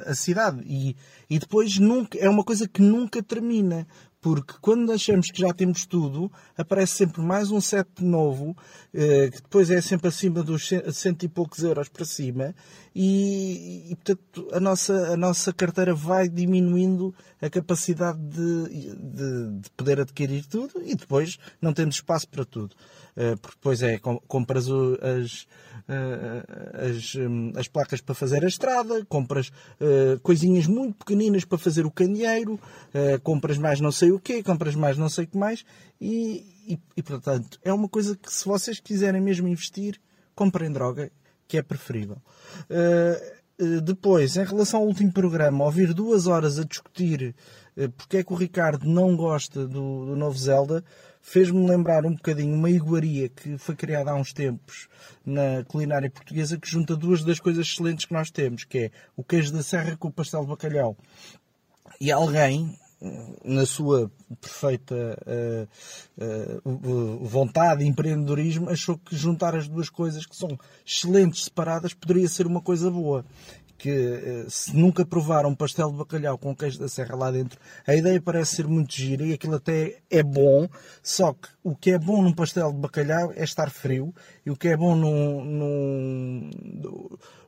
a 0.06 0.14
cidade. 0.14 0.62
E, 0.64 0.96
e 1.28 1.38
depois 1.38 1.78
nunca, 1.78 2.18
é 2.18 2.28
uma 2.28 2.42
coisa 2.42 2.66
que 2.66 2.80
nunca 2.80 3.22
termina. 3.22 3.86
Porque 4.22 4.52
quando 4.60 4.92
achamos 4.92 5.30
que 5.30 5.40
já 5.40 5.52
temos 5.52 5.86
tudo, 5.86 6.30
aparece 6.56 6.94
sempre 6.94 7.22
mais 7.22 7.50
um 7.50 7.58
set 7.58 7.88
novo, 8.00 8.54
eh, 8.92 9.30
que 9.30 9.40
depois 9.40 9.70
é 9.70 9.80
sempre 9.80 10.08
acima 10.08 10.42
dos 10.42 10.68
cento 10.92 11.24
e 11.24 11.28
poucos 11.28 11.62
euros 11.62 11.88
para 11.88 12.04
cima, 12.04 12.54
e, 12.94 13.90
e 13.90 13.96
portanto 13.96 14.46
a 14.52 14.60
nossa, 14.60 15.14
a 15.14 15.16
nossa 15.16 15.54
carteira 15.54 15.94
vai 15.94 16.28
diminuindo 16.28 17.14
a 17.40 17.48
capacidade 17.48 18.18
de, 18.18 18.94
de, 18.94 19.60
de 19.60 19.70
poder 19.74 19.98
adquirir 19.98 20.44
tudo 20.44 20.82
e 20.84 20.94
depois 20.94 21.38
não 21.58 21.72
temos 21.72 21.94
espaço 21.94 22.28
para 22.28 22.44
tudo. 22.44 22.76
Eh, 23.16 23.36
porque 23.36 23.56
depois 23.56 23.82
é, 23.82 23.98
compras 23.98 24.66
as, 24.68 25.46
eh, 25.88 26.88
as, 26.88 27.14
hum, 27.14 27.52
as 27.56 27.68
placas 27.68 28.00
para 28.00 28.14
fazer 28.14 28.44
a 28.44 28.48
estrada, 28.48 29.04
compras 29.06 29.50
eh, 29.80 30.18
coisinhas 30.22 30.66
muito 30.66 30.98
pequeninas 30.98 31.44
para 31.44 31.58
fazer 31.58 31.86
o 31.86 31.90
candeeiro, 31.90 32.58
compras 33.22 33.58
mais 33.58 33.80
não 33.80 33.92
sei 33.92 34.12
o 34.12 34.18
quê, 34.18 34.42
compras 34.42 34.74
mais 34.74 34.96
não 34.96 35.08
sei 35.08 35.24
o 35.24 35.28
que 35.28 35.36
mais, 35.36 35.64
e, 36.00 36.46
e, 36.68 36.78
e 36.96 37.02
portanto 37.02 37.58
é 37.62 37.72
uma 37.72 37.88
coisa 37.88 38.16
que 38.16 38.32
se 38.32 38.44
vocês 38.44 38.80
quiserem 38.80 39.20
mesmo 39.20 39.48
investir, 39.48 40.00
comprem 40.34 40.70
droga, 40.70 41.10
que 41.46 41.58
é 41.58 41.62
preferível. 41.62 42.16
Depois, 43.84 44.36
em 44.36 44.44
relação 44.44 44.80
ao 44.80 44.86
último 44.86 45.12
programa, 45.12 45.64
ouvir 45.64 45.92
duas 45.92 46.26
horas 46.26 46.58
a 46.58 46.64
discutir 46.64 47.34
porque 47.96 48.18
é 48.18 48.24
que 48.24 48.32
o 48.32 48.36
Ricardo 48.36 48.86
não 48.86 49.16
gosta 49.16 49.66
do, 49.66 50.06
do 50.06 50.16
novo 50.16 50.36
Zelda, 50.36 50.84
fez-me 51.20 51.66
lembrar 51.68 52.04
um 52.06 52.14
bocadinho 52.14 52.54
uma 52.54 52.70
iguaria 52.70 53.28
que 53.28 53.58
foi 53.58 53.76
criada 53.76 54.10
há 54.10 54.14
uns 54.14 54.32
tempos 54.32 54.88
na 55.24 55.64
culinária 55.66 56.10
portuguesa 56.10 56.58
que 56.58 56.68
junta 56.68 56.96
duas 56.96 57.22
das 57.22 57.38
coisas 57.38 57.66
excelentes 57.66 58.04
que 58.04 58.12
nós 58.12 58.30
temos, 58.30 58.64
que 58.64 58.78
é 58.78 58.90
o 59.16 59.22
queijo 59.22 59.52
da 59.52 59.62
serra 59.62 59.96
com 59.96 60.08
o 60.08 60.12
pastel 60.12 60.42
de 60.42 60.48
bacalhau. 60.48 60.96
E 62.00 62.10
alguém, 62.10 62.78
na 63.44 63.66
sua 63.66 64.10
perfeita 64.40 64.94
uh, 65.26 66.64
uh, 66.64 67.24
vontade 67.24 67.86
empreendedorismo, 67.86 68.70
achou 68.70 68.96
que 68.98 69.16
juntar 69.16 69.54
as 69.54 69.68
duas 69.68 69.88
coisas 69.88 70.24
que 70.24 70.36
são 70.36 70.58
excelentes 70.84 71.44
separadas 71.44 71.94
poderia 71.94 72.28
ser 72.28 72.46
uma 72.46 72.60
coisa 72.60 72.90
boa 72.90 73.24
que 73.80 73.88
eh, 73.88 74.44
se 74.46 74.76
nunca 74.76 75.06
provaram 75.06 75.54
pastel 75.54 75.90
de 75.90 75.96
bacalhau 75.96 76.36
com 76.36 76.54
queijo 76.54 76.78
da 76.78 76.86
serra 76.86 77.16
lá 77.16 77.30
dentro, 77.30 77.58
a 77.86 77.94
ideia 77.94 78.20
parece 78.20 78.56
ser 78.56 78.68
muito 78.68 78.94
gira 78.94 79.24
e 79.24 79.32
aquilo 79.32 79.54
até 79.54 80.02
é 80.10 80.22
bom, 80.22 80.68
só 81.02 81.32
que 81.32 81.48
o 81.64 81.74
que 81.74 81.92
é 81.92 81.98
bom 81.98 82.22
num 82.22 82.34
pastel 82.34 82.72
de 82.72 82.78
bacalhau 82.78 83.32
é 83.34 83.42
estar 83.42 83.70
frio 83.70 84.14
e 84.44 84.50
o 84.50 84.56
que 84.56 84.68
é 84.68 84.76
bom 84.76 84.94
no, 84.94 85.42
no, 85.42 86.50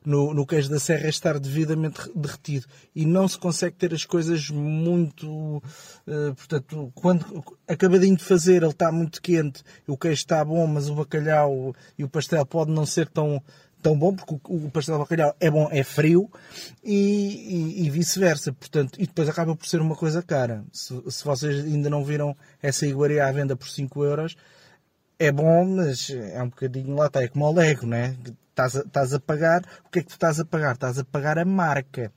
no, 0.03 0.33
no 0.33 0.45
queijo 0.47 0.71
da 0.71 0.79
serra 0.79 1.05
é 1.05 1.09
estar 1.09 1.39
devidamente 1.39 2.01
derretido. 2.15 2.65
E 2.95 3.05
não 3.05 3.27
se 3.27 3.37
consegue 3.37 3.75
ter 3.75 3.93
as 3.93 4.03
coisas 4.03 4.49
muito 4.49 5.57
uh, 5.57 6.33
portanto, 6.35 6.91
quando 6.95 7.43
acabadinho 7.67 8.17
de 8.17 8.23
fazer 8.23 8.63
ele 8.63 8.71
está 8.71 8.91
muito 8.91 9.21
quente, 9.21 9.63
o 9.87 9.95
queijo 9.95 10.21
está 10.21 10.43
bom 10.43 10.65
mas 10.65 10.89
o 10.89 10.95
bacalhau 10.95 11.75
e 11.95 12.03
o 12.03 12.09
pastel 12.09 12.43
pode 12.43 12.71
não 12.71 12.87
ser 12.87 13.07
tão 13.07 13.39
tão 13.83 13.99
bom, 13.99 14.15
porque 14.15 14.39
o, 14.45 14.71
pastel 14.71 14.95
de 14.95 15.01
bacalhau 15.01 15.35
é 15.39 15.51
bom, 15.51 15.67
é 15.69 15.83
frio, 15.83 16.31
e, 16.83 17.81
e, 17.81 17.85
e 17.85 17.89
vice-versa. 17.89 18.53
Portanto, 18.53 18.99
e 18.99 19.05
depois 19.05 19.27
acaba 19.27 19.55
por 19.55 19.67
ser 19.67 19.81
uma 19.81 19.95
coisa 19.95 20.23
cara. 20.23 20.63
Se, 20.71 20.99
se 21.11 21.23
vocês 21.23 21.65
ainda 21.65 21.89
não 21.89 22.03
viram 22.03 22.35
essa 22.61 22.87
iguaria 22.87 23.27
à 23.27 23.31
venda 23.31 23.55
por 23.55 23.69
5 23.69 24.03
euros, 24.03 24.37
é 25.19 25.31
bom, 25.31 25.65
mas 25.65 26.09
é 26.09 26.41
um 26.41 26.49
bocadinho 26.49 26.95
lá 26.95 27.07
está, 27.07 27.21
é 27.21 27.27
como 27.27 27.45
o 27.45 27.53
Lego, 27.53 27.85
né? 27.85 28.15
Estás 28.49 29.13
a, 29.13 29.17
a 29.17 29.19
pagar, 29.19 29.61
o 29.85 29.89
que 29.89 29.99
é 29.99 30.01
que 30.01 30.07
tu 30.07 30.13
estás 30.13 30.39
a 30.39 30.45
pagar? 30.45 30.73
Estás 30.73 30.97
a 30.97 31.03
pagar 31.03 31.37
a 31.37 31.45
marca. 31.45 32.11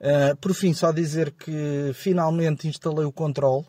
Uh, 0.00 0.36
por 0.36 0.52
fim, 0.52 0.74
só 0.74 0.92
dizer 0.92 1.32
que 1.32 1.92
finalmente 1.94 2.68
instalei 2.68 3.04
o 3.06 3.12
controle 3.12 3.64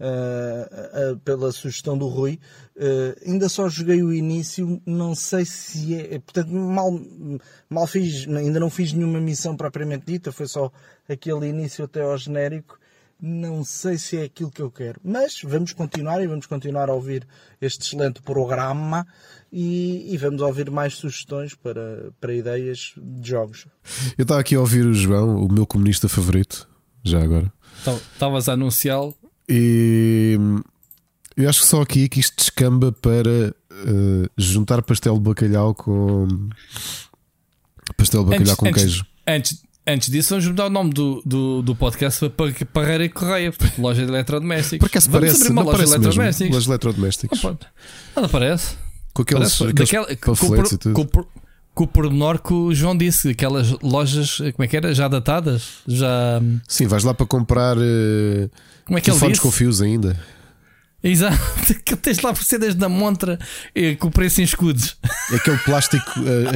uh, 0.00 1.12
uh, 1.12 1.18
pela 1.20 1.52
sugestão 1.52 1.96
do 1.96 2.06
Rui. 2.06 2.38
Uh, 2.76 3.28
ainda 3.28 3.48
só 3.48 3.68
joguei 3.68 4.02
o 4.02 4.12
início, 4.12 4.80
não 4.86 5.14
sei 5.14 5.44
se 5.44 5.94
é. 5.94 6.18
Portanto, 6.18 6.52
mal, 6.52 6.98
mal 7.68 7.86
fiz, 7.86 8.26
ainda 8.28 8.60
não 8.60 8.70
fiz 8.70 8.92
nenhuma 8.92 9.20
missão 9.20 9.56
propriamente 9.56 10.06
dita, 10.06 10.32
foi 10.32 10.46
só 10.46 10.70
aquele 11.08 11.48
início 11.48 11.84
até 11.84 12.02
ao 12.02 12.16
genérico. 12.16 12.78
Não 13.20 13.64
sei 13.64 13.98
se 13.98 14.16
é 14.16 14.22
aquilo 14.22 14.48
que 14.48 14.62
eu 14.62 14.70
quero, 14.70 15.00
mas 15.02 15.42
vamos 15.42 15.72
continuar 15.72 16.22
e 16.22 16.28
vamos 16.28 16.46
continuar 16.46 16.88
a 16.88 16.94
ouvir 16.94 17.26
este 17.60 17.84
excelente 17.84 18.22
programa 18.22 19.04
e, 19.50 20.14
e, 20.14 20.16
vamos 20.16 20.40
ouvir 20.40 20.70
mais 20.70 20.94
sugestões 20.94 21.52
para, 21.52 22.12
para 22.20 22.32
ideias 22.32 22.92
de 22.96 23.28
jogos. 23.28 23.66
Eu 24.16 24.22
estava 24.22 24.38
aqui 24.38 24.54
a 24.54 24.60
ouvir 24.60 24.86
o 24.86 24.94
João, 24.94 25.44
o 25.44 25.52
meu 25.52 25.66
comunista 25.66 26.08
favorito, 26.08 26.68
já 27.02 27.20
agora. 27.20 27.52
Estavas 28.12 28.48
a 28.48 28.52
anunciá-lo 28.52 29.17
e 29.48 30.36
eu 31.36 31.48
acho 31.48 31.60
que 31.60 31.66
só 31.66 31.82
aqui 31.82 32.08
que 32.08 32.20
isto 32.20 32.36
descamba 32.36 32.92
para 32.92 33.54
uh, 33.70 34.30
juntar 34.36 34.82
pastel 34.82 35.14
de 35.14 35.20
bacalhau 35.20 35.74
com 35.74 36.26
pastel 37.96 38.24
de 38.24 38.30
bacalhau 38.30 38.42
antes, 38.42 38.54
com 38.56 38.66
antes, 38.66 38.82
queijo. 38.82 39.06
Antes, 39.26 39.62
antes 39.86 40.10
disso, 40.10 40.30
vamos 40.30 40.46
mudar 40.46 40.66
o 40.66 40.70
nome 40.70 40.92
do, 40.92 41.22
do, 41.24 41.62
do 41.62 41.76
podcast 41.76 42.28
para 42.30 42.52
Parreira 42.66 43.04
e 43.04 43.08
Correia, 43.08 43.54
loja 43.78 44.04
de 44.04 44.10
eletrodomésticos. 44.10 44.78
Porque 44.78 45.00
se 45.00 45.08
parece, 45.08 45.48
uma 45.50 45.62
não 45.62 45.70
loja 45.70 45.78
parece 45.78 45.92
de 45.92 45.96
eletrodomésticos. 45.96 46.40
Mesmo, 46.40 46.54
loja 46.54 46.64
de 46.66 46.70
eletrodomésticos. 46.70 47.42
Nada 48.16 48.28
parece. 48.28 48.76
Com 49.14 49.22
aqueles, 49.22 49.56
parece. 49.56 49.64
aqueles 49.64 49.90
Daquela, 49.90 50.16
com, 50.16 50.74
e 50.74 50.78
tudo. 50.78 50.94
Com, 50.94 51.24
com 51.78 51.84
o 51.84 51.86
pormenor 51.86 52.42
que 52.42 52.52
o 52.52 52.74
João 52.74 52.96
disse, 52.96 53.28
aquelas 53.28 53.70
lojas, 53.80 54.38
como 54.38 54.64
é 54.64 54.66
que 54.66 54.76
era? 54.76 54.92
Já 54.92 55.06
datadas? 55.06 55.74
Já... 55.86 56.40
Sim, 56.66 56.88
vais 56.88 57.04
lá 57.04 57.14
para 57.14 57.24
comprar 57.24 57.78
uh, 57.78 58.50
como 58.84 58.98
é 58.98 59.00
que 59.00 59.04
telefones 59.04 59.38
com 59.38 59.48
fios 59.52 59.80
ainda. 59.80 60.18
Exato, 61.04 61.38
que 61.86 61.94
tens 61.94 62.20
lá 62.20 62.34
cedas 62.34 62.74
da 62.74 62.88
montra 62.88 63.38
eh, 63.72 63.94
com 63.94 64.10
preço 64.10 64.40
em 64.40 64.44
escudos. 64.44 64.96
Aquele 65.32 65.58
plástico, 65.58 66.10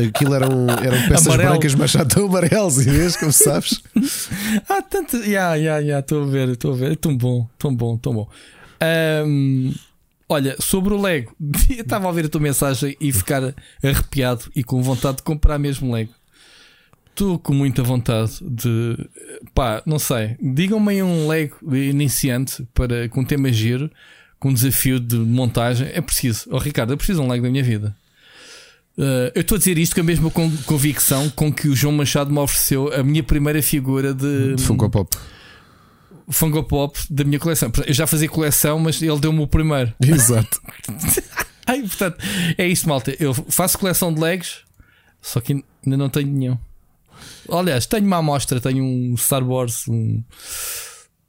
aquilo 0.09 0.35
eram, 0.35 0.67
eram 0.83 1.09
peças 1.09 1.29
Amarelo. 1.29 1.51
brancas, 1.51 1.75
mas 1.77 1.93
já 1.93 2.03
estão 2.03 2.27
amarelos, 2.27 2.85
e 2.85 2.91
vês, 2.91 3.17
como 3.17 3.33
sabes? 3.33 3.81
ah, 4.69 4.83
tanto. 4.83 5.19
Ya, 5.19 5.55
ya, 5.55 5.79
ya, 5.79 6.01
estou 6.01 6.25
a 6.25 6.27
ver, 6.27 6.49
estou 6.49 6.73
a 6.73 6.77
ver. 6.77 6.93
É 6.93 6.97
tão 6.97 7.17
bom, 7.17 7.49
tão 7.57 7.73
bom, 7.73 7.97
tão 7.97 8.13
bom. 8.13 8.29
Um, 9.25 9.73
Olha, 10.33 10.57
sobre 10.59 10.95
o 10.95 10.99
Lego, 10.99 11.37
estava 11.69 12.07
a 12.07 12.09
ouvir 12.09 12.25
a 12.25 12.29
tua 12.29 12.41
mensagem 12.41 12.97
e 12.99 13.13
ficar 13.13 13.55
arrepiado 13.85 14.51
e 14.57 14.65
com 14.65 14.83
vontade 14.83 15.19
de 15.19 15.23
comprar 15.25 15.59
mesmo 15.59 15.93
Lego. 15.93 16.15
Estou 17.11 17.39
com 17.39 17.53
muita 17.53 17.83
vontade 17.83 18.39
de. 18.41 18.97
pá, 19.55 19.83
não 19.85 19.99
sei. 19.99 20.35
Digam-me 20.41 21.03
um 21.03 21.29
Lego 21.29 21.59
iniciante 21.77 22.67
para, 22.73 23.11
com 23.11 23.23
tema 23.23 23.53
giro, 23.53 23.91
com 24.41 24.55
desafio 24.55 24.99
de 24.99 25.17
montagem. 25.17 25.91
É 25.93 26.01
preciso. 26.01 26.49
Oh, 26.51 26.57
Ricardo, 26.57 26.95
eu 26.95 26.97
preciso 26.97 27.21
um 27.21 27.29
Lego 27.29 27.43
da 27.45 27.51
minha 27.51 27.63
vida. 27.63 27.95
Uh, 28.97 29.29
eu 29.35 29.43
estou 29.43 29.57
a 29.57 29.59
dizer 29.59 29.77
isto 29.77 29.95
com 29.95 30.01
a 30.01 30.05
mesma 30.05 30.31
convicção 30.31 31.29
com 31.29 31.53
que 31.53 31.69
o 31.69 31.77
João 31.77 31.93
Machado 31.93 32.33
me 32.33 32.39
ofereceu 32.39 32.91
a 32.95 33.03
minha 33.03 33.23
primeira 33.23 33.63
figura 33.63 34.15
de. 34.15 34.55
de 34.55 34.63
Funko 34.63 34.89
Pop. 34.89 35.15
Funko 36.33 36.65
Pop 36.65 36.99
da 37.11 37.25
minha 37.25 37.39
coleção. 37.39 37.71
Eu 37.87 37.95
já 37.95 38.07
fazia 38.07 38.29
coleção, 38.29 38.79
mas 38.79 39.01
ele 39.01 39.19
deu-me 39.21 39.41
o 39.41 39.47
primeiro. 39.47 39.93
Exato. 40.01 40.61
Ai, 41.67 41.81
portanto, 41.83 42.19
é 42.59 42.67
isso, 42.67 42.89
malta. 42.89 43.15
Eu 43.21 43.33
faço 43.33 43.79
coleção 43.79 44.13
de 44.13 44.21
Legos, 44.21 44.65
só 45.21 45.41
que 45.41 45.53
ainda 45.85 45.97
não 45.97 46.09
tenho 46.09 46.29
nenhum. 46.29 46.59
Aliás, 47.51 47.87
tenho 47.87 48.07
uma 48.07 48.17
amostra, 48.17 48.61
tenho 48.61 48.85
um 48.85 49.17
Star 49.17 49.47
Wars, 49.47 49.87
um. 49.89 50.23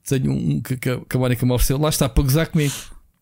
Tenho 0.07 0.31
um 0.31 0.61
que, 0.61 0.75
que, 0.75 0.97
que 0.97 1.17
a 1.17 1.19
Mónica 1.19 1.45
me 1.45 1.53
ofereceu. 1.53 1.77
Lá 1.77 1.89
está 1.89 2.09
para 2.09 2.23
gozar 2.23 2.47
comigo. 2.47 2.73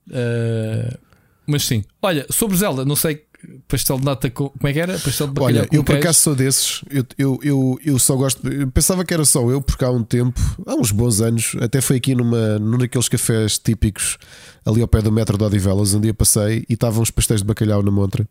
Uh, 0.07 0.97
mas 1.45 1.65
sim. 1.65 1.83
Olha, 2.01 2.25
sobre 2.29 2.57
Zelda, 2.57 2.85
não 2.85 2.95
sei 2.95 3.25
pastel 3.67 3.99
de 3.99 4.05
nata 4.05 4.29
com. 4.29 4.49
Como 4.49 4.67
é 4.67 4.73
que 4.73 4.79
era? 4.79 4.93
Pastel 4.97 5.27
de 5.27 5.33
bacalhau 5.33 5.63
Olha, 5.63 5.69
eu 5.71 5.83
por 5.83 5.95
acaso 5.95 6.19
sou 6.19 6.35
desses. 6.35 6.81
Eu, 6.89 7.05
eu, 7.17 7.39
eu, 7.43 7.79
eu 7.83 7.99
só 7.99 8.15
gosto. 8.15 8.47
Eu 8.47 8.67
pensava 8.69 9.03
que 9.03 9.13
era 9.13 9.25
só 9.25 9.49
eu, 9.49 9.61
porque 9.61 9.83
há 9.83 9.91
um 9.91 10.03
tempo, 10.03 10.39
há 10.65 10.75
uns 10.75 10.91
bons 10.91 11.21
anos, 11.21 11.55
até 11.61 11.81
foi 11.81 11.97
aqui 11.97 12.15
numa, 12.15 12.59
num 12.59 12.77
daqueles 12.77 13.07
cafés 13.07 13.57
típicos 13.57 14.17
ali 14.65 14.81
ao 14.81 14.87
pé 14.87 15.01
do 15.01 15.11
metro 15.11 15.37
de 15.37 15.43
Odivelas. 15.43 15.93
Um 15.93 16.01
dia 16.01 16.13
passei 16.13 16.65
e 16.69 16.73
estavam 16.73 17.01
uns 17.01 17.11
pastéis 17.11 17.41
de 17.41 17.47
bacalhau 17.47 17.81
na 17.81 17.91
montra. 17.91 18.27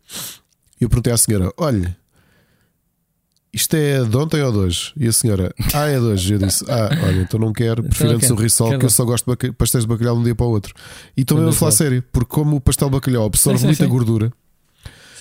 E 0.79 0.83
eu 0.83 0.89
perguntei 0.89 1.13
à 1.13 1.17
senhora: 1.17 1.51
olha. 1.57 1.97
Isto 3.53 3.75
é 3.75 4.01
de 4.01 4.15
ontem 4.15 4.41
ou 4.41 4.49
de 4.49 4.57
hoje? 4.59 4.93
E 4.95 5.05
a 5.09 5.11
senhora, 5.11 5.53
ah, 5.73 5.85
é 5.85 5.99
de 5.99 6.05
hoje. 6.05 6.35
Eu 6.35 6.39
disse, 6.39 6.63
ah, 6.69 6.89
olha, 7.03 7.21
então 7.21 7.37
não 7.37 7.51
quero, 7.51 7.83
prefiro 7.83 8.11
antes 8.11 8.29
o 8.29 8.35
risol, 8.35 8.79
que 8.79 8.85
eu 8.85 8.89
só 8.89 9.03
gosto 9.03 9.29
de 9.35 9.51
pastéis 9.51 9.83
de 9.83 9.89
bacalhau 9.89 10.15
de 10.15 10.21
um 10.21 10.23
dia 10.23 10.33
para 10.33 10.45
o 10.45 10.49
outro. 10.49 10.73
E 11.17 11.21
estou 11.21 11.37
mesmo 11.37 11.49
a 11.49 11.53
falar 11.53 11.71
sério, 11.71 12.01
porque 12.13 12.29
como 12.29 12.55
o 12.55 12.61
pastel 12.61 12.87
de 12.87 12.93
bacalhau 12.93 13.25
absorve 13.25 13.59
sim, 13.59 13.63
sim, 13.63 13.67
muita 13.67 13.83
sim. 13.83 13.89
gordura, 13.89 14.31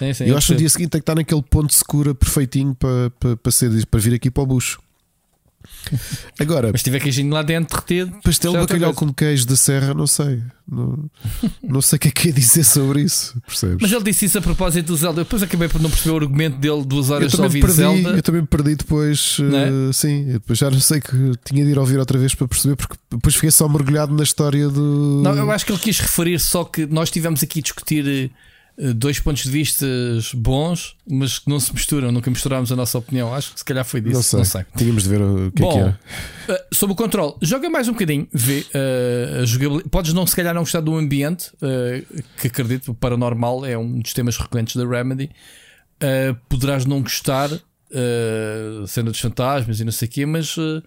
Sim, 0.00 0.14
sim, 0.14 0.24
eu, 0.24 0.36
acho 0.36 0.46
que 0.46 0.52
no 0.54 0.58
dia 0.58 0.68
seguinte 0.70 0.90
tem 0.90 1.00
que 1.00 1.02
estar 1.02 1.14
naquele 1.14 1.42
ponto 1.42 1.68
de 1.68 1.74
secura 1.74 2.14
perfeitinho 2.14 2.74
para, 2.74 3.10
para, 3.20 3.36
para, 3.36 3.52
ser, 3.52 3.86
para 3.86 4.00
vir 4.00 4.14
aqui 4.14 4.30
para 4.30 4.42
o 4.42 4.46
bucho. 4.46 4.80
Agora, 6.38 6.70
Mas 6.72 6.82
tiver 6.82 7.00
queijinho 7.00 7.32
lá 7.32 7.42
dentro 7.42 7.76
derretido. 7.76 8.18
pastel 8.22 8.52
de 8.52 8.56
é 8.56 8.60
bacalhau 8.60 8.94
com 8.94 9.12
queijo 9.12 9.46
da 9.46 9.56
serra, 9.56 9.92
não 9.92 10.06
sei. 10.06 10.42
Não, 10.66 11.10
não 11.62 11.82
sei 11.82 11.96
o 11.96 12.00
que 12.00 12.08
é 12.08 12.10
que 12.10 12.28
é 12.30 12.32
dizer 12.32 12.64
sobre 12.64 13.02
isso. 13.02 13.38
Percebes? 13.46 13.76
Mas 13.78 13.92
ele 13.92 14.04
disse 14.04 14.24
isso 14.24 14.38
a 14.38 14.40
propósito 14.40 14.86
do 14.86 14.96
Zelda. 14.96 15.20
Eu 15.20 15.24
depois 15.24 15.42
acabei 15.42 15.68
por 15.68 15.80
não 15.80 15.90
perceber 15.90 16.14
o 16.14 16.16
argumento 16.16 16.56
dele 16.56 16.82
duas 16.84 17.08
eu 17.08 17.16
horas 17.16 17.32
só 17.32 17.42
ouvir 17.42 17.60
perdi, 17.60 17.76
Zelda. 17.76 18.10
eu 18.10 18.22
também 18.22 18.40
me 18.40 18.46
perdi 18.46 18.74
depois. 18.76 19.36
É? 19.40 19.88
eh, 19.88 19.92
sim, 19.92 20.26
eu 20.28 20.32
depois 20.34 20.58
já 20.58 20.70
não 20.70 20.80
sei 20.80 21.00
que 21.00 21.32
tinha 21.44 21.62
de 21.62 21.70
ir 21.70 21.78
ouvir 21.78 21.98
outra 21.98 22.18
vez 22.18 22.34
para 22.34 22.48
perceber, 22.48 22.76
porque 22.76 22.96
depois 23.10 23.34
fiquei 23.34 23.50
só 23.50 23.68
mergulhado 23.68 24.14
na 24.14 24.22
história 24.22 24.66
do. 24.68 25.20
Não, 25.22 25.34
eu 25.34 25.50
acho 25.50 25.66
que 25.66 25.72
ele 25.72 25.80
quis 25.80 25.98
referir 25.98 26.38
só 26.38 26.64
que 26.64 26.86
nós 26.86 27.08
estivemos 27.08 27.42
aqui 27.42 27.58
a 27.58 27.62
discutir 27.62 28.06
eh, 28.06 28.30
dois 28.94 29.20
pontos 29.20 29.42
de 29.42 29.50
vista 29.50 29.86
bons, 30.34 30.96
mas 31.06 31.38
que 31.38 31.48
não 31.50 31.60
se 31.60 31.72
misturam, 31.74 32.10
nunca 32.10 32.30
misturámos 32.30 32.72
a 32.72 32.76
nossa 32.76 32.96
opinião. 32.98 33.34
Acho 33.34 33.52
que 33.52 33.58
se 33.58 33.64
calhar 33.64 33.84
foi 33.84 34.00
disso. 34.00 34.14
não 34.14 34.22
sei. 34.22 34.38
Não 34.38 34.44
sei. 34.44 34.64
Tínhamos 34.76 35.02
de 35.02 35.08
ver 35.08 35.20
o 35.20 35.52
que 35.52 35.62
é 35.62 35.66
Bom, 35.66 35.72
que 35.72 35.78
era. 35.78 36.00
eh, 36.48 36.64
sobre 36.72 36.92
o 36.94 36.96
controle, 36.96 37.34
joga 37.42 37.68
mais 37.68 37.88
um 37.88 37.92
bocadinho, 37.92 38.26
vê 38.32 38.64
eh, 38.72 39.40
a 39.42 39.44
jogabilidade. 39.44 39.88
Podes 39.90 40.12
não, 40.14 40.26
se 40.26 40.34
calhar, 40.34 40.54
não 40.54 40.62
gostar 40.62 40.80
do 40.80 40.96
ambiente, 40.96 41.50
eh, 41.60 42.02
que 42.40 42.46
acredito, 42.46 42.92
o 42.92 42.94
paranormal 42.94 43.66
é 43.66 43.76
um 43.76 43.98
dos 44.00 44.12
temas 44.14 44.36
recorrentes 44.38 44.76
da 44.76 44.86
Remedy. 44.86 45.30
Eh, 46.00 46.34
poderás 46.48 46.86
não 46.86 47.02
gostar, 47.02 47.50
eh, 47.52 48.84
cena 48.86 49.10
dos 49.10 49.20
fantasmas 49.20 49.80
e 49.80 49.84
não 49.84 49.92
sei 49.92 50.08
o 50.08 50.10
quê, 50.10 50.24
mas 50.24 50.56
eh, 50.58 50.82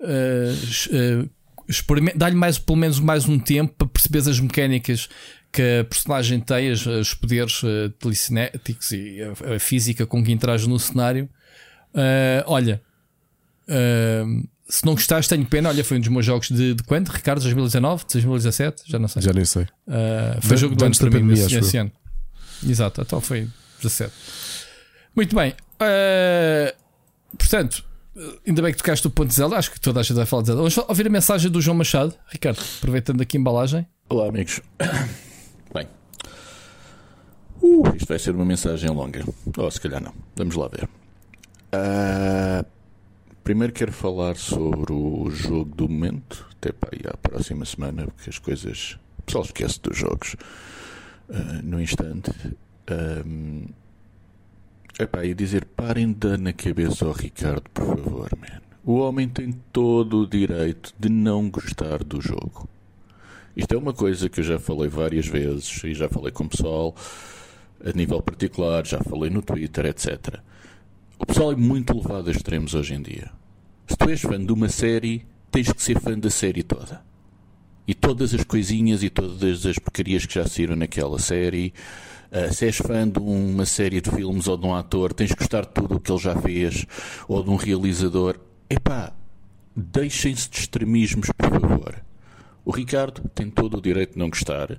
eh, 0.00 0.54
eh, 0.92 2.12
dá-lhe 2.14 2.36
mais, 2.36 2.58
pelo 2.58 2.78
menos 2.78 2.98
mais 3.00 3.28
um 3.28 3.38
tempo 3.38 3.74
para 3.78 3.86
perceberes 3.88 4.28
as 4.28 4.40
mecânicas 4.40 5.08
que 5.54 5.80
a 5.80 5.84
personagem 5.84 6.40
tem, 6.40 6.70
as- 6.70 6.84
os 6.84 7.14
poderes 7.14 7.60
eh, 7.64 7.88
telecinéticos 7.98 8.90
e 8.90 9.18
a, 9.22 9.54
a 9.54 9.58
física 9.58 10.04
com 10.06 10.22
que 10.24 10.32
interage 10.32 10.68
no 10.68 10.78
cenário. 10.78 11.28
Eh, 11.94 12.42
olha, 12.46 12.82
eh, 13.68 14.24
se 14.68 14.84
não 14.84 14.94
gostaste, 14.94 15.28
tenho 15.28 15.46
pena. 15.46 15.68
Olha, 15.68 15.84
foi 15.84 15.96
um 15.98 16.00
dos 16.00 16.08
meus 16.08 16.24
jogos 16.26 16.48
de, 16.50 16.74
de 16.74 16.82
quando? 16.82 17.08
Ricardo, 17.08 17.40
2019, 17.42 18.04
2017? 18.12 18.82
Já 18.86 18.98
não 18.98 19.06
sei. 19.08 19.22
Já 19.22 19.32
nem 19.32 19.44
sei. 19.44 19.62
Uh, 19.62 20.40
foi 20.40 20.50
Da- 20.50 20.56
jogo 20.56 20.74
do 20.74 20.84
ano 20.84 20.96
para 20.96 21.06
mim 21.06 21.12
pandemia, 21.20 21.46
nesse 21.60 21.76
ano. 21.76 21.92
Exato, 22.66 23.02
então 23.02 23.20
foi 23.20 23.46
17. 23.82 24.12
Muito 25.14 25.36
bem. 25.36 25.50
Uh, 25.80 26.74
portanto, 27.36 27.84
uh, 28.16 28.38
ainda 28.46 28.62
bem 28.62 28.72
que 28.72 28.78
tocaste 28.78 29.06
o 29.06 29.10
ponto 29.10 29.28
de 29.28 29.34
Zelda. 29.34 29.56
Acho 29.56 29.70
que 29.70 29.78
toda 29.78 30.00
a 30.00 30.02
gente 30.02 30.16
vai 30.16 30.26
falar 30.26 30.42
de 30.42 30.46
Zelda. 30.48 30.62
Vamos 30.62 30.76
ouvir 30.78 31.06
a 31.06 31.10
mensagem 31.10 31.50
do 31.50 31.60
João 31.60 31.76
Machado. 31.76 32.14
Ricardo, 32.28 32.58
aproveitando 32.78 33.20
aqui 33.20 33.36
a 33.36 33.40
embalagem. 33.40 33.86
Olá, 34.08 34.28
amigos. 34.28 34.60
Bem, 35.74 35.88
uh, 37.60 37.96
isto 37.96 38.06
vai 38.06 38.18
ser 38.20 38.32
uma 38.32 38.44
mensagem 38.44 38.88
longa. 38.90 39.24
Ou 39.58 39.70
se 39.72 39.80
calhar 39.80 40.00
não. 40.00 40.14
Vamos 40.36 40.54
lá 40.54 40.68
ver. 40.68 40.88
Ah, 41.72 42.64
primeiro 43.42 43.72
quero 43.72 43.92
falar 43.92 44.36
sobre 44.36 44.92
o 44.92 45.28
jogo 45.30 45.74
do 45.74 45.88
momento, 45.88 46.46
até 46.52 46.70
para 46.70 46.90
aí 46.92 47.00
à 47.12 47.16
próxima 47.16 47.64
semana, 47.64 48.06
porque 48.06 48.30
as 48.30 48.38
coisas. 48.38 48.96
O 49.18 49.22
pessoal 49.24 49.44
esquece 49.44 49.80
dos 49.80 49.98
jogos 49.98 50.36
ah, 51.28 51.60
no 51.64 51.80
instante. 51.80 52.30
Ahm, 52.86 53.64
epá, 54.96 55.24
e 55.24 55.34
dizer 55.34 55.64
parem 55.64 56.12
de 56.12 56.28
dar 56.28 56.38
na 56.38 56.52
cabeça 56.52 57.04
ao 57.04 57.12
Ricardo, 57.12 57.68
por 57.70 57.98
favor, 57.98 58.30
man. 58.38 58.60
O 58.84 58.98
homem 58.98 59.28
tem 59.28 59.50
todo 59.72 60.20
o 60.20 60.26
direito 60.28 60.94
de 60.96 61.08
não 61.08 61.50
gostar 61.50 62.04
do 62.04 62.20
jogo. 62.20 62.68
Isto 63.56 63.74
é 63.74 63.78
uma 63.78 63.92
coisa 63.92 64.28
que 64.28 64.40
eu 64.40 64.44
já 64.44 64.58
falei 64.58 64.88
várias 64.88 65.26
vezes 65.26 65.82
e 65.84 65.94
já 65.94 66.08
falei 66.08 66.32
com 66.32 66.44
o 66.44 66.48
pessoal 66.48 66.94
a 67.84 67.92
nível 67.96 68.20
particular, 68.20 68.86
já 68.86 69.00
falei 69.00 69.30
no 69.30 69.42
Twitter, 69.42 69.86
etc. 69.86 70.40
O 71.18 71.26
pessoal 71.26 71.52
é 71.52 71.56
muito 71.56 71.96
levado 71.96 72.28
a 72.28 72.32
extremos 72.32 72.74
hoje 72.74 72.94
em 72.94 73.02
dia. 73.02 73.30
Se 73.86 73.96
tu 73.96 74.08
és 74.08 74.20
fã 74.20 74.42
de 74.44 74.52
uma 74.52 74.68
série, 74.68 75.26
tens 75.50 75.70
que 75.70 75.82
ser 75.82 76.00
fã 76.00 76.18
da 76.18 76.30
série 76.30 76.62
toda. 76.62 77.02
E 77.86 77.94
todas 77.94 78.34
as 78.34 78.42
coisinhas 78.44 79.02
e 79.02 79.10
todas 79.10 79.66
as 79.66 79.78
porcarias 79.78 80.24
que 80.24 80.34
já 80.34 80.46
saíram 80.46 80.74
naquela 80.74 81.18
série. 81.18 81.72
Ah, 82.32 82.50
se 82.50 82.66
és 82.66 82.76
fã 82.78 83.08
de 83.08 83.20
uma 83.20 83.64
série 83.64 84.00
de 84.00 84.10
filmes 84.10 84.48
ou 84.48 84.56
de 84.56 84.66
um 84.66 84.74
ator, 84.74 85.12
tens 85.12 85.30
que 85.30 85.38
gostar 85.38 85.60
de 85.60 85.68
tudo 85.68 85.96
o 85.96 86.00
que 86.00 86.10
ele 86.10 86.18
já 86.18 86.34
fez, 86.34 86.84
ou 87.28 87.44
de 87.44 87.50
um 87.50 87.56
realizador. 87.56 88.40
Epá, 88.68 89.12
deixem-se 89.76 90.50
de 90.50 90.58
extremismos, 90.58 91.28
por 91.36 91.60
favor. 91.60 92.02
O 92.64 92.70
Ricardo 92.70 93.28
tem 93.34 93.50
todo 93.50 93.78
o 93.78 93.82
direito 93.82 94.14
de 94.14 94.18
não 94.18 94.30
gostar 94.30 94.78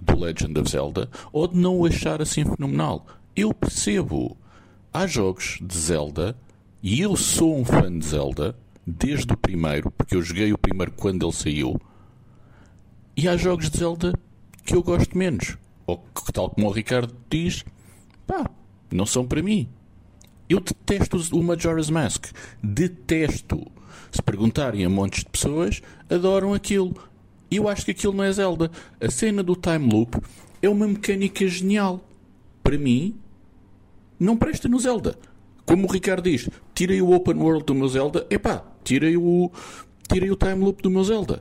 do 0.00 0.16
Legend 0.16 0.60
of 0.60 0.70
Zelda 0.70 1.10
ou 1.32 1.48
de 1.48 1.56
não 1.56 1.78
o 1.78 1.86
achar 1.86 2.22
assim 2.22 2.44
fenomenal. 2.44 3.06
Eu 3.34 3.52
percebo. 3.52 4.36
Há 4.92 5.06
jogos 5.06 5.58
de 5.60 5.76
Zelda 5.76 6.36
e 6.82 7.00
eu 7.00 7.16
sou 7.16 7.58
um 7.58 7.64
fã 7.64 7.96
de 7.96 8.06
Zelda 8.06 8.56
desde 8.86 9.32
o 9.32 9.36
primeiro, 9.36 9.90
porque 9.90 10.14
eu 10.14 10.22
joguei 10.22 10.52
o 10.52 10.58
primeiro 10.58 10.92
quando 10.92 11.26
ele 11.26 11.32
saiu. 11.32 11.80
E 13.16 13.28
há 13.28 13.36
jogos 13.36 13.68
de 13.68 13.78
Zelda 13.78 14.12
que 14.64 14.74
eu 14.74 14.82
gosto 14.82 15.16
menos. 15.18 15.58
Ou 15.86 15.98
que, 15.98 16.32
tal 16.32 16.50
como 16.50 16.68
o 16.68 16.70
Ricardo 16.70 17.14
diz, 17.28 17.64
pá, 18.26 18.48
não 18.90 19.04
são 19.04 19.26
para 19.26 19.42
mim. 19.42 19.68
Eu 20.48 20.60
detesto 20.60 21.18
o 21.36 21.42
Majora's 21.42 21.90
Mask. 21.90 22.26
Detesto. 22.62 23.66
Se 24.10 24.22
perguntarem 24.22 24.84
a 24.84 24.88
montes 24.88 25.24
de 25.24 25.30
pessoas, 25.30 25.82
adoram 26.08 26.54
aquilo. 26.54 26.94
Eu 27.50 27.68
acho 27.68 27.84
que 27.84 27.90
aquilo 27.92 28.12
não 28.12 28.24
é 28.24 28.32
Zelda. 28.32 28.70
A 29.00 29.10
cena 29.10 29.42
do 29.42 29.56
time 29.56 29.90
loop 29.90 30.18
é 30.60 30.68
uma 30.68 30.86
mecânica 30.86 31.46
genial. 31.46 32.00
Para 32.62 32.76
mim, 32.76 33.16
não 34.18 34.36
presta 34.36 34.68
no 34.68 34.78
Zelda. 34.78 35.18
Como 35.64 35.86
o 35.86 35.90
Ricardo 35.90 36.24
diz, 36.24 36.48
tirei 36.74 37.00
o 37.02 37.12
open 37.12 37.36
world 37.36 37.64
do 37.64 37.74
meu 37.74 37.88
Zelda, 37.88 38.26
epá, 38.30 38.64
tirei 38.82 39.16
o, 39.16 39.50
tirei 40.10 40.30
o 40.30 40.36
time 40.36 40.64
loop 40.64 40.82
do 40.82 40.90
meu 40.90 41.04
Zelda. 41.04 41.40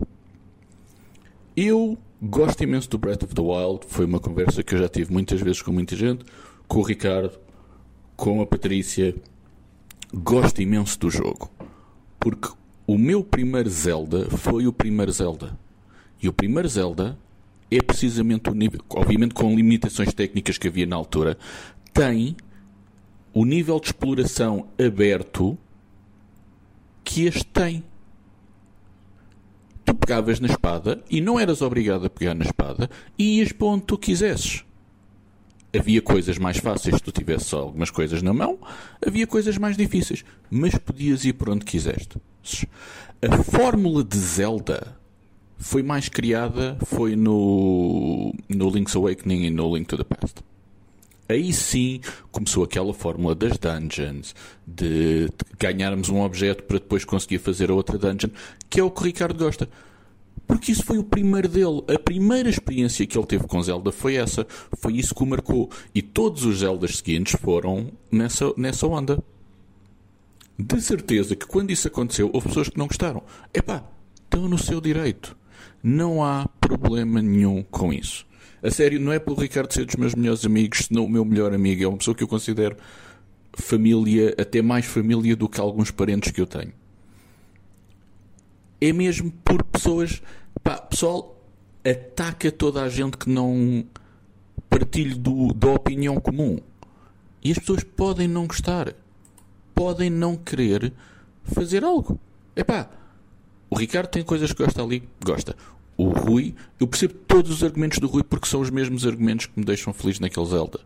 Eu 1.55 1.97
gosto 2.21 2.63
imenso 2.63 2.89
do 2.89 2.97
Breath 2.97 3.23
of 3.23 3.33
the 3.33 3.41
Wild. 3.41 3.85
Foi 3.87 4.05
uma 4.05 4.19
conversa 4.19 4.61
que 4.61 4.75
eu 4.75 4.79
já 4.79 4.89
tive 4.89 5.11
muitas 5.11 5.41
vezes 5.41 5.61
com 5.61 5.71
muita 5.71 5.95
gente, 5.95 6.25
com 6.67 6.79
o 6.79 6.83
Ricardo, 6.83 7.39
com 8.15 8.41
a 8.41 8.45
Patrícia. 8.45 9.15
Gosto 10.13 10.61
imenso 10.61 10.99
do 10.99 11.09
jogo. 11.09 11.49
Porque 12.29 12.49
o 12.85 12.97
meu 12.97 13.23
primeiro 13.23 13.69
Zelda 13.69 14.29
foi 14.31 14.67
o 14.67 14.73
primeiro 14.73 15.09
Zelda. 15.13 15.57
E 16.21 16.27
o 16.27 16.33
primeiro 16.33 16.67
Zelda 16.67 17.17
é 17.71 17.81
precisamente 17.81 18.49
o 18.49 18.53
nível, 18.53 18.81
obviamente 18.89 19.33
com 19.33 19.55
limitações 19.55 20.13
técnicas 20.13 20.57
que 20.57 20.67
havia 20.67 20.85
na 20.85 20.97
altura, 20.97 21.37
tem 21.93 22.35
o 23.33 23.45
nível 23.45 23.79
de 23.79 23.85
exploração 23.87 24.67
aberto 24.77 25.57
que 27.01 27.23
este 27.23 27.45
tem. 27.45 27.81
Tu 29.85 29.95
pegavas 29.95 30.41
na 30.41 30.49
espada 30.49 31.01
e 31.09 31.21
não 31.21 31.39
eras 31.39 31.61
obrigado 31.61 32.07
a 32.07 32.09
pegar 32.09 32.33
na 32.33 32.43
espada 32.43 32.89
e 33.17 33.39
ias 33.39 33.53
para 33.53 33.67
onde 33.67 33.85
tu 33.85 33.97
quisesses. 33.97 34.65
Havia 35.75 36.01
coisas 36.01 36.37
mais 36.37 36.57
fáceis 36.57 36.95
se 36.95 37.03
tu 37.03 37.11
tivesses 37.11 37.47
só 37.47 37.59
algumas 37.59 37.89
coisas 37.89 38.21
na 38.21 38.33
mão, 38.33 38.57
havia 39.05 39.27
coisas 39.27 39.57
mais 39.57 39.75
difíceis, 39.75 40.23
mas 40.49 40.75
podias 40.75 41.25
ir 41.25 41.33
por 41.33 41.49
onde 41.49 41.65
quiseste. 41.65 42.17
A 43.21 43.43
fórmula 43.43 44.03
de 44.03 44.17
Zelda 44.17 44.95
foi 45.57 45.83
mais 45.83 46.07
criada 46.07 46.77
foi 46.85 47.15
no, 47.15 48.33
no 48.47 48.69
Link's 48.69 48.95
Awakening 48.95 49.45
e 49.45 49.49
no 49.49 49.75
Link 49.75 49.87
to 49.87 49.97
the 49.97 50.03
Past. 50.03 50.35
Aí 51.29 51.51
sim 51.51 51.99
começou 52.31 52.63
aquela 52.63 52.93
fórmula 52.93 53.35
das 53.35 53.57
dungeons, 53.57 54.33
de 54.65 55.29
ganharmos 55.59 56.07
um 56.07 56.21
objeto 56.21 56.63
para 56.63 56.79
depois 56.79 57.03
conseguir 57.03 57.39
fazer 57.39 57.69
a 57.69 57.73
outra 57.73 57.97
dungeon, 57.97 58.29
que 58.69 58.79
é 58.79 58.83
o 58.83 58.89
que 58.89 59.01
o 59.01 59.03
Ricardo 59.03 59.37
gosta. 59.37 59.67
Porque 60.47 60.71
isso 60.71 60.83
foi 60.83 60.97
o 60.97 61.03
primeiro 61.03 61.49
dele. 61.49 61.83
A 61.93 61.99
primeira 61.99 62.49
experiência 62.49 63.05
que 63.05 63.17
ele 63.17 63.27
teve 63.27 63.45
com 63.45 63.61
Zelda 63.61 63.91
foi 63.91 64.15
essa. 64.15 64.47
Foi 64.79 64.95
isso 64.95 65.13
que 65.13 65.21
o 65.21 65.25
marcou. 65.25 65.69
E 65.93 66.01
todos 66.01 66.45
os 66.45 66.59
Zeldas 66.59 66.97
seguintes 66.97 67.39
foram 67.39 67.91
nessa, 68.09 68.53
nessa 68.55 68.87
onda. 68.87 69.21
De 70.57 70.81
certeza 70.81 71.35
que 71.35 71.45
quando 71.45 71.69
isso 71.69 71.87
aconteceu, 71.87 72.31
houve 72.33 72.47
pessoas 72.47 72.69
que 72.69 72.77
não 72.77 72.87
gostaram. 72.87 73.21
Epá, 73.53 73.83
estão 74.23 74.47
no 74.47 74.57
seu 74.57 74.79
direito. 74.79 75.35
Não 75.83 76.23
há 76.23 76.47
problema 76.59 77.21
nenhum 77.21 77.61
com 77.63 77.91
isso. 77.93 78.25
A 78.63 78.71
sério, 78.71 78.99
não 78.99 79.11
é 79.11 79.19
pelo 79.19 79.37
Ricardo 79.37 79.71
ser 79.71 79.85
dos 79.85 79.95
meus 79.95 80.15
melhores 80.15 80.43
amigos, 80.45 80.85
senão 80.87 81.05
o 81.05 81.09
meu 81.09 81.23
melhor 81.23 81.53
amigo. 81.53 81.83
É 81.83 81.87
uma 81.87 81.97
pessoa 81.97 82.15
que 82.15 82.23
eu 82.23 82.27
considero 82.27 82.75
família, 83.53 84.33
até 84.37 84.61
mais 84.61 84.85
família 84.85 85.35
do 85.35 85.47
que 85.47 85.59
alguns 85.59 85.91
parentes 85.91 86.31
que 86.31 86.41
eu 86.41 86.47
tenho. 86.47 86.73
É 88.79 88.93
mesmo 88.93 89.31
por 89.43 89.63
pessoas. 89.63 90.21
Pá, 90.63 90.77
pessoal, 90.77 91.41
ataca 91.83 92.51
toda 92.51 92.81
a 92.81 92.89
gente 92.89 93.17
que 93.17 93.29
não 93.29 93.85
partilhe 94.69 95.15
do, 95.15 95.53
da 95.53 95.69
opinião 95.69 96.19
comum. 96.19 96.59
E 97.43 97.51
as 97.51 97.59
pessoas 97.59 97.83
podem 97.83 98.27
não 98.27 98.47
gostar. 98.47 98.93
Podem 99.73 100.09
não 100.09 100.35
querer 100.35 100.93
fazer 101.43 101.83
algo. 101.83 102.19
Epá, 102.55 102.89
o 103.69 103.77
Ricardo 103.77 104.07
tem 104.07 104.23
coisas 104.23 104.51
que 104.51 104.63
gosta 104.63 104.81
ali, 104.81 105.07
gosta. 105.23 105.55
O 105.95 106.09
Rui, 106.09 106.55
eu 106.79 106.87
percebo 106.87 107.15
todos 107.27 107.51
os 107.51 107.63
argumentos 107.63 107.99
do 107.99 108.07
Rui 108.07 108.23
porque 108.23 108.47
são 108.47 108.61
os 108.61 108.69
mesmos 108.69 109.05
argumentos 109.05 109.47
que 109.47 109.59
me 109.59 109.65
deixam 109.65 109.93
feliz 109.93 110.19
naquele 110.19 110.45
Zelda. 110.45 110.79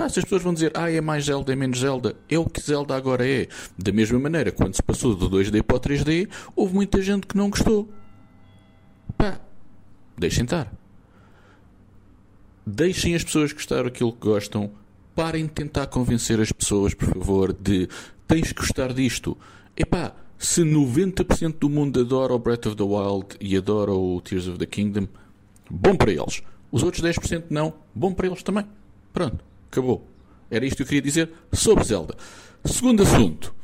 Pá, 0.00 0.08
se 0.08 0.18
as 0.18 0.24
pessoas 0.24 0.42
vão 0.42 0.54
dizer, 0.54 0.72
ah, 0.74 0.90
é 0.90 0.98
mais 0.98 1.26
Zelda, 1.26 1.52
é 1.52 1.54
menos 1.54 1.78
Zelda, 1.78 2.16
é 2.26 2.38
o 2.38 2.46
que 2.46 2.58
Zelda 2.58 2.96
agora 2.96 3.28
é. 3.28 3.46
Da 3.76 3.92
mesma 3.92 4.18
maneira, 4.18 4.50
quando 4.50 4.74
se 4.74 4.82
passou 4.82 5.14
do 5.14 5.28
2D 5.28 5.62
para 5.62 5.76
o 5.76 5.78
3D, 5.78 6.26
houve 6.56 6.72
muita 6.72 7.02
gente 7.02 7.26
que 7.26 7.36
não 7.36 7.50
gostou. 7.50 7.86
Pá, 9.18 9.38
deixem 10.16 10.44
estar. 10.44 10.72
Deixem 12.66 13.14
as 13.14 13.22
pessoas 13.22 13.52
gostar 13.52 13.82
daquilo 13.82 14.10
que 14.10 14.26
gostam. 14.26 14.70
Parem 15.14 15.44
de 15.44 15.52
tentar 15.52 15.86
convencer 15.88 16.40
as 16.40 16.50
pessoas, 16.50 16.94
por 16.94 17.08
favor, 17.08 17.52
de 17.52 17.86
tens 18.26 18.54
que 18.54 18.58
gostar 18.62 18.94
disto. 18.94 19.36
Epá, 19.76 20.14
se 20.38 20.62
90% 20.62 21.58
do 21.58 21.68
mundo 21.68 22.00
adora 22.00 22.32
o 22.32 22.38
Breath 22.38 22.64
of 22.64 22.76
the 22.76 22.82
Wild 22.82 23.36
e 23.38 23.54
adora 23.54 23.92
o 23.92 24.18
Tears 24.22 24.48
of 24.48 24.56
the 24.56 24.64
Kingdom, 24.64 25.08
bom 25.70 25.94
para 25.94 26.10
eles. 26.10 26.42
Os 26.72 26.82
outros 26.82 27.04
10% 27.04 27.44
não, 27.50 27.74
bom 27.94 28.14
para 28.14 28.28
eles 28.28 28.42
também. 28.42 28.64
Pronto, 29.12 29.49
acabou. 29.70 30.06
Era 30.50 30.66
isto 30.66 30.76
que 30.76 30.82
eu 30.82 30.86
queria 30.86 31.02
dizer 31.02 31.30
sobre 31.52 31.84
Zelda. 31.84 32.16
Segundo 32.64 33.02
assunto. 33.02 33.54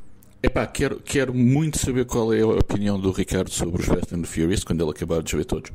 Epá, 0.43 0.67
quero, 0.67 1.01
quero 1.01 1.35
muito 1.35 1.79
saber 1.79 2.05
qual 2.05 2.33
é 2.33 2.41
a 2.41 2.47
opinião 2.47 3.01
do 3.01 3.11
Ricardo 3.11 3.51
sobre 3.51 3.81
os 3.81 3.87
Fast 3.89 4.15
and 4.15 4.21
the 4.21 4.27
Furious 4.27 4.63
quando 4.63 4.83
ele 4.83 4.91
acabar 4.91 5.23
de 5.23 5.37
ver 5.37 5.45
todos. 5.45 5.73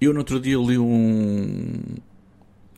Eu 0.00 0.12
no 0.12 0.20
outro 0.20 0.40
dia 0.40 0.56
li 0.56 0.78
um, 0.78 1.80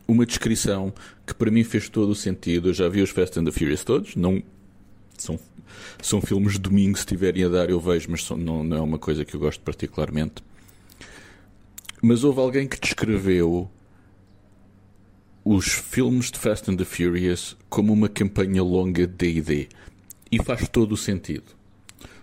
uma 0.07 0.27
descrição 0.27 0.93
que 1.27 1.33
para 1.33 1.51
mim 1.51 1.65
fez 1.65 1.89
todo 1.89 2.11
o 2.11 2.15
sentido. 2.15 2.69
Eu 2.69 2.75
já 2.75 2.89
vi 2.89 3.01
os 3.01 3.11
Fast 3.11 3.39
and 3.39 3.45
the 3.45 3.53
Furious 3.53 3.83
todos, 3.83 4.15
não 4.15 4.43
são, 5.17 5.39
são 6.03 6.21
filmes 6.21 6.55
de 6.55 6.59
domingo, 6.59 6.99
se 6.99 7.03
estiverem 7.03 7.45
a 7.45 7.49
dar 7.49 7.71
eu 7.71 7.81
vejo, 7.81 8.09
mas 8.11 8.25
são, 8.25 8.37
não, 8.37 8.63
não 8.63 8.77
é 8.77 8.81
uma 8.81 8.99
coisa 8.99 9.25
que 9.25 9.35
eu 9.35 9.41
gosto 9.41 9.61
particularmente. 9.63 10.43
Mas 12.03 12.25
houve 12.25 12.41
alguém 12.41 12.67
que 12.67 12.79
descreveu 12.79 13.71
os 15.53 15.67
filmes 15.67 16.31
de 16.31 16.39
Fast 16.39 16.71
and 16.71 16.77
the 16.77 16.85
Furious 16.85 17.57
como 17.69 17.93
uma 17.93 18.09
campanha 18.09 18.63
longa 18.63 19.05
de 19.05 19.33
D&D. 19.33 19.69
E 20.31 20.41
faz 20.41 20.69
todo 20.69 20.93
o 20.93 20.97
sentido. 20.97 21.43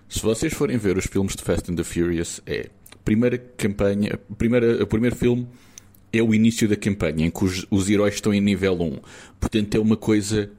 Se 0.07 0.21
vocês 0.21 0.53
forem 0.53 0.77
ver 0.77 0.97
os 0.97 1.07
filmes 1.07 1.35
de 1.35 1.43
Fast 1.43 1.69
and 1.69 1.75
the 1.75 1.83
Furious, 1.83 2.39
é 2.45 2.69
primeira 3.03 3.37
campanha, 3.37 4.17
primeira, 4.37 4.81
o 4.81 4.87
primeiro 4.87 5.13
filme 5.13 5.45
é 6.13 6.23
o 6.23 6.33
início 6.33 6.69
da 6.69 6.77
campanha, 6.77 7.25
em 7.25 7.29
que 7.29 7.43
os, 7.43 7.67
os 7.69 7.89
heróis 7.89 8.13
estão 8.13 8.33
em 8.33 8.39
nível 8.39 8.81
1. 8.81 8.99
Portanto, 9.41 9.75
é 9.75 9.79
uma 9.81 9.97
coisa, 9.97 10.49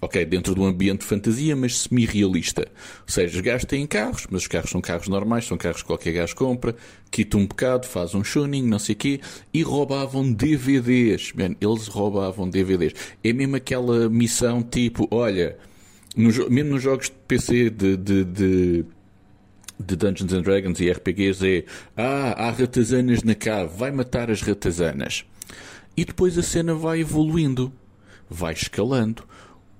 ok, 0.00 0.24
dentro 0.24 0.54
de 0.54 0.60
um 0.60 0.66
ambiente 0.66 1.00
de 1.00 1.06
fantasia, 1.06 1.56
mas 1.56 1.78
semi-realista. 1.78 2.66
Ou 3.02 3.08
seja, 3.08 3.36
os 3.36 3.40
gajos 3.40 3.64
têm 3.64 3.86
carros, 3.86 4.26
mas 4.30 4.42
os 4.42 4.48
carros 4.48 4.70
são 4.70 4.80
carros 4.80 5.08
normais, 5.08 5.46
são 5.46 5.56
carros 5.56 5.82
que 5.82 5.86
qualquer 5.86 6.12
gajo 6.12 6.36
compra, 6.36 6.76
quita 7.10 7.36
um 7.36 7.46
bocado, 7.46 7.86
faz 7.86 8.14
um 8.14 8.22
tuning, 8.22 8.62
não 8.62 8.78
sei 8.78 8.94
o 8.94 8.98
quê, 8.98 9.20
e 9.52 9.62
roubavam 9.62 10.32
DVDs. 10.32 11.32
Man, 11.34 11.56
eles 11.60 11.86
roubavam 11.86 12.48
DVDs. 12.48 12.94
É 13.24 13.32
mesmo 13.32 13.56
aquela 13.56 14.08
missão 14.08 14.62
tipo, 14.62 15.08
olha, 15.10 15.56
mesmo 16.16 16.70
nos 16.70 16.82
jogos 16.82 17.06
de 17.06 17.12
PC 17.26 17.70
de, 17.70 17.96
de, 17.96 18.24
de 18.24 18.84
de 19.78 19.94
Dungeons 19.94 20.32
and 20.32 20.42
Dragons 20.42 20.80
e 20.80 20.90
RPGs 20.90 21.46
é 21.46 21.64
ah, 21.96 22.46
há 22.46 22.50
ratazanas 22.50 23.22
na 23.22 23.34
cave, 23.34 23.76
vai 23.76 23.90
matar 23.90 24.30
as 24.30 24.40
ratazanas. 24.40 25.24
E 25.96 26.04
depois 26.04 26.36
a 26.38 26.42
cena 26.42 26.74
vai 26.74 27.00
evoluindo, 27.00 27.72
vai 28.28 28.52
escalando, 28.52 29.24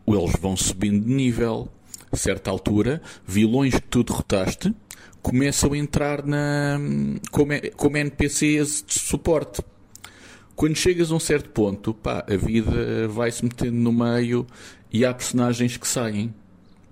eles 0.07 0.33
vão 0.41 0.57
subindo 0.57 1.05
de 1.05 1.12
nível. 1.12 1.69
A 2.11 2.16
certa 2.16 2.51
altura, 2.51 3.03
vilões 3.27 3.74
que 3.74 3.83
tu 3.83 4.05
derrotaste 4.05 4.74
começam 5.20 5.73
a 5.73 5.77
entrar 5.77 6.24
na, 6.24 6.78
como, 7.33 7.53
como 7.77 7.97
NPCs 7.97 8.85
de 8.87 8.95
suporte. 8.95 9.61
Quando 10.55 10.77
chegas 10.77 11.11
a 11.11 11.15
um 11.16 11.20
certo 11.20 11.51
ponto, 11.51 11.93
pá, 11.93 12.24
a 12.28 12.37
vida 12.37 13.09
vai-se 13.09 13.45
metendo 13.45 13.77
no 13.77 13.93
meio 13.93 14.47
e 14.91 15.05
há 15.05 15.12
personagens 15.12 15.77
que 15.77 15.87
saem. 15.87 16.33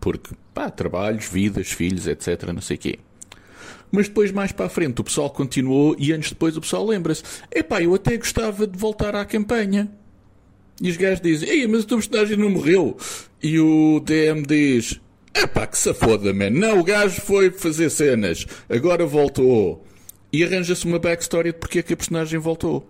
Porque, 0.01 0.35
pá, 0.53 0.69
trabalhos, 0.69 1.27
vidas, 1.27 1.71
filhos, 1.71 2.07
etc, 2.07 2.43
não 2.53 2.61
sei 2.61 2.77
o 2.77 2.81
quê. 2.81 2.99
Mas 3.91 4.09
depois, 4.09 4.33
mais 4.33 4.51
para 4.51 4.67
a 4.67 4.69
frente, 4.69 5.01
o 5.01 5.05
pessoal 5.05 5.31
continuou 5.31 5.95
e 5.99 6.11
anos 6.11 6.29
depois 6.29 6.57
o 6.57 6.61
pessoal 6.61 6.85
lembra-se: 6.85 7.23
epá, 7.51 7.81
eu 7.81 7.95
até 7.95 8.17
gostava 8.17 8.67
de 8.67 8.77
voltar 8.77 9.15
à 9.15 9.25
campanha. 9.25 9.89
E 10.81 10.91
os 10.91 10.97
gajos 10.97 11.21
dizem: 11.21 11.49
ei, 11.49 11.67
mas 11.67 11.85
o 11.85 11.87
teu 11.87 11.99
personagem 11.99 12.37
não 12.37 12.51
morreu. 12.51 12.97
E 13.43 13.59
o 13.59 14.01
DM 14.01 14.43
diz: 14.43 15.01
epá, 15.35 15.67
que 15.67 15.79
se 15.79 15.93
foda, 15.95 16.33
man. 16.33 16.51
Não, 16.51 16.81
o 16.81 16.85
gajo 16.85 17.21
foi 17.21 17.51
fazer 17.51 17.91
cenas, 17.91 18.47
agora 18.69 19.07
voltou. 19.07 19.85
E 20.33 20.43
arranja-se 20.43 20.85
uma 20.85 20.99
backstory 20.99 21.53
de 21.53 21.59
porque 21.59 21.79
é 21.79 21.83
que 21.83 21.93
a 21.93 21.97
personagem 21.97 22.41
voltou. 22.41 22.89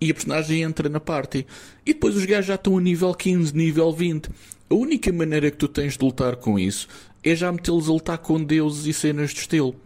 E 0.00 0.10
a 0.10 0.14
personagem 0.14 0.62
entra 0.62 0.88
na 0.88 1.00
party. 1.00 1.46
E 1.86 1.94
depois 1.94 2.16
os 2.16 2.24
gajos 2.24 2.46
já 2.46 2.56
estão 2.56 2.76
a 2.76 2.80
nível 2.80 3.14
15, 3.14 3.56
nível 3.56 3.92
20. 3.92 4.28
A 4.68 4.74
única 4.74 5.12
maneira 5.12 5.50
que 5.50 5.56
tu 5.56 5.68
tens 5.68 5.96
de 5.96 6.04
lutar 6.04 6.36
com 6.36 6.58
isso 6.58 6.88
é 7.22 7.34
já 7.34 7.50
metê-los 7.52 7.88
a 7.88 7.92
lutar 7.92 8.18
com 8.18 8.42
deuses 8.42 8.84
e 8.86 8.92
cenas 8.92 9.30
de 9.30 9.40
estilo. 9.40 9.76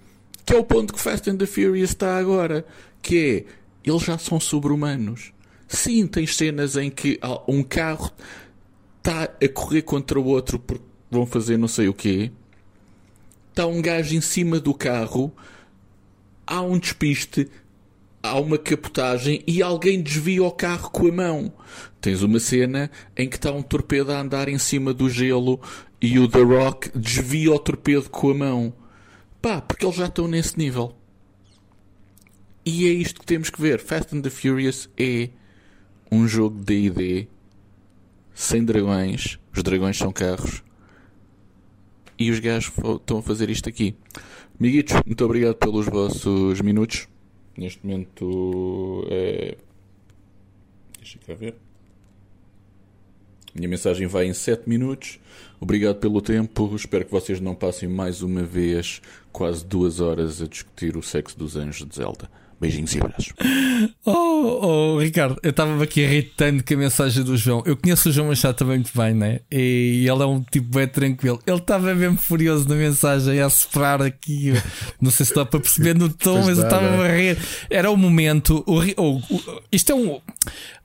Que 0.44 0.54
é 0.54 0.56
o 0.56 0.64
ponto 0.64 0.94
que 0.94 1.00
Fast 1.00 1.28
and 1.28 1.36
the 1.36 1.46
Furious 1.46 1.90
está 1.90 2.16
agora. 2.16 2.64
Que 3.02 3.46
é, 3.46 3.88
eles 3.88 4.02
já 4.02 4.16
são 4.16 4.40
sobre-humanos. 4.40 5.32
Sim, 5.72 6.08
tens 6.08 6.34
cenas 6.34 6.76
em 6.76 6.90
que 6.90 7.20
um 7.46 7.62
carro 7.62 8.10
está 8.98 9.22
a 9.22 9.48
correr 9.48 9.82
contra 9.82 10.18
o 10.18 10.24
outro 10.24 10.58
porque 10.58 10.82
vão 11.08 11.24
fazer 11.24 11.56
não 11.56 11.68
sei 11.68 11.86
o 11.86 11.94
quê. 11.94 12.32
Está 13.50 13.66
um 13.66 13.80
gajo 13.80 14.16
em 14.16 14.20
cima 14.20 14.58
do 14.58 14.74
carro. 14.74 15.32
Há 16.44 16.60
um 16.60 16.76
despiste. 16.76 17.48
Há 18.20 18.38
uma 18.40 18.58
capotagem 18.58 19.44
e 19.46 19.62
alguém 19.62 20.02
desvia 20.02 20.42
o 20.42 20.50
carro 20.50 20.90
com 20.90 21.06
a 21.06 21.12
mão. 21.12 21.52
Tens 22.00 22.20
uma 22.20 22.40
cena 22.40 22.90
em 23.16 23.28
que 23.28 23.36
está 23.36 23.52
um 23.52 23.62
torpedo 23.62 24.10
a 24.10 24.20
andar 24.20 24.48
em 24.48 24.58
cima 24.58 24.92
do 24.92 25.08
gelo 25.08 25.60
e 26.02 26.18
o 26.18 26.26
The 26.26 26.42
Rock 26.42 26.98
desvia 26.98 27.52
o 27.52 27.58
torpedo 27.60 28.10
com 28.10 28.30
a 28.32 28.34
mão. 28.34 28.74
Pá, 29.40 29.60
porque 29.60 29.86
eles 29.86 29.96
já 29.96 30.06
estão 30.06 30.26
nesse 30.26 30.58
nível. 30.58 30.96
E 32.66 32.88
é 32.88 32.90
isto 32.90 33.20
que 33.20 33.26
temos 33.26 33.50
que 33.50 33.62
ver. 33.62 33.78
Fast 33.78 34.16
and 34.16 34.22
the 34.22 34.30
Furious 34.30 34.90
é 34.98 35.30
um 36.10 36.26
jogo 36.26 36.58
D&D 36.62 37.28
sem 38.34 38.64
dragões. 38.64 39.38
Os 39.54 39.62
dragões 39.62 39.96
são 39.96 40.12
carros. 40.12 40.62
E 42.18 42.30
os 42.30 42.38
gajos 42.38 42.72
estão 42.96 43.18
a 43.18 43.22
fazer 43.22 43.48
isto 43.50 43.68
aqui. 43.68 43.94
Amiguitos, 44.58 44.94
muito 45.06 45.24
obrigado 45.24 45.56
pelos 45.56 45.86
vossos 45.86 46.60
minutos. 46.60 47.08
Neste 47.56 47.84
momento 47.84 49.06
é... 49.10 49.56
Deixa 50.98 51.18
cá 51.18 51.34
ver. 51.34 51.54
Minha 53.54 53.68
mensagem 53.68 54.06
vai 54.06 54.26
em 54.26 54.34
7 54.34 54.68
minutos. 54.68 55.18
Obrigado 55.58 55.96
pelo 55.96 56.20
tempo. 56.20 56.74
Espero 56.76 57.04
que 57.04 57.10
vocês 57.10 57.40
não 57.40 57.54
passem 57.54 57.88
mais 57.88 58.22
uma 58.22 58.42
vez 58.42 59.02
quase 59.32 59.64
duas 59.64 59.98
horas 59.98 60.40
a 60.40 60.46
discutir 60.46 60.96
o 60.96 61.02
sexo 61.02 61.36
dos 61.38 61.56
anjos 61.56 61.86
de 61.88 61.96
Zelda. 61.96 62.30
Beijinhos 62.60 62.94
e 62.94 63.00
abraços. 63.00 63.32
Oh, 64.04 64.60
oh 64.94 64.98
Ricardo, 64.98 65.38
eu 65.42 65.50
estava 65.50 65.82
aqui 65.82 66.00
irritando 66.00 66.62
com 66.62 66.74
a 66.74 66.76
mensagem 66.76 67.22
do 67.22 67.36
João. 67.36 67.62
Eu 67.64 67.76
conheço 67.76 68.08
o 68.08 68.12
João 68.12 68.28
Machado 68.28 68.54
também 68.54 68.76
muito 68.76 68.90
bem, 68.94 69.14
né? 69.14 69.40
E 69.50 70.06
ele 70.06 70.22
é 70.22 70.26
um 70.26 70.42
tipo 70.42 70.76
bem 70.76 70.86
tranquilo. 70.86 71.40
Ele 71.46 71.56
estava 71.56 71.94
mesmo 71.94 72.18
furioso 72.18 72.68
na 72.68 72.74
mensagem, 72.74 73.40
a 73.40 73.48
soprar 73.48 74.02
aqui. 74.02 74.52
Não 75.00 75.10
sei 75.10 75.24
se 75.24 75.32
está 75.32 75.46
para 75.46 75.60
perceber 75.60 75.94
no 75.94 76.08
tom, 76.10 76.34
pois 76.34 76.46
mas 76.46 76.58
eu 76.58 76.64
estava 76.64 77.04
a 77.04 77.08
rir. 77.08 77.38
Era 77.70 77.90
o 77.90 77.96
momento. 77.96 78.62
O, 78.66 78.80
o, 78.80 79.16
o, 79.18 79.62
isto 79.72 79.92
é 79.92 79.94
um. 79.94 80.20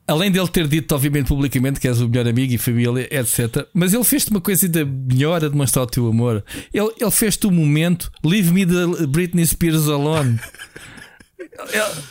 Além 0.07 0.31
dele 0.31 0.47
ter 0.47 0.68
dito, 0.68 0.93
obviamente, 0.93 1.27
publicamente 1.27 1.80
que 1.80 1.88
és 1.88 1.99
o 1.99 2.07
melhor 2.07 2.27
amigo 2.27 2.53
e 2.53 2.57
família, 2.57 3.07
etc. 3.11 3.68
Mas 3.73 3.93
ele 3.93 4.03
fez-te 4.03 4.31
uma 4.31 4.41
coisa 4.41 4.65
ainda 4.65 4.85
melhor 4.85 5.43
a 5.43 5.49
demonstrar 5.49 5.84
o 5.84 5.88
teu 5.88 6.07
amor. 6.07 6.43
Ele, 6.73 6.91
ele 6.99 7.11
fez-te 7.11 7.47
o 7.47 7.49
um 7.49 7.53
momento 7.53 8.11
Leave 8.23 8.52
me 8.52 8.65
the 8.65 9.07
Britney 9.07 9.45
Spears 9.45 9.88
alone. 9.88 10.39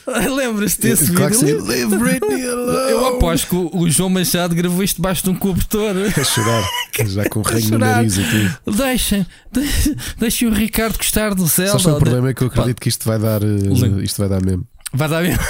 Lembras-te 0.07 0.83
desse 0.83 1.07
vídeo? 1.07 1.65
Leave 1.65 1.97
Britney 1.97 2.49
alone. 2.49 2.91
Eu 2.91 3.07
aposto 3.17 3.49
que 3.49 3.57
o, 3.57 3.71
o 3.79 3.91
João 3.91 4.11
Machado 4.11 4.55
gravou 4.55 4.83
isto 4.83 4.97
debaixo 4.97 5.25
de 5.25 5.31
um 5.31 5.35
cobertor. 5.35 5.95
A 5.97 6.25
chorar, 6.25 6.65
já 7.07 7.29
com 7.29 7.41
o 7.41 7.43
reino 7.43 7.71
no 7.71 7.79
nariz 7.79 8.19
aqui. 8.19 8.51
Deixem, 8.67 9.27
deixem, 9.53 9.97
deixem 10.19 10.49
o 10.49 10.53
Ricardo 10.53 10.97
gostar 10.97 11.35
do 11.35 11.47
Zelda. 11.47 11.79
Só 11.79 11.97
o 11.97 11.99
problema 11.99 12.31
é 12.31 12.35
que 12.35 12.43
eu 12.43 12.49
acredito 12.49 12.81
que 12.81 12.89
isto 12.89 13.05
vai 13.05 13.19
dar, 13.19 13.43
uh, 13.43 14.03
isto 14.03 14.19
vai 14.19 14.29
dar 14.29 14.45
mesmo. 14.45 14.67
Vai 14.93 15.09
dar 15.09 15.23
mesmo. 15.23 15.43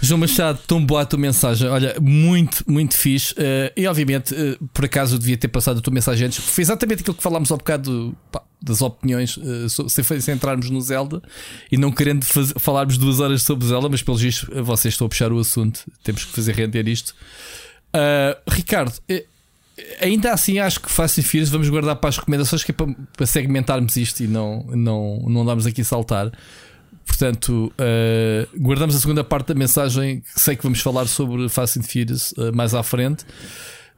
João 0.00 0.18
Machado, 0.20 0.58
tão 0.66 0.84
boa 0.84 1.02
a 1.02 1.06
tua 1.06 1.18
mensagem. 1.18 1.68
Olha, 1.68 1.96
muito, 2.00 2.64
muito 2.66 2.96
fixe. 2.96 3.32
Uh, 3.34 3.72
e 3.76 3.86
obviamente, 3.86 4.34
uh, 4.34 4.68
por 4.72 4.84
acaso, 4.84 5.16
eu 5.16 5.18
devia 5.18 5.36
ter 5.36 5.48
passado 5.48 5.78
a 5.78 5.80
tua 5.80 5.92
mensagem 5.92 6.26
antes. 6.26 6.38
Foi 6.38 6.62
exatamente 6.62 7.00
aquilo 7.00 7.16
que 7.16 7.22
falámos 7.22 7.50
ao 7.50 7.58
bocado 7.58 8.16
pá, 8.30 8.42
das 8.60 8.80
opiniões, 8.80 9.36
uh, 9.36 9.68
se, 9.68 10.02
se 10.20 10.32
entrarmos 10.32 10.70
no 10.70 10.80
Zelda 10.80 11.22
e 11.70 11.76
não 11.76 11.92
querendo 11.92 12.24
faz, 12.24 12.52
falarmos 12.56 12.96
duas 12.96 13.20
horas 13.20 13.42
sobre 13.42 13.66
Zelda, 13.66 13.88
mas 13.88 14.02
pelos 14.02 14.20
vistos 14.20 14.48
vocês 14.62 14.94
estão 14.94 15.06
a 15.06 15.10
puxar 15.10 15.32
o 15.32 15.38
assunto. 15.38 15.80
Temos 16.02 16.24
que 16.24 16.32
fazer 16.32 16.54
render 16.54 16.88
isto. 16.88 17.14
Ricardo, 18.48 18.92
ainda 20.00 20.32
assim 20.32 20.58
acho 20.58 20.80
que 20.80 20.90
Fast 20.90 21.20
and 21.20 21.24
Furious 21.24 21.48
vamos 21.48 21.68
guardar 21.68 21.94
para 21.96 22.08
as 22.08 22.18
recomendações 22.18 22.64
que 22.64 22.72
é 22.72 22.74
para, 22.74 22.92
para 23.16 23.26
segmentarmos 23.26 23.96
isto 23.96 24.24
e 24.24 24.26
não, 24.26 24.64
não, 24.70 25.24
não 25.28 25.44
darmos 25.44 25.64
aqui 25.64 25.84
saltar 25.84 26.32
Portanto, 27.06 27.72
uh, 27.78 28.58
guardamos 28.60 28.94
a 28.96 28.98
segunda 28.98 29.22
parte 29.22 29.48
da 29.48 29.54
mensagem. 29.54 30.20
que 30.20 30.40
Sei 30.40 30.56
que 30.56 30.62
vamos 30.62 30.80
falar 30.80 31.06
sobre 31.06 31.48
Fast 31.48 31.78
and 31.78 31.82
Furious 31.82 32.32
uh, 32.32 32.54
mais 32.54 32.74
à 32.74 32.82
frente. 32.82 33.24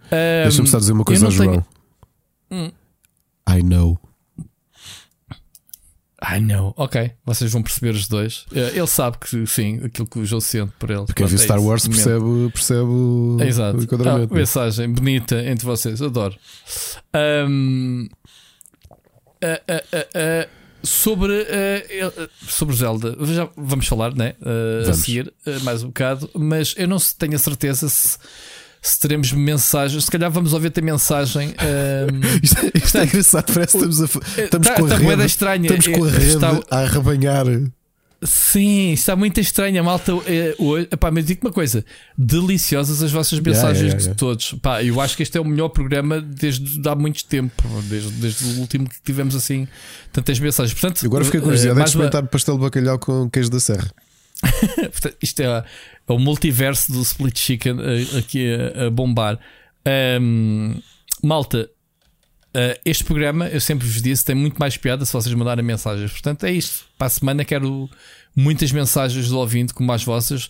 Um, 0.06 0.42
Deixa-me 0.44 0.68
só 0.68 0.78
dizer 0.78 0.92
uma 0.92 1.04
coisa 1.04 1.26
ao 1.26 1.30
João. 1.30 1.50
tenho- 1.50 1.66
Hum. 2.50 2.70
I 3.48 3.62
know. 3.62 3.98
I 6.22 6.40
know. 6.40 6.72
Ok, 6.76 7.12
vocês 7.24 7.52
vão 7.52 7.62
perceber 7.62 7.90
os 7.90 8.08
dois. 8.08 8.46
Ele 8.50 8.86
sabe 8.86 9.18
que 9.18 9.46
sim, 9.46 9.80
aquilo 9.84 10.08
que 10.08 10.18
o 10.18 10.24
João 10.24 10.40
sente 10.40 10.72
por 10.78 10.90
ele. 10.90 11.04
Pronto, 11.04 11.26
viu 11.28 11.38
é 11.38 11.42
Star. 11.42 11.60
Wars 11.62 11.86
Momento. 11.86 12.02
percebe, 12.04 12.50
percebe 12.52 12.80
o, 12.80 13.36
Exato. 13.40 13.76
o 13.76 13.80
Ah, 13.80 13.84
enquadramento. 13.84 14.34
mensagem 14.34 14.88
bonita 14.90 15.36
entre 15.44 15.64
vocês, 15.66 16.00
adoro. 16.00 16.34
Ah, 17.12 17.46
ah, 19.42 19.60
ah, 19.68 20.06
ah, 20.14 20.48
sobre, 20.86 21.32
el- 21.90 22.28
sobre 22.48 22.74
Zelda, 22.76 23.16
já 23.26 23.48
vamos 23.56 23.86
falar, 23.86 24.14
né? 24.14 24.34
A 24.40 24.84
Vamos. 24.84 24.98
seguir, 25.00 25.32
ah, 25.46 25.58
mais 25.62 25.82
um 25.82 25.88
bocado, 25.88 26.30
mas 26.34 26.74
eu 26.78 26.88
não 26.88 26.96
tenho 27.18 27.34
a 27.34 27.38
certeza 27.38 27.88
se, 27.88 28.16
se 28.80 28.98
teremos 29.00 29.32
mensagens. 29.32 30.04
Se 30.04 30.10
calhar 30.10 30.30
vamos 30.30 30.52
ouvir 30.52 30.68
até 30.68 30.80
mensagem. 30.80 31.54
ahm, 31.58 32.20
Isto, 32.42 32.58
é- 32.66 32.70
isto 32.78 32.98
é 32.98 33.04
engraçado, 33.04 33.52
parece 33.52 33.78
que 33.78 33.84
estamos, 33.84 34.00
a, 34.00 34.42
estamos 34.42 34.68
tá- 34.68 34.74
com 34.74 34.86
a 34.86 34.88
tá 34.88 34.96
rede, 34.96 35.24
estranha. 35.26 35.66
estamos 35.74 35.98
com 35.98 36.04
a 36.04 36.08
É, 36.08 36.12
rede 36.12 36.26
está- 36.34 36.60
a 36.70 36.78
arrebanhar. 36.78 37.46
Sim, 38.22 38.92
está 38.92 39.14
muito 39.14 39.38
estranho. 39.40 39.78
A 39.78 39.82
malta 39.82 40.12
é, 40.26 40.54
hoje. 40.58 40.88
Epá, 40.90 41.10
mas 41.10 41.26
digo 41.26 41.46
uma 41.46 41.52
coisa: 41.52 41.84
deliciosas 42.16 43.02
as 43.02 43.12
vossas 43.12 43.38
Yeah, 43.38 43.50
mensagens 43.50 43.80
yeah, 43.82 43.98
de 43.98 44.04
yeah. 44.04 44.18
todos. 44.18 44.52
Pá, 44.62 44.82
eu 44.82 45.00
acho 45.00 45.16
que 45.16 45.22
este 45.22 45.36
é 45.36 45.40
o 45.40 45.44
melhor 45.44 45.68
programa 45.68 46.20
desde 46.20 46.88
há 46.88 46.94
muito 46.94 47.24
tempo, 47.26 47.62
desde, 47.84 48.10
desde 48.12 48.44
o 48.44 48.60
último 48.60 48.88
que 48.88 48.96
tivemos 49.04 49.34
assim 49.34 49.68
tantas 50.12 50.38
mensagens. 50.38 50.72
Portanto, 50.78 51.04
Agora 51.04 51.24
fiquei 51.24 51.40
eh, 51.40 51.42
curiosidade 51.42 51.76
em 51.76 51.78
mais 51.78 51.94
uma- 51.94 52.04
experimentar 52.04 52.30
pastel 52.30 52.54
de 52.56 52.60
bacalhau 52.62 52.98
com 52.98 53.28
queijo 53.28 53.50
da 53.50 53.60
serra. 53.60 53.90
Portanto, 54.42 55.16
isto 55.22 55.40
é, 55.40 55.44
é 55.46 55.64
o 56.12 56.18
multiverso 56.18 56.92
do 56.92 57.02
Split 57.02 57.38
Chicken 57.38 57.76
eh, 57.80 58.18
aqui 58.18 58.46
a, 58.74 58.86
a 58.86 58.90
bombar. 58.90 59.38
Ahm, 59.84 60.80
malta, 61.22 61.68
eh, 62.56 62.80
este 62.84 63.04
programa, 63.04 63.46
eu 63.48 63.60
sempre 63.60 63.86
vos 63.86 64.00
disse, 64.00 64.24
tem 64.24 64.34
muito 64.34 64.56
mais 64.58 64.76
piada 64.76 65.04
se 65.04 65.12
vocês 65.12 65.34
mandarem 65.34 65.64
mensagens. 65.64 66.10
Portanto, 66.10 66.44
é 66.44 66.52
isto. 66.52 66.86
Para 66.96 67.06
a 67.08 67.10
semana 67.10 67.44
quero 67.44 67.88
muitas 68.34 68.72
mensagens 68.72 69.28
do 69.28 69.38
ouvinte, 69.38 69.74
como 69.74 69.92
as 69.92 70.02
vossas. 70.04 70.48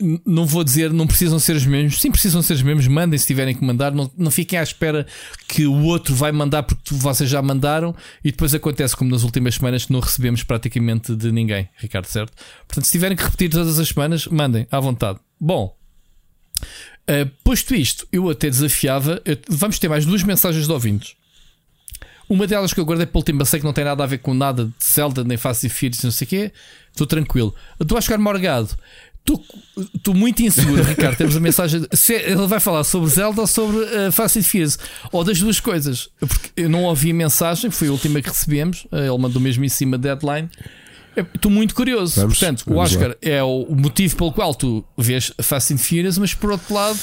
N- 0.00 0.20
não 0.24 0.46
vou 0.46 0.64
dizer, 0.64 0.90
não 0.90 1.06
precisam 1.06 1.38
ser 1.38 1.54
os 1.56 1.66
mesmos. 1.66 2.00
Sim, 2.00 2.10
precisam 2.10 2.40
ser 2.42 2.54
os 2.54 2.62
mesmos. 2.62 2.86
Mandem 2.86 3.18
se 3.18 3.26
tiverem 3.26 3.54
que 3.54 3.62
mandar. 3.64 3.92
Não, 3.92 4.10
não 4.16 4.30
fiquem 4.30 4.58
à 4.58 4.62
espera 4.62 5.06
que 5.46 5.66
o 5.66 5.82
outro 5.84 6.14
vai 6.14 6.32
mandar 6.32 6.62
porque 6.62 6.94
vocês 6.94 7.28
já 7.28 7.42
mandaram. 7.42 7.94
E 8.24 8.30
depois 8.30 8.54
acontece 8.54 8.96
como 8.96 9.10
nas 9.10 9.22
últimas 9.22 9.54
semanas 9.56 9.84
que 9.84 9.92
não 9.92 10.00
recebemos 10.00 10.42
praticamente 10.42 11.14
de 11.14 11.30
ninguém, 11.30 11.68
Ricardo, 11.76 12.06
certo? 12.06 12.32
Portanto, 12.66 12.84
se 12.86 12.92
tiverem 12.92 13.16
que 13.16 13.22
repetir 13.24 13.50
todas 13.50 13.78
as 13.78 13.88
semanas, 13.88 14.26
mandem 14.26 14.66
à 14.70 14.80
vontade. 14.80 15.18
Bom, 15.38 15.76
Uh, 17.08 17.28
posto 17.42 17.74
isto, 17.74 18.06
eu 18.12 18.30
até 18.30 18.48
desafiava. 18.48 19.20
eu- 19.24 19.36
vamos 19.48 19.78
ter 19.78 19.88
mais 19.88 20.06
duas 20.06 20.22
mensagens 20.22 20.66
de 20.66 20.72
ouvintes. 20.72 21.14
Uma 22.28 22.46
delas 22.46 22.72
que 22.72 22.80
eu 22.80 22.84
guardei 22.84 23.04
para 23.06 23.18
o 23.18 23.20
último, 23.20 23.44
sei 23.44 23.58
que 23.60 23.66
não 23.66 23.72
tem 23.72 23.84
nada 23.84 24.02
a 24.02 24.06
ver 24.06 24.18
com 24.18 24.32
nada 24.32 24.66
de 24.66 24.72
Zelda, 24.86 25.22
nem 25.24 25.36
Fast 25.36 25.66
and 25.66 25.70
Furious, 25.70 26.02
não 26.02 26.10
sei 26.10 26.24
o 26.26 26.28
quê. 26.28 26.52
Estou 26.90 27.06
tranquilo. 27.06 27.54
Estou 27.80 27.98
a 27.98 28.00
chegar 28.00 28.18
morgado. 28.18 28.70
Estou- 29.18 29.44
Estou 29.94 30.14
muito 30.14 30.42
inseguro, 30.42 30.82
Ricardo. 30.82 31.16
Temos 31.16 31.36
a 31.36 31.40
mensagem. 31.40 31.86
Se 31.92 32.14
ele 32.14 32.46
vai 32.46 32.60
falar 32.60 32.84
sobre 32.84 33.08
Zelda 33.10 33.40
ou 33.40 33.46
sobre 33.46 33.76
uh, 33.78 34.12
Fast 34.12 34.38
and 34.38 34.42
Furious, 34.44 34.78
ou 35.10 35.24
das 35.24 35.38
duas 35.40 35.60
coisas. 35.60 36.08
Porque 36.18 36.50
eu 36.56 36.68
não 36.70 36.84
ouvi 36.84 37.10
a 37.10 37.14
mensagem, 37.14 37.70
foi 37.70 37.88
a 37.88 37.92
última 37.92 38.22
que 38.22 38.28
recebemos. 38.28 38.84
Uh, 38.92 38.96
Ele 38.98 39.18
mandou 39.18 39.40
mesmo 39.42 39.64
em 39.64 39.68
cima 39.68 39.98
da 39.98 40.14
deadline. 40.14 40.48
Estou 41.34 41.50
muito 41.50 41.74
curioso. 41.74 42.20
Vamos, 42.20 42.38
Portanto, 42.38 42.60
o 42.62 42.64
vamos 42.74 42.78
lá. 42.78 42.84
Oscar 42.84 43.16
é 43.20 43.42
o 43.42 43.62
o 43.62 43.76
motivo 43.76 44.16
pelo 44.16 44.32
qual 44.32 44.54
tu 44.54 44.84
vês 44.96 45.32
Fast 45.40 45.72
and 45.74 45.78
Furious, 45.78 46.18
mas 46.18 46.34
por 46.34 46.50
outro 46.50 46.74
lado, 46.74 46.98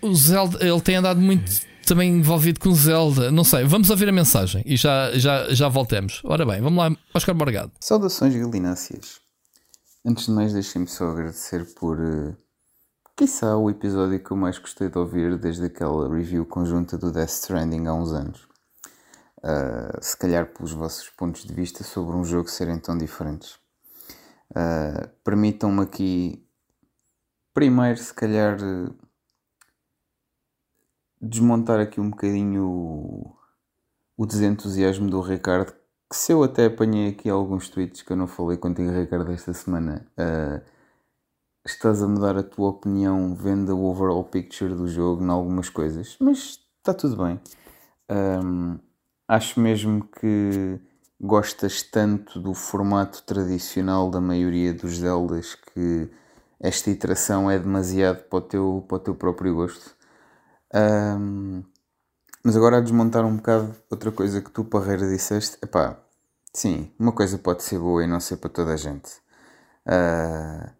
o 0.00 0.14
Zelda, 0.14 0.58
ele 0.64 0.80
tem 0.80 0.96
andado 0.96 1.20
muito 1.20 1.50
também 1.86 2.10
envolvido 2.10 2.60
com 2.60 2.72
Zelda. 2.72 3.30
Não 3.30 3.44
sei, 3.44 3.64
vamos 3.64 3.90
ouvir 3.90 4.08
a 4.08 4.12
mensagem 4.12 4.62
e 4.66 4.76
já, 4.76 5.10
já, 5.14 5.52
já 5.52 5.68
voltamos. 5.68 6.20
Ora 6.24 6.44
bem, 6.46 6.60
vamos 6.60 6.78
lá, 6.78 6.96
Oscar 7.14 7.34
Morgado. 7.34 7.72
Saudações 7.80 8.34
galináceas. 8.34 9.20
Antes 10.04 10.26
de 10.26 10.32
mais, 10.32 10.52
deixem-me 10.52 10.88
só 10.88 11.10
agradecer 11.10 11.64
por, 11.74 11.98
uh, 12.00 12.36
quiçá, 13.16 13.56
o 13.56 13.70
episódio 13.70 14.18
que 14.22 14.30
eu 14.32 14.36
mais 14.36 14.58
gostei 14.58 14.88
de 14.88 14.98
ouvir 14.98 15.38
desde 15.38 15.66
aquela 15.66 16.12
review 16.12 16.44
conjunta 16.44 16.98
do 16.98 17.12
Death 17.12 17.30
Stranding 17.30 17.86
há 17.86 17.94
uns 17.94 18.12
anos. 18.12 18.40
Uh, 19.42 19.98
se 20.00 20.16
calhar 20.16 20.46
pelos 20.46 20.72
vossos 20.72 21.10
pontos 21.10 21.44
de 21.44 21.52
vista 21.52 21.82
sobre 21.82 22.14
um 22.16 22.24
jogo 22.24 22.48
serem 22.48 22.78
tão 22.78 22.96
diferentes. 22.96 23.54
Uh, 24.50 25.08
Permitam-me 25.24 25.82
aqui, 25.82 26.46
primeiro, 27.52 27.98
se 27.98 28.14
calhar, 28.14 28.56
uh, 28.62 28.94
desmontar 31.20 31.80
aqui 31.80 32.00
um 32.00 32.10
bocadinho 32.10 32.68
o, 32.68 33.36
o 34.16 34.26
desentusiasmo 34.26 35.10
do 35.10 35.20
Ricardo 35.20 35.74
que 36.12 36.18
se 36.18 36.30
eu 36.30 36.42
até 36.42 36.66
apanhei 36.66 37.08
aqui 37.08 37.30
alguns 37.30 37.70
tweets 37.70 38.02
que 38.02 38.12
eu 38.12 38.16
não 38.18 38.26
falei 38.26 38.58
contigo, 38.58 38.90
Ricardo, 38.90 39.32
esta 39.32 39.54
semana, 39.54 40.06
uh, 40.18 40.62
estás 41.64 42.02
a 42.02 42.06
mudar 42.06 42.36
a 42.36 42.42
tua 42.42 42.68
opinião 42.68 43.34
vendo 43.34 43.74
o 43.74 43.86
overall 43.86 44.22
picture 44.22 44.74
do 44.74 44.86
jogo 44.86 45.24
em 45.24 45.30
algumas 45.30 45.70
coisas, 45.70 46.18
mas 46.20 46.60
está 46.76 46.92
tudo 46.92 47.16
bem. 47.16 47.40
Um, 48.10 48.78
acho 49.32 49.58
mesmo 49.58 50.06
que 50.20 50.78
gostas 51.18 51.82
tanto 51.82 52.38
do 52.38 52.52
formato 52.52 53.22
tradicional 53.22 54.10
da 54.10 54.20
maioria 54.20 54.74
dos 54.74 54.98
Zeldas 54.98 55.54
que 55.54 56.10
esta 56.60 56.90
iteração 56.90 57.50
é 57.50 57.58
demasiado 57.58 58.24
para 58.24 58.38
o 58.38 58.42
teu, 58.42 58.84
para 58.86 58.96
o 58.96 59.00
teu 59.00 59.14
próprio 59.14 59.54
gosto. 59.54 59.96
Um, 60.74 61.64
mas 62.44 62.56
agora 62.56 62.76
a 62.76 62.80
desmontar 62.80 63.24
um 63.24 63.36
bocado 63.36 63.74
outra 63.90 64.12
coisa 64.12 64.42
que 64.42 64.50
tu, 64.50 64.64
Parreira, 64.64 65.08
disseste. 65.08 65.56
Epá, 65.62 65.98
sim, 66.52 66.92
uma 66.98 67.12
coisa 67.12 67.38
pode 67.38 67.62
ser 67.62 67.78
boa 67.78 68.04
e 68.04 68.06
não 68.06 68.20
ser 68.20 68.36
para 68.36 68.50
toda 68.50 68.74
a 68.74 68.76
gente. 68.76 69.12
Uh, 69.86 70.70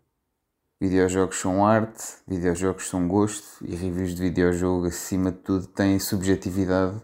videojogos 0.79 1.41
são 1.41 1.65
arte, 1.65 2.05
videojogos 2.29 2.87
são 2.87 3.09
gosto 3.09 3.65
e 3.65 3.75
reviews 3.75 4.15
de 4.15 4.21
videojogo, 4.21 4.89
acima 4.89 5.33
de 5.33 5.39
tudo, 5.39 5.67
têm 5.69 5.99
subjetividade, 5.99 7.01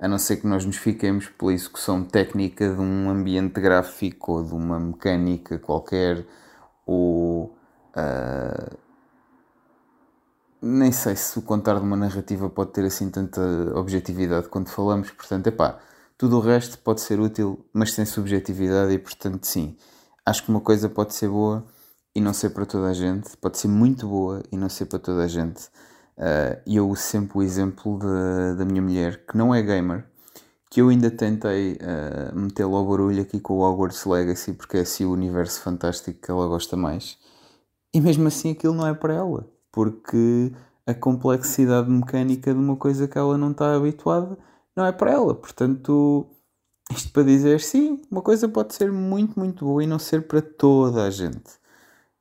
a 0.00 0.08
não 0.08 0.18
ser 0.18 0.38
que 0.38 0.46
nós 0.46 0.64
nos 0.64 0.76
fiquemos 0.76 1.28
pela 1.28 1.52
execução 1.52 2.02
técnica 2.02 2.74
de 2.74 2.80
um 2.80 3.10
ambiente 3.10 3.60
gráfico 3.60 4.32
ou 4.32 4.44
de 4.44 4.54
uma 4.54 4.80
mecânica 4.80 5.58
qualquer 5.58 6.26
ou. 6.86 7.54
Uh, 7.94 8.78
nem 10.62 10.92
sei 10.92 11.16
se 11.16 11.38
o 11.38 11.42
contar 11.42 11.74
de 11.78 11.80
uma 11.80 11.96
narrativa 11.96 12.48
pode 12.50 12.72
ter 12.72 12.84
assim 12.84 13.10
tanta 13.10 13.40
objetividade 13.74 14.48
quando 14.48 14.68
falamos, 14.68 15.10
portanto, 15.10 15.46
é 15.46 15.50
pá, 15.50 15.78
tudo 16.18 16.36
o 16.36 16.40
resto 16.40 16.78
pode 16.78 17.00
ser 17.00 17.18
útil, 17.18 17.64
mas 17.72 17.92
sem 17.94 18.04
subjetividade 18.04 18.92
e, 18.92 18.98
portanto, 18.98 19.44
sim, 19.46 19.76
acho 20.24 20.44
que 20.44 20.50
uma 20.50 20.60
coisa 20.60 20.88
pode 20.88 21.14
ser 21.14 21.28
boa 21.28 21.64
e 22.14 22.20
não 22.20 22.34
ser 22.34 22.50
para 22.50 22.66
toda 22.66 22.88
a 22.88 22.92
gente, 22.92 23.36
pode 23.38 23.56
ser 23.58 23.68
muito 23.68 24.06
boa 24.06 24.42
e 24.52 24.56
não 24.56 24.68
ser 24.68 24.84
para 24.86 24.98
toda 24.98 25.24
a 25.24 25.28
gente. 25.28 25.70
E 26.66 26.76
eu 26.76 26.88
uso 26.88 27.00
sempre 27.00 27.38
o 27.38 27.42
exemplo 27.42 27.98
da, 27.98 28.54
da 28.54 28.64
minha 28.64 28.82
mulher, 28.82 29.24
que 29.26 29.36
não 29.36 29.54
é 29.54 29.62
gamer, 29.62 30.04
que 30.70 30.80
eu 30.80 30.88
ainda 30.88 31.10
tentei 31.10 31.72
uh, 31.72 32.38
metê-lo 32.38 32.76
ao 32.76 32.86
barulho 32.86 33.22
aqui 33.22 33.40
com 33.40 33.54
o 33.54 33.60
Hogwarts 33.62 34.04
Legacy, 34.04 34.52
porque 34.52 34.76
é 34.76 34.80
assim 34.80 35.04
o 35.04 35.12
universo 35.12 35.60
fantástico 35.62 36.20
que 36.20 36.30
ela 36.30 36.46
gosta 36.46 36.76
mais. 36.76 37.18
E 37.92 38.00
mesmo 38.00 38.28
assim 38.28 38.52
aquilo 38.52 38.74
não 38.74 38.86
é 38.86 38.94
para 38.94 39.14
ela, 39.14 39.48
porque 39.72 40.52
a 40.86 40.94
complexidade 40.94 41.90
mecânica 41.90 42.52
de 42.52 42.58
uma 42.60 42.76
coisa 42.76 43.08
que 43.08 43.18
ela 43.18 43.36
não 43.36 43.50
está 43.50 43.74
habituada 43.74 44.38
não 44.76 44.86
é 44.86 44.92
para 44.92 45.10
ela. 45.10 45.34
Portanto, 45.34 46.28
isto 46.92 47.12
para 47.12 47.24
dizer 47.24 47.60
sim, 47.60 48.00
uma 48.10 48.22
coisa 48.22 48.48
pode 48.48 48.74
ser 48.74 48.92
muito, 48.92 49.38
muito 49.38 49.64
boa 49.64 49.82
e 49.82 49.86
não 49.86 49.98
ser 49.98 50.28
para 50.28 50.40
toda 50.40 51.04
a 51.04 51.10
gente. 51.10 51.59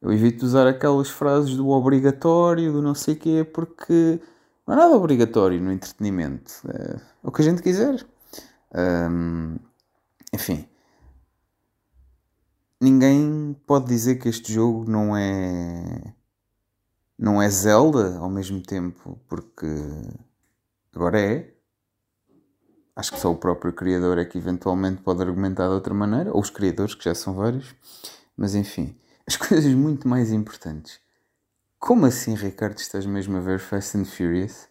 Eu 0.02 0.14
evito 0.14 0.46
usar 0.46 0.68
aquelas 0.68 1.10
frases 1.10 1.56
do 1.56 1.70
obrigatório, 1.70 2.72
do 2.72 2.82
não 2.82 2.96
sei 2.96 3.16
quê, 3.16 3.44
porque 3.44 4.20
não 4.66 4.74
há 4.76 4.78
nada 4.78 4.96
obrigatório 4.96 5.60
no 5.62 5.72
entretenimento. 5.72 6.54
É 6.68 7.00
o 7.22 7.32
que 7.32 7.42
a 7.42 7.46
gente 7.46 7.62
quiser. 7.62 8.06
Enfim, 10.34 10.68
ninguém 12.80 13.56
pode 13.66 13.88
dizer 13.88 14.16
que 14.16 14.30
este 14.30 14.54
jogo 14.54 14.90
não 14.90 15.18
é 15.18 16.14
não 17.18 17.42
é 17.42 17.50
Zelda 17.50 18.18
ao 18.20 18.30
mesmo 18.30 18.62
tempo, 18.62 19.20
porque 19.28 19.66
agora 20.96 21.20
é. 21.20 21.54
Acho 22.96 23.12
que 23.14 23.20
só 23.20 23.32
o 23.32 23.38
próprio 23.38 23.74
criador 23.74 24.18
é 24.18 24.26
que 24.26 24.38
eventualmente 24.38 25.02
pode 25.02 25.22
argumentar 25.22 25.68
de 25.68 25.74
outra 25.74 25.94
maneira, 25.94 26.32
ou 26.34 26.42
os 26.42 26.50
criadores, 26.50 26.96
que 26.96 27.06
já 27.06 27.16
são 27.16 27.34
vários, 27.34 27.74
mas 28.36 28.56
enfim, 28.56 28.98
as 29.30 29.38
coisas 29.38 29.72
muito 29.74 30.08
mais 30.08 30.32
importantes. 30.32 31.00
Como 31.78 32.06
assim, 32.08 32.34
Ricardo, 32.34 32.80
estás 32.80 33.06
mesmo 33.06 33.38
a 33.38 33.40
ver 33.40 33.60
Fast 33.60 33.96
and 33.98 34.06
Furious? 34.06 34.68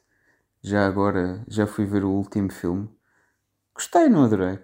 Já 0.60 0.84
agora, 0.86 1.44
já 1.48 1.64
fui 1.66 1.86
ver 1.86 2.02
o 2.04 2.10
último 2.10 2.52
filme. 2.52 2.90
Gostei, 3.74 4.08
não 4.08 4.24
adorei. 4.24 4.58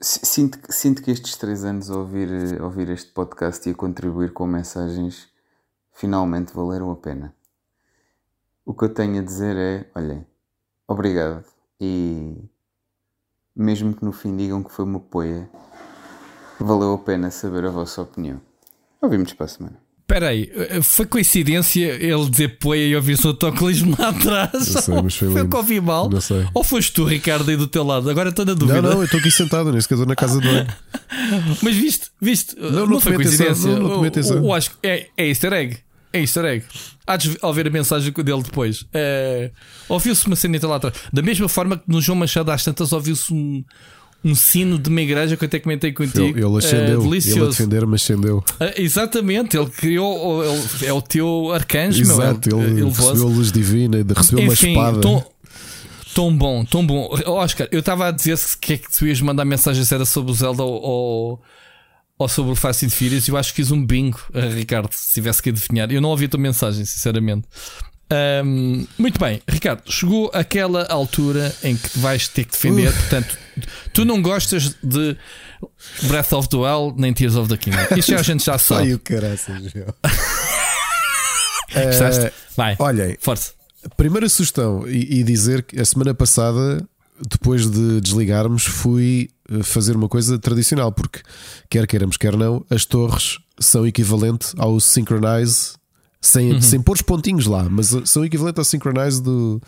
S- 0.00 0.20
Sinto, 0.24 0.58
que- 0.60 0.72
sinto 0.72 1.02
que 1.02 1.10
estes 1.10 1.36
três 1.36 1.64
anos 1.64 1.90
a 1.90 1.96
ouvir, 1.98 2.28
a 2.60 2.64
ouvir 2.64 2.88
este 2.90 3.10
podcast 3.12 3.68
e 3.68 3.72
a 3.72 3.74
contribuir 3.74 4.32
com 4.32 4.46
mensagens 4.46 5.28
finalmente 5.92 6.52
valeram 6.54 6.90
a 6.90 6.96
pena. 6.96 7.34
O 8.64 8.72
que 8.74 8.84
eu 8.84 8.94
tenho 8.94 9.20
a 9.20 9.24
dizer 9.24 9.56
é: 9.56 9.90
olhem, 9.94 10.24
obrigado. 10.86 11.44
E 11.80 12.48
mesmo 13.56 13.94
que 13.94 14.04
no 14.04 14.12
fim 14.12 14.36
digam 14.36 14.62
que 14.62 14.72
foi 14.72 14.84
uma 14.84 15.00
poia, 15.00 15.48
valeu 16.60 16.94
a 16.94 16.98
pena 16.98 17.30
saber 17.30 17.64
a 17.66 17.70
vossa 17.70 18.02
opinião. 18.02 18.40
Ouvimos 19.00 19.32
para 19.32 19.46
a 19.46 19.48
semana. 19.48 19.76
Espera 20.02 20.28
aí, 20.28 20.50
foi 20.82 21.06
coincidência 21.06 21.86
ele 21.86 22.28
dizer 22.28 22.58
poia 22.58 22.86
e 22.86 22.94
ouvir-se 22.94 23.24
o 23.26 23.30
autocolismo 23.30 23.96
lá 23.98 24.08
atrás? 24.10 24.52
Não 24.74 24.82
sei, 24.82 25.02
mas 25.02 25.16
foi 25.16 25.30
foi 25.30 25.42
o 25.42 25.48
que 25.48 25.56
ouvi 25.56 25.80
mal? 25.80 26.10
Não 26.10 26.20
sei. 26.20 26.46
Ou 26.52 26.62
foste 26.62 26.92
tu, 26.92 27.04
Ricardo, 27.04 27.48
aí 27.50 27.56
do 27.56 27.66
teu 27.66 27.82
lado? 27.82 28.10
Agora 28.10 28.28
estou 28.28 28.44
na 28.44 28.52
dúvida. 28.52 28.82
Não, 28.82 28.90
não, 28.90 28.98
eu 28.98 29.04
estou 29.04 29.18
aqui 29.20 29.30
sentado, 29.30 29.72
nem 29.72 29.80
sequer 29.80 29.94
estou 29.94 30.06
na 30.06 30.14
casa 30.14 30.38
banho. 30.38 30.66
Mas 31.62 31.74
viste, 31.76 32.10
viste, 32.20 32.54
Não, 32.58 32.70
não, 32.70 32.86
não 32.86 33.00
foi 33.00 33.12
tomei 33.12 33.26
atenção, 33.26 33.46
coincidência. 33.46 33.70
não, 33.80 33.82
não 33.88 33.94
tomei 33.94 34.04
O- 34.04 34.12
atenção. 34.12 34.42
o- 34.42 34.46
o- 34.48 34.54
acho 34.54 34.70
que 34.72 34.76
é, 34.86 35.06
é 35.16 35.28
easter 35.28 35.52
egg. 35.54 35.78
É 36.12 36.20
easter 36.20 36.44
egg. 36.44 36.64
Há 37.06 37.16
de 37.16 37.36
ver 37.52 37.66
a 37.66 37.70
mensagem 37.70 38.12
dele 38.12 38.42
depois. 38.42 38.84
É, 38.92 39.50
ouviu-se 39.88 40.26
uma 40.26 40.36
cenita 40.36 40.66
lá 40.68 40.76
atrás. 40.76 40.94
Da 41.12 41.22
mesma 41.22 41.48
forma 41.48 41.76
que 41.78 41.84
no 41.88 42.00
João 42.00 42.16
Machado 42.18 42.50
às 42.50 42.62
tantas 42.62 42.92
ouviu-se 42.92 43.32
um, 43.32 43.64
um 44.24 44.34
sino 44.34 44.78
de 44.78 44.88
uma 44.88 45.00
igreja 45.00 45.36
que 45.36 45.44
eu 45.44 45.46
até 45.46 45.58
comentei 45.58 45.90
contigo. 45.92 46.38
Ele, 46.38 46.44
ele 46.46 46.54
É, 46.54 46.58
ascendeu, 46.58 46.84
ele 46.86 46.94
a 46.94 47.10
delicioso. 47.10 47.50
defender, 47.50 47.86
mas 47.86 48.02
ascendeu. 48.02 48.44
Ah, 48.60 48.72
exatamente, 48.76 49.56
ele 49.56 49.70
criou. 49.70 50.44
ele- 50.44 50.86
é 50.86 50.92
o 50.92 51.02
teu 51.02 51.50
arcanjo, 51.52 52.06
meu. 52.06 52.14
Exato, 52.22 52.50
é, 52.50 52.52
ele 52.62 52.70
elevou-se. 52.82 53.00
recebeu 53.02 53.26
a 53.26 53.30
luz 53.30 53.50
divina, 53.52 53.96
recebeu 54.14 54.44
uma 54.44 54.52
Enfim, 54.52 54.68
espada. 54.70 55.00
Tão, 55.00 55.24
tão 56.14 56.36
bom, 56.36 56.64
tão 56.64 56.86
bom. 56.86 57.08
Oscar, 57.26 57.66
eu 57.72 57.80
estava 57.80 58.06
a 58.08 58.10
dizer 58.10 58.38
que 58.60 58.74
é 58.74 58.76
que 58.76 58.90
tu 58.92 59.06
ias 59.06 59.20
mandar 59.20 59.44
mensagem 59.44 59.82
era 59.90 60.04
sobre 60.04 60.30
o 60.30 60.34
Zelda 60.34 60.62
ou, 60.62 61.40
ou, 62.22 62.28
sobre 62.28 62.52
o 62.52 62.56
Fast 62.56 62.86
and 62.86 62.90
Furious. 62.90 63.28
Eu 63.28 63.36
acho 63.36 63.50
que 63.50 63.56
fiz 63.56 63.70
um 63.70 63.84
bingo, 63.84 64.20
Ricardo, 64.54 64.90
se 64.92 65.12
tivesse 65.14 65.42
que 65.42 65.50
adivinhar. 65.50 65.90
Eu 65.92 66.00
não 66.00 66.08
ouvi 66.10 66.24
a 66.24 66.28
tua 66.28 66.40
mensagem, 66.40 66.84
sinceramente. 66.84 67.46
Ahm, 68.10 68.84
muito 68.98 69.18
bem, 69.18 69.40
Ricardo, 69.48 69.82
chegou 69.90 70.30
aquela 70.34 70.84
altura 70.86 71.54
em 71.64 71.76
que 71.76 71.98
vais 71.98 72.28
ter 72.28 72.44
que 72.44 72.50
defender. 72.52 72.92
Portanto, 72.92 73.38
tu 73.94 74.04
não 74.04 74.20
gostas 74.20 74.76
de 74.82 75.16
Breath 76.02 76.32
of 76.34 76.48
the 76.50 76.56
Wild 76.58 77.00
nem 77.00 77.12
Tears 77.14 77.36
of 77.36 77.48
the 77.48 77.56
Kingdom. 77.56 77.86
Isso 77.96 78.10
já 78.10 78.18
a 78.20 78.22
gente 78.22 78.44
já 78.44 78.52
Ai, 78.54 78.58
sabe. 78.58 78.94
o 78.94 78.98
caraças, 78.98 79.72
meu. 79.72 79.86
Gostaste? 81.72 82.26
Eh, 82.26 82.32
Vai, 82.56 82.76
Olhem, 82.78 83.16
força. 83.18 83.52
primeira 83.96 84.28
sugestão 84.28 84.86
e, 84.86 85.20
e 85.20 85.22
dizer 85.24 85.62
que 85.62 85.80
a 85.80 85.84
semana 85.84 86.12
passada, 86.12 86.86
depois 87.30 87.70
de 87.70 88.00
desligarmos, 88.00 88.66
fui 88.66 89.30
fazer 89.62 89.96
uma 89.96 90.08
coisa 90.08 90.38
tradicional, 90.38 90.90
porque 90.92 91.20
quer 91.68 91.86
queiramos, 91.86 92.16
quer 92.16 92.36
não, 92.36 92.64
as 92.70 92.84
torres 92.84 93.38
são 93.58 93.86
equivalente 93.86 94.48
ao 94.58 94.78
Synchronize. 94.80 95.72
Sem, 96.24 96.52
Uhum. 96.52 96.60
sem 96.62 96.80
pôr 96.80 96.94
os 96.94 97.02
pontinhos 97.02 97.46
lá, 97.46 97.64
mas 97.68 97.92
uh, 97.92 98.06
são 98.06 98.24
equivalente 98.24 98.56
ao 98.60 98.64
Synchronize 98.64 99.20
do. 99.20 99.60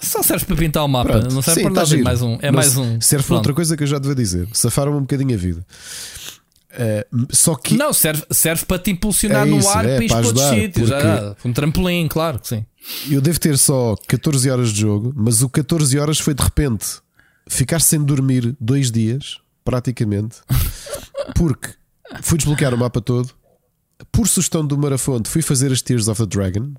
Só 0.00 0.20
serves 0.20 0.42
para 0.44 0.56
pintar 0.56 0.84
o 0.84 0.88
mapa, 0.88 1.10
Pronto. 1.20 1.32
não 1.32 1.40
serve 1.40 1.60
Sim, 1.60 1.66
para 1.72 1.74
tá 1.84 1.88
nada. 1.88 2.00
É 2.00 2.02
mais 2.02 2.20
um. 2.22 2.38
É 2.42 2.46
Não 2.46 2.52
mais 2.54 2.76
um. 2.76 3.00
Serve 3.00 3.22
para 3.22 3.26
Pronto. 3.28 3.38
outra 3.38 3.54
coisa 3.54 3.76
que 3.76 3.84
eu 3.84 3.86
já 3.86 3.98
devia 4.00 4.16
dizer. 4.16 4.48
Safaram 4.52 4.96
um 4.96 5.02
bocadinho 5.02 5.32
a 5.32 5.38
vida. 5.38 5.64
Eh, 6.74 7.06
só 7.30 7.54
que 7.54 7.76
Não, 7.76 7.92
serve, 7.92 8.24
serve 8.30 8.64
para 8.64 8.78
te 8.78 8.90
impulsionar 8.90 9.46
É 9.46 9.50
no 9.50 9.58
isso, 9.58 9.68
ar 9.68 9.84
é, 9.86 9.94
para 9.96 10.04
ir 10.04 10.08
para 10.08 10.16
para 10.18 10.26
outros 10.26 10.44
sítios. 10.48 10.90
um 11.44 11.52
trampolim, 11.52 12.08
claro 12.08 12.38
que 12.40 12.48
sim. 12.48 12.66
Eu 13.10 13.20
devo 13.20 13.38
ter 13.38 13.56
só 13.58 13.94
14 14.08 14.50
horas 14.50 14.72
de 14.72 14.80
jogo, 14.80 15.12
mas 15.14 15.42
o 15.42 15.48
14 15.48 15.96
horas 15.98 16.18
foi 16.18 16.34
de 16.34 16.42
repente 16.42 16.86
ficar 17.48 17.80
sem 17.80 18.02
dormir 18.02 18.56
dois 18.60 18.90
dias, 18.90 19.40
praticamente, 19.64 20.38
porque 21.34 21.70
fui 22.22 22.38
desbloquear 22.38 22.74
o 22.74 22.78
mapa 22.78 23.00
todo. 23.00 23.30
Por 24.10 24.26
sugestão 24.26 24.66
do 24.66 24.76
Marafonte, 24.76 25.28
fui 25.28 25.42
fazer 25.42 25.70
as 25.72 25.80
Tears 25.80 26.08
of 26.08 26.20
the 26.20 26.26
Dragon 26.26 26.74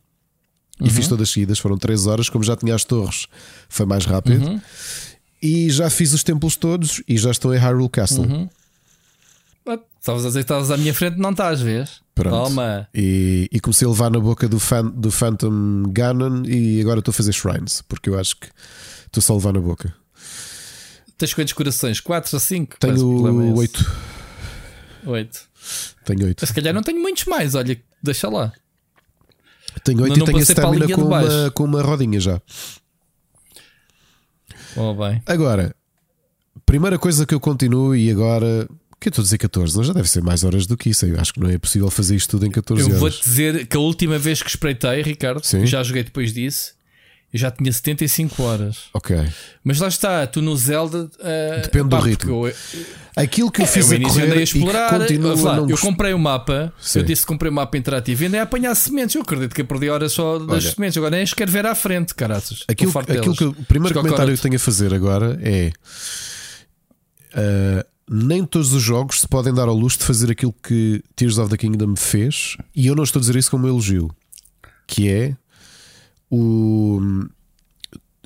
e 0.80 0.90
fiz 0.90 1.08
todas 1.08 1.30
seguidas. 1.30 1.58
Foram 1.60 1.78
3 1.78 2.08
horas, 2.08 2.30
como 2.30 2.44
já 2.44 2.56
tinha 2.56 2.76
as 2.76 2.84
torres, 2.84 3.28
foi 3.70 3.86
mais 3.86 4.06
rápido. 4.06 4.62
E 5.42 5.70
já 5.70 5.90
fiz 5.90 6.14
os 6.14 6.24
templos 6.24 6.56
todos 6.56 7.02
e 7.08 7.18
já 7.18 7.32
estou 7.32 7.54
em 7.54 7.58
Hyrule 7.58 7.90
Castle. 7.90 8.50
Ah, 9.66 9.80
Estavas 10.00 10.26
a 10.26 10.28
dizer 10.28 10.40
que 10.40 10.44
estavas 10.44 10.70
à 10.70 10.76
minha 10.76 10.94
frente, 10.94 11.18
não 11.18 11.32
estás, 11.32 11.62
vês? 11.62 12.02
Pronto. 12.14 12.50
Toma. 12.50 12.88
E, 12.94 13.48
e 13.52 13.60
comecei 13.62 13.88
a 13.88 13.92
levar 13.92 14.12
na 14.12 14.20
boca 14.20 14.50
do, 14.50 14.60
fan, 14.60 14.86
do 14.88 15.10
Phantom 15.10 15.84
Ganon 15.88 16.44
e 16.46 16.82
agora 16.82 17.00
estou 17.00 17.12
a 17.12 17.16
fazer 17.16 17.32
shrines, 17.32 17.82
porque 17.88 18.10
eu 18.10 18.20
acho 18.20 18.36
que 18.38 18.48
estou 19.06 19.22
só 19.24 19.32
a 19.32 19.38
levar 19.38 19.54
na 19.54 19.62
boca. 19.62 19.96
Tens 21.24 21.34
quantos 21.34 21.54
corações? 21.54 22.02
4 22.02 22.36
ou 22.36 22.40
5? 22.40 22.76
Tenho 22.80 23.56
8. 23.56 23.92
8. 25.06 25.50
Tenho 26.04 26.26
8. 26.26 26.46
Se 26.46 26.54
calhar 26.54 26.74
não 26.74 26.82
tenho 26.82 27.02
muitos 27.02 27.24
mais, 27.24 27.56
olha, 27.56 27.82
deixa 28.04 28.28
lá. 28.28 28.52
Tenho 29.86 30.02
8 30.04 30.10
Não- 30.10 30.16
e 30.18 30.20
não 30.20 30.26
tenho 30.26 30.38
a 30.40 30.42
a 30.42 30.44
stamina 30.44 30.86
com 30.90 31.02
uma, 31.02 31.52
com 31.52 31.64
uma 31.64 31.82
rodinha 31.82 32.20
já. 32.20 32.42
Oh, 34.76 34.94
bem. 34.96 35.22
Agora, 35.26 35.74
primeira 36.66 37.00
coisa 37.00 37.26
que 37.26 37.34
eu 37.34 37.40
continuo 37.40 37.96
e 37.96 38.12
agora. 38.12 38.68
Que 39.00 39.08
eu 39.08 39.12
estou 39.12 39.22
a 39.22 39.24
dizer 39.24 39.38
14, 39.38 39.78
não 39.78 39.84
já 39.86 39.94
deve 39.94 40.10
ser 40.10 40.22
mais 40.24 40.44
horas 40.44 40.66
do 40.68 40.76
que 40.76 40.90
isso. 40.90 41.06
Eu 41.06 41.18
acho 41.22 41.34
que 41.34 41.40
não 41.40 41.50
é 41.50 41.58
possível 41.58 41.90
fazer 41.90 42.18
isto 42.18 42.32
tudo 42.32 42.46
em 42.46 42.52
14 42.52 42.82
Eu 42.84 42.88
horas. 42.88 43.00
vou-te 43.00 43.24
dizer 43.24 43.66
que 43.68 43.78
a 43.78 43.80
última 43.80 44.20
vez 44.20 44.42
que 44.44 44.50
espreitei, 44.50 45.02
Ricardo, 45.02 45.42
eu 45.54 45.66
já 45.66 45.82
joguei 45.84 46.04
depois 46.04 46.34
disso, 46.34 46.74
eu 47.34 47.40
já 47.40 47.50
tinha 47.50 47.72
75 47.74 48.44
horas. 48.44 48.78
Ok. 48.94 49.18
Mas 49.64 49.80
lá 49.80 49.88
está, 49.88 50.28
tu 50.28 50.42
no 50.42 50.56
Zelda. 50.56 51.10
ah, 51.20 51.62
Depende 51.64 51.86
do 51.86 51.90
pá, 51.90 52.00
ritmo. 52.00 52.40
porque 52.42 52.78
eu- 52.78 52.84
Aquilo 53.16 53.52
que 53.52 53.62
eu 53.62 53.68
fiz 53.68 53.92
eu 53.92 53.98
a 53.98 54.02
correr 54.02 54.24
andei 54.24 54.40
a 54.40 54.42
e 54.42 54.48
que 54.48 54.58
explorar. 54.58 55.00
continua 55.00 55.32
Ouve 55.32 55.44
lá, 55.44 55.58
eu 55.58 55.68
gost- 55.68 55.82
comprei 55.84 56.14
o 56.14 56.20
mapa. 56.20 56.74
Sim. 56.80 57.00
Eu 57.00 57.06
disse 57.06 57.22
que 57.22 57.28
comprei 57.28 57.52
o 57.52 57.54
mapa 57.54 57.78
interativo 57.78 58.24
e 58.24 58.26
andei 58.28 58.40
a 58.40 58.44
apanhar 58.44 58.74
sementes. 58.76 59.16
Eu 59.16 59.22
acredito 59.22 59.54
que 59.54 59.62
eu 59.62 59.66
perdi 59.66 59.90
horas 59.90 60.12
só 60.14 60.40
das 60.40 60.50
Olha. 60.66 60.74
sementes. 60.76 60.98
Agora 60.98 61.16
nem 61.16 61.26
quero 61.26 61.52
ver 61.52 61.66
à 61.66 61.76
frente, 61.76 62.16
caraças. 62.16 62.64
Aquilo, 62.68 62.92
aquilo 62.98 63.36
que 63.36 63.44
o 63.44 63.54
primeiro 63.66 63.94
comentário 63.96 64.26
que 64.34 64.38
corte. 64.38 64.42
tenho 64.44 64.56
a 64.56 64.60
fazer 64.60 64.94
agora 64.94 65.40
é. 65.44 65.72
ah, 67.36 67.86
nem 68.10 68.44
todos 68.46 68.74
os 68.74 68.82
jogos 68.82 69.22
se 69.22 69.28
podem 69.28 69.54
dar 69.54 69.68
ao 69.68 69.76
luxo 69.76 70.00
de 70.00 70.06
fazer 70.06 70.32
aquilo 70.32 70.54
que 70.62 71.02
Tears 71.16 71.38
of 71.38 71.50
the 71.50 71.58
Kingdom 71.58 71.96
fez, 71.96 72.58
e 72.76 72.88
eu 72.88 72.96
não 72.96 73.04
estou 73.04 73.20
a 73.20 73.22
dizer 73.22 73.36
isso 73.36 73.50
como 73.50 73.66
um 73.66 73.70
elogio, 73.70 74.10
que 74.88 75.10
é 75.10 75.36
o 76.36 77.26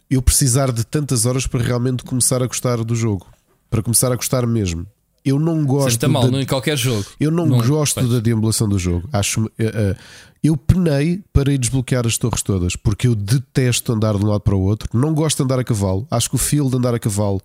eu 0.10 0.22
precisar 0.22 0.72
de 0.72 0.86
tantas 0.86 1.26
horas 1.26 1.45
para 1.45 1.61
realmente 1.61 2.03
começar 2.03 2.42
a 2.42 2.48
gostar 2.48 2.77
do 2.84 2.95
jogo, 2.95 3.27
para 3.69 3.84
começar 3.84 4.11
a 4.11 4.16
gostar 4.16 4.48
mesmo. 4.48 4.88
Eu 5.26 5.38
não 5.38 5.66
gosto 5.66 5.90
está 5.90 6.08
mal, 6.08 6.32
da- 6.32 6.42
em 6.42 6.45
qualquer 6.45 6.77
jogo. 6.77 7.06
eu 7.19 7.30
não, 7.30 7.45
Não, 7.45 7.58
gosto 7.58 7.95
pois. 7.95 8.10
da 8.10 8.19
deambulação 8.22 8.69
do 8.69 8.80
jogo. 8.80 9.10
Acho 9.11 9.52
eh, 9.60 9.72
eh, 9.74 9.95
eu 10.42 10.56
penei 10.56 11.22
para 11.34 11.52
ir 11.52 11.58
desbloquear 11.58 12.08
as 12.08 12.18
torres 12.18 12.42
todas 12.42 12.77
porque 12.77 13.08
eu 13.08 13.16
detesto 13.16 13.92
andar 13.92 14.18
de 14.18 14.24
um 14.24 14.30
lado 14.30 14.40
para 14.40 14.56
o 14.56 14.61
outro. 14.61 14.88
Não 14.98 15.14
gosto 15.14 15.38
de 15.38 15.44
andar 15.44 15.60
a 15.60 15.64
cavalo. 15.66 16.08
Acho 16.10 16.30
que 16.30 16.36
o 16.36 16.40
feel 16.40 16.69
de 16.69 16.77
andar 16.77 16.95
a 16.95 17.00
cavalo 17.00 17.42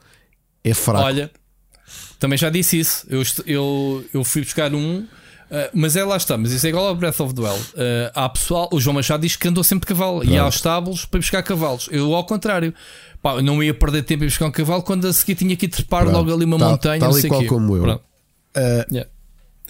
é 0.63 0.73
fraco. 0.73 1.05
Olha, 1.05 1.29
também 2.21 2.39
já 2.39 2.49
disse 2.51 2.79
isso. 2.79 3.05
Eu, 3.11 3.23
eu, 3.47 4.05
eu 4.15 4.23
fui 4.23 4.43
buscar 4.43 4.73
um, 4.73 5.05
ah, 5.53 5.71
mas 5.75 5.95
é 5.97 6.05
lá 6.05 6.17
está. 6.17 6.37
Mas 6.39 6.51
isso 6.53 6.67
é 6.67 6.71
igual 6.71 6.87
ao 6.89 6.97
Breath 6.97 7.21
of 7.21 7.35
the 7.35 7.43
Wild. 7.43 7.65
Ah, 8.15 8.25
há 8.25 8.29
pessoal, 8.29 8.69
o 8.73 8.81
João 8.81 8.95
Machado 8.95 9.21
diz 9.21 9.37
que 9.37 9.47
andou 9.47 9.63
sempre 9.63 9.87
de 9.87 9.95
cavalo 9.95 10.25
e 10.25 10.37
há 10.37 10.47
os 10.49 10.55
estábulos 10.57 11.05
para 11.05 11.19
ir 11.19 11.21
buscar 11.21 11.43
cavalos. 11.43 11.89
Eu, 11.93 12.15
ao 12.15 12.25
contrário, 12.25 12.75
Pá, 13.23 13.35
eu 13.35 13.43
não 13.43 13.63
ia 13.63 13.73
perder 13.73 14.03
tempo 14.03 14.25
ir 14.25 14.27
buscar 14.27 14.47
um 14.47 14.51
cavalo 14.51 14.83
quando 14.83 15.07
a 15.07 15.13
seguir 15.13 15.37
tinha 15.37 15.55
que 15.57 15.69
trepar 15.69 16.03
Pronto. 16.03 16.17
logo 16.17 16.35
ali 16.35 16.45
uma 16.45 16.59
Tal- 16.59 16.71
montanha. 16.71 17.01
tal 17.01 17.17
e 17.17 17.29
qual 17.29 17.41
quê. 17.41 17.47
como 17.47 17.77
eu. 17.77 18.01
Eh, 18.55 18.87
Yeah. 18.91 19.11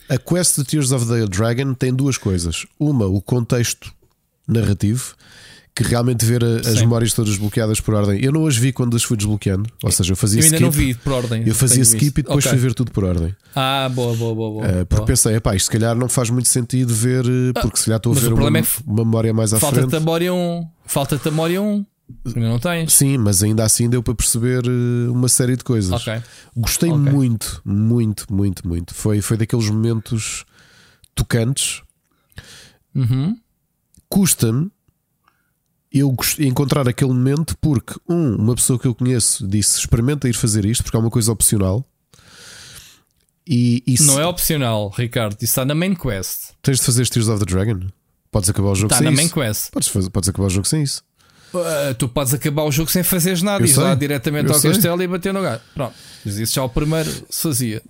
A 0.09 0.19
quest 0.19 0.57
de 0.59 0.65
Tears 0.65 0.91
of 0.91 1.07
the 1.07 1.27
Dragon 1.27 1.75
tem 1.75 1.93
duas 1.95 2.17
coisas. 2.19 2.65
Uma, 2.79 3.07
o 3.07 3.21
contexto 3.21 3.93
narrativo, 4.49 5.15
que 5.75 5.83
realmente 5.83 6.25
ver 6.25 6.45
a- 6.45 6.61
as 6.69 6.81
memórias 6.81 7.15
todas 7.15 7.37
bloqueadas 7.39 7.81
por 7.81 7.95
ordem. 7.95 8.23
Eu 8.23 8.31
não 8.31 8.47
as 8.47 8.57
vi 8.57 8.73
quando 8.73 8.95
as 8.97 9.03
fui 9.03 9.17
desbloqueando. 9.17 9.71
Ou 9.83 9.91
seja, 9.91 10.13
eu 10.13 10.17
fazia 10.17 10.41
Eu 10.41 10.45
ainda 10.45 10.57
skip. 10.57 10.65
não 10.65 10.71
vi 10.71 10.95
por 10.95 11.13
ordem. 11.15 11.43
Eu 11.47 11.55
fazia 11.55 11.81
skip 11.83 12.05
visto. 12.05 12.19
e 12.19 12.23
depois 12.23 12.45
Ok. 12.45 12.51
fui 12.59 12.69
ver 12.69 12.75
tudo 12.75 12.93
por 12.93 13.05
ordem. 13.05 13.35
Ah, 13.55 13.89
boa, 13.93 14.15
boa, 14.15 14.35
boa. 14.35 14.51
boa, 14.51 14.65
Uh, 14.67 14.87
porque 14.87 14.97
boa. 14.97 15.07
pensei, 15.07 15.35
epá, 15.37 15.57
isto 15.57 15.67
se 15.67 15.71
calhar 15.73 15.97
não 15.97 16.09
faz 16.11 16.29
muito 16.29 16.49
sentido 16.49 16.93
ver, 16.95 17.25
uh, 17.25 17.55
porque 17.63 17.79
se 17.79 17.87
calhar 17.87 17.97
estou 17.97 18.13
a 18.13 18.17
ver 18.17 18.33
uma, 18.35 18.59
é 18.59 18.63
uma 18.87 19.05
memória 19.05 19.33
mais 19.33 19.55
à 19.55 19.59
Falta-te 19.59 19.79
a 19.87 19.89
frente. 19.89 19.99
memória 20.01 20.33
1. 20.35 20.69
Falta-te 20.85 21.27
a 21.29 21.31
memória 21.31 21.63
1. 21.63 21.87
Ainda 22.27 22.41
não 22.51 22.59
tens. 22.59 22.93
Sim, 22.93 23.17
mas 23.17 23.43
ainda 23.43 23.65
assim 23.65 23.89
deu 23.89 24.03
para 24.03 24.15
perceber 24.15 24.65
uh, 24.67 25.11
uma 25.13 25.29
série 25.29 25.57
de 25.57 25.65
coisas. 25.65 25.91
Ok. 25.93 26.21
Gostei 26.55 26.91
Ok. 26.91 27.11
muito, 27.11 27.63
muito, 27.65 28.27
muito, 28.31 28.69
muito. 28.69 28.93
Foi, 28.95 29.23
foi 29.23 29.39
daqueles 29.39 29.71
momentos 29.71 30.45
tocantes. 31.15 31.81
Uhum. 32.95 33.35
Custa-me 34.11 34.71
eu 35.93 36.15
encontrar 36.39 36.89
aquele 36.89 37.13
momento 37.13 37.57
porque, 37.61 37.95
um, 38.09 38.37
uma 38.37 38.55
pessoa 38.55 38.79
que 38.79 38.87
eu 38.87 38.95
conheço 38.95 39.47
disse 39.47 39.79
experimenta 39.79 40.29
ir 40.29 40.33
fazer 40.35 40.65
isto 40.65 40.83
porque 40.83 40.97
é 40.97 41.01
uma 41.01 41.11
coisa 41.11 41.31
opcional. 41.33 41.85
E, 43.47 43.83
se- 43.97 44.05
Não 44.07 44.21
é 44.21 44.27
opcional, 44.27 44.89
Ricardo. 44.97 45.35
Isso 45.35 45.45
está 45.47 45.65
na 45.65 45.75
main 45.75 45.95
quest. 45.95 46.53
tens 46.63 46.79
de 46.79 46.85
fazer 46.85 47.09
Tears 47.09 47.29
of 47.29 47.45
the 47.45 47.51
Dragon. 47.53 47.81
Podes 48.31 48.49
acabar 48.49 48.69
o 48.71 48.75
jogo 48.75 48.87
Está 48.87 48.99
sem 48.99 49.05
na 49.05 49.11
main 49.11 49.25
isso. 49.27 49.35
quest. 49.35 49.71
Podes, 49.73 49.89
fazer, 49.89 50.11
podes 50.11 50.29
acabar 50.29 50.47
o 50.47 50.51
jogo 50.51 50.67
sem 50.67 50.83
isso. 50.83 51.03
ah, 51.55 51.95
tu 51.99 52.09
podes 52.09 52.33
acabar 52.33 52.63
o 52.63 52.71
jogo 52.73 52.91
sem 52.91 53.03
fazeres 53.03 53.43
nada 53.43 53.63
Eu 53.63 53.67
e 53.67 53.71
ir 53.71 53.77
lá 53.77 53.89
sei, 53.89 53.97
diretamente 53.97 54.47
eu 54.49 54.55
ao 54.55 54.61
sei. 54.61 54.71
castelo 54.73 55.03
e 55.03 55.07
bater 55.09 55.35
no 55.35 55.43
gato. 55.43 55.63
Pronto, 55.75 55.95
mas 56.25 56.37
isso 56.39 56.55
já 56.55 56.63
o 56.65 56.69
primeiro 56.69 57.11
se 57.29 57.43
fazia. 57.43 57.83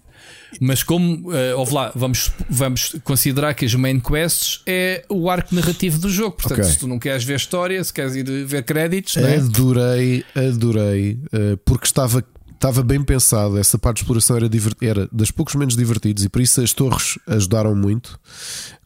Mas 0.60 0.82
como, 0.82 1.30
uh, 1.30 1.56
ouve 1.56 1.72
lá, 1.74 1.92
vamos, 1.94 2.30
vamos 2.48 2.96
considerar 3.04 3.54
que 3.54 3.64
as 3.64 3.74
main 3.74 3.98
quests 3.98 4.62
é 4.66 5.04
o 5.08 5.30
arco 5.30 5.54
narrativo 5.54 5.98
do 5.98 6.10
jogo. 6.10 6.36
Portanto, 6.36 6.60
Ok. 6.60 6.70
se 6.70 6.78
tu 6.78 6.86
não 6.86 6.98
queres 6.98 7.24
ver 7.24 7.36
história, 7.36 7.82
se 7.82 7.92
queres 7.92 8.14
ir 8.14 8.24
ver 8.44 8.62
créditos, 8.64 9.16
né? 9.16 9.36
Adorei, 9.36 10.24
adorei, 10.34 11.18
eh, 11.32 11.56
porque 11.64 11.86
estava, 11.86 12.24
estava 12.52 12.82
bem 12.82 13.02
pensado. 13.02 13.58
Essa 13.58 13.78
parte 13.78 13.96
de 13.98 14.02
exploração 14.02 14.36
era, 14.36 14.46
era 14.82 15.08
das 15.10 15.30
poucos 15.30 15.54
menos 15.54 15.76
divertidos 15.76 16.22
e 16.24 16.28
por 16.28 16.42
isso 16.42 16.60
as 16.60 16.72
torres 16.72 17.18
ajudaram 17.26 17.74
muito. 17.74 18.18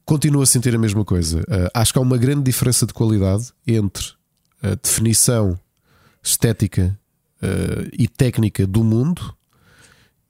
Continuo 0.04 0.42
a 0.42 0.46
sentir 0.46 0.72
a 0.74 0.78
mesma 0.78 1.04
coisa. 1.04 1.42
Eh, 1.48 1.68
acho 1.74 1.92
que 1.92 1.98
há 1.98 2.02
uma 2.02 2.16
grande 2.16 2.44
diferença 2.44 2.86
de 2.86 2.94
qualidade 2.94 3.46
entre 3.66 4.04
a 4.62 4.76
definição 4.80 5.58
estética 6.22 6.96
eh, 7.42 7.88
e 7.92 8.06
técnica 8.08 8.66
do 8.66 8.82
mundo 8.84 9.35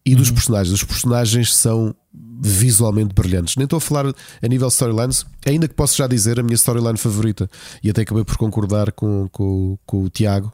e 0.06 0.14
dos 0.14 0.30
personagens. 0.30 0.72
Os 0.72 0.84
personagens 0.84 1.52
são 1.52 1.92
visualmente 2.40 3.12
brilhantes. 3.12 3.56
Nem 3.56 3.64
estou 3.64 3.78
a 3.78 3.80
falar 3.80 4.06
a 4.06 4.48
nível 4.48 4.68
storylines, 4.68 5.26
ainda 5.44 5.66
que 5.66 5.74
posso 5.74 5.96
já 5.96 6.06
dizer 6.06 6.38
a 6.38 6.42
minha 6.44 6.54
storyline 6.54 6.96
favorita, 6.96 7.50
e 7.82 7.90
até 7.90 8.02
acabei 8.02 8.24
por 8.24 8.36
concordar 8.36 8.92
com, 8.92 9.28
com, 9.32 9.76
com 9.84 10.04
o 10.04 10.08
Tiago. 10.08 10.52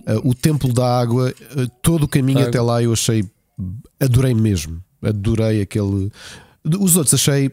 Uh, 0.00 0.30
o 0.30 0.34
Templo 0.34 0.72
da 0.72 0.98
Água, 0.98 1.34
uh, 1.56 1.68
todo 1.82 2.04
o 2.04 2.08
caminho 2.08 2.38
Água. 2.38 2.48
até 2.48 2.60
lá 2.60 2.82
eu 2.82 2.92
achei, 2.92 3.24
adorei 4.00 4.34
mesmo. 4.34 4.82
Adorei 5.02 5.60
aquele. 5.60 6.10
Os 6.64 6.96
outros 6.96 7.14
achei 7.14 7.52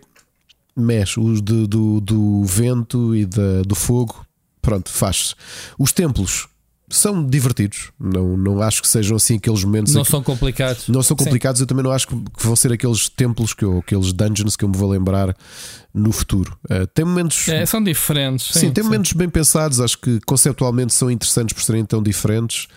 mexe, 0.76 1.20
os 1.20 1.42
de- 1.42 1.68
do, 1.68 2.00
do 2.00 2.44
vento 2.46 3.16
e 3.16 3.26
da, 3.26 3.62
do 3.64 3.76
fogo, 3.76 4.26
pronto, 4.62 4.90
faz-se. 4.90 5.36
Os 5.78 5.92
templos 5.92 6.48
são 6.90 7.26
divertidos, 7.26 7.92
não, 8.00 8.36
não 8.38 8.62
acho 8.62 8.82
que 8.82 8.88
sejam 8.88 9.16
assim 9.18 9.38
aqueles 9.38 9.64
momentos. 9.64 9.94
não 9.94 10.02
em 10.02 10.06
que- 10.06 10.12
são 10.12 10.22
complicados. 10.22 10.88
não 10.90 11.02
são 11.02 11.18
Sim. 11.18 11.24
complicados, 11.26 11.62
eu 11.62 11.68
também 11.68 11.84
não 11.84 11.92
acho 11.92 12.08
que 12.08 12.16
que 12.16 12.46
vão 12.46 12.56
ser 12.56 12.72
aqueles 12.72 13.10
templos 13.10 13.54
que 13.54 13.64
eu, 13.64 13.80
aqueles 13.80 14.12
dungeons 14.14 14.56
que 14.56 14.64
eu 14.66 14.70
me 14.70 14.78
vou 14.78 14.90
lembrar 14.90 15.36
no 15.94 16.12
futuro. 16.12 16.58
Uh, 16.66 16.86
tem 16.88 17.06
momentos. 17.06 17.48
É, 17.48 17.66
são 17.66 17.82
diferentes. 17.84 18.54
Sim, 18.54 18.72
tem 18.72 18.84
momentos 18.84 19.14
bem 19.14 19.30
pensados, 19.30 19.80
acho 19.80 19.98
que 19.98 20.20
conceptualmente 20.26 20.94
são 20.94 21.10
interessantes 21.10 21.54
por 21.54 21.62
serem 21.64 21.86
tão 21.86 22.02
diferentes 22.04 22.68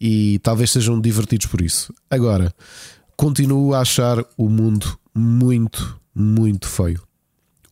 e 0.00 0.38
talvez 0.40 0.70
sejam 0.70 1.00
divertidos 1.00 1.46
por 1.46 1.60
isso. 1.60 1.92
Agora, 2.10 2.52
continuo 3.16 3.74
a 3.74 3.80
achar 3.80 4.24
o 4.36 4.48
mundo 4.48 4.98
muito, 5.14 6.00
muito 6.14 6.66
feio. 6.66 7.00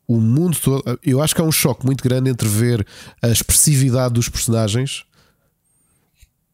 O 0.07 0.21
mundo 0.21 0.57
todo, 0.61 0.99
eu 1.05 1.23
acho 1.23 1.35
que 1.35 1.41
há 1.41 1.45
um 1.45 1.53
choque 1.53 1.87
muito 1.87 2.03
grande 2.03 2.29
entre 2.31 2.49
ver 2.49 2.85
a 3.23 3.29
expressividade 3.29 4.15
dos 4.15 4.29
personagens 4.29 5.05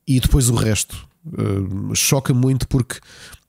e 0.07 0.20
depois 0.20 0.49
o 0.49 0.55
resto. 0.55 0.97
Uh, 1.26 1.93
choca 1.94 2.33
muito 2.33 2.68
porque 2.68 3.01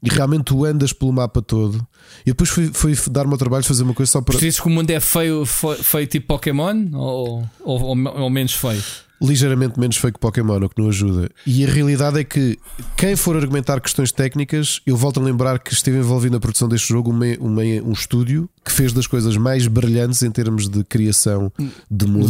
realmente 0.04 0.46
tu 0.46 0.66
andas 0.66 0.92
pelo 0.92 1.14
mapa 1.14 1.44
todo. 1.44 1.86
E 2.26 2.32
depois 2.32 2.50
fui, 2.50 2.72
fui 2.74 2.96
dar-me 3.12 3.32
ao 3.32 3.38
trabalho 3.38 3.62
de 3.62 3.68
fazer 3.68 3.84
uma 3.84 3.94
coisa 3.94 4.12
só 4.12 4.20
para. 4.22 4.34
Precisas 4.34 4.60
que 4.60 4.66
o 4.68 4.70
mundo 4.72 4.90
é 4.90 5.00
feio, 5.00 5.46
fe- 5.46 5.76
feio 5.84 6.08
tipo 6.08 6.26
Pokémon 6.28 6.88
ou, 6.94 7.48
ou, 7.64 7.98
ou- 7.98 8.30
menos 8.30 8.54
feio? 8.54 8.82
ligeiramente 9.20 9.80
menos 9.80 9.98
feio 9.98 10.14
que 10.14 10.20
Pokémon, 10.20 10.58
o 10.64 10.70
que 10.70 10.80
não 10.80 10.90
ajuda. 10.90 11.30
E 11.46 11.66
a 11.66 11.68
realidade 11.68 12.20
é 12.20 12.24
que 12.24 12.58
quem 12.96 13.16
for 13.16 13.36
argumentar 13.36 13.80
questões 13.82 14.12
técnicas, 14.12 14.80
eu 14.86 14.96
volto 14.96 15.20
a 15.20 15.24
lembrar 15.24 15.58
que 15.60 15.74
esteve 15.74 15.98
envolvido 15.98 16.34
na 16.34 16.40
produção 16.40 16.68
deste 16.68 16.90
jogo 16.90 17.12
um, 17.12 17.20
um, 17.42 17.90
um 17.90 17.92
estúdio 17.94 18.48
que 18.64 18.72
fez 18.72 18.94
das 18.94 19.08
coisas 19.08 19.36
mais 19.36 19.66
brilhantes 19.66 20.22
em 20.22 20.30
termos 20.30 20.70
de 20.70 20.84
criação 20.84 21.52
de 21.90 22.06
No 22.06 22.14
mundo, 22.14 22.28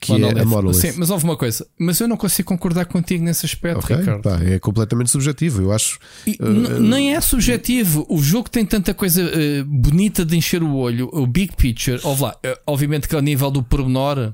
Que 0.00 0.12
é 0.12 0.40
a 0.40 0.44
Monolith. 0.46 0.78
Sim, 0.80 0.92
mas 0.96 1.10
houve 1.10 1.24
uma 1.24 1.36
coisa. 1.36 1.66
Mas 1.78 2.00
eu 2.00 2.08
não 2.08 2.16
consigo 2.16 2.48
concordar 2.48 2.86
contigo 2.86 3.22
nesse 3.22 3.44
aspecto, 3.44 3.84
Ok? 3.84 3.94
Ricardo. 3.96 4.22
Pá, 4.22 4.40
é 4.42 4.58
completamente 4.58 5.10
subjetivo. 5.10 5.60
Eu 5.60 5.72
acho. 5.72 5.98
E 6.26 6.38
n- 6.40 6.78
nem 6.80 7.14
é 7.14 7.20
subjetivo. 7.20 8.06
O 8.08 8.22
jogo 8.22 8.48
tem 8.48 8.64
tanta 8.64 8.94
coisa 8.94 9.20
eh, 9.22 9.62
bonita 9.66 10.24
de 10.24 10.34
encher 10.36 10.62
o 10.62 10.74
olho. 10.74 11.10
O 11.12 11.26
big 11.26 11.54
picture, 11.54 12.00
ouve 12.02 12.22
lá, 12.22 12.36
eh, 12.42 12.58
obviamente 12.66 13.06
que 13.06 13.14
ao 13.14 13.20
nível 13.20 13.50
do 13.50 13.62
pormenor, 13.62 14.32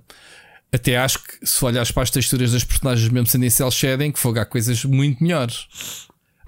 até 0.72 0.96
acho 0.98 1.18
que 1.18 1.44
se 1.44 1.64
olhares 1.64 1.90
para 1.90 2.04
as 2.04 2.10
texturas 2.10 2.52
das 2.52 2.62
personagens, 2.62 3.08
mesmo 3.08 3.26
sendo 3.26 3.44
em 3.44 3.50
cel 3.50 3.70
shading, 3.70 4.12
que 4.12 4.18
fogo 4.20 4.38
há 4.38 4.44
coisas 4.46 4.84
muito 4.84 5.20
melhores. 5.22 5.66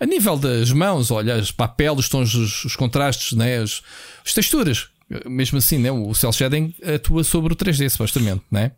A 0.01 0.07
nível 0.07 0.37
das 0.37 0.71
mãos, 0.71 1.11
olhas 1.11 1.51
para 1.51 1.67
a 1.67 1.69
pele, 1.69 1.97
os 1.99 2.09
tons, 2.09 2.33
os, 2.35 2.65
os 2.67 2.77
contrastes, 2.77 3.37
né? 3.37 3.59
as, 3.59 3.83
as 4.25 4.33
texturas, 4.33 4.87
mesmo 5.27 5.59
assim, 5.59 5.79
né? 5.79 5.91
o 5.91 6.15
cel 6.15 6.33
shading 6.33 6.75
atua 6.95 7.25
sobre 7.25 7.53
o 7.53 7.57
3D, 7.57 7.89
supostamente, 7.89 8.43
né? 8.51 8.73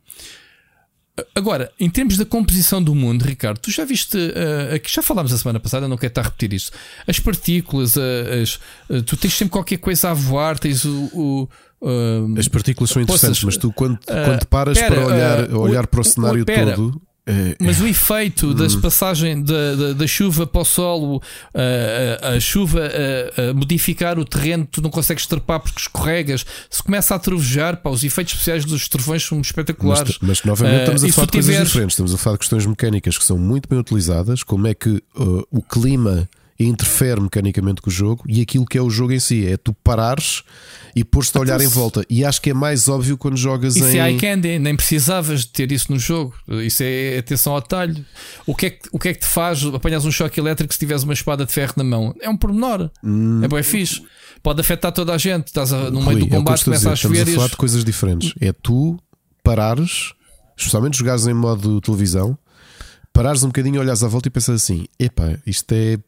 Agora, 1.35 1.71
em 1.79 1.91
termos 1.91 2.17
da 2.17 2.25
composição 2.25 2.83
do 2.83 2.95
mundo, 2.95 3.25
Ricardo, 3.27 3.59
tu 3.59 3.71
já 3.71 3.85
viste, 3.85 4.17
eh, 4.17 4.75
aqui 4.77 4.91
já 4.91 5.03
falámos 5.03 5.33
a 5.35 5.39
semana 5.39 5.61
passada, 5.61 5.87
não 5.87 5.99
quero 5.99 6.11
estar 6.13 6.23
a 6.23 6.25
repetir 6.25 6.53
isto. 6.55 6.73
As 7.07 7.19
partículas, 7.21 7.95
eh, 7.97 8.41
as, 8.43 8.59
eh, 8.89 9.03
tu 9.03 9.19
tens 9.19 9.35
sempre 9.35 9.53
qualquer 9.53 9.77
coisa 9.79 10.11
a 10.11 10.15
voar, 10.15 10.59
tens 10.59 10.83
o. 10.87 11.11
o, 11.13 11.49
eh, 11.83 12.41
As 12.41 12.49
partículas 12.49 12.89
são 12.91 13.03
interessantes, 13.03 13.45
mas 13.45 13.57
tu, 13.59 13.71
quando, 13.71 13.99
quando 14.07 14.47
paras 14.47 14.79
pera, 14.79 14.95
para 14.95 15.07
olhar, 15.07 15.51
olhar 15.55 15.87
para 15.89 15.99
o 15.99 16.01
o- 16.01 16.05
cenário 16.05 16.45
pera. 16.47 16.75
todo. 16.75 17.03
É- 17.31 17.57
mas 17.61 17.81
o 17.81 17.87
efeito 17.87 18.53
das 18.55 18.75
Hum. 18.75 18.81
passagens 18.81 19.45
da, 19.45 19.75
da, 19.75 19.93
da 19.95 20.07
chuva 20.07 20.47
para 20.47 20.61
o 20.61 20.65
solo, 20.65 21.23
a, 21.55 22.29
a- 22.29 22.35
a 22.35 22.41
chuva 22.41 22.81
a, 23.51 23.55
modificar 23.55 24.19
o 24.19 24.25
terreno, 24.25 24.67
tu 24.71 24.83
não 24.83 24.91
consegues 24.91 25.27
trepar 25.27 25.61
porque 25.61 25.81
escorregas, 25.81 26.45
se 26.69 26.83
começa 26.83 27.15
a 27.15 27.19
trovejar, 27.19 27.77
pá, 27.79 27.91
os 27.91 28.03
efeitos 28.05 28.35
especiais 28.35 28.65
dos 28.65 28.89
trovões 28.89 29.23
são 29.25 29.41
espetaculares. 29.41 30.19
Mas, 30.21 30.29
mas 30.29 30.45
novamente 30.45 30.77
Ah, 30.77 30.81
estamos 30.83 31.05
a 31.05 31.09
falar 31.13 31.27
de 31.27 31.33
coisas 31.33 31.47
tiveres- 31.51 31.69
diferentes. 31.69 31.93
Estamos 31.95 32.15
a 32.15 32.19
falar 32.19 32.35
de 32.37 32.41
questões 32.41 32.67
mecânicas 32.67 33.19
que 33.19 33.25
são 33.25 33.39
muito 33.39 33.69
bem 33.69 33.79
utilizadas, 33.79 34.43
como 34.43 34.67
é 34.67 34.75
que 34.75 34.91
uh, 35.17 35.47
o 35.51 35.63
clima 35.63 36.29
interfere 36.67 37.21
mecanicamente 37.21 37.81
com 37.81 37.89
o 37.89 37.93
jogo 37.93 38.23
e 38.29 38.41
aquilo 38.41 38.67
que 38.67 38.77
é 38.77 38.83
o 38.83 38.91
jogo 38.91 39.13
em 39.13 39.21
si. 39.21 39.47
É 39.47 39.57
tu 39.57 39.73
parares 39.73 40.43
e 40.95 41.03
pôr-te 41.05 41.37
a 41.37 41.41
olhar 41.41 41.55
Então, 41.57 41.67
em 41.67 41.69
volta. 41.71 42.05
E 42.11 42.25
acho 42.25 42.41
que 42.43 42.51
é 42.51 42.55
mais 42.55 42.89
óbvio 42.89 43.17
quando 43.17 43.37
jogas 43.37 43.77
Isso 43.77 43.87
em. 43.87 43.99
é 43.99 44.11
eye 44.11 44.19
candy, 44.19 44.59
nem 44.59 44.77
precisavas 44.77 45.41
de 45.43 45.49
ter 45.49 45.73
isso 45.73 45.91
no 45.93 45.99
jogo. 45.99 46.35
Isso 46.63 46.83
é 46.83 47.19
atenção 47.19 47.55
ao 47.55 47.63
talho. 47.63 48.05
O 48.47 48.55
que 48.55 48.67
é 48.67 48.71
que, 48.71 48.89
o 48.93 48.99
que, 48.99 49.09
é 49.09 49.15
que 49.15 49.21
te 49.21 49.27
faz? 49.27 49.65
Apanhas 49.65 50.05
um 50.05 50.11
choque 50.13 50.39
elétrico 50.39 50.73
se 50.73 50.79
tiveres 50.79 51.03
uma 51.03 51.13
espada 51.15 51.47
de 51.47 51.53
ferro 51.53 51.73
na 51.77 51.85
mão. 51.85 52.15
É 52.21 52.29
um 52.29 52.37
pormenor. 52.37 52.91
É 53.43 53.49
bem 53.49 53.63
fixe. 53.63 54.03
Pode 54.43 54.61
afetar 54.61 54.93
toda 54.93 55.15
a 55.15 55.19
gente. 55.19 55.47
Estás 55.49 55.73
a- 55.73 55.91
no 55.91 56.01
meio 56.03 56.03
Hum. 56.03 56.05
Rui, 56.13 56.21
do 56.21 56.27
é 56.27 56.39
combate, 56.39 56.59
estou 56.59 56.73
a 56.73 56.77
começa 56.77 56.91
a. 56.91 56.95
Estamos 56.95 57.19
chover 57.19 57.29
a 57.29 57.33
e 57.33 57.35
falar 57.37 57.49
de 57.49 57.57
coisas 57.57 57.85
diferentes. 57.85 58.35
É 58.41 58.53
tu 58.53 58.99
parares, 59.43 60.13
especialmente 60.57 60.99
jogares 60.99 61.27
em 61.27 61.35
modo 61.35 61.81
televisão, 61.81 62.37
parares 63.13 63.43
um 63.43 63.47
bocadinho, 63.49 63.81
olhares 63.81 64.03
à 64.03 64.09
volta 64.09 64.29
e 64.29 64.31
pensas 64.31 64.63
assim: 64.63 64.87
epá, 64.99 65.39
isto 65.47 65.73
é. 65.73 65.99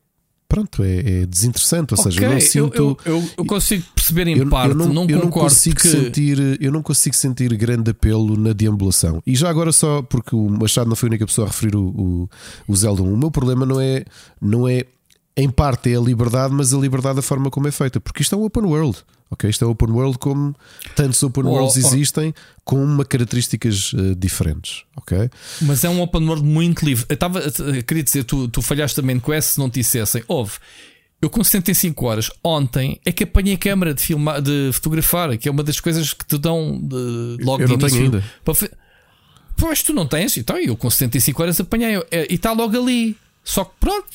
Pronto, 0.52 0.82
é, 0.84 1.22
é 1.22 1.26
desinteressante. 1.26 1.94
Ou 1.94 2.02
seja, 2.02 2.22
eu 2.22 2.30
não 2.30 2.40
sinto. 2.40 2.76
eu, 2.76 2.98
eu, 3.06 3.30
eu 3.38 3.44
consigo 3.46 3.82
perceber 3.94 4.26
em 4.26 4.36
eu, 4.36 4.48
parte, 4.50 4.72
eu 4.72 4.92
não, 4.92 5.08
eu 5.08 5.20
concordo 5.22 5.48
consigo 5.48 5.80
que 5.80 5.88
sentir, 5.88 6.58
eu 6.60 6.70
não 6.70 6.82
consigo 6.82 7.16
sentir 7.16 7.56
grande 7.56 7.92
apelo 7.92 8.36
na 8.36 8.52
deambulação. 8.52 9.22
E 9.26 9.34
já 9.34 9.48
agora 9.48 9.72
só 9.72 10.02
porque 10.02 10.36
o 10.36 10.50
Machado 10.50 10.90
não 10.90 10.94
foi 10.94 11.08
a 11.08 11.10
única 11.12 11.24
pessoa 11.24 11.46
a 11.46 11.50
referir 11.50 11.74
o, 11.74 11.84
o, 11.86 12.28
o 12.68 12.76
Zelda 12.76 13.02
1. 13.02 13.14
O 13.14 13.16
meu 13.16 13.30
problema 13.30 13.64
não 13.64 13.80
é, 13.80 14.04
não 14.38 14.68
é 14.68 14.84
em 15.34 15.48
parte 15.48 15.90
é 15.90 15.96
a 15.96 16.00
liberdade, 16.00 16.52
mas 16.52 16.74
a 16.74 16.78
liberdade 16.78 17.16
da 17.16 17.22
forma 17.22 17.50
como 17.50 17.66
é 17.66 17.70
feita, 17.70 17.98
porque 17.98 18.20
isto 18.20 18.34
é 18.34 18.38
um 18.38 18.44
open 18.44 18.64
world. 18.64 18.98
Ok, 19.32 19.48
isto 19.48 19.64
é 19.64 19.66
open 19.66 19.88
world 19.90 20.18
como 20.18 20.54
tantos 20.94 21.22
open 21.22 21.44
Oh, 21.44 21.52
worlds 21.52 21.76
oh. 21.76 21.86
existem 21.86 22.34
com 22.66 22.84
uma 22.84 23.02
características 23.02 23.92
eh, 23.96 24.14
diferentes. 24.14 24.84
Ok, 24.94 25.30
Mas 25.62 25.82
é 25.84 25.88
um 25.88 26.02
open 26.02 26.28
world 26.28 26.44
muito 26.44 26.84
livre. 26.84 27.06
Eu, 27.08 27.14
estava, 27.14 27.40
eu 27.40 27.82
queria 27.82 28.02
dizer, 28.02 28.24
tu, 28.24 28.46
tu 28.48 28.60
falhaste 28.60 28.94
também 28.94 29.18
com 29.18 29.32
esse 29.32 29.54
se 29.54 29.58
não 29.58 29.70
te 29.70 29.80
dissessem. 29.80 30.22
Houve. 30.28 30.52
Eu 31.20 31.30
com 31.30 31.42
75 31.42 32.04
horas 32.04 32.30
ontem 32.44 33.00
é 33.06 33.12
que 33.12 33.24
apanhei 33.24 33.54
a 33.54 33.58
câmara 33.58 33.94
de, 33.94 34.02
filmar, 34.02 34.42
de 34.42 34.70
fotografar, 34.74 35.38
que 35.38 35.48
é 35.48 35.50
uma 35.50 35.62
das 35.62 35.80
coisas 35.80 36.12
que 36.12 36.26
te 36.26 36.36
dão 36.36 36.78
de, 36.82 37.38
logo 37.42 37.62
Eu 37.62 37.68
de 37.68 37.72
não 37.72 37.78
tenho 37.78 37.96
início. 37.96 38.02
ainda. 38.02 38.24
para 38.44 38.54
Pois 39.56 39.82
tu 39.82 39.94
não 39.94 40.06
tens, 40.06 40.36
então 40.36 40.58
eu 40.58 40.76
com 40.76 40.90
75 40.90 41.42
horas 41.42 41.60
apanhei 41.60 41.96
é, 42.10 42.26
e 42.28 42.34
está 42.34 42.52
logo 42.52 42.76
ali. 42.76 43.16
Só 43.44 43.64
que 43.64 43.72
pronto, 43.80 44.06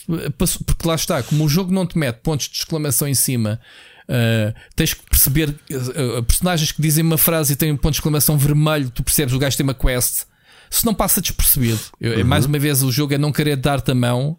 porque 0.66 0.88
lá 0.88 0.96
está, 0.96 1.24
como 1.24 1.46
o 1.46 1.50
jogo 1.50 1.74
não 1.74 1.86
te 1.88 1.98
mete 1.98 2.18
pontos 2.18 2.48
de 2.50 2.58
exclamação 2.58 3.08
em 3.08 3.14
cima, 3.14 3.60
ah, 4.08 4.54
tens 4.76 4.94
que 4.94 5.04
perceber 5.10 5.54
ah, 5.72 6.22
personagens 6.24 6.72
que 6.72 6.82
dizem 6.82 7.04
uma 7.04 7.18
frase 7.18 7.54
e 7.54 7.56
têm 7.56 7.72
um 7.72 7.78
ponto 7.78 7.94
de 7.94 7.98
exclamação 7.98 8.38
vermelho, 8.38 8.90
tu 8.90 9.04
percebes 9.04 9.34
o 9.34 9.40
gajo 9.40 9.58
tem 9.58 9.64
uma 9.64 9.74
quest. 9.74 10.26
Se 10.70 10.86
não 10.86 10.94
passa 10.94 11.22
despercebido, 11.22 11.80
é 12.02 12.26
mais 12.26 12.46
uma 12.46 12.60
vez 12.60 12.84
o 12.84 12.92
jogo 12.92 13.14
é 13.14 13.18
não 13.18 13.32
querer 13.32 13.56
dar-te 13.56 13.92
a 13.92 13.96
mão. 13.96 14.38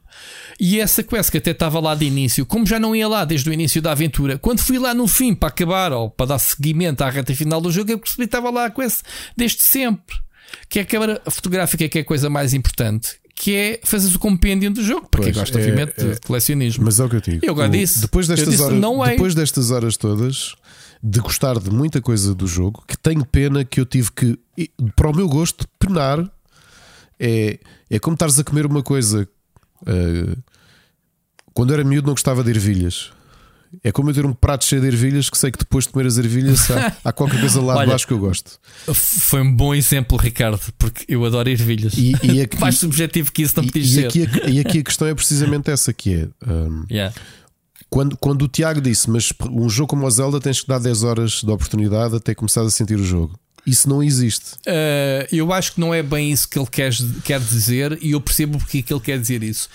E 0.60 0.78
essa 0.78 1.02
quest 1.02 1.30
que 1.30 1.38
até 1.38 1.52
estava 1.52 1.80
lá 1.80 1.94
de 1.94 2.04
início, 2.04 2.44
como 2.44 2.66
já 2.66 2.78
não 2.78 2.94
ia 2.94 3.08
lá 3.08 3.24
desde 3.24 3.48
o 3.48 3.52
início 3.52 3.80
da 3.80 3.92
aventura, 3.92 4.36
quando 4.36 4.60
fui 4.60 4.78
lá 4.78 4.92
no 4.92 5.08
fim 5.08 5.34
para 5.34 5.48
acabar 5.48 5.90
ou 5.90 6.10
para 6.10 6.26
dar 6.26 6.38
seguimento 6.38 7.02
à 7.02 7.08
reta 7.08 7.34
final 7.34 7.62
do 7.62 7.72
jogo, 7.72 7.92
eu 7.92 7.98
percebi 7.98 8.24
que 8.24 8.26
estava 8.26 8.50
lá 8.50 8.66
a 8.66 8.70
quest 8.70 9.02
desde 9.34 9.62
sempre. 9.62 10.16
Que 10.68 10.80
é 10.80 10.82
a 10.82 10.84
câmara 10.84 11.22
fotográfica 11.30 11.88
que 11.88 11.98
é 11.98 12.00
a 12.02 12.04
coisa 12.04 12.28
mais 12.28 12.52
importante, 12.52 13.18
que 13.40 13.54
é 13.54 13.80
fazeres 13.84 14.16
o 14.16 14.18
compêndio 14.18 14.68
do 14.70 14.82
jogo, 14.82 15.08
para 15.08 15.22
quem 15.22 15.32
Pois, 15.32 15.44
gosta, 15.44 15.58
é- 15.58 15.62
obviamente, 15.62 15.92
é- 16.00 16.14
de 16.14 16.20
colecionismo. 16.22 16.84
mas 16.84 16.98
é 16.98 17.04
o 17.04 17.08
que 17.08 17.16
eu 17.16 17.20
digo. 17.20 17.46
Eu 17.46 17.52
agora 17.52 17.68
disse. 17.68 18.00
Depois 18.00 18.26
destas, 18.26 18.48
disse, 18.50 18.62
horas, 18.62 18.78
não 18.80 19.04
é. 19.04 19.10
depois 19.12 19.34
destas 19.34 19.70
horas 19.70 19.96
todas, 19.96 20.54
de 21.00 21.20
gostar 21.20 21.58
de 21.60 21.70
muita 21.70 22.00
coisa 22.00 22.34
do 22.34 22.46
jogo, 22.48 22.82
que 22.86 22.98
tenho 22.98 23.24
pena 23.24 23.64
que 23.64 23.80
eu 23.80 23.86
tive 23.86 24.10
que, 24.10 24.38
para 24.96 25.08
o 25.10 25.14
meu 25.14 25.28
gosto, 25.28 25.66
penar 25.78 26.28
É, 27.20 27.58
é 27.90 27.98
como 27.98 28.14
estares 28.14 28.38
a 28.38 28.44
comer 28.44 28.64
uma 28.66 28.82
coisa. 28.82 29.28
uh, 29.82 30.42
quando 31.52 31.72
era 31.74 31.82
miúdo, 31.82 32.06
não 32.06 32.14
gostava 32.14 32.44
de 32.44 32.50
ervilhas. 32.50 33.10
É 33.82 33.92
como 33.92 34.10
eu 34.10 34.14
ter 34.14 34.24
um 34.26 34.32
prato 34.32 34.64
cheio 34.64 34.80
de 34.80 34.88
ervilhas 34.88 35.28
que 35.28 35.36
sei 35.36 35.50
que 35.50 35.58
depois 35.58 35.86
de 35.86 35.92
comer 35.92 36.06
as 36.06 36.16
ervilhas 36.18 36.70
há, 36.70 36.92
há 37.08 37.12
qualquer 37.12 37.40
coisa 37.40 37.60
lá 37.60 37.74
de 37.74 37.78
Olha, 37.80 37.90
baixo 37.90 38.06
que 38.06 38.12
eu 38.12 38.18
gosto. 38.18 38.58
Foi 38.92 39.40
um 39.42 39.54
bom 39.54 39.74
exemplo, 39.74 40.16
Ricardo, 40.18 40.58
porque 40.78 41.04
eu 41.08 41.24
adoro 41.24 41.48
ervilhas. 41.48 41.94
E, 41.96 42.14
e 42.22 42.40
aqui, 42.42 42.58
Mais 42.60 42.78
subjetivo 42.78 43.32
que 43.32 43.42
isso 43.42 43.54
não 43.56 43.66
podia 43.66 43.82
e 43.82 43.86
ser. 43.86 44.06
aqui 44.06 44.22
a, 44.24 44.48
e 44.48 44.60
aqui 44.60 44.78
a 44.78 44.84
questão 44.84 45.08
é 45.08 45.14
precisamente 45.14 45.70
essa: 45.70 45.92
que 45.92 46.14
é. 46.14 46.28
um, 46.50 46.84
Yeah. 46.90 47.14
quando, 47.90 48.16
quando 48.16 48.42
o 48.42 48.48
Tiago 48.48 48.80
disse, 48.80 49.10
mas 49.10 49.32
um 49.50 49.68
jogo 49.68 49.88
como 49.88 50.06
o 50.06 50.10
Zelda 50.10 50.40
tens 50.40 50.60
que 50.60 50.68
dar 50.68 50.78
10 50.78 51.02
horas 51.04 51.30
de 51.42 51.50
oportunidade 51.50 52.16
até 52.16 52.34
começar 52.34 52.62
a 52.62 52.70
sentir 52.70 52.98
o 52.98 53.04
jogo. 53.04 53.38
Isso 53.68 53.88
não 53.88 54.02
existe. 54.02 54.54
Uh, 54.66 55.28
eu 55.30 55.52
acho 55.52 55.74
que 55.74 55.80
não 55.80 55.92
é 55.92 56.02
bem 56.02 56.32
isso 56.32 56.48
que 56.48 56.58
ele 56.58 56.66
quer, 56.66 56.90
quer 57.22 57.38
dizer 57.38 57.98
e 58.00 58.12
eu 58.12 58.20
percebo 58.20 58.56
porque 58.58 58.78
é 58.78 58.82
que 58.82 58.92
ele 58.92 59.00
quer 59.00 59.18
dizer 59.18 59.42
isso. 59.42 59.68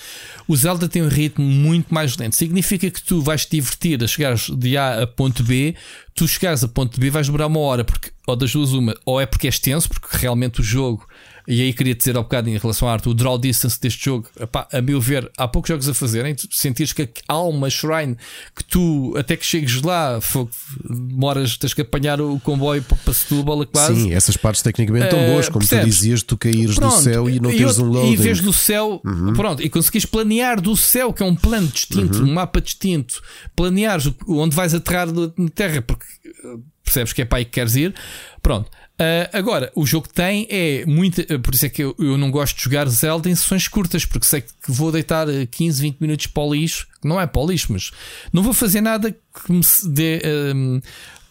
O 0.48 0.56
Zelda 0.56 0.90
tem 0.90 1.04
um 1.04 1.08
ritmo 1.08 1.46
muito 1.46 1.94
mais 1.94 2.18
lento. 2.18 2.36
Significa 2.36 2.90
que 2.90 3.02
tu 3.02 3.22
vais 3.22 3.46
te 3.46 3.52
divertir 3.52 4.04
a 4.04 4.08
chegares 4.08 4.50
de 4.50 4.76
A 4.76 5.04
a 5.04 5.08
ponto 5.08 5.44
B, 5.44 5.76
tu 6.16 6.28
chegares 6.28 6.64
a 6.64 6.68
ponto 6.68 7.00
B 7.00 7.12
vais 7.12 7.28
demorar 7.28 7.48
uma 7.48 7.60
hora, 7.60 7.84
porque 7.84 8.12
ou 8.26 8.36
das 8.36 8.52
duas 8.52 8.72
uma, 8.72 8.96
ou 9.06 9.20
é 9.20 9.26
porque 9.26 9.48
és 9.48 9.60
tenso, 9.60 9.90
porque 9.90 10.18
realmente 10.18 10.62
o 10.62 10.64
jogo, 10.64 11.06
e 11.48 11.62
aí 11.62 11.74
queria 11.74 11.94
dizer 11.96 12.16
ao 12.16 12.24
bocado 12.24 12.50
em 12.50 12.58
relação 12.58 12.88
à 12.88 12.94
arte, 12.94 13.10
o 13.10 13.14
draw 13.14 13.38
distance 13.38 13.80
deste 13.80 14.06
jogo, 14.06 14.28
epá, 14.40 14.68
a 14.72 14.82
meu 14.82 15.00
ver, 15.02 15.30
há 15.38 15.48
poucos 15.48 15.70
jogos 15.70 15.90
a 15.90 15.94
fazerem, 15.94 16.34
tu 16.36 16.48
sentires 16.52 16.94
que 16.94 17.10
há 17.28 17.38
uma 17.40 17.70
shrine 17.70 18.16
que 18.56 18.64
tu, 18.64 19.14
até 19.18 19.36
que 19.36 19.46
chegues 19.46 19.82
lá, 19.82 20.20
fogo, 20.22 20.50
demoras, 20.90 21.58
tens 21.58 21.74
que 21.74 21.82
apanhar 21.82 22.20
o 22.22 22.40
comboio 22.40 22.82
para, 22.84 23.14
Setúbal, 23.14 23.66
quase. 23.68 23.96
Sim, 23.96 24.14
essas 24.14 24.38
partes 24.38 24.62
tecnicamente 24.62 25.10
tão 25.10 25.20
Eh, 25.20 25.32
boas, 25.32 25.48
como 25.50 25.66
tu 25.66 25.70
percebes? 25.70 25.96
dizias, 25.96 26.24
tu 26.24 26.38
caíres 26.38 26.76
do 26.76 26.82
Pronto, 26.82 27.02
céu 27.02 27.30
e 27.30 27.40
não 27.40 27.52
e 27.52 27.58
teres 27.58 27.78
um 27.78 27.86
loading. 27.86 28.08
Uhum. 28.08 28.14
E 28.14 28.18
vês 28.18 28.40
do 28.40 28.54
céu, 28.54 29.02
pronto, 29.36 29.62
e 29.62 29.70
conseguires 29.70 30.06
planear 30.06 30.60
do 30.62 30.76
céu, 30.78 31.14
que 31.14 31.22
é 31.24 31.26
um 31.26 31.36
plano 31.36 31.68
distinto, 31.68 32.20
Uhum. 32.20 32.30
um 32.30 32.34
mapa 32.34 32.60
distinto, 32.62 33.22
planeares 33.56 34.12
onde 34.28 34.56
vais 34.56 34.74
aterrar 34.74 35.12
do- 35.12 35.34
na 35.38 35.50
Terra, 35.50 35.82
porque 35.82 36.06
eh, 36.26 36.58
percebes 36.84 37.14
que 37.14 37.22
é 37.22 37.26
para 37.26 37.40
aí 37.40 37.46
que 37.46 37.52
queres 37.52 37.76
ir. 37.76 37.94
Pronto. 38.42 38.70
Ah, 39.00 39.30
agora, 39.34 39.72
o 39.76 39.86
jogo 39.86 40.08
tem 40.08 40.48
é 40.50 40.86
muito. 40.86 41.22
eh, 41.22 41.38
Por 41.38 41.54
isso 41.54 41.66
é 41.66 41.70
que 41.70 41.84
eu, 41.84 41.96
eu 42.00 42.18
não 42.18 42.30
gosto 42.30 42.56
de 42.58 42.64
jogar 42.64 42.88
Zelda 42.88 43.30
em 43.30 43.36
sessões 43.36 43.68
curtas, 43.68 44.06
porque 44.06 44.26
sei 44.26 44.42
que 44.42 44.50
vou 44.72 44.92
deitar 44.92 45.28
eh, 45.30 45.46
15, 45.48 45.82
20 45.82 46.00
minutos 46.00 46.28
para 46.28 46.44
o 46.44 46.54
lixo. 46.54 46.88
Não 47.04 47.20
é 47.20 47.26
para 47.26 47.42
o 47.42 47.48
lixo, 47.48 47.74
mas 47.74 47.92
não 48.32 48.44
vou 48.44 48.54
fazer 48.54 48.82
nada 48.82 49.12
que 49.12 49.52
me 49.52 49.62
dê. 49.86 50.22
ehm, 50.24 50.80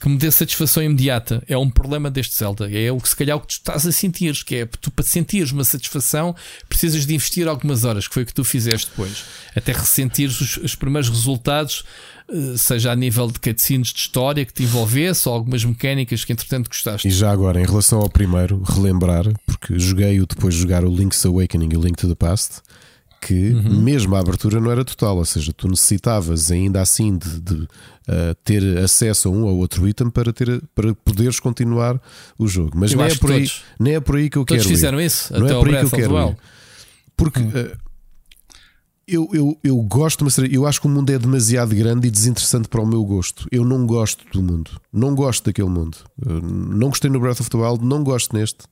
que 0.02 0.08
me 0.08 0.18
dê 0.18 0.32
satisfação 0.32 0.82
imediata. 0.82 1.44
É 1.46 1.56
um 1.56 1.70
problema 1.70 2.10
deste 2.10 2.36
Zelda. 2.36 2.68
É 2.68 2.90
o 2.90 2.98
que 2.98 3.08
se 3.08 3.14
calhar 3.14 3.36
o 3.36 3.40
que 3.40 3.46
tu 3.46 3.50
estás 3.52 3.86
a 3.86 3.92
sentir, 3.92 4.34
que 4.44 4.56
é 4.56 4.66
tu 4.66 4.90
para 4.90 5.04
sentires 5.04 5.52
uma 5.52 5.62
satisfação 5.62 6.34
precisas 6.68 7.06
de 7.06 7.14
investir 7.14 7.46
algumas 7.46 7.84
horas, 7.84 8.08
que 8.08 8.14
foi 8.14 8.24
o 8.24 8.26
que 8.26 8.34
tu 8.34 8.42
fizeste 8.42 8.90
depois. 8.90 9.24
Até 9.54 9.70
ressentires 9.70 10.40
os, 10.40 10.56
os 10.56 10.74
primeiros 10.74 11.08
resultados, 11.08 11.84
eh, 12.28 12.56
seja 12.56 12.90
a 12.90 12.96
nível 12.96 13.30
de 13.30 13.38
cutscenes 13.38 13.92
de 13.92 14.00
história 14.00 14.44
que 14.44 14.52
te 14.52 14.64
envolvesse 14.64 15.28
ou 15.28 15.34
algumas 15.36 15.64
mecânicas 15.64 16.24
que 16.24 16.32
entretanto 16.32 16.66
gostaste. 16.66 17.06
E 17.06 17.10
já 17.12 17.30
agora, 17.30 17.60
em 17.60 17.64
relação 17.64 18.00
ao 18.00 18.10
primeiro, 18.10 18.60
relembrar, 18.60 19.26
porque 19.46 19.78
joguei-o 19.78 20.26
depois 20.26 20.54
de 20.54 20.62
jogar 20.62 20.84
o 20.84 20.92
Link's 20.92 21.24
Awakening 21.24 21.68
e 21.74 21.76
o 21.76 21.80
Link 21.80 21.96
to 21.96 22.08
the 22.08 22.16
Past, 22.16 22.60
que 23.24 23.52
mesmo 23.52 24.16
a 24.16 24.18
abertura 24.20 24.58
não 24.60 24.70
era 24.70 24.84
total, 24.84 25.16
ou 25.16 25.24
seja, 25.24 25.52
tu 25.52 25.68
necessitavas 25.68 26.50
ainda 26.50 26.80
assim 26.80 27.16
de, 27.16 27.40
de, 27.40 27.54
uh, 27.54 27.68
ter 28.42 28.78
acesso 28.78 29.28
a 29.28 29.30
um 29.30 29.44
ou 29.44 29.58
outro 29.58 29.88
item 29.88 30.10
para, 30.10 30.32
ter, 30.32 30.60
para 30.74 30.92
poderes 30.92 31.38
continuar 31.38 32.00
o 32.36 32.48
jogo. 32.48 32.72
Mas 32.74 32.90
Eu 32.90 32.98
não 32.98 33.04
é, 33.04 33.14
por 33.14 33.30
aí, 33.30 33.38
todos- 33.46 33.62
nem 33.78 33.94
é 33.94 34.00
por 34.00 34.16
aí 34.16 34.28
que 34.28 34.36
eu 34.38 34.44
Todos 34.44 34.62
quero. 34.64 34.72
ir. 34.72 34.76
fizeram 34.76 35.00
isso, 35.00 35.32
Não 35.32 35.44
até 35.46 35.54
é 35.54 35.58
por 35.58 35.68
aí 35.68 35.76
que 35.78 35.84
eu 35.84 35.90
quero. 35.90 36.28
Ir. 36.30 36.36
Porque 37.16 37.40
uh, 37.40 37.76
eu, 39.06 39.28
eu, 39.32 39.58
eu 39.62 39.76
gosto, 39.82 40.24
mas 40.24 40.36
eu 40.38 40.66
acho 40.66 40.80
que 40.80 40.86
o 40.86 40.90
mundo 40.90 41.10
é 41.10 41.18
demasiado 41.18 41.74
grande 41.74 42.08
e 42.08 42.10
desinteressante 42.10 42.68
para 42.68 42.80
o 42.80 42.86
meu 42.86 43.04
gosto. 43.04 43.46
Eu 43.52 43.64
não 43.64 43.86
gosto 43.86 44.24
do 44.32 44.42
mundo, 44.42 44.70
não 44.92 45.14
gosto 45.14 45.44
daquele 45.44 45.68
mundo. 45.68 45.96
Não 46.24 46.88
gostei 46.88 47.10
no 47.10 47.20
Breath 47.20 47.40
of 47.40 47.50
the 47.50 47.56
Wild, 47.58 47.84
não 47.84 48.02
gosto 48.02 48.34
neste. 48.36 48.64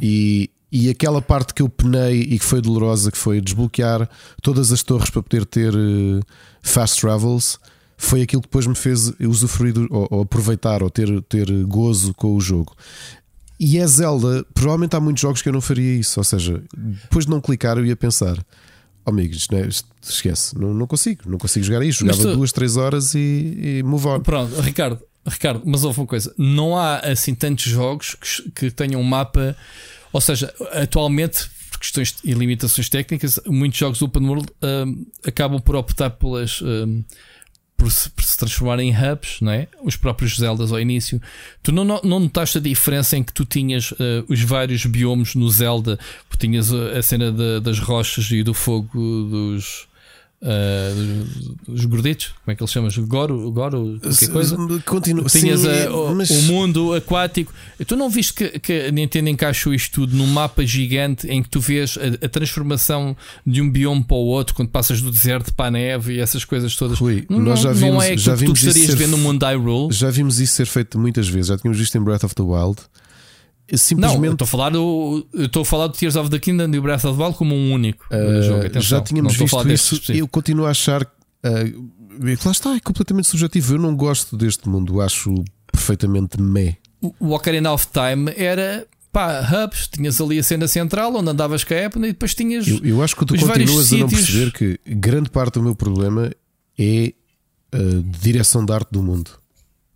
E, 0.00 0.50
e 0.76 0.90
aquela 0.90 1.22
parte 1.22 1.54
que 1.54 1.62
eu 1.62 1.68
penei 1.68 2.20
e 2.22 2.38
que 2.38 2.44
foi 2.44 2.60
dolorosa, 2.60 3.10
que 3.12 3.16
foi 3.18 3.40
desbloquear 3.40 4.08
todas 4.42 4.72
as 4.72 4.82
torres 4.82 5.08
para 5.08 5.22
poder 5.22 5.46
ter 5.46 5.72
uh, 5.74 6.20
fast 6.62 7.00
travels, 7.00 7.58
foi 7.96 8.22
aquilo 8.22 8.42
que 8.42 8.48
depois 8.48 8.66
me 8.66 8.74
fez 8.74 9.12
usufruir 9.20 9.74
ou, 9.90 10.08
ou 10.10 10.22
aproveitar 10.22 10.82
ou 10.82 10.90
ter, 10.90 11.22
ter 11.22 11.46
gozo 11.64 12.12
com 12.14 12.34
o 12.34 12.40
jogo. 12.40 12.74
E 13.58 13.78
é 13.78 13.86
Zelda, 13.86 14.44
provavelmente 14.52 14.96
há 14.96 15.00
muitos 15.00 15.22
jogos 15.22 15.40
que 15.40 15.48
eu 15.48 15.52
não 15.52 15.60
faria 15.60 15.94
isso. 16.00 16.18
Ou 16.18 16.24
seja, 16.24 16.60
depois 16.76 17.24
de 17.24 17.30
não 17.30 17.40
clicar, 17.40 17.78
eu 17.78 17.86
ia 17.86 17.94
pensar: 17.94 18.36
oh, 19.06 19.10
amigos, 19.10 19.46
é- 19.52 19.66
isto- 19.68 19.88
esquece, 20.02 20.58
não, 20.58 20.74
não 20.74 20.88
consigo, 20.88 21.22
não 21.26 21.38
consigo 21.38 21.64
jogar 21.64 21.84
isto. 21.84 22.04
Mas 22.04 22.16
Jogava 22.16 22.34
tu- 22.34 22.36
duas, 22.38 22.52
três 22.52 22.76
horas 22.76 23.14
e, 23.14 23.78
e 23.78 23.82
move 23.84 24.08
on. 24.08 24.20
Pronto, 24.20 24.60
Ricardo, 24.60 24.98
Ricardo, 25.24 25.62
mas 25.64 25.84
houve 25.84 26.00
uma 26.00 26.06
coisa: 26.06 26.34
não 26.36 26.76
há 26.76 26.98
assim 26.98 27.32
tantos 27.32 27.64
jogos 27.66 28.16
que, 28.20 28.50
que 28.50 28.70
tenham 28.72 29.00
um 29.00 29.04
mapa, 29.04 29.56
ou 30.14 30.20
seja, 30.22 30.54
atualmente. 30.72 31.52
Por 31.70 31.80
questões 31.80 32.14
e 32.24 32.32
limitações 32.32 32.88
técnicas, 32.88 33.38
muitos 33.46 33.78
jogos 33.78 34.00
Open 34.00 34.24
World 34.24 34.46
hum, 34.62 35.04
acabam 35.26 35.60
por 35.60 35.74
optar 35.74 36.08
pelas 36.10 36.62
hum, 36.62 37.02
por, 37.76 37.90
se, 37.90 38.08
por 38.10 38.24
se 38.24 38.38
transformarem 38.38 38.90
em 38.90 38.92
hubs, 38.94 39.40
não 39.40 39.50
é? 39.50 39.66
Os 39.82 39.96
próprios 39.96 40.36
Zeldas 40.36 40.70
ao 40.72 40.80
início. 40.80 41.20
Tu 41.64 41.72
não, 41.72 41.84
não, 41.84 42.00
notaste 42.20 42.58
a 42.58 42.60
diferença 42.60 43.16
em 43.16 43.24
que 43.24 43.32
tu 43.32 43.44
tinhas 43.44 43.92
eh, 43.98 44.22
os 44.28 44.40
vários 44.40 44.86
biomas 44.86 45.34
no 45.34 45.50
Zelda, 45.50 45.98
porque 46.28 46.46
tinhas 46.46 46.72
a, 46.72 46.98
a 46.98 47.02
cena 47.02 47.32
da- 47.32 47.58
das 47.58 47.80
rochas 47.80 48.30
e 48.30 48.42
do 48.44 48.54
fogo 48.54 48.88
dos. 49.28 49.86
Eh, 50.46 50.92
dos, 51.66 51.76
dos 51.76 51.84
gorditos, 51.86 52.26
como 52.44 52.52
é 52.52 52.54
que 52.54 52.62
eles 52.62 52.70
chamam? 52.70 52.90
Goro, 53.08 53.50
Goro, 53.50 53.98
qualquer 54.00 54.28
coisa. 54.28 54.56
Continua, 54.84 55.24
Tinhas 55.24 55.60
sim, 55.60 55.68
a- 55.68 55.90
o, 55.90 56.14
mas- 56.14 56.28
o 56.30 56.42
mundo 56.42 56.92
aquático. 56.92 57.52
Tu 57.86 57.96
não 57.96 58.10
viste 58.10 58.34
que, 58.34 58.58
que 58.58 58.72
a 58.88 58.90
Nintendo 58.92 59.30
encaixou 59.30 59.72
isto 59.72 59.92
tudo 59.94 60.14
num 60.14 60.26
mapa 60.26 60.64
gigante 60.66 61.26
em 61.28 61.42
que 61.42 61.48
tu 61.48 61.60
vês 61.60 61.96
a, 61.98 62.26
a 62.26 62.28
transformação 62.28 63.16
de 63.46 63.62
um 63.62 63.70
bioma 63.70 64.04
para 64.04 64.16
o 64.16 64.26
outro 64.26 64.54
quando 64.54 64.68
passas 64.68 65.00
do 65.00 65.10
deserto 65.10 65.52
para 65.54 65.66
a 65.66 65.70
neve 65.70 66.14
e 66.14 66.20
essas 66.20 66.44
coisas 66.44 66.76
todas? 66.76 66.98
Rui, 66.98 67.24
não, 67.28 67.38
nós 67.40 67.60
já 67.60 67.70
não 67.70 67.74
vimos- 67.76 68.04
é 68.04 68.06
aquilo 68.08 68.20
já 68.20 68.32
que 68.32 68.36
tu 68.38 68.40
vimos 68.40 68.62
gostarias 68.62 68.90
de 68.90 68.96
ver 68.96 69.08
no 69.08 69.16
mundo 69.18 69.42
Hyrule. 69.44 69.92
Já 69.94 70.10
vimos 70.10 70.40
isso 70.40 70.54
ser 70.54 70.66
feito 70.66 70.98
muitas 70.98 71.26
vezes, 71.26 71.46
já 71.48 71.56
tínhamos 71.56 71.78
visto 71.78 71.96
em 71.96 72.00
Breath 72.02 72.24
of 72.24 72.34
the 72.34 72.42
Wild. 72.42 72.76
Não, 73.74 73.78
Simplesmente 73.78 74.32
estou 74.32 74.44
a 74.44 74.48
falar 74.48 74.70
do 74.70 75.26
estou 75.34 75.62
a 75.62 75.64
falar 75.64 75.86
do 75.88 75.94
Tears 75.94 76.16
of 76.16 76.30
the 76.30 76.38
Kingdom 76.38 76.70
e 76.74 76.78
o 76.78 76.82
Breath 76.82 77.04
of 77.04 77.16
the 77.16 77.22
Wild 77.22 77.36
como 77.36 77.54
um 77.54 77.72
único 77.72 78.06
uh, 78.06 78.42
jogo. 78.42 78.60
Atenção, 78.60 78.82
já 78.82 78.96
não 78.96 79.04
tínhamos 79.04 79.36
visto 79.36 79.68
isso. 79.70 80.12
Eu 80.12 80.28
continuo 80.28 80.66
a 80.66 80.70
achar. 80.70 81.02
Uh, 81.02 81.90
lá 82.44 82.52
está, 82.52 82.74
é 82.74 82.80
completamente 82.80 83.28
subjetivo. 83.28 83.74
Eu 83.74 83.78
não 83.78 83.96
gosto 83.96 84.36
deste 84.36 84.68
mundo, 84.68 85.00
acho 85.00 85.34
perfeitamente 85.70 86.40
meh. 86.40 86.76
O 87.20 87.34
Ocarina 87.34 87.72
of 87.72 87.86
Time 87.88 88.32
era 88.36 88.86
pá, 89.12 89.40
hubs, 89.40 89.88
tinhas 89.88 90.20
ali 90.20 90.38
a 90.38 90.42
cena 90.42 90.66
central 90.66 91.14
onde 91.14 91.30
andavas 91.30 91.62
com 91.62 91.72
a 91.72 91.76
Epona 91.76 92.08
e 92.08 92.12
depois 92.12 92.34
tinhas 92.34 92.66
Eu, 92.66 92.80
eu 92.82 93.02
acho 93.02 93.14
que 93.14 93.24
tu 93.24 93.38
continuas 93.38 93.92
a 93.92 93.96
não 93.96 94.08
perceber 94.08 94.52
que 94.52 94.80
grande 94.86 95.30
parte 95.30 95.54
do 95.54 95.62
meu 95.62 95.74
problema 95.74 96.32
é 96.78 97.12
a 97.72 98.18
direção 98.20 98.64
de 98.64 98.72
arte 98.72 98.88
do 98.90 99.02
mundo. 99.02 99.30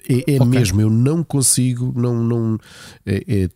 É, 0.09 0.35
é 0.35 0.37
Ok. 0.37 0.47
mesmo, 0.47 0.81
eu 0.81 0.89
não 0.91 1.23
consigo, 1.23 1.93
não, 1.95 2.23
não 2.23 2.59
é- 3.05 3.23
é- 3.29 3.49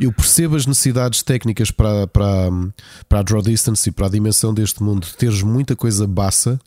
eu 0.00 0.12
percebo 0.12 0.56
as 0.56 0.66
necessidades 0.66 1.22
técnicas 1.22 1.70
para, 1.70 2.06
para, 2.06 2.50
para 3.08 3.20
a 3.20 3.22
draw 3.22 3.40
distance 3.40 3.88
e 3.88 3.92
para 3.92 4.06
a 4.06 4.10
dimensão 4.10 4.52
deste 4.52 4.82
mundo, 4.82 5.06
teres 5.16 5.40
muita 5.42 5.74
coisa 5.76 6.06
baça, 6.06 6.60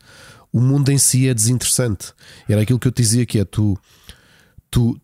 o 0.51 0.59
mundo 0.61 0.89
em 0.89 0.97
si 0.97 1.27
é 1.27 1.33
desinteressante. 1.33 2.13
Era 2.47 2.61
aquilo 2.61 2.79
que 2.79 2.87
eu 2.87 2.91
te 2.91 3.01
dizia 3.01 3.25
que 3.25 3.37
é 3.37 3.45
tu, 3.45 3.77
tu 4.71 4.99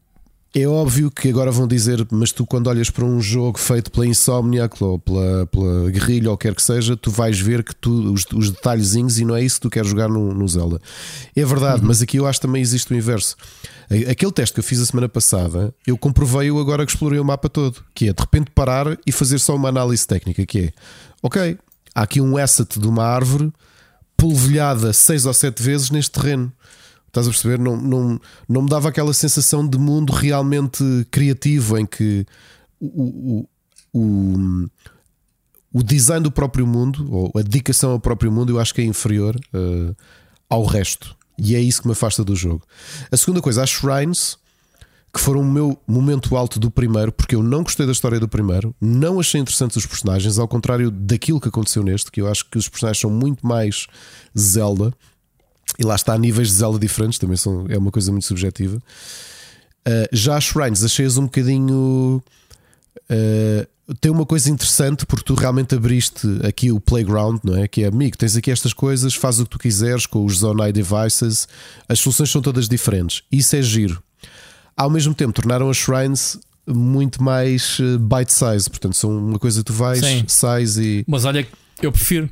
é 0.56 0.68
óbvio 0.68 1.10
que 1.10 1.30
agora 1.30 1.52
vão 1.52 1.68
dizer, 1.68 2.08
mas 2.12 2.32
tu 2.32 2.46
quando 2.46 2.68
olhas 2.68 2.90
para 2.90 3.04
um 3.04 3.20
jogo 3.20 3.58
feito 3.60 3.92
pela 3.92 4.06
Insomniac 4.06 4.82
ou 4.84 5.00
pela, 5.00 5.48
pela 5.48 5.90
Guerrilha 5.92 6.30
ou 6.30 6.38
quer 6.38 6.54
que 6.56 6.62
seja, 6.62 6.96
tu 6.96 7.10
vais 7.10 7.40
ver 7.40 7.64
que 7.64 7.76
tu, 7.76 8.14
os, 8.14 8.24
os 8.34 8.52
detalhezinhos 8.52 9.20
e 9.20 9.26
não 9.26 9.36
é 9.36 9.44
isso 9.44 9.56
que 9.56 9.62
tu 9.64 9.70
queres 9.70 9.90
jogar 9.90 10.08
no, 10.08 10.34
no 10.34 10.48
Zelda. 10.48 10.80
É 11.36 11.44
verdade, 11.44 11.82
mas 11.84 12.02
aqui 12.04 12.18
eu 12.18 12.28
acho 12.28 12.40
que 12.40 12.46
também 12.48 12.62
existe 12.62 12.94
o 12.94 12.96
inverso. 12.96 13.36
Aquele 14.10 14.32
teste 14.32 14.54
que 14.54 14.60
eu 14.60 14.64
fiz 14.64 14.80
a 14.80 14.86
semana 14.86 15.08
passada, 15.08 15.74
eu 15.86 15.98
comprovei-o 15.98 16.60
agora 16.60 16.86
que 16.86 16.92
explorei 16.92 17.20
o 17.20 17.26
mapa 17.26 17.50
todo, 17.50 17.84
que 17.94 18.10
é 18.10 18.14
de 18.14 18.22
repente 18.22 18.52
parar 18.52 18.98
e 19.06 19.12
fazer 19.12 19.40
só 19.40 19.56
uma 19.56 19.70
análise 19.70 20.06
técnica, 20.08 20.46
que 20.46 20.60
é, 20.60 20.74
ok, 21.22 21.58
há 21.94 22.02
aqui 22.02 22.20
um 22.20 22.38
asset 22.38 22.80
de 22.80 22.88
uma 22.88 23.04
árvore 23.04 23.52
polvilhada 24.18 24.94
seis 24.94 25.26
ou 25.26 25.34
sete 25.34 25.62
vezes 25.62 25.90
neste 25.90 26.12
terreno. 26.12 26.52
Estás 27.08 27.28
a 27.28 27.30
perceber? 27.30 27.60
Não, 27.60 27.78
não, 27.78 28.20
não 28.50 28.62
me 28.64 28.70
dava 28.70 28.90
aquela 28.90 29.14
sensação 29.14 29.68
de 29.68 29.78
mundo 29.78 30.12
realmente 30.12 30.84
criativo 31.12 31.78
em 31.78 31.86
que 31.86 32.26
o, 32.80 33.46
o, 33.94 34.00
o, 34.00 34.68
o 35.72 35.84
design 35.84 36.24
do 36.24 36.32
próprio 36.32 36.66
mundo, 36.66 37.08
ou 37.14 37.32
a 37.36 37.44
dedicação 37.44 37.92
ao 37.92 38.00
próprio 38.00 38.32
mundo, 38.32 38.52
eu 38.52 38.60
acho 38.60 38.74
que 38.74 38.82
é 38.82 38.86
inferior 38.86 39.40
eh, 39.54 39.94
ao 40.50 40.66
resto. 40.66 41.16
E 41.38 41.56
é 41.56 41.60
isso 41.60 41.82
que 41.82 41.88
me 41.88 41.94
afasta 41.94 42.24
do 42.24 42.36
jogo. 42.36 42.64
A 43.12 43.18
segunda 43.18 43.42
coisa, 43.42 43.64
as 43.64 43.70
shrines, 43.70 44.38
que 45.14 45.20
foram 45.20 45.42
o 45.42 45.46
meu 45.46 45.78
momento 45.88 46.36
alto 46.36 46.60
do 46.60 46.72
primeiro, 46.72 47.12
porque 47.12 47.36
eu 47.36 47.44
não 47.44 47.64
gostei 47.64 47.86
da 47.86 47.92
história 47.92 48.20
do 48.20 48.28
primeiro, 48.28 48.76
não 48.82 49.20
achei 49.20 49.40
interessantes 49.40 49.78
os 49.78 49.86
personagens, 49.86 50.40
ao 50.40 50.48
contrário 50.48 50.90
daquilo 50.90 51.40
que 51.40 51.48
aconteceu 51.48 51.84
neste, 51.84 52.12
que 52.12 52.22
eu 52.22 52.28
acho 52.28 52.50
que 52.50 52.58
os 52.58 52.68
personagens 52.68 53.02
são 53.02 53.12
muito 53.12 53.46
mais 53.46 53.88
Zelda, 54.38 54.92
e 55.78 55.84
lá 55.84 55.96
está, 55.96 56.18
níveis 56.18 56.50
de 56.50 56.56
Zelda 56.56 56.80
diferentes, 56.80 57.20
também 57.20 57.38
são, 57.38 57.66
é 57.70 57.78
uma 57.78 57.92
coisa 57.92 58.12
muito 58.12 58.26
subjetiva. 58.26 58.78
Uh, 59.88 60.08
já 60.12 60.38
as 60.38 60.46
Shrines, 60.46 60.84
achei-as 60.84 61.18
um 61.18 61.24
bocadinho. 61.24 62.24
Uh, 63.10 63.96
tem 64.00 64.12
uma 64.12 64.26
coisa 64.26 64.50
interessante 64.50 65.06
porque 65.06 65.26
tu 65.26 65.34
realmente 65.34 65.76
abriste 65.76 66.28
aqui 66.48 66.72
o 66.72 66.80
playground, 66.80 67.40
não 67.44 67.58
é? 67.58 67.68
Que 67.68 67.84
é 67.84 67.88
amigo, 67.88 68.18
tens 68.18 68.36
aqui 68.36 68.50
estas 68.50 68.74
coisas, 68.74 69.14
faz 69.14 69.40
o 69.40 69.44
que 69.44 69.50
tu 69.50 69.60
quiseres 69.60 70.06
com 70.06 70.26
os 70.26 70.42
Eye 70.42 70.72
Devices, 70.72 71.48
as 71.88 72.00
soluções 72.00 72.32
são 72.32 72.42
todas 72.42 72.70
diferentes. 72.70 73.24
Isso 73.32 73.56
é 73.56 73.62
giro 73.62 74.02
ao 74.76 74.90
mesmo 74.90 75.14
tempo 75.14 75.34
tornaram 75.34 75.70
as 75.70 75.78
shrines 75.78 76.40
muito 76.68 77.22
mais 77.22 77.78
eh, 77.80 77.98
bite 77.98 78.32
size, 78.32 78.70
portanto, 78.70 78.96
são 78.96 79.18
uma 79.18 79.38
coisa 79.38 79.60
que 79.60 79.66
tu 79.66 79.74
vais, 79.74 80.00
Sim. 80.00 80.24
sais 80.28 80.78
e 80.78 81.04
Mas 81.08 81.26
olha, 81.26 81.46
eu 81.82 81.92
prefiro. 81.92 82.30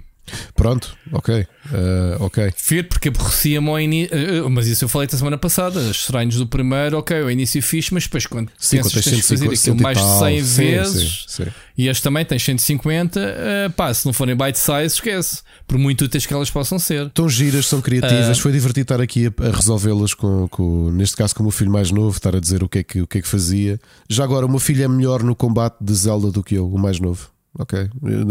Pronto, 0.55 0.95
ok, 1.11 1.35
eh, 1.35 2.17
ok. 2.19 2.51
Prefiro 2.51 2.87
porque 2.87 3.09
aborrecia-me 3.09 3.69
ao 3.69 3.79
início. 3.79 4.49
Mas 4.49 4.67
isso 4.67 4.85
eu 4.85 4.89
falei 4.89 5.07
da 5.07 5.17
semana 5.17 5.37
passada. 5.37 5.79
As 5.89 5.95
shrines 5.95 6.35
do 6.35 6.47
primeiro, 6.47 6.97
ok, 6.97 7.21
o 7.21 7.29
início 7.29 7.61
fixe, 7.61 7.93
mas 7.93 8.03
depois 8.03 8.25
quando 8.25 8.49
Sim, 8.57 8.77
pensas 8.77 8.93
quando 8.93 9.03
que 9.03 9.09
tens 9.09 9.17
de 9.17 9.23
fazer 9.23 9.57
150 9.57 9.71
aquilo 9.71 9.83
mais 9.83 9.97
de 9.97 10.03
e 10.03 10.07
tal. 10.07 10.19
100 10.19 10.43
Sim, 10.43 10.61
vezes 10.61 11.25
sim, 11.27 11.45
e 11.77 11.87
este 11.87 12.03
também 12.03 12.23
tens 12.25 12.43
150, 12.43 13.19
eh, 13.19 13.69
pá, 13.69 13.93
se 13.93 14.05
não 14.05 14.13
forem 14.13 14.35
bite 14.35 14.59
size, 14.59 14.95
esquece. 14.95 15.41
Por 15.67 15.77
muito 15.77 16.03
úteis 16.05 16.25
que 16.25 16.33
elas 16.33 16.49
possam 16.49 16.77
ser. 16.77 17.09
Tão 17.11 17.29
giras, 17.29 17.65
são 17.65 17.81
criativas. 17.81 18.37
Foi 18.39 18.51
divertido 18.51 18.83
estar 18.83 19.01
aqui 19.01 19.27
a, 19.27 19.47
a 19.47 19.51
resolvê-las 19.51 20.13
com, 20.13 20.47
com, 20.49 20.91
neste 20.91 21.15
caso, 21.15 21.33
com 21.33 21.41
o 21.41 21.45
meu 21.45 21.51
filho 21.51 21.71
mais 21.71 21.91
novo, 21.91 22.15
estar 22.15 22.35
a 22.35 22.39
dizer 22.39 22.61
o 22.63 22.69
que, 22.69 22.79
é 22.79 22.83
que, 22.83 23.01
o 23.01 23.07
que 23.07 23.19
é 23.19 23.21
que 23.21 23.27
fazia. 23.27 23.79
Já 24.09 24.23
agora, 24.23 24.45
o 24.45 24.49
meu 24.49 24.59
filho 24.59 24.83
é 24.83 24.87
melhor 24.87 25.23
no 25.23 25.35
combate 25.35 25.77
de 25.81 25.93
Zelda 25.93 26.29
do 26.29 26.43
que 26.43 26.55
eu, 26.55 26.67
o 26.67 26.77
mais 26.77 26.99
novo. 26.99 27.29
Ok, 27.59 27.89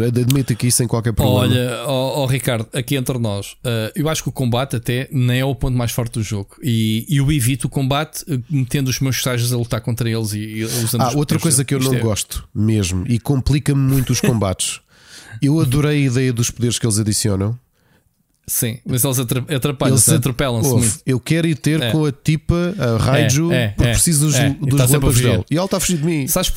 admito 0.08 0.54
aqui 0.54 0.72
sem 0.72 0.86
qualquer 0.86 1.12
problema. 1.12 1.40
Olha, 1.40 1.84
ó, 1.86 2.22
ó, 2.22 2.26
Ricardo, 2.26 2.66
aqui 2.72 2.96
entre 2.96 3.18
nós, 3.18 3.54
eh, 3.62 3.92
eu 3.94 4.08
acho 4.08 4.22
que 4.22 4.30
o 4.30 4.32
combate 4.32 4.76
até 4.76 5.08
nem 5.12 5.40
é 5.40 5.44
o 5.44 5.54
ponto 5.54 5.76
mais 5.76 5.92
forte 5.92 6.12
do 6.14 6.22
jogo. 6.22 6.56
E 6.62 7.04
eu 7.10 7.30
evito 7.30 7.66
o 7.66 7.70
combate 7.70 8.24
eh, 8.26 8.38
metendo 8.48 8.88
os 8.88 8.98
meus 8.98 9.16
estágios 9.16 9.52
a 9.52 9.58
lutar 9.58 9.82
contra 9.82 10.08
eles 10.08 10.32
e, 10.32 10.38
e 10.38 10.64
usando 10.64 11.02
Ah, 11.02 11.12
outra 11.16 11.38
coisa 11.38 11.62
que 11.66 11.74
eu 11.74 11.80
não 11.80 11.92
é- 11.92 11.98
gosto 11.98 12.48
mesmo 12.54 13.04
e 13.06 13.18
complica-me 13.20 13.80
muito 13.80 14.10
os 14.10 14.20
combates. 14.22 14.80
Eu 15.42 15.60
adorei 15.60 16.02
a 16.04 16.06
ideia 16.06 16.32
dos 16.32 16.50
poderes 16.50 16.78
que 16.78 16.84
eles 16.86 16.98
adicionam. 16.98 17.58
Sim, 18.46 18.78
mas 18.84 19.04
eles 19.04 19.18
atra- 19.18 19.44
atrapalham-se, 19.54 20.12
atropelam-se 20.14 20.70
muito. 20.70 21.00
Eu 21.06 21.20
quero 21.20 21.46
ir 21.46 21.54
ter 21.56 21.80
É. 21.80 21.92
com 21.92 22.04
a 22.04 22.10
tipa, 22.12 22.74
a 22.78 22.96
Raiju, 22.96 23.52
É, 23.52 23.64
é, 23.64 23.68
porque 23.68 23.88
é, 23.90 23.92
preciso 23.92 24.26
dos, 24.26 24.34
é. 24.34 24.50
Dos 24.50 24.80
a 24.80 24.84
lâmpadas 24.86 25.14
fugir. 25.16 25.30
dele. 25.30 25.44
E 25.50 25.56
ela 25.56 25.66
está 25.66 25.76
a 25.76 25.80
fugir 25.80 25.98
de 25.98 26.04
mim. 26.04 26.26
Sabes, 26.26 26.52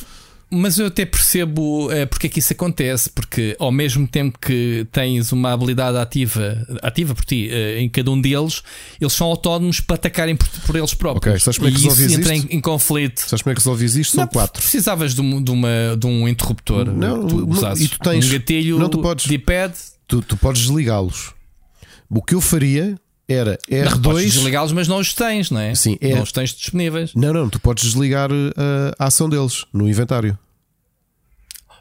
mas 0.54 0.78
eu 0.78 0.86
até 0.86 1.04
percebo 1.04 1.90
eh, 1.92 2.06
porque 2.06 2.26
é 2.26 2.30
que 2.30 2.38
isso 2.38 2.52
acontece, 2.52 3.10
porque 3.10 3.56
ao 3.58 3.72
mesmo 3.72 4.06
tempo 4.06 4.38
que 4.38 4.86
tens 4.92 5.32
uma 5.32 5.52
habilidade 5.52 5.96
ativa, 5.98 6.66
ativa 6.82 7.14
por 7.14 7.24
ti, 7.24 7.48
eh, 7.50 7.80
em 7.80 7.88
cada 7.88 8.10
um 8.10 8.20
deles, 8.20 8.62
eles 9.00 9.12
são 9.12 9.26
autónomos 9.26 9.80
para 9.80 9.96
atacarem 9.96 10.36
por, 10.36 10.46
por 10.66 10.76
eles 10.76 10.94
próprios. 10.94 11.34
Ok, 11.34 11.40
sabes 11.40 11.58
como 11.58 11.68
é 11.68 11.72
que 11.72 11.78
e 11.78 11.86
isso 11.88 12.02
entra 12.14 12.34
isto? 12.34 12.52
em, 12.52 12.56
em 12.56 12.60
conflito. 12.60 13.18
Sabes 13.20 13.42
como 13.42 13.52
é 13.52 13.54
que 13.54 13.60
resolves 13.60 13.94
isto? 13.96 14.12
São 14.14 14.24
Não, 14.24 14.28
quatro. 14.28 14.62
Precisavas 14.62 15.14
de, 15.14 15.20
um- 15.20 15.42
de 15.42 15.50
uma, 15.50 15.68
de 15.98 16.06
um 16.06 16.28
interruptor. 16.28 16.86
Não, 16.86 17.26
tu 17.26 17.48
usasses. 17.50 17.84
e 17.84 17.88
tu 17.88 17.98
tens- 17.98 18.26
um 18.26 18.30
gatilho 18.30 18.78
não, 18.78 18.88
tu 18.88 19.00
podes. 19.02 19.26
de 19.26 19.38
pad. 19.38 19.74
Tu, 20.06 20.20
tu 20.22 20.36
podes 20.36 20.62
desligá-los. 20.62 21.32
O 22.10 22.22
que 22.22 22.34
eu 22.34 22.40
faria 22.40 22.96
era 23.26 23.58
Não, 23.70 24.00
podes 24.02 24.24
R2. 24.26 24.32
desligá-los, 24.34 24.72
mas 24.72 24.86
não 24.86 24.98
os 24.98 25.14
tens, 25.14 25.50
não 25.50 25.58
é? 25.58 25.74
Sim, 25.74 25.96
é- 26.00 26.14
Não 26.14 26.22
os 26.22 26.30
tens 26.30 26.50
disponíveis. 26.54 27.12
Não, 27.14 27.32
não, 27.32 27.48
tu 27.48 27.58
podes 27.58 27.84
desligar 27.84 28.30
uh, 28.30 28.52
a 28.98 29.06
ação 29.06 29.28
deles 29.30 29.64
no 29.72 29.88
inventário. 29.88 30.38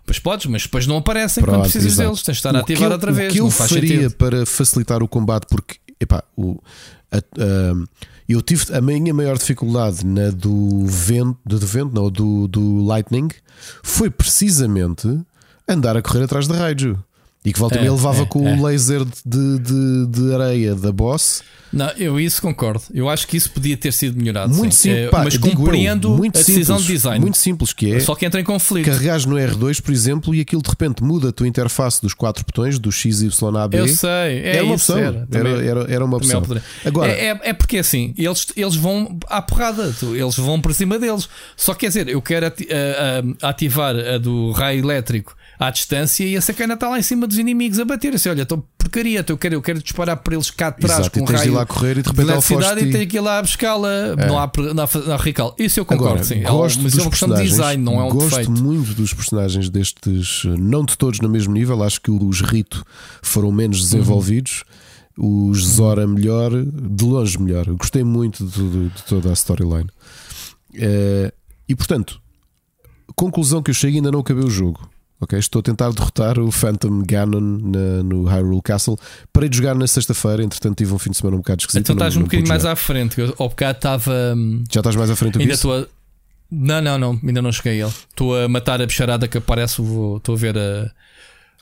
Pois 0.06 0.20
podes, 0.20 0.46
mas 0.48 0.64
depois 0.64 0.86
não 0.86 0.98
aparecem 0.98 1.42
Pronto, 1.44 1.56
quando 1.58 1.64
precisas 1.64 1.94
exato. 1.94 2.10
deles. 2.10 2.24
Tens 2.24 2.34
de 2.36 2.40
estar 2.40 2.56
a 2.56 2.60
ativar 2.60 2.84
eu- 2.90 2.92
outra 2.92 3.12
vez. 3.12 3.30
O 3.30 3.34
que 3.34 3.40
eu 3.42 3.50
faria 3.52 3.82
sentido. 3.82 4.16
para 4.16 4.46
facilitar 4.46 5.02
o 5.02 5.08
combate, 5.08 5.46
porque 5.50 5.78
epá, 6.00 6.24
o, 6.36 6.60
a- 7.12 7.18
a- 7.18 7.86
eu 8.28 8.42
tive 8.42 8.74
a 8.76 8.82
minha 8.82 9.14
maior 9.14 9.38
dificuldade 9.38 10.06
na 10.06 10.30
do 10.30 10.86
vento, 10.86 11.38
do 11.46 11.58
vento, 11.60 11.94
não, 11.94 12.10
do, 12.10 12.48
do 12.48 12.84
Lightning, 12.84 13.30
foi 13.82 14.10
precisamente 14.10 15.08
andar 15.68 15.96
a 15.96 16.02
correr 16.02 16.24
atrás 16.24 16.48
de 16.48 16.54
Raiju. 16.54 17.02
E 17.46 17.52
que 17.52 17.60
volta 17.60 17.78
É, 17.78 17.82
meia 17.82 17.92
levava 17.92 18.24
é, 18.24 18.26
com 18.26 18.48
é. 18.48 18.54
o 18.54 18.64
laser 18.66 19.04
de, 19.26 19.60
de, 19.60 20.08
de 20.08 20.34
areia 20.34 20.76
da 20.76 20.92
boss. 20.92 21.44
Não, 21.74 21.90
eu 21.98 22.20
isso 22.20 22.40
concordo. 22.40 22.84
Eu 22.94 23.10
acho 23.10 23.28
que 23.28 23.36
isso 23.36 23.50
podia 23.50 23.76
ter 23.76 23.92
sido 23.92 24.16
melhorado. 24.16 24.54
Muito 24.54 24.76
sim. 24.76 24.90
simples, 24.90 25.08
Eh, 25.08 25.10
pá, 25.10 25.24
mas 25.24 25.34
digo 25.34 25.48
eu, 25.48 25.56
compreendo 25.56 26.12
muito 26.12 26.38
a 26.38 26.40
decisão 26.40 26.78
simples, 26.78 26.86
de 26.86 26.94
design. 26.94 27.20
Muito 27.20 27.38
simples 27.40 27.74
que 27.74 27.92
é. 27.94 28.00
Só 28.00 28.14
que 28.14 28.26
entra 28.28 28.40
em 28.40 28.44
conflito. 28.44 28.86
Carregares 28.86 29.26
no 29.26 29.36
R2, 29.36 29.82
por 29.82 29.92
exemplo, 29.92 30.36
e 30.36 30.40
aquilo 30.40 30.62
de 30.62 30.70
repente 30.70 31.04
muda 31.04 31.30
a 31.30 31.32
tua 31.32 31.48
interface 31.48 32.00
dos 32.00 32.14
quatro 32.14 32.46
botões, 32.46 32.78
do 32.78 32.92
X, 32.92 33.24
Y, 33.24 33.58
A, 33.58 33.68
B. 33.68 33.80
Eu 33.80 33.88
sei, 33.88 34.10
é 34.10 34.58
era 34.58 34.66
uma 34.66 34.76
opção. 34.76 34.98
era. 35.00 35.28
Era, 35.32 35.50
era, 35.50 35.92
era 35.92 36.06
uma 36.06 36.20
Também 36.20 36.38
opção. 36.38 36.62
Agora, 36.86 37.12
é, 37.12 37.30
é, 37.30 37.40
é 37.46 37.54
porque 37.54 37.80
assim, 37.80 38.14
eles, 38.20 38.46
eles 38.56 38.76
vão 38.76 39.18
à 39.28 39.42
porrada, 39.42 39.92
eles 40.16 40.36
vão 40.38 40.62
por 40.62 40.76
cima 40.76 41.00
deles. 41.00 41.28
Só 41.58 41.74
quer 41.74 41.88
dizer, 41.88 42.08
eu 42.08 42.22
quero 42.22 42.54
ativar 43.42 43.96
a 43.96 44.20
do 44.20 44.52
raio 44.52 44.80
elétrico 44.80 45.36
à 45.68 45.70
distância 45.72 46.24
e 46.26 46.36
a 46.38 46.42
sacana 46.42 46.74
está 46.74 46.90
lá 46.90 47.00
em 47.00 47.02
cima 47.02 47.26
dos 47.28 47.38
inimigos 47.38 47.80
a 47.80 47.86
bater. 47.86 48.14
Assim, 48.16 48.30
olha, 48.30 48.44
estou 48.44 48.68
porcaria, 48.78 49.26
eu 49.28 49.38
quero, 49.38 49.56
eu 49.56 49.62
quero 49.62 49.82
disparar 49.82 50.18
para 50.18 50.36
eles 50.36 50.52
cá 50.52 50.70
de 50.70 50.78
trás 50.78 51.00
Exato, 51.00 51.20
com 51.20 51.26
de 51.26 51.32
ir 51.32 51.36
raio 51.36 51.54
lá 51.54 51.66
correr 51.66 51.98
e 51.98 52.02
de 52.02 52.10
repente 52.10 52.30
eletricidade 52.30 52.64
foge-te 52.68 52.86
e 52.86 52.90
e- 52.90 52.92
tenho 52.92 53.08
que 53.10 53.18
ir 53.18 53.20
lá 53.22 53.42
buscá-la. 53.42 53.90
Não 54.28 54.38
há, 54.40 54.52
não, 54.58 54.84
há, 54.84 54.90
não 55.06 55.14
há 55.14 55.18
recal. 55.18 55.56
Isso 55.58 55.80
eu 55.80 55.86
concordo, 55.86 56.10
Agora, 56.14 56.24
sim. 56.24 56.40
É 56.42 56.50
gosto 56.50 56.82
mas 56.84 56.92
dos 56.92 57.00
é 57.00 57.04
uma 57.04 57.10
questão 57.12 57.30
de 57.30 57.44
design, 57.44 57.84
não 57.84 58.00
é 58.00 58.04
um 58.04 58.10
gosto 58.10 58.30
defeito. 58.30 58.52
muito 58.52 58.94
dos 58.94 59.14
personagens 59.14 59.70
destes, 59.70 60.44
não 60.60 60.84
de 60.86 60.98
todos 60.98 61.20
no 61.22 61.30
mesmo 61.30 61.54
nível. 61.54 61.82
Acho 61.82 62.02
que 62.02 62.12
os 62.12 62.42
Rito 62.42 62.86
foram 63.22 63.52
menos 63.52 63.78
Uhum. 63.78 63.84
desenvolvidos. 63.84 64.64
Os 65.18 65.60
Zora 65.66 66.06
melhor, 66.08 66.52
de 66.52 67.06
longe 67.06 67.40
melhor. 67.40 67.68
Eu 67.68 67.78
Gostei 67.78 68.04
muito 68.04 68.46
de, 68.46 68.70
de- 68.70 68.90
de 68.90 69.04
toda 69.04 69.30
a 69.30 69.34
storyline. 69.34 69.90
Eh, 70.76 71.32
e 71.70 71.76
portanto, 71.76 72.20
conclusão 73.16 73.62
que 73.62 73.70
eu 73.70 73.76
chego 73.76 73.96
ainda 73.96 74.12
não 74.12 74.20
acabei 74.20 74.44
o 74.44 74.50
jogo. 74.50 74.90
Ok, 75.24 75.38
estou 75.40 75.60
a 75.60 75.64
tentar 75.64 75.92
derrotar 75.92 76.38
o 76.40 76.52
Phantom 76.52 77.02
Ganon 77.06 77.40
na- 77.42 78.04
no 78.04 78.24
Hyrule 78.26 78.62
Castle. 78.62 78.98
Parei 79.32 79.48
de 79.50 79.58
jogar 79.58 79.76
na 79.76 79.88
sexta-feira, 79.88 80.44
entretanto 80.44 80.76
tive 80.78 80.94
um 80.94 81.00
fim 81.00 81.12
de 81.12 81.18
semana 81.18 81.36
um 81.36 81.40
bocado 81.40 81.62
esquisito. 81.62 81.82
Então 81.82 81.96
não- 81.96 82.02
estás 82.02 82.16
um 82.16 82.20
não 82.20 82.26
bocadinho 82.26 82.44
pude 82.44 82.50
mais 82.50 82.66
à 82.66 82.76
frente. 82.76 83.20
Eu, 83.20 83.34
ao 83.38 83.50
bocado 83.50 83.78
estava. 83.78 84.34
hum, 84.36 84.64
Já 84.72 84.80
estás 84.80 84.96
mais 84.96 85.10
à 85.10 85.16
frente 85.16 85.34
do 85.34 85.40
que 85.40 85.44
Ainda 85.44 85.54
estou 85.54 85.74
a. 85.76 85.86
Não, 86.52 86.82
não, 86.82 86.98
não, 87.00 87.20
ainda 87.24 87.42
não 87.42 87.52
cheguei 87.52 87.82
a 87.82 87.86
ele. 87.88 87.94
Estou 88.10 88.36
a 88.38 88.48
matar 88.48 88.82
a 88.82 88.86
bicharada 88.86 89.28
que 89.28 89.38
aparece. 89.38 89.82
vou- 89.82 90.18
Estou 90.18 90.36
a 90.36 90.38
ver 90.38 90.58
a. 90.58 90.92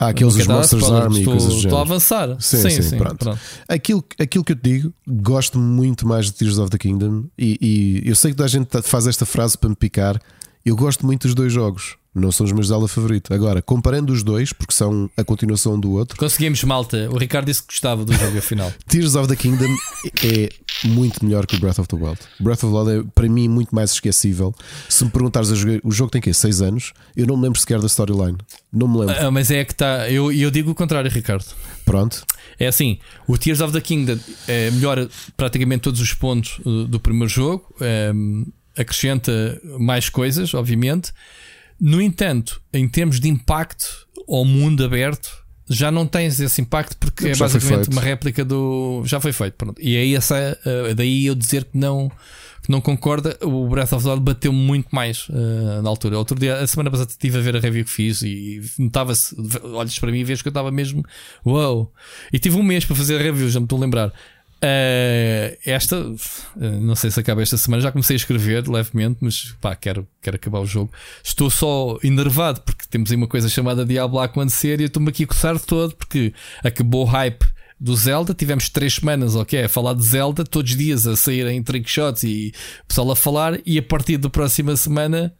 Ah, 0.00 0.08
aqueles 0.08 0.32
os 0.34 0.36
quero 0.38 0.48
dar 0.48 0.54
Monsters 0.56 0.90
Army 0.90 1.18
estou, 1.20 1.36
coisas 1.36 1.52
estou 1.54 1.78
a 1.78 1.82
avançar. 1.82 2.36
Sim, 2.40 2.68
sim, 2.82 2.96
pronto. 2.98 3.38
Aquilo, 3.68 4.04
aquilo 4.18 4.42
que 4.42 4.52
eu 4.52 4.56
te 4.56 4.62
digo, 4.62 4.92
gosto 5.06 5.58
muito 5.58 6.06
mais 6.08 6.26
de 6.26 6.32
Tears 6.32 6.58
of 6.58 6.70
the 6.70 6.78
Kingdom 6.78 7.24
e, 7.38 7.56
e 8.04 8.08
eu 8.08 8.16
sei 8.16 8.32
que 8.32 8.36
toda 8.36 8.46
a 8.46 8.50
gente 8.50 8.66
tá- 8.66 8.82
faz 8.82 9.06
esta 9.06 9.24
frase 9.24 9.56
para 9.56 9.68
me 9.70 9.76
picar. 9.76 10.20
Eu 10.64 10.74
gosto 10.74 11.06
muito 11.06 11.22
dos 11.28 11.34
dois 11.36 11.52
jogos, 11.52 11.96
não 12.14 12.30
são 12.30 12.44
os 12.44 12.52
meus 12.52 12.68
Zelda 12.68 12.86
favoritos. 12.88 13.30
Agora, 13.30 13.62
comparando 13.62 14.12
os 14.12 14.22
dois, 14.22 14.52
porque 14.52 14.74
são 14.74 15.10
a 15.16 15.24
continuação 15.24 15.78
do 15.80 15.92
outro, 15.92 16.16
Conseguimos, 16.18 16.62
malta. 16.64 17.08
O 17.10 17.16
Ricardo 17.16 17.46
disse 17.46 17.62
que 17.62 17.68
gostava 17.68 18.04
do 18.04 18.12
jogo 18.12 18.38
afinal. 18.38 18.72
Tears 18.86 19.14
of 19.14 19.28
the 19.28 19.36
Kingdom 19.36 19.68
é 20.24 20.48
muito 20.84 21.24
melhor 21.24 21.46
que 21.46 21.56
o 21.56 21.60
Breath 21.60 21.78
of 21.78 21.88
the 21.88 21.96
Wild. 21.96 22.18
Breath 22.38 22.64
of 22.64 22.72
the 22.72 22.78
Wild 22.78 23.08
é 23.08 23.10
para 23.14 23.28
mim 23.28 23.48
muito 23.48 23.74
mais 23.74 23.92
esquecível. 23.92 24.54
Se 24.88 25.04
me 25.04 25.10
perguntares, 25.10 25.48
eu 25.50 25.56
joguei- 25.56 25.80
o 25.82 25.90
jogo 25.90 26.10
tem 26.10 26.20
quê? 26.20 26.32
6 26.34 26.60
anos? 26.60 26.92
Eu 27.16 27.26
não 27.26 27.36
me 27.36 27.44
lembro 27.44 27.58
sequer 27.58 27.80
da 27.80 27.86
storyline. 27.86 28.36
Não 28.72 28.86
me 28.88 28.98
lembro. 29.00 29.16
Ah, 29.18 29.30
mas 29.30 29.50
é 29.50 29.64
que 29.64 29.72
está. 29.72 30.10
Eu, 30.10 30.30
eu 30.32 30.50
digo 30.50 30.70
o 30.70 30.74
contrário, 30.74 31.10
Ricardo. 31.10 31.46
Pronto. 31.84 32.24
É 32.58 32.66
assim: 32.66 32.98
o 33.26 33.36
Tears 33.38 33.60
of 33.60 33.72
the 33.72 33.80
Kingdom 33.80 34.18
é, 34.46 34.70
melhora 34.70 35.08
praticamente 35.36 35.80
todos 35.82 36.00
os 36.00 36.12
pontos 36.12 36.58
uh, 36.64 36.84
do 36.84 37.00
primeiro 37.00 37.28
jogo, 37.28 37.64
um, 38.14 38.46
acrescenta 38.76 39.60
mais 39.78 40.08
coisas, 40.08 40.52
obviamente. 40.54 41.12
No 41.82 42.00
entanto, 42.00 42.62
em 42.72 42.88
termos 42.88 43.18
de 43.18 43.28
impacto 43.28 44.06
ao 44.28 44.44
mundo 44.44 44.84
aberto, 44.84 45.44
já 45.68 45.90
não 45.90 46.06
tens 46.06 46.38
esse 46.38 46.60
impacto 46.60 46.96
porque 46.96 47.30
é 47.30 47.34
Já 47.34 47.48
foi 47.48 47.58
basicamente 47.58 47.90
uma 47.90 48.00
réplica 48.00 48.44
do. 48.44 49.02
Já 49.04 49.18
foi 49.20 49.32
feito. 49.32 49.54
Pronto. 49.54 49.82
E 49.82 49.96
aí 49.96 50.14
essa, 50.14 50.56
uh, 50.64 50.94
daí 50.94 51.26
eu 51.26 51.34
dizer 51.34 51.64
que 51.64 51.76
não. 51.76 52.08
Que 52.62 52.70
não 52.70 52.80
concorda, 52.80 53.36
o 53.42 53.68
Breath 53.68 53.92
of 53.92 54.04
the 54.04 54.10
Wild 54.10 54.22
bateu 54.22 54.52
muito 54.52 54.86
mais 54.92 55.28
uh, 55.30 55.82
na 55.82 55.88
altura. 55.88 56.16
Outro 56.16 56.38
dia, 56.38 56.58
a 56.58 56.66
semana 56.68 56.92
passada, 56.92 57.10
estive 57.10 57.38
a 57.38 57.40
ver 57.40 57.56
a 57.56 57.58
review 57.58 57.84
que 57.84 57.90
fiz 57.90 58.22
e 58.22 58.62
notava-se, 58.78 59.34
olhas 59.64 59.98
para 59.98 60.12
mim 60.12 60.20
e 60.20 60.24
vês 60.24 60.40
que 60.40 60.46
eu 60.46 60.50
estava 60.50 60.70
mesmo 60.70 61.04
uau! 61.44 61.92
E 62.32 62.38
tive 62.38 62.56
um 62.56 62.62
mês 62.62 62.84
para 62.84 62.94
fazer 62.94 63.16
a 63.16 63.18
review, 63.20 63.50
já 63.50 63.58
me 63.58 63.66
estou 63.66 63.78
a 63.78 63.80
lembrar. 63.80 64.12
Uh, 64.64 65.58
esta, 65.66 65.98
uh, 65.98 66.16
não 66.80 66.94
sei 66.94 67.10
se 67.10 67.18
acaba 67.18 67.42
esta 67.42 67.56
semana, 67.56 67.82
já 67.82 67.90
comecei 67.90 68.14
a 68.14 68.16
escrever 68.16 68.68
levemente, 68.68 69.18
mas 69.20 69.56
pá, 69.60 69.74
quero, 69.74 70.06
quero 70.20 70.36
acabar 70.36 70.60
o 70.60 70.66
jogo. 70.66 70.92
Estou 71.22 71.50
só 71.50 71.98
enervado 72.04 72.60
porque 72.60 72.84
temos 72.88 73.10
aí 73.10 73.16
uma 73.16 73.26
coisa 73.26 73.48
chamada 73.48 73.84
Diablo 73.84 74.20
a 74.20 74.24
acontecer 74.26 74.78
e 74.78 74.84
eu 74.84 74.86
estou-me 74.86 75.08
aqui 75.08 75.24
a 75.24 75.26
coçar 75.26 75.58
todo 75.58 75.96
porque 75.96 76.32
acabou 76.62 77.02
o 77.02 77.08
hype 77.08 77.44
do 77.80 77.96
Zelda. 77.96 78.32
Tivemos 78.32 78.68
três 78.68 78.94
semanas, 78.94 79.34
ok, 79.34 79.64
a 79.64 79.68
falar 79.68 79.94
de 79.94 80.04
Zelda, 80.04 80.44
todos 80.44 80.70
os 80.70 80.78
dias 80.78 81.08
a 81.08 81.16
saírem 81.16 81.60
trick 81.60 81.90
shots 81.90 82.22
e 82.22 82.52
o 82.84 82.86
pessoal 82.86 83.10
a 83.10 83.16
falar. 83.16 83.58
E 83.66 83.76
a 83.78 83.82
partir 83.82 84.16
da 84.16 84.30
próxima 84.30 84.76
semana, 84.76 85.34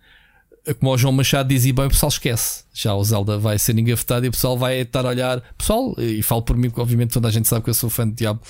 como 0.78 0.92
o 0.92 0.98
João 0.98 1.12
Machado 1.12 1.48
dizia 1.48 1.74
bem, 1.74 1.86
o 1.86 1.90
pessoal 1.90 2.08
esquece. 2.08 2.64
Já 2.72 2.94
o 2.94 3.02
Zelda 3.02 3.36
vai 3.38 3.58
ser 3.58 3.76
engavetado 3.78 4.24
e 4.24 4.28
o 4.28 4.32
pessoal 4.32 4.56
vai 4.56 4.80
estar 4.80 5.04
a 5.04 5.08
olhar. 5.08 5.42
Pessoal, 5.58 5.94
e 5.98 6.22
falo 6.22 6.42
por 6.42 6.56
mim, 6.56 6.68
porque 6.68 6.80
obviamente 6.80 7.12
toda 7.12 7.28
a 7.28 7.30
gente 7.30 7.48
sabe 7.48 7.64
que 7.64 7.70
eu 7.70 7.74
sou 7.74 7.90
fã 7.90 8.08
de 8.08 8.14
Diablo. 8.14 8.42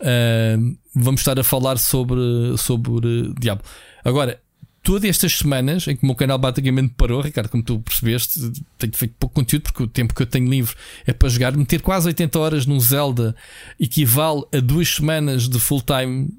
Uh, 0.00 0.76
vamos 0.94 1.20
estar 1.20 1.38
a 1.38 1.44
falar 1.44 1.78
sobre, 1.78 2.56
sobre 2.56 3.34
Diablo. 3.38 3.64
Agora, 4.02 4.40
todas 4.82 5.04
estas 5.04 5.36
semanas 5.36 5.86
em 5.86 5.94
que 5.94 6.02
o 6.02 6.06
meu 6.06 6.14
canal 6.14 6.38
basicamente 6.38 6.94
parou, 6.96 7.20
Ricardo, 7.20 7.50
como 7.50 7.62
tu 7.62 7.78
percebeste, 7.80 8.50
tenho 8.78 8.96
feito 8.96 9.14
pouco 9.18 9.34
conteúdo 9.34 9.64
porque 9.64 9.82
o 9.82 9.86
tempo 9.86 10.14
que 10.14 10.22
eu 10.22 10.26
tenho 10.26 10.48
livre 10.48 10.74
é 11.06 11.12
para 11.12 11.28
jogar. 11.28 11.54
Meter 11.54 11.82
quase 11.82 12.06
80 12.06 12.38
horas 12.38 12.66
num 12.66 12.80
Zelda 12.80 13.36
equivale 13.78 14.44
a 14.54 14.60
duas 14.60 14.88
semanas 14.88 15.46
de 15.46 15.60
full 15.60 15.82
time. 15.82 16.30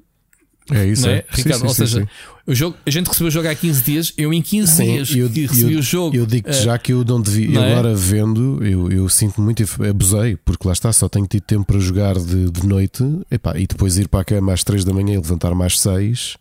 É 0.72 0.86
isso, 0.86 1.08
é, 1.08 1.16
é. 1.16 1.24
Sim, 1.34 1.42
Ricardo? 1.42 1.60
sim, 1.62 1.66
Ou 1.66 1.74
seja, 1.74 2.00
sim. 2.02 2.08
O 2.46 2.54
jogo, 2.54 2.76
a 2.86 2.90
gente 2.90 3.06
recebeu 3.06 3.28
o 3.28 3.30
jogo 3.30 3.48
há 3.48 3.54
15 3.54 3.82
dias, 3.82 4.12
eu 4.16 4.32
em 4.32 4.42
15 4.42 4.72
Sim, 4.72 4.84
dias 4.84 5.10
eu, 5.14 5.28
recebi 5.28 5.72
eu- 5.74 5.78
o 5.78 5.82
jogo. 5.82 6.16
Eu 6.16 6.26
digo-te 6.26 6.56
eh, 6.56 6.62
já 6.62 6.78
que 6.78 6.92
eu 6.92 7.04
não 7.04 7.20
devia. 7.20 7.48
não 7.50 7.62
eu 7.62 7.68
é? 7.68 7.72
agora 7.72 7.94
vendo, 7.94 8.64
eu, 8.64 8.90
eu 8.90 9.08
sinto 9.08 9.40
muito. 9.40 9.62
Abusei, 9.88 10.36
porque 10.36 10.66
lá 10.66 10.72
está, 10.72 10.92
só 10.92 11.08
tenho 11.08 11.26
tido 11.26 11.42
tempo 11.42 11.64
para 11.64 11.78
jogar 11.78 12.18
de, 12.18 12.50
de 12.50 12.66
noite 12.66 13.04
epá, 13.30 13.56
e 13.58 13.66
depois 13.66 13.96
ir 13.98 14.08
para 14.08 14.20
a 14.20 14.24
cama 14.24 14.52
às 14.52 14.64
3 14.64 14.84
da 14.84 14.92
manhã 14.92 15.14
e 15.14 15.16
levantar-me 15.18 15.62
às 15.64 15.78
6. 15.78 16.36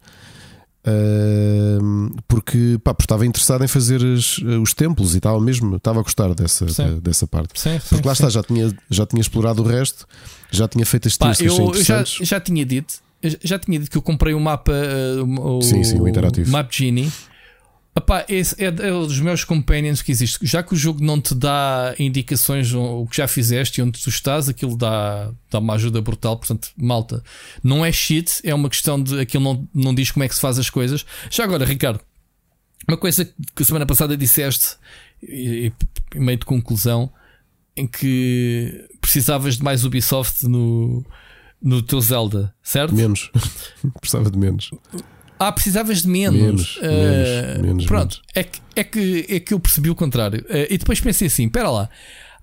ahm, 0.85 2.09
porque, 2.27 2.80
pá, 2.83 2.93
porque 2.93 3.03
estava 3.06 3.25
interessado 3.25 3.64
em 3.64 3.67
fazer 3.67 4.01
as- 4.03 4.38
os 4.61 4.74
templos 4.74 5.16
e 5.16 5.19
tal 5.19 5.40
mesmo. 5.40 5.75
Estava 5.75 5.99
a 5.99 6.03
gostar 6.03 6.33
dessa, 6.33 6.66
da- 6.66 6.99
dessa 6.99 7.27
parte. 7.27 7.59
sim, 7.59 7.80
Porque 7.90 8.08
lá 8.08 8.14
está, 8.14 8.30
já 8.30 8.41
tinha, 8.41 8.74
já 8.90 9.06
tinha 9.06 9.22
explorado 9.22 9.61
o 9.61 9.66
resto, 9.66 10.08
já 10.49 10.67
tinha 10.67 10.85
feito 10.85 11.08
as 11.08 11.17
Pá, 11.17 11.33
eu, 11.40 11.74
eu 11.75 11.83
já, 11.83 12.03
já 12.03 12.40
tinha 12.40 12.66
dito, 12.66 12.95
já 13.43 13.59
tinha 13.59 13.80
dito 13.80 13.91
que 13.91 13.98
eu 13.98 14.01
comprei 14.01 14.33
o 14.33 14.39
mapa, 14.39 14.72
eh, 14.72 15.22
o, 15.22 15.61
Sim, 15.61 15.83
sim, 15.83 15.99
o 15.99 16.07
interativo. 16.07 16.49
Map 16.51 16.72
Genie. 16.72 17.11
Epá, 17.95 18.23
esse 18.30 18.56
é, 18.64 18.67
é 18.67 18.93
um 18.93 19.06
dos 19.06 19.19
meus 19.19 19.43
companions 19.43 20.01
que 20.01 20.11
existe. 20.11 20.38
Já 20.45 20.64
que 20.64 20.73
o 20.73 20.77
jogo 20.77 21.03
não 21.03 21.19
te 21.19 21.35
dá 21.35 21.93
indicações 21.99 22.73
o 22.73 23.06
que 23.09 23.17
já 23.17 23.27
fizeste 23.27 23.81
e 23.81 23.83
onde 23.83 23.99
tu 24.01 24.07
estás, 24.09 24.48
aquilo 24.48 24.77
dá, 24.77 25.31
dá 25.51 25.59
uma 25.59 25.73
ajuda 25.73 25.99
brutal. 26.01 26.38
Portanto, 26.38 26.69
malta, 26.77 27.22
não 27.61 27.83
é 27.85 27.91
shit, 27.91 28.39
é 28.43 28.53
uma 28.56 28.69
questão 28.69 29.01
de 29.01 29.19
aquilo 29.19 29.43
não, 29.43 29.67
não 29.73 29.93
diz 29.93 30.11
como 30.11 30.23
é 30.23 30.30
que 30.30 30.35
se 30.35 30.39
faz 30.41 30.57
as 30.57 30.69
coisas. 30.69 31.06
Já 31.30 31.43
agora, 31.43 31.65
Ricardo, 31.65 31.99
uma 32.88 32.95
coisa 32.95 33.25
que 33.25 33.64
a 33.64 33.65
semana 33.65 33.85
passada 33.85 34.15
disseste, 34.15 34.77
e, 35.22 35.67
e- 35.67 36.17
em 36.17 36.22
meio 36.22 36.38
de 36.38 36.45
conclusão, 36.45 37.11
em 37.75 37.85
que 37.85 38.88
precisavas 39.01 39.57
de 39.57 39.64
mais 39.64 39.83
Ubisoft 39.83 40.48
no, 40.48 41.06
no 41.61 41.81
teu 41.81 41.99
Zelda, 42.01 42.53
certo? 42.63 42.93
Menos. 42.95 43.31
Precisava 43.99 44.29
de 44.29 44.38
menos. 44.38 44.71
Ah, 45.38 45.51
precisavas 45.53 46.01
de 46.01 46.07
menos. 46.09 46.39
Menos, 46.41 46.79
Eh, 46.81 47.45
menos, 47.53 47.61
menos, 47.61 47.85
Pronto, 47.85 48.21
É, 48.35 48.43
que, 48.43 48.59
é, 48.75 48.83
que, 48.83 49.25
é 49.29 49.39
que 49.39 49.53
eu 49.53 49.59
percebi 49.59 49.89
o 49.89 49.95
contrário. 49.95 50.45
Eh, 50.49 50.67
e 50.71 50.77
depois 50.77 50.99
pensei 50.99 51.27
assim: 51.27 51.45
espera 51.45 51.69
lá, 51.69 51.89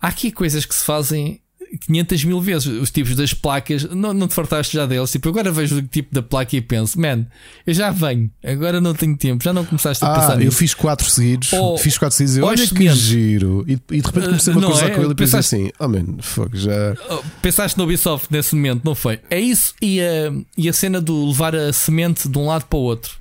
há 0.01 0.09
aqui 0.09 0.33
coisas 0.33 0.65
que 0.65 0.75
se 0.75 0.83
fazem 0.85 1.43
500 1.77 2.25
mil 2.25 2.41
vezes. 2.41 2.67
Os 2.67 2.91
tipos 2.91 3.15
das 3.15 3.33
placas, 3.35 3.85
não, 3.85 4.13
não 4.15 4.27
te 4.29 4.35
fartaste 4.35 4.75
já 4.77 4.87
deles. 4.87 5.11
Tipo, 5.11 5.29
agora 5.29 5.51
vejo 5.53 5.77
o 5.79 5.83
tipo 5.83 6.15
da 6.15 6.23
placa 6.23 6.57
e 6.57 6.61
penso: 6.61 7.01
man, 7.01 7.27
eu 7.67 7.75
já 7.75 7.91
venho, 7.91 8.31
agora 8.45 8.81
não 8.81 8.95
tenho 8.95 9.17
tempo, 9.17 9.43
já 9.43 9.53
não 9.53 9.65
começaste 9.65 10.05
a 10.05 10.09
Ah, 10.13 10.15
pensar 10.21 10.33
eu 10.35 10.47
nisso. 10.47 10.57
fiz 10.57 10.75
quatro 10.75 11.09
seguidos. 11.11 11.53
Oh, 11.53 11.77
fiz 11.79 11.99
quatro 11.99 12.17
seguidos. 12.17 12.37
e 12.39 12.43
olha 12.43 12.67
que 12.67 12.89
giro. 12.95 13.65
E, 13.69 13.73
e 13.73 14.01
de 14.01 14.07
repente 14.07 14.27
comecei 14.27 14.53
a 14.53 14.57
cruzar 14.57 14.89
é? 14.89 14.91
com 14.91 15.03
ele 15.03 15.13
e 15.13 15.15
pensei 15.15 15.39
assim: 15.39 15.71
oh 15.79 15.89
man, 15.89 16.05
fuck, 16.21 16.57
já. 16.57 16.95
Oh, 17.11 17.23
Pensaste 17.43 17.77
no 17.79 17.85
Ubisoft 17.85 18.29
nesse 18.31 18.55
momento, 18.55 18.83
não 18.85 18.95
foi? 18.95 19.21
É 19.31 19.39
isso 19.41 19.75
e 19.83 20.01
a, 20.01 20.33
e 20.57 20.69
a 20.69 20.73
cena 20.73 21.01
do 21.01 21.27
levar 21.29 21.55
a 21.55 21.73
semente 21.73 22.29
de 22.29 22.39
um 22.39 22.47
lado 22.47 22.65
para 22.67 22.79
o 22.79 22.83
outro. 22.83 23.13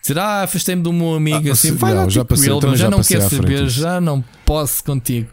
Dizer, 0.00 0.18
ah, 0.20 0.42
afastei-me 0.42 0.82
do 0.82 0.92
meu 0.92 1.14
amigo, 1.14 1.48
Ah, 1.48 1.52
assim, 1.52 1.72
vai 1.72 1.92
não, 1.92 2.02
lá 2.04 2.08
já 2.08 2.20
tipo 2.20 2.26
passei, 2.36 2.52
ele, 2.52 2.60
já, 2.60 2.76
já 2.76 2.90
não 2.90 2.98
passei 2.98 3.16
quer 3.16 3.24
à 3.24 3.28
frente 3.28 3.42
saber, 3.42 3.68
já 3.68 4.00
não 4.00 4.24
posso 4.44 4.84
contigo. 4.84 5.28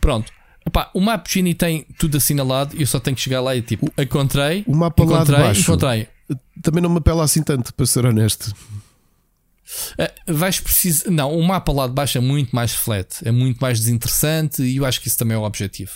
Pronto. 0.00 0.32
Epá, 0.70 0.88
o 0.94 1.00
Map 1.00 1.26
Genie 1.28 1.52
tem 1.52 1.84
tudo 1.98 2.16
assinalado 2.16 2.76
e 2.76 2.82
eu 2.82 2.86
só 2.86 3.00
tenho 3.00 3.16
que 3.16 3.22
chegar 3.22 3.40
lá 3.40 3.56
e 3.56 3.60
tipo, 3.60 3.92
encontrei, 3.98 4.62
O 4.66 4.76
mapa 4.76 5.02
lá 5.02 5.08
de 5.08 5.14
encontrei, 5.14 5.40
baixo 5.40 5.60
encontrei. 5.62 6.08
também 6.62 6.80
não 6.80 6.88
me 6.90 6.98
apela 6.98 7.24
assim 7.24 7.42
tanto, 7.42 7.74
para 7.74 7.86
ser 7.86 8.06
honesto. 8.06 8.54
Ah, 9.98 10.10
vais 10.28 10.60
precisar. 10.60 11.10
Não, 11.10 11.36
o 11.36 11.42
mapa 11.42 11.72
lá 11.72 11.88
de 11.88 11.92
baixo 11.92 12.18
é 12.18 12.20
muito 12.20 12.54
mais 12.54 12.72
flat, 12.72 13.16
é 13.24 13.32
muito 13.32 13.58
mais 13.58 13.80
desinteressante 13.80 14.62
e 14.62 14.76
eu 14.76 14.84
acho 14.86 15.00
que 15.00 15.08
isso 15.08 15.18
também 15.18 15.34
é 15.36 15.38
o 15.38 15.42
objetivo. 15.42 15.92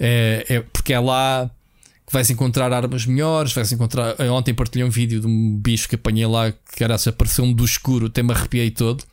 É, 0.00 0.44
é 0.48 0.60
porque 0.60 0.92
é 0.92 0.98
lá 0.98 1.48
que 2.04 2.12
vais 2.12 2.28
encontrar 2.30 2.72
armas 2.72 3.06
melhores, 3.06 3.52
vais 3.52 3.70
encontrar. 3.70 4.16
eu 4.18 4.32
Ontem 4.32 4.52
partilhei 4.52 4.86
um 4.86 4.90
vídeo 4.90 5.20
de 5.20 5.26
um 5.28 5.56
bicho 5.56 5.88
que 5.88 5.94
apanhei 5.94 6.26
lá 6.26 6.52
que 6.74 6.82
era 6.82 6.96
apareceu-me 6.96 7.54
do 7.54 7.64
escuro, 7.64 8.06
até 8.06 8.20
me 8.20 8.32
arrepiei 8.32 8.70
todo. 8.70 9.04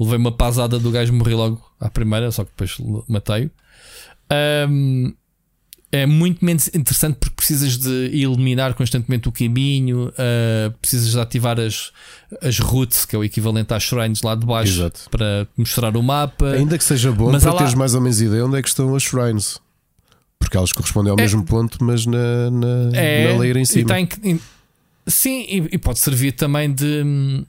Levei 0.00 0.16
uma 0.16 0.32
pasada 0.32 0.78
do 0.78 0.90
gajo 0.90 1.12
morri 1.12 1.34
logo 1.34 1.60
à 1.78 1.90
primeira, 1.90 2.30
só 2.30 2.44
que 2.44 2.50
depois 2.50 2.76
matei-o. 3.08 3.50
Ahm, 4.30 5.12
é 5.92 6.04
muito 6.04 6.44
menos 6.44 6.68
interessante 6.74 7.16
porque 7.18 7.36
precisas 7.36 7.78
de 7.78 7.88
eliminar 8.12 8.74
constantemente 8.74 9.28
o 9.28 9.32
caminho, 9.32 10.12
ah, 10.18 10.72
precisas 10.80 11.12
de 11.12 11.20
ativar 11.20 11.58
as, 11.60 11.92
as 12.42 12.58
routes, 12.58 13.04
que 13.04 13.14
é 13.14 13.18
o 13.18 13.24
equivalente 13.24 13.72
às 13.72 13.82
shrines 13.84 14.20
lá 14.22 14.34
de 14.34 14.44
baixo, 14.44 14.72
Exato. 14.80 15.08
para 15.10 15.46
mostrar 15.56 15.96
o 15.96 16.02
mapa. 16.02 16.50
Ainda 16.52 16.76
que 16.76 16.84
seja 16.84 17.12
bom 17.12 17.30
Mas 17.30 17.42
para 17.44 17.52
lá- 17.52 17.58
teres 17.58 17.74
mais 17.74 17.94
ou 17.94 18.00
menos 18.00 18.20
ideia 18.20 18.44
onde 18.44 18.58
é 18.58 18.62
que 18.62 18.68
estão 18.68 18.94
as 18.94 19.02
shrines. 19.04 19.58
Porque 20.38 20.56
elas 20.56 20.72
correspondem 20.72 21.10
ao 21.12 21.18
É- 21.18 21.22
mesmo 21.22 21.44
ponto, 21.44 21.82
mas 21.82 22.04
na, 22.04 22.50
na, 22.50 22.90
É, 22.92 23.32
na 23.32 23.38
layer 23.38 23.56
em 23.56 23.62
e 23.62 23.66
cima. 23.66 24.06
que- 24.06 24.28
em- 24.28 24.40
sim, 25.06 25.46
e, 25.48 25.68
e 25.72 25.78
pode 25.78 25.98
servir 25.98 26.32
também 26.32 26.70
de. 26.72 27.44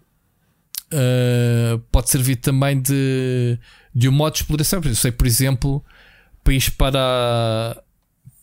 ah, 0.91 1.79
pode 1.91 2.09
servir 2.09 2.37
também 2.37 2.79
de, 2.81 3.57
de 3.93 4.07
um 4.07 4.11
modo 4.11 4.33
de 4.33 4.39
exploração. 4.39 4.81
Eu 4.83 4.95
sei, 4.95 5.11
por 5.11 5.27
exemplo, 5.27 5.83
para 6.47 6.53
ir 6.53 6.71
para, 6.77 7.83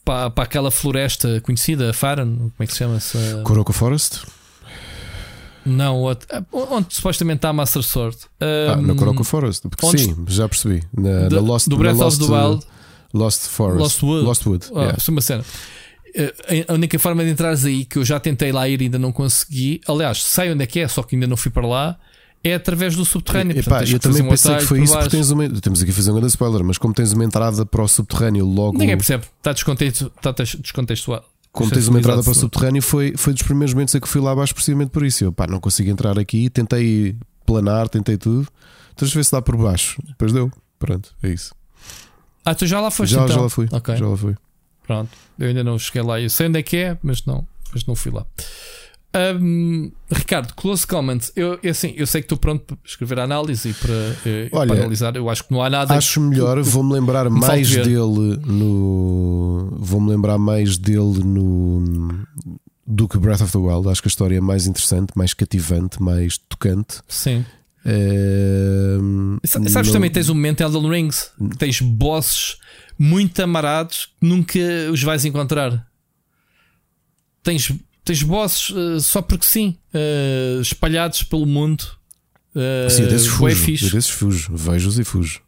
para, 0.04 0.30
para 0.30 0.44
aquela 0.44 0.70
floresta 0.70 1.40
conhecida, 1.40 1.92
Faran, 1.94 2.36
como 2.36 2.52
é 2.60 2.66
que 2.66 2.72
se 2.72 2.78
chama? 2.80 2.98
-se? 3.00 3.42
Coroco 3.44 3.72
Forest? 3.72 4.20
Não, 5.64 5.96
outro- 5.96 6.28
ah, 6.30 6.42
onde 6.52 6.94
supostamente 6.94 7.36
está 7.38 7.48
a 7.48 7.52
Master 7.54 7.82
Sword. 7.82 8.16
Ah, 8.40 8.76
na 8.76 8.94
Coroco 8.94 9.24
Forest. 9.24 9.62
Porque 9.68 9.86
onde- 9.86 10.02
sim, 10.04 10.14
já 10.28 10.46
percebi. 10.48 10.82
Na, 10.96 11.30
na 11.30 11.40
Lost, 11.40 11.68
do 11.68 11.76
Breath 11.78 11.96
Lost, 11.96 12.20
of 12.20 12.30
the 12.30 12.36
Wild. 12.38 12.66
Lost 13.14 13.46
Forest. 13.48 13.78
Lost 13.80 14.02
Wood. 14.02 14.24
Lost 14.26 14.46
Wood, 14.46 14.66
Ah, 14.74 14.80
yeah. 14.80 14.98
uma 15.08 15.20
cena. 15.22 15.44
Eh, 16.14 16.66
A 16.68 16.74
única 16.74 16.98
forma 16.98 17.24
de 17.24 17.30
entrares 17.30 17.64
aí 17.64 17.84
que 17.86 17.98
eu 17.98 18.04
já 18.04 18.20
tentei 18.20 18.52
lá 18.52 18.68
ir 18.68 18.80
e 18.82 18.84
ainda 18.84 18.98
não 18.98 19.10
consegui, 19.10 19.80
aliás, 19.88 20.22
sei 20.22 20.52
onde 20.52 20.62
é 20.62 20.66
que 20.66 20.80
é, 20.80 20.86
só 20.88 21.02
que 21.02 21.16
ainda 21.16 21.26
não 21.26 21.36
fui 21.36 21.50
para 21.50 21.66
lá, 21.66 21.96
é 22.44 22.54
através 22.54 22.94
do 22.94 23.04
subterrâneo. 23.04 23.52
Epá, 23.58 23.62
Portanto, 23.62 23.78
tens 23.80 23.92
eu 23.94 23.98
também 23.98 24.28
pensei 24.28 24.56
que 24.56 24.64
foi 24.64 24.82
isso 24.82 24.92
porque 24.92 25.08
tens 25.10 25.30
uma. 25.30 25.48
Temos 25.48 25.80
aqui 25.82 25.90
a 25.90 25.94
fazer 25.94 26.10
um 26.10 26.14
grande 26.14 26.28
spoiler, 26.28 26.62
mas 26.62 26.78
como 26.78 26.92
tens 26.94 27.12
uma 27.12 27.24
entrada 27.24 27.64
para 27.66 27.82
o 27.82 27.88
subterrâneo 27.88 28.46
logo. 28.46 28.78
Ninguém 28.78 28.96
percebe, 28.96 29.24
está 29.38 29.52
descontextu- 29.52 30.12
está 30.16 30.30
descontextuado. 30.32 31.24
Como 31.50 31.70
tens 31.70 31.88
uma 31.88 31.98
entrada 32.00 32.22
para 32.22 32.32
o 32.32 32.34
subterrâneo, 32.34 32.82
foi, 32.82 33.14
foi 33.16 33.32
dos 33.32 33.42
primeiros 33.42 33.72
momentos 33.72 33.94
em 33.94 34.00
que 34.00 34.08
fui 34.08 34.20
lá 34.20 34.32
abaixo 34.32 34.52
precisamente 34.54 34.90
por 34.90 35.04
isso. 35.04 35.24
Eu 35.24 35.32
pá, 35.32 35.46
não 35.46 35.60
consigo 35.60 35.88
entrar 35.88 36.18
aqui, 36.18 36.50
tentei 36.50 37.16
planar, 37.46 37.88
tentei 37.88 38.16
tudo. 38.16 38.46
Então, 38.92 39.08
ver 39.08 39.24
se 39.24 39.32
dá 39.32 39.40
por 39.40 39.56
baixo. 39.56 40.00
Depois 40.06 40.32
deu. 40.32 40.50
Pronto, 40.78 41.14
é 41.22 41.28
isso. 41.28 41.54
Ah, 42.44 42.54
tu 42.54 42.66
já 42.66 42.80
lá 42.80 42.90
foste 42.90 43.12
já, 43.14 43.22
então? 43.24 43.36
já 43.36 43.40
lá 43.42 43.48
fui. 43.48 43.68
Ok, 43.72 43.96
Já 43.96 44.06
lá 44.06 44.16
fui. 44.16 44.34
pronto. 44.86 45.10
Eu 45.38 45.48
ainda 45.48 45.64
não 45.64 45.78
cheguei 45.78 46.02
lá. 46.02 46.20
Eu 46.20 46.28
sei 46.28 46.48
onde 46.48 46.58
é 46.58 46.62
que 46.62 46.76
é, 46.76 46.98
mas 47.02 47.24
não, 47.24 47.46
mas 47.72 47.86
não 47.86 47.94
fui 47.94 48.12
lá. 48.12 48.26
Ahm, 49.14 49.90
Ricardo, 50.10 50.52
close 50.54 50.84
comment. 50.86 51.20
Eu, 51.36 51.58
assim, 51.70 51.94
eu 51.96 52.06
sei 52.06 52.20
que 52.20 52.24
estou 52.26 52.36
pronto 52.36 52.64
para 52.64 52.76
escrever 52.84 53.20
a 53.20 53.24
análise 53.24 53.68
e 53.68 53.74
para, 53.74 53.94
eh, 54.26 54.48
Olha, 54.52 54.66
para 54.66 54.80
analisar. 54.80 55.14
Eu 55.14 55.30
acho 55.30 55.44
que 55.44 55.52
não 55.52 55.62
há 55.62 55.70
nada. 55.70 55.94
Acho 55.94 56.20
melhor, 56.20 56.60
vou-me 56.62 56.92
lembrar 56.94 57.30
me 57.30 57.38
mais 57.40 57.70
dele 57.70 58.36
no. 58.44 59.68
Vou-me 59.78 60.10
lembrar 60.10 60.36
mais 60.38 60.76
dele 60.76 61.22
no. 61.24 62.24
Do 62.86 63.08
que 63.08 63.16
Breath 63.16 63.40
of 63.40 63.52
the 63.52 63.58
Wild. 63.58 63.88
Acho 63.88 64.02
que 64.02 64.08
a 64.08 64.10
história 64.10 64.36
é 64.36 64.40
mais 64.40 64.66
interessante, 64.66 65.12
mais 65.16 65.32
cativante, 65.32 66.02
mais 66.02 66.36
tocante. 66.36 67.00
Sim. 67.08 67.44
Sa- 69.44 69.60
Sabes 69.68 69.88
não- 69.88 69.92
também 69.94 70.10
tens 70.10 70.28
um 70.28 70.34
momento 70.34 70.62
Elden 70.62 70.88
Rings 70.90 71.30
tens 71.58 71.80
bosses 71.80 72.56
muito 72.98 73.40
amarados 73.42 74.06
que 74.20 74.26
nunca 74.26 74.58
os 74.92 75.02
vais 75.02 75.24
encontrar. 75.24 75.86
Tens, 77.42 77.70
tens 78.04 78.22
bosses 78.22 78.72
eh, 78.76 79.00
só 79.00 79.22
porque 79.22 79.46
sim, 79.46 79.76
eh, 79.92 80.58
espalhados 80.60 81.22
pelo 81.22 81.46
mundo. 81.46 81.84
Uh, 82.54 82.88
Sim, 82.88 83.02
eu 83.02 83.08
desses 83.08 83.26
fujo. 83.26 83.86
Eu 83.86 83.90
desses 83.90 84.10
fujo. 84.10 84.54
Vejo-os 84.54 84.96
e 84.96 85.02
fujo. 85.02 85.40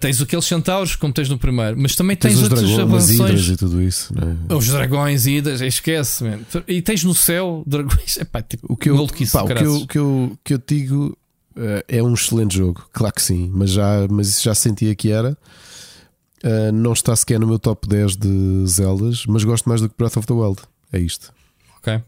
Tens 0.00 0.20
aqueles 0.20 0.44
centauros 0.44 0.96
como 0.96 1.12
tens 1.12 1.28
no 1.28 1.38
primeiro, 1.38 1.78
mas 1.78 1.94
também 1.94 2.16
Tens, 2.16 2.34
tens, 2.34 2.38
os 2.38 2.42
outras 2.50 2.68
dragões, 2.68 3.48
e 3.48 3.56
tudo 3.56 3.80
isso. 3.80 4.12
Né? 4.12 4.36
Os 4.48 4.66
dragões 4.66 5.26
e 5.26 5.36
idas, 5.36 5.60
esquece, 5.60 6.24
man. 6.24 6.40
E 6.66 6.82
tens 6.82 7.04
no 7.04 7.14
céu 7.14 7.62
dragões. 7.64 8.16
Epá, 8.18 8.42
tipo, 8.42 8.66
O 8.72 8.76
que 8.76 8.90
eu, 8.90 8.96
pá, 9.30 9.42
o 9.42 9.46
que 9.46 9.62
eu, 9.62 9.86
que 9.86 9.98
eu, 9.98 10.38
que 10.42 10.54
eu 10.54 10.58
te 10.58 10.74
digo 10.74 11.16
é 11.86 12.02
um 12.02 12.14
excelente 12.14 12.56
jogo, 12.56 12.84
claro 12.92 13.14
que 13.14 13.22
sim, 13.22 13.50
mas, 13.52 13.70
já, 13.70 14.08
mas 14.10 14.28
isso 14.30 14.42
já 14.42 14.54
sentia 14.54 14.94
que 14.94 15.10
era. 15.10 15.36
Uh, 16.42 16.72
não 16.72 16.92
está 16.92 17.14
sequer 17.14 17.38
no 17.38 17.46
meu 17.46 17.58
top 17.58 17.86
10 17.86 18.16
de 18.16 18.66
Zeldas, 18.66 19.26
mas 19.26 19.44
gosto 19.44 19.68
mais 19.68 19.80
do 19.80 19.88
que 19.88 19.94
Breath 19.96 20.16
of 20.16 20.26
the 20.26 20.32
Wild. 20.32 20.60
É 20.92 20.98
isto. 20.98 21.32
Ok. 21.78 22.02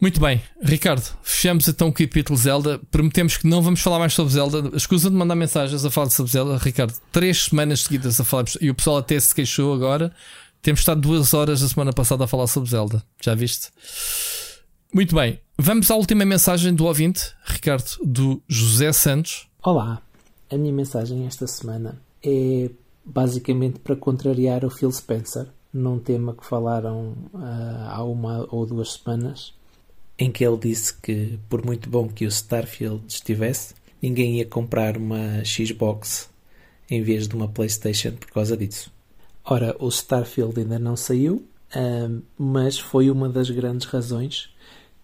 Muito 0.00 0.20
bem, 0.20 0.42
Ricardo, 0.60 1.04
fechamos 1.22 1.68
então 1.68 1.86
o 1.86 1.92
capítulo 1.92 2.36
Zelda. 2.36 2.80
Prometemos 2.90 3.36
que 3.36 3.46
não 3.46 3.62
vamos 3.62 3.80
falar 3.80 4.00
mais 4.00 4.12
sobre 4.12 4.32
Zelda. 4.32 4.76
Escusa 4.76 5.08
de 5.08 5.14
mandar 5.14 5.36
mensagens 5.36 5.84
a 5.84 5.90
falar 5.92 6.10
sobre 6.10 6.32
Zelda, 6.32 6.58
Ricardo. 6.58 6.92
Três 7.12 7.44
semanas 7.44 7.82
seguidas 7.82 8.18
a 8.18 8.24
falar 8.24 8.46
e 8.60 8.68
o 8.68 8.74
pessoal 8.74 8.96
até 8.96 9.20
se 9.20 9.32
queixou 9.32 9.72
agora. 9.72 10.12
Temos 10.60 10.80
estado 10.80 11.00
duas 11.00 11.32
horas 11.34 11.62
a 11.62 11.68
semana 11.68 11.92
passada 11.92 12.24
a 12.24 12.26
falar 12.26 12.48
sobre 12.48 12.70
Zelda. 12.70 13.00
Já 13.20 13.36
viste? 13.36 13.68
Muito 14.92 15.14
bem, 15.14 15.38
vamos 15.56 15.88
à 15.88 15.94
última 15.94 16.24
mensagem 16.24 16.74
do 16.74 16.84
ouvinte, 16.84 17.32
Ricardo, 17.44 17.88
do 18.04 18.42
José 18.48 18.92
Santos. 18.92 19.46
Olá, 19.62 20.02
a 20.50 20.56
minha 20.56 20.72
mensagem 20.72 21.26
esta 21.26 21.46
semana 21.46 22.00
é 22.24 22.68
basicamente 23.04 23.78
para 23.78 23.94
contrariar 23.94 24.64
o 24.64 24.70
Phil 24.70 24.90
Spencer 24.90 25.46
num 25.72 25.98
tema 25.98 26.34
que 26.34 26.44
falaram 26.44 27.14
uh, 27.32 27.88
há 27.88 28.04
uma 28.04 28.46
ou 28.50 28.66
duas 28.66 28.92
semanas, 28.94 29.54
em 30.18 30.30
que 30.30 30.44
ele 30.44 30.58
disse 30.58 30.94
que, 31.00 31.38
por 31.48 31.64
muito 31.64 31.88
bom 31.88 32.08
que 32.08 32.26
o 32.26 32.28
Starfield 32.28 33.02
estivesse, 33.08 33.74
ninguém 34.00 34.38
ia 34.38 34.46
comprar 34.46 34.96
uma 34.96 35.44
Xbox 35.44 36.30
em 36.90 37.02
vez 37.02 37.26
de 37.26 37.34
uma 37.34 37.48
PlayStation 37.48 38.12
por 38.12 38.30
causa 38.30 38.56
disso. 38.56 38.92
Ora, 39.44 39.74
o 39.78 39.88
Starfield 39.88 40.60
ainda 40.60 40.78
não 40.78 40.96
saiu, 40.96 41.44
uh, 41.74 42.22
mas 42.38 42.78
foi 42.78 43.10
uma 43.10 43.28
das 43.28 43.50
grandes 43.50 43.86
razões 43.86 44.50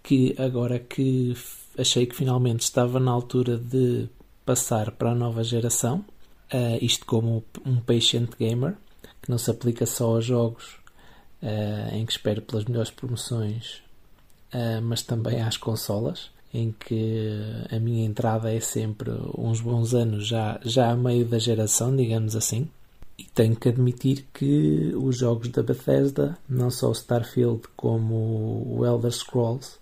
que, 0.02 0.34
agora 0.38 0.78
que 0.78 1.34
achei 1.76 2.06
que 2.06 2.14
finalmente 2.14 2.60
estava 2.60 3.00
na 3.00 3.10
altura 3.10 3.56
de 3.56 4.08
passar 4.44 4.90
para 4.92 5.12
a 5.12 5.14
nova 5.14 5.42
geração, 5.42 6.04
uh, 6.52 6.78
isto 6.80 7.06
como 7.06 7.44
um 7.64 7.76
patient 7.76 8.30
gamer, 8.38 8.76
que 9.28 9.30
não 9.30 9.36
se 9.36 9.50
aplica 9.50 9.84
só 9.84 10.14
aos 10.14 10.24
jogos 10.24 10.76
uh, 11.42 11.94
em 11.94 12.06
que 12.06 12.12
espero 12.12 12.40
pelas 12.40 12.64
melhores 12.64 12.90
promoções, 12.90 13.82
uh, 14.54 14.80
mas 14.82 15.02
também 15.02 15.42
às 15.42 15.58
consolas, 15.58 16.30
em 16.52 16.72
que 16.72 17.28
a 17.70 17.78
minha 17.78 18.06
entrada 18.06 18.50
é 18.50 18.58
sempre 18.58 19.10
uns 19.36 19.60
bons 19.60 19.92
anos 19.92 20.26
já, 20.26 20.58
já 20.64 20.90
a 20.90 20.96
meio 20.96 21.26
da 21.26 21.38
geração, 21.38 21.94
digamos 21.94 22.34
assim. 22.34 22.70
E 23.18 23.24
tenho 23.24 23.54
que 23.54 23.68
admitir 23.68 24.24
que 24.32 24.94
os 24.96 25.18
jogos 25.18 25.48
da 25.48 25.62
Bethesda, 25.62 26.38
não 26.48 26.70
só 26.70 26.88
o 26.88 26.92
Starfield 26.92 27.62
como 27.76 28.64
o 28.66 28.86
Elder 28.86 29.12
Scrolls, 29.12 29.72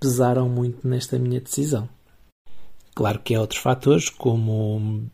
pesaram 0.00 0.48
muito 0.48 0.88
nesta 0.88 1.18
minha 1.18 1.40
decisão. 1.40 1.86
Claro 2.94 3.18
que 3.18 3.34
há 3.34 3.40
outros 3.40 3.60
fatores, 3.60 4.08
como 4.08 5.10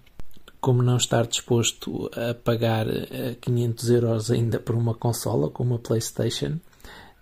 como 0.61 0.83
não 0.83 0.97
estar 0.97 1.27
disposto 1.27 2.11
a 2.15 2.35
pagar 2.35 2.87
500 3.41 3.91
eh, 3.91 3.95
euros 3.95 4.31
ainda 4.31 4.59
por 4.59 4.75
uma 4.75 4.95
consola 4.95 5.51
como 5.51 5.75
a 5.75 5.79
PlayStation 5.79 6.59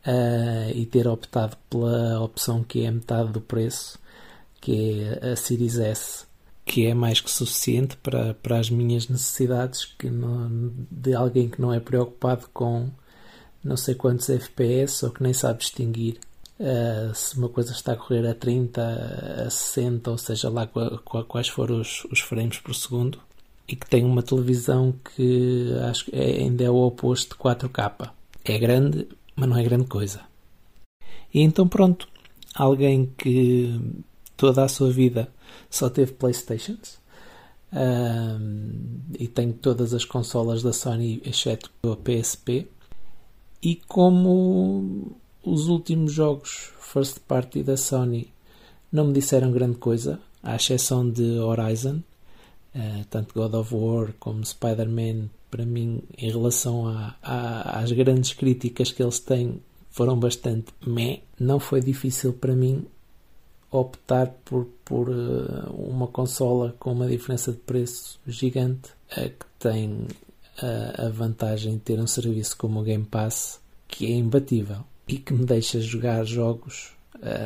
uh, 0.07 0.71
e 0.75 0.85
ter 0.87 1.07
optado 1.07 1.57
pela 1.71 2.21
opção 2.21 2.65
que 2.65 2.85
é 2.85 2.91
metade 2.91 3.31
do 3.31 3.41
preço, 3.41 3.99
que 4.61 5.03
é 5.23 5.33
a 5.33 5.37
Series 5.37 5.79
S, 5.79 6.25
que 6.65 6.87
é 6.87 6.95
mais 6.95 7.21
que 7.21 7.31
suficiente 7.31 7.97
para, 7.99 8.35
para 8.35 8.59
as 8.59 8.71
minhas 8.71 9.09
necessidades 9.09 9.85
que 9.85 10.11
não, 10.11 10.73
de 10.91 11.15
alguém 11.15 11.49
que 11.49 11.61
não 11.61 11.73
é 11.73 11.81
preocupado 11.81 12.49
com 12.53 12.91
não 13.63 13.77
sei 13.77 13.95
quantos 13.95 14.29
FPS 14.31 15.05
ou 15.05 15.11
que 15.11 15.23
nem 15.23 15.33
sabe 15.33 15.61
distinguir 15.61 16.19
Uh, 16.59 17.15
se 17.15 17.39
uma 17.39 17.49
coisa 17.49 17.71
está 17.71 17.93
a 17.93 17.97
correr 17.97 18.27
a 18.27 18.35
30, 18.35 18.83
a 19.47 19.49
60, 19.49 20.11
ou 20.11 20.19
seja 20.19 20.51
lá 20.51 20.67
quais 20.67 21.47
foram 21.47 21.81
os, 21.81 22.05
os 22.11 22.19
frames 22.19 22.59
por 22.59 22.75
segundo, 22.75 23.21
e 23.69 23.77
que 23.77 23.89
tem 23.89 24.05
uma 24.05 24.23
televisão 24.23 24.95
que 25.15 25.73
acho 25.89 26.07
que 26.07 26.17
é, 26.17 26.39
ainda 26.39 26.65
é 26.65 26.71
o 26.71 26.77
oposto 26.77 27.37
de 27.37 27.43
4K. 27.43 28.11
É 28.45 28.59
grande, 28.59 29.07
mas 29.37 29.49
não 29.49 29.59
é 29.59 29.63
grande 29.63 29.87
coisa. 29.87 30.23
E 31.33 31.41
então 31.41 31.69
pronto, 31.69 32.09
alguém 32.55 33.13
que 33.19 33.79
toda 34.37 34.65
a 34.65 34.69
sua 34.69 34.91
vida 34.91 35.29
só 35.69 35.91
teve 35.91 36.13
Playstations 36.13 36.99
e 39.19 39.29
tem 39.29 39.53
todas 39.53 39.93
as 39.93 40.05
consolas 40.05 40.63
da 40.63 40.73
Sony 40.73 41.21
exceto 41.25 41.71
a 41.83 41.97
PSP 41.97 42.67
e 43.63 43.77
como 43.77 45.17
os 45.45 45.69
últimos 45.69 46.13
jogos 46.13 46.73
first 46.81 47.19
party 47.29 47.63
da 47.63 47.77
Sony 47.77 48.33
não 48.91 49.09
me 49.09 49.13
disseram 49.13 49.53
grande 49.53 49.77
coisa, 49.77 50.19
à 50.43 50.57
exceção 50.57 51.09
de 51.11 51.39
Horizon, 51.39 52.01
uh, 52.75 53.05
tanto 53.11 53.35
God 53.35 53.55
of 53.55 53.75
War 53.75 54.13
como 54.19 54.45
Spider-Man, 54.45 55.29
para 55.51 55.65
mim, 55.65 56.03
em 56.17 56.31
relação 56.31 56.87
a, 56.87 57.17
a, 57.23 57.81
às 57.81 57.93
grandes 57.93 58.33
críticas 58.33 58.93
que 58.93 59.03
eles 59.03 59.19
têm, 59.19 59.61
foram 59.91 60.19
bastante 60.19 60.73
meh. 60.87 61.21
Não 61.39 61.59
foi 61.59 61.81
difícil 61.81 62.33
para 62.33 62.55
mim 62.55 62.85
optar 63.71 64.29
por, 64.45 64.67
por 64.85 65.09
uh, 65.09 65.73
uma 65.73 66.07
consola 66.07 66.75
com 66.79 66.93
uma 66.93 67.07
diferença 67.09 67.53
de 67.53 67.59
preço 67.59 68.19
gigante, 68.27 68.91
uh, 69.13 69.29
que 69.29 69.47
tem 69.59 70.07
a 70.99 71.09
vantagem 71.11 71.75
de 71.75 71.79
ter 71.79 72.01
um 72.01 72.07
serviço 72.09 72.57
como 72.57 72.81
o 72.81 72.83
Game 72.83 73.05
Pass 73.05 73.61
que 73.87 74.07
é 74.07 74.17
imbatível 74.17 74.79
e 75.07 75.17
que 75.17 75.33
me 75.33 75.45
deixa 75.45 75.81
jogar 75.81 76.25
jogos 76.25 76.91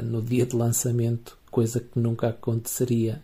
no 0.02 0.22
dia 0.22 0.46
de 0.46 0.56
lançamento, 0.56 1.36
coisa 1.50 1.78
que 1.78 1.98
nunca 1.98 2.30
aconteceria, 2.30 3.22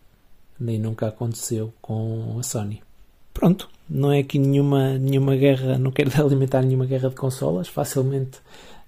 nem 0.61 0.78
nunca 0.78 1.09
aconteceu 1.09 1.73
com 1.81 2.37
a 2.39 2.43
Sony. 2.43 2.83
Pronto, 3.33 3.69
não 3.89 4.11
é 4.11 4.19
aqui 4.19 4.39
nenhuma, 4.39 4.99
nenhuma 4.99 5.37
guerra, 5.37 5.78
não 5.78 5.91
quero 5.93 6.11
alimentar 6.20 6.62
nenhuma 6.62 6.87
guerra 6.87 7.09
de 7.09 7.15
consolas, 7.15 7.69
facilmente 7.69 8.39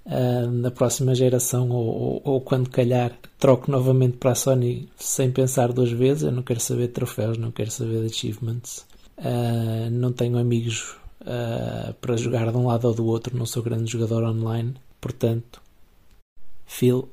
uh, 0.06 0.50
na 0.50 0.70
próxima 0.70 1.14
geração 1.14 1.70
ou, 1.70 1.86
ou, 1.86 2.22
ou, 2.24 2.40
quando 2.40 2.68
calhar 2.68 3.12
troco 3.38 3.70
novamente 3.70 4.16
para 4.16 4.32
a 4.32 4.34
Sony 4.34 4.88
sem 4.96 5.30
pensar 5.30 5.72
duas 5.72 5.92
vezes. 5.92 6.24
Eu 6.24 6.32
não 6.32 6.42
quero 6.42 6.60
saber 6.60 6.88
de 6.88 6.94
troféus, 6.94 7.38
não 7.38 7.50
quero 7.50 7.70
saber 7.70 8.00
de 8.00 8.06
achievements. 8.06 8.86
Uh, 9.18 9.90
não 9.90 10.12
tenho 10.12 10.38
amigos 10.38 10.96
uh, 11.22 11.94
para 12.00 12.16
jogar 12.16 12.50
de 12.50 12.56
um 12.56 12.66
lado 12.66 12.88
ou 12.88 12.94
do 12.94 13.06
outro, 13.06 13.36
não 13.36 13.46
sou 13.46 13.62
grande 13.62 13.90
jogador 13.90 14.24
online. 14.24 14.74
Portanto, 15.00 15.62
Phil, 16.66 17.08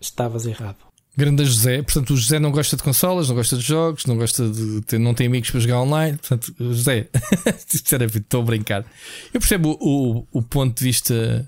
estavas 0.00 0.46
errado. 0.46 0.91
Grande 1.14 1.44
José, 1.44 1.82
portanto, 1.82 2.14
o 2.14 2.16
José 2.16 2.38
não 2.38 2.50
gosta 2.50 2.74
de 2.74 2.82
consolas, 2.82 3.28
não 3.28 3.34
gosta 3.34 3.56
de 3.56 3.62
jogos, 3.62 4.06
não 4.06 4.16
gosta 4.16 4.48
de 4.48 4.80
ter, 4.80 4.98
não 4.98 5.12
tem 5.12 5.26
amigos 5.26 5.50
para 5.50 5.60
jogar 5.60 5.82
online. 5.82 6.16
Portanto, 6.16 6.54
José, 6.58 7.08
sinceramente, 7.68 8.18
estou 8.18 8.40
a 8.40 8.44
brincar. 8.44 8.84
Eu 9.32 9.38
percebo 9.38 9.76
o, 9.78 10.26
o, 10.32 10.42
ponto 10.42 10.78
de 10.78 10.84
vista 10.84 11.46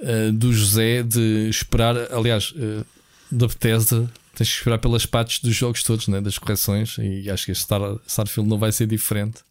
uh, 0.00 0.32
do 0.32 0.52
José 0.52 1.04
de 1.04 1.48
esperar, 1.48 1.94
aliás, 2.12 2.50
uh, 2.56 2.84
da 3.30 3.46
Bethesda, 3.46 4.10
tens 4.34 4.50
que 4.50 4.56
esperar 4.56 4.78
pelas 4.78 5.06
partes 5.06 5.40
dos 5.40 5.54
jogos 5.54 5.84
todos, 5.84 6.08
né, 6.08 6.20
das 6.20 6.36
correções, 6.36 6.96
e 6.98 7.30
acho 7.30 7.44
que 7.44 7.52
este 7.52 7.62
Star, 7.62 7.80
Starfield 8.04 8.50
não 8.50 8.58
vai 8.58 8.72
ser 8.72 8.88
diferente. 8.88 9.42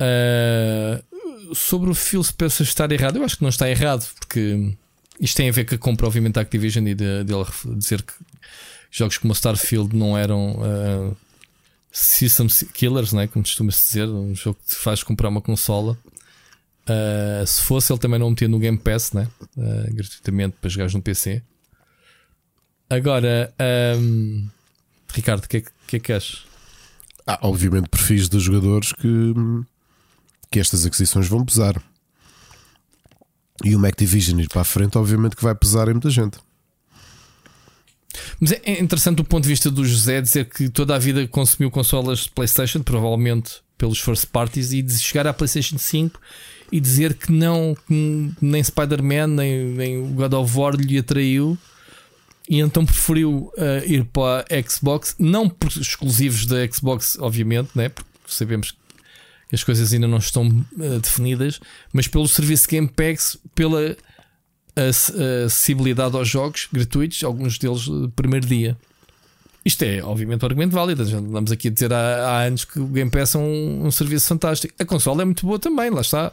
Uh, 0.00 1.54
sobre 1.54 1.90
o 1.90 1.94
Phil 1.94 2.24
Spencer 2.24 2.66
estar 2.66 2.90
errado, 2.90 3.18
eu 3.18 3.24
acho 3.24 3.36
que 3.36 3.42
não 3.42 3.50
está 3.50 3.70
errado, 3.70 4.04
porque 4.18 4.74
isto 5.20 5.36
tem 5.36 5.48
a 5.48 5.52
ver 5.52 5.64
com 5.64 5.76
a 5.76 5.78
compra, 5.78 6.06
obviamente, 6.08 6.34
da 6.34 6.40
Activision 6.40 6.86
e 6.88 6.94
dele 6.96 7.24
de, 7.24 7.76
dizer 7.76 8.02
que 8.02 8.12
jogos 8.92 9.18
como 9.18 9.32
Starfield 9.32 9.96
não 9.96 10.16
eram 10.16 10.58
uh, 10.58 11.16
system 11.90 12.46
killers, 12.72 13.12
né? 13.12 13.26
como 13.26 13.44
costuma-se 13.44 13.86
dizer, 13.88 14.08
um 14.08 14.34
jogo 14.34 14.58
que 14.60 14.74
te 14.74 14.76
faz 14.76 15.02
comprar 15.02 15.28
uma 15.28 15.40
consola. 15.40 15.98
Uh, 16.82 17.46
se 17.46 17.62
fosse, 17.62 17.92
ele 17.92 17.98
também 17.98 18.20
não 18.20 18.30
metia 18.30 18.48
no 18.48 18.58
Game 18.58 18.78
Pass 18.78 19.12
né? 19.12 19.26
Uh, 19.56 19.94
gratuitamente 19.94 20.56
para 20.60 20.70
jogar 20.70 20.92
no 20.92 21.02
PC. 21.02 21.42
Agora, 22.90 23.52
um, 23.98 24.48
Ricardo, 25.14 25.44
o 25.44 25.48
que, 25.48 25.56
é, 25.56 25.64
que 25.86 25.96
é 25.96 25.98
que 25.98 26.12
achas? 26.12 26.44
Ah, 27.26 27.38
obviamente, 27.42 27.88
perfis 27.88 28.28
dos 28.28 28.42
jogadores 28.42 28.92
que 28.92 29.08
que 30.52 30.60
estas 30.60 30.84
aquisições 30.84 31.26
vão 31.26 31.44
pesar. 31.44 31.82
E 33.64 33.74
o 33.74 33.86
Activision 33.86 34.38
ir 34.38 34.48
para 34.48 34.60
a 34.60 34.64
frente, 34.64 34.98
obviamente 34.98 35.34
que 35.34 35.42
vai 35.42 35.54
pesar 35.54 35.88
em 35.88 35.92
muita 35.92 36.10
gente. 36.10 36.38
Mas 38.40 38.52
é 38.52 38.80
interessante 38.80 39.20
o 39.20 39.24
ponto 39.24 39.44
de 39.44 39.48
vista 39.48 39.70
do 39.70 39.84
José 39.84 40.20
dizer 40.20 40.46
que 40.46 40.68
toda 40.68 40.94
a 40.94 40.98
vida 40.98 41.26
consumiu 41.28 41.70
consolas 41.70 42.20
de 42.20 42.30
PlayStation, 42.30 42.82
provavelmente 42.82 43.60
pelos 43.78 43.98
first 43.98 44.26
parties, 44.26 44.72
e 44.72 44.82
de 44.82 44.98
chegar 44.98 45.26
à 45.26 45.32
PlayStation 45.32 45.78
5 45.78 46.20
e 46.70 46.80
dizer 46.80 47.14
que 47.14 47.30
não, 47.30 47.76
que 47.86 48.32
nem 48.40 48.62
Spider-Man, 48.62 49.26
nem, 49.26 49.64
nem 49.66 49.98
o 49.98 50.06
God 50.06 50.32
of 50.32 50.56
War 50.56 50.74
lhe 50.74 50.98
atraiu, 50.98 51.58
e 52.48 52.60
então 52.60 52.84
preferiu 52.84 53.52
uh, 53.56 53.86
ir 53.86 54.04
para 54.06 54.44
a 54.50 54.70
Xbox, 54.70 55.14
não 55.18 55.48
por 55.48 55.68
exclusivos 55.68 56.46
da 56.46 56.66
Xbox, 56.66 57.18
obviamente, 57.20 57.70
né? 57.74 57.90
porque 57.90 58.10
sabemos 58.26 58.74
as 59.52 59.62
coisas 59.62 59.92
ainda 59.92 60.08
não 60.08 60.16
estão 60.16 60.48
uh, 60.48 60.98
definidas, 60.98 61.60
mas 61.92 62.08
pelo 62.08 62.26
serviço 62.26 62.66
Game 62.66 62.88
Pass, 62.88 63.36
pela 63.54 63.94
acessibilidade 64.74 66.16
aos 66.16 66.28
jogos 66.28 66.68
gratuitos, 66.72 67.22
alguns 67.24 67.58
deles 67.58 67.84
primeiro 68.16 68.46
dia. 68.46 68.76
Isto 69.64 69.84
é, 69.84 70.02
obviamente, 70.02 70.42
um 70.42 70.46
argumento 70.46 70.72
válido. 70.72 71.02
Andamos 71.02 71.52
aqui 71.52 71.68
a 71.68 71.70
dizer 71.70 71.92
há, 71.92 72.28
há 72.28 72.42
anos 72.42 72.64
que 72.64 72.80
o 72.80 72.86
Game 72.86 73.10
Pass 73.10 73.34
é 73.34 73.38
um, 73.38 73.86
um 73.86 73.90
serviço 73.90 74.26
fantástico. 74.26 74.74
A 74.78 74.84
consola 74.84 75.22
é 75.22 75.24
muito 75.24 75.46
boa 75.46 75.58
também, 75.58 75.88
lá 75.88 76.00
está. 76.00 76.32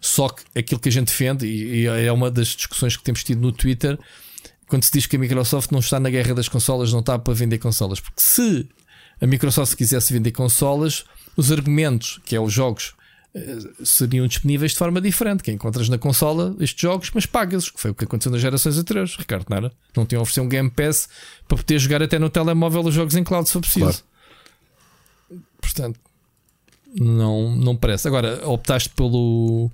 Só 0.00 0.28
que 0.28 0.42
aquilo 0.56 0.78
que 0.78 0.88
a 0.88 0.92
gente 0.92 1.08
defende, 1.08 1.46
e, 1.46 1.82
e 1.82 1.86
é 1.86 2.12
uma 2.12 2.30
das 2.30 2.48
discussões 2.48 2.96
que 2.96 3.02
temos 3.02 3.24
tido 3.24 3.40
no 3.40 3.52
Twitter, 3.52 3.98
quando 4.66 4.84
se 4.84 4.92
diz 4.92 5.06
que 5.06 5.16
a 5.16 5.18
Microsoft 5.18 5.70
não 5.72 5.80
está 5.80 5.98
na 5.98 6.10
guerra 6.10 6.34
das 6.34 6.48
consolas, 6.48 6.92
não 6.92 7.00
está 7.00 7.18
para 7.18 7.32
vender 7.32 7.58
consolas. 7.58 8.00
Porque 8.00 8.20
se 8.20 8.68
a 9.20 9.26
Microsoft 9.26 9.74
quisesse 9.74 10.12
vender 10.12 10.32
consolas, 10.32 11.04
os 11.36 11.50
argumentos, 11.50 12.20
que 12.24 12.36
é 12.36 12.40
os 12.40 12.52
jogos, 12.52 12.92
seriam 13.84 14.26
disponíveis 14.26 14.72
de 14.72 14.78
forma 14.78 15.00
diferente. 15.00 15.42
Que 15.42 15.50
encontras 15.52 15.88
na 15.88 15.98
consola 15.98 16.56
estes 16.60 16.80
jogos, 16.80 17.10
mas 17.14 17.26
pagas, 17.26 17.70
que 17.70 17.80
foi 17.80 17.90
o 17.90 17.94
que 17.94 18.04
aconteceu 18.04 18.32
nas 18.32 18.40
gerações 18.40 18.78
anteriores. 18.78 19.14
Ricardo, 19.16 19.46
não 19.48 19.56
era? 19.56 19.72
Não 19.96 20.06
tinham 20.06 20.22
oferecido 20.22 20.44
um 20.44 20.48
Game 20.48 20.70
Pass 20.70 21.08
para 21.46 21.56
poder 21.58 21.78
jogar 21.78 22.02
até 22.02 22.18
no 22.18 22.30
telemóvel 22.30 22.82
os 22.82 22.94
jogos 22.94 23.14
em 23.16 23.22
cloud 23.24 23.46
se 23.48 23.52
for 23.52 23.60
preciso. 23.60 24.02
Portanto, 25.60 25.98
não, 26.94 27.54
não 27.54 27.76
parece. 27.76 28.08
Agora, 28.08 28.46
optaste 28.48 28.88
pelo 28.90 29.70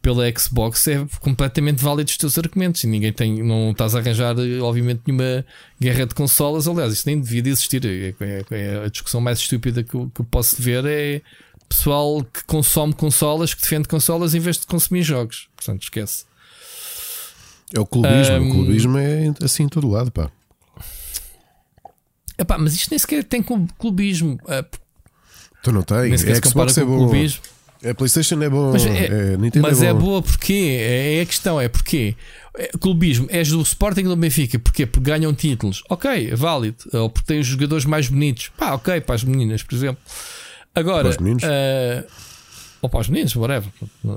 pela 0.00 0.24
Xbox 0.38 0.86
é 0.86 1.04
completamente 1.20 1.82
válido 1.82 2.08
os 2.08 2.16
teus 2.16 2.38
argumentos 2.38 2.84
e 2.84 2.86
ninguém 2.86 3.12
tem, 3.12 3.42
não 3.42 3.72
estás 3.72 3.96
a 3.96 3.98
arranjar, 3.98 4.36
obviamente, 4.62 5.02
nenhuma 5.04 5.44
guerra 5.80 6.06
de 6.06 6.14
consolas. 6.14 6.68
Aliás, 6.68 6.92
isso 6.92 7.02
nem 7.06 7.20
devia 7.20 7.42
de 7.42 7.50
existir. 7.50 7.84
É, 7.84 8.14
é- 8.24 8.44
é 8.50 8.84
a 8.84 8.88
discussão 8.88 9.20
mais 9.20 9.40
estúpida 9.40 9.82
que 9.82 9.94
eu, 9.94 10.08
que 10.14 10.20
eu 10.20 10.24
posso 10.24 10.62
ver 10.62 10.84
é 10.86 11.20
pessoal 11.68 12.24
que 12.24 12.42
consome 12.44 12.92
consolas, 12.94 13.54
que 13.54 13.60
defende 13.62 13.86
consolas 13.88 14.34
em 14.34 14.40
vez 14.40 14.58
de 14.58 14.66
consumir 14.66 15.02
jogos. 15.02 15.48
Portanto, 15.56 15.82
esquece. 15.82 16.24
É 17.74 17.80
o 17.80 17.86
clubismo. 17.86 18.34
Ahm. 18.36 18.48
O 18.50 18.52
clubismo 18.54 18.98
é 18.98 19.32
assim 19.42 19.64
em 19.64 19.68
todo 19.68 19.88
lado, 19.88 20.10
pá. 20.10 20.30
Epá, 22.38 22.56
mas 22.56 22.74
isto 22.74 22.90
nem 22.90 22.98
sequer 22.98 23.24
tem 23.24 23.42
club- 23.42 23.68
clubismo. 23.78 24.38
Ah, 24.46 24.64
Tu 25.62 25.72
não 25.72 25.82
tens. 25.82 26.22
compara 26.22 26.40
Xbox 26.70 26.78
é 26.78 26.84
bom. 26.84 26.98
clubismo. 26.98 27.40
A 27.84 27.94
PlayStation 27.94 28.40
é 28.42 28.48
bom. 28.48 28.72
Mas 28.72 28.86
é, 28.86 29.06
é, 29.34 29.36
Nintendo 29.36 29.68
mas 29.68 29.82
é 29.82 29.86
é 29.86 29.92
bom. 29.92 30.00
boa 30.00 30.22
porque 30.22 30.52
é, 30.52 31.18
é 31.18 31.20
a 31.22 31.26
questão, 31.26 31.60
é 31.60 31.68
porque 31.68 32.16
é, 32.56 32.68
clubismo 32.80 33.26
és 33.30 33.48
do 33.50 33.60
Sporting 33.62 34.02
do 34.04 34.16
Benfica, 34.16 34.58
porque 34.58 34.84
Porque 34.86 35.08
ganham 35.10 35.32
títulos, 35.34 35.82
ok, 35.88 36.30
é 36.30 36.34
válido, 36.34 36.76
ou 36.92 37.08
porque 37.10 37.26
têm 37.26 37.38
os 37.40 37.46
jogadores 37.46 37.84
mais 37.84 38.08
bonitos, 38.08 38.50
pá, 38.56 38.72
ok, 38.74 39.00
para 39.00 39.14
as 39.14 39.22
meninas, 39.22 39.62
por 39.62 39.74
exemplo. 39.76 40.00
Agora, 40.78 41.02
Para 41.02 41.10
os 41.10 41.16
meninos? 41.18 41.42
eh, 41.44 42.04
ou 42.80 42.88
para 42.88 43.00
os 43.00 43.08
meninos, 43.08 43.34
whatever, 43.34 43.70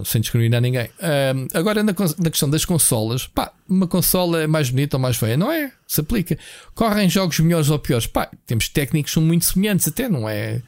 sem 0.06 0.22
discriminar 0.22 0.62
ninguém. 0.62 0.90
Eh, 1.00 1.34
agora, 1.54 1.82
na, 1.84 1.94
na 2.20 2.30
questão 2.30 2.50
das 2.50 2.64
consolas, 2.66 3.28
pá, 3.28 3.52
uma 3.68 3.88
consola 3.88 4.42
é 4.44 4.48
mais 4.48 4.70
bonita 4.70 4.98
ou 4.98 5.02
mais 5.02 5.18
feia, 5.18 5.36
não 5.36 5.52
é? 5.52 5.72
Se 5.88 6.02
aplica. 6.02 6.38
Correm 6.76 7.10
jogos 7.10 7.40
melhores 7.40 7.70
ou 7.70 7.80
piores, 7.80 8.06
pá, 8.08 8.30
temos 8.46 8.70
técnicos 8.70 9.12
que 9.12 9.14
são 9.16 9.24
muito 9.24 9.46
semelhantes, 9.46 9.88
até 9.88 10.08
não 10.08 10.30
é? 10.30 10.62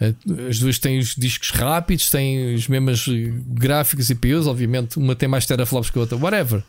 Eh, 0.00 0.14
As 0.48 0.58
duas 0.60 0.78
têm 0.78 0.98
os 0.98 1.14
discos 1.16 1.50
rápidos, 1.50 2.08
têm 2.08 2.54
os 2.54 2.68
mesmos 2.68 3.06
gráficos 3.48 4.08
e 4.08 4.14
CPUs, 4.14 4.46
obviamente, 4.46 4.96
uma 4.98 5.14
tem 5.16 5.28
mais 5.28 5.44
teraflops 5.44 5.90
que 5.90 5.98
a 5.98 6.02
outra, 6.02 6.16
whatever. 6.16 6.62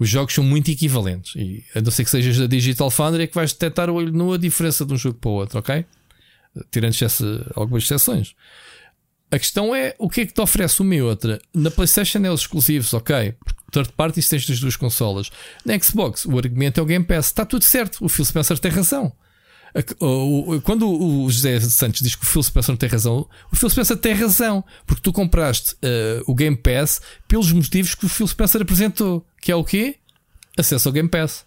Os 0.00 0.08
jogos 0.08 0.32
são 0.32 0.44
muito 0.44 0.70
equivalentes. 0.70 1.34
E 1.34 1.64
a 1.74 1.80
não 1.80 1.90
ser 1.90 2.04
que 2.04 2.10
sejas 2.10 2.38
da 2.38 2.46
Digital 2.46 2.88
Foundry, 2.88 3.24
é 3.24 3.26
que 3.26 3.34
vais 3.34 3.52
detectar 3.52 3.90
o 3.90 3.94
olho 3.94 4.12
nu 4.12 4.32
a 4.32 4.38
diferença 4.38 4.86
de 4.86 4.94
um 4.94 4.96
jogo 4.96 5.18
para 5.20 5.28
o 5.28 5.32
outro, 5.34 5.58
ok? 5.58 5.84
Tirando 6.70 6.94
algumas 7.54 7.84
exceções. 7.84 8.34
A 9.30 9.38
questão 9.38 9.74
é 9.74 9.94
o 9.98 10.08
que 10.08 10.22
é 10.22 10.26
que 10.26 10.32
te 10.32 10.40
oferece 10.40 10.80
uma 10.80 10.94
e 10.94 11.02
outra. 11.02 11.40
Na 11.54 11.70
PlayStation 11.70 12.18
é 12.24 12.30
os 12.30 12.40
exclusivos, 12.40 12.94
ok? 12.94 13.34
Third 13.70 13.92
party 13.92 14.26
tens 14.26 14.46
das 14.46 14.58
duas 14.58 14.76
consolas. 14.76 15.30
Na 15.64 15.78
Xbox, 15.78 16.24
o 16.24 16.38
argumento 16.38 16.80
é 16.80 16.82
o 16.82 16.86
Game 16.86 17.04
Pass. 17.04 17.26
Está 17.26 17.44
tudo 17.44 17.62
certo. 17.64 18.02
O 18.02 18.08
Phil 18.08 18.24
Spencer 18.24 18.58
tem 18.58 18.70
razão. 18.70 19.12
Quando 20.64 20.90
o 20.90 21.30
José 21.30 21.60
Santos 21.60 22.00
diz 22.00 22.14
que 22.14 22.24
o 22.24 22.26
Phil 22.26 22.42
Spencer 22.42 22.72
não 22.72 22.78
tem 22.78 22.88
razão, 22.88 23.28
o 23.52 23.56
Phil 23.56 23.68
Spencer 23.68 23.98
tem 23.98 24.14
razão. 24.14 24.64
Porque 24.86 25.02
tu 25.02 25.12
compraste 25.12 25.76
eh, 25.82 26.22
o 26.26 26.34
Game 26.34 26.56
Pass 26.56 27.02
pelos 27.28 27.52
motivos 27.52 27.94
que 27.94 28.06
o 28.06 28.08
Phil 28.08 28.26
Spencer 28.26 28.62
apresentou. 28.62 29.26
Que 29.42 29.52
é 29.52 29.54
o 29.54 29.62
quê? 29.62 29.96
Acesso 30.56 30.88
ao 30.88 30.92
Game 30.92 31.08
Pass. 31.08 31.44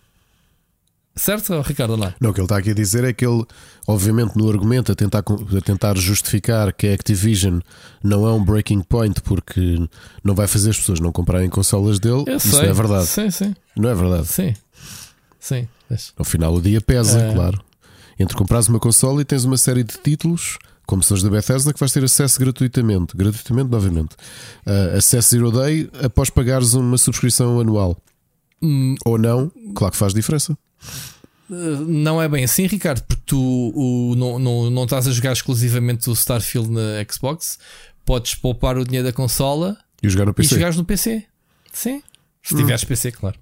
Certo, 1.21 1.61
Ricardo? 1.61 1.95
Lá. 1.95 2.15
Não, 2.19 2.31
o 2.31 2.33
que 2.33 2.39
ele 2.39 2.45
está 2.45 2.57
aqui 2.57 2.71
a 2.71 2.73
dizer 2.73 3.03
é 3.03 3.13
que 3.13 3.23
ele, 3.25 3.45
obviamente, 3.87 4.35
no 4.35 4.49
argumento 4.49 4.91
a 4.91 4.95
tentar, 4.95 5.19
a 5.19 5.61
tentar 5.61 5.95
justificar 5.95 6.73
que 6.73 6.87
a 6.87 6.93
Activision 6.95 7.59
não 8.03 8.27
é 8.27 8.33
um 8.33 8.43
breaking 8.43 8.81
point 8.81 9.21
porque 9.21 9.77
não 10.23 10.33
vai 10.33 10.47
fazer 10.47 10.71
as 10.71 10.79
pessoas 10.79 10.99
não 10.99 11.11
comprarem 11.11 11.47
consolas 11.47 11.99
dele, 11.99 12.23
Eu 12.25 12.37
isso 12.37 12.49
sei. 12.49 12.63
não 12.63 12.69
é 12.69 12.73
verdade. 12.73 13.05
Sim, 13.05 13.29
sim. 13.29 13.55
Não 13.75 13.89
é 13.89 13.93
verdade. 13.93 14.27
Sim. 14.27 14.55
Sim. 15.39 15.67
Ao 16.17 16.25
final 16.25 16.55
o 16.55 16.61
dia 16.61 16.81
pesa, 16.81 17.19
É. 17.19 17.33
claro. 17.35 17.61
Entre 18.17 18.35
comprares 18.35 18.67
uma 18.67 18.79
consola 18.79 19.21
e 19.21 19.25
tens 19.25 19.43
uma 19.45 19.57
série 19.57 19.83
de 19.83 19.95
títulos, 20.03 20.57
como 20.87 21.03
são 21.03 21.15
os 21.15 21.21
da 21.23 21.29
Bethesda, 21.29 21.71
que 21.71 21.79
vais 21.79 21.91
ter 21.91 22.03
acesso 22.03 22.39
gratuitamente. 22.39 23.15
Gratuitamente, 23.15 23.69
novamente. 23.69 24.15
Uh, 24.65 24.97
acesso 24.97 25.29
Zero 25.29 25.51
Day 25.51 25.87
após 26.03 26.29
pagares 26.31 26.73
uma 26.73 26.97
subscrição 26.97 27.59
anual. 27.59 27.95
Hum, 28.61 28.95
Ou 29.05 29.17
não, 29.19 29.51
claro 29.75 29.91
que 29.91 29.97
faz 29.97 30.13
diferença. 30.15 30.57
Uh, 31.51 31.85
Não 31.85 32.21
é 32.21 32.29
bem 32.29 32.43
assim, 32.45 32.65
Ricardo, 32.65 33.03
porque 33.03 33.21
tu 33.25 33.37
o, 33.75 34.15
não, 34.15 34.39
não, 34.39 34.69
não 34.69 34.83
estás 34.85 35.05
a 35.07 35.11
jogar 35.11 35.33
exclusivamente 35.33 36.09
o 36.09 36.13
Starfield 36.13 36.69
na 36.71 37.03
Xbox, 37.11 37.59
podes 38.05 38.35
poupar 38.35 38.77
o 38.77 38.85
dinheiro 38.85 39.05
da 39.07 39.11
consola 39.13 39.77
E 40.01 40.07
jogar 40.09 40.25
no 40.25 40.31
e 40.31 40.35
PC. 40.35 40.55
jogares 40.55 40.77
no 40.77 40.85
PC. 40.85 41.25
Sim, 41.73 42.01
se 42.41 42.53
Hum. 42.53 42.57
tiveres 42.57 42.83
PC, 42.85 43.11
claro. 43.11 43.37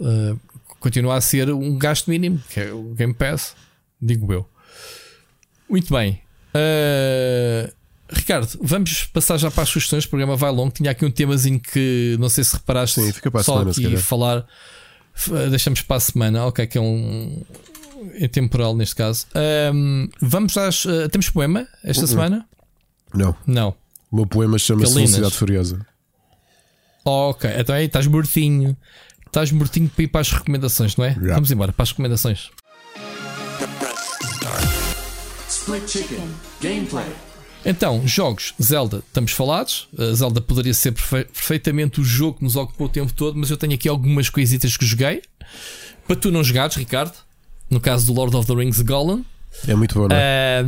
Uh, 0.00 0.38
continua 0.78 1.16
a 1.16 1.20
ser 1.20 1.50
um 1.52 1.76
gasto 1.76 2.08
mínimo, 2.08 2.42
que 2.48 2.60
é 2.60 2.72
o 2.72 2.94
Game 2.94 3.12
Pass, 3.12 3.54
digo 4.00 4.32
eu. 4.32 4.48
Muito 5.68 5.92
bem. 5.92 6.20
Uh, 6.54 7.70
Ricardo, 8.10 8.58
vamos 8.62 9.04
passar 9.04 9.36
já 9.36 9.50
para 9.50 9.62
as 9.62 9.68
sugestões. 9.68 10.04
O 10.04 10.08
programa 10.08 10.34
vai 10.36 10.50
longo. 10.50 10.72
Tinha 10.72 10.90
aqui 10.90 11.04
um 11.04 11.10
temazinho 11.10 11.60
que 11.60 12.16
não 12.18 12.28
sei 12.28 12.42
se 12.42 12.54
reparaste. 12.56 13.00
Sim, 13.00 13.12
fica 13.12 13.30
para 13.30 13.40
a 13.40 13.44
só 13.44 13.52
semana, 13.52 13.72
se 13.72 13.80
aqui 13.80 13.88
calhar. 13.90 14.02
falar. 14.02 14.46
F- 15.14 15.48
Deixamos 15.50 15.82
para 15.82 15.96
a 15.96 16.00
semana, 16.00 16.46
ok, 16.46 16.66
que 16.66 16.78
é 16.78 16.80
um. 16.80 17.42
É 18.14 18.26
temporal 18.28 18.74
neste 18.74 18.94
caso. 18.96 19.26
Um, 19.74 20.08
vamos 20.20 20.56
às. 20.56 20.84
uh, 20.86 21.08
temos 21.10 21.28
poema 21.28 21.66
esta 21.84 22.02
Uhum. 22.02 22.06
semana? 22.08 22.48
Não. 23.14 23.36
Não. 23.46 23.74
O 24.10 24.16
meu 24.16 24.26
poema 24.26 24.58
chama-se. 24.58 24.94
Velocidade 24.94 25.34
Furiosa. 25.34 25.86
Ok, 27.04 27.50
então 27.58 27.74
aí 27.74 27.86
estás 27.86 28.06
mortinho. 28.06 28.76
Estás 29.26 29.52
mortinho 29.52 29.88
para 29.88 30.02
ir 30.04 30.08
para 30.08 30.20
as 30.22 30.32
recomendações, 30.32 30.96
não 30.96 31.04
é? 31.04 31.14
Já. 31.14 31.34
Vamos 31.34 31.50
embora 31.50 31.72
para 31.72 31.82
as 31.82 31.90
recomendações. 31.90 32.50
Split 35.48 35.88
Chicken. 35.88 36.28
Gameplay. 36.60 37.06
Então, 37.64 38.06
jogos, 38.06 38.54
Zelda, 38.62 39.02
estamos 39.06 39.32
falados. 39.32 39.88
A 39.98 40.14
Zelda 40.14 40.40
poderia 40.40 40.72
ser 40.72 40.92
perfe- 40.92 41.24
perfeitamente 41.24 42.00
o 42.00 42.04
jogo 42.04 42.38
que 42.38 42.44
nos 42.44 42.56
ocupou 42.56 42.86
o 42.86 42.90
tempo 42.90 43.12
todo, 43.12 43.36
mas 43.38 43.50
eu 43.50 43.56
tenho 43.56 43.74
aqui 43.74 43.88
algumas 43.88 44.28
coisitas 44.30 44.76
que 44.76 44.86
joguei. 44.86 45.22
Para 46.06 46.16
tu 46.16 46.30
não 46.30 46.42
jogares, 46.42 46.76
Ricardo. 46.76 47.12
No 47.68 47.80
caso 47.80 48.06
do 48.06 48.12
Lord 48.14 48.34
of 48.36 48.46
the 48.46 48.54
Rings 48.54 48.80
Gollum. 48.82 49.24
É 49.68 49.74
muito 49.74 49.94
bom, 49.94 50.08
não 50.08 50.16
é? 50.16 50.64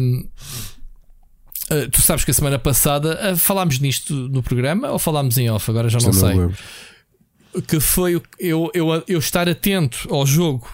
Ah, 1.71 1.89
tu 1.91 2.03
sabes 2.03 2.25
que 2.25 2.31
a 2.31 2.35
semana 2.35 2.59
passada 2.59 3.19
ah, 3.23 3.37
falámos 3.37 3.79
nisto 3.79 4.13
no 4.15 4.43
programa 4.43 4.91
ou 4.91 4.99
falámos 4.99 5.39
em 5.39 5.49
off? 5.51 5.71
Agora 5.71 5.89
já 5.89 5.99
não 5.99 6.13
sei. 6.13 6.37
que 7.67 7.81
foi 7.81 8.21
eu, 8.39 8.71
eu, 8.75 9.03
eu 9.09 9.19
estar 9.19 9.49
atento 9.49 10.07
ao 10.15 10.27
jogo 10.27 10.69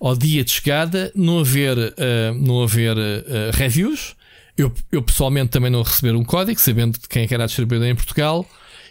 ao 0.00 0.16
dia 0.16 0.42
de 0.42 0.50
chegada, 0.50 1.12
não 1.14 1.40
haver, 1.40 1.76
eh, 1.98 2.32
não 2.34 2.62
haver 2.62 2.96
eh, 2.96 3.50
reviews. 3.52 4.14
Eu, 4.60 4.72
eu 4.92 5.02
pessoalmente 5.02 5.50
também 5.50 5.70
não 5.70 5.82
receber 5.82 6.14
um 6.14 6.24
código, 6.24 6.60
sabendo 6.60 6.98
de 6.98 7.08
quem 7.08 7.22
é 7.22 7.28
era 7.34 7.44
a 7.44 7.46
distribuidora 7.46 7.90
em 7.90 7.94
Portugal, 7.94 8.46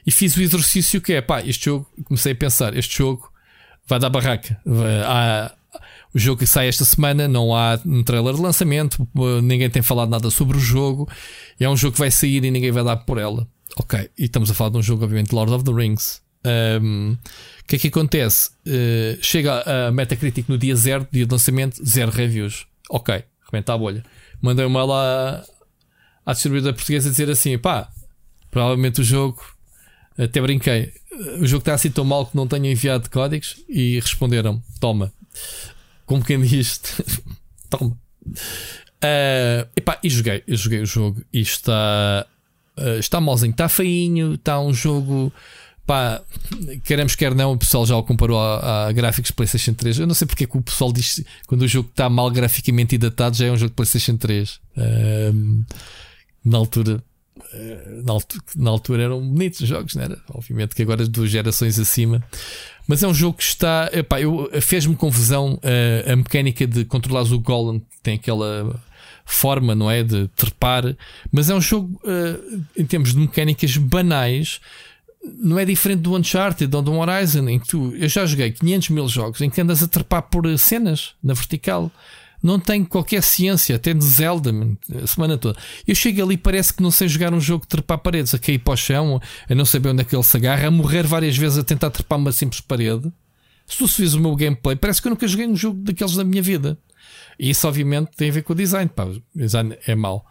e 0.06 0.12
fiz 0.12 0.36
o 0.36 0.42
exercício 0.42 1.00
que 1.02 1.14
é, 1.14 1.22
pá, 1.22 1.42
este 1.42 1.66
jogo, 1.66 1.88
comecei 2.06 2.32
a 2.32 2.36
pensar, 2.36 2.76
este 2.76 2.98
jogo 2.98 3.32
vai 3.88 4.00
dar 4.00 4.10
barraca. 4.10 4.60
Há- 5.06 5.54
o 6.12 6.18
jogo 6.18 6.40
que 6.40 6.48
sai 6.48 6.68
esta 6.68 6.84
semana, 6.86 7.28
não 7.28 7.56
há 7.56 7.80
um 7.86 8.02
trailer 8.02 8.34
de 8.34 8.42
lançamento, 8.42 9.08
ninguém 9.44 9.70
tem 9.70 9.84
falado 9.84 10.10
nada 10.10 10.32
sobre 10.32 10.58
o 10.58 10.60
jogo, 10.60 11.08
é 11.60 11.70
um 11.70 11.78
jogo 11.78 11.94
que 11.94 12.00
vai 12.00 12.10
sair 12.10 12.44
e 12.44 12.50
ninguém 12.50 12.72
vai 12.72 12.84
dar 12.84 12.98
por 12.98 13.20
ela. 13.20 13.48
Ok, 13.78 14.10
e 14.18 14.24
estamos 14.26 14.50
a 14.50 14.56
falar 14.56 14.72
de 14.72 14.78
um 14.78 14.82
jogo, 14.82 15.04
obviamente, 15.04 15.32
Lord 15.34 15.54
of 15.54 15.64
the 15.64 15.72
Rings. 15.72 16.20
Um, 16.82 17.16
O 17.62 17.68
que 17.68 17.76
é 17.76 17.80
que 17.80 17.88
acontece? 17.90 18.50
Uh, 18.66 19.20
chega 19.22 19.62
a 19.88 19.92
Metacritic 19.92 20.50
no 20.50 20.58
dia 20.58 20.76
zero, 20.76 21.08
dia 21.12 21.28
de 21.28 21.32
lançamento, 21.32 21.76
zero 21.86 22.10
reviews. 22.10 22.66
Ok, 22.90 23.24
rebenta 23.46 23.76
a 23.76 23.78
bolha. 23.78 24.04
Mandei 24.42 24.66
uma 24.66 24.84
lá 24.84 25.44
à 26.30 26.34
distribuidora 26.34 26.74
portuguesa 26.74 27.10
dizer 27.10 27.30
assim: 27.30 27.58
pá, 27.58 27.90
provavelmente 28.52 29.02
o 29.02 29.04
jogo, 29.04 29.44
até 30.18 30.40
brinquei, 30.40 30.94
o 31.40 31.48
jogo 31.48 31.62
está 31.62 31.74
assim 31.74 31.90
tão 31.90 32.06
mal 32.06 32.26
que 32.28 32.36
não 32.36 32.48
tenho 32.48 32.68
enviado 32.68 33.10
códigos 33.10 33.58
e 33.68 34.00
responderam: 34.00 34.62
toma, 34.80 35.12
como 36.06 36.24
quem 36.24 36.40
diz, 36.42 36.80
toma. 37.70 37.98
Uh, 39.02 39.66
epá, 39.76 39.98
e 40.04 40.10
joguei, 40.10 40.44
eu 40.46 40.56
joguei 40.56 40.82
o 40.82 40.86
jogo 40.86 41.22
e 41.34 41.40
está, 41.40 42.28
uh, 42.78 43.00
está 43.00 43.20
malzinho, 43.20 43.52
está 43.52 43.68
feinho, 43.68 44.36
está 44.36 44.60
um 44.60 44.74
jogo 44.74 45.34
pá, 45.90 46.22
queremos 46.84 47.16
quer 47.16 47.34
não, 47.34 47.54
o 47.54 47.58
pessoal 47.58 47.84
já 47.84 47.96
o 47.96 48.04
comparou 48.04 48.40
a, 48.40 48.86
a 48.88 48.92
gráficos 48.92 49.32
PlayStation 49.32 49.74
3. 49.74 49.98
Eu 49.98 50.06
não 50.06 50.14
sei 50.14 50.28
porque 50.28 50.44
é 50.44 50.48
que 50.48 50.56
o 50.56 50.62
pessoal 50.62 50.94
diz 50.94 51.24
quando 51.48 51.64
o 51.64 51.68
jogo 51.68 51.90
está 51.90 52.08
mal 52.08 52.30
graficamente 52.30 52.94
e 52.94 53.00
datado 53.00 53.36
já 53.36 53.48
é 53.48 53.52
um 53.52 53.58
jogo 53.58 53.70
de 53.70 53.76
PlayStation 53.76 54.16
3. 54.16 54.60
Ahm, 54.78 55.64
na 56.44 56.58
altura, 56.58 57.04
eh, 57.54 58.02
na 58.04 58.14
altura, 58.14 58.44
na 58.56 58.70
altura 58.70 59.04
eram 59.04 59.22
bonitos 59.22 59.62
os 59.62 59.68
jogos, 59.68 59.96
não 59.96 60.04
era? 60.04 60.20
Obviamente 60.34 60.76
que 60.76 60.82
agora 60.82 61.04
as 61.04 61.10
duas 61.10 61.30
gerações 61.30 61.80
acima. 61.80 62.24
Mas 62.88 63.04
é 63.04 63.08
um 63.08 63.14
jogo 63.14 63.38
que 63.38 63.44
está. 63.44 63.90
Epá, 63.94 64.20
eu, 64.20 64.50
fez-me 64.62 64.96
confusão 64.96 65.60
eh, 65.62 66.06
a 66.12 66.16
mecânica 66.16 66.66
de 66.66 66.86
controlares 66.86 67.32
o 67.32 67.40
Golem, 67.40 67.80
que 67.80 68.02
tem 68.02 68.16
aquela 68.16 68.82
forma, 69.26 69.76
não 69.76 69.90
é? 69.90 70.04
De 70.04 70.28
trepar. 70.30 70.96
Mas 71.32 71.50
é 71.50 71.56
um 71.56 71.62
jogo, 71.62 72.02
eh, 72.04 72.40
em 72.78 72.86
termos 72.86 73.14
de 73.14 73.20
mecânicas 73.20 73.78
banais, 73.78 74.60
não 75.24 75.60
é 75.60 75.66
diferente 75.66 76.02
do 76.02 76.16
Uncharted 76.16 76.76
ou 76.76 76.82
do 76.82 76.94
Horizon, 76.94 77.48
em 77.48 77.60
que 77.60 77.68
tu. 77.68 77.94
Eu 77.96 78.10
já 78.10 78.26
joguei 78.26 78.52
500 78.52 78.90
mil 78.90 79.08
jogos 79.08 79.42
em 79.42 79.50
que 79.50 79.62
andas 79.62 79.84
a 79.84 79.88
trepar 79.88 80.24
por 80.24 80.58
cenas 80.58 81.14
na 81.22 81.34
vertical. 81.34 81.92
Não 82.42 82.60
tem 82.60 82.86
qualquer 82.86 83.22
ciência, 83.22 83.76
até 83.76 83.94
de 83.94 84.06
Zelda, 84.06 84.52
a 85.04 85.08
semana 85.08 85.38
toda. 85.38 85.60
Eu 85.86 85.94
chego 85.94 86.24
ali 86.24 86.38
parece 86.38 86.74
que 86.74 86.82
não 86.82 86.90
sei 86.90 87.08
jogar 87.08 87.34
um 87.34 87.40
jogo 87.40 87.64
de 87.64 87.70
trepar 87.70 87.98
paredes, 87.98 88.34
a 88.34 88.40
cair 88.40 88.60
para 88.60 88.74
o 88.74 88.78
chão, 88.78 89.22
a 89.50 89.56
não 89.56 89.66
saber 89.66 89.90
onde 89.90 90.02
é 90.02 90.06
que 90.06 90.16
ele 90.16 90.24
se 90.24 90.38
agarra, 90.38 90.68
a 90.68 90.72
morrer 90.72 91.06
várias 91.06 91.36
vezes 91.38 91.58
a 91.58 91.64
tentar 91.64 91.90
trepar 91.90 92.18
uma 92.18 92.32
simples 92.32 92.62
parede. 92.62 93.12
Se 93.68 93.78
tu 93.78 93.88
se 93.88 94.04
o 94.16 94.20
meu 94.20 94.36
gameplay, 94.36 94.76
parece 94.76 95.02
que 95.02 95.08
eu 95.08 95.12
nunca 95.12 95.28
joguei 95.28 95.48
um 95.48 95.56
jogo 95.56 95.80
daqueles 95.84 96.16
na 96.16 96.24
minha 96.24 96.42
vida. 96.42 96.78
E 97.38 97.50
isso, 97.52 97.68
obviamente, 97.68 98.12
tem 98.16 98.30
a 98.30 98.34
ver 98.34 98.42
com 98.42 98.54
o 98.54 98.56
design. 98.56 98.90
Pá, 98.94 99.06
o 99.06 99.22
design 99.36 99.78
é 99.86 99.94
mau. 99.94 100.26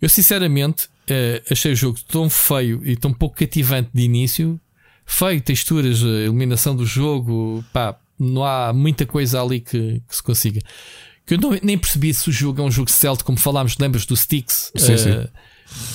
Eu, 0.00 0.08
sinceramente, 0.08 0.88
eh, 1.06 1.42
achei 1.50 1.72
o 1.72 1.76
jogo 1.76 1.98
tão 2.08 2.30
feio 2.30 2.80
e 2.84 2.96
tão 2.96 3.12
pouco 3.12 3.36
cativante 3.36 3.90
de 3.92 4.02
início. 4.02 4.60
Feio, 5.04 5.40
texturas, 5.40 6.00
iluminação 6.00 6.74
do 6.74 6.84
jogo, 6.86 7.64
pá, 7.72 7.98
não 8.18 8.44
há 8.44 8.72
muita 8.72 9.06
coisa 9.06 9.40
ali 9.40 9.60
que, 9.60 10.02
que 10.06 10.16
se 10.16 10.22
consiga. 10.22 10.60
Que 11.28 11.34
eu 11.34 11.38
não, 11.38 11.50
nem 11.62 11.76
percebi 11.78 12.12
se 12.14 12.28
o 12.28 12.32
jogo 12.32 12.60
é 12.60 12.64
um 12.64 12.70
jogo 12.70 12.90
stealth, 12.90 13.22
como 13.22 13.38
falámos, 13.38 13.76
lembras 13.78 14.04
do 14.06 14.16
Sticks? 14.16 14.72
Sim, 14.76 14.92
Eh, 14.94 14.96
sim. 14.96 15.28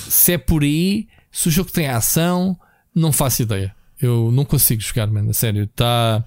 Se 0.08 0.32
é 0.32 0.38
por 0.38 0.62
aí, 0.62 1.08
se 1.32 1.48
o 1.48 1.50
jogo 1.50 1.70
tem 1.70 1.88
ação, 1.88 2.56
não 2.94 3.10
faço 3.12 3.42
ideia. 3.42 3.74
Eu 4.00 4.30
não 4.32 4.44
consigo 4.44 4.80
jogar, 4.80 5.08
mano, 5.08 5.30
a 5.30 5.34
sério. 5.34 5.64
Está. 5.64 6.24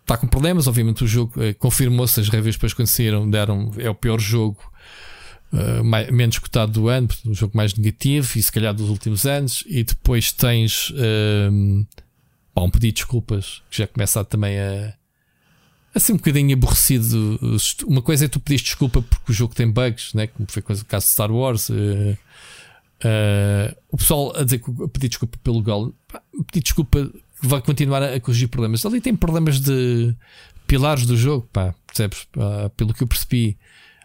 Está 0.00 0.16
com 0.18 0.26
problemas, 0.26 0.66
obviamente 0.66 1.02
o 1.02 1.06
jogo 1.06 1.42
eh, 1.42 1.54
confirmou-se, 1.54 2.20
as 2.20 2.28
reviews 2.28 2.56
depois 2.56 2.74
saíram 2.90 3.28
deram, 3.28 3.72
é 3.78 3.88
o 3.88 3.94
pior 3.94 4.20
jogo 4.20 4.58
eh, 5.52 5.82
mai- 5.82 6.10
menos 6.10 6.38
cotado 6.38 6.72
do 6.72 6.88
ano, 6.88 7.08
um 7.26 7.32
jogo 7.34 7.56
mais 7.56 7.74
negativo 7.74 8.30
e 8.36 8.42
se 8.42 8.52
calhar 8.52 8.74
dos 8.74 8.90
últimos 8.90 9.24
anos, 9.24 9.64
e 9.66 9.82
depois 9.82 10.30
tens 10.30 10.92
pá, 12.54 12.60
um 12.62 12.70
pedido 12.70 12.92
de 12.92 13.00
desculpas 13.00 13.62
que 13.70 13.78
já 13.78 13.86
começa 13.86 14.20
a, 14.20 14.24
também 14.24 14.58
a, 14.58 14.92
a 15.94 16.00
ser 16.00 16.12
um 16.12 16.16
bocadinho 16.16 16.54
aborrecido. 16.54 17.38
Uma 17.86 18.02
coisa 18.02 18.24
é 18.24 18.28
tu 18.28 18.40
pedires 18.40 18.62
desculpa 18.62 19.00
porque 19.00 19.30
o 19.30 19.34
jogo 19.34 19.54
tem 19.54 19.70
bugs, 19.70 20.12
né? 20.12 20.26
como 20.26 20.46
foi 20.50 20.60
o 20.60 20.84
caso 20.84 21.04
de 21.06 21.10
Star 21.10 21.30
Wars. 21.30 21.70
eh, 21.70 22.16
eh, 23.04 23.76
o 23.90 23.96
pessoal 23.96 24.36
a 24.36 24.42
dizer 24.42 24.58
que 24.58 24.70
pedir 24.88 25.08
desculpa 25.08 25.38
pelo 25.42 25.62
gol, 25.62 25.94
pedir 26.46 26.62
desculpa 26.62 27.06
que 27.40 27.46
vai 27.46 27.62
continuar 27.62 28.02
a, 28.02 28.18
corrigir 28.18 28.48
problemas. 28.48 28.84
Ali 28.84 29.00
tem 29.00 29.14
problemas 29.14 29.60
de 29.60 30.14
pilares 30.66 31.06
do 31.06 31.16
jogo, 31.16 31.48
pá, 31.52 31.74
percebes? 31.86 32.26
Pá, 32.32 32.70
pelo 32.76 32.92
que 32.92 33.02
eu 33.02 33.06
percebi, 33.06 33.56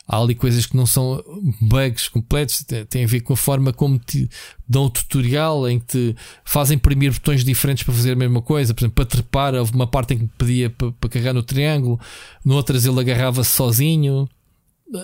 há 0.09 0.17
ali 0.17 0.33
coisas 0.33 0.65
que 0.65 0.75
não 0.75 0.87
são 0.87 1.23
bugs 1.61 2.09
completos, 2.09 2.65
tem, 2.89 3.03
a 3.03 3.07
ver 3.07 3.21
com 3.21 3.33
a 3.33 3.37
forma 3.37 3.71
como 3.71 3.99
te 3.99 4.27
dão 4.67 4.85
o 4.85 4.89
tutorial 4.89 5.69
em 5.69 5.79
que 5.79 5.85
te 5.85 6.15
fazem 6.43 6.77
imprimir 6.77 7.13
botões 7.13 7.43
diferentes 7.43 7.83
para 7.83 7.93
fazer 7.93 8.13
a 8.13 8.15
mesma 8.15 8.41
coisa. 8.41 8.73
Por 8.73 8.81
exemplo, 8.81 8.95
para 8.95 9.05
trepar, 9.05 9.53
houve 9.53 9.71
uma 9.73 9.85
parte 9.85 10.15
em 10.15 10.17
que 10.17 10.23
me 10.23 10.31
pedia 10.35 10.69
para, 10.71 10.91
para 10.93 11.09
carregar 11.11 11.33
no 11.33 11.43
triângulo, 11.43 11.99
noutras 12.43 12.85
ele 12.85 12.99
agarrava-se 12.99 13.51
sozinho. 13.51 14.27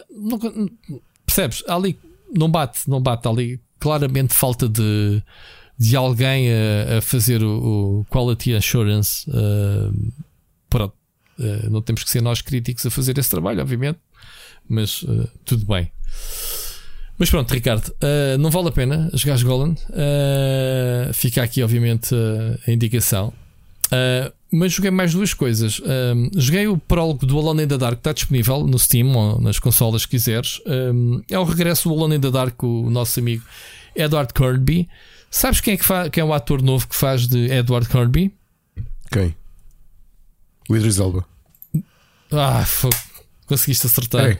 Não- 0.10 0.40
percebes? 1.24 1.64
Há 1.68 1.76
ali 1.76 2.00
não 2.34 2.50
bate, 2.50 2.90
não 2.90 3.00
bate. 3.00 3.28
Há 3.28 3.32
ali 3.32 3.60
claramente 3.80 4.34
falta 4.34 4.68
de, 4.68 5.22
de 5.78 5.96
alguém 5.96 6.48
a, 6.52 6.98
a 6.98 7.02
fazer 7.02 7.44
o, 7.44 8.00
o 8.00 8.06
quality 8.10 8.56
assurance. 8.56 9.30
ah, 9.32 9.92
pronto. 10.68 10.96
Ah, 11.40 11.70
não 11.70 11.82
temos 11.82 12.04
que 12.04 12.10
ser 12.10 12.22
nós 12.22 12.42
críticos 12.42 12.84
a 12.88 12.90
fazer 12.90 13.18
esse 13.20 13.30
trabalho, 13.30 13.62
obviamente, 13.62 14.00
mas 14.68 15.06
ah, 15.08 15.28
tudo 15.44 15.66
bem. 15.66 15.92
Mas 17.18 17.30
pronto, 17.30 17.54
Ricardo, 17.54 17.94
ah, 18.02 18.38
não 18.38 18.50
vale 18.50 18.70
a 18.70 18.72
pena 18.72 19.10
jogar 19.14 19.42
Golan. 19.44 19.76
Ah, 19.92 21.12
fica 21.14 21.44
aqui, 21.44 21.64
obviamente, 21.64 22.14
a 22.68 22.72
indicação. 22.72 23.34
Mas 24.52 24.74
joguei 24.74 24.92
mais 24.92 25.14
duas 25.14 25.34
coisas. 25.34 25.82
Joguei 26.36 26.68
o 26.68 26.78
prólogo 26.78 27.26
do 27.26 27.38
Alone 27.38 27.64
in 27.64 27.68
the 27.68 27.78
Dark, 27.78 27.96
que 27.96 28.00
está 28.00 28.14
disponível 28.14 28.66
no 28.66 28.80
Steam 28.80 29.16
ou 29.16 29.40
nas 29.42 29.60
consolas 29.60 30.06
que 30.06 30.12
quiseres. 30.12 30.62
É 31.30 31.38
o 31.38 31.44
regresso 31.44 31.90
do 31.90 31.96
Alone 31.96 32.16
in 32.16 32.22
the 32.22 32.32
Dark, 32.32 32.62
o 32.64 32.90
nosso 32.90 33.20
amigo 33.20 33.44
Edward 33.96 34.34
Kirby. 34.34 34.88
Sabes 35.30 35.60
quem 35.60 35.74
é, 35.74 35.78
que 35.78 36.10
quem 36.12 36.22
é 36.22 36.26
o 36.26 36.34
ator 36.34 36.62
novo 36.62 36.88
que 36.88 36.96
faz 36.96 37.28
de 37.28 37.52
Edward 37.52 37.88
Kirby? 37.90 38.34
Quem? 39.12 39.36
O 40.70 40.76
Idris 40.76 40.98
Elba. 41.00 41.26
Ah, 42.32 42.66
conseguiste 43.46 43.86
acertar. 43.86 44.26
Ei. 44.30 44.40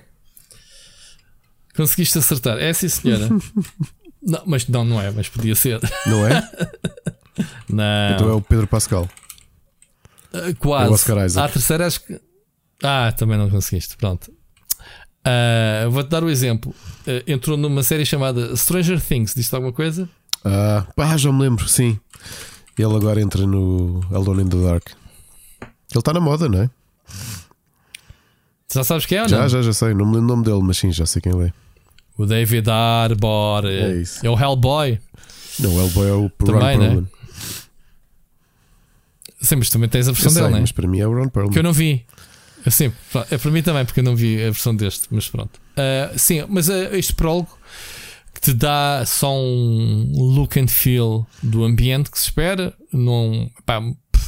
Conseguiste 1.76 2.18
acertar. 2.18 2.58
É 2.58 2.72
sim, 2.74 2.88
senhora. 2.88 3.30
não, 4.22 4.44
mas 4.46 4.68
não, 4.68 4.86
não 4.86 5.02
é, 5.02 5.12
mas 5.12 5.30
podia 5.30 5.56
ser. 5.56 5.80
Não 6.06 6.26
é? 6.28 6.42
Não. 7.68 8.14
Então 8.14 8.30
é 8.30 8.34
o 8.34 8.42
Pedro 8.42 8.66
Pascal. 8.66 9.10
Uh, 10.34 10.56
quase. 10.58 10.88
É 10.88 10.90
o 10.90 10.94
Oscar 10.94 11.26
Isaac. 11.26 11.50
À 11.50 11.52
terceira 11.52 11.86
acho 11.86 12.00
que. 12.02 12.18
Ah, 12.82 13.12
também 13.12 13.38
não 13.38 13.50
conseguiste. 13.50 13.98
Pronto. 13.98 14.32
Ah, 15.26 15.88
Vou-te 15.90 16.10
dar 16.10 16.24
o 16.24 16.30
exemplo. 16.30 16.74
Ah, 17.06 17.24
entrou 17.28 17.58
numa 17.58 17.84
série 17.84 18.06
chamada 18.06 18.56
Stranger 18.56 19.02
Things. 19.02 19.34
Diz-te 19.36 19.54
alguma 19.54 19.74
coisa? 19.74 20.08
Ah, 20.46 20.86
pá, 20.96 21.18
já 21.18 21.32
me 21.32 21.42
lembro, 21.42 21.68
sim. 21.68 22.00
Ele 22.78 22.96
agora 22.96 23.20
entra 23.20 23.46
no 23.46 24.02
Alone 24.14 24.44
in 24.44 24.50
the 24.50 24.58
Dark. 24.58 24.88
Ele 25.92 26.00
está 26.00 26.14
na 26.14 26.20
moda, 26.20 26.48
não 26.48 26.62
é? 26.62 26.70
Já 28.74 28.84
sabes 28.84 29.06
quem 29.06 29.18
é 29.18 29.24
ou 29.24 29.30
Já, 29.30 29.42
não? 29.42 29.50
já, 29.50 29.62
já 29.62 29.74
sei. 29.74 29.94
Não 29.94 30.06
me 30.06 30.16
lembro 30.16 30.26
o 30.26 30.28
nome 30.28 30.44
dele, 30.44 30.62
mas 30.62 30.78
sim, 30.78 30.92
já 30.92 31.06
sei 31.06 31.22
quem 31.22 31.34
ele 31.34 31.48
é. 31.48 31.54
O 32.18 32.26
David 32.26 32.70
Arbor. 32.70 33.66
É 33.66 33.92
É, 33.92 33.96
isso. 34.02 34.26
é 34.26 34.30
o 34.30 34.40
Hellboy. 34.40 35.00
Não, 35.60 35.76
o 35.76 35.80
Hellboy 35.82 36.08
é 36.08 36.12
o 36.14 36.22
Ron 36.22 36.30
Também, 36.46 36.78
né? 36.78 36.88
Perlman. 36.88 37.08
Sim, 39.42 39.56
mas 39.58 39.70
também 39.70 39.90
tens 39.90 40.08
a 40.08 40.12
versão 40.12 40.32
sei, 40.32 40.42
dele, 40.42 40.52
não 40.52 40.58
é? 40.58 40.62
mas 40.62 40.72
para 40.72 40.88
mim 40.88 41.00
é 41.00 41.08
o 41.08 41.14
Ron 41.14 41.30
Perlman. 41.30 41.52
Que 41.54 41.60
eu 41.60 41.64
não 41.64 41.74
vi. 41.74 42.06
Assim, 42.66 42.92
é 43.30 43.38
para 43.38 43.52
mim 43.52 43.62
também, 43.62 43.86
porque 43.86 44.00
eu 44.00 44.04
não 44.04 44.16
vi 44.16 44.42
a 44.42 44.46
versão 44.46 44.76
deste, 44.76 45.08
mas 45.12 45.28
pronto. 45.30 45.60
Ah, 45.78 46.12
sim, 46.18 46.44
mas 46.50 46.68
ah, 46.70 46.98
este 46.98 47.14
prólogo 47.14 47.56
que 48.34 48.42
te 48.42 48.54
dá 48.54 49.04
só 49.06 49.32
um 49.38 50.12
look 50.34 50.60
and 50.60 50.68
feel 50.68 51.28
do 51.44 51.64
ambiente 51.64 52.10
que 52.10 52.18
se 52.18 52.26
espera, 52.26 52.74
num, 52.92 53.50
pá, 53.66 53.80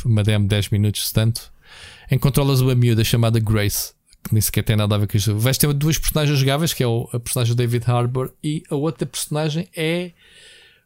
uma 0.06 0.24
demo 0.24 0.45
de 0.45 0.49
10 0.49 0.69
minutos, 0.69 1.11
tanto, 1.11 1.51
em 2.11 2.19
controlas 2.19 2.61
uma 2.61 2.75
miúda 2.75 3.03
chamada 3.03 3.40
Grace, 3.40 3.93
que 4.27 4.33
nem 4.33 4.41
sequer 4.41 4.64
tem 4.64 4.75
nada 4.75 4.95
a 4.95 4.97
ver 4.97 5.07
com 5.07 5.17
isto. 5.17 5.38
Vais 5.38 5.57
ter 5.57 5.72
duas 5.73 5.97
personagens 5.97 6.38
jogáveis, 6.39 6.73
que 6.73 6.83
é 6.83 6.88
o, 6.88 7.09
a 7.14 7.19
personagem 7.19 7.56
David 7.56 7.83
Harbour, 7.89 8.31
e 8.43 8.64
a 8.69 8.75
outra 8.75 9.06
personagem 9.06 9.67
é 9.75 10.11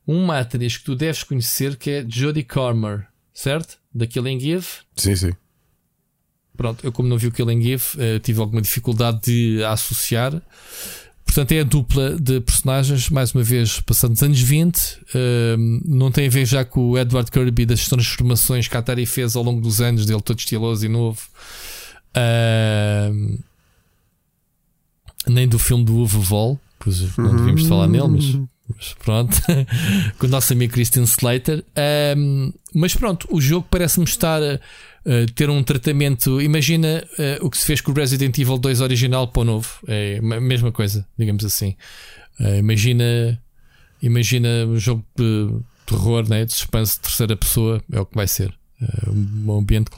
uma 0.06 0.40
atriz 0.40 0.78
que 0.78 0.84
tu 0.84 0.96
deves 0.96 1.24
conhecer, 1.24 1.76
que 1.76 1.90
é 1.90 2.06
Jodie 2.08 2.44
Comer, 2.44 3.08
certo? 3.34 3.78
Da 3.94 4.08
Killing 4.08 4.38
Eve. 4.50 4.68
Sim, 4.96 5.16
sim. 5.16 5.32
Pronto, 6.56 6.84
eu 6.86 6.92
como 6.92 7.08
não 7.08 7.18
vi 7.18 7.28
o 7.28 7.32
Killing 7.32 7.72
Eve, 7.72 7.86
eh, 7.98 8.20
tive 8.20 8.40
alguma 8.40 8.62
dificuldade 8.62 9.22
de 9.24 9.64
a 9.64 9.72
associar. 9.72 10.42
Portanto, 11.26 11.52
é 11.54 11.62
a 11.62 11.64
dupla 11.64 12.20
de 12.20 12.42
personagens, 12.42 13.10
mais 13.10 13.34
uma 13.34 13.42
vez, 13.42 13.80
passando 13.80 14.12
dos 14.12 14.22
anos 14.22 14.42
20. 14.42 15.00
eh, 15.16 15.56
não 15.86 16.12
tem 16.12 16.28
a 16.28 16.30
ver 16.30 16.46
já 16.46 16.66
com 16.66 16.90
o 16.90 16.98
Edward 16.98 17.32
Kirby 17.32 17.66
das 17.66 17.88
transformações 17.88 18.68
que 18.68 18.76
a 18.76 18.80
Atari 18.80 19.06
fez 19.06 19.36
ao 19.36 19.44
longo 19.44 19.62
dos 19.62 19.80
anos, 19.80 20.06
dele 20.06 20.22
todo 20.22 20.40
estiloso 20.40 20.86
e 20.86 20.90
novo. 20.90 21.22
Eh, 22.16 23.12
nem 25.28 25.48
do 25.48 25.60
filme 25.60 25.84
do 25.84 25.96
Uwe 25.96 26.08
Vol, 26.08 26.60
pois 26.80 27.16
não 27.18 27.36
devíamos 27.36 27.66
falar 27.66 27.88
nele, 27.88 28.08
mas, 28.08 28.40
mas 28.76 28.94
pronto. 28.96 29.38
com 30.18 30.26
o 30.26 30.30
nosso 30.30 30.54
amigo 30.54 30.74
Christian 30.74 31.04
Slater. 31.04 31.64
Um, 32.18 32.52
mas 32.74 32.96
pronto, 32.96 33.28
o 33.30 33.40
jogo 33.40 33.68
parece-me 33.70 34.06
estar 34.06 34.42
a, 34.42 34.56
a 34.56 35.26
ter 35.36 35.50
um 35.50 35.64
tratamento. 35.64 36.42
Imagina 36.42 37.04
uh, 37.18 37.46
o 37.46 37.50
que 37.50 37.58
se 37.58 37.66
fez 37.66 37.82
com 37.82 37.92
o 37.92 37.96
Resident 37.96 38.38
Evil 38.38 38.58
2 38.58 38.82
original 38.82 39.28
para 39.28 39.42
o 39.42 39.46
novo. 39.46 39.70
É 39.88 40.18
a 40.18 40.42
mesma 40.42 40.72
coisa, 40.72 41.06
digamos 41.18 41.46
assim. 41.46 41.76
Uh, 42.40 42.58
imagina, 42.58 43.40
imagina 44.02 44.66
um 44.68 44.80
jogo 44.80 45.06
de 45.16 45.50
terror, 45.86 46.28
né, 46.28 46.46
de 46.46 46.54
suspense 46.54 46.96
de 46.96 47.02
terceira 47.02 47.36
pessoa, 47.36 47.82
é 47.92 48.00
o 48.00 48.06
que 48.06 48.16
vai 48.16 48.28
ser. 48.28 48.54
Uh, 48.82 49.12
um 49.46 49.60
ambiente 49.60 49.92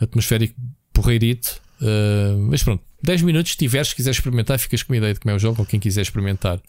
atmosférico 0.00 0.54
porreirito. 0.92 1.60
Uh, 1.80 2.38
mas 2.48 2.62
pronto, 2.62 2.82
10 3.02 3.22
minutos, 3.22 3.52
se 3.52 3.58
tiveres, 3.58 3.88
se 3.88 3.96
quiseres 3.96 4.16
experimentar, 4.16 4.58
ficas 4.58 4.82
com 4.82 4.92
uma 4.92 4.96
ideia 4.98 5.14
de 5.14 5.20
como 5.20 5.32
é 5.32 5.34
o 5.34 5.38
jogo, 5.38 5.60
ou 5.60 5.66
quem 5.66 5.80
quiser 5.80 6.02
experimentar 6.02 6.60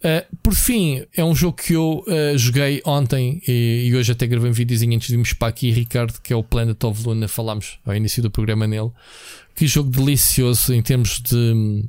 Uh, 0.00 0.24
por 0.42 0.54
fim, 0.54 1.04
é 1.14 1.22
um 1.22 1.34
jogo 1.34 1.58
que 1.58 1.74
eu 1.74 2.02
uh, 2.06 2.38
joguei 2.38 2.80
ontem 2.86 3.42
e, 3.46 3.88
e, 3.88 3.94
hoje 3.94 4.10
até 4.12 4.26
gravei 4.26 4.48
um 4.50 4.52
videozinho 4.52 4.96
antes 4.96 5.08
de 5.08 5.14
irmos 5.14 5.34
para 5.34 5.48
aqui, 5.48 5.70
Ricardo, 5.70 6.18
que 6.22 6.32
é 6.32 6.36
o 6.36 6.42
Planet 6.42 6.82
of 6.84 7.06
Luna. 7.06 7.28
Falámos 7.28 7.78
ao 7.84 7.94
início 7.94 8.22
do 8.22 8.30
programa 8.30 8.66
nele. 8.66 8.90
Que 9.54 9.66
jogo 9.66 9.90
delicioso 9.90 10.72
em 10.72 10.80
termos 10.80 11.20
de. 11.20 11.84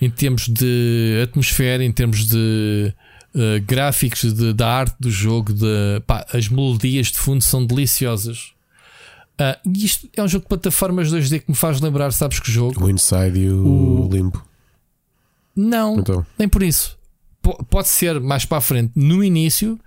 Em 0.00 0.08
termos 0.10 0.48
de 0.48 1.22
atmosfera, 1.24 1.82
em 1.82 1.90
termos 1.90 2.24
de 2.26 2.94
uh, 3.34 3.60
gráficos, 3.66 4.32
de, 4.32 4.52
da 4.52 4.68
arte 4.68 4.94
do 5.00 5.10
jogo, 5.10 5.52
de, 5.52 6.00
pá, 6.06 6.24
as 6.32 6.48
melodias 6.48 7.08
de 7.08 7.18
fundo 7.18 7.42
são 7.42 7.66
deliciosas. 7.66 8.53
Uh, 9.40 9.68
e 9.68 9.84
isto 9.84 10.08
é 10.16 10.22
um 10.22 10.28
jogo 10.28 10.44
de 10.44 10.48
plataformas 10.48 11.12
2D 11.12 11.40
que 11.40 11.50
me 11.50 11.56
faz 11.56 11.80
lembrar, 11.80 12.12
sabes 12.12 12.38
que 12.38 12.50
jogo? 12.50 12.84
O 12.84 12.90
Inside 12.90 13.38
e 13.38 13.50
o, 13.50 14.06
o... 14.06 14.08
Limbo. 14.10 14.44
Não, 15.56 15.98
então. 15.98 16.24
nem 16.38 16.48
por 16.48 16.62
isso. 16.62 16.96
P 17.42 17.50
pode 17.68 17.88
ser 17.88 18.20
mais 18.20 18.44
para 18.44 18.58
a 18.58 18.60
frente. 18.60 18.92
No 18.94 19.22
início, 19.22 19.78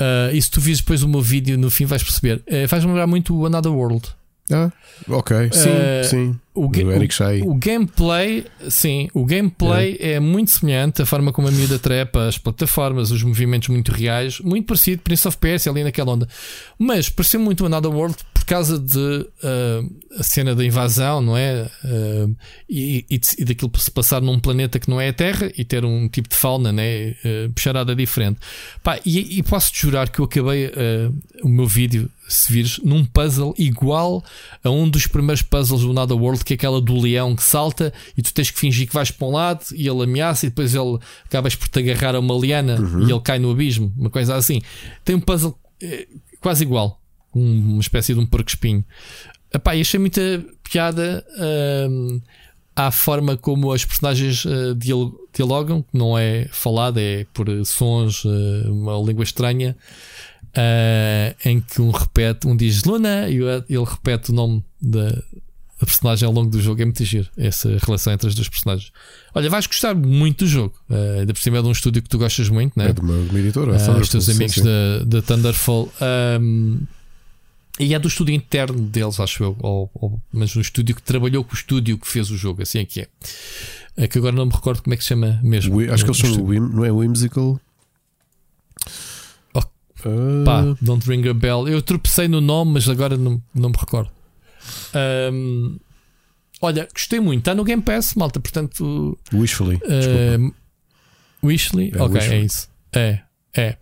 uh, 0.00 0.34
e 0.34 0.40
se 0.40 0.50
tu 0.50 0.60
vires 0.60 0.80
depois 0.80 1.02
o 1.02 1.08
meu 1.08 1.20
vídeo 1.20 1.56
no 1.56 1.70
fim, 1.70 1.86
vais 1.86 2.02
perceber. 2.02 2.42
Uh, 2.46 2.68
faz-me 2.68 2.88
lembrar 2.88 3.06
muito 3.06 3.34
o 3.34 3.46
Another 3.46 3.72
World. 3.72 4.08
Ah, 4.52 4.70
ok, 5.08 5.50
sim, 5.52 5.68
uh, 5.68 6.04
sim. 6.04 6.40
O, 6.54 6.68
ga 6.68 6.80
o, 6.82 7.50
o, 7.50 7.54
gameplay, 7.56 8.46
sim, 8.70 9.08
o 9.12 9.24
gameplay 9.24 9.96
é. 9.98 10.12
é 10.12 10.20
muito 10.20 10.52
semelhante, 10.52 11.02
a 11.02 11.06
forma 11.06 11.32
como 11.32 11.48
a 11.48 11.50
miúda 11.50 11.80
trepa, 11.80 12.28
as 12.28 12.38
plataformas, 12.38 13.10
os 13.10 13.24
movimentos 13.24 13.68
muito 13.68 13.90
reais, 13.90 14.38
muito 14.38 14.64
parecido 14.66 15.02
Prince 15.02 15.26
of 15.26 15.36
Persia 15.38 15.72
ali 15.72 15.82
naquela 15.82 16.12
onda. 16.12 16.28
Mas 16.78 17.08
pareceu 17.08 17.40
muito 17.40 17.64
o 17.64 17.66
Another 17.66 17.90
World 17.90 18.16
causa 18.46 18.78
de 18.78 18.98
uh, 18.98 20.18
a 20.18 20.22
cena 20.22 20.54
da 20.54 20.64
invasão, 20.64 21.20
não 21.20 21.36
é? 21.36 21.68
Uh, 21.84 22.36
e, 22.68 23.04
e, 23.10 23.20
e, 23.38 23.44
daquilo 23.44 23.70
se 23.76 23.90
passar 23.90 24.22
num 24.22 24.38
planeta 24.38 24.78
que 24.78 24.88
não 24.88 25.00
é 25.00 25.08
a 25.08 25.12
Terra 25.12 25.50
e 25.58 25.64
ter 25.64 25.84
um 25.84 26.08
tipo 26.08 26.28
de 26.28 26.36
fauna, 26.36 26.72
né? 26.72 27.10
Uh, 27.24 27.52
puxarada 27.52 27.94
diferente. 27.94 28.38
Pá, 28.82 28.98
e, 29.04 29.38
e 29.38 29.42
posso-te 29.42 29.82
jurar 29.82 30.08
que 30.08 30.20
eu 30.20 30.24
acabei 30.24 30.70
o 31.42 31.48
meu 31.48 31.66
vídeo, 31.66 32.08
se 32.28 32.52
vires, 32.52 32.78
num 32.84 33.04
puzzle 33.04 33.54
igual 33.58 34.24
a 34.62 34.70
um 34.70 34.88
dos 34.88 35.06
primeiros 35.06 35.42
puzzles 35.42 35.82
do 35.82 35.92
Nada 35.92 36.14
World, 36.14 36.44
que 36.44 36.54
é 36.54 36.56
aquela 36.56 36.80
do 36.80 36.98
leão 37.00 37.34
que 37.34 37.42
salta 37.42 37.92
e 38.16 38.22
tu 38.22 38.32
tens 38.32 38.50
que 38.50 38.58
fingir 38.58 38.86
que 38.86 38.94
vais 38.94 39.10
para 39.10 39.26
um 39.26 39.32
lado 39.32 39.64
e 39.74 39.88
ele 39.88 40.02
ameaça 40.02 40.46
e 40.46 40.48
depois 40.48 40.74
ele 40.74 40.98
acabas 41.24 41.54
por 41.54 41.68
te 41.68 41.80
agarrar 41.80 42.14
a 42.14 42.20
uma 42.20 42.34
liana 42.34 42.80
uhum. 42.80 43.08
e 43.08 43.10
ele 43.10 43.20
cai 43.20 43.38
no 43.38 43.50
abismo, 43.50 43.92
uma 43.96 44.10
coisa 44.10 44.36
assim. 44.36 44.60
Tem 45.04 45.16
um 45.16 45.20
puzzle 45.20 45.58
quase 46.40 46.62
igual 46.62 47.00
uma 47.38 47.80
espécie 47.80 48.14
de 48.14 48.20
um 48.20 48.26
porco 48.26 48.48
espinho. 48.48 48.84
Epá, 49.52 49.72
achei 49.72 49.98
muita 50.00 50.44
piada 50.70 51.24
uh, 51.38 52.22
à 52.74 52.90
forma 52.90 53.36
como 53.36 53.72
as 53.72 53.84
personagens 53.84 54.44
uh, 54.44 54.76
dialogam, 55.32 55.82
que 55.82 55.96
não 55.96 56.18
é 56.18 56.46
falada, 56.50 57.00
é 57.00 57.24
por 57.32 57.46
sons, 57.64 58.24
uh, 58.24 58.30
uma 58.66 58.98
língua 58.98 59.24
estranha, 59.24 59.76
uh, 60.48 61.48
em 61.48 61.60
que 61.60 61.80
um 61.80 61.90
repete, 61.90 62.46
um 62.46 62.56
diz 62.56 62.84
Luna 62.84 63.28
e 63.28 63.36
ele 63.36 63.84
repete 63.84 64.30
o 64.30 64.34
nome 64.34 64.64
da, 64.80 65.10
da 65.10 65.86
personagem 65.86 66.26
ao 66.26 66.32
longo 66.32 66.50
do 66.50 66.60
jogo. 66.60 66.82
É 66.82 66.84
muito 66.84 67.04
giro 67.04 67.28
essa 67.36 67.76
relação 67.78 68.12
entre 68.12 68.28
as 68.28 68.34
duas 68.34 68.48
personagens. 68.48 68.92
Olha, 69.34 69.48
vais 69.48 69.66
gostar 69.66 69.94
muito 69.94 70.44
do 70.44 70.48
jogo. 70.48 70.74
Uh, 70.90 71.20
ainda 71.20 71.32
por 71.32 71.40
cima 71.40 71.58
é 71.58 71.62
de 71.62 71.68
um 71.68 71.72
estúdio 71.72 72.02
que 72.02 72.08
tu 72.08 72.18
gostas 72.18 72.48
muito, 72.48 72.78
né? 72.78 72.88
É 72.88 72.92
de 72.92 73.00
uma, 73.00 73.14
uma 73.14 73.38
editora, 73.38 73.72
uh, 73.72 74.00
os 74.00 74.08
teus 74.08 74.28
amigos 74.28 74.58
da, 74.58 75.04
da 75.06 75.22
Thunderfall. 75.22 75.90
Um, 76.40 76.80
e 77.78 77.94
é 77.94 77.98
do 77.98 78.08
estúdio 78.08 78.34
interno 78.34 78.80
deles, 78.80 79.20
acho 79.20 79.44
eu. 79.44 79.56
Ou, 79.60 79.90
ou, 79.94 80.20
mas 80.32 80.56
um 80.56 80.60
estúdio 80.60 80.94
que 80.94 81.02
trabalhou 81.02 81.44
com 81.44 81.52
o 81.52 81.54
estúdio 81.54 81.98
que 81.98 82.08
fez 82.08 82.30
o 82.30 82.36
jogo, 82.36 82.62
assim 82.62 82.78
é 82.80 82.84
que 82.84 83.00
é. 83.02 83.08
É 83.96 84.08
que 84.08 84.18
agora 84.18 84.34
não 84.34 84.46
me 84.46 84.52
recordo 84.52 84.82
como 84.82 84.94
é 84.94 84.96
que 84.96 85.02
se 85.02 85.08
chama 85.08 85.40
mesmo. 85.42 85.76
We, 85.76 85.90
acho 85.90 86.04
que 86.04 86.10
eles 86.10 86.20
chamam 86.20 86.44
Whim, 86.44 86.68
não 86.68 86.84
é 86.84 86.90
Whimsical. 86.90 87.60
Oh, 89.54 89.58
uh... 89.58 90.44
Pá, 90.44 90.62
don't 90.80 91.08
ring 91.08 91.26
a 91.28 91.34
bell. 91.34 91.68
Eu 91.68 91.80
tropecei 91.82 92.28
no 92.28 92.40
nome, 92.40 92.72
mas 92.72 92.88
agora 92.88 93.16
não, 93.16 93.42
não 93.54 93.70
me 93.70 93.76
recordo. 93.78 94.10
Um, 95.32 95.78
olha, 96.60 96.88
gostei 96.92 97.20
muito. 97.20 97.40
Está 97.40 97.54
no 97.54 97.64
Game 97.64 97.82
Pass, 97.82 98.14
malta. 98.14 98.40
Portanto, 98.40 99.18
Wishfully. 99.32 99.76
Uh, 99.76 100.54
Wishly, 101.42 101.92
é, 101.94 102.02
ok, 102.02 102.16
Wishfully. 102.16 102.40
é 102.40 102.44
isso. 102.44 102.68
É, 102.92 103.20
é. 103.54 103.76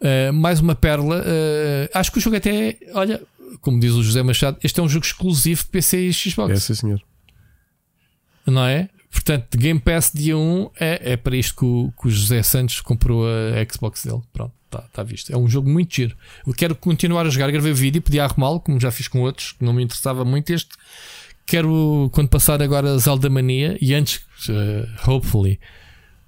Uh, 0.00 0.32
mais 0.32 0.60
uma 0.60 0.74
perla. 0.74 1.20
Uh, 1.20 1.90
acho 1.94 2.10
que 2.10 2.18
o 2.18 2.20
jogo 2.20 2.36
até, 2.36 2.76
olha, 2.94 3.22
como 3.60 3.78
diz 3.80 3.92
o 3.92 4.02
José 4.02 4.22
Machado, 4.22 4.58
este 4.62 4.80
é 4.80 4.82
um 4.82 4.88
jogo 4.88 5.04
exclusivo 5.04 5.62
de 5.62 5.68
PC 5.68 6.08
e 6.08 6.12
Xbox. 6.12 6.52
É, 6.52 6.56
sim, 6.56 6.74
senhor. 6.74 7.02
Não 8.46 8.64
é? 8.64 8.88
Portanto, 9.10 9.58
Game 9.58 9.80
Pass 9.80 10.12
dia 10.14 10.36
1 10.36 10.70
é, 10.78 11.12
é 11.12 11.16
para 11.16 11.36
isto 11.36 11.56
que 11.56 11.64
o, 11.64 11.92
que 12.00 12.08
o 12.08 12.10
José 12.10 12.42
Santos 12.42 12.80
comprou 12.80 13.24
a 13.26 13.72
Xbox 13.72 14.04
dele. 14.04 14.22
Pronto, 14.32 14.52
está 14.66 14.78
tá 14.92 15.02
visto. 15.02 15.32
É 15.32 15.36
um 15.36 15.48
jogo 15.48 15.68
muito 15.68 15.94
giro. 15.94 16.16
Eu 16.46 16.54
quero 16.54 16.74
continuar 16.74 17.26
a 17.26 17.30
jogar, 17.30 17.50
gravei 17.50 17.72
vídeo, 17.72 18.00
podia 18.00 18.24
arrumá-lo, 18.24 18.60
como 18.60 18.78
já 18.80 18.90
fiz 18.90 19.08
com 19.08 19.20
outros, 19.20 19.52
que 19.52 19.64
não 19.64 19.72
me 19.72 19.82
interessava 19.82 20.24
muito. 20.24 20.50
Este 20.52 20.70
quero, 21.50 22.08
quando 22.12 22.28
passar 22.28 22.62
agora 22.62 22.92
a 22.92 22.98
Zelda 22.98 23.28
Mania, 23.28 23.76
e 23.80 23.92
antes, 23.92 24.20
uh, 24.48 25.10
hopefully, 25.10 25.58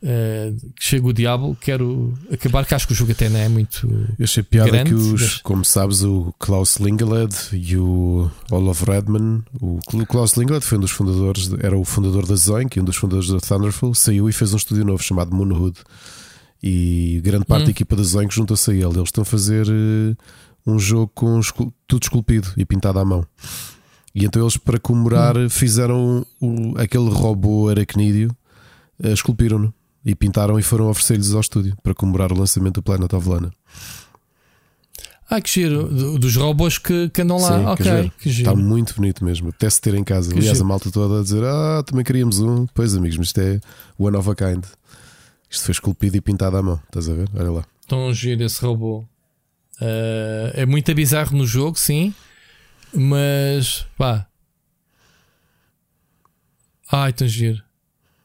Uh, 0.02 0.72
chega 0.81 1.06
o 1.06 1.12
Diabo, 1.12 1.56
quero 1.60 2.12
acabar, 2.28 2.66
que 2.66 2.74
acho 2.74 2.89
que 2.89 2.92
o 2.92 2.97
jogo 2.97 3.12
até 3.12 3.28
não 3.28 3.39
é 3.39 3.48
muito. 3.48 3.86
Eu 4.18 4.24
achei 4.24 4.42
piada 4.42 4.68
grande, 4.68 4.90
que 4.90 4.97
os, 4.97 5.12
mas... 5.12 5.36
como 5.36 5.64
sabes, 5.64 6.02
o 6.02 6.34
Klaus 6.40 6.78
Lingeled 6.78 7.32
e 7.52 7.76
o 7.76 8.28
Olaf 8.50 8.82
Redman, 8.82 9.44
o 9.60 9.78
Klaus 10.08 10.32
Lingeled 10.32 10.64
foi 10.64 10.76
um 10.76 10.81
dos 10.81 10.90
fundadores, 10.90 11.52
era 11.60 11.78
o 11.78 11.84
fundador 11.84 12.26
da 12.26 12.34
Zoink 12.34 12.76
e 12.76 12.81
um 12.82 12.84
dos 12.84 12.97
fundadores 12.97 13.31
da 13.31 13.39
Thunderful, 13.39 13.94
saiu 13.94 14.28
e 14.28 14.32
fez 14.32 14.52
um 14.52 14.56
estúdio 14.56 14.84
novo 14.84 15.00
chamado 15.00 15.32
Moonhood. 15.36 15.78
E 16.60 17.20
grande 17.22 17.44
parte 17.44 17.62
hum. 17.62 17.66
da 17.66 17.70
equipa 17.70 17.94
da 17.94 18.02
Zoink 18.02 18.34
juntou-se 18.34 18.68
a 18.70 18.74
ele. 18.74 18.84
Eles 18.84 19.08
estão 19.08 19.22
a 19.22 19.24
fazer 19.24 19.68
uh, 19.68 20.16
um 20.66 20.81
jogo 20.81 21.12
com 21.14 21.40
tudo 21.86 22.02
esculpido 22.02 22.48
e 22.56 22.64
pintado 22.64 22.98
à 22.98 23.05
mão. 23.05 23.24
E 24.12 24.24
então 24.24 24.42
eles, 24.42 24.56
para 24.56 24.81
comemorar, 24.81 25.36
hum. 25.36 25.48
fizeram 25.48 26.26
o, 26.40 26.76
aquele 26.76 27.08
robô 27.08 27.68
aracnídeo, 27.68 28.34
uh, 28.98 29.08
esculpiram-no 29.08 29.72
e 30.05 30.14
pintaram 30.14 30.58
e 30.58 30.62
foram 30.62 30.89
oferecer-lhes 30.89 31.32
ao 31.32 31.40
estúdio 31.40 31.76
para 31.82 31.94
comemorar 31.94 32.32
o 32.32 32.39
lançamento 32.39 32.74
do 32.76 32.82
Planet 32.82 33.12
of 33.12 33.28
Lana. 33.28 33.52
Ah, 35.31 35.40
que 35.40 35.48
giro, 35.48 36.18
dos 36.18 36.36
robôs 36.36 36.76
que, 36.76 37.08
que 37.08 37.22
andam 37.22 37.39
lá. 37.39 37.58
Sim, 37.58 37.64
ok, 37.64 37.84
que, 37.84 38.24
que 38.24 38.31
giro. 38.31 38.50
Está 38.50 38.60
muito 38.60 38.94
bonito 38.94 39.24
mesmo. 39.24 39.48
Até 39.48 39.70
se 39.70 39.81
ter 39.81 39.94
em 39.94 40.05
casa. 40.05 40.31
Que 40.31 40.36
Aliás, 40.39 40.58
giro. 40.58 40.66
a 40.66 40.68
malta 40.68 40.90
toda 40.90 41.20
a 41.20 41.22
dizer: 41.22 41.42
Ah, 41.42 41.82
também 41.86 42.05
queríamos 42.05 42.39
um. 42.39 42.66
Pois, 42.74 42.94
amigos, 42.94 43.16
mas 43.16 43.28
isto 43.28 43.40
é 43.40 43.58
one 43.98 44.14
of 44.14 44.28
a 44.28 44.34
kind. 44.34 44.62
Isto 45.48 45.64
foi 45.64 45.72
esculpido 45.72 46.18
e 46.18 46.20
pintado 46.20 46.56
à 46.58 46.62
mão. 46.62 46.78
Estás 46.86 47.08
a 47.08 47.14
ver? 47.14 47.31
Olha 47.34 47.50
lá. 47.50 47.64
Tão 47.89 48.12
giro 48.12 48.42
esse 48.42 48.62
robô. 48.62 49.06
Uh, 49.81 50.52
é 50.52 50.66
muito 50.66 50.94
bizarro 50.94 51.34
no 51.34 51.47
jogo, 51.47 51.78
sim. 51.78 52.14
Mas 52.94 53.86
pá. 53.97 54.26
Ai, 56.90 57.10
tão 57.14 57.26
giro. 57.26 57.62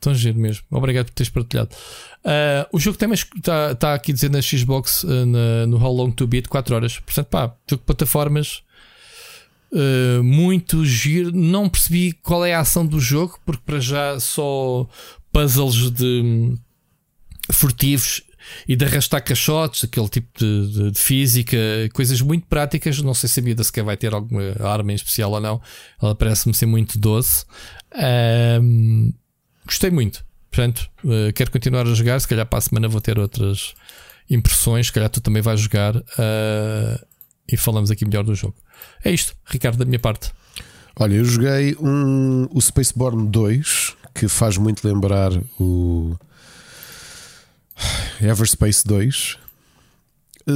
Tão 0.07 0.15
giro 0.15 0.39
mesmo. 0.39 0.63
Obrigado 0.71 1.07
por 1.07 1.11
teres 1.11 1.29
partilhado. 1.29 1.71
Uh, 2.23 2.63
o 2.71 2.79
jogo 2.79 2.97
também 2.97 3.15
está 3.15 3.75
tá 3.75 3.93
aqui 3.93 4.13
dizendo 4.13 4.35
na 4.35 4.41
Xbox 4.41 5.03
uh, 5.03 5.25
na, 5.25 5.67
no 5.67 5.75
How 5.75 5.93
Long 5.93 6.11
to 6.11 6.25
Beat 6.25 6.47
4 6.47 6.75
horas. 6.75 6.97
Portanto, 6.99 7.27
pá, 7.27 7.53
jogo 7.69 7.81
de 7.81 7.85
plataformas 7.85 8.63
uh, 9.73 10.23
muito 10.23 10.85
giro. 10.85 11.33
Não 11.33 11.67
percebi 11.67 12.13
qual 12.13 12.45
é 12.45 12.53
a 12.53 12.61
ação 12.61 12.85
do 12.85 13.01
jogo, 13.01 13.37
porque 13.45 13.61
para 13.65 13.81
já 13.81 14.17
só 14.17 14.87
puzzles 15.29 15.91
de 15.91 16.53
furtivos 17.51 18.23
e 18.65 18.77
de 18.77 18.85
arrastar 18.85 19.21
caixotes, 19.21 19.83
aquele 19.83 20.07
tipo 20.07 20.39
de, 20.39 20.71
de, 20.71 20.91
de, 20.91 21.01
física, 21.01 21.57
coisas 21.93 22.21
muito 22.21 22.47
práticas. 22.47 23.01
Não 23.01 23.13
sei 23.13 23.27
se 23.27 23.41
a 23.41 23.43
vida 23.43 23.61
sequer 23.61 23.83
vai 23.83 23.97
ter 23.97 24.13
alguma 24.13 24.55
arma 24.61 24.93
em 24.93 24.95
especial 24.95 25.31
ou 25.31 25.41
não. 25.41 25.61
Ela 26.01 26.15
parece-me 26.15 26.53
ser 26.53 26.65
muito 26.65 26.97
doce. 26.97 27.43
Gostei 29.67 29.91
muito. 29.91 30.25
Portanto, 30.49 30.89
uh, 31.03 31.31
quero 31.33 31.51
continuar 31.51 31.85
a 31.85 31.93
jogar. 31.93 32.19
Se 32.19 32.27
calhar 32.27 32.45
para 32.45 32.57
a 32.57 32.61
semana 32.61 32.87
vou 32.87 33.01
ter 33.01 33.19
outras 33.19 33.75
impressões. 34.29 34.87
Se 34.87 34.93
calhar 34.93 35.09
tu 35.09 35.21
também 35.21 35.41
vais 35.41 35.59
jogar 35.59 35.95
uh, 35.95 37.05
e 37.51 37.55
falamos 37.55 37.91
aqui 37.91 38.05
melhor 38.05 38.23
do 38.23 38.33
jogo. 38.33 38.55
É 39.03 39.11
isto, 39.11 39.35
Ricardo, 39.45 39.77
da 39.77 39.85
minha 39.85 39.99
parte. 39.99 40.31
Olha, 40.99 41.15
eu 41.15 41.25
joguei 41.25 41.75
um, 41.79 42.47
o 42.51 42.59
Spaceborne 42.59 43.27
2 43.27 43.95
que 44.15 44.27
faz 44.27 44.57
muito 44.57 44.87
lembrar 44.87 45.31
o 45.59 46.15
Everspace 48.19 48.83
2. 48.85 49.37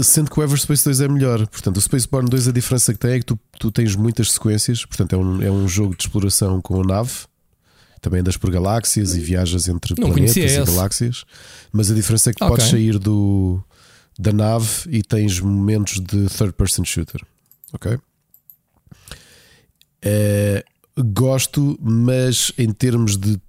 Sendo 0.03 0.31
que 0.31 0.39
o 0.39 0.43
Everspace 0.43 0.85
2 0.85 1.01
é 1.01 1.07
melhor, 1.07 1.45
portanto, 1.47 1.75
o 1.75 1.81
Spaceborne 1.81 2.29
2 2.29 2.47
a 2.47 2.51
diferença 2.53 2.93
que 2.93 2.99
tem 2.99 3.11
é 3.11 3.19
que 3.19 3.25
tu, 3.25 3.37
tu 3.59 3.69
tens 3.69 3.93
muitas 3.93 4.31
sequências, 4.31 4.85
portanto, 4.85 5.13
é 5.13 5.17
um, 5.17 5.41
é 5.41 5.51
um 5.51 5.67
jogo 5.67 5.95
de 5.95 6.03
exploração 6.03 6.61
com 6.61 6.81
a 6.81 6.83
nave 6.85 7.11
também 8.01 8.19
andas 8.21 8.35
por 8.35 8.49
galáxias 8.51 9.15
e 9.15 9.19
viajas 9.19 9.67
entre 9.67 9.93
não 9.99 10.09
planetas 10.11 10.35
e 10.35 10.39
esse. 10.41 10.63
galáxias, 10.71 11.23
mas 11.71 11.91
a 11.91 11.93
diferença 11.93 12.31
é 12.31 12.33
que 12.33 12.43
okay. 12.43 12.55
podes 12.55 12.69
sair 12.71 12.97
do, 12.97 13.63
da 14.17 14.33
nave 14.33 14.67
e 14.89 15.03
tens 15.03 15.39
momentos 15.39 15.99
de 15.99 16.27
third 16.29 16.53
person 16.53 16.83
shooter. 16.83 17.21
Ok? 17.73 17.97
É, 20.01 20.63
gosto, 20.97 21.77
mas 21.81 22.51
em 22.57 22.71
termos 22.71 23.17
de 23.17 23.39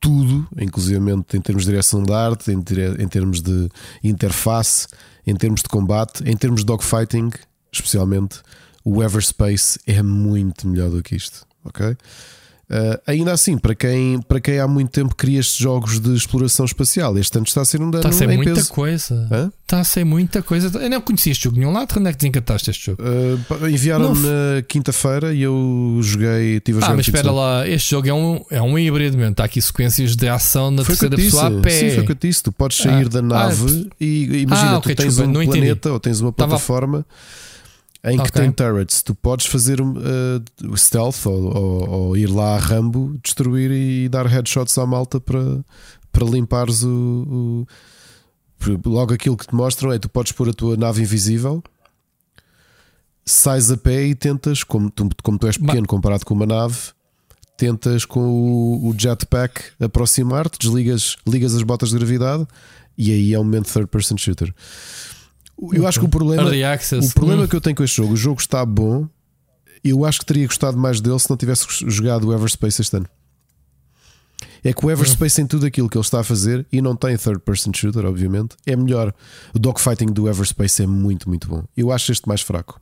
tudo, 0.00 0.48
inclusive 0.58 0.98
em 1.34 1.40
termos 1.40 1.64
de 1.64 1.70
direção 1.70 2.02
de 2.02 2.12
arte, 2.12 2.50
em, 2.50 2.60
dire- 2.60 3.02
em 3.02 3.08
termos 3.08 3.42
de 3.42 3.68
interface, 4.02 4.86
em 5.26 5.34
termos 5.36 5.60
de 5.62 5.68
combate, 5.68 6.22
em 6.24 6.36
termos 6.36 6.60
de 6.60 6.66
dogfighting, 6.66 7.30
especialmente, 7.70 8.40
o 8.84 9.02
Everspace 9.02 9.78
é 9.86 10.02
muito 10.02 10.66
melhor 10.66 10.90
do 10.90 11.02
que 11.02 11.14
isto. 11.14 11.46
Ok? 11.64 11.96
Uh, 12.70 13.00
ainda 13.06 13.32
assim, 13.32 13.56
para 13.56 13.74
quem, 13.74 14.20
para 14.20 14.38
quem 14.40 14.58
há 14.60 14.68
muito 14.68 14.90
tempo 14.90 15.14
queria 15.16 15.40
estes 15.40 15.56
jogos 15.56 15.98
de 15.98 16.14
exploração 16.14 16.66
espacial, 16.66 17.16
este 17.16 17.34
ano 17.38 17.46
está 17.46 17.62
a 17.62 17.64
ser 17.64 17.80
um 17.80 17.90
dano 17.90 17.96
Está 18.06 18.10
a 18.10 18.12
ser 18.12 18.26
muita 18.28 18.52
peso. 18.52 18.68
coisa. 18.70 19.28
Hã? 19.32 19.50
Está 19.64 19.80
a 19.80 19.84
ser 19.84 20.04
muita 20.04 20.42
coisa. 20.42 20.78
Eu 20.78 20.90
não 20.90 21.00
conhecia 21.00 21.32
este 21.32 21.44
jogo 21.44 21.56
nenhum 21.58 21.72
lado. 21.72 21.94
Onde 21.98 22.08
é 22.10 22.12
que 22.12 22.18
desencantaste 22.18 22.70
este 22.70 22.86
jogo? 22.86 23.02
Uh, 23.02 23.68
Enviaram-me 23.68 24.20
na 24.22 24.62
quinta-feira 24.68 25.32
e 25.32 25.40
eu 25.42 25.98
joguei. 26.02 26.60
Tive 26.60 26.82
a 26.82 26.86
Ah, 26.88 26.94
mas 26.94 27.06
de 27.06 27.10
espera 27.10 27.32
lá, 27.32 27.66
este 27.66 27.90
jogo 27.90 28.06
é 28.06 28.12
um, 28.12 28.44
é 28.50 28.60
um 28.60 28.78
híbrido, 28.78 29.16
mesmo. 29.16 29.30
Está 29.32 29.44
aqui 29.44 29.62
sequências 29.62 30.14
de 30.14 30.28
ação 30.28 30.70
na 30.70 30.84
Foi 30.84 30.94
terceira 30.94 31.16
te 31.16 31.22
pessoa 31.22 31.46
a 31.46 31.62
pé. 31.62 31.70
Sim, 31.70 31.90
foi 31.90 32.00
o 32.00 32.04
que 32.06 32.12
eu 32.12 32.16
disse. 32.20 32.42
Tu 32.42 32.52
podes 32.52 32.76
sair 32.76 33.06
Ah, 33.06 33.08
da 33.08 33.18
ah, 33.20 33.22
nave 33.22 33.88
e 33.98 34.42
imagina, 34.42 34.72
Ah, 34.72 34.78
ok, 34.78 34.94
tu 34.94 34.98
tens 34.98 35.06
desculpa, 35.06 35.30
um 35.30 35.32
não 35.32 35.42
entendi. 35.42 35.58
planeta 35.60 35.90
ou 35.92 35.98
tens 35.98 36.20
uma 36.20 36.32
Tava- 36.32 36.58
em 38.04 38.16
que 38.16 38.22
Ok. 38.22 38.30
tem 38.42 38.52
turrets. 38.52 39.02
Tu 39.02 39.14
podes 39.14 39.46
fazer 39.46 39.80
uh, 39.80 39.96
stealth 40.76 41.26
ou, 41.26 41.56
ou- 41.56 41.90
ou 41.90 42.16
ir 42.16 42.26
lá 42.28 42.54
a 42.56 42.58
Rambo, 42.58 43.18
destruir 43.22 43.70
e 43.72 44.08
dar 44.08 44.26
headshots 44.26 44.76
à 44.78 44.86
malta 44.86 45.20
para, 45.20 45.64
para 46.12 46.24
limpares 46.24 46.82
o, 46.84 47.64
o- 47.64 47.66
Logo 48.86 49.14
aquilo 49.14 49.36
que 49.36 49.46
te 49.46 49.54
mostram 49.54 49.92
é 49.92 49.98
tu 50.00 50.08
podes 50.08 50.32
pôr 50.32 50.48
a 50.48 50.52
tua 50.52 50.76
nave 50.76 51.02
invisível. 51.02 51.62
Sais 53.24 53.70
a 53.70 53.76
pé 53.76 54.04
e 54.06 54.14
tentas, 54.14 54.64
como 54.64 54.90
tu, 54.90 55.08
como 55.22 55.38
tu 55.38 55.46
és 55.46 55.56
pequeno 55.58 55.86
comparado 55.86 56.24
com 56.24 56.34
uma 56.34 56.46
nave, 56.46 56.76
tentas 57.58 58.04
com 58.06 58.20
o, 58.20 58.88
o 58.88 58.94
jetpack 58.98 59.62
aproximar-te, 59.78 60.58
desligas 60.58 61.16
ligas 61.26 61.54
as 61.54 61.62
botas 61.62 61.90
de 61.90 61.96
gravidade 61.98 62.46
e 62.96 63.12
aí 63.12 63.34
é 63.34 63.38
um 63.38 63.44
momento 63.44 63.70
third 63.72 63.86
person 63.88 64.16
shooter. 64.16 64.52
Eu 65.72 65.86
acho 65.86 65.98
que 65.98 66.06
o 66.06 66.08
problema, 66.08 66.42
o 67.06 67.14
problema 67.14 67.42
Hum. 67.44 67.48
que 67.48 67.56
eu 67.56 67.60
tenho 67.60 67.74
com 67.76 67.82
este 67.84 67.96
jogo, 67.96 68.12
o 68.14 68.16
jogo 68.16 68.40
está 68.40 68.64
bom. 68.64 69.08
Eu 69.84 70.04
acho 70.04 70.20
que 70.20 70.26
teria 70.26 70.46
gostado 70.46 70.76
mais 70.76 71.00
dele 71.00 71.18
se 71.18 71.28
não 71.30 71.36
tivesse 71.36 71.66
jogado 71.88 72.28
o 72.28 72.32
Everspace 72.34 72.80
este 72.82 72.96
ano. 72.96 73.06
É 74.62 74.72
que 74.72 74.84
o 74.84 74.90
Everspace 74.90 75.36
tem 75.36 75.46
tudo 75.46 75.66
aquilo 75.66 75.88
que 75.88 75.96
ele 75.96 76.04
está 76.04 76.20
a 76.20 76.24
fazer 76.24 76.66
e 76.72 76.80
não 76.82 76.96
tem 76.96 77.16
third 77.16 77.40
person 77.40 77.70
shooter, 77.72 78.04
obviamente. 78.04 78.56
É 78.66 78.74
melhor. 78.74 79.14
O 79.54 79.58
dogfighting 79.58 80.06
do 80.06 80.28
Everspace 80.28 80.82
é 80.82 80.86
muito, 80.86 81.28
muito 81.28 81.48
bom. 81.48 81.64
Eu 81.76 81.92
acho 81.92 82.10
este 82.10 82.26
mais 82.28 82.40
fraco. 82.40 82.80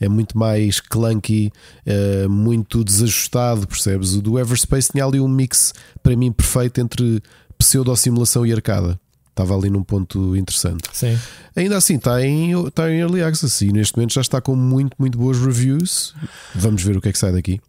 É 0.00 0.08
muito 0.08 0.38
mais 0.38 0.78
clunky, 0.78 1.52
eh, 1.84 2.28
muito 2.28 2.84
desajustado, 2.84 3.66
percebes? 3.66 4.14
O 4.14 4.22
do 4.22 4.38
Everspace 4.38 4.90
tinha 4.92 5.04
ali 5.04 5.18
um 5.18 5.26
mix 5.26 5.74
para 6.04 6.14
mim 6.16 6.30
perfeito 6.30 6.80
entre 6.80 7.20
pseudo-simulação 7.58 8.46
e 8.46 8.52
arcada. 8.52 8.98
Estava 9.38 9.56
ali 9.56 9.70
num 9.70 9.84
ponto 9.84 10.34
interessante. 10.36 10.88
Sim. 10.92 11.16
Ainda 11.54 11.76
assim, 11.76 11.94
está 11.94 12.20
em, 12.26 12.66
está 12.66 12.90
em 12.90 12.98
Early 12.98 13.22
Access 13.22 13.64
e 13.64 13.72
neste 13.72 13.96
momento 13.96 14.14
já 14.14 14.20
está 14.20 14.40
com 14.40 14.56
muito, 14.56 14.96
muito 14.98 15.16
boas 15.16 15.38
reviews. 15.38 16.12
Vamos 16.56 16.82
ver 16.82 16.96
o 16.96 17.00
que 17.00 17.08
é 17.08 17.12
que 17.12 17.18
sai 17.18 17.30
daqui. 17.32 17.60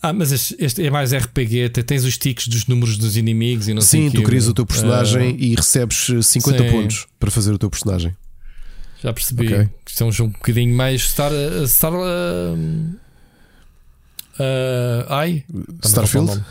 Ah, 0.00 0.14
mas 0.14 0.32
este, 0.32 0.56
este 0.58 0.86
é 0.86 0.90
mais 0.90 1.12
RPG, 1.12 1.68
tens 1.84 2.04
os 2.04 2.16
tiques 2.16 2.48
dos 2.48 2.66
números 2.66 2.96
dos 2.96 3.18
inimigos 3.18 3.68
e 3.68 3.74
não 3.74 3.82
sei 3.82 4.04
Sim, 4.04 4.08
o 4.08 4.12
tu 4.12 4.22
crias 4.22 4.48
o 4.48 4.54
teu 4.54 4.64
personagem 4.64 5.36
Ah, 5.38 5.44
e 5.44 5.54
recebes 5.54 6.08
eh, 6.08 6.22
50 6.22 6.58
sim. 6.64 6.70
pontos 6.70 7.06
para 7.18 7.30
fazer 7.30 7.52
o 7.52 7.58
teu 7.58 7.68
personagem. 7.68 8.16
já 9.02 9.12
percebi. 9.12 9.52
Ok. 9.52 9.68
Isto 9.86 10.02
é 10.02 10.06
um 10.06 10.12
jogo 10.12 10.30
um 10.30 10.32
bocadinho 10.32 10.74
mais 10.74 11.02
Star. 11.10 11.30
uh, 11.30 11.68
Star 11.68 11.92
uh, 11.92 12.56
uh, 14.38 15.06
ai, 15.10 15.44
Starfield? 15.84 16.42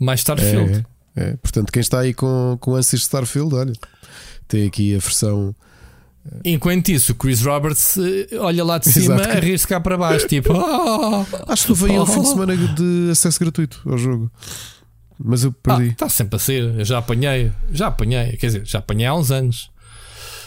Mais 0.00 0.18
Starfield. 0.18 0.72
É, 0.72 0.76
é. 0.78 0.93
Portanto, 1.42 1.72
quem 1.72 1.80
está 1.80 2.00
aí 2.00 2.12
com, 2.12 2.56
com 2.60 2.74
ânsias 2.74 3.00
de 3.00 3.04
Starfield, 3.04 3.54
olha, 3.54 3.72
tem 4.48 4.66
aqui 4.66 4.94
a 4.94 4.98
versão. 4.98 5.54
Enquanto 6.44 6.88
isso, 6.88 7.12
o 7.12 7.14
Chris 7.14 7.42
Roberts 7.42 7.96
uh, 7.96 8.40
olha 8.40 8.64
lá 8.64 8.78
de 8.78 8.88
cima 8.90 9.16
Exato. 9.16 9.28
a 9.30 9.40
rir-se 9.40 9.66
cá 9.68 9.78
para 9.78 9.96
baixo, 9.98 10.26
tipo, 10.26 10.52
"Ah, 10.54 11.26
Acho 11.48 11.62
que 11.66 11.68
tu 11.68 11.74
veio 11.74 12.02
um 12.02 12.06
fim 12.06 12.22
de 12.22 12.28
semana 12.28 12.56
de 12.56 13.10
acesso 13.10 13.38
gratuito 13.38 13.80
ao 13.86 13.98
jogo, 13.98 14.30
mas 15.18 15.44
eu 15.44 15.52
perdi. 15.52 15.88
Está 15.90 16.08
sempre 16.08 16.36
a 16.36 16.38
ser. 16.38 16.62
Eu 16.78 16.84
já 16.84 16.98
apanhei, 16.98 17.52
já 17.70 17.88
apanhei, 17.88 18.36
quer 18.38 18.46
dizer, 18.46 18.62
já 18.64 18.78
apanhei 18.78 19.06
há 19.06 19.14
uns 19.14 19.30
anos. 19.30 19.70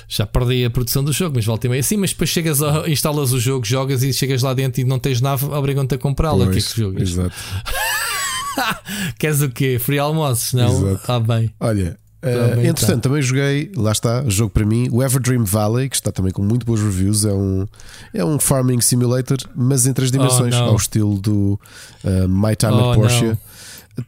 Já 0.10 0.26
perdi 0.26 0.64
a 0.64 0.70
produção 0.70 1.04
do 1.04 1.12
jogo, 1.12 1.36
mas 1.36 1.46
volta 1.46 1.68
e 1.68 1.70
meia 1.70 1.82
assim. 1.82 1.98
Mas 1.98 2.12
depois 2.12 2.30
chegas 2.30 2.64
a, 2.64 2.90
instalas 2.90 3.34
o 3.34 3.40
jogo, 3.40 3.66
jogas 3.66 4.04
e 4.04 4.14
chegas 4.14 4.42
lá 4.42 4.54
dentro 4.54 4.80
e 4.80 4.86
não 4.86 4.98
tens 4.98 5.20
nave, 5.20 5.46
obrigam-te 5.46 5.96
a 5.96 5.98
comprá-la. 5.98 6.46
O 6.46 6.52
que 6.52 6.60
é 6.60 6.62
que 6.62 6.80
jogas? 6.80 7.10
Exato. 7.10 7.36
Queres 9.20 9.42
o 9.42 9.50
quê? 9.50 9.78
Free 9.80 10.00
almoços? 10.00 10.54
Não? 10.54 10.90
Exato. 10.90 11.12
Ah, 11.12 11.20
bem. 11.20 11.54
Olha, 11.60 11.98
eh, 12.22 12.34
Também 12.50 12.68
entretanto, 12.68 13.04
também 13.04 13.22
joguei, 13.22 13.72
lá 13.76 13.92
está, 13.92 14.24
jogo 14.28 14.52
para 14.52 14.66
mim, 14.66 14.88
o 14.92 15.04
Everdream 15.04 15.44
Valley, 15.46 15.90
que 15.90 15.96
está 15.96 16.12
também 16.12 16.32
com 16.32 16.42
muito 16.42 16.66
boas 16.66 16.82
reviews. 16.82 17.26
É 17.26 17.34
um, 17.34 17.66
é 18.14 18.26
um 18.26 18.40
farming 18.40 18.82
simulator, 18.82 19.38
mas 19.56 19.86
em 19.86 19.94
três 19.94 20.12
dimensões, 20.12 20.56
Oh, 20.56 20.64
ao 20.64 20.76
estilo 20.76 21.18
do 21.20 21.60
eh, 22.04 22.28
My 22.28 22.56
Time 22.56 22.74
Oh, 22.74 22.92
at 22.92 22.96
Porsche. 22.96 23.26
não. 23.26 23.38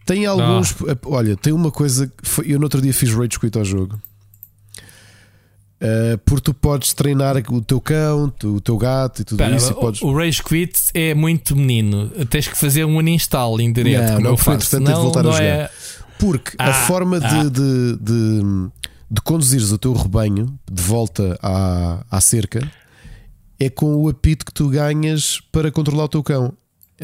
Tem 0.05 0.25
alguns. 0.25 0.71
eh, 0.87 0.97
Olha, 1.05 1.35
tem 1.35 1.51
uma 1.53 1.71
coisa 1.71 2.07
que 2.07 2.27
foi, 2.29 2.45
eu 2.47 2.57
no 2.59 2.65
outro 2.65 2.81
dia 2.81 2.93
fiz 2.93 3.11
rage 3.13 3.39
quit 3.39 3.57
ao 3.57 3.65
jogo. 3.65 3.99
Eh, 5.81 6.17
porque 6.25 6.41
tu 6.41 6.53
podes 6.53 6.93
treinar 6.93 7.37
o 7.37 7.61
teu 7.61 7.79
cão, 7.79 8.33
o 8.43 8.59
teu 8.59 8.77
gato 8.77 9.21
e 9.21 9.23
tudo 9.23 9.41
Espera, 9.41 9.55
isso. 9.55 9.69
E 9.69 9.73
o- 9.73 9.75
podes... 9.79 10.01
O 10.01 10.13
Rage 10.13 10.43
Quit 10.43 10.77
é 10.93 11.13
muito 11.13 11.55
menino. 11.55 12.09
Tens 12.29 12.47
que 12.49 12.57
fazer 12.57 12.83
um 12.83 12.97
uninstall 12.97 13.61
em 13.61 13.71
direto. 13.71 14.01
Não, 14.07 14.11
como 14.15 14.23
não, 14.23 14.31
eu 14.31 14.37
faço. 14.37 14.75
entretanto 14.75 14.85
tens 14.87 14.95
de 14.97 15.01
voltar 15.01 15.19
a 15.21 15.31
jogar. 15.31 15.43
é. 15.43 15.69
Porque 16.19 16.51
a 16.59 16.69
Ah, 16.69 16.73
forma 16.73 17.17
de, 17.19 17.25
ah. 17.25 17.43
de, 17.45 17.95
de, 17.95 18.41
de 19.09 19.21
conduzires 19.23 19.71
o 19.71 19.77
teu 19.77 19.93
rebanho 19.93 20.53
de 20.69 20.81
volta 20.83 21.39
à, 21.41 22.03
à 22.11 22.19
cerca 22.19 22.59
é 23.57 23.69
com 23.69 23.95
o 23.95 24.09
apito 24.09 24.45
que 24.45 24.53
tu 24.53 24.67
ganhas 24.67 25.39
para 25.49 25.71
controlar 25.71 26.03
o 26.03 26.09
teu 26.09 26.21
cão. 26.23 26.51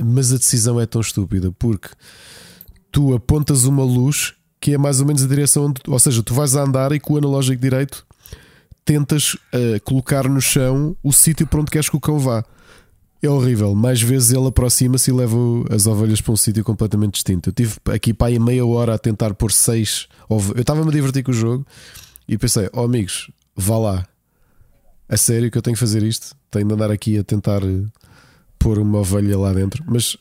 Mas 0.03 0.33
a 0.33 0.37
decisão 0.37 0.81
é 0.81 0.85
tão 0.85 0.99
estúpida 0.99 1.49
porque 1.57 1.87
tu 2.91 3.13
apontas 3.13 3.63
uma 3.63 3.83
luz 3.85 4.33
que 4.59 4.73
é 4.73 4.77
mais 4.77 4.99
ou 4.99 5.05
menos 5.05 5.23
a 5.23 5.27
direção 5.27 5.67
onde, 5.67 5.79
ou 5.87 5.97
seja, 5.99 6.21
tu 6.21 6.33
vais 6.33 6.57
a 6.57 6.63
andar 6.63 6.91
e 6.91 6.99
com 6.99 7.13
o 7.13 7.17
analógico 7.17 7.61
direito 7.61 8.05
tentas 8.85 9.35
eh, 9.51 9.79
colocar 9.83 10.29
no 10.29 10.39
chão 10.39 10.95
o 11.03 11.11
sítio 11.11 11.45
para 11.47 11.59
onde 11.59 11.71
queres 11.71 11.89
que 11.89 11.97
o 11.97 11.99
cão 11.99 12.19
vá. 12.19 12.43
É 13.21 13.27
horrível. 13.29 13.73
Mais 13.73 13.99
vezes 14.01 14.31
ele 14.31 14.47
aproxima-se 14.47 15.09
e 15.09 15.13
leva 15.13 15.35
as 15.71 15.87
ovelhas 15.87 16.21
para 16.21 16.31
um 16.33 16.37
sítio 16.37 16.63
completamente 16.63 17.13
distinto. 17.13 17.49
Eu 17.49 17.53
tive 17.53 17.75
aqui 17.91 18.13
para 18.13 18.27
aí 18.27 18.37
meia 18.37 18.63
hora 18.65 18.93
a 18.93 18.97
tentar 18.99 19.33
pôr 19.33 19.51
seis. 19.51 20.07
ove- 20.29 20.53
Eu 20.55 20.61
estava-me 20.61 20.87
a 20.89 20.91
divertir 20.93 21.23
com 21.23 21.31
o 21.31 21.33
jogo 21.33 21.65
e 22.27 22.37
pensei: 22.37 22.69
oh 22.71 22.81
amigos, 22.83 23.31
vá 23.55 23.77
lá. 23.79 24.07
A 25.09 25.17
sério 25.17 25.49
que 25.49 25.57
eu 25.57 25.61
tenho 25.61 25.75
que 25.75 25.79
fazer 25.79 26.03
isto? 26.03 26.35
Tenho 26.51 26.67
de 26.67 26.73
andar 26.73 26.91
aqui 26.91 27.17
a 27.17 27.23
tentar 27.23 27.63
eh, 27.63 27.83
pôr 28.59 28.77
uma 28.77 28.99
ovelha 28.99 29.37
lá 29.37 29.51
dentro. 29.53 29.83
Mas 29.87 30.15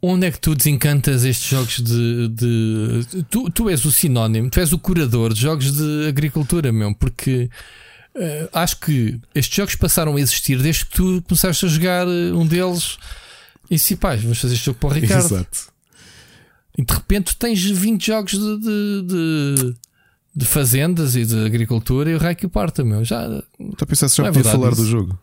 Onde 0.00 0.26
é 0.26 0.30
que 0.30 0.38
tu 0.40 0.54
desencantas 0.54 1.24
estes 1.24 1.48
jogos 1.50 1.80
de. 1.82 2.28
de- 2.28 3.22
Tu, 3.28 3.50
tu 3.50 3.68
és 3.68 3.84
o 3.84 3.90
sinónimo, 3.92 4.48
tu 4.48 4.60
és 4.60 4.72
o 4.72 4.78
curador 4.78 5.34
de 5.34 5.40
jogos 5.40 5.72
de 5.72 6.06
agricultura, 6.08 6.70
mesmo, 6.72 6.94
porque 6.94 7.50
eh, 8.18 8.48
acho 8.52 8.78
que 8.80 9.20
estes 9.34 9.54
jogos 9.56 9.74
passaram 9.74 10.16
a 10.16 10.20
existir 10.20 10.60
desde 10.60 10.84
que 10.86 10.92
tu 10.96 11.22
começaste 11.26 11.64
a 11.64 11.68
jogar 11.68 12.06
eh, 12.06 12.32
um 12.32 12.46
deles 12.46 12.98
e 13.70 13.74
disse: 13.76 13.96
pá, 13.96 14.14
vamos 14.16 14.38
fazer 14.40 14.54
este 14.54 14.66
jogo 14.66 14.78
para 14.78 14.88
o 14.88 14.92
Ricardo. 14.92 15.24
Exato. 15.34 15.58
E 16.76 16.84
de 16.84 16.92
repente 16.94 17.34
tens 17.36 17.64
20 17.64 18.06
jogos 18.06 18.32
de, 18.32 18.58
de, 18.60 19.02
de, 19.06 19.74
de 20.36 20.44
fazendas 20.46 21.16
e 21.16 21.24
de 21.24 21.44
agricultura 21.44 22.10
e 22.10 22.14
o 22.14 22.18
o 22.18 22.48
parta, 22.48 22.84
meu. 22.84 23.04
Já, 23.04 23.24
estou 23.26 23.76
a 23.82 23.86
pensar 23.86 24.08
se 24.08 24.16
já 24.18 24.26
é 24.28 24.32
podia 24.32 24.50
falar 24.50 24.72
isso. 24.72 24.82
do 24.82 24.86
jogo. 24.88 25.18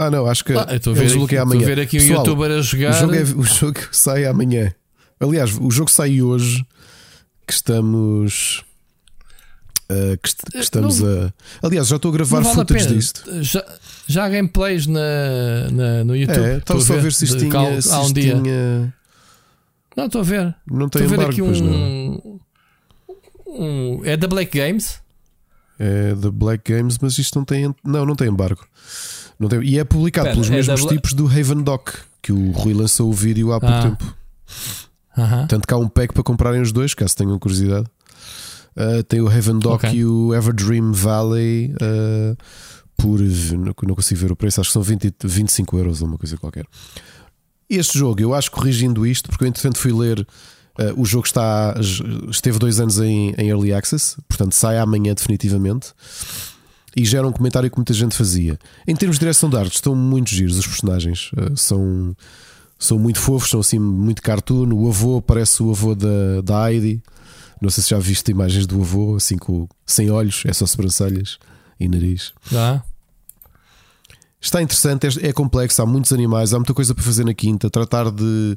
Ah, 0.00 0.10
não, 0.10 0.26
acho 0.26 0.44
que 0.44 0.52
Ah, 0.52 0.76
estou 0.76 0.92
a 0.92 0.96
ver, 0.96 1.06
aqui, 1.06 1.34
estou 1.34 1.38
a 1.40 1.42
amanhã. 1.42 1.66
ver 1.66 1.80
aqui 1.80 1.96
um 1.96 2.00
Pessoal, 2.00 2.18
youtuber 2.24 2.50
a 2.52 2.60
jogar. 2.62 2.90
O 2.90 3.00
jogo, 3.00 3.14
é- 3.14 3.22
o 3.22 3.42
jogo 3.42 3.80
sai 3.90 4.26
amanhã. 4.26 4.72
Aliás, 5.18 5.58
o 5.60 5.68
jogo 5.72 5.90
sai 5.90 6.22
hoje 6.22 6.64
que 7.44 7.52
estamos. 7.52 8.62
Uh, 9.90 10.16
que, 10.22 10.34
que 10.52 10.58
estamos 10.58 11.02
a. 11.02 11.32
Aliás, 11.62 11.88
já 11.88 11.96
estou 11.96 12.10
a 12.10 12.14
gravar 12.14 12.36
Não 12.40 12.44
vale 12.44 12.52
a 12.52 12.54
footage 12.66 12.84
pena. 12.86 12.96
disto. 12.98 13.42
Já, 13.42 13.64
já 14.06 14.24
há 14.24 14.28
gameplays 14.28 14.86
na, 14.86 15.70
na- 15.72 16.04
no 16.04 16.16
YouTube. 16.16 16.38
É, 16.44 16.56
estava 16.58 16.78
Estou 16.78 16.80
só 16.80 16.94
a 16.94 17.02
ver 17.02 17.12
se 17.12 17.24
isto 17.24 17.38
tinha. 17.38 17.50
cal- 17.50 17.82
se 17.82 17.90
há 17.92 18.00
um 18.00 18.12
dia. 18.12 18.34
tinha- 18.40 18.94
Não, 19.96 20.06
estou 20.06 20.20
a 20.20 20.24
ver. 20.24 20.54
Não 20.70 20.88
tem 20.88 21.02
a 21.02 21.06
ver 21.06 21.14
embargo, 21.14 21.32
aqui 21.32 21.40
não. 21.40 21.50
um, 21.50 22.40
um. 23.46 24.00
É 24.04 24.16
da 24.16 24.26
Black 24.28 24.56
Games? 24.56 25.00
É 25.78 26.14
da 26.14 26.30
Black 26.30 26.72
Games, 26.72 26.98
mas 27.00 27.18
isto 27.18 27.38
não 27.38 27.44
tem. 27.44 27.74
Não, 27.84 28.04
não 28.04 28.14
tem 28.16 28.28
embargo. 28.28 28.66
Não 29.38 29.48
tem- 29.48 29.62
E 29.62 29.78
é 29.78 29.84
publicado 29.84 30.28
Espera, 30.28 30.34
pelos 30.46 30.50
é 30.50 30.56
mesmos 30.56 30.82
da 30.84 30.88
tipos 30.88 31.12
do 31.12 31.26
Haven 31.26 31.62
Dock, 31.62 31.92
que 32.20 32.32
o 32.32 32.50
Rui 32.50 32.74
lançou 32.74 33.08
o 33.08 33.12
vídeo 33.12 33.52
há 33.52 33.60
pouco 33.60 33.74
Ah. 33.74 33.82
tempo. 33.82 34.16
Aham. 35.16 35.46
Tanto 35.46 35.66
que 35.66 35.74
há 35.74 35.76
um 35.76 35.88
pack 35.88 36.12
para 36.14 36.22
comprarem 36.22 36.60
os 36.60 36.70
dois, 36.72 36.94
caso 36.94 37.16
tenham 37.16 37.38
curiosidade. 37.38 37.86
Uh, 38.78 39.02
tem 39.02 39.20
o 39.20 39.26
Haven 39.26 39.58
Dock 39.58 39.86
Ok. 39.86 39.98
e 39.98 40.04
o 40.04 40.32
Everdream 40.32 40.92
Valley 40.92 41.74
uh, 41.74 42.36
por. 42.96 43.18
Não, 43.20 43.74
não 43.86 43.94
consigo 43.94 44.20
ver 44.20 44.30
o 44.30 44.36
preço, 44.36 44.60
acho 44.60 44.70
que 44.70 44.74
são 44.74 44.82
20, 44.82 45.14
25 45.24 45.76
euros 45.78 46.00
ou 46.00 46.06
uma 46.08 46.16
coisa 46.16 46.36
qualquer. 46.36 46.64
Este 47.68 47.98
jogo, 47.98 48.20
eu 48.20 48.34
acho 48.34 48.50
corrigindo 48.50 49.04
isto, 49.04 49.28
porque 49.28 49.44
eu 49.44 49.48
entretanto 49.48 49.78
fui 49.78 49.92
ler 49.92 50.26
Uh, 50.78 50.94
o 51.00 51.04
jogo 51.04 51.26
está, 51.26 51.74
esteve 52.30 52.56
dois 52.56 52.78
anos 52.78 53.00
em, 53.00 53.34
em 53.36 53.48
Early 53.48 53.72
Access, 53.72 54.16
portanto 54.28 54.52
sai 54.52 54.78
amanhã 54.78 55.12
definitivamente. 55.12 55.92
E 56.96 57.04
já 57.04 57.18
era 57.18 57.26
um 57.26 57.32
comentário 57.32 57.68
que 57.68 57.76
muita 57.76 57.92
gente 57.92 58.16
fazia. 58.16 58.58
Em 58.86 58.94
termos 58.94 59.16
de 59.16 59.20
direção 59.20 59.50
de 59.50 59.56
arte, 59.56 59.74
estão 59.74 59.94
muito 59.94 60.30
giros 60.30 60.56
os 60.56 60.66
personagens. 60.66 61.30
Uh, 61.32 61.56
são, 61.56 62.16
são 62.78 62.98
muito 62.98 63.18
fofos, 63.18 63.50
são 63.50 63.58
assim 63.60 63.78
muito 63.78 64.22
cartoon. 64.22 64.72
O 64.72 64.88
avô 64.88 65.20
parece 65.20 65.62
o 65.62 65.70
avô 65.70 65.96
da, 65.96 66.40
da 66.44 66.72
Heidi. 66.72 67.02
Não 67.60 67.70
sei 67.70 67.82
se 67.82 67.90
já 67.90 67.98
viste 67.98 68.30
imagens 68.30 68.66
do 68.66 68.80
avô, 68.80 69.16
assim 69.16 69.36
com, 69.36 69.68
sem 69.86 70.10
olhos, 70.10 70.42
é 70.46 70.52
só 70.52 70.66
sobrancelhas 70.66 71.38
e 71.80 71.88
nariz. 71.88 72.32
Ah, 72.54 72.82
Está 74.40 74.62
interessante, 74.62 75.04
é, 75.06 75.28
é 75.28 75.32
complexo, 75.32 75.82
há 75.82 75.86
muitos 75.86 76.12
animais, 76.12 76.54
há 76.54 76.58
muita 76.58 76.72
coisa 76.72 76.94
para 76.94 77.02
fazer 77.02 77.24
na 77.24 77.34
quinta. 77.34 77.68
Tratar 77.68 78.08
de 78.12 78.56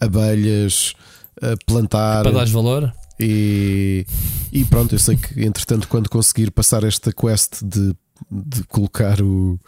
abelhas, 0.00 0.94
eh, 1.42 1.54
plantar. 1.66 2.22
para 2.22 2.32
dar 2.32 2.46
valor. 2.46 2.90
E, 3.20 4.06
e 4.50 4.64
pronto, 4.64 4.94
eu 4.94 4.98
sei 4.98 5.16
que 5.18 5.44
entretanto, 5.44 5.86
quando 5.88 6.08
conseguir 6.08 6.50
passar 6.50 6.82
esta 6.82 7.12
quest 7.12 7.62
de, 7.62 7.94
de 8.30 8.62
colocar 8.68 9.20
o, 9.20 9.60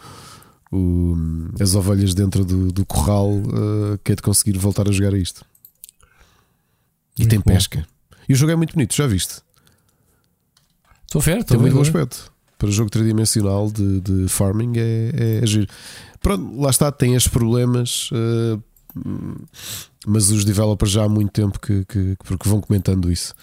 o- 0.73 1.17
as 1.60 1.75
ovelhas 1.75 2.15
dentro 2.15 2.42
do, 2.42 2.73
do 2.73 2.86
corral, 2.86 3.31
uh, 3.31 3.99
que 4.02 4.12
é 4.12 4.15
de 4.15 4.23
conseguir 4.23 4.57
voltar 4.57 4.89
a 4.89 4.92
jogar 4.92 5.12
a 5.12 5.18
isto. 5.18 5.44
E 7.18 7.26
tem 7.26 7.39
Muito 7.39 7.49
bom. 7.49 7.52
pesca. 7.55 7.86
E 8.31 8.33
o 8.33 8.36
jogo 8.36 8.52
é 8.52 8.55
muito 8.55 8.75
bonito, 8.75 8.94
já 8.94 9.09
viste? 9.09 9.42
Estou 11.05 11.20
a 11.20 11.25
ver, 11.25 11.42
Tem 11.42 11.59
muito 11.59 11.75
bom 11.75 11.83
aspecto. 11.83 12.31
Para 12.57 12.70
jogo 12.70 12.89
tridimensional 12.89 13.68
de, 13.68 14.00
de 14.00 14.28
farming 14.28 14.75
é, 14.76 15.10
é, 15.12 15.41
é 15.42 15.47
giro. 15.49 15.67
Pronto, 16.20 16.60
lá 16.60 16.70
está, 16.70 16.92
tem 16.92 17.17
estes 17.17 17.33
problemas, 17.33 18.09
eh, 18.12 18.59
mas 20.07 20.31
os 20.31 20.44
developers 20.44 20.92
já 20.92 21.02
há 21.02 21.09
muito 21.09 21.33
tempo 21.33 21.59
que, 21.59 21.84
que, 21.86 22.17
porque 22.23 22.49
vão 22.49 22.60
comentando 22.60 23.10
isso. 23.10 23.34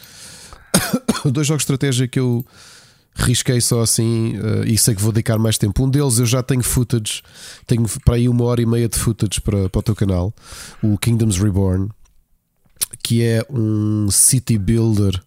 Dois 1.29 1.47
jogos 1.47 1.63
de 1.63 1.73
estratégia 1.73 2.07
que 2.07 2.21
eu 2.21 2.45
risquei 3.13 3.59
só 3.59 3.81
assim 3.81 4.37
eh, 4.37 4.69
e 4.69 4.77
sei 4.77 4.95
que 4.95 5.01
vou 5.01 5.11
dedicar 5.11 5.37
mais 5.37 5.57
tempo. 5.57 5.83
Um 5.83 5.89
deles 5.89 6.17
eu 6.17 6.25
já 6.25 6.41
tenho 6.41 6.63
footage, 6.63 7.23
tenho 7.65 7.85
para 8.05 8.15
aí 8.15 8.29
uma 8.29 8.45
hora 8.45 8.61
e 8.61 8.65
meia 8.65 8.87
de 8.87 8.97
footage 8.97 9.41
para, 9.41 9.67
para 9.67 9.79
o 9.79 9.83
teu 9.83 9.95
canal, 9.97 10.33
o 10.81 10.97
Kingdoms 10.97 11.35
Reborn, 11.35 11.89
que 13.07 13.23
é 13.23 13.41
um 13.49 14.11
city 14.11 14.57
builder. 14.57 15.17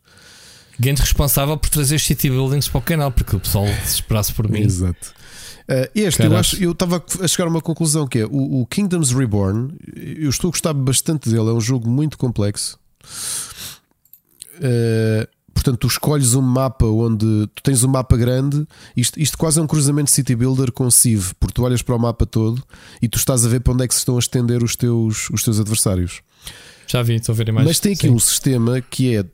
Gente 0.79 1.01
responsável 1.01 1.57
por 1.57 1.71
trazer 1.71 1.95
os 1.95 2.03
city 2.03 2.29
buildings 2.29 2.69
para 2.69 2.79
o 2.79 2.83
canal, 2.83 3.11
porque 3.11 3.35
o 3.35 3.41
pessoal 3.41 3.67
se 3.87 3.95
esperasse 3.95 4.35
por 4.35 4.51
mim. 4.51 4.61
Exato. 4.61 5.15
Uh, 5.63 5.89
este, 5.95 6.23
eu 6.23 6.29
Caraca. 6.29 6.41
acho, 6.41 6.63
eu 6.63 6.73
estava 6.73 7.03
a 7.23 7.27
chegar 7.27 7.47
a 7.47 7.49
uma 7.51 7.63
conclusão 7.63 8.07
que 8.07 8.19
é 8.19 8.27
o, 8.27 8.61
o 8.61 8.67
Kingdoms 8.67 9.13
Reborn. 9.13 9.73
Eu 9.97 10.29
estou 10.29 10.49
a 10.49 10.51
gostar 10.51 10.75
bastante 10.75 11.31
dele, 11.31 11.49
é 11.49 11.53
um 11.53 11.61
jogo 11.61 11.89
muito 11.89 12.19
complexo. 12.19 12.79
Uh, 14.57 15.27
portanto, 15.55 15.79
tu 15.79 15.87
escolhes 15.87 16.35
um 16.35 16.43
mapa 16.43 16.85
onde 16.85 17.47
tu 17.55 17.63
tens 17.63 17.83
um 17.83 17.89
mapa 17.89 18.15
grande. 18.15 18.67
Isto, 18.95 19.19
isto 19.19 19.39
quase 19.39 19.59
é 19.59 19.63
um 19.63 19.67
cruzamento 19.67 20.11
City 20.11 20.37
Builder 20.37 20.71
com 20.71 20.91
Civ, 20.91 21.33
porque 21.41 21.55
tu 21.55 21.63
olhas 21.63 21.81
para 21.81 21.97
o 21.97 21.99
mapa 21.99 22.27
todo 22.27 22.63
e 23.01 23.09
tu 23.09 23.17
estás 23.17 23.47
a 23.47 23.49
ver 23.49 23.61
para 23.61 23.73
onde 23.73 23.85
é 23.85 23.89
que 23.89 23.95
se 23.95 24.01
estão 24.01 24.17
a 24.17 24.19
estender 24.19 24.63
os 24.63 24.77
teus, 24.77 25.31
os 25.31 25.43
teus 25.43 25.59
adversários. 25.59 26.21
Já 26.91 27.03
vi, 27.03 27.15
estou 27.17 27.33
a 27.33 27.37
ver 27.37 27.49
imagens. 27.49 27.69
Mas 27.71 27.81
tem 27.81 27.93
aqui 27.93 28.09
Sim. 28.09 28.15
um 28.15 28.19
sistema 28.19 28.81
que 28.81 29.17
é. 29.17 29.25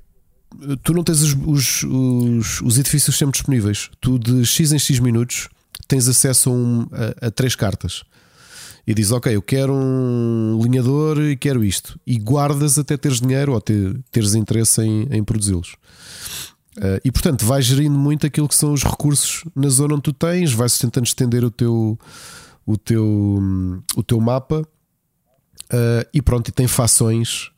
Tu 0.82 0.92
não 0.94 1.02
tens 1.02 1.22
os, 1.22 1.34
os, 1.46 1.82
os, 1.84 2.60
os 2.62 2.78
edifícios 2.78 3.16
sempre 3.16 3.32
disponíveis. 3.32 3.90
Tu 4.00 4.18
de 4.18 4.44
X 4.44 4.72
em 4.72 4.78
X 4.78 4.98
minutos 5.00 5.48
tens 5.88 6.08
acesso 6.08 6.50
a, 6.50 6.52
um- 6.52 6.86
a- 7.20 7.26
a 7.26 7.30
três 7.30 7.54
cartas. 7.54 8.02
E 8.86 8.94
dizes, 8.94 9.10
ok, 9.10 9.34
eu 9.34 9.42
quero 9.42 9.72
um 9.74 10.60
linhador 10.62 11.20
e 11.20 11.36
quero 11.36 11.64
isto. 11.64 11.98
E 12.06 12.16
guardas 12.18 12.78
até 12.78 12.96
teres 12.96 13.20
dinheiro 13.20 13.52
ou 13.52 13.60
ter, 13.60 13.98
teres 14.12 14.34
interesse 14.34 14.80
em, 14.82 15.08
em 15.10 15.24
produzi-los. 15.24 15.74
Uh, 16.78 17.00
e 17.04 17.10
portanto 17.10 17.44
vais 17.46 17.64
gerindo 17.64 17.98
muito 17.98 18.26
aquilo 18.26 18.46
que 18.46 18.54
são 18.54 18.72
os 18.72 18.84
recursos 18.84 19.42
na 19.56 19.68
zona 19.70 19.94
onde 19.94 20.02
tu 20.02 20.12
tens, 20.12 20.52
vais 20.52 20.78
tentando 20.78 21.06
estender 21.06 21.42
o 21.42 21.50
teu, 21.50 21.98
o 22.66 22.76
teu, 22.76 23.02
hum, 23.04 23.80
o 23.96 24.02
teu 24.02 24.20
mapa 24.20 24.62
Uh, 25.72 26.06
e 26.12 26.22
pronto, 26.22 26.48
e 26.48 26.52
tem 26.52 26.66
fações. 26.66 27.50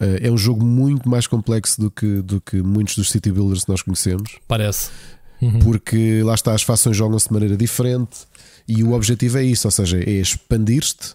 Uh, 0.00 0.18
é 0.20 0.30
um 0.30 0.36
jogo 0.36 0.64
muito 0.64 1.08
mais 1.08 1.26
complexo 1.26 1.80
do 1.80 1.90
que, 1.90 2.22
do 2.22 2.40
que 2.40 2.62
muitos 2.62 2.96
dos 2.96 3.10
city 3.10 3.30
builders 3.30 3.64
que 3.64 3.70
nós 3.70 3.82
conhecemos, 3.82 4.38
Parece. 4.48 4.90
Uhum. 5.40 5.58
porque 5.60 6.22
lá 6.22 6.34
está, 6.34 6.54
as 6.54 6.62
fações 6.62 6.96
jogam-se 6.96 7.28
de 7.28 7.32
maneira 7.32 7.56
diferente 7.56 8.26
e 8.68 8.82
o 8.82 8.92
objetivo 8.92 9.38
é 9.38 9.44
isso: 9.44 9.66
ou 9.66 9.70
seja, 9.70 9.98
é 9.98 10.10
expandir-te, 10.10 11.14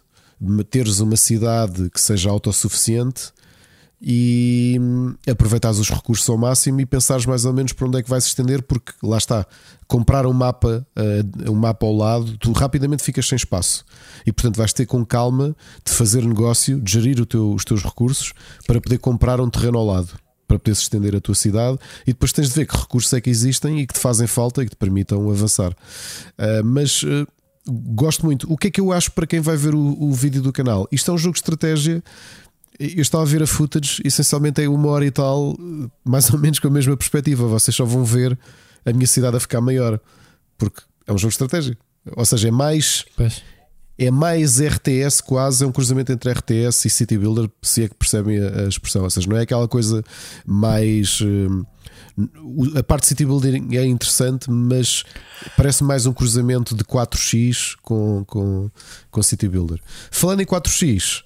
teres 0.69 1.00
uma 1.00 1.16
cidade 1.16 1.90
que 1.90 2.00
seja 2.00 2.30
autossuficiente 2.30 3.32
e 4.02 4.78
hum, 4.80 5.16
aproveitares 5.30 5.80
os 5.80 5.90
recursos 5.90 6.28
ao 6.30 6.38
máximo 6.38 6.82
e 6.82 6.86
pensares 6.86 7.26
mais 7.26 7.46
ou 7.46 7.54
menos 7.54 7.74
para 7.74 7.88
onde 7.88 8.00
é 8.00 8.04
que 8.04 8.10
vai 8.10 8.20
se 8.22 8.28
estender, 8.28 8.62
porque 8.64 8.92
lá 9.02 9.18
está, 9.18 9.46
comprar 9.88 10.26
um 10.26 10.34
mapa, 10.34 10.86
uh, 10.96 11.52
um 11.52 11.56
mapa 11.56 11.86
ao 11.86 11.96
lado, 11.96 12.38
tu 12.38 12.52
rapidamente 12.52 13.04
ficas 13.04 13.28
sem 13.28 13.36
espaço 13.36 13.86
e 14.26 14.32
portanto 14.32 14.58
vais 14.58 14.74
ter 14.74 14.86
com 14.86 15.06
calma 15.06 15.56
de 15.86 15.92
fazer 15.92 16.24
negócio, 16.24 16.80
de 16.80 16.92
gerir 16.92 17.26
teu- 17.26 17.54
os 17.54 17.64
teus 17.64 17.84
recursos 17.84 18.34
para 18.68 18.80
poder 18.82 18.98
comprar 18.98 19.40
um 19.40 19.50
terreno 19.50 19.78
ao 19.78 19.86
lado. 19.86 20.10
Para 20.48 20.60
poder 20.60 20.74
estender 20.74 21.16
a 21.16 21.20
tua 21.20 21.34
cidade 21.34 21.80
e 22.06 22.14
depois 22.14 22.32
tens 22.32 22.50
de 22.50 22.54
ver 22.54 22.68
que 22.68 22.78
recursos 22.78 23.12
é 23.14 23.20
que 23.20 23.32
existem 23.32 23.80
e 23.80 23.88
que 23.88 23.96
te 23.96 24.00
fazem 24.00 24.28
falta 24.28 24.62
e 24.62 24.66
que 24.66 24.70
te 24.70 24.78
permitam 24.78 25.28
avançar. 25.32 25.72
Uh, 25.72 26.64
mas 26.64 27.02
uh, 27.02 27.26
gosto 27.68 28.24
muito. 28.24 28.52
O 28.54 28.56
que 28.56 28.68
é 28.68 28.70
que 28.72 28.80
eu 28.80 28.92
acho 28.92 29.12
para 29.12 29.26
quem 29.26 29.40
vai 29.40 29.58
ver 29.58 29.74
o, 29.74 29.98
o 30.00 30.12
vídeo 30.14 30.44
do 30.44 30.54
canal? 30.54 30.88
Isto 30.92 31.10
é 31.10 31.14
um 31.16 31.18
jogo 31.18 31.34
de 31.34 31.40
estratégia 31.40 32.04
eu 32.80 33.02
estava 33.02 33.24
a 33.24 33.28
ver 33.28 33.42
a 33.42 33.48
footage, 33.48 34.02
essencialmente 34.04 34.62
é 34.62 34.70
uma 34.70 34.90
hora 34.90 35.06
e 35.06 35.12
tal, 35.12 35.58
mais 36.04 36.30
ou 36.32 36.40
menos 36.40 36.60
com 36.60 36.68
a 36.68 36.72
mesma 36.72 36.95
perspectiva. 36.98 37.48
Vocês 37.48 37.76
só 37.76 37.86
vão 37.86 38.04
ver 38.04 38.38
a 38.86 38.92
minha 38.94 39.08
cidade 39.08 39.38
a 39.38 39.40
ficar 39.40 39.62
maior, 39.62 40.00
porque 40.58 40.82
é 41.08 41.14
um 41.14 41.18
jogo 41.18 41.30
de 41.30 41.36
estratégia. 41.36 41.78
Ou 42.16 42.26
seja, 42.26 42.50
é 42.50 42.52
mais, 42.52 43.06
Pois. 43.16 43.42
é 43.98 44.12
mais 44.12 44.60
RTS, 44.60 45.22
quase, 45.24 45.64
é 45.64 45.68
um 45.68 45.72
cruzamento 45.72 46.12
entre 46.12 46.32
RTS 46.32 46.86
e 46.86 46.90
City 46.90 47.18
Builder, 47.18 47.50
se 47.62 47.84
é 47.84 47.88
que 47.90 47.95
percebem 47.95 48.40
a, 48.40 48.68
expressão. 48.68 49.04
Ou 49.04 49.10
seja, 49.10 49.28
não 49.28 49.38
é 49.38 49.42
aquela 49.42 49.68
coisa 49.68 50.04
mais. 50.45 51.20
hum, 51.22 51.64
a 52.78 52.84
parte 52.84 53.04
de 53.04 53.08
City 53.10 53.26
Building 53.26 53.76
é 53.76 53.86
interessante, 53.86 54.50
mas 54.50 55.04
parece 55.58 55.84
mais 55.84 56.06
um 56.06 56.14
cruzamento 56.14 56.74
de 56.76 56.84
4x 56.84 57.76
com, 57.82 58.24
com, 58.26 58.70
com 59.12 59.24
City 59.24 59.50
Builder. 59.50 59.80
Falando 60.12 60.42
em 60.42 60.45
4x, 60.45 61.24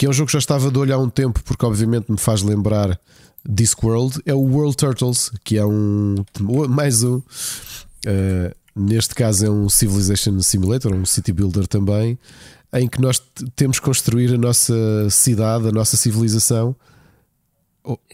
que 0.00 0.06
é 0.06 0.08
um 0.08 0.14
jogo 0.14 0.28
que 0.28 0.32
já 0.32 0.38
estava 0.38 0.70
de 0.70 0.78
olho 0.78 0.94
há 0.94 0.96
um 0.96 1.10
tempo, 1.10 1.42
porque 1.44 1.66
obviamente 1.66 2.10
me 2.10 2.16
faz 2.16 2.40
lembrar 2.40 2.98
Discworld, 3.46 4.18
é 4.24 4.32
o 4.32 4.38
World 4.38 4.74
Turtles, 4.74 5.30
que 5.44 5.58
é 5.58 5.66
um 5.66 6.24
mais 6.70 7.02
um. 7.02 7.16
uh, 7.16 7.22
neste 8.74 9.14
caso 9.14 9.44
é 9.44 9.50
um 9.50 9.68
Civilization 9.68 10.40
Simulator, 10.40 10.94
um 10.94 11.04
City 11.04 11.34
Builder 11.34 11.66
também, 11.66 12.18
em 12.72 12.88
que 12.88 12.98
nós 12.98 13.22
temos 13.54 13.78
que 13.78 13.84
construir 13.84 14.32
a 14.32 14.38
nossa 14.38 14.72
cidade, 15.10 15.68
a 15.68 15.72
nossa 15.72 15.98
civilização 15.98 16.74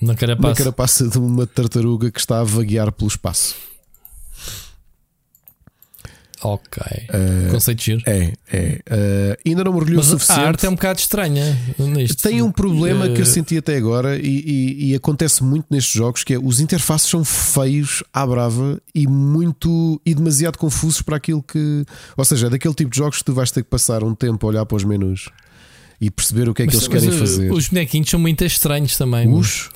Na 0.02 0.08
na 0.08 0.16
carapaça. 0.16 0.54
carapaça 0.56 1.06
de 1.06 1.18
uma 1.18 1.46
tartaruga 1.46 2.10
que 2.10 2.18
está 2.18 2.40
a 2.40 2.44
vaguear 2.44 2.90
pelo 2.90 3.06
espaço. 3.06 3.54
Ok. 6.42 6.82
Uh, 7.08 7.50
Conceito 7.50 7.82
giro. 7.82 8.02
é, 8.06 8.32
é. 8.52 8.80
Uh, 8.90 9.36
ainda 9.48 9.64
não 9.64 9.72
mergulhou 9.72 9.94
o 9.94 10.04
Mas 10.04 10.06
suficiente. 10.06 10.40
a 10.40 10.48
arte 10.48 10.66
é 10.66 10.68
um 10.68 10.74
bocado 10.74 10.98
estranha. 11.00 11.58
Nisto. 11.78 12.22
Tem 12.22 12.42
um 12.42 12.52
problema 12.52 13.08
que 13.08 13.18
eu 13.20 13.22
Eh, 13.22 13.24
senti 13.24 13.56
até 13.56 13.76
agora 13.76 14.16
e, 14.18 14.20
e- 14.44 14.90
e 14.90 14.94
acontece 14.94 15.42
muito 15.42 15.66
nestes 15.70 15.94
jogos 15.94 16.22
que 16.24 16.34
é 16.34 16.38
os 16.38 16.60
interfaces 16.60 17.08
são 17.08 17.24
feios 17.24 18.02
à 18.12 18.26
brava 18.26 18.80
e 18.94 19.06
muito 19.06 20.00
e 20.04 20.14
demasiado 20.14 20.58
confusos 20.58 21.00
para 21.02 21.16
aquilo 21.16 21.42
que 21.42 21.84
ou 22.16 22.24
seja, 22.24 22.48
é 22.48 22.50
daquele 22.50 22.74
tipo 22.74 22.90
de 22.90 22.98
jogos 22.98 23.18
que 23.18 23.24
tu 23.24 23.32
vais 23.32 23.50
ter 23.50 23.62
que 23.62 23.70
passar 23.70 24.04
um 24.04 24.14
tempo 24.14 24.46
a 24.46 24.50
olhar 24.50 24.66
para 24.66 24.76
os 24.76 24.84
menus 24.84 25.30
e 26.00 26.10
perceber 26.10 26.48
o 26.48 26.54
que 26.54 26.62
é 26.62 26.66
que 26.66 26.74
mas- 26.74 26.84
eles 26.84 26.88
querem 26.88 27.06
mas, 27.08 27.16
uh, 27.16 27.18
fazer. 27.18 27.52
Os 27.52 27.68
bonequinhos 27.68 28.10
são 28.10 28.20
muito 28.20 28.44
estranhos 28.44 28.96
também. 28.98 29.26
Os- 29.32 29.70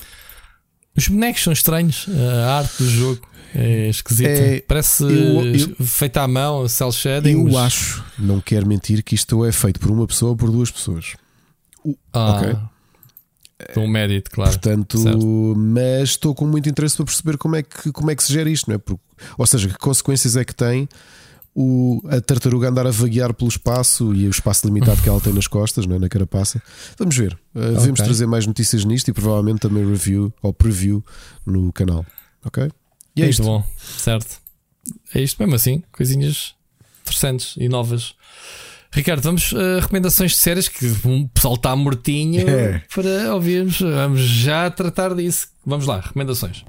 Os 0.97 1.09
bonecos 1.09 1.43
são 1.43 1.53
estranhos. 1.53 2.07
A 2.45 2.59
arte 2.59 2.83
do 2.83 2.89
jogo 2.91 3.21
é 3.55 3.89
esquisita. 3.89 4.29
É, 4.31 4.61
Parece 4.61 5.03
eu- 5.05 5.55
eu- 5.79 5.87
feita 5.87 6.23
à 6.23 6.29
mão, 6.29 6.67
cel 6.69 6.93
shading. 6.93 7.33
eu 7.33 7.45
mas- 7.45 7.55
acho, 7.57 8.05
não 8.19 8.41
quero 8.41 8.67
mentir, 8.67 9.03
que 9.03 9.15
isto 9.15 9.45
é 9.45 9.53
feito 9.53 9.79
por 9.81 9.91
uma 9.91 10.07
pessoa 10.07 10.31
ou 10.33 10.37
por 10.37 10.51
duas 10.51 10.71
pessoas. 10.71 11.15
Ah, 12.13 12.33
ok. 12.37 12.57
Com 13.75 13.87
mérito, 13.87 14.31
claro. 14.31 14.51
Portanto, 14.53 14.99
Certo. 14.99 15.55
mas 15.57 16.11
estou 16.11 16.35
com 16.35 16.47
muito 16.47 16.69
interesse 16.69 16.97
para 16.97 17.05
perceber 17.05 17.37
como 17.37 17.57
é 17.57 17.63
que, 17.63 17.93
como 17.93 18.11
é 18.11 18.17
que 18.17 18.23
se 18.25 18.33
gera 18.33 18.49
isto, 18.49 18.69
não 18.69 18.75
é? 18.77 18.79
Porque, 18.79 19.01
ou 19.37 19.47
seja, 19.47 19.69
que 19.69 19.77
consequências 19.79 20.35
é 20.37 20.45
que 20.45 20.55
tem 20.55 20.89
o, 21.55 22.01
a 22.09 22.21
tartaruga 22.21 22.69
andar 22.69 22.87
a 22.87 22.91
vaguear 22.91 23.35
pelo 23.35 23.49
espaço 23.49 24.15
e 24.15 24.27
o 24.27 24.31
espaço 24.31 24.67
limitado 24.67 25.03
que 25.03 25.09
ela 25.09 25.21
tem 25.21 25.33
nas 25.33 25.47
costas, 25.47 25.85
não 25.87 25.97
é? 25.97 25.99
na 25.99 26.09
carapaça. 26.09 26.63
Vamos 26.99 27.17
ver. 27.17 27.35
Uh, 27.55 27.73
Devemos 27.79 28.01
trazer 28.01 28.27
mais 28.27 28.47
notícias 28.47 28.85
nisto 28.85 29.09
e 29.09 29.13
provavelmente 29.13 29.61
também 29.61 29.85
review 29.89 30.33
ou 30.43 30.53
preview 30.53 31.05
no 31.45 31.73
canal. 31.73 32.07
Ok? 32.45 32.65
E 33.17 33.23
é 33.23 33.25
Muito 33.25 33.31
isto. 33.33 33.43
bom, 33.43 33.65
certo. 33.99 34.39
É 35.15 35.21
isto 35.21 35.39
mesmo 35.43 35.55
assim, 35.55 35.83
coisinhas 35.93 36.55
interessantes 37.03 37.55
e 37.59 37.69
novas. 37.69 38.15
Ricardo, 38.93 39.23
vamos 39.23 39.53
a 39.55 39.81
recomendações 39.81 40.33
de 40.33 40.39
séries 40.39 40.69
que 40.69 40.87
o 40.87 41.29
pessoal 41.29 41.55
está 41.55 41.77
mortinho 41.77 42.49
É. 42.49 42.83
para 42.95 43.35
ouvirmos. 43.35 43.81
Vamos 43.81 44.21
já 44.21 44.71
tratar 44.71 45.15
disso. 45.15 45.49
Vamos 45.67 45.87
lá, 45.87 46.01
recomendações. 46.01 46.65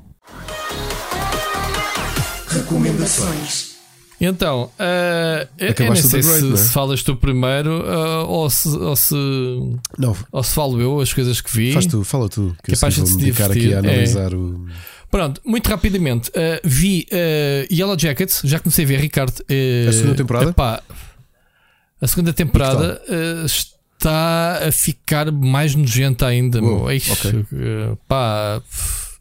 Recomendações. 2.48 3.71
Então, 4.24 4.66
uh, 4.80 5.48
eu, 5.58 5.66
eu 5.68 5.72
Acabaste 5.72 6.08
sei 6.08 6.22
Great, 6.22 6.40
se, 6.40 6.46
não 6.46 6.54
é? 6.54 6.58
se 6.58 6.72
falas 6.72 7.02
tu 7.02 7.16
primeiro 7.16 7.82
uh, 7.82 8.28
ou, 8.28 8.48
se, 8.52 8.68
ou, 8.70 8.96
se, 8.96 9.16
Não, 9.98 10.16
ou 10.32 10.44
se 10.44 10.54
falo 10.54 10.80
eu 10.80 11.00
as 11.02 11.12
coisas 11.12 11.42
que 11.42 11.52
vi. 11.52 11.74
faz 11.74 11.88
tu, 11.88 12.04
fala 12.04 12.30
tu, 12.30 12.56
que 12.64 12.72
Capaz 12.74 12.96
eu 12.98 13.04
de 13.04 13.10
vou 13.10 13.20
se 13.20 13.26
me 13.26 13.32
dedicar 13.32 13.50
aqui 13.52 13.74
a 13.74 13.78
é. 13.78 13.80
analisar 13.80 14.34
o. 14.36 14.68
Pronto, 15.10 15.42
muito 15.44 15.68
rapidamente, 15.68 16.30
uh, 16.30 16.60
vi 16.64 17.06
Yellow 17.72 17.98
Jackets, 18.00 18.42
já 18.46 18.60
comecei 18.60 18.86
a 18.86 18.88
ver, 18.88 19.00
Ricardo. 19.00 19.34
A 19.90 19.92
segunda 19.92 20.16
temporada? 20.16 20.50
epá, 20.52 20.82
a 22.00 22.08
segunda 22.08 22.32
temporada 22.32 23.02
uh, 23.10 23.46
está 23.46 24.60
a 24.68 24.72
ficar 24.72 25.32
mais 25.32 25.74
nojenta 25.76 26.28
ainda. 26.28 26.62
Uou, 26.62 26.78
meu. 26.82 26.92
Eixe, 26.92 27.12
ok. 27.12 27.32
uh, 27.40 27.98
pá, 28.08 28.62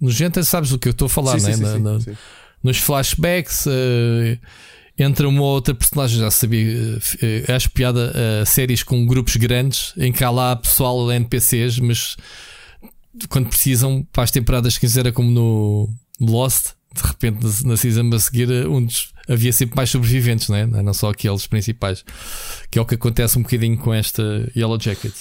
nojenta, 0.00 0.42
sabes 0.44 0.70
do 0.70 0.78
que 0.78 0.88
eu 0.88 0.92
estou 0.92 1.06
a 1.06 1.08
falar, 1.08 1.40
Sim, 1.40 1.46
né? 1.46 1.52
sim, 1.54 1.62
Na- 1.62 1.72
sim, 1.72 1.82
na- 1.82 2.00
sim. 2.00 2.16
nos 2.62 2.76
flashbacks 2.78 3.66
entra 5.02 5.28
uma 5.28 5.40
ou 5.40 5.48
outra 5.48 5.74
personagem, 5.74 6.18
já 6.18 6.30
sabia, 6.30 6.98
uh, 6.98 7.52
acho 7.54 7.70
piada 7.70 8.12
uh, 8.12 8.46
séries 8.46 8.82
com 8.82 9.06
grupos 9.06 9.36
grandes 9.36 9.94
em 9.96 10.12
que 10.12 10.22
há 10.22 10.30
lá 10.30 10.54
pessoal 10.56 11.10
NPCs, 11.10 11.78
mas 11.78 12.16
quando 13.28 13.48
precisam 13.48 14.06
para 14.12 14.24
as 14.24 14.30
temporadas 14.30 14.78
que 14.78 14.86
era 14.98 15.10
como 15.10 15.30
no 15.30 15.88
Lost, 16.20 16.72
de 16.94 17.02
repente 17.02 17.38
na, 17.42 17.70
na 17.70 17.76
season 17.76 18.10
a 18.12 18.18
seguir 18.18 18.50
uh, 18.50 18.70
um 18.70 18.84
dos, 18.84 19.12
havia 19.28 19.52
sempre 19.52 19.76
mais 19.76 19.90
sobreviventes, 19.90 20.48
né? 20.48 20.66
não 20.66 20.92
só 20.92 21.10
aqueles 21.10 21.46
principais, 21.46 22.04
que 22.70 22.78
é 22.78 22.82
o 22.82 22.86
que 22.86 22.96
acontece 22.96 23.38
um 23.38 23.42
bocadinho 23.42 23.78
com 23.78 23.94
esta 23.94 24.50
Yellow 24.56 24.78
Jacket. 24.80 25.14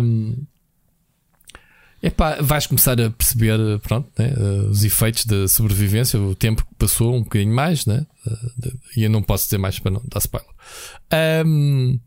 Um, 0.00 0.44
Epá, 2.04 2.36
vais 2.38 2.66
começar 2.66 3.00
a 3.00 3.08
perceber 3.08 3.58
pronto, 3.78 4.06
né, 4.18 4.34
eh, 4.36 4.68
os 4.68 4.84
efeitos 4.84 5.24
da 5.24 5.48
sobrevivência, 5.48 6.20
o 6.20 6.34
tempo 6.34 6.62
que 6.62 6.74
passou, 6.74 7.14
um 7.14 7.22
bocadinho 7.22 7.54
mais, 7.54 7.86
né? 7.86 8.04
eh, 8.26 8.72
e 8.98 9.04
eu 9.04 9.08
não 9.08 9.22
posso 9.22 9.44
dizer 9.44 9.56
mais 9.56 9.78
para 9.78 9.92
não 9.92 10.02
dar 10.04 10.18
spoiler. 10.18 10.50
Ahm, 11.10 11.98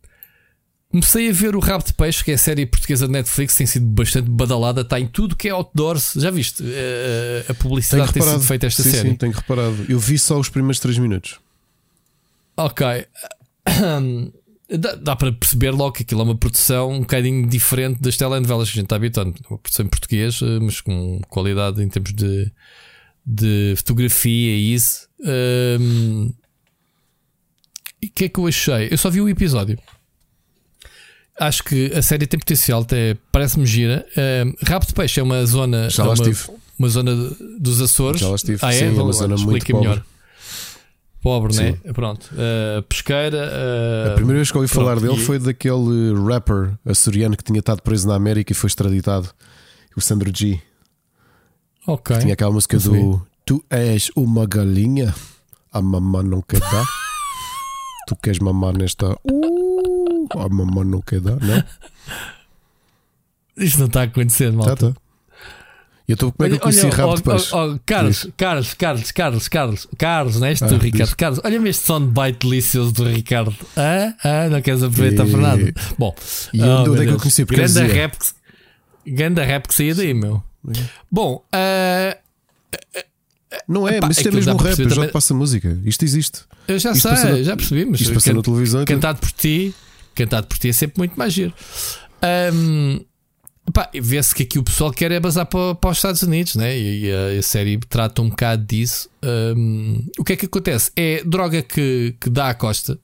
comecei 0.91 1.27
a 1.27 1.33
ver 1.33 1.55
o 1.55 1.59
Rabo 1.59 1.83
de 1.83 1.95
Peixe, 1.95 2.23
que 2.23 2.29
é 2.29 2.35
a 2.35 2.37
série 2.37 2.67
portuguesa 2.67 3.07
de 3.07 3.11
Netflix, 3.11 3.55
tem 3.55 3.65
sido 3.65 3.87
bastante 3.87 4.29
badalada, 4.29 4.81
está 4.81 4.99
em 4.99 5.07
tudo 5.07 5.35
que 5.35 5.49
é 5.49 5.51
outdoors. 5.51 6.13
Já 6.15 6.29
viste 6.29 6.63
eh, 6.63 7.45
a 7.49 7.55
publicidade 7.55 8.13
tem 8.13 8.21
sido 8.21 8.39
feita 8.41 8.67
esta 8.67 8.83
sim, 8.83 8.91
série? 8.91 9.09
sim, 9.09 9.15
tenho 9.15 9.33
reparado. 9.33 9.83
Eu 9.89 9.97
vi 9.97 10.19
só 10.19 10.37
os 10.37 10.47
primeiros 10.47 10.79
3 10.79 10.99
minutos. 10.99 11.39
Ok. 12.55 12.85
Dá, 14.69 14.95
dá 14.95 15.15
para 15.15 15.31
perceber 15.31 15.71
logo 15.71 15.93
que 15.93 16.03
aquilo 16.03 16.19
é 16.21 16.23
uma 16.25 16.35
produção 16.35 16.91
um 16.91 16.99
bocadinho 16.99 17.47
diferente 17.47 18.01
das 18.01 18.17
telenovelas 18.17 18.67
que 18.69 18.73
a 18.73 18.79
gente 18.81 18.85
está 18.85 18.97
habituado. 18.97 19.33
Uma 19.49 19.57
produção 19.57 19.85
em 19.85 19.89
português, 19.89 20.41
eh, 20.41 20.59
mas 20.61 20.81
com 20.81 21.21
qualidade 21.29 21.81
em 21.81 21.87
termos 21.87 22.13
de, 22.13 22.51
de 23.25 23.73
fotografia 23.77 24.51
e 24.57 24.73
isso. 24.73 25.07
Ahm, 25.23 26.31
E 28.01 28.07
o 28.07 28.11
que 28.11 28.25
é 28.25 28.29
que 28.29 28.39
eu 28.39 28.45
achei? 28.47 28.89
Eu 28.91 28.97
só 28.97 29.09
vi 29.09 29.21
o 29.21 29.29
episódio. 29.29 29.79
Acho 31.39 31.63
que 31.63 31.91
a 31.93 32.01
série 32.01 32.25
tem 32.27 32.39
potencial, 32.39 32.81
até 32.81 33.15
parece-me 33.31 33.65
gira. 33.65 34.05
Ahm, 34.17 34.53
Rabo 34.67 34.85
de 34.85 34.93
Peixe 34.93 35.19
é 35.19 35.23
uma 35.23 35.45
zona. 35.45 35.89
Já 35.89 36.03
é 36.03 36.07
lá 36.07 36.13
uma, 36.13 36.29
estive. 36.29 36.57
uma 36.77 36.89
zona 36.89 37.15
dos 37.59 37.79
Açores. 37.81 38.19
Já 38.19 38.27
lá 38.27 38.35
estive. 38.35 38.59
Ah, 38.61 38.73
é? 38.73 38.79
Sim, 38.79 38.97
é 38.97 39.01
uma 39.01 39.13
zona 39.13 39.37
muito 39.37 39.65
pobre. 39.65 39.87
melhor. 39.87 40.05
Pobre, 41.27 41.53
Sim. 41.53 41.63
né? 41.83 41.93
Pronto. 41.93 42.29
Uh, 42.31 42.81
pesqueira. 42.83 43.37
uh, 43.37 44.11
A 44.11 44.15
primeira 44.15 44.37
vez 44.37 44.49
que 44.49 44.57
ouvi 44.57 44.69
pronto, 44.69 44.85
falar 44.85 44.99
dele 45.01 45.21
e- 45.21 45.25
foi 45.25 45.37
daquele 45.37 46.13
rapper 46.25 46.73
açoriano 46.85 47.35
que 47.35 47.43
tinha 47.43 47.59
estado 47.59 47.81
preso 47.81 48.07
na 48.07 48.15
América 48.15 48.53
e 48.53 48.55
foi 48.55 48.69
extraditado. 48.69 49.29
O 49.95 49.99
Sandro 49.99 50.31
G. 50.33 50.61
Ok. 51.85 52.17
Tinha 52.19 52.33
aquela 52.33 52.51
música 52.51 52.77
do 52.79 53.21
Tu 53.45 53.61
és 53.69 54.09
uma 54.15 54.45
galinha, 54.45 55.13
a 55.73 55.81
mamã 55.81 56.23
não 56.23 56.41
quer 56.41 56.61
dar. 56.61 56.85
tu 58.07 58.15
queres 58.15 58.39
mamar 58.39 58.77
nesta. 58.77 59.11
Uh, 59.29 60.27
a 60.39 60.47
mamã 60.47 60.85
não 60.85 61.01
quer 61.01 61.19
dar, 61.19 61.37
não? 61.41 61.61
Isto 63.57 63.79
não 63.79 63.87
está 63.87 64.01
a 64.01 64.03
acontecer, 64.03 64.51
malta. 64.53 64.75
Tá, 64.75 64.93
tá. 64.93 65.01
E 66.07 66.13
então, 66.13 66.31
como 66.31 66.45
é 66.45 66.49
que 66.49 66.55
eu 66.55 66.59
conheci 66.61 66.87
rabo 66.87 67.15
de 67.15 67.21
ó, 67.27 67.31
peixe? 67.33 67.49
ó, 67.53 67.73
ó, 67.73 67.79
Carlos. 67.85 68.27
Carlos, 68.37 68.73
Carlos, 68.73 69.11
Carlos, 69.11 69.47
Carlos, 69.49 69.87
Carlos, 69.97 70.39
não 70.39 70.47
és 70.47 70.57
tu, 70.59 70.63
Ah, 70.65 70.77
Ricardo? 70.77 71.03
diz. 71.05 71.13
Carlos, 71.13 71.41
olha-me 71.43 71.69
este 71.69 71.85
soundbite 71.85 72.47
delicioso 72.47 72.93
do 72.93 73.03
Ricardo. 73.03 73.53
Ah, 73.75 74.13
ah, 74.23 74.49
não 74.49 74.61
queres 74.61 74.81
aproveitar 74.83 75.27
E- 75.27 75.31
para 75.31 75.41
nada? 75.41 75.73
Bom, 75.99 76.15
E 76.53 76.61
oh, 76.61 76.65
onde- 76.65 76.89
onde 76.89 76.89
meu 76.91 77.01
é 77.01 77.05
que 77.07 77.11
eu 77.11 77.17
conheci? 77.17 77.45
Porque 77.45 77.61
Grande 77.61 77.79
eu 77.79 77.87
rap, 77.93 78.17
que, 78.17 79.11
grande 79.11 79.41
rap 79.43 79.67
que 79.67 79.75
saía 79.75 79.93
daí, 79.95 80.13
meu. 80.13 80.41
Bom, 81.11 81.43
ah, 81.51 82.15
Não 83.67 83.87
é, 83.87 83.97
Epá, 83.97 84.07
mas 84.07 84.17
isto 84.17 84.27
é 84.27 84.31
dá 84.31 84.35
mesmo 84.37 84.55
rap. 84.57 84.79
Eu 84.79 84.89
já 84.89 84.95
também- 84.95 85.09
te 85.09 85.13
passo 85.13 85.33
a 85.33 85.35
música. 85.35 85.79
Isto 85.83 86.03
existe. 86.05 86.39
eu 86.67 86.79
já 86.79 86.91
Isto 86.91 87.15
sei, 87.15 87.31
na- 87.31 87.43
já 87.43 87.55
percebi, 87.57 87.85
mas 87.85 87.99
Isto 88.01 88.13
passou 88.13 88.31
can- 88.33 88.37
na 88.37 88.43
televisão. 88.43 88.85
cantado 88.85 89.19
por 89.19 89.31
ti, 89.31 89.73
cantado 90.15 90.47
por 90.47 90.57
ti 90.57 90.69
é 90.69 90.73
sempre 90.73 90.99
muito 90.99 91.15
mais 91.17 91.33
giro. 91.33 91.53
Pá, 92.21 92.51
Vê-se 94.01 94.33
que 94.33 94.43
aqui 94.43 94.57
o 94.57 94.63
pessoal 94.63 94.91
quer 94.91 95.11
é 95.11 95.19
basar 95.19 95.45
para, 95.45 95.75
para 95.75 95.89
os 95.89 95.97
Estados 95.97 96.21
Unidos, 96.21 96.55
né? 96.55 96.77
E, 96.77 97.05
e 97.05 97.11
a, 97.11 97.39
a 97.39 97.41
série 97.41 97.77
trata 97.77 98.21
um 98.21 98.29
bocado 98.29 98.63
disso. 98.65 99.09
Ahm, 99.21 100.05
o 100.17 100.23
que 100.23 100.33
é 100.33 100.35
que 100.37 100.45
acontece? 100.45 100.89
É 100.95 101.21
droga 101.23 101.61
que, 101.61 102.15
que 102.19 102.29
dá 102.29 102.49
à 102.49 102.53
costa 102.53 102.97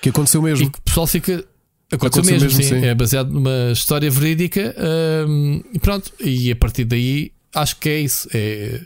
Que 0.00 0.08
aconteceu 0.08 0.40
e 0.40 0.44
mesmo. 0.44 0.70
que 0.70 0.78
o 0.78 0.82
pessoal 0.82 1.06
fica. 1.06 1.44
Aconteceu, 1.92 2.22
Aconteceu 2.22 2.24
mesmo, 2.24 2.48
mesmo, 2.48 2.62
sim. 2.62 2.80
sim. 2.80 2.86
É 2.86 2.94
baseado 2.94 3.30
numa 3.30 3.72
história 3.72 4.10
verídica. 4.10 4.74
ahm, 4.78 5.60
e 5.72 5.78
pronto. 5.78 6.12
E 6.20 6.50
a 6.50 6.56
partir 6.56 6.84
daí, 6.84 7.32
acho 7.54 7.76
que 7.76 7.88
é 7.90 8.00
isso. 8.00 8.26
É, 8.32 8.80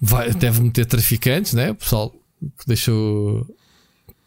vai, 0.00 0.32
deve 0.32 0.62
meter 0.62 0.86
traficantes, 0.86 1.52
né? 1.52 1.72
O 1.72 1.74
pessoal 1.74 2.10
que 2.58 2.66
deixou, 2.66 3.46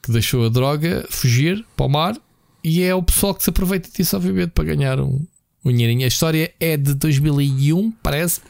que 0.03 0.11
deixou 0.11 0.45
a 0.45 0.49
droga 0.49 1.05
fugir 1.09 1.65
para 1.75 1.85
o 1.85 1.89
mar. 1.89 2.15
E 2.63 2.83
é 2.83 2.93
o 2.93 3.01
pessoal 3.01 3.33
que 3.33 3.43
se 3.43 3.49
aproveita 3.49 3.89
disso, 3.89 4.15
obviamente, 4.15 4.49
para 4.51 4.65
ganhar 4.65 4.99
um, 4.99 5.25
um 5.69 5.73
dinheirinho. 5.73 6.03
A 6.05 6.07
história 6.07 6.51
é 6.59 6.75
de 6.77 6.93
2001, 6.93 7.91
parece. 8.03 8.41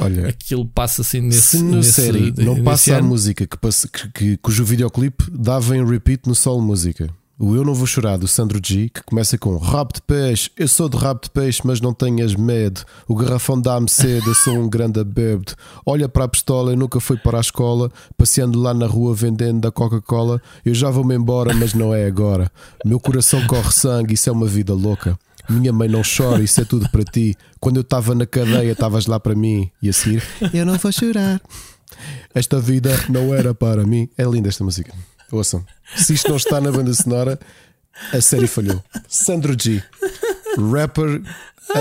Olha, 0.00 0.28
Aquilo 0.28 0.64
passa 0.64 1.02
assim 1.02 1.20
nesse. 1.20 1.58
se 1.58 1.62
na 1.62 1.82
série 1.82 2.32
não 2.38 2.62
passa 2.62 2.94
a 2.94 2.98
ano. 2.98 3.08
música 3.08 3.46
que, 3.46 3.56
passa- 3.56 3.88
que- 3.88 4.08
que- 4.12 4.36
cujo 4.36 4.64
videoclipe 4.64 5.24
dava 5.30 5.76
em 5.76 5.84
repeat 5.84 6.22
no 6.28 6.34
solo 6.36 6.62
música. 6.62 7.10
O 7.40 7.54
Eu 7.54 7.64
Não 7.64 7.72
Vou 7.72 7.86
Chorar 7.86 8.16
do 8.16 8.26
Sandro 8.26 8.60
G, 8.64 8.88
que 8.92 9.00
começa 9.04 9.38
com 9.38 9.56
rabo 9.58 9.92
de 9.94 10.02
peixe, 10.02 10.50
eu 10.56 10.66
sou 10.66 10.88
de 10.88 10.96
rabo 10.96 11.20
de 11.22 11.30
peixe, 11.30 11.60
mas 11.64 11.80
não 11.80 11.94
tenhas 11.94 12.34
medo. 12.34 12.80
O 13.06 13.14
garrafão 13.14 13.60
dá-me 13.60 13.88
sede, 13.88 14.26
eu 14.26 14.34
sou 14.34 14.54
um 14.54 14.68
grande 14.68 15.02
bêbado. 15.04 15.54
Olha 15.86 16.08
para 16.08 16.24
a 16.24 16.28
pistola, 16.28 16.72
eu 16.72 16.76
nunca 16.76 16.98
fui 16.98 17.16
para 17.16 17.38
a 17.38 17.40
escola, 17.40 17.92
passeando 18.16 18.58
lá 18.60 18.74
na 18.74 18.86
rua 18.88 19.14
vendendo 19.14 19.60
da 19.60 19.70
Coca-Cola. 19.70 20.42
Eu 20.64 20.74
já 20.74 20.90
vou-me 20.90 21.14
embora, 21.14 21.54
mas 21.54 21.74
não 21.74 21.94
é 21.94 22.06
agora. 22.06 22.50
Meu 22.84 22.98
coração 22.98 23.44
corre 23.46 23.70
sangue, 23.72 24.14
isso 24.14 24.28
é 24.28 24.32
uma 24.32 24.46
vida 24.46 24.74
louca. 24.74 25.16
Minha 25.48 25.72
mãe 25.72 25.88
não 25.88 26.02
chora, 26.02 26.42
isso 26.42 26.60
é 26.60 26.64
tudo 26.64 26.88
para 26.90 27.02
ti. 27.02 27.34
Quando 27.58 27.76
eu 27.76 27.82
estava 27.82 28.14
na 28.14 28.26
cadeia, 28.26 28.72
estavas 28.72 29.06
lá 29.06 29.18
para 29.18 29.34
mim. 29.34 29.70
E 29.80 29.88
a 29.88 29.92
seguir, 29.92 30.22
eu 30.52 30.66
não 30.66 30.76
vou 30.76 30.92
chorar. 30.92 31.40
Esta 32.34 32.60
vida 32.60 32.90
não 33.08 33.34
era 33.34 33.54
para 33.54 33.84
mim. 33.84 34.08
É 34.16 34.24
linda 34.24 34.48
esta 34.48 34.62
música. 34.62 34.92
Ouçam. 35.32 35.64
Se 35.96 36.14
isto 36.14 36.28
não 36.28 36.36
está 36.36 36.60
na 36.60 36.70
banda 36.70 36.92
sonora, 36.92 37.38
a 38.12 38.20
série 38.20 38.46
falhou. 38.46 38.82
Sandro 39.08 39.56
G, 39.58 39.82
rapper, 40.72 41.22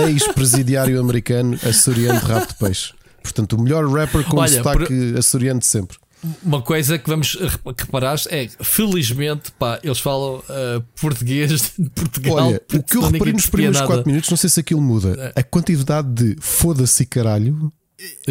ex-presidiário 0.08 1.00
americano, 1.00 1.58
açoriano 1.64 2.20
de 2.20 2.26
rabo 2.26 2.48
de 2.48 2.56
peixe. 2.56 2.94
Portanto, 3.22 3.54
o 3.54 3.62
melhor 3.62 3.86
rapper 3.90 4.24
com 4.24 4.38
Olha, 4.38 4.50
destaque 4.50 5.16
açoriano 5.18 5.60
de 5.60 5.66
sempre. 5.66 5.98
Uma 6.44 6.62
coisa 6.62 6.98
que 6.98 7.08
vamos 7.10 7.36
rep- 7.36 7.76
que 7.76 7.84
reparaste 7.84 8.28
é 8.34 8.48
que, 8.48 8.56
felizmente, 8.64 9.52
pá, 9.52 9.80
eles 9.84 10.00
falam 10.00 10.44
ah, 10.50 10.82
português 11.00 11.74
de 11.78 11.90
Portugal. 11.94 12.48
Olha, 12.48 12.62
o 12.74 12.84
que 12.84 12.98
eu 12.98 13.02
reparei 13.02 13.34
nos 13.34 13.46
primeiros 13.46 13.76
nada. 13.80 13.88
4 13.88 14.08
minutos, 14.10 14.30
não 14.30 14.38
sei 14.38 14.50
se 14.50 14.60
aquilo 14.60 14.82
muda. 14.82 15.32
A 15.36 15.44
quantidade 15.44 16.08
de 16.12 16.36
foda-se 16.42 17.04
e 17.04 17.06
caralho 17.06 17.72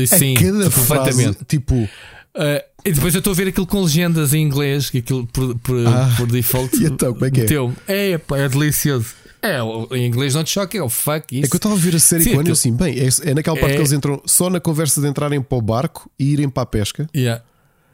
Sim, 0.06 0.36
a 0.36 0.40
cada 0.40 0.70
frase, 0.70 1.36
tipo, 1.46 1.88
Ah, 2.34 2.62
e 2.84 2.92
depois 2.92 3.14
eu 3.14 3.18
estou 3.18 3.32
a 3.32 3.36
ver 3.36 3.48
aquilo 3.48 3.66
com 3.66 3.82
legendas 3.82 4.34
em 4.34 4.42
inglês, 4.42 4.90
que 4.90 4.98
aquilo 4.98 5.26
por, 5.28 5.56
por, 5.58 5.86
Ah, 5.86 6.12
por 6.16 6.26
default. 6.26 6.76
então, 6.84 7.12
como 7.12 7.24
é 7.24 7.30
que 7.30 7.40
é? 7.40 7.42
meteu-me. 7.44 7.74
É, 7.86 8.18
pá, 8.18 8.38
é 8.38 8.48
delicioso. 8.48 9.14
É, 9.42 9.58
em 9.96 10.06
inglês 10.06 10.34
não 10.34 10.42
te 10.42 10.50
choca, 10.50 10.76
é 10.76 10.82
o 10.82 10.88
fuck 10.88 11.36
isso. 11.36 11.46
É 11.46 11.48
que 11.48 11.54
eu 11.54 11.58
estava 11.58 11.74
a 11.76 11.78
ver 11.78 11.94
a 11.94 12.00
série 12.00 12.24
Sim, 12.24 12.30
com 12.30 12.36
o 12.38 12.40
ano 12.40 12.48
e 12.48 12.50
eu 12.50 12.52
assim, 12.54 12.72
bem, 12.74 12.98
é, 12.98 13.08
é 13.30 13.34
naquela 13.34 13.56
parte 13.56 13.72
É- 13.72 13.74
que 13.74 13.80
eles 13.80 13.92
entram 13.92 14.20
só 14.26 14.50
na 14.50 14.58
conversa 14.58 15.00
de 15.00 15.06
entrarem 15.06 15.40
para 15.40 15.56
o 15.58 15.62
barco 15.62 16.10
e 16.18 16.32
irem 16.32 16.48
para 16.48 16.64
a 16.64 16.66
pesca. 16.66 17.08
Yeah. 17.14 17.44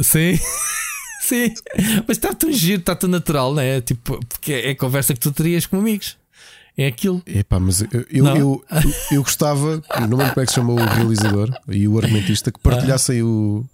Sim. 0.02 0.38
Sim. 1.22 1.54
Mas 2.06 2.16
está 2.16 2.34
tão 2.34 2.52
giro, 2.52 2.80
está 2.80 2.96
tão 2.96 3.08
natural, 3.08 3.54
não 3.54 3.62
é? 3.62 3.80
Tipo, 3.80 4.18
porque 4.26 4.52
é 4.52 4.70
a 4.70 4.76
conversa 4.76 5.14
que 5.14 5.20
tu 5.20 5.30
terias 5.30 5.66
com 5.66 5.78
amigos. 5.78 6.16
É 6.76 6.86
aquilo. 6.86 7.22
Epá, 7.26 7.60
mas 7.60 7.82
eu, 7.82 7.88
eu, 8.10 8.26
eu, 8.26 8.64
eu, 9.12 9.22
gostava, 9.22 9.82
não 10.08 10.16
lembro 10.16 10.32
como 10.32 10.40
é 10.40 10.46
que 10.46 10.46
se 10.46 10.54
chamou 10.54 10.80
o 10.80 10.84
realizador 10.84 11.50
e 11.68 11.86
o 11.86 11.98
argumentista, 11.98 12.50
que 12.50 12.58
partilhassem 12.58 13.22
o, 13.22 13.64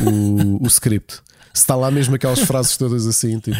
o, 0.00 0.64
o 0.64 0.66
script. 0.66 1.16
Se 1.52 1.62
está 1.62 1.76
lá 1.76 1.90
mesmo 1.90 2.14
aquelas 2.14 2.40
frases 2.40 2.76
todas 2.76 3.06
assim, 3.06 3.38
tipo. 3.38 3.58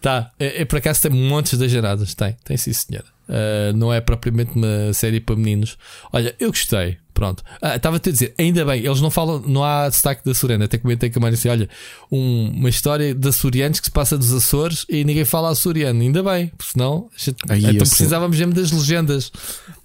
Tá, 0.00 0.30
é, 0.38 0.62
é 0.62 0.64
por 0.64 0.78
acaso 0.78 1.02
tem 1.02 1.10
montes 1.10 1.58
de 1.58 1.68
geradas, 1.68 2.14
tem, 2.14 2.36
tem 2.44 2.56
sim 2.56 2.72
senhora. 2.72 3.04
Uh, 3.28 3.76
não 3.76 3.92
é 3.92 4.00
propriamente 4.00 4.52
uma 4.56 4.92
série 4.92 5.20
para 5.20 5.36
meninos. 5.36 5.76
Olha, 6.12 6.34
eu 6.40 6.48
gostei. 6.50 6.98
Pronto. 7.14 7.44
Ah, 7.60 7.76
Estava-te 7.76 8.08
a 8.08 8.12
dizer, 8.12 8.34
ainda 8.38 8.64
bem, 8.64 8.84
eles 8.84 9.00
não 9.00 9.10
falam, 9.10 9.38
não 9.46 9.62
há 9.62 9.88
destaque 9.88 10.24
da 10.24 10.34
Soriana. 10.34 10.64
Até 10.64 10.78
comentei 10.78 11.10
com 11.10 11.18
a 11.18 11.22
Maria 11.22 11.34
assim: 11.38 11.48
olha, 11.50 11.68
um- 12.10 12.50
uma 12.50 12.68
história 12.70 13.14
de 13.14 13.28
açorianos 13.28 13.78
que 13.78 13.86
se 13.86 13.92
passa 13.92 14.16
dos 14.16 14.32
Açores 14.32 14.86
e 14.88 15.04
ninguém 15.04 15.24
fala 15.26 15.50
açoriano. 15.50 16.00
Ainda 16.00 16.22
bem, 16.22 16.48
porque 16.56 16.72
senão 16.72 17.08
gente- 17.16 17.36
Aí, 17.48 17.60
então 17.60 17.74
precisávamos 17.86 18.38
mesmo 18.38 18.54
das 18.54 18.72
legendas. 18.72 19.30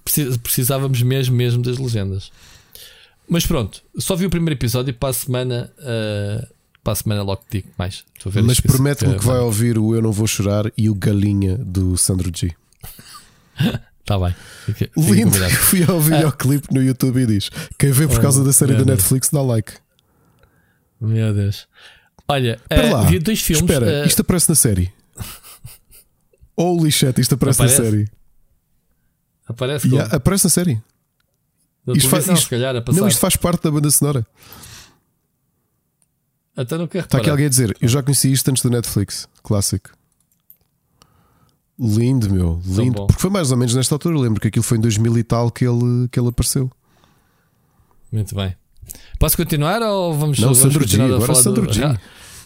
Preci- 0.02 0.38
Precisávamos 0.38 1.02
mesmo, 1.02 1.36
mesmo 1.36 1.62
das 1.62 1.76
legendas. 1.78 2.32
Mas 3.28 3.44
pronto, 3.46 3.82
só 3.98 4.16
vi 4.16 4.24
o 4.24 4.30
primeiro 4.30 4.58
episódio 4.58 4.90
e 4.90 4.94
para 4.94 5.10
a 5.10 5.12
semana. 5.12 5.70
ah, 5.80 6.48
para 6.86 6.92
a 6.92 6.96
semana 6.96 7.22
logo 7.24 7.42
te 7.50 7.58
digo 7.58 7.68
mais. 7.76 8.04
Mas 8.44 8.60
promete-me 8.60 9.18
que 9.18 9.24
vai 9.24 9.34
vai. 9.38 9.44
ouvir 9.44 9.76
o 9.76 9.92
Eu 9.92 10.00
Não 10.00 10.12
Vou 10.12 10.24
Chorar 10.28 10.70
e 10.78 10.88
o 10.88 10.94
Galinha 10.94 11.58
do 11.58 11.96
Sandro 11.96 12.30
G. 12.32 12.54
Está 14.00 14.16
bem. 14.20 14.32
Fica- 14.66 14.78
fica 14.94 15.00
Lindo. 15.00 15.24
combinado. 15.32 15.50
Fui 15.66 15.82
ao 15.84 16.00
videoclipe 16.00 16.72
no 16.72 16.80
YouTube 16.80 17.20
e 17.22 17.26
diz: 17.26 17.50
Quem 17.76 17.90
vê 17.90 18.06
por 18.06 18.18
Oh, 18.18 18.22
causa 18.22 18.44
da 18.44 18.52
série 18.52 18.74
da. 18.76 18.84
Netflix 18.84 19.30
dá 19.30 19.42
like. 19.42 19.72
Meu 21.00 21.34
Deus. 21.34 21.66
Olha, 22.28 22.60
eh, 22.70 22.90
lá. 22.90 23.02
vi 23.02 23.18
dois 23.18 23.40
filmes. 23.40 23.68
Espera, 23.68 23.90
eh, 23.90 24.06
isto 24.06 24.22
aparece 24.22 24.48
na 24.48 24.54
série. 24.54 24.92
Holy 26.56 26.92
shit, 26.92 27.20
isto 27.20 27.34
aparece, 27.34 27.60
Aparece? 27.62 27.82
na 27.82 27.84
série. 27.90 28.08
aparece? 29.48 29.88
Yeah, 29.88 30.16
aparece 30.16 30.44
na 30.44 30.50
série. 30.50 30.80
Isto 31.94 32.08
faz- 32.08 32.28
isto-. 32.28 32.54
Não, 32.94 33.08
isto 33.08 33.18
faz 33.20 33.34
parte 33.36 33.62
da 33.64 33.70
banda 33.72 33.90
sonora. 33.90 34.24
Até 36.56 36.76
Está 36.98 37.18
aqui 37.18 37.28
alguém 37.28 37.46
a 37.46 37.48
dizer: 37.50 37.76
Eu 37.80 37.88
já 37.88 38.02
conheci 38.02 38.32
isto 38.32 38.48
antes 38.50 38.62
da 38.62 38.70
Netflix. 38.70 39.28
Clássico. 39.42 39.90
Lindo, 41.78 42.32
meu. 42.32 42.60
Lindo. 42.64 43.06
Porque 43.06 43.20
foi 43.20 43.28
mais 43.30 43.50
ou 43.50 43.58
menos 43.58 43.74
nesta 43.74 43.94
altura. 43.94 44.14
Eu 44.16 44.20
lembro 44.22 44.40
que 44.40 44.48
aquilo 44.48 44.62
foi 44.62 44.78
em 44.78 44.80
2000 44.80 45.18
e 45.18 45.22
tal 45.22 45.50
que 45.50 45.66
ele, 45.66 46.08
que 46.10 46.18
ele 46.18 46.28
apareceu. 46.28 46.70
Muito 48.10 48.34
bem. 48.34 48.56
Posso 49.18 49.36
continuar 49.36 49.82
ou 49.82 50.14
vamos, 50.14 50.38
Não, 50.38 50.54
vamos 50.54 50.58
Sandro 50.58 50.86
G, 50.86 51.02
agora 51.02 51.34
Sandro 51.34 51.66
do... 51.66 51.72
G. 51.72 51.84
Ah, 51.84 51.98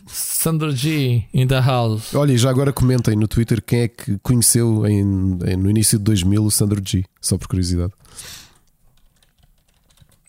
Sandro 0.07 0.75
G 0.75 1.25
in 1.33 1.47
the 1.47 1.61
house. 1.61 2.13
Olha, 2.15 2.33
e 2.33 2.39
já 2.39 2.51
agora 2.51 2.73
comentem 2.73 3.15
no 3.15 3.29
Twitter 3.29 3.63
quem 3.63 3.83
é 3.83 3.89
que 3.89 4.19
conheceu 4.19 4.85
em, 4.87 4.99
em- 5.01 5.57
no 5.57 5.71
início 5.71 5.99
de 5.99 6.05
2000 6.05 6.43
o 6.45 6.51
Sandro 6.51 6.83
G. 6.85 7.05
Só 7.21 7.39
por 7.39 7.47
curiosidade. 7.47 7.93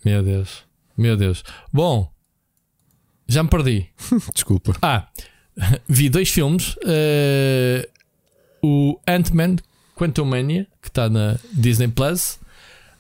Meu 0.03 0.21
Deus. 0.21 0.63
Meu 0.97 1.15
Deus. 1.17 1.43
Bom, 1.71 2.11
já 3.27 3.43
me 3.43 3.49
perdi. 3.49 3.87
Desculpa. 4.33 4.75
Ah, 4.81 5.07
vi 5.87 6.09
dois 6.09 6.29
filmes. 6.29 6.75
eh, 6.85 7.87
o 8.63 8.99
Ant-Man 9.07 9.55
Quantumania, 9.95 10.67
que 10.81 10.87
está 10.87 11.09
na 11.09 11.37
Disney 11.53 11.87
Plus. 11.87 12.39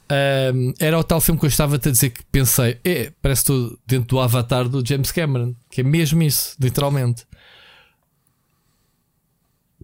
Ahm, 0.09 0.73
era 0.79 0.99
o 0.99 1.03
tal 1.03 1.21
filme 1.21 1.39
que 1.39 1.45
eu 1.45 1.49
estava-te 1.49 1.87
a 1.87 1.91
dizer 1.91 2.09
que 2.09 2.23
pensei, 2.31 2.77
é, 2.83 3.11
parece 3.21 3.45
que 3.45 3.51
estou 3.51 3.79
dentro 3.87 4.07
do 4.09 4.19
avatar 4.19 4.67
do 4.67 4.85
James 4.85 5.11
Cameron, 5.11 5.55
que 5.69 5.81
é 5.81 5.83
mesmo 5.83 6.21
isso, 6.21 6.55
literalmente. 6.59 7.25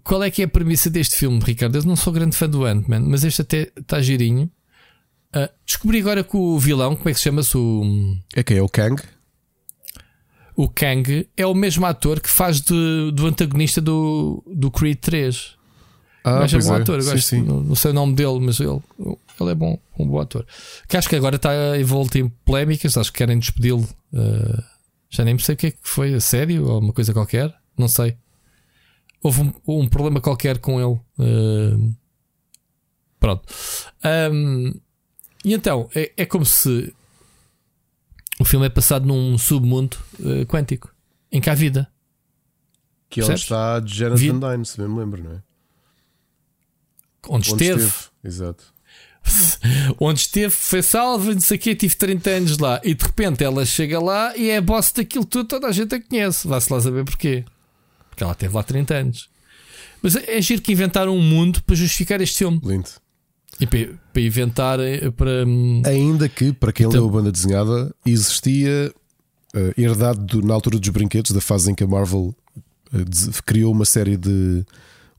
Qual 0.03 0.24
é 0.24 0.32
que 0.32 0.41
é 0.41 0.45
a 0.45 0.48
premissa 0.49 0.90
deste 0.90 1.16
filme, 1.16 1.40
Ricardo? 1.43 1.77
Eu 1.77 1.83
não 1.83 1.95
sou 1.95 2.14
grande 2.14 2.35
fã 2.35 2.48
do 2.49 2.66
Ant-Man, 2.66 3.01
mas 3.01 3.24
este 3.24 3.41
até 3.41 3.72
está 3.77 4.01
girinho. 4.01 4.49
Ah, 5.33 5.49
descobri 5.66 5.99
agora 5.99 6.24
que 6.24 6.35
o 6.38 6.57
vilão, 6.57 6.95
como 6.95 7.09
é 7.09 7.14
que 7.14 7.17
se 7.19 7.24
chama-se? 7.25 7.57
O, 7.57 8.16
É 8.35 8.41
quem 8.43 8.57
é 8.57 8.61
o 8.61 8.69
Kang? 8.69 9.01
O 10.58 10.68
Kang 10.68 11.30
é 11.38 11.45
o 11.45 11.53
mesmo 11.53 11.86
ator 11.86 12.19
que 12.19 12.27
faz 12.30 12.60
de- 12.60 13.11
do 13.14 13.27
antagonista 13.27 13.80
do, 13.80 14.44
do 14.48 14.72
Creed 14.72 14.98
3. 15.00 15.56
Ah, 16.24 16.40
Mas 16.40 16.52
é 16.52 16.58
pois 16.58 16.68
bom 16.68 16.76
é. 16.76 16.82
ator, 16.82 17.02
Sim, 17.03 17.18
sim. 17.19 17.42
Não, 17.44 17.61
não 17.64 17.76
sei 17.76 17.92
o 17.92 17.94
nome 17.94 18.16
dele, 18.16 18.40
mas 18.42 18.60
ele, 18.60 18.82
ele 19.40 19.52
é 19.52 19.56
bom, 19.56 19.80
um 19.98 20.08
bom 20.08 20.19
ator. 20.19 20.45
Que 20.90 20.98
acho 20.98 21.08
que 21.08 21.16
agora 21.16 21.36
está 21.36 21.77
envolto 21.80 22.18
em 22.18 22.27
polémicas, 22.44 22.98
acho 22.98 23.11
que 23.11 23.19
querem 23.19 23.38
despedi-lo. 23.38 23.88
Uh, 24.11 24.64
já 25.11 25.24
nem 25.24 25.38
sei 25.38 25.53
o 25.53 25.58
que 25.58 25.68
é 25.68 25.72
que 25.72 25.77
foi, 25.84 26.16
a 26.16 26.19
sério 26.19 26.68
ou 26.68 26.80
uma 26.80 26.92
coisa 26.92 27.14
qualquer, 27.14 27.53
não 27.77 27.88
sei. 27.88 28.18
Houve 29.22 29.42
um, 29.44 29.53
um 29.68 29.88
problema 29.88 30.19
qualquer 30.19 30.58
com 30.58 30.82
ele. 30.82 31.00
Uh, 31.19 31.94
pronto. 33.19 33.44
Um, 34.34 34.74
e 35.45 35.53
então, 35.53 35.88
é, 35.95 36.11
é 36.18 36.26
como 36.26 36.45
se 36.45 36.94
o 38.40 38.45
filme 38.45 38.66
é 38.66 38.69
passado 38.69 39.06
num 39.06 39.38
submundo 39.38 39.98
uh, 40.19 40.45
quântico 40.45 40.93
em 41.32 41.41
que 41.41 41.49
há 41.49 41.53
vida. 41.53 41.91
Que 43.09 43.22
é 43.22 43.24
onde 43.24 43.33
está 43.35 43.82
Janet 43.85 44.19
Vi- 44.19 44.32
Dyne, 44.32 44.66
se 44.66 44.77
bem 44.77 44.88
me 44.88 44.99
lembro, 44.99 45.24
não 45.24 45.32
é? 45.32 45.41
Onde, 47.30 47.49
esteve. 47.49 47.91
Exato. 48.24 48.64
onde 49.99 50.19
esteve, 50.19 50.53
foi 50.53 50.82
salvo, 50.82 51.33
não 51.33 51.41
sei 51.41 51.57
o 51.57 51.59
quê, 51.59 51.75
tive 51.75 51.95
30 51.95 52.30
anos 52.30 52.57
lá 52.57 52.80
e 52.83 52.93
de 52.93 53.03
repente 53.03 53.43
ela 53.43 53.66
chega 53.66 53.99
lá 53.99 54.35
e 54.38 54.49
é 54.49 54.61
boss 54.61 54.91
daquilo 54.91 55.25
tudo, 55.25 55.48
toda 55.48 55.67
a 55.67 55.72
gente 55.72 55.93
a 55.95 56.01
conhece. 56.01 56.48
Vá-se 56.48 56.72
lá 56.72 56.80
saber 56.80 57.03
porquê. 57.03 57.43
Porque 58.09 58.24
ela 58.24 58.35
teve 58.35 58.56
lá 58.56 58.64
30 58.64 58.93
anos. 58.95 59.30
Mas 60.01 60.16
é, 60.16 60.38
é 60.38 60.41
giro 60.41 60.61
que 60.61 60.72
inventaram 60.72 61.16
um 61.16 61.22
mundo 61.22 61.61
para 61.64 61.75
justificar 61.75 62.22
este 62.22 62.38
filme 62.38 62.61
Lindo. 62.64 62.90
E 63.60 63.66
para, 63.68 63.90
para 64.14 64.22
inventar 64.22 64.80
eh, 64.80 65.10
para. 65.11 65.45
hum, 65.45 65.82
Ainda 65.86 66.27
que, 66.30 66.53
para 66.53 66.72
quem 66.72 66.86
Então- 66.86 67.02
leu 67.02 67.10
a 67.10 67.14
banda 67.14 67.32
desenhada, 67.32 67.94
existia 68.06 68.94
eh, 69.56 69.74
herdado 69.77 70.24
do- 70.26 70.45
na 70.45 70.53
altura 70.53 70.77
dos 70.80 70.90
brinquedos, 70.90 71.32
da 71.32 71.42
fase 71.42 71.72
em 71.72 71.76
que 71.76 71.84
a 71.84 71.88
Marvel 71.88 72.36
des- 72.92 73.42
criou 73.42 73.72
uma 73.74 73.86
série 73.86 74.16
de 74.18 74.64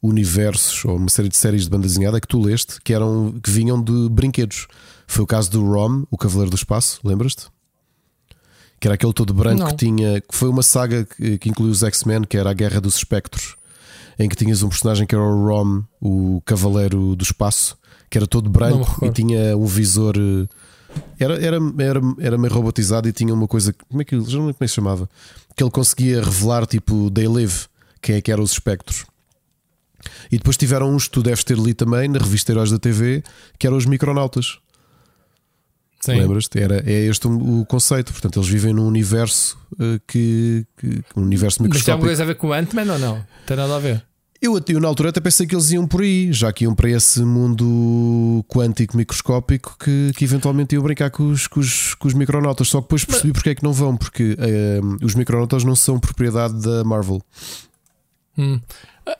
universos 0.02 0.84
ou 0.84 0.96
uma 0.96 1.08
série 1.08 1.28
de 1.28 1.36
séries 1.36 1.64
de 1.64 1.70
banda 1.70 1.86
desenhada 1.86 2.20
que 2.20 2.28
tu 2.28 2.40
leste 2.40 2.80
que, 2.82 2.92
eram, 2.94 3.32
que 3.42 3.50
vinham 3.50 3.82
de 3.82 4.08
brinquedos. 4.08 4.66
Foi 5.06 5.24
o 5.24 5.26
caso 5.26 5.50
do 5.50 5.64
Rom, 5.64 6.04
o 6.10 6.16
Cavaleiro 6.16 6.50
do 6.50 6.56
Espaço, 6.56 7.00
lembras-te? 7.02 7.46
Que 8.78 8.86
era 8.86 8.94
aquele 8.94 9.12
todo 9.12 9.34
branco 9.34 9.60
Não. 9.62 9.66
que 9.68 9.76
tinha. 9.76 10.20
que 10.20 10.34
foi 10.36 10.48
uma 10.48 10.62
saga 10.62 11.04
que, 11.04 11.38
que 11.38 11.48
incluiu 11.48 11.72
os 11.72 11.82
X-Men, 11.82 12.22
que 12.22 12.36
era 12.36 12.50
a 12.50 12.54
Guerra 12.54 12.80
dos 12.80 12.96
Espectros, 12.96 13.56
em 14.18 14.28
que 14.28 14.36
tinhas 14.36 14.62
um 14.62 14.68
personagem 14.68 15.04
que 15.06 15.14
era 15.14 15.24
o 15.24 15.46
Rom, 15.46 15.82
o 16.00 16.40
Cavaleiro 16.44 17.16
do 17.16 17.22
Espaço, 17.24 17.76
que 18.10 18.18
era 18.18 18.26
todo 18.26 18.48
branco 18.50 19.04
e 19.04 19.10
tinha 19.10 19.56
um 19.56 19.66
visor. 19.66 20.14
eh, 20.16 20.46
Era, 21.18 21.34
era, 21.44 21.58
era, 21.78 22.00
era 22.18 22.38
meio 22.38 22.52
robotizado 22.52 23.08
e 23.08 23.12
tinha 23.12 23.32
uma 23.34 23.46
coisa. 23.46 23.74
Como 23.88 24.00
é 24.00 24.04
que, 24.04 24.18
já 24.20 24.36
não 24.38 24.44
como 24.44 24.50
é 24.50 24.54
que 24.54 24.68
se 24.68 24.74
chamava? 24.74 25.08
Que 25.54 25.62
ele 25.62 25.70
conseguia 25.70 26.22
revelar, 26.22 26.66
tipo, 26.66 27.10
They 27.10 27.28
Live, 27.28 27.66
quem 28.00 28.14
é 28.16 28.20
que 28.20 28.32
eram 28.32 28.42
os 28.42 28.52
espectros. 28.52 29.04
E 30.32 30.38
depois 30.38 30.56
tiveram 30.56 30.94
uns 30.94 31.04
que 31.04 31.10
tu 31.10 31.22
deves 31.22 31.44
ter 31.44 31.58
lido 31.58 31.74
também 31.84 32.08
na 32.08 32.18
revista 32.18 32.52
Heróis 32.52 32.70
da 32.70 32.78
TV, 32.78 33.22
que 33.58 33.66
eram 33.66 33.76
os 33.76 33.84
micronautas. 33.84 34.58
sim. 36.00 36.12
Lembras-te? 36.14 36.58
Era, 36.60 36.82
é 36.88 37.04
este 37.06 37.26
o, 37.26 37.66
conceito. 37.66 38.12
Portanto, 38.12 38.38
eles 38.38 38.48
vivem 38.48 38.72
num 38.72 38.86
universo 38.86 39.58
eh, 39.78 40.00
que, 40.06 40.64
que- 40.78 41.02
um 41.16 41.22
universo 41.22 41.62
Mas 41.62 41.82
tem 41.84 41.92
alguma 41.92 42.06
microscópico. 42.06 42.06
coisa 42.06 42.22
a 42.22 42.26
ver 42.26 42.34
com 42.36 42.46
o 42.48 42.52
Ant-Man 42.52 42.92
ou 42.92 42.98
não? 42.98 43.24
Tem 43.46 43.56
nada 43.56 43.76
a 43.76 43.78
ver. 43.80 44.04
Eu, 44.40 44.60
eu 44.68 44.78
na 44.80 44.86
altura 44.86 45.08
até 45.08 45.20
pensei 45.20 45.46
que 45.48 45.54
eles 45.54 45.70
iam 45.72 45.84
por 45.86 46.00
aí, 46.00 46.32
já 46.32 46.52
que 46.52 46.62
iam 46.62 46.72
para 46.72 46.88
esse 46.88 47.20
mundo 47.22 48.44
quântico 48.46 48.96
microscópico 48.96 49.76
que, 49.78 50.12
que 50.16 50.24
eventualmente 50.24 50.76
iam 50.76 50.82
brincar 50.82 51.10
com 51.10 51.28
os, 51.28 51.48
com, 51.48 51.58
os, 51.58 51.94
com 51.96 52.06
os 52.06 52.14
micronautas. 52.14 52.68
Só 52.68 52.78
que 52.80 52.84
depois 52.84 53.04
percebi 53.04 53.32
porque 53.32 53.50
é 53.50 53.54
que 53.56 53.64
não 53.64 53.72
vão, 53.72 53.96
porque 53.96 54.36
eh, 54.38 54.80
os 55.02 55.16
micronautas 55.16 55.64
não 55.64 55.74
são 55.74 55.98
propriedade 55.98 56.54
da 56.62 56.84
Marvel. 56.84 57.20
Hum. 58.36 58.60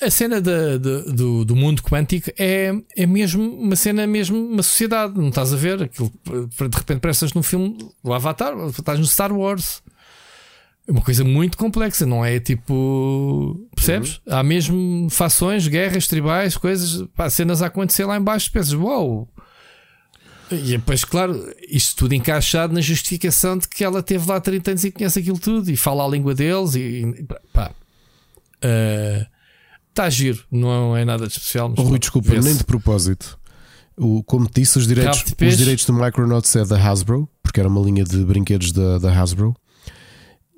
A- 0.01 0.09
cena 0.11 0.41
da- 0.41 0.79
da- 0.79 1.01
do, 1.13 1.45
do 1.45 1.57
mundo 1.57 1.83
quântico 1.83 2.31
é, 2.39 2.73
é 2.97 3.05
mesmo 3.07 3.43
uma 3.57 3.75
cena, 3.75 4.07
mesmo 4.07 4.39
uma 4.39 4.63
sociedade. 4.63 5.19
Não 5.19 5.31
estás 5.31 5.53
a 5.53 5.57
ver? 5.57 5.83
Aquilo, 5.83 6.13
de 6.25 6.77
repente, 6.77 7.01
prestas 7.01 7.33
num 7.33 7.43
filme, 7.43 7.77
o 8.05 8.13
Avatar, 8.15 8.55
estás 8.69 9.01
no 9.01 9.05
Star 9.07 9.33
Wars. 9.33 9.83
É 10.89 10.91
uma 10.91 11.03
coisa 11.03 11.23
muito 11.23 11.59
complexa, 11.59 12.07
não 12.07 12.25
é 12.25 12.41
tipo. 12.41 13.69
Percebes? 13.77 14.23
Há 14.27 14.43
mesmo 14.43 15.09
fações, 15.11 15.69
guerras, 15.69 16.07
tribais, 16.07 16.57
coisas, 16.57 17.07
pá, 17.15 17.29
cenas 17.29 17.61
a 17.61 17.67
acontecer 17.67 18.07
lá 18.07 18.17
embaixo. 18.17 18.51
Pensas, 18.51 18.73
uau! 18.73 19.29
E 20.51 20.57
depois, 20.57 21.05
claro, 21.05 21.47
isto 21.69 21.95
tudo 21.95 22.15
encaixado 22.15 22.73
na 22.73 22.81
justificação 22.81 23.59
de 23.59 23.69
que 23.69 23.85
ela 23.85 24.03
teve 24.03 24.27
lá 24.27 24.41
30 24.41 24.71
anos 24.71 24.85
e 24.85 24.91
conhece 24.91 25.19
aquilo 25.19 25.39
tudo 25.39 25.71
e 25.71 25.77
fala 25.77 26.07
a 26.07 26.09
língua 26.09 26.35
deles 26.35 26.75
e 26.75 27.05
pá. 27.53 27.71
Está 29.91 30.09
giro, 30.09 30.43
não 30.51 30.97
é 30.97 31.05
nada 31.05 31.27
de 31.27 31.33
especial. 31.33 31.69
Mas 31.69 31.79
Oh, 31.79 31.83
Rui, 31.83 31.99
desculpa, 31.99 32.33
nem 32.33 32.57
de 32.57 32.65
propósito. 32.65 33.39
O, 33.95 34.23
como 34.23 34.47
te 34.47 34.61
disse, 34.63 34.79
os 34.79 34.87
direitos, 34.87 35.23
os 35.23 35.57
direitos 35.59 35.85
do 35.85 35.93
Micronauts 35.93 36.55
é 36.57 36.65
da 36.65 36.79
Hasbro, 36.79 37.29
porque 37.43 37.61
era 37.61 37.69
uma 37.69 37.81
linha 37.83 38.05
de 38.05 38.25
brinquedos 38.25 38.73
da, 38.73 38.97
da 38.99 39.13
Hasbro, 39.13 39.55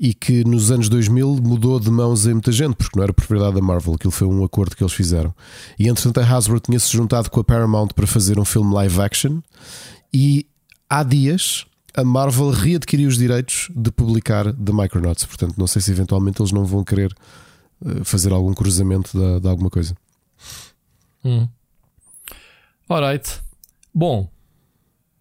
e 0.00 0.14
que 0.14 0.42
nos 0.44 0.70
anos 0.70 0.88
2000 0.88 1.36
mudou 1.42 1.78
de 1.78 1.90
mãos 1.90 2.26
em 2.26 2.32
muita 2.32 2.50
gente, 2.50 2.74
porque 2.74 2.96
não 2.96 3.04
era 3.04 3.12
propriedade 3.12 3.54
da 3.54 3.60
Marvel, 3.60 3.94
aquilo 3.94 4.10
foi 4.10 4.26
um 4.26 4.42
acordo 4.42 4.74
que 4.74 4.82
eles 4.82 4.94
fizeram. 4.94 5.34
E 5.78 5.88
entretanto, 5.88 6.20
a 6.20 6.24
Hasbro 6.24 6.58
tinha-se 6.58 6.90
juntado 6.90 7.30
com 7.30 7.38
a 7.38 7.44
Paramount 7.44 7.88
para 7.88 8.06
fazer 8.06 8.38
um 8.38 8.44
filme 8.46 8.72
live 8.72 8.98
action, 8.98 9.42
e 10.12 10.46
há 10.88 11.02
dias 11.02 11.66
a 11.94 12.02
Marvel 12.02 12.50
readquiriu 12.50 13.08
os 13.08 13.18
direitos 13.18 13.68
de 13.76 13.92
publicar 13.92 14.54
The 14.54 14.72
Micronauts. 14.72 15.26
Portanto, 15.26 15.56
não 15.58 15.66
sei 15.66 15.82
se 15.82 15.90
eventualmente 15.90 16.40
eles 16.40 16.52
não 16.52 16.64
vão 16.64 16.82
querer 16.82 17.14
eh, 17.84 18.04
fazer 18.04 18.32
algum 18.32 18.54
cruzamento 18.54 19.10
de, 19.12 19.40
de 19.40 19.48
alguma 19.48 19.68
coisa. 19.68 19.94
Hum. 21.24 21.46
Alright. 22.88 23.40
Bom, 23.92 24.30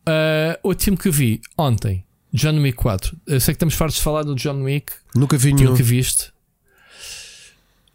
uh, 0.08 0.60
outro 0.64 0.86
filme 0.86 0.98
que 0.98 1.10
vi 1.10 1.42
ontem, 1.58 2.06
John 2.34 2.60
Wick 2.62 2.78
4. 2.78 3.18
Eu 3.28 3.40
sei 3.40 3.54
que 3.54 3.58
estamos 3.58 3.74
fartos 3.74 3.98
de 3.98 4.04
falar 4.04 4.24
do 4.24 4.36
John 4.36 4.62
Wick. 4.64 4.92
Nunca 5.16 5.38
vi 5.38 5.54
nenhum. 5.54 5.72
nunca 5.72 5.84
viste? 5.84 6.32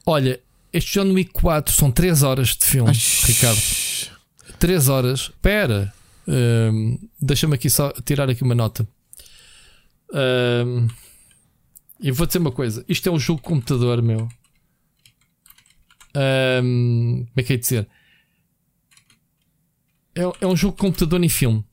Olha, 0.06 0.40
este 0.72 0.94
John 0.98 1.12
Wick 1.12 1.32
4 1.32 1.74
são 1.74 1.90
3 1.90 2.22
horas 2.22 2.48
de 2.48 2.64
filme, 2.66 2.92
Ricardo. 3.24 3.60
3 4.58 4.88
horas. 4.88 5.20
Espera. 5.20 5.92
Hum, 6.26 6.98
Deixa-me 7.20 7.54
aqui 7.54 7.70
só 7.70 7.92
tirar 8.04 8.28
aqui 8.28 8.42
uma 8.42 8.54
nota. 8.54 8.86
Hum, 10.12 10.88
eu 12.00 12.14
vou 12.14 12.26
dizer 12.26 12.38
uma 12.38 12.52
coisa. 12.52 12.84
Isto 12.88 13.08
é 13.08 13.12
um 13.12 13.18
jogo 13.18 13.40
de 13.40 13.46
computador, 13.46 14.02
meu. 14.02 14.28
Hum, 16.62 17.26
como 17.26 17.32
é 17.36 17.42
que 17.42 17.52
é 17.52 17.56
de 17.56 17.62
dizer? 17.62 17.88
É, 20.14 20.22
é 20.40 20.46
um 20.46 20.56
jogo 20.56 20.76
de 20.76 20.80
computador 20.80 21.22
em 21.22 21.28
filme. 21.28 21.64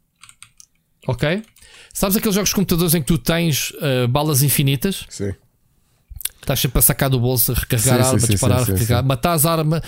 Ok? 1.08 1.44
Sabes 1.94 2.18
aqueles 2.18 2.36
jogos 2.36 2.50
de 2.50 2.56
computadores 2.56 2.94
em 2.94 3.02
que 3.02 3.08
tu 3.08 3.18
tens 3.18 3.72
uh, 3.72 4.08
balas 4.08 4.44
infinitas? 4.44 5.06
Sim. 5.10 5.34
Estás 6.40 6.60
sempre 6.60 6.80
a 6.80 6.82
sacar 6.82 7.10
do 7.10 7.20
bolso, 7.20 7.52
a 7.52 7.56
recarregar 7.56 7.98
Sim, 7.98 8.04
a 8.04 8.08
arma, 8.08 8.20
sim, 8.20 8.28
disparar, 8.28 8.66
sim, 8.66 8.72
recarregar, 8.72 9.04
matas 9.04 9.46
arma, 9.46 9.84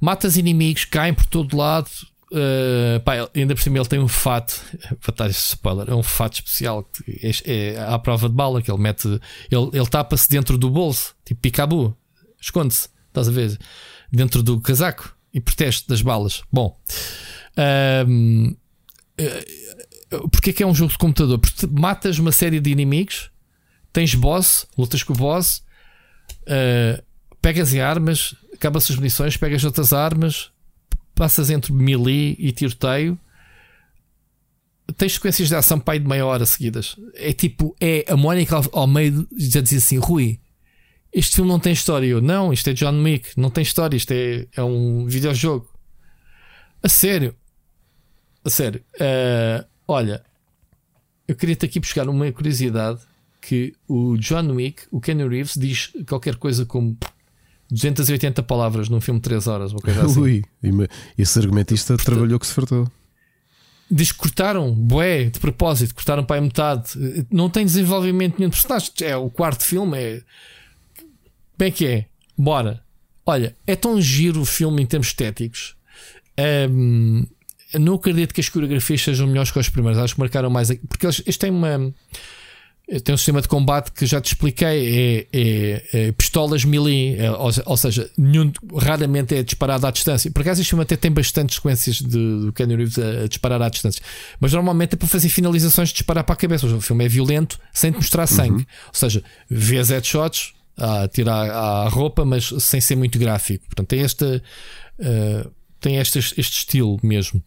matas 0.00 0.36
inimigos, 0.36 0.84
caem 0.84 1.14
por 1.14 1.26
todo 1.26 1.56
lado. 1.56 1.90
Uh, 2.30 3.00
pá, 3.04 3.14
ainda 3.34 3.54
por 3.54 3.62
cima 3.62 3.78
ele 3.78 3.86
tem 3.86 3.98
um 3.98 4.06
fato, 4.06 4.60
para 5.16 5.30
este 5.30 5.54
spoiler, 5.54 5.88
é 5.88 5.94
um 5.94 6.02
fato 6.02 6.34
especial 6.34 6.84
que 6.84 7.20
é, 7.22 7.72
é 7.72 7.80
à 7.80 7.98
prova 7.98 8.28
de 8.28 8.34
bala 8.34 8.60
que 8.60 8.70
ele 8.70 8.80
mete, 8.80 9.08
ele, 9.50 9.70
ele 9.72 9.86
tapa-se 9.86 10.28
dentro 10.28 10.58
do 10.58 10.68
bolso, 10.68 11.14
tipo 11.24 11.40
picabu, 11.40 11.96
esconde-se, 12.38 12.90
estás 13.08 13.28
a 13.28 13.30
ver, 13.30 13.58
dentro 14.12 14.42
do 14.42 14.60
casaco 14.60 15.16
e 15.32 15.40
protege 15.40 15.82
das 15.88 16.02
balas. 16.02 16.42
Bom, 16.52 16.78
ahm, 17.56 18.54
eh, 19.16 19.44
porque 20.30 20.50
é 20.50 20.52
que 20.52 20.62
é 20.62 20.66
um 20.66 20.74
jogo 20.74 20.92
de 20.92 20.98
computador? 20.98 21.38
Porque 21.38 21.66
matas 21.66 22.18
uma 22.18 22.32
série 22.32 22.60
de 22.60 22.70
inimigos, 22.70 23.30
tens 23.92 24.14
boss, 24.14 24.66
lutas 24.76 25.02
com 25.02 25.12
o 25.12 25.16
boss, 25.16 25.62
Uh, 26.48 27.02
pegas 27.42 27.74
em 27.74 27.80
armas, 27.80 28.34
acabam-se 28.54 28.92
as 28.92 28.98
munições, 28.98 29.36
pegas 29.36 29.64
outras 29.64 29.92
armas, 29.92 30.50
passas 31.14 31.50
entre 31.50 31.72
melee 31.72 32.36
e 32.38 32.52
tiroteio. 32.52 33.18
Tens 34.96 35.14
sequências 35.14 35.48
de 35.48 35.54
ação 35.54 35.78
pai 35.78 35.98
de 35.98 36.08
meia 36.08 36.24
hora 36.24 36.46
seguidas. 36.46 36.96
É 37.14 37.32
tipo, 37.32 37.76
é 37.80 38.04
a 38.08 38.16
Mónica 38.16 38.60
ao 38.72 38.86
meio 38.86 39.28
já 39.36 39.60
dizia 39.60 39.78
assim: 39.78 39.98
Rui, 39.98 40.40
este 41.12 41.36
filme 41.36 41.50
não 41.50 41.60
tem 41.60 41.72
história. 41.72 42.06
Eu, 42.06 42.22
não, 42.22 42.52
isto 42.52 42.70
é 42.70 42.72
John 42.72 43.02
Wick, 43.02 43.38
não 43.38 43.50
tem 43.50 43.62
história, 43.62 43.96
isto 43.96 44.12
é, 44.12 44.46
é 44.56 44.62
um 44.62 45.06
videojogo. 45.06 45.68
A 46.82 46.88
sério, 46.88 47.36
a 48.42 48.48
sério. 48.48 48.82
Uh, 48.94 49.66
olha, 49.88 50.22
eu 51.26 51.34
queria-te 51.34 51.64
aqui 51.64 51.80
buscar 51.80 52.08
uma 52.08 52.30
curiosidade 52.30 53.00
que 53.40 53.74
o 53.88 54.16
John 54.18 54.52
Wick, 54.52 54.82
o 54.90 55.00
Kenny 55.00 55.26
Reeves, 55.26 55.54
diz 55.56 55.92
qualquer 56.06 56.36
coisa 56.36 56.66
como 56.66 56.96
280 57.70 58.42
palavras 58.42 58.88
num 58.88 59.00
filme 59.00 59.18
de 59.18 59.24
3 59.24 59.46
horas, 59.46 59.72
uma 59.72 59.80
coisa 59.80 60.04
assim. 60.04 60.20
Ui, 60.20 60.44
esse 61.16 61.38
argumentista 61.38 61.96
trabalhou 61.96 62.38
que 62.38 62.46
se 62.46 62.52
fartou. 62.52 62.90
Diz 63.90 64.12
que 64.12 64.18
cortaram, 64.18 64.70
bué, 64.74 65.24
de 65.24 65.40
propósito, 65.40 65.94
cortaram 65.94 66.22
para 66.22 66.36
a 66.36 66.40
metade. 66.42 66.90
Não 67.30 67.48
tem 67.48 67.64
desenvolvimento 67.64 68.38
nenhum 68.38 68.50
de 68.50 68.56
personagem. 68.56 68.92
É 69.00 69.16
o 69.16 69.30
quarto 69.30 69.64
filme, 69.64 69.96
é. 69.96 70.22
Bem 71.56 71.72
que 71.72 71.86
é. 71.86 72.06
Bora. 72.36 72.82
Olha, 73.24 73.56
é 73.66 73.74
tão 73.74 74.00
giro 74.00 74.42
o 74.42 74.44
filme 74.44 74.82
em 74.82 74.86
termos 74.86 75.08
estéticos. 75.08 75.74
Ahm, 76.38 77.24
não 77.74 77.94
acredito 77.94 78.32
que 78.34 78.40
as 78.40 78.48
coreografias 78.48 79.02
sejam 79.02 79.26
melhores 79.26 79.50
que 79.50 79.58
as 79.58 79.68
primeiras. 79.68 80.00
Acho 80.02 80.14
que 80.14 80.20
marcaram 80.20 80.48
mais. 80.50 80.70
aqui- 80.70 80.86
Porque 80.86 81.06
eles, 81.06 81.20
eles 81.24 81.36
têm 81.36 81.50
uma. 81.50 81.92
Tem 83.04 83.14
um 83.14 83.18
sistema 83.18 83.42
de 83.42 83.48
combate 83.48 83.92
que 83.92 84.06
já 84.06 84.18
te 84.18 84.28
expliquei, 84.28 85.26
é, 85.30 85.38
é- 85.38 85.84
é 86.08 86.12
pistolas 86.12 86.64
melee, 86.64 87.16
é, 87.18 87.30
ou, 87.30 87.50
ou 87.66 87.76
seja, 87.76 88.10
nenhum, 88.16 88.50
raramente 88.78 89.34
é 89.34 89.42
disparado 89.42 89.86
à 89.86 89.90
distância. 89.90 90.30
Por 90.30 90.40
acaso 90.40 90.62
este 90.62 90.70
filme 90.70 90.84
até 90.84 90.96
tem 90.96 91.10
bastantes 91.12 91.56
sequências 91.56 91.96
de, 91.96 92.06
do 92.46 92.50
Kenny 92.54 92.76
Reeves 92.76 92.98
a, 92.98 93.24
a 93.24 93.28
disparar 93.28 93.60
à 93.60 93.68
distância, 93.68 94.00
mas 94.40 94.54
normalmente 94.54 94.94
é 94.94 94.96
para 94.96 95.06
fazer 95.06 95.28
finalizações 95.28 95.90
de 95.90 95.96
disparar 95.96 96.24
para 96.24 96.32
a 96.32 96.36
cabeça. 96.36 96.62
Seja, 96.66 96.76
O 96.76 96.80
filme 96.80 97.04
é 97.04 97.08
violento 97.08 97.60
sem 97.74 97.92
te 97.92 97.96
mostrar 97.96 98.26
sangue, 98.26 98.66
ou 98.86 98.94
seja, 98.94 99.22
vês 99.50 99.90
headshots 99.90 100.54
a 100.78 101.06
tirar 101.08 101.50
a 101.50 101.88
roupa, 101.90 102.24
mas 102.24 102.46
sem 102.60 102.80
ser 102.80 102.96
muito 102.96 103.18
gráfico. 103.18 103.66
Portanto, 103.66 103.88
tem 103.88 104.00
esta, 104.00 104.42
eh, 104.98 105.46
tem 105.78 105.96
este, 105.98 106.18
este 106.20 106.40
estilo 106.40 106.98
mesmo. 107.02 107.42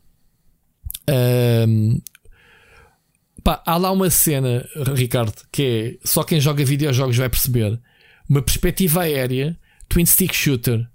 Ahm, 1.08 2.00
Pá, 3.44 3.62
há 3.66 3.76
lá 3.76 3.92
uma 3.92 4.10
cena, 4.12 4.64
Ricardo, 4.96 5.34
que 5.52 5.98
é 6.04 6.08
só 6.08 6.24
quem 6.24 6.40
joga 6.40 6.64
videojogos 6.64 7.18
vai 7.18 7.28
perceber. 7.28 7.80
Uma 8.30 8.42
perspectiva 8.42 9.02
aérea, 9.02 9.58
twin 9.90 10.06
stick 10.06 10.32
shooter, 10.34 10.88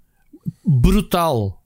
brutal. 0.65 1.61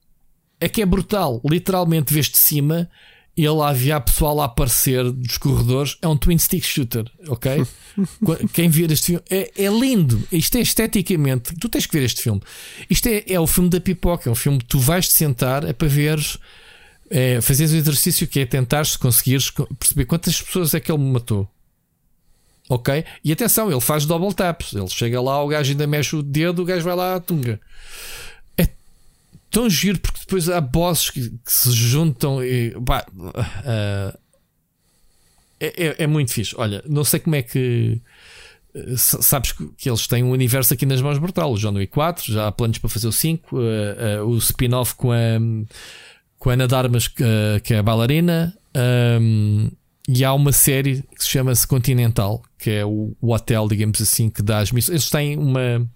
É 0.59 0.67
que 0.67 0.81
é 0.81 0.85
brutal. 0.85 1.39
Literalmente, 1.47 2.11
vês 2.11 2.27
de 2.29 2.37
cima, 2.37 2.89
e 3.37 3.47
lá 3.47 3.69
havia 3.69 3.99
pessoal 4.01 4.41
a 4.41 4.45
aparecer 4.45 5.03
dos 5.11 5.37
corredores. 5.37 5.97
É 6.01 6.07
um 6.07 6.17
twin 6.17 6.37
stick 6.39 6.63
shooter, 6.65 7.05
ok? 7.27 7.63
Qu- 8.25 8.47
quem 8.51 8.67
vir 8.67 8.91
este 8.91 9.05
filme 9.07 9.21
é, 9.29 9.51
é 9.63 9.69
lindo. 9.69 10.27
Isto 10.31 10.57
é 10.57 10.61
esteticamente. 10.61 11.53
Tu 11.59 11.69
tens 11.69 11.85
que 11.85 11.93
ver 11.97 12.05
este 12.05 12.23
filme. 12.23 12.41
Isto 12.89 13.07
é, 13.07 13.23
é 13.27 13.39
o 13.39 13.45
filme 13.45 13.69
da 13.69 13.79
pipoca. 13.79 14.27
É 14.29 14.31
um 14.31 14.35
filme 14.35 14.57
que 14.57 14.65
tu 14.65 14.79
vais 14.79 15.07
te 15.07 15.13
sentar 15.13 15.63
é 15.63 15.73
para 15.73 15.87
veres 15.87 16.39
é, 17.11 17.37
o 17.37 17.51
exercício 17.77 18.25
que 18.27 18.39
é 18.39 18.45
tentar 18.45 18.85
se 18.85 18.97
conseguires 18.97 19.49
co- 19.49 19.67
perceber 19.77 20.05
quantas 20.05 20.41
pessoas 20.41 20.73
é 20.73 20.79
que 20.79 20.91
ele 20.91 21.03
matou. 21.03 21.47
Ok? 22.69 23.03
E 23.23 23.31
atenção, 23.33 23.69
ele 23.69 23.81
faz 23.81 24.05
double 24.05 24.33
taps. 24.33 24.73
Ele 24.73 24.87
chega 24.87 25.21
lá, 25.21 25.43
o 25.43 25.47
gajo 25.47 25.71
ainda 25.71 25.85
mexe 25.85 26.15
o 26.15 26.23
dedo, 26.23 26.61
o 26.61 26.65
gajo 26.65 26.83
vai 26.85 26.95
lá 26.95 27.15
à 27.15 27.19
tunga. 27.19 27.59
É 28.57 28.69
tão 29.49 29.69
giro 29.69 29.99
porque 29.99 30.19
depois 30.21 30.47
há 30.47 30.61
bosses 30.61 31.09
que, 31.09 31.29
que 31.29 31.51
se 31.51 31.69
juntam 31.73 32.41
e 32.41 32.71
pá, 32.85 33.05
ah, 33.65 34.17
é, 35.59 35.87
é- 35.87 35.95
é 36.03 36.07
muito 36.07 36.31
fixe. 36.31 36.55
Olha, 36.57 36.81
não 36.87 37.03
sei 37.03 37.19
como 37.19 37.35
é 37.35 37.41
que 37.41 37.99
sa- 38.95 39.21
sabes 39.21 39.51
que 39.51 39.89
eles 39.89 40.07
têm 40.07 40.23
um 40.23 40.31
universo 40.31 40.73
aqui 40.73 40.85
nas 40.85 41.01
mãos 41.01 41.17
brutal. 41.19 41.51
O 41.51 41.57
John 41.57 41.73
Wick 41.73 41.91
4, 41.91 42.31
já 42.31 42.47
há 42.47 42.51
planos 42.53 42.77
para 42.77 42.89
fazer 42.89 43.07
o 43.07 43.11
5, 43.11 43.59
eh, 43.61 43.95
eh, 44.15 44.21
o 44.21 44.37
spin-off 44.37 44.95
com 44.95 45.11
a 45.11 45.17
com 46.41 46.49
a 46.49 46.53
Ana 46.53 46.67
Darmas, 46.67 47.07
que, 47.07 47.23
que 47.63 47.75
é 47.75 47.77
a 47.77 47.83
bailarina, 47.83 48.51
um, 49.21 49.69
e 50.09 50.25
há 50.25 50.33
uma 50.33 50.51
série 50.51 51.03
que 51.15 51.23
se 51.23 51.29
chama-se 51.29 51.67
Continental, 51.67 52.41
que 52.57 52.71
é 52.71 52.83
o, 52.83 53.15
o 53.21 53.31
hotel, 53.31 53.67
digamos 53.67 54.01
assim, 54.01 54.27
que 54.27 54.41
dá 54.41 54.57
as 54.57 54.71
missões. 54.71 54.95
Eles 54.95 55.09
têm 55.11 55.37
uma. 55.37 55.87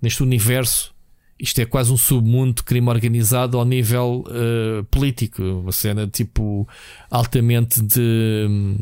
Neste 0.00 0.22
universo, 0.22 0.94
isto 1.38 1.60
é 1.60 1.66
quase 1.66 1.92
um 1.92 1.98
submundo 1.98 2.54
de 2.54 2.62
crime 2.62 2.88
organizado 2.88 3.58
ao 3.58 3.64
nível 3.66 4.24
uh, 4.26 4.84
político. 4.84 5.42
Uma 5.42 5.72
cena 5.72 6.06
tipo 6.06 6.66
altamente 7.10 7.82
de. 7.82 8.78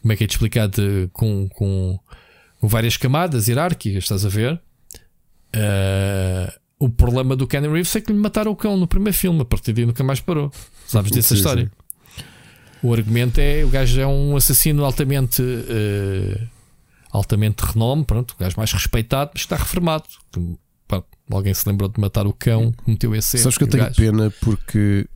Como 0.00 0.12
é 0.14 0.16
que 0.16 0.24
é 0.24 0.26
de 0.26 0.32
explicar? 0.32 0.66
De, 0.66 1.10
com, 1.12 1.46
com, 1.50 2.00
com 2.58 2.68
várias 2.68 2.96
camadas 2.96 3.48
hierárquicas, 3.48 4.04
estás 4.04 4.24
a 4.24 4.30
ver? 4.30 4.58
Uh, 5.54 6.61
o 6.84 6.88
problema 6.88 7.36
do 7.36 7.46
Kenny 7.46 7.68
Reeves 7.68 7.94
é 7.96 8.00
que 8.00 8.12
lhe 8.12 8.18
mataram 8.18 8.50
o 8.50 8.56
cão 8.56 8.76
no 8.76 8.86
primeiro 8.86 9.16
filme, 9.16 9.40
a 9.40 9.44
partir 9.44 9.72
daí 9.72 9.86
nunca 9.86 10.02
mais 10.02 10.20
parou. 10.20 10.50
Sabes 10.86 11.10
dessa 11.12 11.28
Sim, 11.28 11.34
história? 11.36 11.72
O 12.82 12.92
argumento 12.92 13.38
é: 13.40 13.64
o 13.64 13.68
gajo 13.68 14.00
é 14.00 14.06
um 14.06 14.36
assassino 14.36 14.84
altamente, 14.84 15.42
eh, 15.42 16.46
altamente 17.10 17.64
de 17.64 17.70
renome, 17.72 18.04
pronto, 18.04 18.32
o 18.32 18.36
gajo 18.38 18.56
mais 18.56 18.72
respeitado, 18.72 19.30
mas 19.34 19.42
está 19.42 19.56
reformado. 19.56 20.04
Pá, 20.88 21.02
alguém 21.30 21.54
se 21.54 21.68
lembrou 21.68 21.88
de 21.88 22.00
matar 22.00 22.26
o 22.26 22.32
cão, 22.32 22.72
cometeu 22.84 23.14
esse 23.14 23.36
erro. 23.36 23.44
Sabes 23.44 23.58
que 23.58 23.64
eu 23.64 23.68
tenho 23.68 23.84
gajo- 23.84 23.96
pena 23.96 24.32
porque 24.40 25.06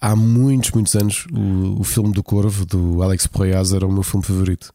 há 0.00 0.14
muitos, 0.14 0.70
muitos 0.72 0.94
anos 0.94 1.26
o, 1.32 1.80
o 1.80 1.84
filme 1.84 2.12
do 2.12 2.22
Corvo, 2.22 2.66
do 2.66 3.02
Alex 3.02 3.26
Proyas, 3.26 3.72
era 3.72 3.86
o 3.86 3.92
meu 3.92 4.02
filme 4.02 4.24
favorito. 4.26 4.72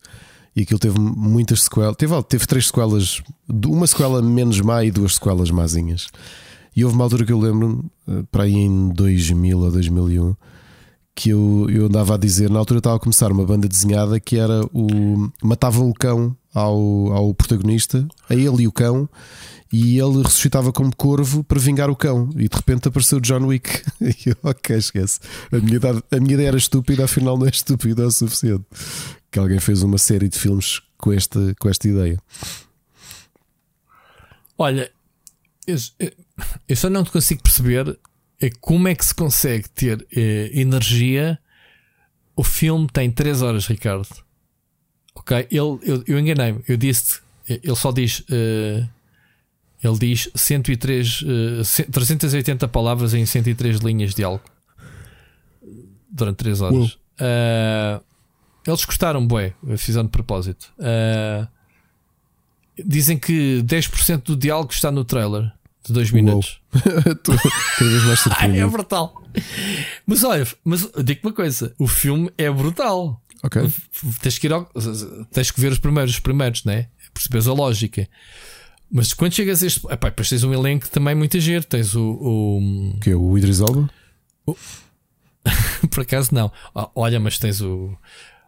E 0.55 0.61
aquilo 0.61 0.79
teve 0.79 0.97
muitas 0.99 1.63
sequelas. 1.63 1.95
Teve, 1.97 2.23
teve 2.23 2.47
três 2.47 2.67
sequelas, 2.67 3.21
uma 3.65 3.85
sequela 3.85 4.21
menos 4.21 4.61
má 4.61 4.83
e 4.83 4.91
duas 4.91 5.15
sequelas 5.15 5.51
mazinhas. 5.51 6.07
E 6.75 6.83
houve 6.83 6.95
uma 6.95 7.03
altura 7.03 7.25
que 7.25 7.31
eu 7.31 7.39
lembro, 7.39 7.83
eh, 8.07 8.23
para 8.31 8.43
aí 8.43 8.53
em 8.53 8.89
2000 8.89 9.59
ou 9.59 9.71
2001, 9.71 10.35
que 11.15 11.29
eu, 11.29 11.67
eu 11.69 11.85
andava 11.85 12.15
a 12.15 12.17
dizer, 12.17 12.49
na 12.49 12.59
altura 12.59 12.79
estava 12.79 12.97
a 12.97 12.99
começar 12.99 13.31
uma 13.31 13.45
banda 13.45 13.67
desenhada 13.67 14.19
que 14.19 14.37
era 14.37 14.61
o. 14.73 15.31
matavam 15.41 15.89
o 15.89 15.93
cão 15.93 16.35
ao, 16.53 17.13
ao 17.13 17.33
protagonista, 17.33 18.05
a 18.29 18.35
ele 18.35 18.63
e 18.63 18.67
o 18.67 18.71
cão, 18.71 19.07
e 19.77 19.99
ele 19.99 20.23
ressuscitava 20.23 20.71
como 20.71 20.95
corvo 20.95 21.43
para 21.43 21.59
vingar 21.59 21.89
o 21.89 21.95
cão. 21.95 22.29
E 22.35 22.47
de 22.47 22.55
repente 22.55 22.87
apareceu 22.87 23.19
John 23.19 23.45
Wick. 23.47 23.69
E 24.01 24.29
eu, 24.29 24.35
ok, 24.43 24.75
esquece. 24.77 25.19
A 25.51 25.57
minha, 25.57 25.75
idade- 25.77 26.03
a 26.11 26.19
minha 26.19 26.33
ideia 26.35 26.47
era 26.49 26.57
estúpida, 26.57 27.05
afinal 27.05 27.37
não 27.37 27.45
é 27.45 27.49
estúpida 27.49 28.05
o 28.07 28.11
suficiente. 28.11 28.63
Que 29.31 29.39
alguém 29.39 29.59
fez 29.59 29.81
uma 29.83 29.97
série 29.97 30.29
de 30.29 30.37
filmes 30.39 30.81
com 30.97 31.11
esta, 31.11 31.55
com 31.59 31.69
esta 31.69 31.87
ideia. 31.87 32.17
Olha, 34.57 34.91
eu, 35.67 35.75
eu 36.67 36.75
só 36.75 36.89
não 36.89 37.03
consigo 37.03 37.41
perceber 37.43 37.97
é 38.39 38.49
como 38.61 38.87
é 38.87 38.95
que 38.95 39.05
se 39.05 39.15
consegue 39.15 39.69
ter 39.69 40.05
eh, 40.15 40.51
energia. 40.53 41.39
O 42.35 42.43
filme 42.43 42.87
tem 42.91 43.09
3 43.11 43.41
horas, 43.41 43.65
Ricardo. 43.67 44.07
Ok? 45.15 45.37
Ele, 45.49 45.79
eu, 45.83 46.03
eu 46.07 46.19
enganei-me. 46.19 46.61
Eu 46.67 46.77
disse 46.77 47.19
ele 47.47 47.75
só 47.75 47.91
diz. 47.91 48.23
eh, 48.29 48.87
ele 49.87 49.97
diz 49.97 50.29
103, 50.35 51.23
eh, 51.59 51.63
ce- 51.63 51.83
380 51.83 52.67
palavras 52.67 53.13
em 53.13 53.25
103 53.25 53.77
linhas 53.79 54.13
de 54.15 54.23
algo 54.23 54.43
durante 56.09 56.37
3 56.37 56.61
horas. 56.61 56.97
Eh, 57.19 57.99
eles 58.67 58.85
gostaram, 58.85 59.25
bué, 59.25 59.53
fizeram 59.77 60.05
de 60.05 60.11
propósito. 60.11 60.73
Eh, 60.79 61.47
dizem 62.85 63.17
que 63.17 63.61
10% 63.63 64.23
do 64.25 64.35
diálogo 64.35 64.71
está 64.71 64.91
no 64.91 65.03
trailer 65.05 65.51
de 65.85 65.93
2 65.93 66.09
Uou. 66.11 66.15
minutos. 66.15 66.59
Cada 66.73 67.89
vez 67.89 68.03
mais 68.03 68.05
Ai, 68.07 68.13
é 68.13 68.17
surpreendido. 68.17 68.69
brutal. 68.71 69.21
Mas 70.07 70.23
olha, 70.23 70.47
mas 70.63 70.89
digo 71.03 71.19
uma 71.23 71.33
coisa: 71.33 71.73
o 71.77 71.87
filme 71.87 72.31
é 72.37 72.49
brutal. 72.49 73.21
Ok. 73.43 73.61
Tens 74.21 74.39
que 74.39 74.47
ir 74.47 74.53
ao, 74.53 74.65
tens 75.31 75.51
que 75.51 75.61
ver 75.61 75.71
os 75.71 75.77
primeiros, 75.79 76.13
os 76.13 76.19
primeiros, 76.19 76.63
né? 76.63 76.87
Percebes 77.13 77.47
a 77.47 77.53
lógica. 77.53 78.07
Mas 78.97 79.13
quando 79.13 79.33
chegas 79.33 79.61
a 79.61 79.67
este. 79.67 79.81
Epá, 79.91 80.07
depois 80.07 80.29
tens 80.29 80.43
um 80.45 80.53
elenco 80.53 80.87
também 80.89 81.13
muito 81.13 81.37
giro. 81.39 81.65
Tens 81.65 81.93
o. 81.95 82.01
o- 82.01 82.97
Que 83.01 83.09
é 83.09 83.15
o 83.15 83.37
Idris 83.37 83.59
Elba? 83.59 83.89
por 85.91 86.01
acaso 86.01 86.33
não. 86.33 86.49
Ah, 86.73 86.89
Olha, 86.95 87.19
mas 87.19 87.37
tens 87.37 87.59
o. 87.61 87.91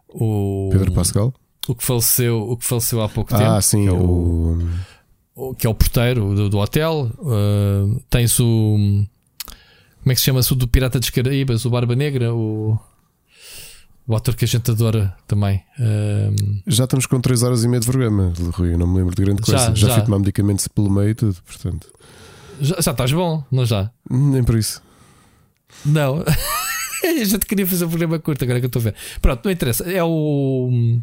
O, 0.08 0.70
Pedro 0.72 0.92
Pascal? 0.92 1.34
o 1.68 1.74
que 1.74 1.84
faleceu 1.84 2.40
O 2.50 2.56
que 2.56 2.64
faleceu 2.64 3.02
há 3.02 3.08
pouco 3.10 3.30
tempo. 3.30 3.44
Ah, 3.50 3.60
sim. 3.60 3.86
é 3.86 3.92
o, 3.92 4.58
o... 5.36 5.50
o- 5.50 5.54
que 5.54 5.66
é 5.66 5.70
o 5.70 5.74
porteiro 5.74 6.34
do, 6.34 6.48
do 6.48 6.58
hotel. 6.58 7.10
Ah, 7.26 8.00
tens 8.08 8.40
o. 8.40 8.46
Como 10.02 10.12
é 10.12 10.14
que 10.14 10.20
se 10.20 10.24
chama-se 10.26 10.50
o 10.52 10.56
do 10.56 10.66
Pirata 10.66 10.98
dos 10.98 11.10
Caraíbas? 11.10 11.64
O 11.66 11.70
Barba 11.70 11.94
Negra? 11.94 12.34
O. 12.34 12.78
O 14.08 14.16
ator 14.16 14.34
que 14.34 14.46
a 14.46 14.48
gente 14.48 14.70
adora 14.70 15.14
também. 15.26 15.62
Ah, 15.78 16.30
Já 16.66 16.84
estamos 16.84 17.04
com 17.04 17.20
3 17.20 17.42
horas 17.42 17.62
e 17.62 17.68
meia 17.68 17.78
de 17.80 17.86
programa, 17.86 18.32
Rui. 18.54 18.72
Eu 18.72 18.78
não 18.78 18.86
me 18.86 18.96
lembro 18.98 19.14
de 19.14 19.22
grande 19.22 19.42
coisa. 19.42 19.58
Já, 19.66 19.74
Já, 19.74 19.88
já. 19.88 19.94
fui 19.96 20.04
tomar 20.04 20.18
medicamentos 20.18 20.66
pelo 20.66 20.90
meio 20.90 21.10
e 21.10 21.14
tudo, 21.14 21.36
portanto. 21.46 21.86
já, 22.58 22.80
já 22.80 22.90
estás 22.92 23.12
bom, 23.12 23.44
não 23.52 23.66
já? 23.66 23.90
Nem 24.10 24.42
por 24.42 24.56
isso. 24.56 24.82
Não. 25.84 26.24
a 27.04 27.24
gente 27.24 27.44
queria 27.44 27.66
fazer 27.66 27.84
um 27.84 27.88
programa 27.90 28.18
curto, 28.18 28.42
agora 28.44 28.58
que 28.60 28.64
eu 28.64 28.68
estou 28.68 28.80
a 28.80 28.84
ver. 28.84 28.94
Pronto, 29.20 29.44
não 29.44 29.52
interessa. 29.52 29.84
É 29.84 30.02
o. 30.02 30.98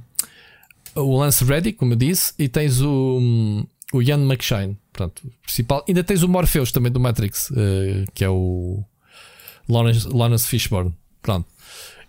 O 0.96 1.18
Lance 1.20 1.44
Reddy, 1.44 1.74
como 1.74 1.94
eu 1.94 1.98
disse, 1.98 2.34
e 2.40 2.48
tens 2.50 2.82
o. 2.82 3.66
O 3.94 4.02
Ian 4.02 4.26
McShane, 4.26 4.76
pronto, 4.92 5.22
principal. 5.44 5.86
Ainda 5.88 6.04
tens 6.04 6.24
o 6.24 6.28
Morpheus 6.28 6.72
também 6.72 6.92
do 6.92 7.00
Matrix, 7.00 7.52
eh, 7.56 8.06
que 8.16 8.26
é 8.26 8.30
o 8.30 8.84
Lawrence, 9.70 10.08
Lawrence 10.10 10.48
Fishburne. 10.48 10.92
Pronto. 11.22 11.48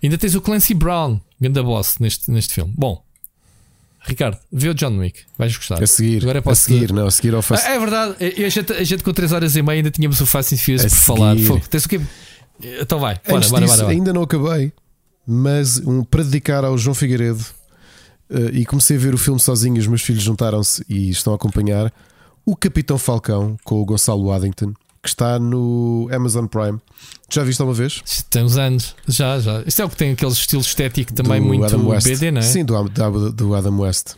Ainda 0.06 0.16
tens 0.18 0.34
o 0.36 0.40
Clancy 0.40 0.72
Brown, 0.72 1.18
grande 1.40 1.60
boss 1.62 1.96
neste, 1.98 2.30
neste 2.30 2.54
filme. 2.54 2.72
Bom, 2.76 3.04
Ricardo, 4.02 4.38
vê 4.52 4.68
o 4.68 4.74
John 4.74 4.96
Wick, 4.98 5.22
vais 5.36 5.56
gostar. 5.56 5.82
A 5.82 5.86
seguir, 5.86 6.22
Agora 6.22 6.38
a 6.38 6.42
posso 6.42 6.62
seguir, 6.62 6.92
não, 6.92 7.08
a 7.08 7.10
seguir 7.10 7.34
ao 7.34 7.42
Fast. 7.42 7.66
Ah, 7.66 7.70
é 7.74 7.78
verdade, 7.80 8.14
a 8.44 8.48
gente, 8.48 8.72
a 8.72 8.84
gente 8.84 9.02
com 9.02 9.12
3 9.12 9.32
horas 9.32 9.56
e 9.56 9.62
meia 9.62 9.78
ainda 9.78 9.90
tínhamos 9.90 10.20
o 10.20 10.26
Fast 10.26 10.54
and 10.54 10.58
Furious 10.58 10.84
A 10.84 10.88
por 10.88 10.96
falar. 10.96 11.34
seguir. 11.34 11.46
Fogo, 11.48 11.62
Tens 11.68 11.84
o 11.84 11.88
quê? 11.88 12.00
Então 12.80 13.00
vai, 13.00 13.16
bora, 13.26 13.38
Antes 13.38 13.50
bora, 13.50 13.64
disso, 13.64 13.74
bora, 13.76 13.86
bora. 13.86 13.96
ainda 13.96 14.12
não 14.12 14.22
acabei, 14.22 14.72
mas 15.26 15.78
um, 15.78 16.04
para 16.04 16.22
dedicar 16.22 16.64
ao 16.64 16.78
João 16.78 16.94
Figueiredo 16.94 17.44
eh, 18.30 18.50
e 18.52 18.64
comecei 18.64 18.96
a 18.96 19.00
ver 19.00 19.12
o 19.12 19.18
filme 19.18 19.40
sozinho. 19.40 19.76
Os 19.76 19.88
meus 19.88 20.02
filhos 20.02 20.22
juntaram-se 20.22 20.84
e 20.88 21.10
estão 21.10 21.32
a 21.32 21.36
acompanhar 21.36 21.92
o 22.44 22.54
Capitão 22.54 22.96
Falcão 22.96 23.56
com 23.64 23.80
o 23.80 23.84
Gonçalo 23.84 24.26
Waddington, 24.28 24.72
que 25.06 25.10
está 25.10 25.38
no 25.38 26.08
Amazon 26.12 26.46
Prime. 26.46 26.80
Já 27.30 27.44
viste 27.44 27.60
alguma 27.60 27.76
vez? 27.76 28.02
Tem 28.28 28.44
uns 28.44 28.56
anos, 28.56 28.94
já, 29.06 29.38
já. 29.38 29.62
Isto 29.66 29.82
é 29.82 29.84
o 29.84 29.88
que 29.88 29.96
tem 29.96 30.12
aquele 30.12 30.32
estilo 30.32 30.62
estético 30.62 31.12
também 31.12 31.40
Do 31.40 31.46
muito 31.46 31.64
Adam 31.64 31.86
West. 31.88 32.06
BD, 32.06 32.30
não 32.30 32.40
é? 32.40 32.42
Sim, 32.42 32.64
do, 32.64 32.82
do, 32.88 33.32
do 33.32 33.54
Adam 33.54 33.80
West. 33.80 34.14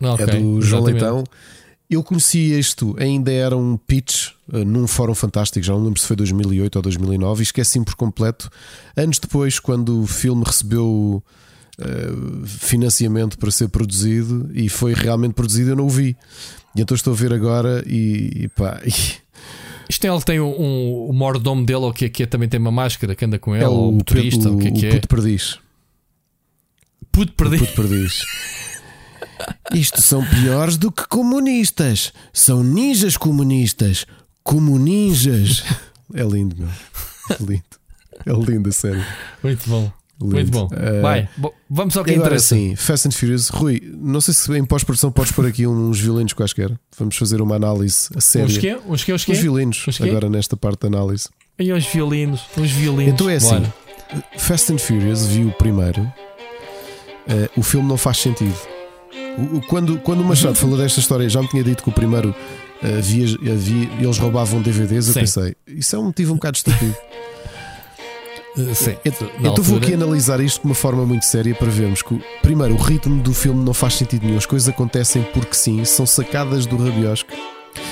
Ok, 0.00 0.26
é 0.26 0.40
do 0.40 0.62
João. 0.62 0.84
Leitão. 0.84 1.24
Eu 1.90 2.02
conheci 2.02 2.58
isto, 2.58 2.96
ainda 2.98 3.30
era 3.30 3.56
um 3.56 3.76
pitch 3.76 4.30
eh, 4.52 4.64
num 4.64 4.86
fórum 4.86 5.14
fantástico, 5.14 5.64
já 5.64 5.72
não 5.72 5.84
lembro 5.84 6.00
se 6.00 6.06
foi 6.06 6.16
2008 6.16 6.76
ou 6.76 6.82
2009, 6.82 7.42
e 7.42 7.44
esqueci-me 7.44 7.84
por 7.84 7.94
completo. 7.94 8.50
Anos 8.96 9.18
depois, 9.18 9.58
quando 9.58 10.02
o 10.02 10.06
filme 10.06 10.42
recebeu 10.44 11.22
eh, 11.78 12.46
financiamento 12.46 13.38
para 13.38 13.50
ser 13.50 13.68
produzido 13.68 14.50
e 14.54 14.68
foi 14.68 14.94
realmente 14.94 15.34
produzido, 15.34 15.70
eu 15.70 15.76
não 15.76 15.86
o 15.86 15.90
vi. 15.90 16.16
E 16.74 16.80
então 16.80 16.94
estou 16.94 17.12
a 17.12 17.16
ver 17.16 17.32
agora 17.32 17.84
e, 17.86 18.44
e 18.44 18.48
pá, 18.48 18.80
Isto 19.88 20.00
tem, 20.00 20.10
ele 20.10 20.22
tem 20.22 20.40
um, 20.40 20.60
um, 20.60 21.10
o 21.10 21.12
mordomo 21.12 21.64
dele, 21.64 21.80
ou 21.80 21.92
que 21.92 22.06
aqui 22.06 22.26
também 22.26 22.48
tem 22.48 22.58
uma 22.58 22.70
máscara 22.72 23.14
que 23.14 23.24
anda 23.24 23.38
com 23.38 23.54
ele, 23.54 23.64
é 23.64 23.68
ou 23.68 23.86
o, 23.86 23.88
o 23.90 23.92
motorista, 23.92 24.50
o, 24.50 24.56
o 24.56 24.58
que 24.58 24.68
é 24.68 24.70
que 24.70 24.86
o 24.86 24.88
é? 24.88 24.92
Puto 24.92 25.08
Perdiz. 25.08 25.58
Puto 27.12 27.32
O 27.32 27.36
perdido. 27.36 27.66
Puto 27.66 27.82
Perdiz. 27.82 28.22
Isto 29.72 30.02
são 30.02 30.24
piores 30.24 30.76
do 30.76 30.90
que 30.90 31.06
comunistas. 31.06 32.12
São 32.32 32.62
ninjas 32.62 33.16
comunistas. 33.16 34.06
Comuninjas. 34.42 35.62
É 36.12 36.22
lindo, 36.22 36.56
meu. 36.56 36.68
É 37.30 37.36
lindo. 37.40 37.62
É 38.26 38.32
lindo, 38.32 38.68
a 38.68 38.72
sério. 38.72 39.04
Muito 39.42 39.68
bom. 39.68 39.92
Lindo. 40.20 40.34
Muito 40.36 40.50
bom. 40.50 40.68
Eh, 40.72 41.00
Vai, 41.00 41.28
vamos 41.68 41.96
ao 41.96 42.04
que 42.04 42.10
E 42.10 42.14
agora 42.14 42.28
interessa. 42.28 42.54
sim, 42.54 42.76
Fast 42.76 43.08
and 43.08 43.10
Furious. 43.10 43.48
Rui, 43.48 43.80
não 43.96 44.20
sei 44.20 44.32
se 44.32 44.52
em 44.56 44.64
pós-produção 44.64 45.10
podes 45.10 45.32
pôr 45.32 45.46
aqui 45.46 45.66
uns 45.66 45.98
violinos 46.00 46.32
quaisquer. 46.32 46.70
Vamos 46.98 47.16
fazer 47.16 47.40
uma 47.40 47.56
análise 47.56 48.08
a 48.16 48.20
séria. 48.20 48.46
Uns 48.46 48.58
quê? 48.58 48.78
Uns 48.88 49.04
quê? 49.04 49.12
Uns 49.12 49.24
quê? 49.24 49.32
Uns 49.32 49.38
violinos, 49.38 49.84
Uns 49.88 49.98
quê? 49.98 50.04
agora 50.04 50.28
nesta 50.30 50.56
parte 50.56 50.80
da 50.88 50.98
análise. 50.98 51.28
Aí 51.58 51.72
uns 51.72 51.84
violinos. 51.86 52.42
Uns 52.56 52.70
violinos. 52.70 53.12
Então 53.14 53.28
é 53.28 53.36
assim: 53.36 53.48
Bora. 53.58 53.74
Fast 54.38 54.72
and 54.72 54.78
Furious 54.78 55.26
viu 55.26 55.48
o 55.48 55.52
primeiro. 55.52 56.10
eh, 57.26 57.48
o 57.56 57.62
filme 57.62 57.88
não 57.88 57.96
faz 57.96 58.18
sentido. 58.18 58.54
O- 59.36 59.56
o- 59.56 59.62
Quando, 59.62 59.98
quando 59.98 60.20
o 60.20 60.24
Machado 60.24 60.54
falou 60.54 60.76
desta 60.78 61.00
história, 61.00 61.28
já 61.28 61.40
me 61.42 61.48
tinha 61.48 61.64
dito 61.64 61.82
que 61.82 61.88
o 61.88 61.92
primeiro 61.92 62.34
eh, 62.82 62.98
havia, 62.98 63.24
havia- 63.52 63.90
eles 64.00 64.18
roubavam 64.18 64.60
DVDs. 64.62 65.08
Eu 65.08 65.14
Sim. 65.14 65.20
pensei, 65.20 65.56
isso 65.66 65.96
é 65.96 65.98
um 65.98 66.04
motivo 66.04 66.32
um 66.32 66.36
bocado 66.36 66.56
estúpido. 66.56 66.94
Eh, 68.56 68.74
sim. 68.74 68.96
Então, 69.04 69.28
então 69.38 69.54
vou 69.64 69.74
altura- 69.74 69.76
aqui 69.78 69.94
analisar 69.94 70.40
isto 70.40 70.60
de 70.60 70.66
uma 70.66 70.74
forma 70.74 71.04
muito 71.04 71.24
séria 71.24 71.54
para 71.54 71.68
vermos 71.68 72.02
que, 72.02 72.20
primeiro, 72.42 72.74
o 72.74 72.78
ritmo 72.78 73.20
do 73.22 73.32
filme 73.34 73.64
não 73.64 73.74
faz 73.74 73.94
sentido 73.94 74.24
nenhum. 74.26 74.38
As 74.38 74.46
coisas 74.46 74.68
acontecem 74.68 75.22
porque 75.34 75.54
sim, 75.54 75.84
são 75.84 76.06
sacadas 76.06 76.66
do 76.66 76.76
rabiosque. 76.76 77.34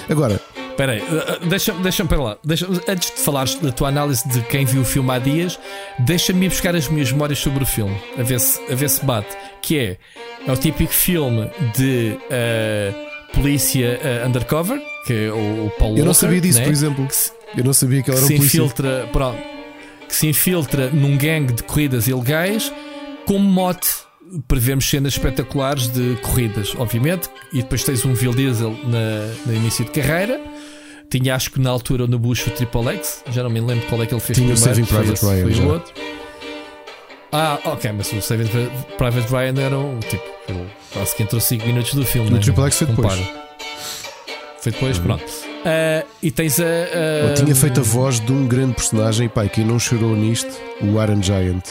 Agora, 0.08 0.40
Espera 0.70 0.92
aí, 0.92 1.00
uh, 1.00 1.44
uh, 1.44 1.48
deixa-me, 1.48 1.82
deixa 1.82 2.02
para 2.06 2.22
lá. 2.22 2.38
Deixa 2.42 2.66
antes 2.88 3.10
de 3.10 3.20
falares 3.20 3.54
da 3.56 3.70
tua 3.70 3.88
análise 3.88 4.26
de 4.26 4.40
quem 4.42 4.64
viu 4.64 4.80
o 4.80 4.84
filme 4.86 5.10
há 5.10 5.18
dias, 5.18 5.58
deixa-me 5.98 6.46
ir 6.46 6.48
buscar 6.48 6.74
as 6.74 6.88
minhas 6.88 7.12
memórias 7.12 7.38
sobre 7.40 7.62
o 7.62 7.66
filme, 7.66 7.94
a 8.18 8.22
ver 8.22 8.40
se, 8.40 8.58
a 8.72 8.74
ver 8.74 8.88
se 8.88 9.04
bate. 9.04 9.36
Que 9.60 9.78
é, 9.78 9.96
é 10.46 10.50
o 10.52 10.56
típico 10.56 10.90
filme 10.92 11.50
de 11.76 12.16
uh, 12.16 13.34
polícia 13.36 14.00
uh, 14.24 14.26
undercover, 14.28 14.80
que 15.06 15.12
é 15.12 15.30
o, 15.30 15.66
o 15.66 15.70
Paulo 15.78 15.94
eu 15.94 16.04
não 16.04 16.12
Walker, 16.12 16.14
sabia 16.20 16.40
disso, 16.40 16.58
né? 16.60 16.64
por 16.64 16.72
exemplo. 16.72 17.06
que 17.06 17.16
se, 17.16 17.32
Eu 17.56 17.64
não 17.64 17.74
sabia 17.74 18.02
que 18.02 18.10
ele 18.10 18.16
que 18.16 18.24
era 18.24 18.24
um 18.24 18.28
se 18.28 18.36
polícia. 18.36 18.56
infiltra, 18.58 19.08
pronto, 19.12 19.38
que 20.12 20.16
se 20.16 20.26
infiltra 20.26 20.90
num 20.90 21.16
gangue 21.16 21.54
de 21.54 21.62
corridas 21.62 22.06
ilegais, 22.06 22.70
como 23.24 23.38
mote 23.48 23.88
para 24.46 24.60
vermos 24.60 24.84
cenas 24.84 25.14
espetaculares 25.14 25.88
de 25.88 26.16
corridas, 26.16 26.74
obviamente, 26.76 27.30
e 27.50 27.62
depois 27.62 27.82
tens 27.82 28.04
um 28.04 28.12
Vin 28.12 28.30
Diesel 28.32 28.76
na, 28.84 29.34
no 29.46 29.54
início 29.54 29.86
de 29.86 29.90
carreira. 29.90 30.38
Tinha, 31.08 31.34
acho 31.34 31.50
que 31.50 31.58
na 31.58 31.70
altura 31.70 32.06
no 32.06 32.18
Bush 32.18 32.46
o 32.46 32.50
Triple 32.50 32.88
X, 32.88 33.24
já 33.30 33.42
não 33.42 33.48
me 33.48 33.60
lembro 33.60 33.86
qual 33.88 34.02
é 34.02 34.06
que 34.06 34.12
ele 34.12 34.20
fez 34.20 34.38
Tinha 34.38 34.52
o 34.52 34.56
Saving 34.56 34.84
Private 34.84 35.12
esse, 35.12 35.24
Ryan, 35.26 35.42
foi 35.42 35.64
o 35.64 35.68
outro. 35.70 35.94
Ah, 37.32 37.58
ok, 37.64 37.92
mas 37.92 38.12
o 38.12 38.20
Saving 38.20 38.50
Private 38.98 39.32
Ryan 39.32 39.54
era 39.62 39.78
um 39.78 39.98
tipo, 40.00 40.24
ele 40.46 40.66
quase 40.92 41.16
que 41.16 41.22
entrou 41.22 41.40
5 41.40 41.66
minutos 41.66 41.94
do 41.94 42.04
filme. 42.04 42.28
O 42.28 42.32
né? 42.32 42.38
Triple 42.38 42.64
X 42.64 42.76
foi 42.76 42.86
depois. 42.86 43.14
Foi 44.60 44.72
depois, 44.72 44.98
pronto. 44.98 45.51
Ah, 45.64 46.04
e 46.22 46.30
tens 46.30 46.58
a. 46.60 46.64
a- 46.64 47.28
Eu 47.28 47.34
tinha 47.34 47.54
feito 47.54 47.80
a 47.80 47.82
voz 47.82 48.18
de 48.20 48.32
um 48.32 48.46
grande 48.46 48.74
personagem, 48.74 49.28
pai, 49.28 49.48
quem 49.48 49.64
não 49.64 49.78
chorou 49.78 50.16
nisto, 50.16 50.50
o 50.80 51.00
Iron 51.02 51.22
Giant. 51.22 51.62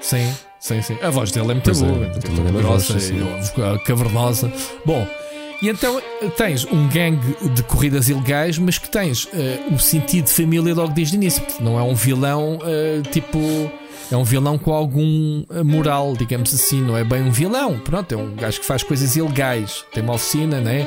Sim, 0.00 0.32
sim, 0.60 0.82
sim. 0.82 0.96
A 1.02 1.10
voz 1.10 1.30
dele 1.30 1.50
é 1.50 1.54
muito 1.54 1.64
Pois 1.64 1.82
é, 1.82 1.86
boa, 1.86 2.06
tem 2.20 2.30
muito 2.32 2.52
grossa 2.58 2.92
voz, 2.94 3.04
sim. 3.04 3.16
e 3.16 3.78
cavernosa. 3.84 4.52
Bom, 4.84 5.06
e 5.60 5.68
então 5.68 6.00
tens 6.36 6.64
um 6.64 6.88
gangue 6.88 7.36
de 7.54 7.62
corridas 7.62 8.08
ilegais, 8.08 8.58
mas 8.58 8.78
que 8.78 8.88
tens 8.90 9.28
eh, 9.32 9.60
o 9.72 9.78
sentido 9.78 10.24
de 10.26 10.32
família 10.32 10.74
logo 10.74 10.92
desde 10.92 11.14
o 11.14 11.18
início. 11.18 11.42
Não 11.60 11.78
é 11.78 11.82
um 11.82 11.94
vilão 11.94 12.58
eh, 12.64 13.00
tipo. 13.10 13.38
É 14.10 14.16
um 14.16 14.24
vilão 14.24 14.58
com 14.58 14.72
algum 14.72 15.42
eh, 15.50 15.62
moral, 15.62 16.14
digamos 16.16 16.52
assim. 16.52 16.80
Não 16.80 16.96
é 16.98 17.04
bem 17.04 17.22
um 17.22 17.30
vilão. 17.30 17.78
Pronto, 17.78 18.12
é 18.12 18.16
um 18.16 18.34
gajo 18.34 18.60
que 18.60 18.66
faz 18.66 18.82
coisas 18.82 19.14
ilegais. 19.16 19.84
Tem 19.92 20.02
uma 20.02 20.14
oficina, 20.14 20.60
né? 20.60 20.86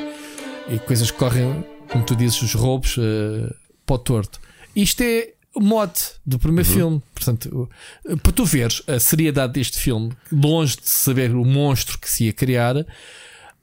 E 0.69 0.79
coisas 0.79 1.11
que 1.11 1.17
correm, 1.17 1.63
como 1.91 2.03
tu 2.03 2.15
dizes, 2.15 2.41
os 2.41 2.53
roubos 2.53 2.95
eh, 2.97 3.53
para 3.85 3.95
o 3.95 3.99
torto. 3.99 4.39
Isto 4.75 5.01
é 5.01 5.33
o 5.53 5.61
mote 5.61 6.03
do 6.25 6.39
primeiro 6.39 6.67
filme. 6.69 7.01
Portanto, 7.13 7.69
para 8.23 8.31
tu 8.31 8.43
veres 8.45 8.81
a 8.87 8.99
seriedade 8.99 9.53
deste 9.53 9.77
filme, 9.79 10.11
longe 10.31 10.75
de 10.77 10.89
saber 10.89 11.31
o 11.35 11.45
monstro 11.45 11.97
que 11.99 12.09
se 12.09 12.25
ia 12.25 12.33
criar, 12.33 12.75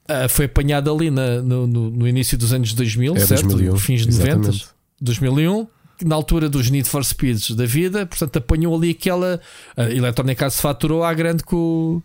ah, 0.07 0.27
foi 0.29 0.45
apanhado 0.45 0.91
ali 0.93 1.11
na- 1.11 1.41
no, 1.41 1.67
no- 1.67 2.07
início 2.07 2.37
dos 2.37 2.53
anos 2.53 2.73
2000, 2.73 3.15
É 3.15 3.19
certo? 3.19 3.47
2001, 3.49 3.77
Fins 3.77 4.01
de 4.07 4.11
90, 4.17 4.25
exatamente. 4.29 4.67
2001, 5.01 5.67
que 5.99 6.05
na 6.05 6.15
altura 6.15 6.49
dos 6.49 6.69
Need 6.69 6.87
for 6.89 7.03
Speeds 7.03 7.51
da 7.51 7.65
vida, 7.65 8.05
portanto 8.05 8.37
apanhou 8.37 8.75
ali 8.75 8.91
aquela. 8.91 9.39
A 9.75 9.83
Electronic 9.83 10.41
Arts 10.43 10.59
faturou 10.59 11.03
à 11.03 11.13
grande 11.13 11.43
com, 11.43 12.01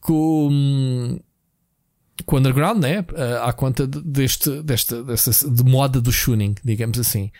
com, 0.00 0.48
hum, 0.50 1.20
com 2.26 2.36
o 2.36 2.38
Underground, 2.38 2.78
né? 2.80 3.04
Ah, 3.16 3.48
À 3.48 3.52
conta 3.52 3.86
de- 3.86 4.00
deste, 4.02 4.62
desta, 4.62 5.02
dessa 5.02 5.50
de 5.50 5.64
moda 5.64 6.00
do 6.00 6.10
tuning, 6.12 6.54
digamos 6.64 6.98
assim. 6.98 7.30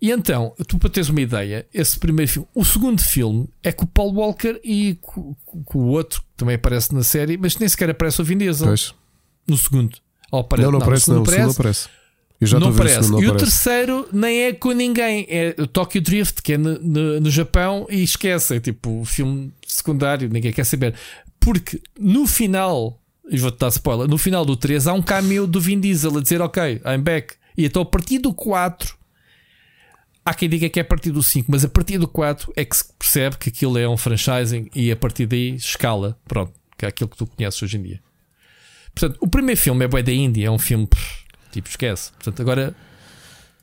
E 0.00 0.10
então, 0.10 0.52
tu 0.66 0.78
para 0.78 0.90
teres 0.90 1.08
uma 1.10 1.20
ideia, 1.20 1.64
esse 1.72 1.96
primeiro 1.98 2.30
filme, 2.30 2.48
o 2.54 2.64
segundo 2.64 3.00
filme 3.00 3.48
é 3.62 3.70
com 3.70 3.84
o 3.84 3.88
Paul 3.88 4.12
Walker 4.14 4.58
e 4.64 4.96
com, 5.00 5.34
com 5.64 5.78
o 5.78 5.86
outro, 5.88 6.20
que 6.22 6.26
também 6.36 6.56
aparece 6.56 6.92
na 6.92 7.04
série, 7.04 7.36
mas 7.36 7.56
nem 7.56 7.68
sequer 7.68 7.88
aparece 7.90 8.20
o 8.20 8.24
Vin 8.24 8.36
Diesel 8.38 8.66
Pois. 8.66 8.92
no 9.46 9.56
segundo. 9.56 9.96
Ou 10.32 10.40
apare- 10.40 10.62
Não, 10.62 10.72
não 10.72 10.78
no 10.80 10.84
aparece, 10.84 11.08
não. 11.10 11.22
O 11.22 11.26
segundo 11.26 11.42
não 11.44 11.50
aparece. 11.52 11.88
Eu 12.40 12.46
já 12.48 12.58
não 12.58 12.66
o 12.68 12.70
aparece. 12.74 13.06
e 13.06 13.10
não 13.12 13.18
o 13.18 13.22
aparece. 13.22 13.38
terceiro 13.44 14.08
nem 14.12 14.40
é 14.46 14.52
com 14.52 14.72
ninguém. 14.72 15.24
É 15.28 15.54
o 15.56 15.66
Tokyo 15.68 16.02
Drift, 16.02 16.42
que 16.42 16.54
é 16.54 16.58
no, 16.58 16.76
no- 16.80 17.20
no 17.20 17.30
Japão, 17.30 17.86
e 17.88 18.02
esquece. 18.02 18.56
É 18.56 18.60
tipo 18.60 19.04
filme 19.04 19.52
secundário, 19.64 20.28
ninguém 20.28 20.52
quer 20.52 20.64
saber. 20.64 20.94
Porque 21.38 21.80
no 21.96 22.26
final, 22.26 22.98
e 22.98 23.01
vou-te 23.30 23.58
dar 23.58 23.68
spoiler, 23.68 24.08
no 24.08 24.18
final 24.18 24.44
do 24.44 24.56
3 24.56 24.86
há 24.86 24.92
um 24.92 25.02
cameo 25.02 25.46
do 25.46 25.60
Vin 25.60 25.80
Diesel 25.80 26.18
a 26.18 26.20
dizer 26.20 26.40
ok, 26.40 26.80
I'm 26.84 27.02
back. 27.02 27.34
E 27.56 27.64
então 27.64 27.82
a 27.82 27.86
partir 27.86 28.18
do 28.18 28.32
4. 28.32 28.96
Há 30.24 30.34
quem 30.34 30.48
diga 30.48 30.68
que 30.68 30.78
é 30.78 30.82
a 30.82 30.84
partir 30.84 31.10
do 31.10 31.22
5, 31.22 31.50
mas 31.50 31.64
a 31.64 31.68
partir 31.68 31.98
do 31.98 32.06
4 32.06 32.52
é 32.54 32.64
que 32.64 32.76
se 32.76 32.84
percebe 32.96 33.36
que 33.38 33.48
aquilo 33.48 33.76
é 33.76 33.88
um 33.88 33.96
franchising 33.96 34.70
e 34.72 34.92
a 34.92 34.96
partir 34.96 35.26
daí 35.26 35.56
escala. 35.56 36.16
Pronto, 36.26 36.52
que 36.78 36.84
é 36.84 36.88
aquilo 36.88 37.10
que 37.10 37.16
tu 37.16 37.26
conheces 37.26 37.60
hoje 37.60 37.76
em 37.76 37.82
dia. 37.82 38.00
Portanto, 38.94 39.18
o 39.20 39.26
primeiro 39.26 39.60
filme 39.60 39.84
é 39.84 39.88
Boy 39.88 40.02
da 40.02 40.12
Índia, 40.12 40.46
é 40.46 40.50
um 40.50 40.58
filme 40.58 40.88
tipo 41.50 41.68
esquece. 41.68 42.12
Portanto, 42.12 42.40
agora 42.40 42.74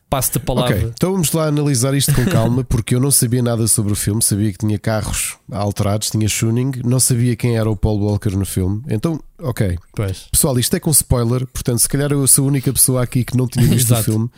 passo-te 0.09 0.37
a 0.37 0.41
palavra. 0.41 0.75
Ok, 0.75 0.91
então 0.95 1.11
vamos 1.11 1.31
lá 1.31 1.45
analisar 1.45 1.93
isto 1.93 2.13
com 2.13 2.25
calma, 2.25 2.63
porque 2.63 2.95
eu 2.95 2.99
não 2.99 3.11
sabia 3.11 3.41
nada 3.41 3.67
sobre 3.67 3.93
o 3.93 3.95
filme, 3.95 4.21
sabia 4.21 4.51
que 4.51 4.57
tinha 4.57 4.79
carros 4.79 5.37
alterados, 5.51 6.09
tinha 6.09 6.27
tuning, 6.27 6.71
não 6.83 6.99
sabia 6.99 7.35
quem 7.35 7.57
era 7.57 7.69
o 7.69 7.75
Paul 7.75 7.99
Walker 8.01 8.31
no 8.31 8.45
filme. 8.45 8.81
Então, 8.89 9.21
ok. 9.39 9.77
Pois. 9.95 10.27
Pessoal, 10.31 10.57
isto 10.57 10.75
é 10.75 10.79
com 10.79 10.89
spoiler, 10.91 11.45
portanto, 11.47 11.79
se 11.79 11.87
calhar 11.89 12.11
eu 12.11 12.25
sou 12.27 12.45
a 12.45 12.47
única 12.47 12.73
pessoa 12.73 13.03
aqui 13.03 13.23
que 13.23 13.37
não 13.37 13.47
tinha 13.47 13.67
visto 13.67 13.93
o 13.93 14.03
filme. 14.03 14.29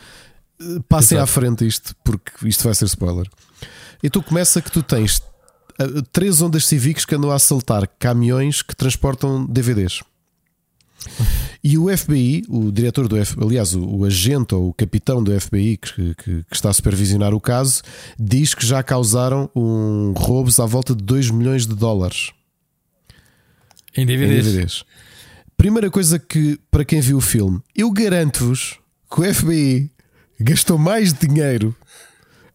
Eh, 0.60 0.80
Passem 0.88 1.16
Exato. 1.16 1.30
à 1.30 1.32
frente 1.32 1.66
isto, 1.66 1.94
porque 2.04 2.30
isto 2.46 2.64
vai 2.64 2.74
ser 2.74 2.84
spoiler. 2.84 3.28
Então 4.02 4.20
começa 4.22 4.60
que 4.60 4.70
tu 4.70 4.82
tens 4.82 5.22
eh, 5.78 6.02
três 6.12 6.40
ondas 6.42 6.66
cívicas 6.66 7.04
que 7.04 7.14
andam 7.14 7.30
a 7.30 7.34
assaltar 7.36 7.88
caminhões 7.98 8.62
que 8.62 8.76
transportam 8.76 9.46
DVDs. 9.46 10.00
E 11.64 11.78
o 11.78 11.96
FBI, 11.96 12.44
o 12.48 12.70
diretor 12.72 13.06
do 13.08 13.24
FBI, 13.24 13.44
aliás, 13.44 13.74
o, 13.74 13.84
o 13.84 14.04
agente 14.04 14.54
ou 14.54 14.68
o 14.68 14.74
capitão 14.74 15.22
do 15.22 15.38
FBI 15.40 15.76
que, 15.76 16.14
que- 16.14 16.42
que 16.44 16.54
está 16.54 16.70
a 16.70 16.72
supervisionar 16.72 17.32
o 17.34 17.40
caso, 17.40 17.82
diz 18.18 18.54
que 18.54 18.66
já 18.66 18.82
causaram 18.82 19.48
um 19.54 20.12
roubos 20.16 20.58
à 20.60 20.66
volta 20.66 20.94
de 20.94 21.02
2 21.04 21.30
milhões 21.30 21.66
de 21.66 21.74
dólares 21.74 22.30
Em 23.96 24.02
em 24.02 24.06
DVDs. 24.06 24.44
DVDs. 24.46 24.84
Primeira 25.56 25.90
coisa 25.90 26.18
que, 26.18 26.58
para 26.70 26.84
quem 26.84 27.00
viu 27.00 27.18
o 27.18 27.20
filme, 27.20 27.60
eu 27.76 27.90
garanto-vos 27.90 28.78
que 29.14 29.20
o 29.20 29.34
FBI 29.34 29.90
gastou 30.40 30.78
mais 30.78 31.12
dinheiro 31.12 31.74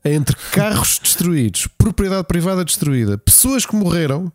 entre 0.04 0.36
carros 0.52 1.00
destruídos, 1.02 1.68
propriedade 1.78 2.28
privada 2.28 2.64
destruída, 2.66 3.18
pessoas 3.18 3.66
que 3.66 3.76
morreram, 3.76 4.32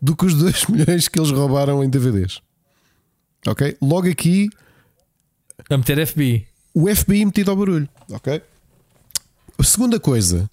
do 0.00 0.16
que 0.16 0.24
os 0.24 0.34
2 0.34 0.66
milhões 0.70 1.08
que 1.08 1.18
eles 1.18 1.30
roubaram 1.30 1.82
em 1.84 1.90
DVDs. 1.90 2.40
Ok? 3.46 3.76
Logo 3.80 4.08
aqui, 4.08 4.48
A 5.68 5.76
meter 5.76 6.06
FBI. 6.06 6.46
o 6.74 6.94
FBI 6.94 7.24
metido 7.24 7.50
ao 7.50 7.56
barulho. 7.56 7.88
Ok? 8.10 8.42
A 9.58 9.62
segunda 9.62 9.98
coisa, 10.00 10.50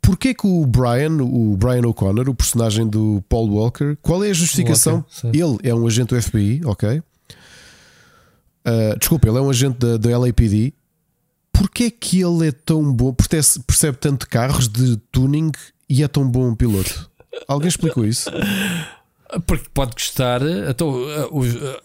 porquê 0.00 0.32
que 0.34 0.46
o 0.46 0.64
Brian, 0.66 1.22
o 1.22 1.56
Brian 1.56 1.86
O'Connor, 1.86 2.28
o 2.28 2.34
personagem 2.34 2.86
do 2.88 3.22
Paul 3.28 3.50
Walker, 3.50 3.96
qual 4.02 4.24
é 4.24 4.30
a 4.30 4.34
justificação? 4.34 5.04
Walker, 5.24 5.38
ele 5.38 5.58
é 5.70 5.74
um 5.74 5.86
agente 5.86 6.14
do 6.14 6.20
FBI, 6.22 6.62
ok? 6.64 7.02
Ah, 8.64 8.94
desculpa, 8.98 9.28
ele 9.28 9.38
é 9.38 9.40
um 9.40 9.50
agente 9.50 9.78
da, 9.78 9.96
da 9.96 10.18
LAPD. 10.18 10.72
Porquê 11.52 11.90
que 11.90 12.20
ele 12.22 12.48
é 12.48 12.52
tão 12.52 12.92
bom? 12.92 13.12
Percebe, 13.12 13.64
percebe 13.66 13.98
tanto 13.98 14.28
carros 14.28 14.68
de 14.68 14.96
tuning 15.10 15.50
e 15.88 16.02
é 16.02 16.08
tão 16.08 16.28
bom 16.28 16.54
piloto? 16.54 17.10
Alguém 17.46 17.68
explicou 17.68 18.04
isso? 18.04 18.30
Porque 19.46 19.66
pode 19.72 19.92
gostar. 19.92 20.40
Então, 20.68 20.94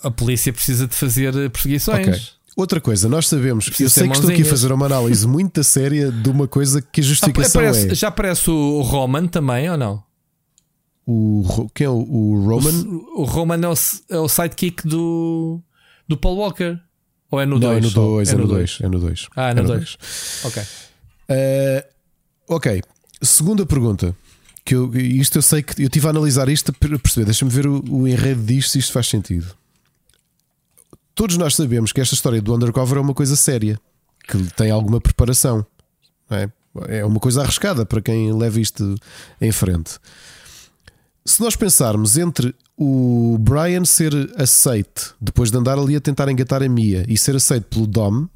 a, 0.02 0.08
a 0.08 0.12
polícia 0.12 0.52
precisa 0.52 0.88
de 0.88 0.96
fazer 0.96 1.50
perseguições. 1.50 2.08
Ok. 2.08 2.22
Outra 2.58 2.82
coisa, 2.82 3.08
nós 3.08 3.28
sabemos, 3.28 3.70
eu 3.80 3.88
sei 3.88 4.08
que 4.08 4.16
estou 4.16 4.32
aqui 4.32 4.42
a 4.42 4.46
fazer 4.46 4.72
uma 4.72 4.88
análise 4.88 5.26
muito 5.30 5.64
séria 5.64 6.12
de 6.12 6.28
uma 6.28 6.48
coisa 6.48 6.82
que 6.82 7.02
a 7.02 7.04
Ah, 7.04 7.08
justificação 7.08 7.62
aparece- 7.62 7.92
é. 7.92 7.96
Já 7.96 8.08
aparece 8.08 8.50
o 8.50 8.82
Roman 8.82 9.28
também, 9.28 9.70
ou 9.70 9.78
não? 9.78 10.04
O, 11.06 11.70
quem 11.74 11.86
é 11.86 11.90
o, 11.90 11.94
o 12.00 12.44
Roman? 12.48 12.72
O, 13.16 13.22
o 13.22 13.26
Roman 13.26 13.62
é 13.64 13.68
o, 13.70 13.74
é 14.10 14.18
o 14.20 14.28
sidekick 14.28 14.88
do, 14.88 15.62
do 16.08 16.18
Paul 16.18 16.36
Walker. 16.38 16.78
Ou 17.30 17.40
é 17.40 17.46
no 17.46 17.60
não, 17.60 17.70
2? 17.70 17.78
é 17.78 17.82
no 17.82 17.92
2, 17.92 18.30
é 18.30 18.36
no 18.36 18.48
2. 18.48 18.80
É 18.82 18.88
no 18.90 19.00
2. 19.00 19.28
Ah, 19.36 19.50
é 19.50 19.54
no 19.54 19.64
2. 19.64 19.98
Ok. 20.46 20.64
ok, 22.50 22.82
segunda 23.22 23.66
pergunta. 23.66 24.16
Que 24.68 24.76
eu, 24.76 24.94
isto 24.94 25.38
eu 25.38 25.42
sei 25.42 25.64
que 25.64 25.82
eu 25.82 25.86
estive 25.86 26.08
a 26.08 26.10
analisar 26.10 26.50
isto 26.50 26.74
para 26.74 27.00
perceber. 27.00 27.24
Deixa-me 27.24 27.50
ver 27.50 27.68
o, 27.68 27.82
o 27.90 28.06
enredo 28.06 28.44
disto, 28.44 28.72
se 28.72 28.80
isto 28.80 28.92
faz 28.92 29.08
sentido. 29.08 29.56
Todos 31.16 31.38
nós 31.38 31.56
sabemos 31.56 31.94
que 31.94 32.02
esta 32.02 32.14
história 32.14 32.42
do 32.42 32.54
undercover 32.54 32.98
é 32.98 33.02
uma 33.02 33.14
coisa 33.14 33.38
séria, 33.38 33.80
que 34.28 34.38
tem 34.58 34.70
alguma 34.70 35.00
preparação. 35.00 35.66
É? 36.30 36.50
é 36.90 37.06
uma 37.06 37.18
coisa 37.18 37.44
arriscada 37.44 37.86
para 37.86 38.02
quem 38.02 38.34
leva 38.34 38.60
isto 38.60 38.96
em 39.40 39.54
frente. 39.54 39.98
Se 41.26 41.42
nós 41.42 41.56
pensarmos 41.56 42.18
entre 42.18 42.54
o 42.76 43.38
Brian 43.40 43.86
ser 43.86 44.14
aceite 44.38 45.14
depois 45.20 45.50
de 45.50 45.58
andar 45.58 45.80
ali 45.80 45.96
a 45.96 46.02
tentar 46.02 46.30
engatar 46.30 46.62
a 46.62 46.68
Mia 46.68 47.06
e 47.08 47.18
ser 47.18 47.38
aceite 47.38 47.68
pelo 47.70 47.88
Dom 47.88 48.28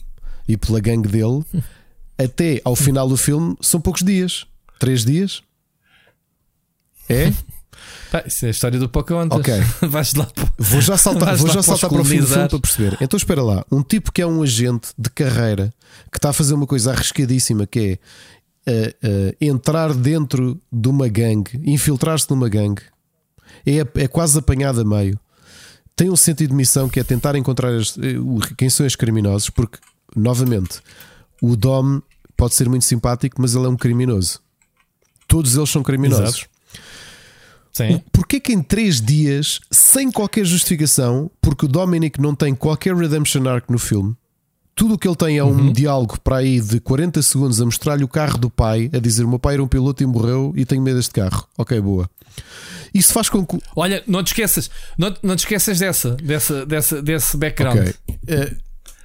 e 0.48 0.56
pela 0.56 0.80
gangue 0.80 1.10
dele, 1.10 1.44
até 2.18 2.62
ao 2.64 2.76
final 2.76 3.10
do 3.10 3.18
filme 3.18 3.54
são 3.60 3.82
poucos 3.82 4.02
dias 4.02 4.48
três 4.82 5.06
dias. 5.06 5.44
É? 7.12 7.34
Pá, 8.12 8.24
isso 8.28 8.46
é 8.46 8.50
a 8.50 8.52
história 8.52 8.78
do 8.78 8.90
Pocahontas. 8.90 9.40
Ok. 9.40 9.54
Vais 9.88 10.14
lá. 10.16 10.28
Vou 10.58 10.82
já 10.82 10.98
saltar, 10.98 11.36
vou 11.38 11.48
já 11.48 11.64
saltar 11.64 11.90
para 11.90 12.02
o 12.02 12.06
fim 12.06 12.20
do 12.20 12.28
filme 12.28 12.50
para 12.50 12.60
perceber. 12.60 12.98
Então 13.02 13.18
espera 13.18 13.42
lá, 13.42 13.66
um 13.72 13.82
tipo 13.82 14.12
que 14.12 14.22
é 14.22 14.28
um 14.28 14.44
agente 14.44 14.90
de 14.98 15.10
carreira 15.10 15.74
que 16.12 16.18
está 16.18 16.30
a 16.30 16.34
fazer 16.34 16.54
uma 16.54 16.68
coisa 16.68 16.92
arriscadíssima 16.92 17.66
que 17.66 17.80
é 17.80 18.00
eh, 18.74 18.96
eh, 19.02 19.36
entrar 19.42 19.94
dentro 19.94 20.60
de 20.72 20.90
uma 20.90 21.08
gangue, 21.08 21.60
infiltrar-se 21.66 22.30
numa 22.30 22.50
gangue, 22.50 22.82
é, 23.66 23.78
é 24.04 24.08
quase 24.08 24.38
apanhado 24.38 24.82
a 24.82 24.86
meio. 24.86 25.18
Tem 25.96 26.10
um 26.10 26.16
sentido 26.16 26.50
de 26.50 26.56
missão 26.56 26.90
que 26.90 27.00
é 27.00 27.04
tentar 27.04 27.36
encontrar 27.36 27.70
as- 27.74 27.98
eh, 27.98 28.16
quem 28.58 28.70
são 28.70 28.86
os 28.86 28.96
criminosos, 28.96 29.50
porque, 29.50 29.78
novamente, 30.16 30.80
o 31.42 31.56
Dom 31.56 32.02
pode 32.36 32.54
ser 32.56 32.68
muito 32.70 32.84
simpático, 32.86 33.42
mas 33.42 33.56
ele 33.56 33.66
é 33.66 33.70
um 33.70 33.78
criminoso. 33.78 34.40
Todos 35.28 35.56
eles 35.56 35.70
são 35.70 35.82
criminosos. 35.82 36.28
Exato. 36.40 36.52
Sim. 37.74 38.02
Porquê 38.12 38.40
que 38.40 38.52
em 38.54 38.62
3 38.62 39.02
dias, 39.02 39.60
sem 39.72 40.12
qualquer 40.12 40.46
justificação, 40.46 41.32
porque 41.42 41.66
o 41.66 41.68
Dominic 41.70 42.20
não 42.20 42.36
tem 42.36 42.54
qualquer 42.54 42.96
redemption 42.96 43.48
arc 43.48 43.70
no 43.70 43.80
filme, 43.80 44.16
tudo 44.76 44.96
o 44.96 44.98
que 44.98 45.08
ele 45.08 45.16
tem 45.16 45.38
é 45.38 45.44
um 45.44 45.50
Uhum. 45.52 45.74
diálogo 45.74 46.20
para 46.22 46.38
aí 46.38 46.60
de 46.60 46.80
40 46.80 47.22
segundos 47.22 47.62
a 47.62 47.66
mostrar-lhe 47.66 48.04
o 48.04 48.08
carro 48.08 48.38
do 48.38 48.50
pai, 48.50 48.90
a 48.94 49.00
dizer: 49.00 49.24
O 49.24 49.28
meu 49.30 49.38
pai 49.40 49.54
era 49.56 49.64
um 49.64 49.68
piloto 49.68 50.02
e 50.02 50.06
morreu 50.06 50.54
e 50.56 50.66
tenho 50.66 50.82
medo 50.82 50.96
deste 50.98 51.12
carro. 51.12 51.46
Ok, 51.58 51.80
boa. 51.82 52.10
Isso 52.94 53.14
faz 53.14 53.30
com 53.30 53.46
que. 53.46 53.58
Olha, 53.76 54.02
não 54.08 54.24
te 54.24 54.28
esqueças, 54.28 54.70
não, 54.98 55.14
não 55.22 55.36
te 55.36 55.40
esqueças 55.40 55.78
dessa, 55.80 56.12
dessa, 56.16 56.66
dessa, 56.66 57.02
desse 57.02 57.38
background. 57.38 57.80
Ok. 57.80 57.94
Eh, 58.28 58.56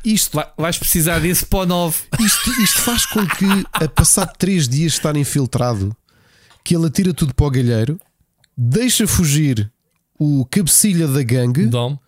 isto, 0.05 0.37
Vai- 0.37 0.49
vais 0.57 0.79
precisar 0.79 1.19
disso 1.21 1.47
para 1.47 1.59
o 1.61 1.67
9. 1.67 1.99
isto, 2.21 2.51
isto 2.63 2.81
faz 2.83 3.05
com 3.07 3.27
que, 3.27 3.45
a 3.73 3.89
passar 3.89 4.27
3 4.27 4.69
dias 4.69 4.93
de 4.93 4.99
estar 4.99 5.17
infiltrado, 5.17 5.95
que 6.65 6.75
ele 6.77 6.87
atira 6.87 7.13
tudo 7.13 7.35
para 7.35 7.47
o 7.47 7.51
galheiro, 7.51 8.01
deixa 8.57 9.07
fugir 9.07 9.71
o 10.19 10.45
cabecilha 10.47 11.07
da 11.07 11.23
gangue. 11.23 11.67
Dom. 11.67 11.99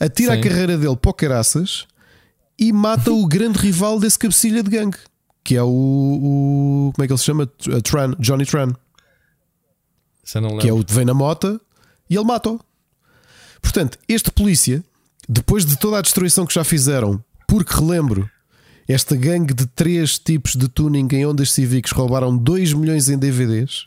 atira 0.00 0.32
Sim. 0.34 0.38
a 0.40 0.42
carreira 0.42 0.78
dele 0.78 0.96
para 0.96 1.10
o 1.10 1.14
caraças 1.14 1.86
e 2.58 2.72
mata 2.72 3.12
o 3.12 3.26
grande 3.26 3.58
rival 3.58 3.98
desse 4.00 4.18
cabecilha 4.18 4.62
de 4.62 4.70
gangue, 4.70 4.96
que 5.44 5.56
é 5.56 5.62
o, 5.62 5.68
o- 5.68 6.92
como 6.94 7.04
é 7.04 7.06
que 7.06 7.12
ele 7.12 7.18
se 7.18 7.24
chama? 7.24 7.46
Tran, 7.84 8.14
Johnny 8.18 8.44
Tran, 8.46 8.72
que 10.60 10.68
é 10.68 10.72
o 10.72 10.84
que 10.84 10.92
vem 10.94 11.04
na 11.04 11.14
mota 11.14 11.60
e 12.08 12.16
ele 12.16 12.24
mata-o. 12.24 12.60
Portanto, 13.60 13.98
este 14.08 14.30
polícia, 14.30 14.82
depois 15.28 15.64
de 15.64 15.76
toda 15.76 15.98
a 15.98 16.02
destruição 16.02 16.46
que 16.46 16.54
já 16.54 16.64
fizeram, 16.64 17.22
porque 17.46 17.74
relembro, 17.74 18.28
esta 18.88 19.14
gangue 19.16 19.54
de 19.54 19.66
três 19.66 20.18
tipos 20.18 20.54
de 20.56 20.68
tuning 20.68 21.06
em 21.12 21.26
ondas 21.26 21.52
cívicas 21.52 21.92
roubaram 21.92 22.36
2 22.36 22.72
milhões 22.72 23.08
em 23.08 23.16
DVDs 23.18 23.86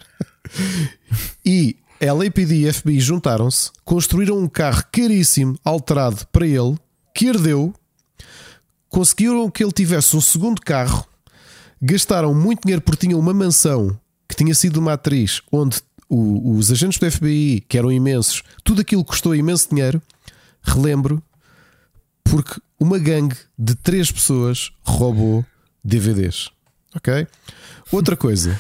e 1.45 1.75
LAPD 2.11 2.67
e 2.67 2.73
FBI 2.73 2.99
juntaram-se, 2.99 3.71
construíram 3.83 4.37
um 4.37 4.47
carro 4.47 4.83
caríssimo, 4.91 5.57
alterado 5.63 6.25
para 6.31 6.45
ele, 6.45 6.77
que 7.13 7.27
herdeu, 7.27 7.73
conseguiram 8.89 9.49
que 9.49 9.63
ele 9.63 9.71
tivesse 9.71 10.15
um 10.15 10.21
segundo 10.21 10.61
carro, 10.61 11.05
gastaram 11.81 12.33
muito 12.33 12.61
dinheiro 12.63 12.81
porque 12.81 13.07
tinham 13.07 13.19
uma 13.19 13.33
mansão 13.33 13.97
que 14.27 14.35
tinha 14.35 14.53
sido 14.55 14.77
uma 14.77 14.93
atriz 14.93 15.41
onde 15.51 15.79
o- 16.09 16.51
os 16.55 16.71
agentes 16.71 16.99
do 16.99 17.05
FBI, 17.09 17.63
que 17.67 17.77
eram 17.77 17.91
imensos, 17.91 18.43
tudo 18.63 18.81
aquilo 18.81 19.03
custou 19.03 19.35
imenso 19.35 19.69
dinheiro. 19.69 20.01
Relembro, 20.61 21.21
porque 22.23 22.59
uma 22.79 22.97
gangue 22.97 23.35
de 23.57 23.75
três 23.75 24.11
pessoas 24.11 24.71
roubou 24.83 25.45
DVDs. 25.83 26.49
Ok? 26.95 27.27
Outra 27.91 28.15
coisa. 28.15 28.59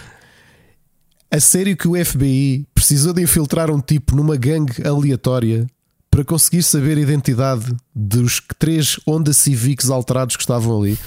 A 1.35 1.39
sério 1.41 1.75
que 1.75 1.85
o 1.85 2.05
FBI 2.05 2.65
precisou 2.73 3.11
de 3.11 3.21
infiltrar 3.21 3.69
um 3.69 3.81
tipo 3.81 4.15
numa 4.15 4.37
gangue 4.37 4.87
aleatória 4.87 5.67
para 6.09 6.23
conseguir 6.23 6.63
saber 6.63 6.97
a 6.97 7.01
identidade 7.01 7.75
dos 7.93 8.41
três 8.57 8.97
Honda 9.05 9.33
Civics 9.33 9.89
alterados 9.89 10.37
que 10.37 10.43
estavam 10.43 10.81
ali. 10.81 10.97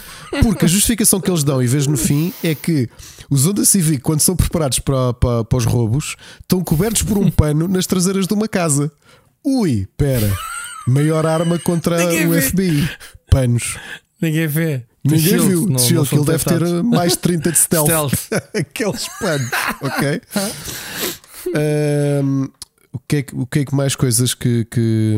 Porque 0.43 0.67
a 0.67 0.69
justificação 0.69 1.19
que 1.19 1.31
eles 1.31 1.43
dão, 1.43 1.63
e 1.63 1.67
vejo 1.67 1.91
no 1.91 1.97
fim, 1.97 2.31
é 2.45 2.55
que 2.55 2.91
os 3.31 3.47
Honda 3.47 3.65
Civic, 3.65 4.03
quando 4.03 4.21
são 4.21 4.37
preparados 4.37 4.81
para, 4.81 5.15
para, 5.15 5.45
para 5.45 5.57
os 5.57 5.65
roubos, 5.65 6.15
estão 6.43 6.63
cobertos 6.63 7.01
por 7.01 7.17
um 7.17 7.31
pano 7.31 7.67
nas 7.67 7.87
traseiras 7.87 8.27
de 8.27 8.35
uma 8.35 8.49
casa. 8.49 8.93
Ui, 9.43 9.89
pera. 9.97 10.31
Maior 10.87 11.25
arma 11.25 11.59
contra 11.59 11.97
Ninguém 12.05 12.27
o 12.27 12.33
vê. 12.33 12.43
FBI. 12.43 12.91
Panos. 13.31 13.79
Ninguém 14.21 14.47
vê. 14.47 14.85
Ninguém 15.17 15.39
viu. 15.39 15.67
não- 15.67 15.79
Shield, 15.79 16.09
que 16.09 16.15
ele 16.15 16.25
deve 16.25 16.45
ter 16.45 16.59
testados. 16.59 16.83
mais 16.83 17.13
de 17.13 17.19
30 17.19 17.53
de 17.53 17.59
stealth. 17.59 17.87
Stealth. 17.89 18.43
Aqueles 18.55 19.09
panos, 19.21 19.51
ok? 19.83 20.21
Ahm, 21.55 22.49
o, 22.93 22.99
que 23.07 23.17
é 23.17 23.23
que, 23.23 23.35
o 23.35 23.47
que 23.47 23.59
é 23.61 23.65
que 23.65 23.75
mais 23.75 23.95
coisas 23.97 24.35
que, 24.35 24.65
que- 24.67 25.17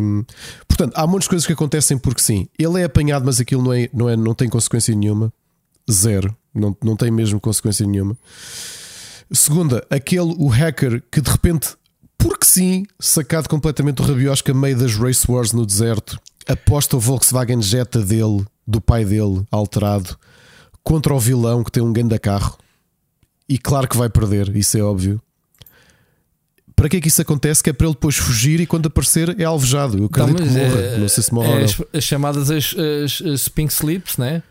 Portanto, 0.69 0.93
há 0.97 1.07
muitas 1.07 1.29
coisas 1.29 1.47
que 1.47 1.53
acontecem 1.53 1.99
porque 1.99 2.23
sim. 2.23 2.49
Ele 2.59 2.81
é 2.81 2.85
apanhado, 2.85 3.25
mas 3.25 3.41
aquilo 3.41 3.63
não, 3.63 3.73
é, 3.73 3.89
não, 3.93 4.09
é, 4.09 4.17
não 4.17 4.35
tem 4.35 4.49
consequência 4.49 4.95
nenhuma. 4.95 5.33
Zero. 5.91 6.35
Não, 6.55 6.77
não 6.83 6.97
tem 6.97 7.11
mesmo 7.11 7.41
consequência 7.41 7.87
nenhuma. 7.87 8.17
Segunda, 9.33 9.87
aquele, 9.91 10.35
o 10.39 10.49
hacker 10.49 11.03
que 11.11 11.21
de 11.21 11.31
repente, 11.31 11.69
porque 12.19 12.45
sim, 12.45 12.85
sacado 12.99 13.49
completamente 13.49 13.97
do 13.97 14.03
rabiosca 14.03 14.53
meio 14.53 14.77
das 14.77 14.97
race 14.97 15.25
wars 15.31 15.53
no 15.53 15.65
deserto, 15.65 16.19
aposta 16.49 16.97
o 16.97 17.01
Volkswagen 17.01 17.63
Jetta 17.63 18.01
dele, 18.01 18.45
do 18.71 18.81
pai 18.81 19.05
dele, 19.05 19.45
alterado, 19.51 20.17
contra 20.83 21.15
o 21.15 21.19
vilão 21.19 21.63
que 21.65 21.73
tem 21.73 21.83
um 21.83 21.93
ganda 21.93 22.19
carro. 22.19 22.59
E 23.49 23.59
claro 23.59 23.89
que 23.89 23.97
vai 23.97 24.09
perder, 24.09 24.55
isso 24.57 24.79
é 24.79 24.83
óbvio. 24.83 25.21
Para 26.75 26.89
que 26.89 26.97
é 26.97 27.01
que 27.01 27.09
isso 27.09 27.21
acontece? 27.21 27.63
Que 27.63 27.71
é 27.71 27.73
para 27.73 27.87
ele 27.87 27.95
depois 27.95 28.17
fugir 28.17 28.61
e 28.61 28.67
quando 28.67 28.87
aparecer 28.87 29.39
é 29.39 29.45
alvejado. 29.45 29.99
Eu 29.99 30.07
acredito 30.07 30.41
mas, 30.41 30.49
que 30.51 30.59
morra. 30.59 30.81
eh, 30.81 30.99
não 30.99 31.09
sei 31.09 31.23
se 31.23 31.35
morre 31.35 31.49
é 31.49 31.53
ou 31.53 31.59
não. 31.59 31.65
as, 31.65 31.83
as 31.93 32.05
chamadas 32.05 32.51
as, 32.51 32.75
as, 33.05 33.21
as 33.21 33.49
pink 33.49 33.71
slips, 33.73 34.17
né? 34.17 34.43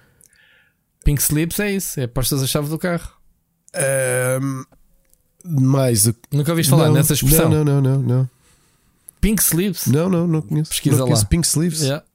Pink 1.03 1.21
slips 1.21 1.59
é 1.59 1.71
isso, 1.71 1.99
é 1.99 2.05
postas 2.05 2.43
a 2.43 2.47
chave 2.47 2.69
do 2.69 2.77
carro. 2.77 3.09
Ahm, 3.73 4.63
mais. 5.43 6.11
Nunca 6.31 6.51
ouviste 6.51 6.69
falar 6.69 6.87
não, 6.87 6.93
nessa 6.93 7.13
expressão? 7.13 7.49
Não, 7.49 7.63
não, 7.63 7.81
não, 7.81 7.99
não. 7.99 8.01
não. 8.01 8.29
Pink 9.21 9.41
slips? 9.41 9.87
Não, 9.87 10.09
não, 10.09 10.27
não 10.27 10.41
conheço. 10.41 10.69
Pesquisa 10.69 10.97
não 10.97 11.05
conheço 11.05 11.23
lá. 11.23 11.29
Pink 11.29 11.47
Sleeves. 11.47 11.81
Yeah. 11.81 12.05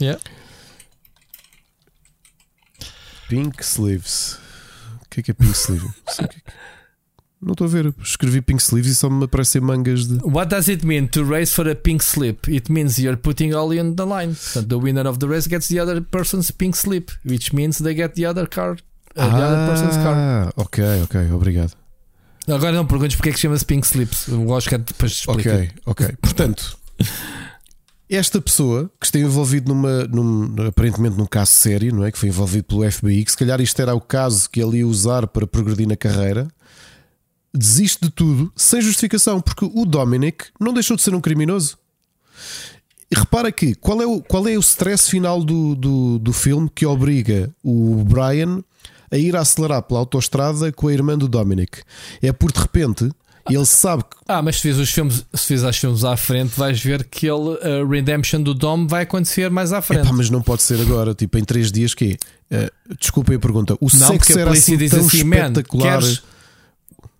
Yeah. 0.00 0.20
Pink 3.28 3.62
Sleeves. 3.64 4.38
O 5.04 5.08
que 5.10 5.20
é 5.20 5.22
que 5.22 5.30
é 5.30 5.34
Pink 5.34 5.52
Sleeve? 5.56 5.84
Não 5.84 6.12
sei 6.14 6.24
o 6.24 6.28
que 6.28 6.36
é 6.36 6.40
que- 6.40 6.52
Não 7.42 7.52
estou 7.52 7.66
a 7.66 7.70
ver. 7.70 7.94
Escrevi 8.02 8.40
Pink 8.40 8.62
Sleeves 8.62 8.90
e 8.92 8.94
só 8.94 9.10
me 9.10 9.24
aparecem 9.24 9.60
mangas 9.60 10.06
de. 10.08 10.14
What 10.24 10.48
does 10.48 10.68
it 10.68 10.86
mean 10.86 11.06
to 11.08 11.22
race 11.24 11.52
for 11.54 11.68
a 11.68 11.74
pink 11.74 12.02
slip? 12.02 12.50
It 12.50 12.72
means 12.72 12.96
you're 12.98 13.18
putting 13.18 13.52
all 13.52 13.70
in 13.72 13.94
the 13.96 14.04
line. 14.04 14.34
Portanto, 14.34 14.66
the 14.68 14.76
winner 14.76 15.06
of 15.06 15.18
the 15.18 15.26
race 15.26 15.46
gets 15.46 15.68
the 15.68 15.78
other 15.78 16.00
person's 16.00 16.50
pink 16.50 16.74
slip, 16.74 17.10
which 17.24 17.52
means 17.52 17.78
they 17.78 17.94
get 17.94 18.14
the 18.14 18.24
other 18.26 18.48
car. 18.48 18.72
uh, 19.16 19.28
the 19.28 19.42
other 19.42 19.68
person's. 19.70 19.94
Ah, 19.98 20.50
ok, 20.56 21.02
ok, 21.02 21.30
obrigado. 21.32 21.72
Agora 22.48 22.72
não 22.72 22.86
perguntes 22.86 23.16
porque 23.16 23.28
é 23.28 23.32
que 23.32 23.38
chama-se 23.40 23.64
pink 23.64 23.86
slips. 23.86 24.28
O 24.28 24.48
Oscar 24.48 24.78
depois 24.78 25.12
explica. 25.12 25.54
Ok, 25.54 25.70
ok. 25.86 26.08
Portanto, 26.22 26.78
esta 28.08 28.40
pessoa 28.40 28.90
que 29.00 29.06
esteve 29.06 29.24
envolvido 29.24 29.74
numa, 29.74 30.04
num, 30.04 30.54
aparentemente 30.66 31.16
num 31.16 31.26
caso 31.26 31.52
sério, 31.52 31.94
não 31.94 32.04
é? 32.04 32.12
Que 32.12 32.18
foi 32.18 32.28
envolvido 32.28 32.64
pelo 32.64 32.90
FBI, 32.90 33.24
que 33.24 33.30
se 33.30 33.36
calhar 33.36 33.60
isto 33.60 33.80
era 33.80 33.94
o 33.94 34.00
caso 34.00 34.48
que 34.50 34.62
ele 34.62 34.78
ia 34.78 34.86
usar 34.86 35.26
para 35.26 35.46
progredir 35.46 35.88
na 35.88 35.96
carreira, 35.96 36.48
desiste 37.52 38.04
de 38.04 38.10
tudo 38.10 38.52
sem 38.54 38.80
justificação, 38.80 39.40
porque 39.40 39.64
o 39.64 39.84
Dominic 39.86 40.46
não 40.60 40.72
deixou 40.72 40.96
de 40.96 41.02
ser 41.02 41.14
um 41.14 41.20
criminoso. 41.20 41.78
E 43.10 43.18
repara 43.18 43.48
aqui, 43.48 43.74
qual 43.74 44.02
é 44.02 44.06
o, 44.06 44.20
qual 44.20 44.48
é 44.48 44.56
o 44.56 44.60
stress 44.60 45.08
final 45.08 45.42
do, 45.42 45.74
do, 45.74 46.18
do 46.18 46.32
filme 46.32 46.68
que 46.74 46.84
obriga 46.84 47.50
o 47.62 48.04
Brian 48.04 48.62
a 49.10 49.16
ir 49.16 49.36
acelerar 49.36 49.82
pela 49.82 50.00
autoestrada 50.00 50.72
com 50.72 50.88
a 50.88 50.92
irmã 50.92 51.16
do 51.16 51.28
Dominic? 51.28 51.82
É 52.20 52.32
por 52.32 52.50
de 52.50 52.60
repente 52.60 53.10
ele 53.50 53.66
sabe 53.66 54.02
que 54.04 54.16
Ah, 54.26 54.40
mas 54.40 54.56
se 54.56 54.62
vês 54.68 54.78
os 54.78 54.90
filmes, 54.90 55.24
se 55.34 55.48
vês 55.48 55.62
os 55.62 55.76
filmes 55.76 56.04
à 56.04 56.16
frente, 56.16 56.52
vais 56.56 56.80
ver 56.80 57.04
que 57.04 57.26
ele, 57.26 57.58
a 57.62 57.86
redemption 57.88 58.40
do 58.42 58.54
Dom 58.54 58.86
vai 58.86 59.02
acontecer 59.02 59.50
mais 59.50 59.72
à 59.72 59.82
frente. 59.82 60.06
Epá, 60.06 60.12
mas 60.12 60.30
não 60.30 60.40
pode 60.40 60.62
ser 60.62 60.80
agora, 60.80 61.14
tipo 61.14 61.36
em 61.38 61.44
três 61.44 61.70
dias 61.70 61.92
que 61.94 62.16
é? 62.50 62.70
desculpem 63.00 63.36
a 63.36 63.38
pergunta, 63.38 63.74
o 63.74 63.88
não, 63.94 64.08
sexo 64.08 64.38
era 64.38 64.50
assim 64.52 64.76
diz 64.76 64.90
tão 64.92 65.00
assim, 65.06 65.24
man, 65.24 65.36
espetacular. 65.36 66.00
queres, 66.00 66.22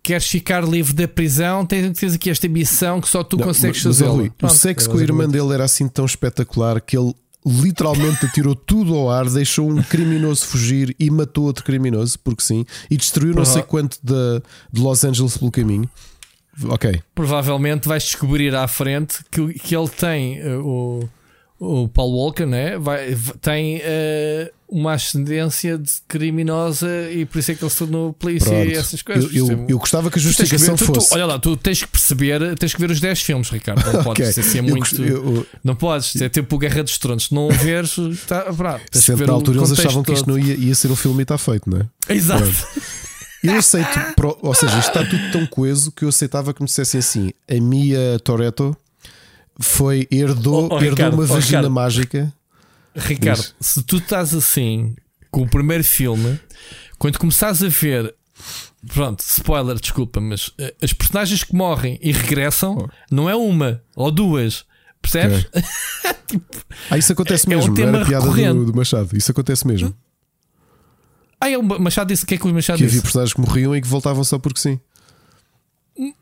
queres 0.01 0.25
ficar 0.27 0.63
livre 0.63 0.93
da 0.93 1.07
prisão, 1.07 1.65
tens, 1.65 1.97
tens 1.97 2.13
aqui 2.13 2.29
esta 2.29 2.47
missão 2.47 3.01
que 3.01 3.07
só 3.09 3.23
tu 3.23 3.37
Não, 3.37 3.45
consegues 3.45 3.83
mas, 3.83 3.97
fazer. 3.97 4.31
O 4.41 4.49
sexo 4.49 4.89
com 4.89 4.97
a 4.97 5.01
irmã 5.01 5.27
dele 5.27 5.53
era 5.53 5.63
assim 5.65 5.87
tão 5.87 6.05
espetacular 6.05 6.79
que 6.81 6.97
ele 6.97 7.13
literalmente 7.45 8.25
atirou 8.25 8.55
tudo 8.55 8.95
ao 8.95 9.09
ar, 9.11 9.29
deixou 9.29 9.69
um 9.69 9.81
criminoso 9.83 10.45
fugir 10.45 10.95
e 10.99 11.09
matou 11.11 11.43
outro 11.45 11.63
criminoso, 11.63 12.17
porque 12.23 12.43
sim, 12.43 12.65
e 12.89 12.97
destruiu 12.97 13.29
não 13.29 13.43
Prova- 13.43 13.51
sei 13.51 13.61
quanto 13.63 13.97
de, 14.03 14.41
de 14.71 14.81
Los 14.81 15.03
Angeles 15.03 15.37
pelo 15.37 15.51
caminho. 15.51 15.89
Ok, 16.63 17.01
Provavelmente 17.13 17.87
vais 17.87 18.03
descobrir 18.03 18.55
à 18.55 18.67
frente 18.67 19.17
que, 19.29 19.53
que 19.59 19.75
ele 19.75 19.89
tem 19.89 20.41
uh, 20.41 20.61
o, 20.65 21.09
o 21.83 21.87
Paul 21.89 22.11
Walker, 22.13 22.45
né? 22.45 22.77
vai, 22.77 23.15
tem 23.41 23.77
uh, 23.77 24.51
uma 24.67 24.93
ascendência 24.93 25.77
de 25.77 25.91
criminosa 26.07 26.87
e 27.11 27.25
por 27.25 27.39
isso 27.39 27.51
é 27.51 27.55
que 27.55 27.63
ele 27.63 27.69
se 27.69 27.77
tornou 27.77 28.13
polícia 28.13 28.49
pronto. 28.51 28.69
e 28.69 28.73
essas 28.73 29.01
coisas. 29.01 29.33
Eu, 29.35 29.47
eu, 29.51 29.65
eu 29.69 29.77
gostava 29.77 30.09
que 30.09 30.17
a 30.17 30.21
tens 30.21 30.33
que 30.35 30.41
ver- 30.43 30.47
justificação 30.57 30.75
tu- 30.75 30.85
tu- 30.93 30.95
fosse. 31.01 31.13
olha 31.13 31.25
lá, 31.25 31.37
tu 31.39 31.55
tens 31.57 31.81
que 31.83 31.87
perceber, 31.87 32.57
tens 32.57 32.73
que 32.73 32.79
ver 32.79 32.89
os 32.89 32.99
10 32.99 33.21
filmes, 33.21 33.49
Ricardo. 33.49 33.83
Não 33.91 33.99
Ok. 34.11 34.25
podes 34.25 34.33
ser 34.45 34.57
Eu 34.59 34.63
muito. 34.63 35.03
eu- 35.03 35.45
não 35.63 35.75
podes, 35.75 36.19
é 36.21 36.29
tipo 36.29 36.57
Guerra 36.57 36.83
dos 36.83 36.97
Tronos. 36.97 37.25
Se 37.25 37.33
não 37.33 37.49
veres, 37.49 37.95
tá, 38.27 38.45
que 38.91 38.97
Sempre 38.97 39.21
ver 39.21 39.27
na 39.27 39.33
o 39.33 39.35
altura 39.35 39.59
eles 39.59 39.71
achavam 39.71 40.03
que 40.03 40.13
isto 40.13 40.25
todo. 40.25 40.37
não 40.37 40.43
ia, 40.43 40.55
ia 40.55 40.73
ser 40.75 40.89
um 40.91 40.95
filme 40.95 41.19
e 41.19 41.23
está 41.23 41.37
feito, 41.37 41.69
não 41.69 41.79
é? 41.81 42.13
Exato. 42.13 42.43
Eu 43.45 43.57
aceito, 43.59 43.99
ou 44.41 44.53
seja, 44.53 44.77
isto 44.79 44.89
está 44.89 45.05
tudo 45.05 45.31
tão 45.31 45.45
coeso 45.45 45.91
que 45.91 46.03
eu 46.03 46.09
aceitava 46.09 46.53
que 46.53 46.61
me 46.61 46.67
dissessem 46.67 46.99
assim: 46.99 47.31
a 47.49 47.53
Mia 47.61 48.19
Toretto 48.23 48.75
foi, 49.59 50.07
herdou, 50.11 50.65
Oh, 50.71 50.75
oh, 50.75 50.77
herdou 50.77 50.89
Ricardo, 50.91 51.13
uma 51.15 51.23
oh, 51.23 51.27
vagina 51.27 51.59
Ricardo. 51.59 51.71
mágica. 51.71 52.33
Ricardo, 52.95 53.41
Diz. 53.41 53.55
se 53.59 53.83
tu 53.83 53.97
estás 53.97 54.33
assim 54.33 54.95
com 55.29 55.41
o 55.43 55.49
primeiro 55.49 55.83
filme, 55.83 56.39
quando 56.97 57.17
começares 57.19 57.61
a 57.61 57.67
ver, 57.67 58.13
pronto, 58.93 59.19
spoiler, 59.19 59.75
desculpa, 59.79 60.21
mas 60.21 60.51
eh, 60.57 60.73
as 60.81 60.93
personagens 60.93 61.43
que 61.43 61.53
morrem 61.53 61.99
e 62.01 62.11
regressam 62.13 62.89
não 63.11 63.29
é 63.29 63.35
uma 63.35 63.81
ou 63.95 64.09
duas, 64.11 64.63
percebes? 65.01 65.45
Ah, 66.89 66.97
isso 66.97 67.13
acontece 67.13 67.47
É- 67.49 67.53
é 67.53 67.55
um 67.55 67.59
mesmo, 67.59 67.69
não 67.69 67.75
tema 67.75 67.97
era 67.99 68.05
piada 68.07 68.53
do, 68.53 68.65
do 68.65 68.73
Machado. 68.75 69.15
Isso 69.15 69.31
acontece 69.31 69.65
mesmo. 69.65 69.93
Ah, 71.39 71.49
é 71.49 71.57
o 71.57 71.63
Machado 71.63 72.07
disse 72.07 72.23
o 72.23 72.27
que 72.27 72.35
é 72.35 72.37
que 72.37 72.47
o 72.47 72.53
Machado 72.53 72.77
Que 72.77 72.83
havia 72.83 72.91
disse? 72.93 73.01
personagens 73.03 73.33
que 73.33 73.41
morriam 73.41 73.75
e 73.75 73.81
que 73.81 73.87
voltavam 73.87 74.23
só 74.23 74.39
porque 74.39 74.59
sim. 74.59 74.79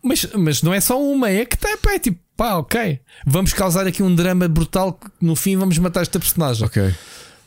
Mas, 0.03 0.25
mas 0.37 0.61
não 0.61 0.73
é 0.73 0.79
só 0.79 1.01
uma, 1.01 1.29
é 1.29 1.45
que 1.45 1.57
tá, 1.57 1.75
pá, 1.81 1.93
é 1.93 1.99
tipo, 1.99 2.19
pá, 2.37 2.55
ok, 2.55 2.99
vamos 3.25 3.53
causar 3.53 3.87
aqui 3.87 4.03
um 4.03 4.13
drama 4.13 4.47
brutal 4.47 4.93
que 4.93 5.07
no 5.19 5.35
fim 5.35 5.57
vamos 5.57 5.77
matar 5.79 6.01
esta 6.01 6.19
personagem. 6.19 6.63
Ok. 6.65 6.93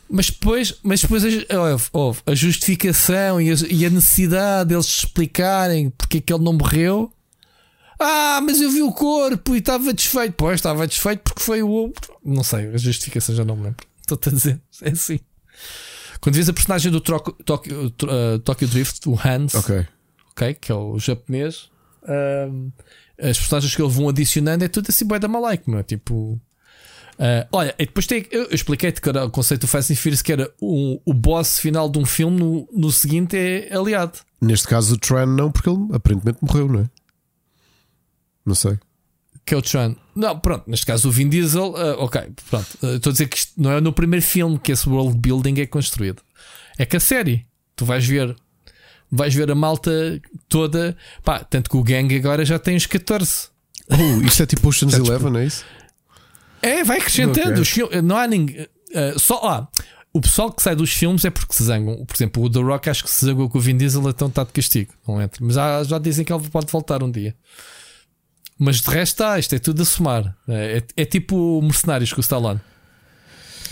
Mas 0.09 0.29
depois, 0.29 0.75
mas 0.83 1.01
depois 1.01 1.23
a, 1.23 1.59
houve- 1.71 1.89
houve 1.93 2.19
a 2.25 2.35
justificação 2.35 3.39
e 3.41 3.51
a, 3.51 3.55
e 3.69 3.85
a 3.85 3.89
necessidade 3.89 4.69
deles 4.69 4.85
explicarem 4.85 5.89
porque 5.89 6.17
é 6.17 6.21
que 6.21 6.33
ele 6.33 6.43
não 6.43 6.53
morreu. 6.53 7.11
Ah, 7.99 8.39
mas 8.43 8.61
eu 8.61 8.69
vi 8.71 8.81
o 8.81 8.91
corpo 8.91 9.55
e 9.55 9.59
estava 9.59 9.93
desfeito. 9.93 10.33
Pois, 10.37 10.55
estava 10.55 10.85
desfeito 10.85 11.23
porque 11.23 11.41
foi 11.41 11.63
o 11.63 11.69
outro. 11.69 12.13
Não 12.23 12.43
sei, 12.43 12.67
a 12.73 12.77
justificação 12.77 13.35
já 13.35 13.43
não 13.45 13.55
me 13.55 13.63
lembro. 13.63 13.85
Estou-te 14.01 14.29
a 14.29 14.31
dizer, 14.31 14.61
é 14.81 14.89
assim. 14.91 15.19
Quando 16.21 16.35
vês 16.35 16.49
a 16.49 16.53
personagem 16.53 16.91
do 16.91 16.99
Tokyo, 17.01 17.33
uh, 17.45 18.39
Tokyo 18.39 18.67
Drift, 18.67 19.07
o 19.07 19.13
Hans, 19.13 19.55
Ok. 19.55 19.85
ok, 20.31 20.53
que 20.55 20.71
é 20.71 20.75
o 20.75 20.97
japonês, 20.99 21.69
ahm, 22.07 22.69
as 23.19 23.37
personagens 23.37 23.75
que 23.75 23.81
eles 23.81 23.93
vão 23.93 24.09
adicionando 24.09 24.63
é 24.63 24.67
tudo 24.67 24.87
assim, 24.89 25.05
bué 25.05 25.19
da 25.19 25.27
malaico, 25.27 25.69
meu. 25.69 25.83
Tipo, 25.83 26.39
ah, 27.19 27.47
olha, 27.51 27.73
e 27.79 27.85
depois 27.85 28.05
tem, 28.05 28.25
eu, 28.31 28.43
eu 28.43 28.53
expliquei-te 28.55 29.01
que 29.01 29.09
era 29.09 29.25
o 29.25 29.29
conceito 29.31 29.61
do 29.61 29.67
Fast 29.67 29.91
and 29.91 29.95
Furious, 29.95 30.21
que 30.21 30.31
era 30.31 30.51
o, 30.61 31.01
o 31.05 31.13
boss 31.13 31.59
final 31.59 31.89
de 31.89 31.97
um 31.97 32.05
filme, 32.05 32.37
no, 32.39 32.69
no 32.71 32.91
seguinte 32.91 33.35
é 33.35 33.75
aliado. 33.75 34.19
Neste 34.39 34.67
caso, 34.67 34.93
o 34.93 34.97
Tran 34.97 35.25
não, 35.25 35.51
porque 35.51 35.69
ele 35.69 35.87
aparentemente 35.93 36.37
morreu, 36.41 36.67
não 36.67 36.81
é? 36.81 36.89
Não 38.45 38.53
sei. 38.55 38.77
Que 39.43 39.53
é 39.55 39.57
o 39.57 39.61
Tron. 39.61 39.95
Não, 40.17 40.39
pronto, 40.39 40.63
neste 40.69 40.85
caso 40.85 41.07
o 41.09 41.11
Vin 41.11 41.29
Diesel, 41.29 41.73
ah, 41.77 41.95
ok, 42.03 42.21
pronto. 42.49 42.67
Ah, 42.83 42.87
Estou 42.95 43.09
a 43.09 43.13
dizer 43.13 43.27
que 43.27 43.37
isto 43.37 43.51
não 43.57 43.71
é 43.71 43.79
no 43.81 43.93
primeiro 43.93 44.25
filme 44.25 44.57
que 44.59 44.71
esse 44.71 44.87
world 44.89 45.17
building 45.17 45.59
é 45.61 45.65
construído. 45.65 46.21
É 46.77 46.85
que 46.85 46.97
a 46.97 46.99
série, 46.99 47.45
tu 47.75 47.85
vais 47.85 48.05
ver, 48.05 48.35
vais 49.11 49.33
ver 49.33 49.49
a 49.51 49.55
malta 49.55 49.91
toda, 50.49 50.95
pá, 51.23 51.39
tanto 51.43 51.69
que 51.69 51.77
o 51.77 51.83
gang 51.83 52.13
agora 52.15 52.43
já 52.45 52.57
tem 52.59 52.75
os 52.75 52.85
14. 52.85 53.49
Oh, 53.89 54.21
isto 54.25 54.43
é 54.43 54.45
tipo 54.45 54.67
Ocean's 54.67 54.93
Eleven, 54.95 55.37
é 55.41 55.45
isso? 55.45 55.63
É, 56.61 56.83
vai 56.83 56.97
acrescentando. 56.97 57.49
Ok. 57.51 57.61
Os 57.61 57.69
fil- 57.69 57.89
não 58.03 58.17
há 58.17 58.27
ninguém. 58.27 58.67
ah, 58.95 59.13
só. 59.17 59.67
O 60.13 60.21
pessoal 60.21 60.51
que 60.51 60.63
sai 60.63 60.75
dos 60.75 60.91
filmes 60.91 61.23
é 61.25 61.29
porque 61.29 61.53
se 61.53 61.63
zangam. 61.63 62.03
Por 62.05 62.15
exemplo, 62.15 62.43
o 62.43 62.49
The 62.49 62.59
Rock 62.59 62.89
acho 62.89 63.03
que 63.03 63.09
se 63.11 63.23
zangou 63.25 63.47
com 63.49 63.59
o 63.59 63.61
Vin 63.61 63.77
Diesel, 63.77 64.09
então 64.09 64.27
está 64.29 64.43
de 64.43 64.51
castigo. 64.51 64.91
Não 65.07 65.21
entra. 65.21 65.45
Mas 65.45 65.57
há- 65.57 65.83
já 65.83 65.99
dizem 65.99 66.25
que 66.25 66.33
ele 66.33 66.49
pode 66.49 66.71
voltar 66.71 67.03
um 67.03 67.11
dia. 67.11 67.35
Mas 68.59 68.81
de 68.81 68.89
resto 68.89 69.13
está, 69.23 69.37
isto 69.39 69.53
é 69.55 69.59
tudo 69.59 69.81
a 69.81 69.85
somar. 69.85 70.35
É, 70.47 70.77
é- 70.97 71.01
é 71.01 71.05
tipo 71.05 71.61
mercenários 71.61 72.11
com 72.11 72.19
o 72.19 72.21
Stallone. 72.21 72.59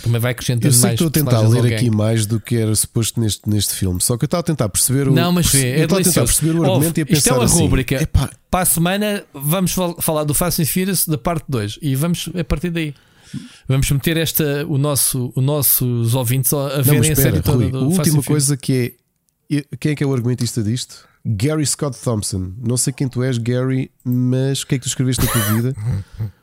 Também 0.03 0.21
vai 0.21 0.31
acrescentando 0.33 0.67
Eu 0.67 0.71
sei 0.71 0.81
mais 0.81 0.99
que 0.99 1.03
estou 1.03 1.07
a 1.07 1.25
tentar 1.25 1.47
ler 1.47 1.73
aqui 1.73 1.89
mais 1.89 2.27
do 2.27 2.39
que 2.39 2.55
era 2.55 2.75
suposto 2.75 3.19
neste, 3.19 3.49
neste 3.49 3.73
filme. 3.73 3.99
Só 3.99 4.15
que 4.17 4.25
eu 4.25 4.27
estava 4.27 4.41
a 4.41 4.43
tentar 4.43 4.69
perceber 4.69 5.07
o. 5.07 5.11
Não, 5.11 5.31
mas 5.31 5.47
vê, 5.47 5.59
eu 5.77 5.81
é 5.81 5.83
estava 5.85 6.01
a 6.01 6.03
tentar 6.03 6.23
perceber 6.25 6.51
o 6.51 6.63
argumento 6.63 6.99
Ouve, 6.99 6.99
e 6.99 7.01
a 7.01 7.03
isto 7.05 7.11
é 7.11 7.15
pensar 7.15 7.33
uma 7.35 7.45
assim, 7.45 7.59
rúbrica. 7.61 7.95
epá, 8.03 8.29
Para 8.51 8.59
a 8.61 8.65
semana 8.65 9.23
vamos 9.33 9.71
fal- 9.71 9.99
falar 9.99 10.23
do 10.23 10.35
Fast 10.35 10.61
and 10.61 10.65
Furious 10.67 11.07
da 11.07 11.17
parte 11.17 11.45
2 11.49 11.79
e 11.81 11.95
vamos 11.95 12.29
a 12.39 12.43
partir 12.43 12.69
daí. 12.69 12.93
Vamos 13.67 13.89
meter 13.89 14.15
esta, 14.17 14.63
o 14.67 14.77
nosso, 14.77 15.33
o 15.35 15.41
nossos 15.41 16.13
ouvintes 16.13 16.53
a 16.53 16.81
verem 16.83 17.11
a 17.11 17.15
série 17.15 17.41
toda 17.41 17.57
Rui, 17.63 17.71
do 17.71 17.79
a 17.79 17.81
última 17.81 18.21
coisa 18.21 18.55
que 18.55 18.95
é. 19.49 19.65
Quem 19.79 19.93
é 19.93 19.95
que 19.95 20.03
é 20.03 20.07
o 20.07 20.13
argumentista 20.13 20.61
disto? 20.61 21.07
Gary 21.25 21.65
Scott 21.65 21.97
Thompson. 21.99 22.53
Não 22.59 22.77
sei 22.77 22.93
quem 22.93 23.07
tu 23.07 23.23
és, 23.23 23.37
Gary, 23.37 23.89
mas 24.03 24.61
o 24.61 24.67
que 24.67 24.75
é 24.75 24.77
que 24.77 24.83
tu 24.83 24.87
escreveste 24.87 25.25
na 25.25 25.31
tua 25.31 25.41
vida? 25.53 25.75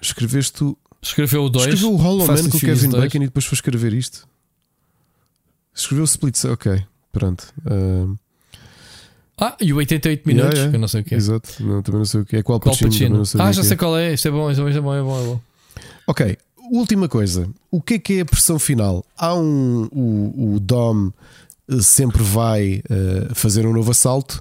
Escreveste. 0.00 0.76
Escreveu 1.00 1.44
o 1.44 1.48
2. 1.48 1.66
Escreveu 1.66 1.92
o 1.92 1.96
Hollow 1.96 2.26
Man 2.26 2.48
com 2.48 2.56
o 2.56 2.60
Kevin 2.60 2.88
2. 2.90 3.04
Bacon 3.04 3.18
e 3.18 3.26
depois 3.26 3.44
foi 3.44 3.56
escrever 3.56 3.92
isto. 3.92 4.26
Escreveu 5.74 6.02
o 6.02 6.06
Split. 6.06 6.44
Ok, 6.44 6.84
pronto. 7.12 7.52
Ah, 7.66 8.14
Ah, 9.40 9.56
e 9.60 9.72
o 9.72 9.76
88 9.76 10.22
minutos, 10.26 10.50
yeah, 10.50 10.56
yeah. 10.58 10.70
que 10.70 10.76
eu 10.76 10.80
não 10.80 10.88
sei 10.88 11.00
o 11.00 11.04
que 11.04 11.14
é. 11.14 11.18
Exato, 11.18 11.50
não, 11.64 11.82
também 11.82 11.98
não 12.00 12.04
sei 12.04 12.20
o 12.20 12.24
que 12.24 12.36
é. 12.36 12.42
Qual 12.42 12.60
Qual 12.60 12.76
Pacino, 12.76 13.22
Ah, 13.38 13.50
já 13.52 13.62
sei 13.64 13.72
é. 13.72 13.76
qual 13.76 13.96
é. 13.98 14.12
Isto 14.14 14.28
é 14.28 14.30
bom, 14.30 14.50
isto 14.50 14.60
é 14.60 14.64
bom, 14.64 14.70
é 14.70 14.80
bom, 14.80 14.94
é 14.94 15.02
bom. 15.02 15.20
É 15.22 15.24
bom. 15.26 15.40
Ok, 16.06 16.36
última 16.70 17.08
coisa. 17.08 17.48
O 17.70 17.80
que 17.80 17.94
é 17.94 17.98
que 17.98 18.12
é 18.18 18.20
a 18.20 18.24
pressão 18.24 18.58
final? 18.58 19.04
Há 19.16 19.34
um. 19.34 19.88
O, 19.90 20.54
o 20.54 20.60
Dom 20.60 21.10
sempre 21.80 22.22
vai 22.22 22.82
eh, 22.88 23.28
fazer 23.34 23.66
um 23.66 23.72
novo 23.72 23.90
assalto, 23.90 24.40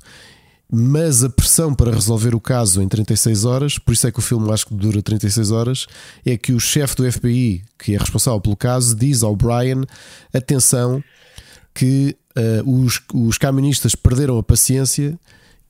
mas 0.72 1.24
a 1.24 1.30
pressão 1.30 1.74
para 1.74 1.92
resolver 1.92 2.34
o 2.34 2.40
caso 2.40 2.82
em 2.82 2.88
36 2.88 3.44
horas, 3.44 3.78
por 3.78 3.94
isso 3.94 4.08
é 4.08 4.12
que 4.12 4.20
o 4.20 4.22
filme 4.22 4.50
acho 4.52 4.68
que 4.68 4.74
dura 4.74 5.02
36 5.02 5.52
horas, 5.52 5.88
é 6.26 6.38
que 6.38 6.54
o 6.54 6.60
chefe 6.60 6.96
do 6.96 7.12
FBI, 7.12 7.64
que 7.78 7.94
é 7.94 7.98
responsável 7.98 8.40
pelo 8.40 8.56
caso, 8.56 8.96
diz 8.96 9.22
ao 9.22 9.36
Brian: 9.36 9.84
atenção, 10.34 11.04
que 11.74 12.16
eh, 12.36 12.64
os, 12.66 13.02
os 13.14 13.38
camionistas 13.38 13.96
perderam 13.96 14.38
a 14.38 14.44
paciência 14.44 15.20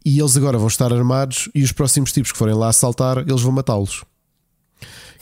e 0.05 0.19
eles 0.19 0.37
agora 0.37 0.57
vão 0.57 0.67
estar 0.67 0.93
armados 0.93 1.49
e 1.53 1.63
os 1.63 1.71
próximos 1.71 2.11
tipos 2.11 2.31
que 2.31 2.37
forem 2.37 2.55
lá 2.55 2.69
assaltar, 2.69 3.19
eles 3.19 3.41
vão 3.41 3.51
matá-los. 3.51 4.03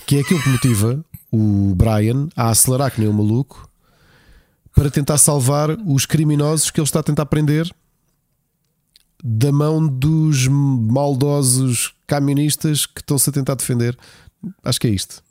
Que 0.06 0.17
é 0.17 0.19
aquilo 0.22 0.41
que 0.41 0.49
motiva 0.49 1.06
o 1.32 1.74
Brian 1.75 2.27
a 2.35 2.49
acelerar 2.49 2.91
que 2.91 2.99
nem 2.99 3.09
um 3.09 3.14
maluco 3.14 3.69
para 4.80 4.90
tentar 4.90 5.17
salvar 5.17 5.72
os 5.85 6.06
criminosos 6.06 6.72
que 6.72 6.80
ele 6.80 6.85
está 6.85 7.01
a 7.01 7.03
tentar 7.03 7.25
prender 7.25 7.69
da 9.22 9.51
mão 9.51 9.85
dos 9.85 10.48
maldosos 10.48 11.93
camionistas 12.08 12.85
que 12.85 13.01
estão-se 13.01 13.30
a 13.30 13.33
tentar 13.33 13.56
defender. 13.56 13.98
Acho 14.64 14.80
que 14.80 14.88
é 14.88 14.91
isto. 14.91 15.22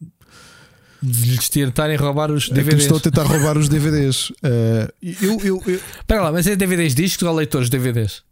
De 1.03 1.31
lhes 1.31 1.49
tentarem 1.49 1.97
roubar 1.97 2.31
os 2.31 2.45
É 2.45 2.49
que 2.49 2.55
DVDs. 2.55 2.83
estão 2.83 2.97
a 2.99 3.01
tentar 3.01 3.23
roubar 3.23 3.57
os 3.57 3.69
DVDs. 3.69 4.31
Uh, 4.31 4.93
eu, 5.23 5.41
eu- 5.41 5.63
eu 5.67 5.75
Espera 5.77 6.23
lá, 6.25 6.33
mas 6.33 6.47
é 6.47 6.55
DVDs 6.55 6.95
discos 6.95 7.27
ou 7.27 7.35
leitores 7.35 7.71
de 7.71 7.79
DVDs? 7.79 8.23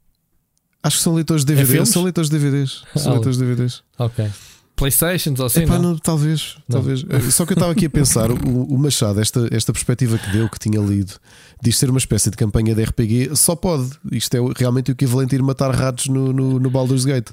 acho 0.83 0.99
que 0.99 1.03
são 1.03 1.15
leitores 1.15 1.45
de 1.45 1.53
É 1.53 1.57
DVDs. 1.57 1.73
filmes? 1.73 1.89
são 1.89 2.03
leitores 2.03 2.29
de 2.29 2.39
DVDs. 2.39 2.83
São 2.97 3.13
Ah, 3.13 3.15
leitores 3.15 3.39
de 3.39 3.45
DVDs. 3.45 3.83
Ok. 3.99 4.29
Playstations 4.77 5.41
ou 5.41 5.47
assim? 5.47 5.63
Epá, 5.63 5.79
não? 5.79 5.91
não, 5.93 5.99
talvez, 5.99 6.57
Não. 6.69 6.77
talvez. 6.79 7.05
Eh, 7.09 7.31
Só 7.31 7.47
que 7.47 7.53
eu 7.53 7.57
estava 7.57 7.73
aqui 7.73 7.87
a 7.87 7.91
pensar, 7.91 8.31
o, 8.31 8.35
o 8.35 8.79
Machado, 8.79 9.21
esta, 9.21 9.49
esta 9.51 9.73
perspectiva 9.73 10.19
que 10.19 10.31
deu, 10.31 10.49
que 10.51 10.59
tinha 10.59 10.79
lido, 10.81 11.15
diz 11.63 11.79
ser 11.79 11.89
uma 11.89 11.99
espécie 11.99 12.31
de 12.31 12.37
campanha 12.37 12.75
de 12.75 12.83
RPG, 12.85 13.35
só 13.35 13.57
pode. 13.57 13.91
Isto 14.13 14.37
é 14.37 14.41
realmente 14.57 14.91
o 14.91 14.93
equivalente 14.93 15.35
a 15.35 15.39
ir 15.39 15.43
matar 15.43 15.75
ratos 15.75 16.07
no, 16.09 16.33
no, 16.33 16.61
no 16.61 16.71
Baldur's 16.71 17.05
Gate. 17.05 17.31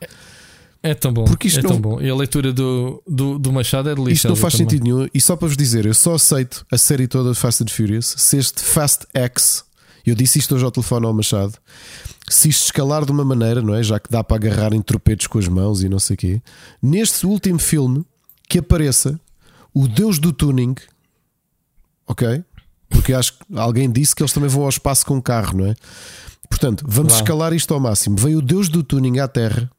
É 0.81 0.93
tão 0.93 1.13
bom. 1.13 1.23
Porque 1.25 1.47
isto 1.47 1.59
é 1.59 1.63
não- 1.63 1.69
tão 1.71 1.79
bom. 1.81 2.01
E 2.01 2.09
a 2.09 2.15
leitura 2.15 2.51
do, 2.51 3.01
do, 3.07 3.37
do 3.39 3.51
Machado 3.53 3.89
é 3.89 3.95
deliciosa. 3.95 4.13
Isto 4.15 4.27
não 4.29 4.35
faz 4.35 4.53
também. 4.53 4.69
sentido 4.69 4.83
nenhum. 4.83 5.07
E 5.13 5.21
só 5.21 5.35
para 5.35 5.47
vos 5.47 5.55
dizer, 5.57 5.85
eu 5.85 5.93
só 5.93 6.15
aceito 6.15 6.65
a 6.71 6.77
série 6.77 7.07
toda 7.07 7.31
de 7.31 7.37
Fast 7.39 7.63
and 7.63 7.67
Furious 7.67 8.15
se 8.17 8.37
este 8.37 8.61
Fast 8.61 9.05
X, 9.13 9.63
eu 10.11 10.15
disse 10.15 10.39
isto 10.39 10.55
hoje 10.55 10.65
ao 10.65 10.71
telefone 10.71 11.05
ao 11.05 11.13
Machado, 11.13 11.53
se 12.29 12.49
isto 12.49 12.63
escalar 12.65 13.05
de 13.05 13.11
uma 13.11 13.23
maneira, 13.25 13.61
não 13.61 13.73
é? 13.75 13.83
Já 13.83 13.99
que 13.99 14.09
dá 14.09 14.23
para 14.23 14.37
agarrar 14.37 14.73
em 14.73 14.81
tropetos 14.81 15.27
com 15.27 15.37
as 15.39 15.47
mãos 15.47 15.81
e 15.83 15.89
não 15.89 15.99
sei 15.99 16.15
o 16.15 16.17
quê, 16.17 16.41
neste 16.81 17.25
último 17.25 17.59
filme 17.59 18.05
que 18.49 18.59
apareça 18.59 19.19
o 19.73 19.87
Deus 19.87 20.19
do 20.19 20.31
Tuning, 20.33 20.75
ok? 22.07 22.43
Porque 22.89 23.13
acho 23.13 23.33
que 23.33 23.39
alguém 23.57 23.91
disse 23.91 24.15
que 24.15 24.21
eles 24.21 24.33
também 24.33 24.49
vão 24.49 24.63
ao 24.63 24.69
espaço 24.69 25.05
com 25.05 25.15
um 25.15 25.21
carro, 25.21 25.57
não 25.57 25.65
é? 25.67 25.75
Portanto, 26.49 26.85
vamos 26.87 27.13
Claro. 27.13 27.23
escalar 27.23 27.53
isto 27.53 27.73
ao 27.73 27.79
máximo. 27.79 28.15
Veio 28.17 28.37
o 28.37 28.41
Deus 28.41 28.69
do 28.69 28.83
Tuning 28.83 29.19
à 29.19 29.27
Terra 29.27 29.69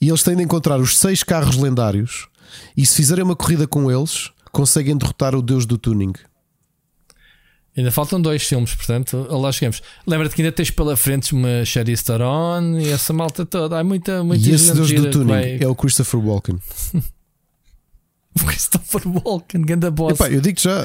e 0.00 0.08
eles 0.08 0.22
têm 0.22 0.36
de 0.36 0.42
encontrar 0.42 0.78
os 0.78 0.96
seis 0.98 1.22
carros 1.24 1.56
lendários. 1.56 2.28
E 2.76 2.84
se 2.86 2.94
fizerem 2.96 3.24
uma 3.24 3.34
corrida 3.36 3.66
com 3.66 3.90
eles, 3.90 4.30
conseguem 4.52 4.96
derrotar 4.96 5.34
o 5.34 5.42
Deus 5.42 5.66
do 5.66 5.76
Tuning. 5.78 6.12
Ainda 7.80 7.90
faltam 7.90 8.20
dois 8.20 8.42
filmes, 8.42 8.74
portanto, 8.74 9.16
lá 9.30 9.50
chegamos. 9.50 9.80
Lembra-te 10.06 10.34
que 10.34 10.42
ainda 10.42 10.52
tens 10.52 10.70
pela 10.70 10.94
frente 10.98 11.32
uma 11.34 11.64
Charlize 11.64 12.04
Theron 12.04 12.78
e 12.78 12.90
essa 12.90 13.10
malta 13.14 13.46
toda. 13.46 13.78
Há 13.78 13.82
muita, 13.82 14.22
muita 14.22 14.46
e 14.46 14.52
esse 14.52 14.74
Deus 14.74 14.92
do 14.92 15.02
que 15.04 15.08
Tuning 15.08 15.26
vai- 15.28 15.58
é 15.62 15.66
o 15.66 15.74
Christopher 15.74 16.20
Walken. 16.20 16.58
o 18.38 18.44
Christopher 18.44 19.00
Walken, 19.06 19.62
ganda 19.62 19.90
boss. 19.90 20.12
Epá, 20.12 20.28
eu 20.30 20.42
digo 20.42 20.60
já, 20.60 20.84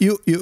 eu, 0.00 0.20
eu 0.26 0.40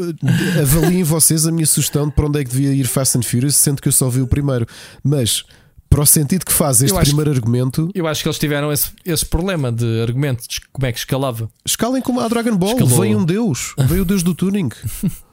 avaliem 0.62 1.02
vocês 1.02 1.46
a 1.46 1.52
minha 1.52 1.66
sugestão 1.66 2.06
de 2.08 2.14
para 2.14 2.26
onde 2.26 2.40
é 2.40 2.44
que 2.44 2.50
devia 2.50 2.72
ir 2.72 2.84
Fast 2.84 3.18
and 3.18 3.22
Furious, 3.22 3.54
sendo 3.56 3.82
que 3.82 3.88
eu 3.88 3.92
só 3.92 4.08
vi 4.08 4.22
o 4.22 4.26
primeiro. 4.26 4.66
Mas 5.04 5.44
para 5.90 6.00
o 6.00 6.06
sentido 6.06 6.46
que 6.46 6.52
faz 6.54 6.80
este 6.80 6.98
primeiro 6.98 7.30
argumento, 7.30 7.90
Eu 7.94 8.06
acho 8.06 8.22
que 8.22 8.28
eles 8.28 8.38
tiveram 8.38 8.72
esse, 8.72 8.90
esse 9.04 9.26
problema 9.26 9.70
de 9.70 10.00
argumento, 10.00 10.48
de 10.48 10.58
como 10.72 10.86
é 10.86 10.92
que 10.92 10.98
escalava. 10.98 11.50
escalem 11.66 12.00
como 12.00 12.18
a 12.18 12.28
Dragon 12.28 12.56
Ball. 12.56 12.72
Escalou. 12.72 13.00
Veio 13.00 13.18
um 13.18 13.24
Deus, 13.26 13.74
veio 13.88 14.00
o 14.00 14.04
Deus 14.06 14.22
do 14.22 14.34
Tuning. 14.34 14.70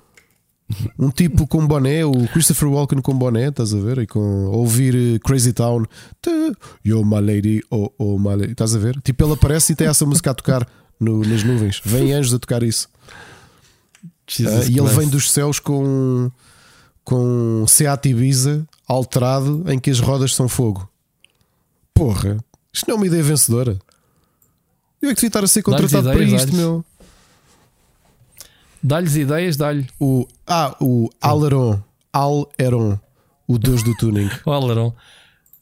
Um 0.99 1.09
tipo 1.09 1.47
com 1.47 1.65
boné, 1.65 2.05
o 2.05 2.11
Christopher 2.27 2.69
Walken 2.69 3.01
com 3.01 3.17
boné, 3.17 3.47
estás 3.49 3.73
a 3.73 3.79
ver? 3.79 3.97
E 3.99 4.07
com 4.07 4.19
a 4.47 4.49
ouvir 4.55 4.95
eh, 4.95 5.19
Crazy 5.19 5.51
Town, 5.53 5.85
Yo 6.85 7.03
my 7.03 7.19
lady, 7.19 7.61
oh, 7.71 7.91
oh 7.97 8.19
my 8.19 8.35
lady, 8.35 8.51
estás 8.51 8.75
a 8.75 8.79
ver? 8.79 8.99
Tipo, 9.01 9.23
ele 9.25 9.33
aparece 9.33 9.73
e 9.73 9.75
tem 9.75 9.87
essa 9.87 10.05
música 10.05 10.29
a 10.31 10.33
tocar 10.33 10.67
no- 10.99 11.21
nas 11.25 11.43
nuvens. 11.43 11.81
Vem 11.83 12.13
anjos 12.13 12.33
a 12.35 12.39
tocar 12.39 12.61
isso. 12.61 12.87
Ah, 14.45 14.63
e 14.69 14.77
ele 14.77 14.87
vem 14.89 15.07
dos 15.07 15.31
céus 15.31 15.59
com 15.59 16.29
com 17.03 17.65
Seat 17.67 18.07
Ibiza 18.09 18.67
alterado 18.87 19.63
em 19.67 19.79
que 19.79 19.89
as 19.89 19.99
rodas 19.99 20.35
são 20.35 20.47
fogo. 20.47 20.87
Porra, 21.95 22.37
isto 22.71 22.87
não 22.87 22.93
é 22.95 22.97
uma 22.99 23.07
ideia 23.07 23.23
vencedora. 23.23 23.79
Eu 25.01 25.09
é 25.09 25.13
que 25.15 25.21
devia 25.21 25.29
estar 25.29 25.43
a 25.43 25.47
ser 25.47 25.63
contratado 25.63 26.03
para 26.11 26.23
isto, 26.35 26.55
meu. 26.55 26.85
Dá-lhes 28.81 29.15
ideias, 29.15 29.57
dá-lhe. 29.57 29.85
O, 29.99 30.27
ah, 30.47 30.75
o 30.79 31.09
Aleron, 31.21 31.81
Aleron, 32.13 32.97
o 33.47 33.57
deus 33.57 33.83
do 33.83 33.93
tuning. 33.95 34.29
O 34.45 34.51
Aleron. 34.51 34.93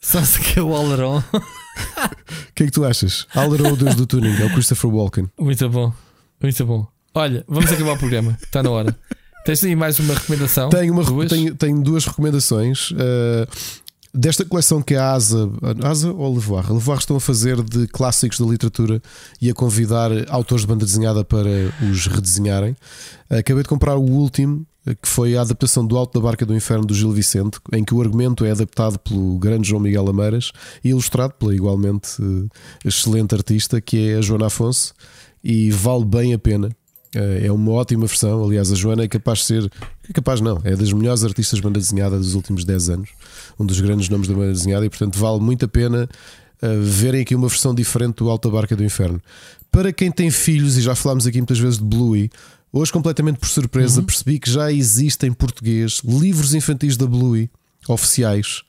Sabe-se 0.01 0.39
que 0.41 0.59
é 0.59 0.61
o 0.61 0.75
Aleron? 0.75 1.17
O 1.33 2.53
que 2.55 2.63
é 2.63 2.65
que 2.67 2.71
tu 2.71 2.85
achas? 2.85 3.27
Aleron, 3.35 3.73
o 3.73 3.75
deus 3.75 3.95
do 3.95 4.05
tuning, 4.05 4.35
é 4.41 4.45
o 4.45 4.53
Christopher 4.53 4.89
Walken. 4.91 5.29
Muito 5.39 5.69
bom. 5.69 5.91
Muito 6.41 6.65
bom. 6.65 6.87
Olha, 7.13 7.43
vamos 7.47 7.71
acabar 7.71 7.93
o 7.93 7.97
programa. 7.97 8.37
Está 8.41 8.61
na 8.61 8.69
hora. 8.69 8.95
Tens 9.45 9.63
aí 9.63 9.75
mais 9.75 9.97
uma 9.99 10.13
recomendação? 10.13 10.69
Tenho, 10.69 10.93
uma, 10.93 11.03
Duas? 11.03 11.29
tenho, 11.29 11.55
tenho 11.55 11.81
duas 11.81 12.05
recomendações. 12.05 12.91
uh, 12.91 13.47
desta 14.13 14.45
coleção 14.45 14.81
que 14.81 14.95
a 14.95 15.11
Asa, 15.11 15.49
Asa 15.83 16.11
ou 16.11 16.25
a 16.25 16.29
Levoar? 16.29 16.65
Estão 16.97 17.15
a 17.15 17.19
fazer 17.19 17.61
de 17.63 17.87
clássicos 17.87 18.39
da 18.39 18.45
literatura 18.45 19.01
e 19.41 19.49
a 19.49 19.53
convidar 19.53 20.11
autores 20.29 20.61
de 20.61 20.67
banda 20.67 20.85
desenhada 20.85 21.23
para 21.23 21.49
os 21.91 22.07
redesenharem. 22.07 22.75
Acabei 23.29 23.63
de 23.63 23.69
comprar 23.69 23.95
o 23.95 24.03
último, 24.03 24.65
que 25.01 25.07
foi 25.07 25.35
a 25.35 25.41
adaptação 25.41 25.85
do 25.85 25.97
Alto 25.97 26.17
da 26.17 26.23
Barca 26.23 26.45
do 26.45 26.55
Inferno 26.55 26.85
do 26.85 26.93
Gil 26.93 27.11
Vicente, 27.11 27.59
em 27.73 27.83
que 27.83 27.93
o 27.93 28.01
argumento 28.01 28.45
é 28.45 28.51
adaptado 28.51 28.97
pelo 28.99 29.37
grande 29.37 29.67
João 29.67 29.81
Miguel 29.81 30.07
Ameiras 30.07 30.51
e 30.83 30.89
ilustrado 30.89 31.33
pela 31.33 31.53
igualmente 31.53 32.21
uh, 32.21 32.49
excelente 32.85 33.35
artista 33.35 33.81
que 33.81 34.11
é 34.11 34.17
a 34.17 34.21
Joana 34.21 34.47
Afonso, 34.47 34.93
e 35.43 35.69
vale 35.71 36.05
bem 36.05 36.33
a 36.33 36.39
pena. 36.39 36.69
Uh, 37.17 37.45
É 37.45 37.51
uma 37.51 37.71
ótima 37.71 38.05
versão. 38.05 38.43
Aliás, 38.43 38.71
a 38.71 38.75
Joana 38.75 39.03
é 39.03 39.07
capaz 39.07 39.39
de 39.39 39.45
ser. 39.45 39.71
É 40.07 40.13
capaz, 40.13 40.39
não, 40.39 40.61
é 40.63 40.75
das 40.75 40.93
melhores 40.93 41.23
artistas 41.23 41.57
de 41.57 41.63
banda 41.63 41.79
desenhada 41.79 42.17
dos 42.17 42.35
últimos 42.35 42.63
10 42.63 42.89
anos. 42.89 43.09
Um 43.59 43.65
dos 43.65 43.79
grandes 43.81 44.07
nomes 44.07 44.27
da 44.27 44.33
banda 44.35 44.51
desenhada 44.51 44.85
e, 44.85 44.89
portanto, 44.89 45.17
vale 45.17 45.39
muito 45.39 45.65
a 45.65 45.67
pena 45.67 46.07
uh, 46.61 46.81
verem 46.81 47.21
aqui 47.21 47.33
uma 47.33 47.47
versão 47.47 47.73
diferente 47.73 48.17
do 48.17 48.29
Alta 48.29 48.49
Barca 48.49 48.75
do 48.75 48.83
Inferno. 48.83 49.19
Para 49.71 49.91
quem 49.91 50.11
tem 50.11 50.29
filhos, 50.29 50.77
e 50.77 50.81
já 50.81 50.95
falámos 50.95 51.25
aqui 51.27 51.37
muitas 51.39 51.59
vezes 51.59 51.77
de 51.79 51.83
Bluey, 51.83 52.29
hoje, 52.71 52.91
completamente 52.91 53.39
por 53.39 53.47
surpresa, 53.47 54.01
percebi 54.03 54.39
que 54.39 54.49
já 54.49 54.71
existem 54.71 55.29
em 55.29 55.33
português 55.33 56.01
livros 56.05 56.53
infantis 56.53 56.95
da 56.97 57.05
Bluey 57.07 57.49
oficiais. 57.87 58.61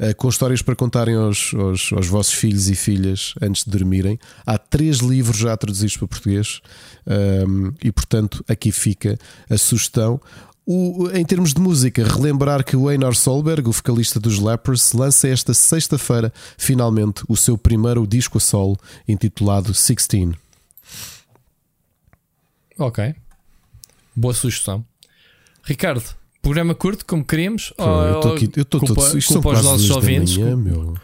uh, 0.00 0.14
Com 0.16 0.28
histórias 0.28 0.62
para 0.62 0.74
contarem 0.74 1.14
aos, 1.14 1.52
aos, 1.54 1.92
aos 1.92 2.06
vossos 2.06 2.32
filhos 2.32 2.68
e 2.68 2.74
filhas 2.74 3.34
antes 3.40 3.64
de 3.64 3.70
dormirem. 3.70 4.18
Há 4.46 4.56
três 4.58 4.98
livros 4.98 5.38
já 5.38 5.56
traduzidos 5.56 5.96
para 5.96 6.08
português 6.08 6.60
um, 7.06 7.72
e, 7.82 7.90
portanto, 7.92 8.44
aqui 8.48 8.70
fica 8.72 9.18
a 9.50 9.56
sugestão. 9.58 10.20
O- 10.64 11.10
em 11.12 11.24
termos 11.24 11.52
de 11.52 11.60
música, 11.60 12.04
relembrar 12.06 12.64
que 12.64 12.76
o 12.76 12.88
Einar 12.90 13.14
Solberg, 13.14 13.68
o 13.68 13.72
vocalista 13.72 14.20
dos 14.20 14.38
Lepers, 14.38 14.92
lança 14.92 15.26
esta 15.26 15.52
sexta-feira, 15.52 16.32
finalmente, 16.56 17.24
o 17.28 17.36
seu 17.36 17.58
primeiro 17.58 18.06
disco 18.06 18.38
a 18.38 18.40
solo, 18.40 18.78
intitulado 19.08 19.72
16. 19.72 20.34
Ok. 22.78 23.14
Boa 24.14 24.34
sugestão. 24.34 24.84
Ricardo, 25.64 26.04
programa 26.40 26.74
curto, 26.74 27.04
como 27.06 27.24
queríamos? 27.24 27.72
Pô, 27.76 27.84
eu 27.84 28.16
estou 28.16 28.34
aqui, 28.34 28.50
eu 28.56 28.62
estou 28.62 28.80
todo. 28.80 29.18
Isto 29.18 29.34
culpa 29.34 29.50
aos 29.56 29.64
nossos 29.64 29.90
ouvintes. 29.90 30.36
manhã, 30.36 30.56
meu. 30.56 30.94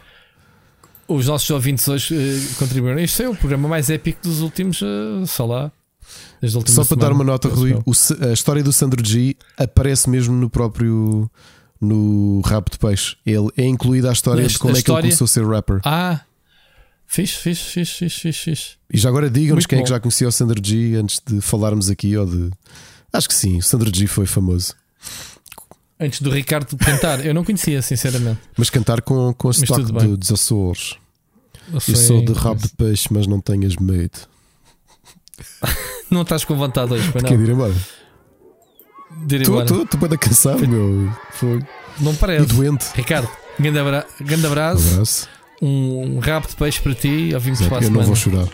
Os 1.07 1.25
nossos 1.27 1.49
ouvintes 1.49 1.87
hoje 1.87 2.15
eh, 2.15 2.53
contribuíram. 2.59 2.99
Este 2.99 3.23
é 3.23 3.29
o 3.29 3.35
programa 3.35 3.67
mais 3.67 3.89
épico 3.89 4.21
dos 4.21 4.41
últimos, 4.41 4.81
eh, 4.81 5.25
sei 5.25 5.45
lá. 5.45 5.71
Só 6.67 6.85
para 6.85 6.95
dar 6.95 7.07
semana, 7.07 7.13
uma 7.13 7.23
nota, 7.23 7.47
Rui, 7.49 7.73
o 7.85 7.91
a 8.29 8.33
história 8.33 8.63
do 8.63 8.71
Sandro 8.71 9.05
G 9.05 9.35
aparece 9.57 10.09
mesmo 10.09 10.35
no 10.35 10.49
próprio 10.49 11.29
no 11.81 12.41
Rabo 12.41 12.69
de 12.71 12.77
Peixe. 12.77 13.15
Ele 13.25 13.47
é 13.57 13.65
incluída 13.65 14.09
a 14.09 14.13
história 14.13 14.43
Mas 14.43 14.53
de 14.53 14.59
como 14.59 14.71
é 14.71 14.73
que 14.73 14.77
ele 14.77 14.81
história- 14.81 15.01
começou 15.03 15.25
a 15.25 15.27
ser 15.27 15.45
rapper. 15.47 15.79
Ah, 15.83 16.21
fixe, 17.07 17.35
fixe, 17.37 17.63
fixe, 17.63 17.93
fixe, 17.93 18.19
fixe, 18.19 18.39
fixe. 18.43 18.67
E 18.91 18.97
já 18.97 19.09
agora 19.09 19.29
digam-nos 19.29 19.65
quem 19.65 19.79
é 19.79 19.81
que 19.83 19.89
bom. 19.89 19.95
já 19.95 19.99
conhecia 19.99 20.27
o 20.27 20.31
Sandro 20.31 20.59
G 20.63 20.95
antes 20.95 21.21
de 21.25 21.39
falarmos 21.41 21.89
aqui 21.89 22.15
ou 22.17 22.25
de. 22.25 22.49
Acho 23.13 23.27
que 23.27 23.33
sim, 23.35 23.57
o 23.57 23.63
Sandro 23.63 23.91
G 23.93 24.07
foi 24.07 24.25
famoso. 24.25 24.73
Antes 25.99 26.21
do 26.21 26.29
Ricardo 26.29 26.77
cantar, 26.77 27.25
eu 27.25 27.33
não 27.33 27.43
conhecia, 27.43 27.81
sinceramente. 27.81 28.39
Mas 28.57 28.69
cantar 28.69 29.01
com, 29.01 29.33
com 29.33 29.49
o 29.49 29.53
sotaque 29.53 29.91
do- 29.91 30.15
dos 30.17 30.31
Açores. 30.31 30.95
Eu 31.67 31.75
Eu 31.75 31.95
sou 31.95 32.23
de 32.25 32.33
rabo 32.33 32.61
de 32.61 32.69
peixe, 32.69 33.07
mas 33.11 33.27
não 33.27 33.39
tenhas 33.41 33.75
medo. 33.75 34.19
Não 36.09 36.21
estás 36.23 36.43
com 36.45 36.55
vontade 36.55 36.93
hoje, 36.93 37.11
para 37.11 37.21
Quer 37.21 37.37
não. 37.37 37.45
ir 37.45 37.49
embora? 37.51 37.73
De 39.25 39.35
ir 39.37 39.43
Tu 39.43 39.51
embora. 39.51 39.65
tu- 39.65 39.85
tu 39.85 39.97
pode 39.97 40.17
cansado, 40.17 40.67
meu. 40.67 41.11
Foi. 41.31 41.59
Não 41.99 42.13
E 42.13 42.15
parece. 42.15 42.45
doente. 42.47 42.85
Ricardo, 42.95 43.29
grande, 43.59 43.79
abra... 43.79 44.05
grande 44.21 44.45
Um 44.45 44.49
abraço, 44.49 44.91
abraço. 44.93 45.29
um, 45.61 46.19
rabo 46.19 46.47
de 46.47 46.55
peixe 46.55 46.81
para 46.81 46.95
ti. 46.95 47.31
Ouvimos 47.33 47.59
Exato, 47.61 47.75
para 47.75 47.85
a 47.85 47.87
Eu 47.87 47.91
não 47.91 48.01
semana. 48.03 48.05
vou 48.07 48.15
chorar. 48.15 48.47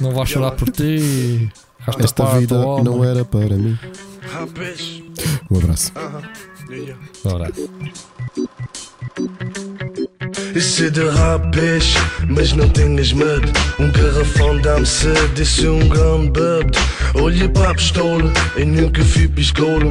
Não 0.00 0.10
vou 0.12 0.26
chorar 0.26 0.50
por 0.52 0.70
ti. 0.70 1.50
Esta 1.98 2.24
parte, 2.24 2.40
vida 2.40 2.56
não 2.82 3.04
era 3.04 3.24
para 3.24 3.56
mim. 3.56 3.78
Um 5.50 5.58
abraço. 5.58 5.92
Um 7.24 7.30
abraço. 7.30 7.62
Esse 10.54 10.90
de 10.90 11.08
rapaz, 11.08 11.94
mas 12.28 12.52
não 12.52 12.68
tenhas 12.68 13.12
medo. 13.14 13.50
Um 13.78 13.90
garrafão 13.90 14.60
dá-me 14.60 14.84
sede, 14.84 15.40
esse 15.40 15.64
é 15.64 15.70
um 15.70 15.88
grande 15.88 16.30
bebê. 16.30 16.78
Olha 17.14 17.48
para 17.48 17.70
a 17.70 17.74
pistola, 17.74 18.30
eu 18.56 18.66
nunca 18.66 19.02
fui 19.02 19.28
piscola. 19.28 19.90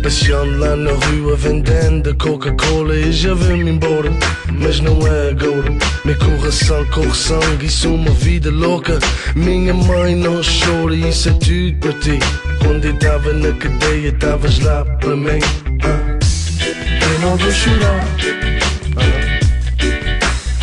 Passeando 0.00 0.56
lá 0.58 0.76
na 0.76 0.92
rua, 0.92 1.34
vendendo 1.36 2.14
Coca-Cola. 2.14 2.94
E 2.94 3.10
já 3.10 3.34
vem-me 3.34 3.72
embora, 3.72 4.12
mas 4.52 4.78
não 4.78 5.04
é 5.04 5.30
agora. 5.30 5.72
Meu 6.04 6.16
coração 6.16 6.84
corre 6.86 7.14
sangue, 7.14 7.66
isso 7.66 7.88
é 7.88 7.90
uma 7.90 8.10
vida 8.12 8.50
louca. 8.50 9.00
Minha 9.34 9.74
mãe 9.74 10.14
não 10.14 10.40
chora, 10.42 10.94
isso 10.94 11.28
é 11.28 11.32
tudo 11.32 11.76
para 11.80 11.92
ti. 11.94 12.18
Quando 12.62 12.84
eu 12.84 12.94
tava 12.98 13.32
na 13.32 13.52
cadeia, 13.54 14.10
estavas 14.10 14.60
lá 14.60 14.84
para 14.84 15.16
mim. 15.16 15.40
Ah. 15.82 16.18
Eu 17.02 17.20
não 17.20 17.36
vou 17.36 17.50
chorar. 17.50 18.57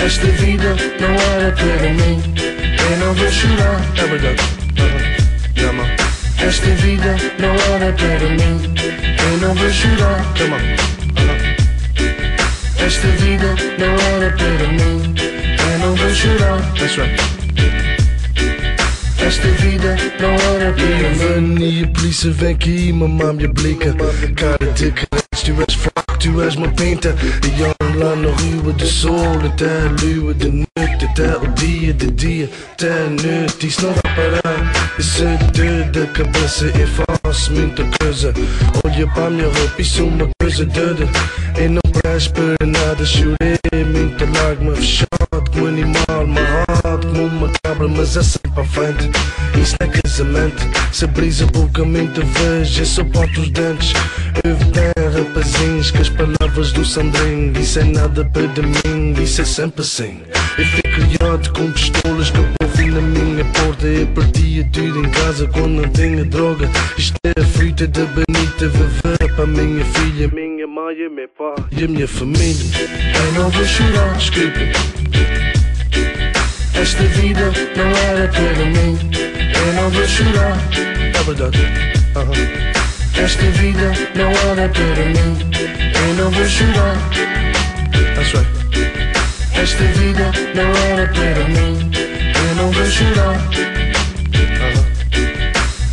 Esta 0.06 0.28
vida 0.28 0.76
não 1.02 1.16
era 1.34 1.52
para 1.52 1.90
mim. 1.94 2.22
Eu 2.38 2.98
não 2.98 3.14
vou 3.16 3.32
chorar. 3.32 3.82
É 3.98 4.06
verdade. 4.06 4.42
Come 5.56 5.82
on. 5.82 6.46
Esta 6.46 6.68
vida 6.76 7.16
não 7.40 7.56
era 7.74 7.92
para 7.92 8.30
mim. 8.30 8.76
Eu 9.18 9.38
não 9.40 9.56
vou 9.56 9.70
chorar. 9.72 10.24
Come 10.38 10.54
on. 10.54 10.62
Esta 12.86 13.08
vida 13.08 13.56
não 13.80 13.96
era 14.16 14.32
para 14.32 14.68
mim. 14.74 15.16
Eu 15.72 15.80
não 15.80 15.96
vou 15.96 16.14
chorar. 16.14 16.62
That's 16.78 16.98
right. 16.98 17.20
Esta 19.26 19.48
vida 19.48 19.98
não 20.20 20.36
era 20.54 20.72
para 20.72 21.42
mim. 21.42 21.80
E 21.80 21.84
a 21.84 21.88
polícia 21.88 22.32
vem 22.32 22.54
aqui 22.54 22.94
mamar 22.94 23.34
minha 23.34 23.52
blica. 23.52 23.92
Cara 24.36 24.66
és 25.68 25.76
fraco, 25.76 26.05
tu 26.18 26.42
és 26.42 26.56
uma 26.56 26.68
pinta. 26.70 27.16
E 27.46 27.64
olho 27.64 28.00
lá 28.00 28.16
na 28.16 28.30
rua 28.30 28.74
do 28.74 28.86
sol, 28.86 29.40
até 29.46 29.66
a 29.66 29.90
lua 30.02 30.34
de 30.34 30.50
noite, 30.50 31.06
até 31.06 31.38
o 31.38 31.48
dia 31.54 31.94
de 31.94 32.12
dia, 32.12 32.50
até 32.74 32.92
a 32.92 33.10
noite. 33.10 33.68
Isso 33.68 33.86
não 33.86 33.94
vai 33.94 34.16
parar. 34.16 34.96
Isso 34.98 35.24
é 35.24 35.38
doido 35.52 36.00
da 36.00 36.08
cabeça, 36.08 36.66
eu 36.66 36.88
faço 36.88 37.52
muita 37.52 37.84
coisa. 38.00 38.34
Olha 38.84 39.08
para 39.08 39.26
a 39.26 39.30
minha 39.30 39.46
roupa, 39.48 39.82
isso 39.82 40.02
é 40.02 40.04
uma 40.04 40.30
coisa 40.40 40.66
doida. 40.66 41.08
Eu 41.58 41.70
não 41.70 41.82
presto 42.02 42.34
para 42.34 42.66
nada, 42.66 43.06
chorei 43.06 43.58
muita 43.86 44.26
lágrima, 44.40 44.76
fechado 44.76 45.52
como 45.52 45.66
um 45.66 45.68
animal, 45.68 46.22
amarrado 46.22 46.75
como 47.14 47.28
uma 47.28 47.52
cabra, 47.64 47.88
mas 47.88 48.18
é 48.18 48.24
sempre 48.24 48.52
para 48.52 48.64
frente. 48.66 49.10
Isso 49.62 49.76
não 49.80 49.88
é 49.88 50.02
casamento, 50.02 50.64
se 50.92 51.06
a 51.06 51.48
boca 51.48 51.84
muita 51.84 52.22
vez, 52.22 52.78
eu 52.78 52.86
só 52.86 53.04
boto 53.04 53.42
os 53.42 53.50
dentes. 53.50 53.94
Eu 54.44 54.56
bem, 54.56 54.96
rapazinhos, 55.14 55.92
que 55.92 56.02
as 56.02 56.10
palavras 56.10 56.72
do 56.72 56.86
Sandrinho, 56.86 57.58
isso 57.60 57.80
é 57.80 57.84
nada 57.84 58.26
para 58.26 58.42
mim, 58.44 59.14
isso 59.22 59.42
é 59.42 59.46
sempre 59.46 59.82
assim. 59.82 60.22
Eu 60.58 60.66
fui 60.66 60.82
criado 60.82 61.54
com 61.54 61.72
pistolas 61.72 62.30
que 62.30 62.38
eu 62.38 62.46
ouvi 62.62 62.86
na 62.92 63.02
minha 63.02 63.46
porta, 63.46 63.88
eu 63.88 64.08
partia 64.08 64.68
tudo 64.72 65.00
em 65.00 65.10
casa 65.10 65.48
quando 65.48 65.82
não 65.82 65.90
tinha 65.90 66.24
droga. 66.26 66.70
Isto 66.98 67.18
é 67.26 67.42
a 67.42 67.46
fruta 67.46 67.88
da 67.88 68.06
bonita 68.06 68.68
vevê 68.68 69.34
para 69.36 69.48
minha 69.48 69.86
filha, 69.86 70.28
minha 70.30 70.68
mãe 70.68 70.96
e 70.96 71.10
meu 71.10 71.28
pai 71.30 71.66
e 71.72 71.84
a 71.84 71.88
minha 71.88 72.08
família. 72.08 72.66
Eu 73.16 73.34
não 73.34 73.50
vou 73.50 73.66
chorar, 73.66 74.18
desculpa. 74.18 75.55
Esta 76.82 77.04
vida 77.04 77.52
não 77.76 77.90
era 78.10 78.28
para 78.28 78.66
mim. 78.66 79.00
Eu 79.56 79.74
não 79.74 79.90
vou 79.90 80.06
chorar. 80.06 80.58
É 81.14 81.24
verdade. 81.24 81.60
Esta 83.18 83.44
vida 83.44 83.92
não 84.16 84.32
era 84.52 84.70
para 84.70 85.06
mim. 85.06 85.52
Eu 85.96 86.14
não 86.16 86.30
vou 86.32 86.46
chorar. 86.46 86.96
That's 88.16 88.34
right. 88.34 88.48
Esta 89.54 89.84
vida 89.84 90.32
não 90.54 90.70
era 90.92 91.08
para 91.08 91.48
mim. 91.48 91.92
Eu 92.50 92.56
não 92.56 92.72
vou 92.72 92.86
chorar. 92.86 93.85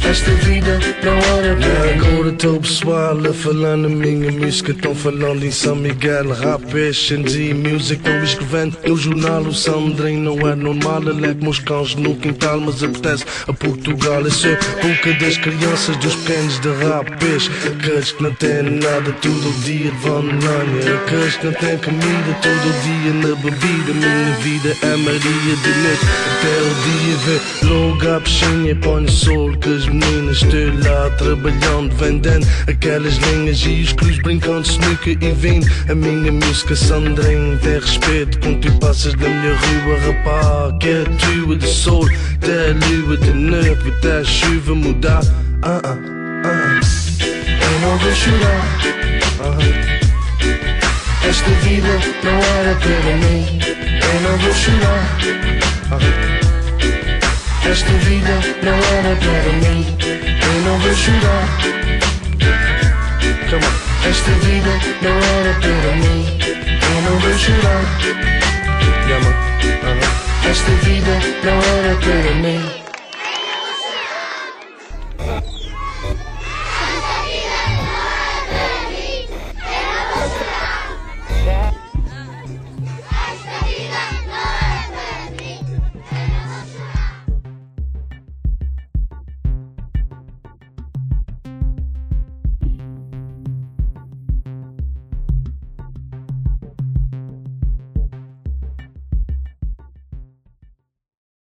Esta 0.05 0.31
vida 0.33 0.79
não 1.03 1.17
era 1.39 1.57
para 1.57 1.97
mim. 1.97 2.07
Agora 2.07 2.29
estou 2.31 2.61
pessoal 2.61 3.17
a 3.19 3.33
falar 3.33 3.77
na 3.77 3.89
minha 3.89 4.33
música. 4.33 4.73
Estão 4.73 4.95
falando 4.95 5.45
em 5.45 5.51
São 5.51 5.77
Miguel, 5.77 6.31
rap, 6.33 6.63
e 6.75 7.55
music. 7.55 8.03
Estou 8.03 8.23
escrevendo 8.23 8.77
no 8.87 8.97
jornal. 8.97 9.43
O 9.43 9.55
Sandrinho 9.55 10.21
não 10.21 10.49
é 10.49 10.55
normal. 10.55 11.03
Ele 11.03 11.27
é 11.27 11.35
como 11.35 11.51
os 11.51 11.59
cães 11.61 11.95
no 11.95 12.15
quintal, 12.17 12.61
mas 12.61 12.83
apetece 12.83 13.25
a 13.47 13.53
Portugal. 13.53 14.21
Eu 14.21 14.31
sou 14.31 14.51
boca 14.51 15.13
das 15.21 15.39
crianças, 15.39 15.97
dos 15.99 16.15
pequenos 16.17 16.61
de 16.61 16.69
rapés. 16.85 17.51
Aqueles 17.67 18.13
que 18.13 18.23
não 18.23 18.35
têm 18.35 18.63
nada, 18.63 19.13
todo 19.23 19.63
dia 19.65 19.91
vão 20.03 20.23
lanha. 20.23 20.97
Aqueles 21.05 21.37
que 21.37 21.47
não 21.47 21.55
têm 21.55 21.79
comida, 21.79 22.37
todo 22.43 22.83
dia 22.83 23.13
na 23.15 23.37
bebida. 23.37 23.93
Minha 23.95 24.37
vida 24.41 24.77
é 24.83 24.97
Maria 24.97 25.57
de 25.57 25.71
noite 25.81 26.07
até 26.27 26.61
o 26.61 26.75
dia 26.83 27.17
ver. 27.25 27.62
Logo 27.73 28.17
a 28.17 28.21
piscina 28.21 28.69
e 28.69 28.75
põe 28.75 29.09
sol 29.09 29.51
que 29.57 29.75
as 29.75 29.87
meninas 29.87 30.43
estão 30.43 30.79
lá 30.85 31.09
trabalhando, 31.17 31.97
vendendo 31.97 32.47
aquelas 32.69 33.15
linhas 33.15 33.65
e 33.65 33.81
os 33.81 33.95
cruz 33.95 34.19
brincando 34.19 34.61
snooker 34.61 35.17
e 35.19 35.33
vindo. 35.33 35.67
A 35.91 35.95
minha 35.95 36.31
música 36.31 36.77
Sandrinho 36.77 37.59
tem 37.61 37.81
respeito 37.81 38.39
quando 38.41 38.61
tu 38.61 38.79
passas 38.79 39.15
da 39.15 39.27
minha 39.27 39.57
rua, 39.57 39.99
rapá. 40.01 40.77
Que 40.81 40.89
é 40.91 41.05
tua 41.05 41.57
de 41.57 41.67
sol, 41.67 42.05
até 42.35 42.73
a 42.73 42.75
lua 42.75 43.17
de 43.17 43.33
noite, 43.33 43.89
até 43.89 44.19
a 44.19 44.25
chuva 44.25 44.75
mudar. 44.75 45.23
Ah, 45.63 45.81
ah, 45.83 45.97
ah. 46.45 46.81
Eu 47.25 47.81
não 47.81 47.97
vou 47.97 48.13
chorar. 48.13 48.81
Ah. 49.41 49.59
Esta 51.27 51.51
vida 51.63 51.89
não 52.23 52.39
era 52.59 52.75
para 52.75 53.17
mim. 53.17 53.61
Eu 54.13 54.21
não 54.21 54.37
vou 54.37 54.53
chorar. 54.53 55.19
Ah. 55.91 56.52
Esta 57.65 57.93
vida 57.93 58.41
não 58.63 58.75
era 58.75 59.17
para 59.17 59.53
mim. 59.63 59.87
Eu 60.01 60.61
não 60.63 60.79
vou 60.79 60.95
chorar. 60.95 61.49
Come 63.51 63.65
on. 63.65 64.09
Esta 64.09 64.31
vida 64.45 64.71
não 65.03 65.17
era 65.17 65.55
para 65.61 65.97
mim. 65.97 66.39
Eu 66.83 67.03
não 67.03 67.19
vou 67.19 67.39
chorar. 67.39 68.23
esta 70.53 70.71
vida 70.85 71.19
não 71.45 71.59
era 71.63 71.97
para 71.97 72.35
mim. 72.35 72.82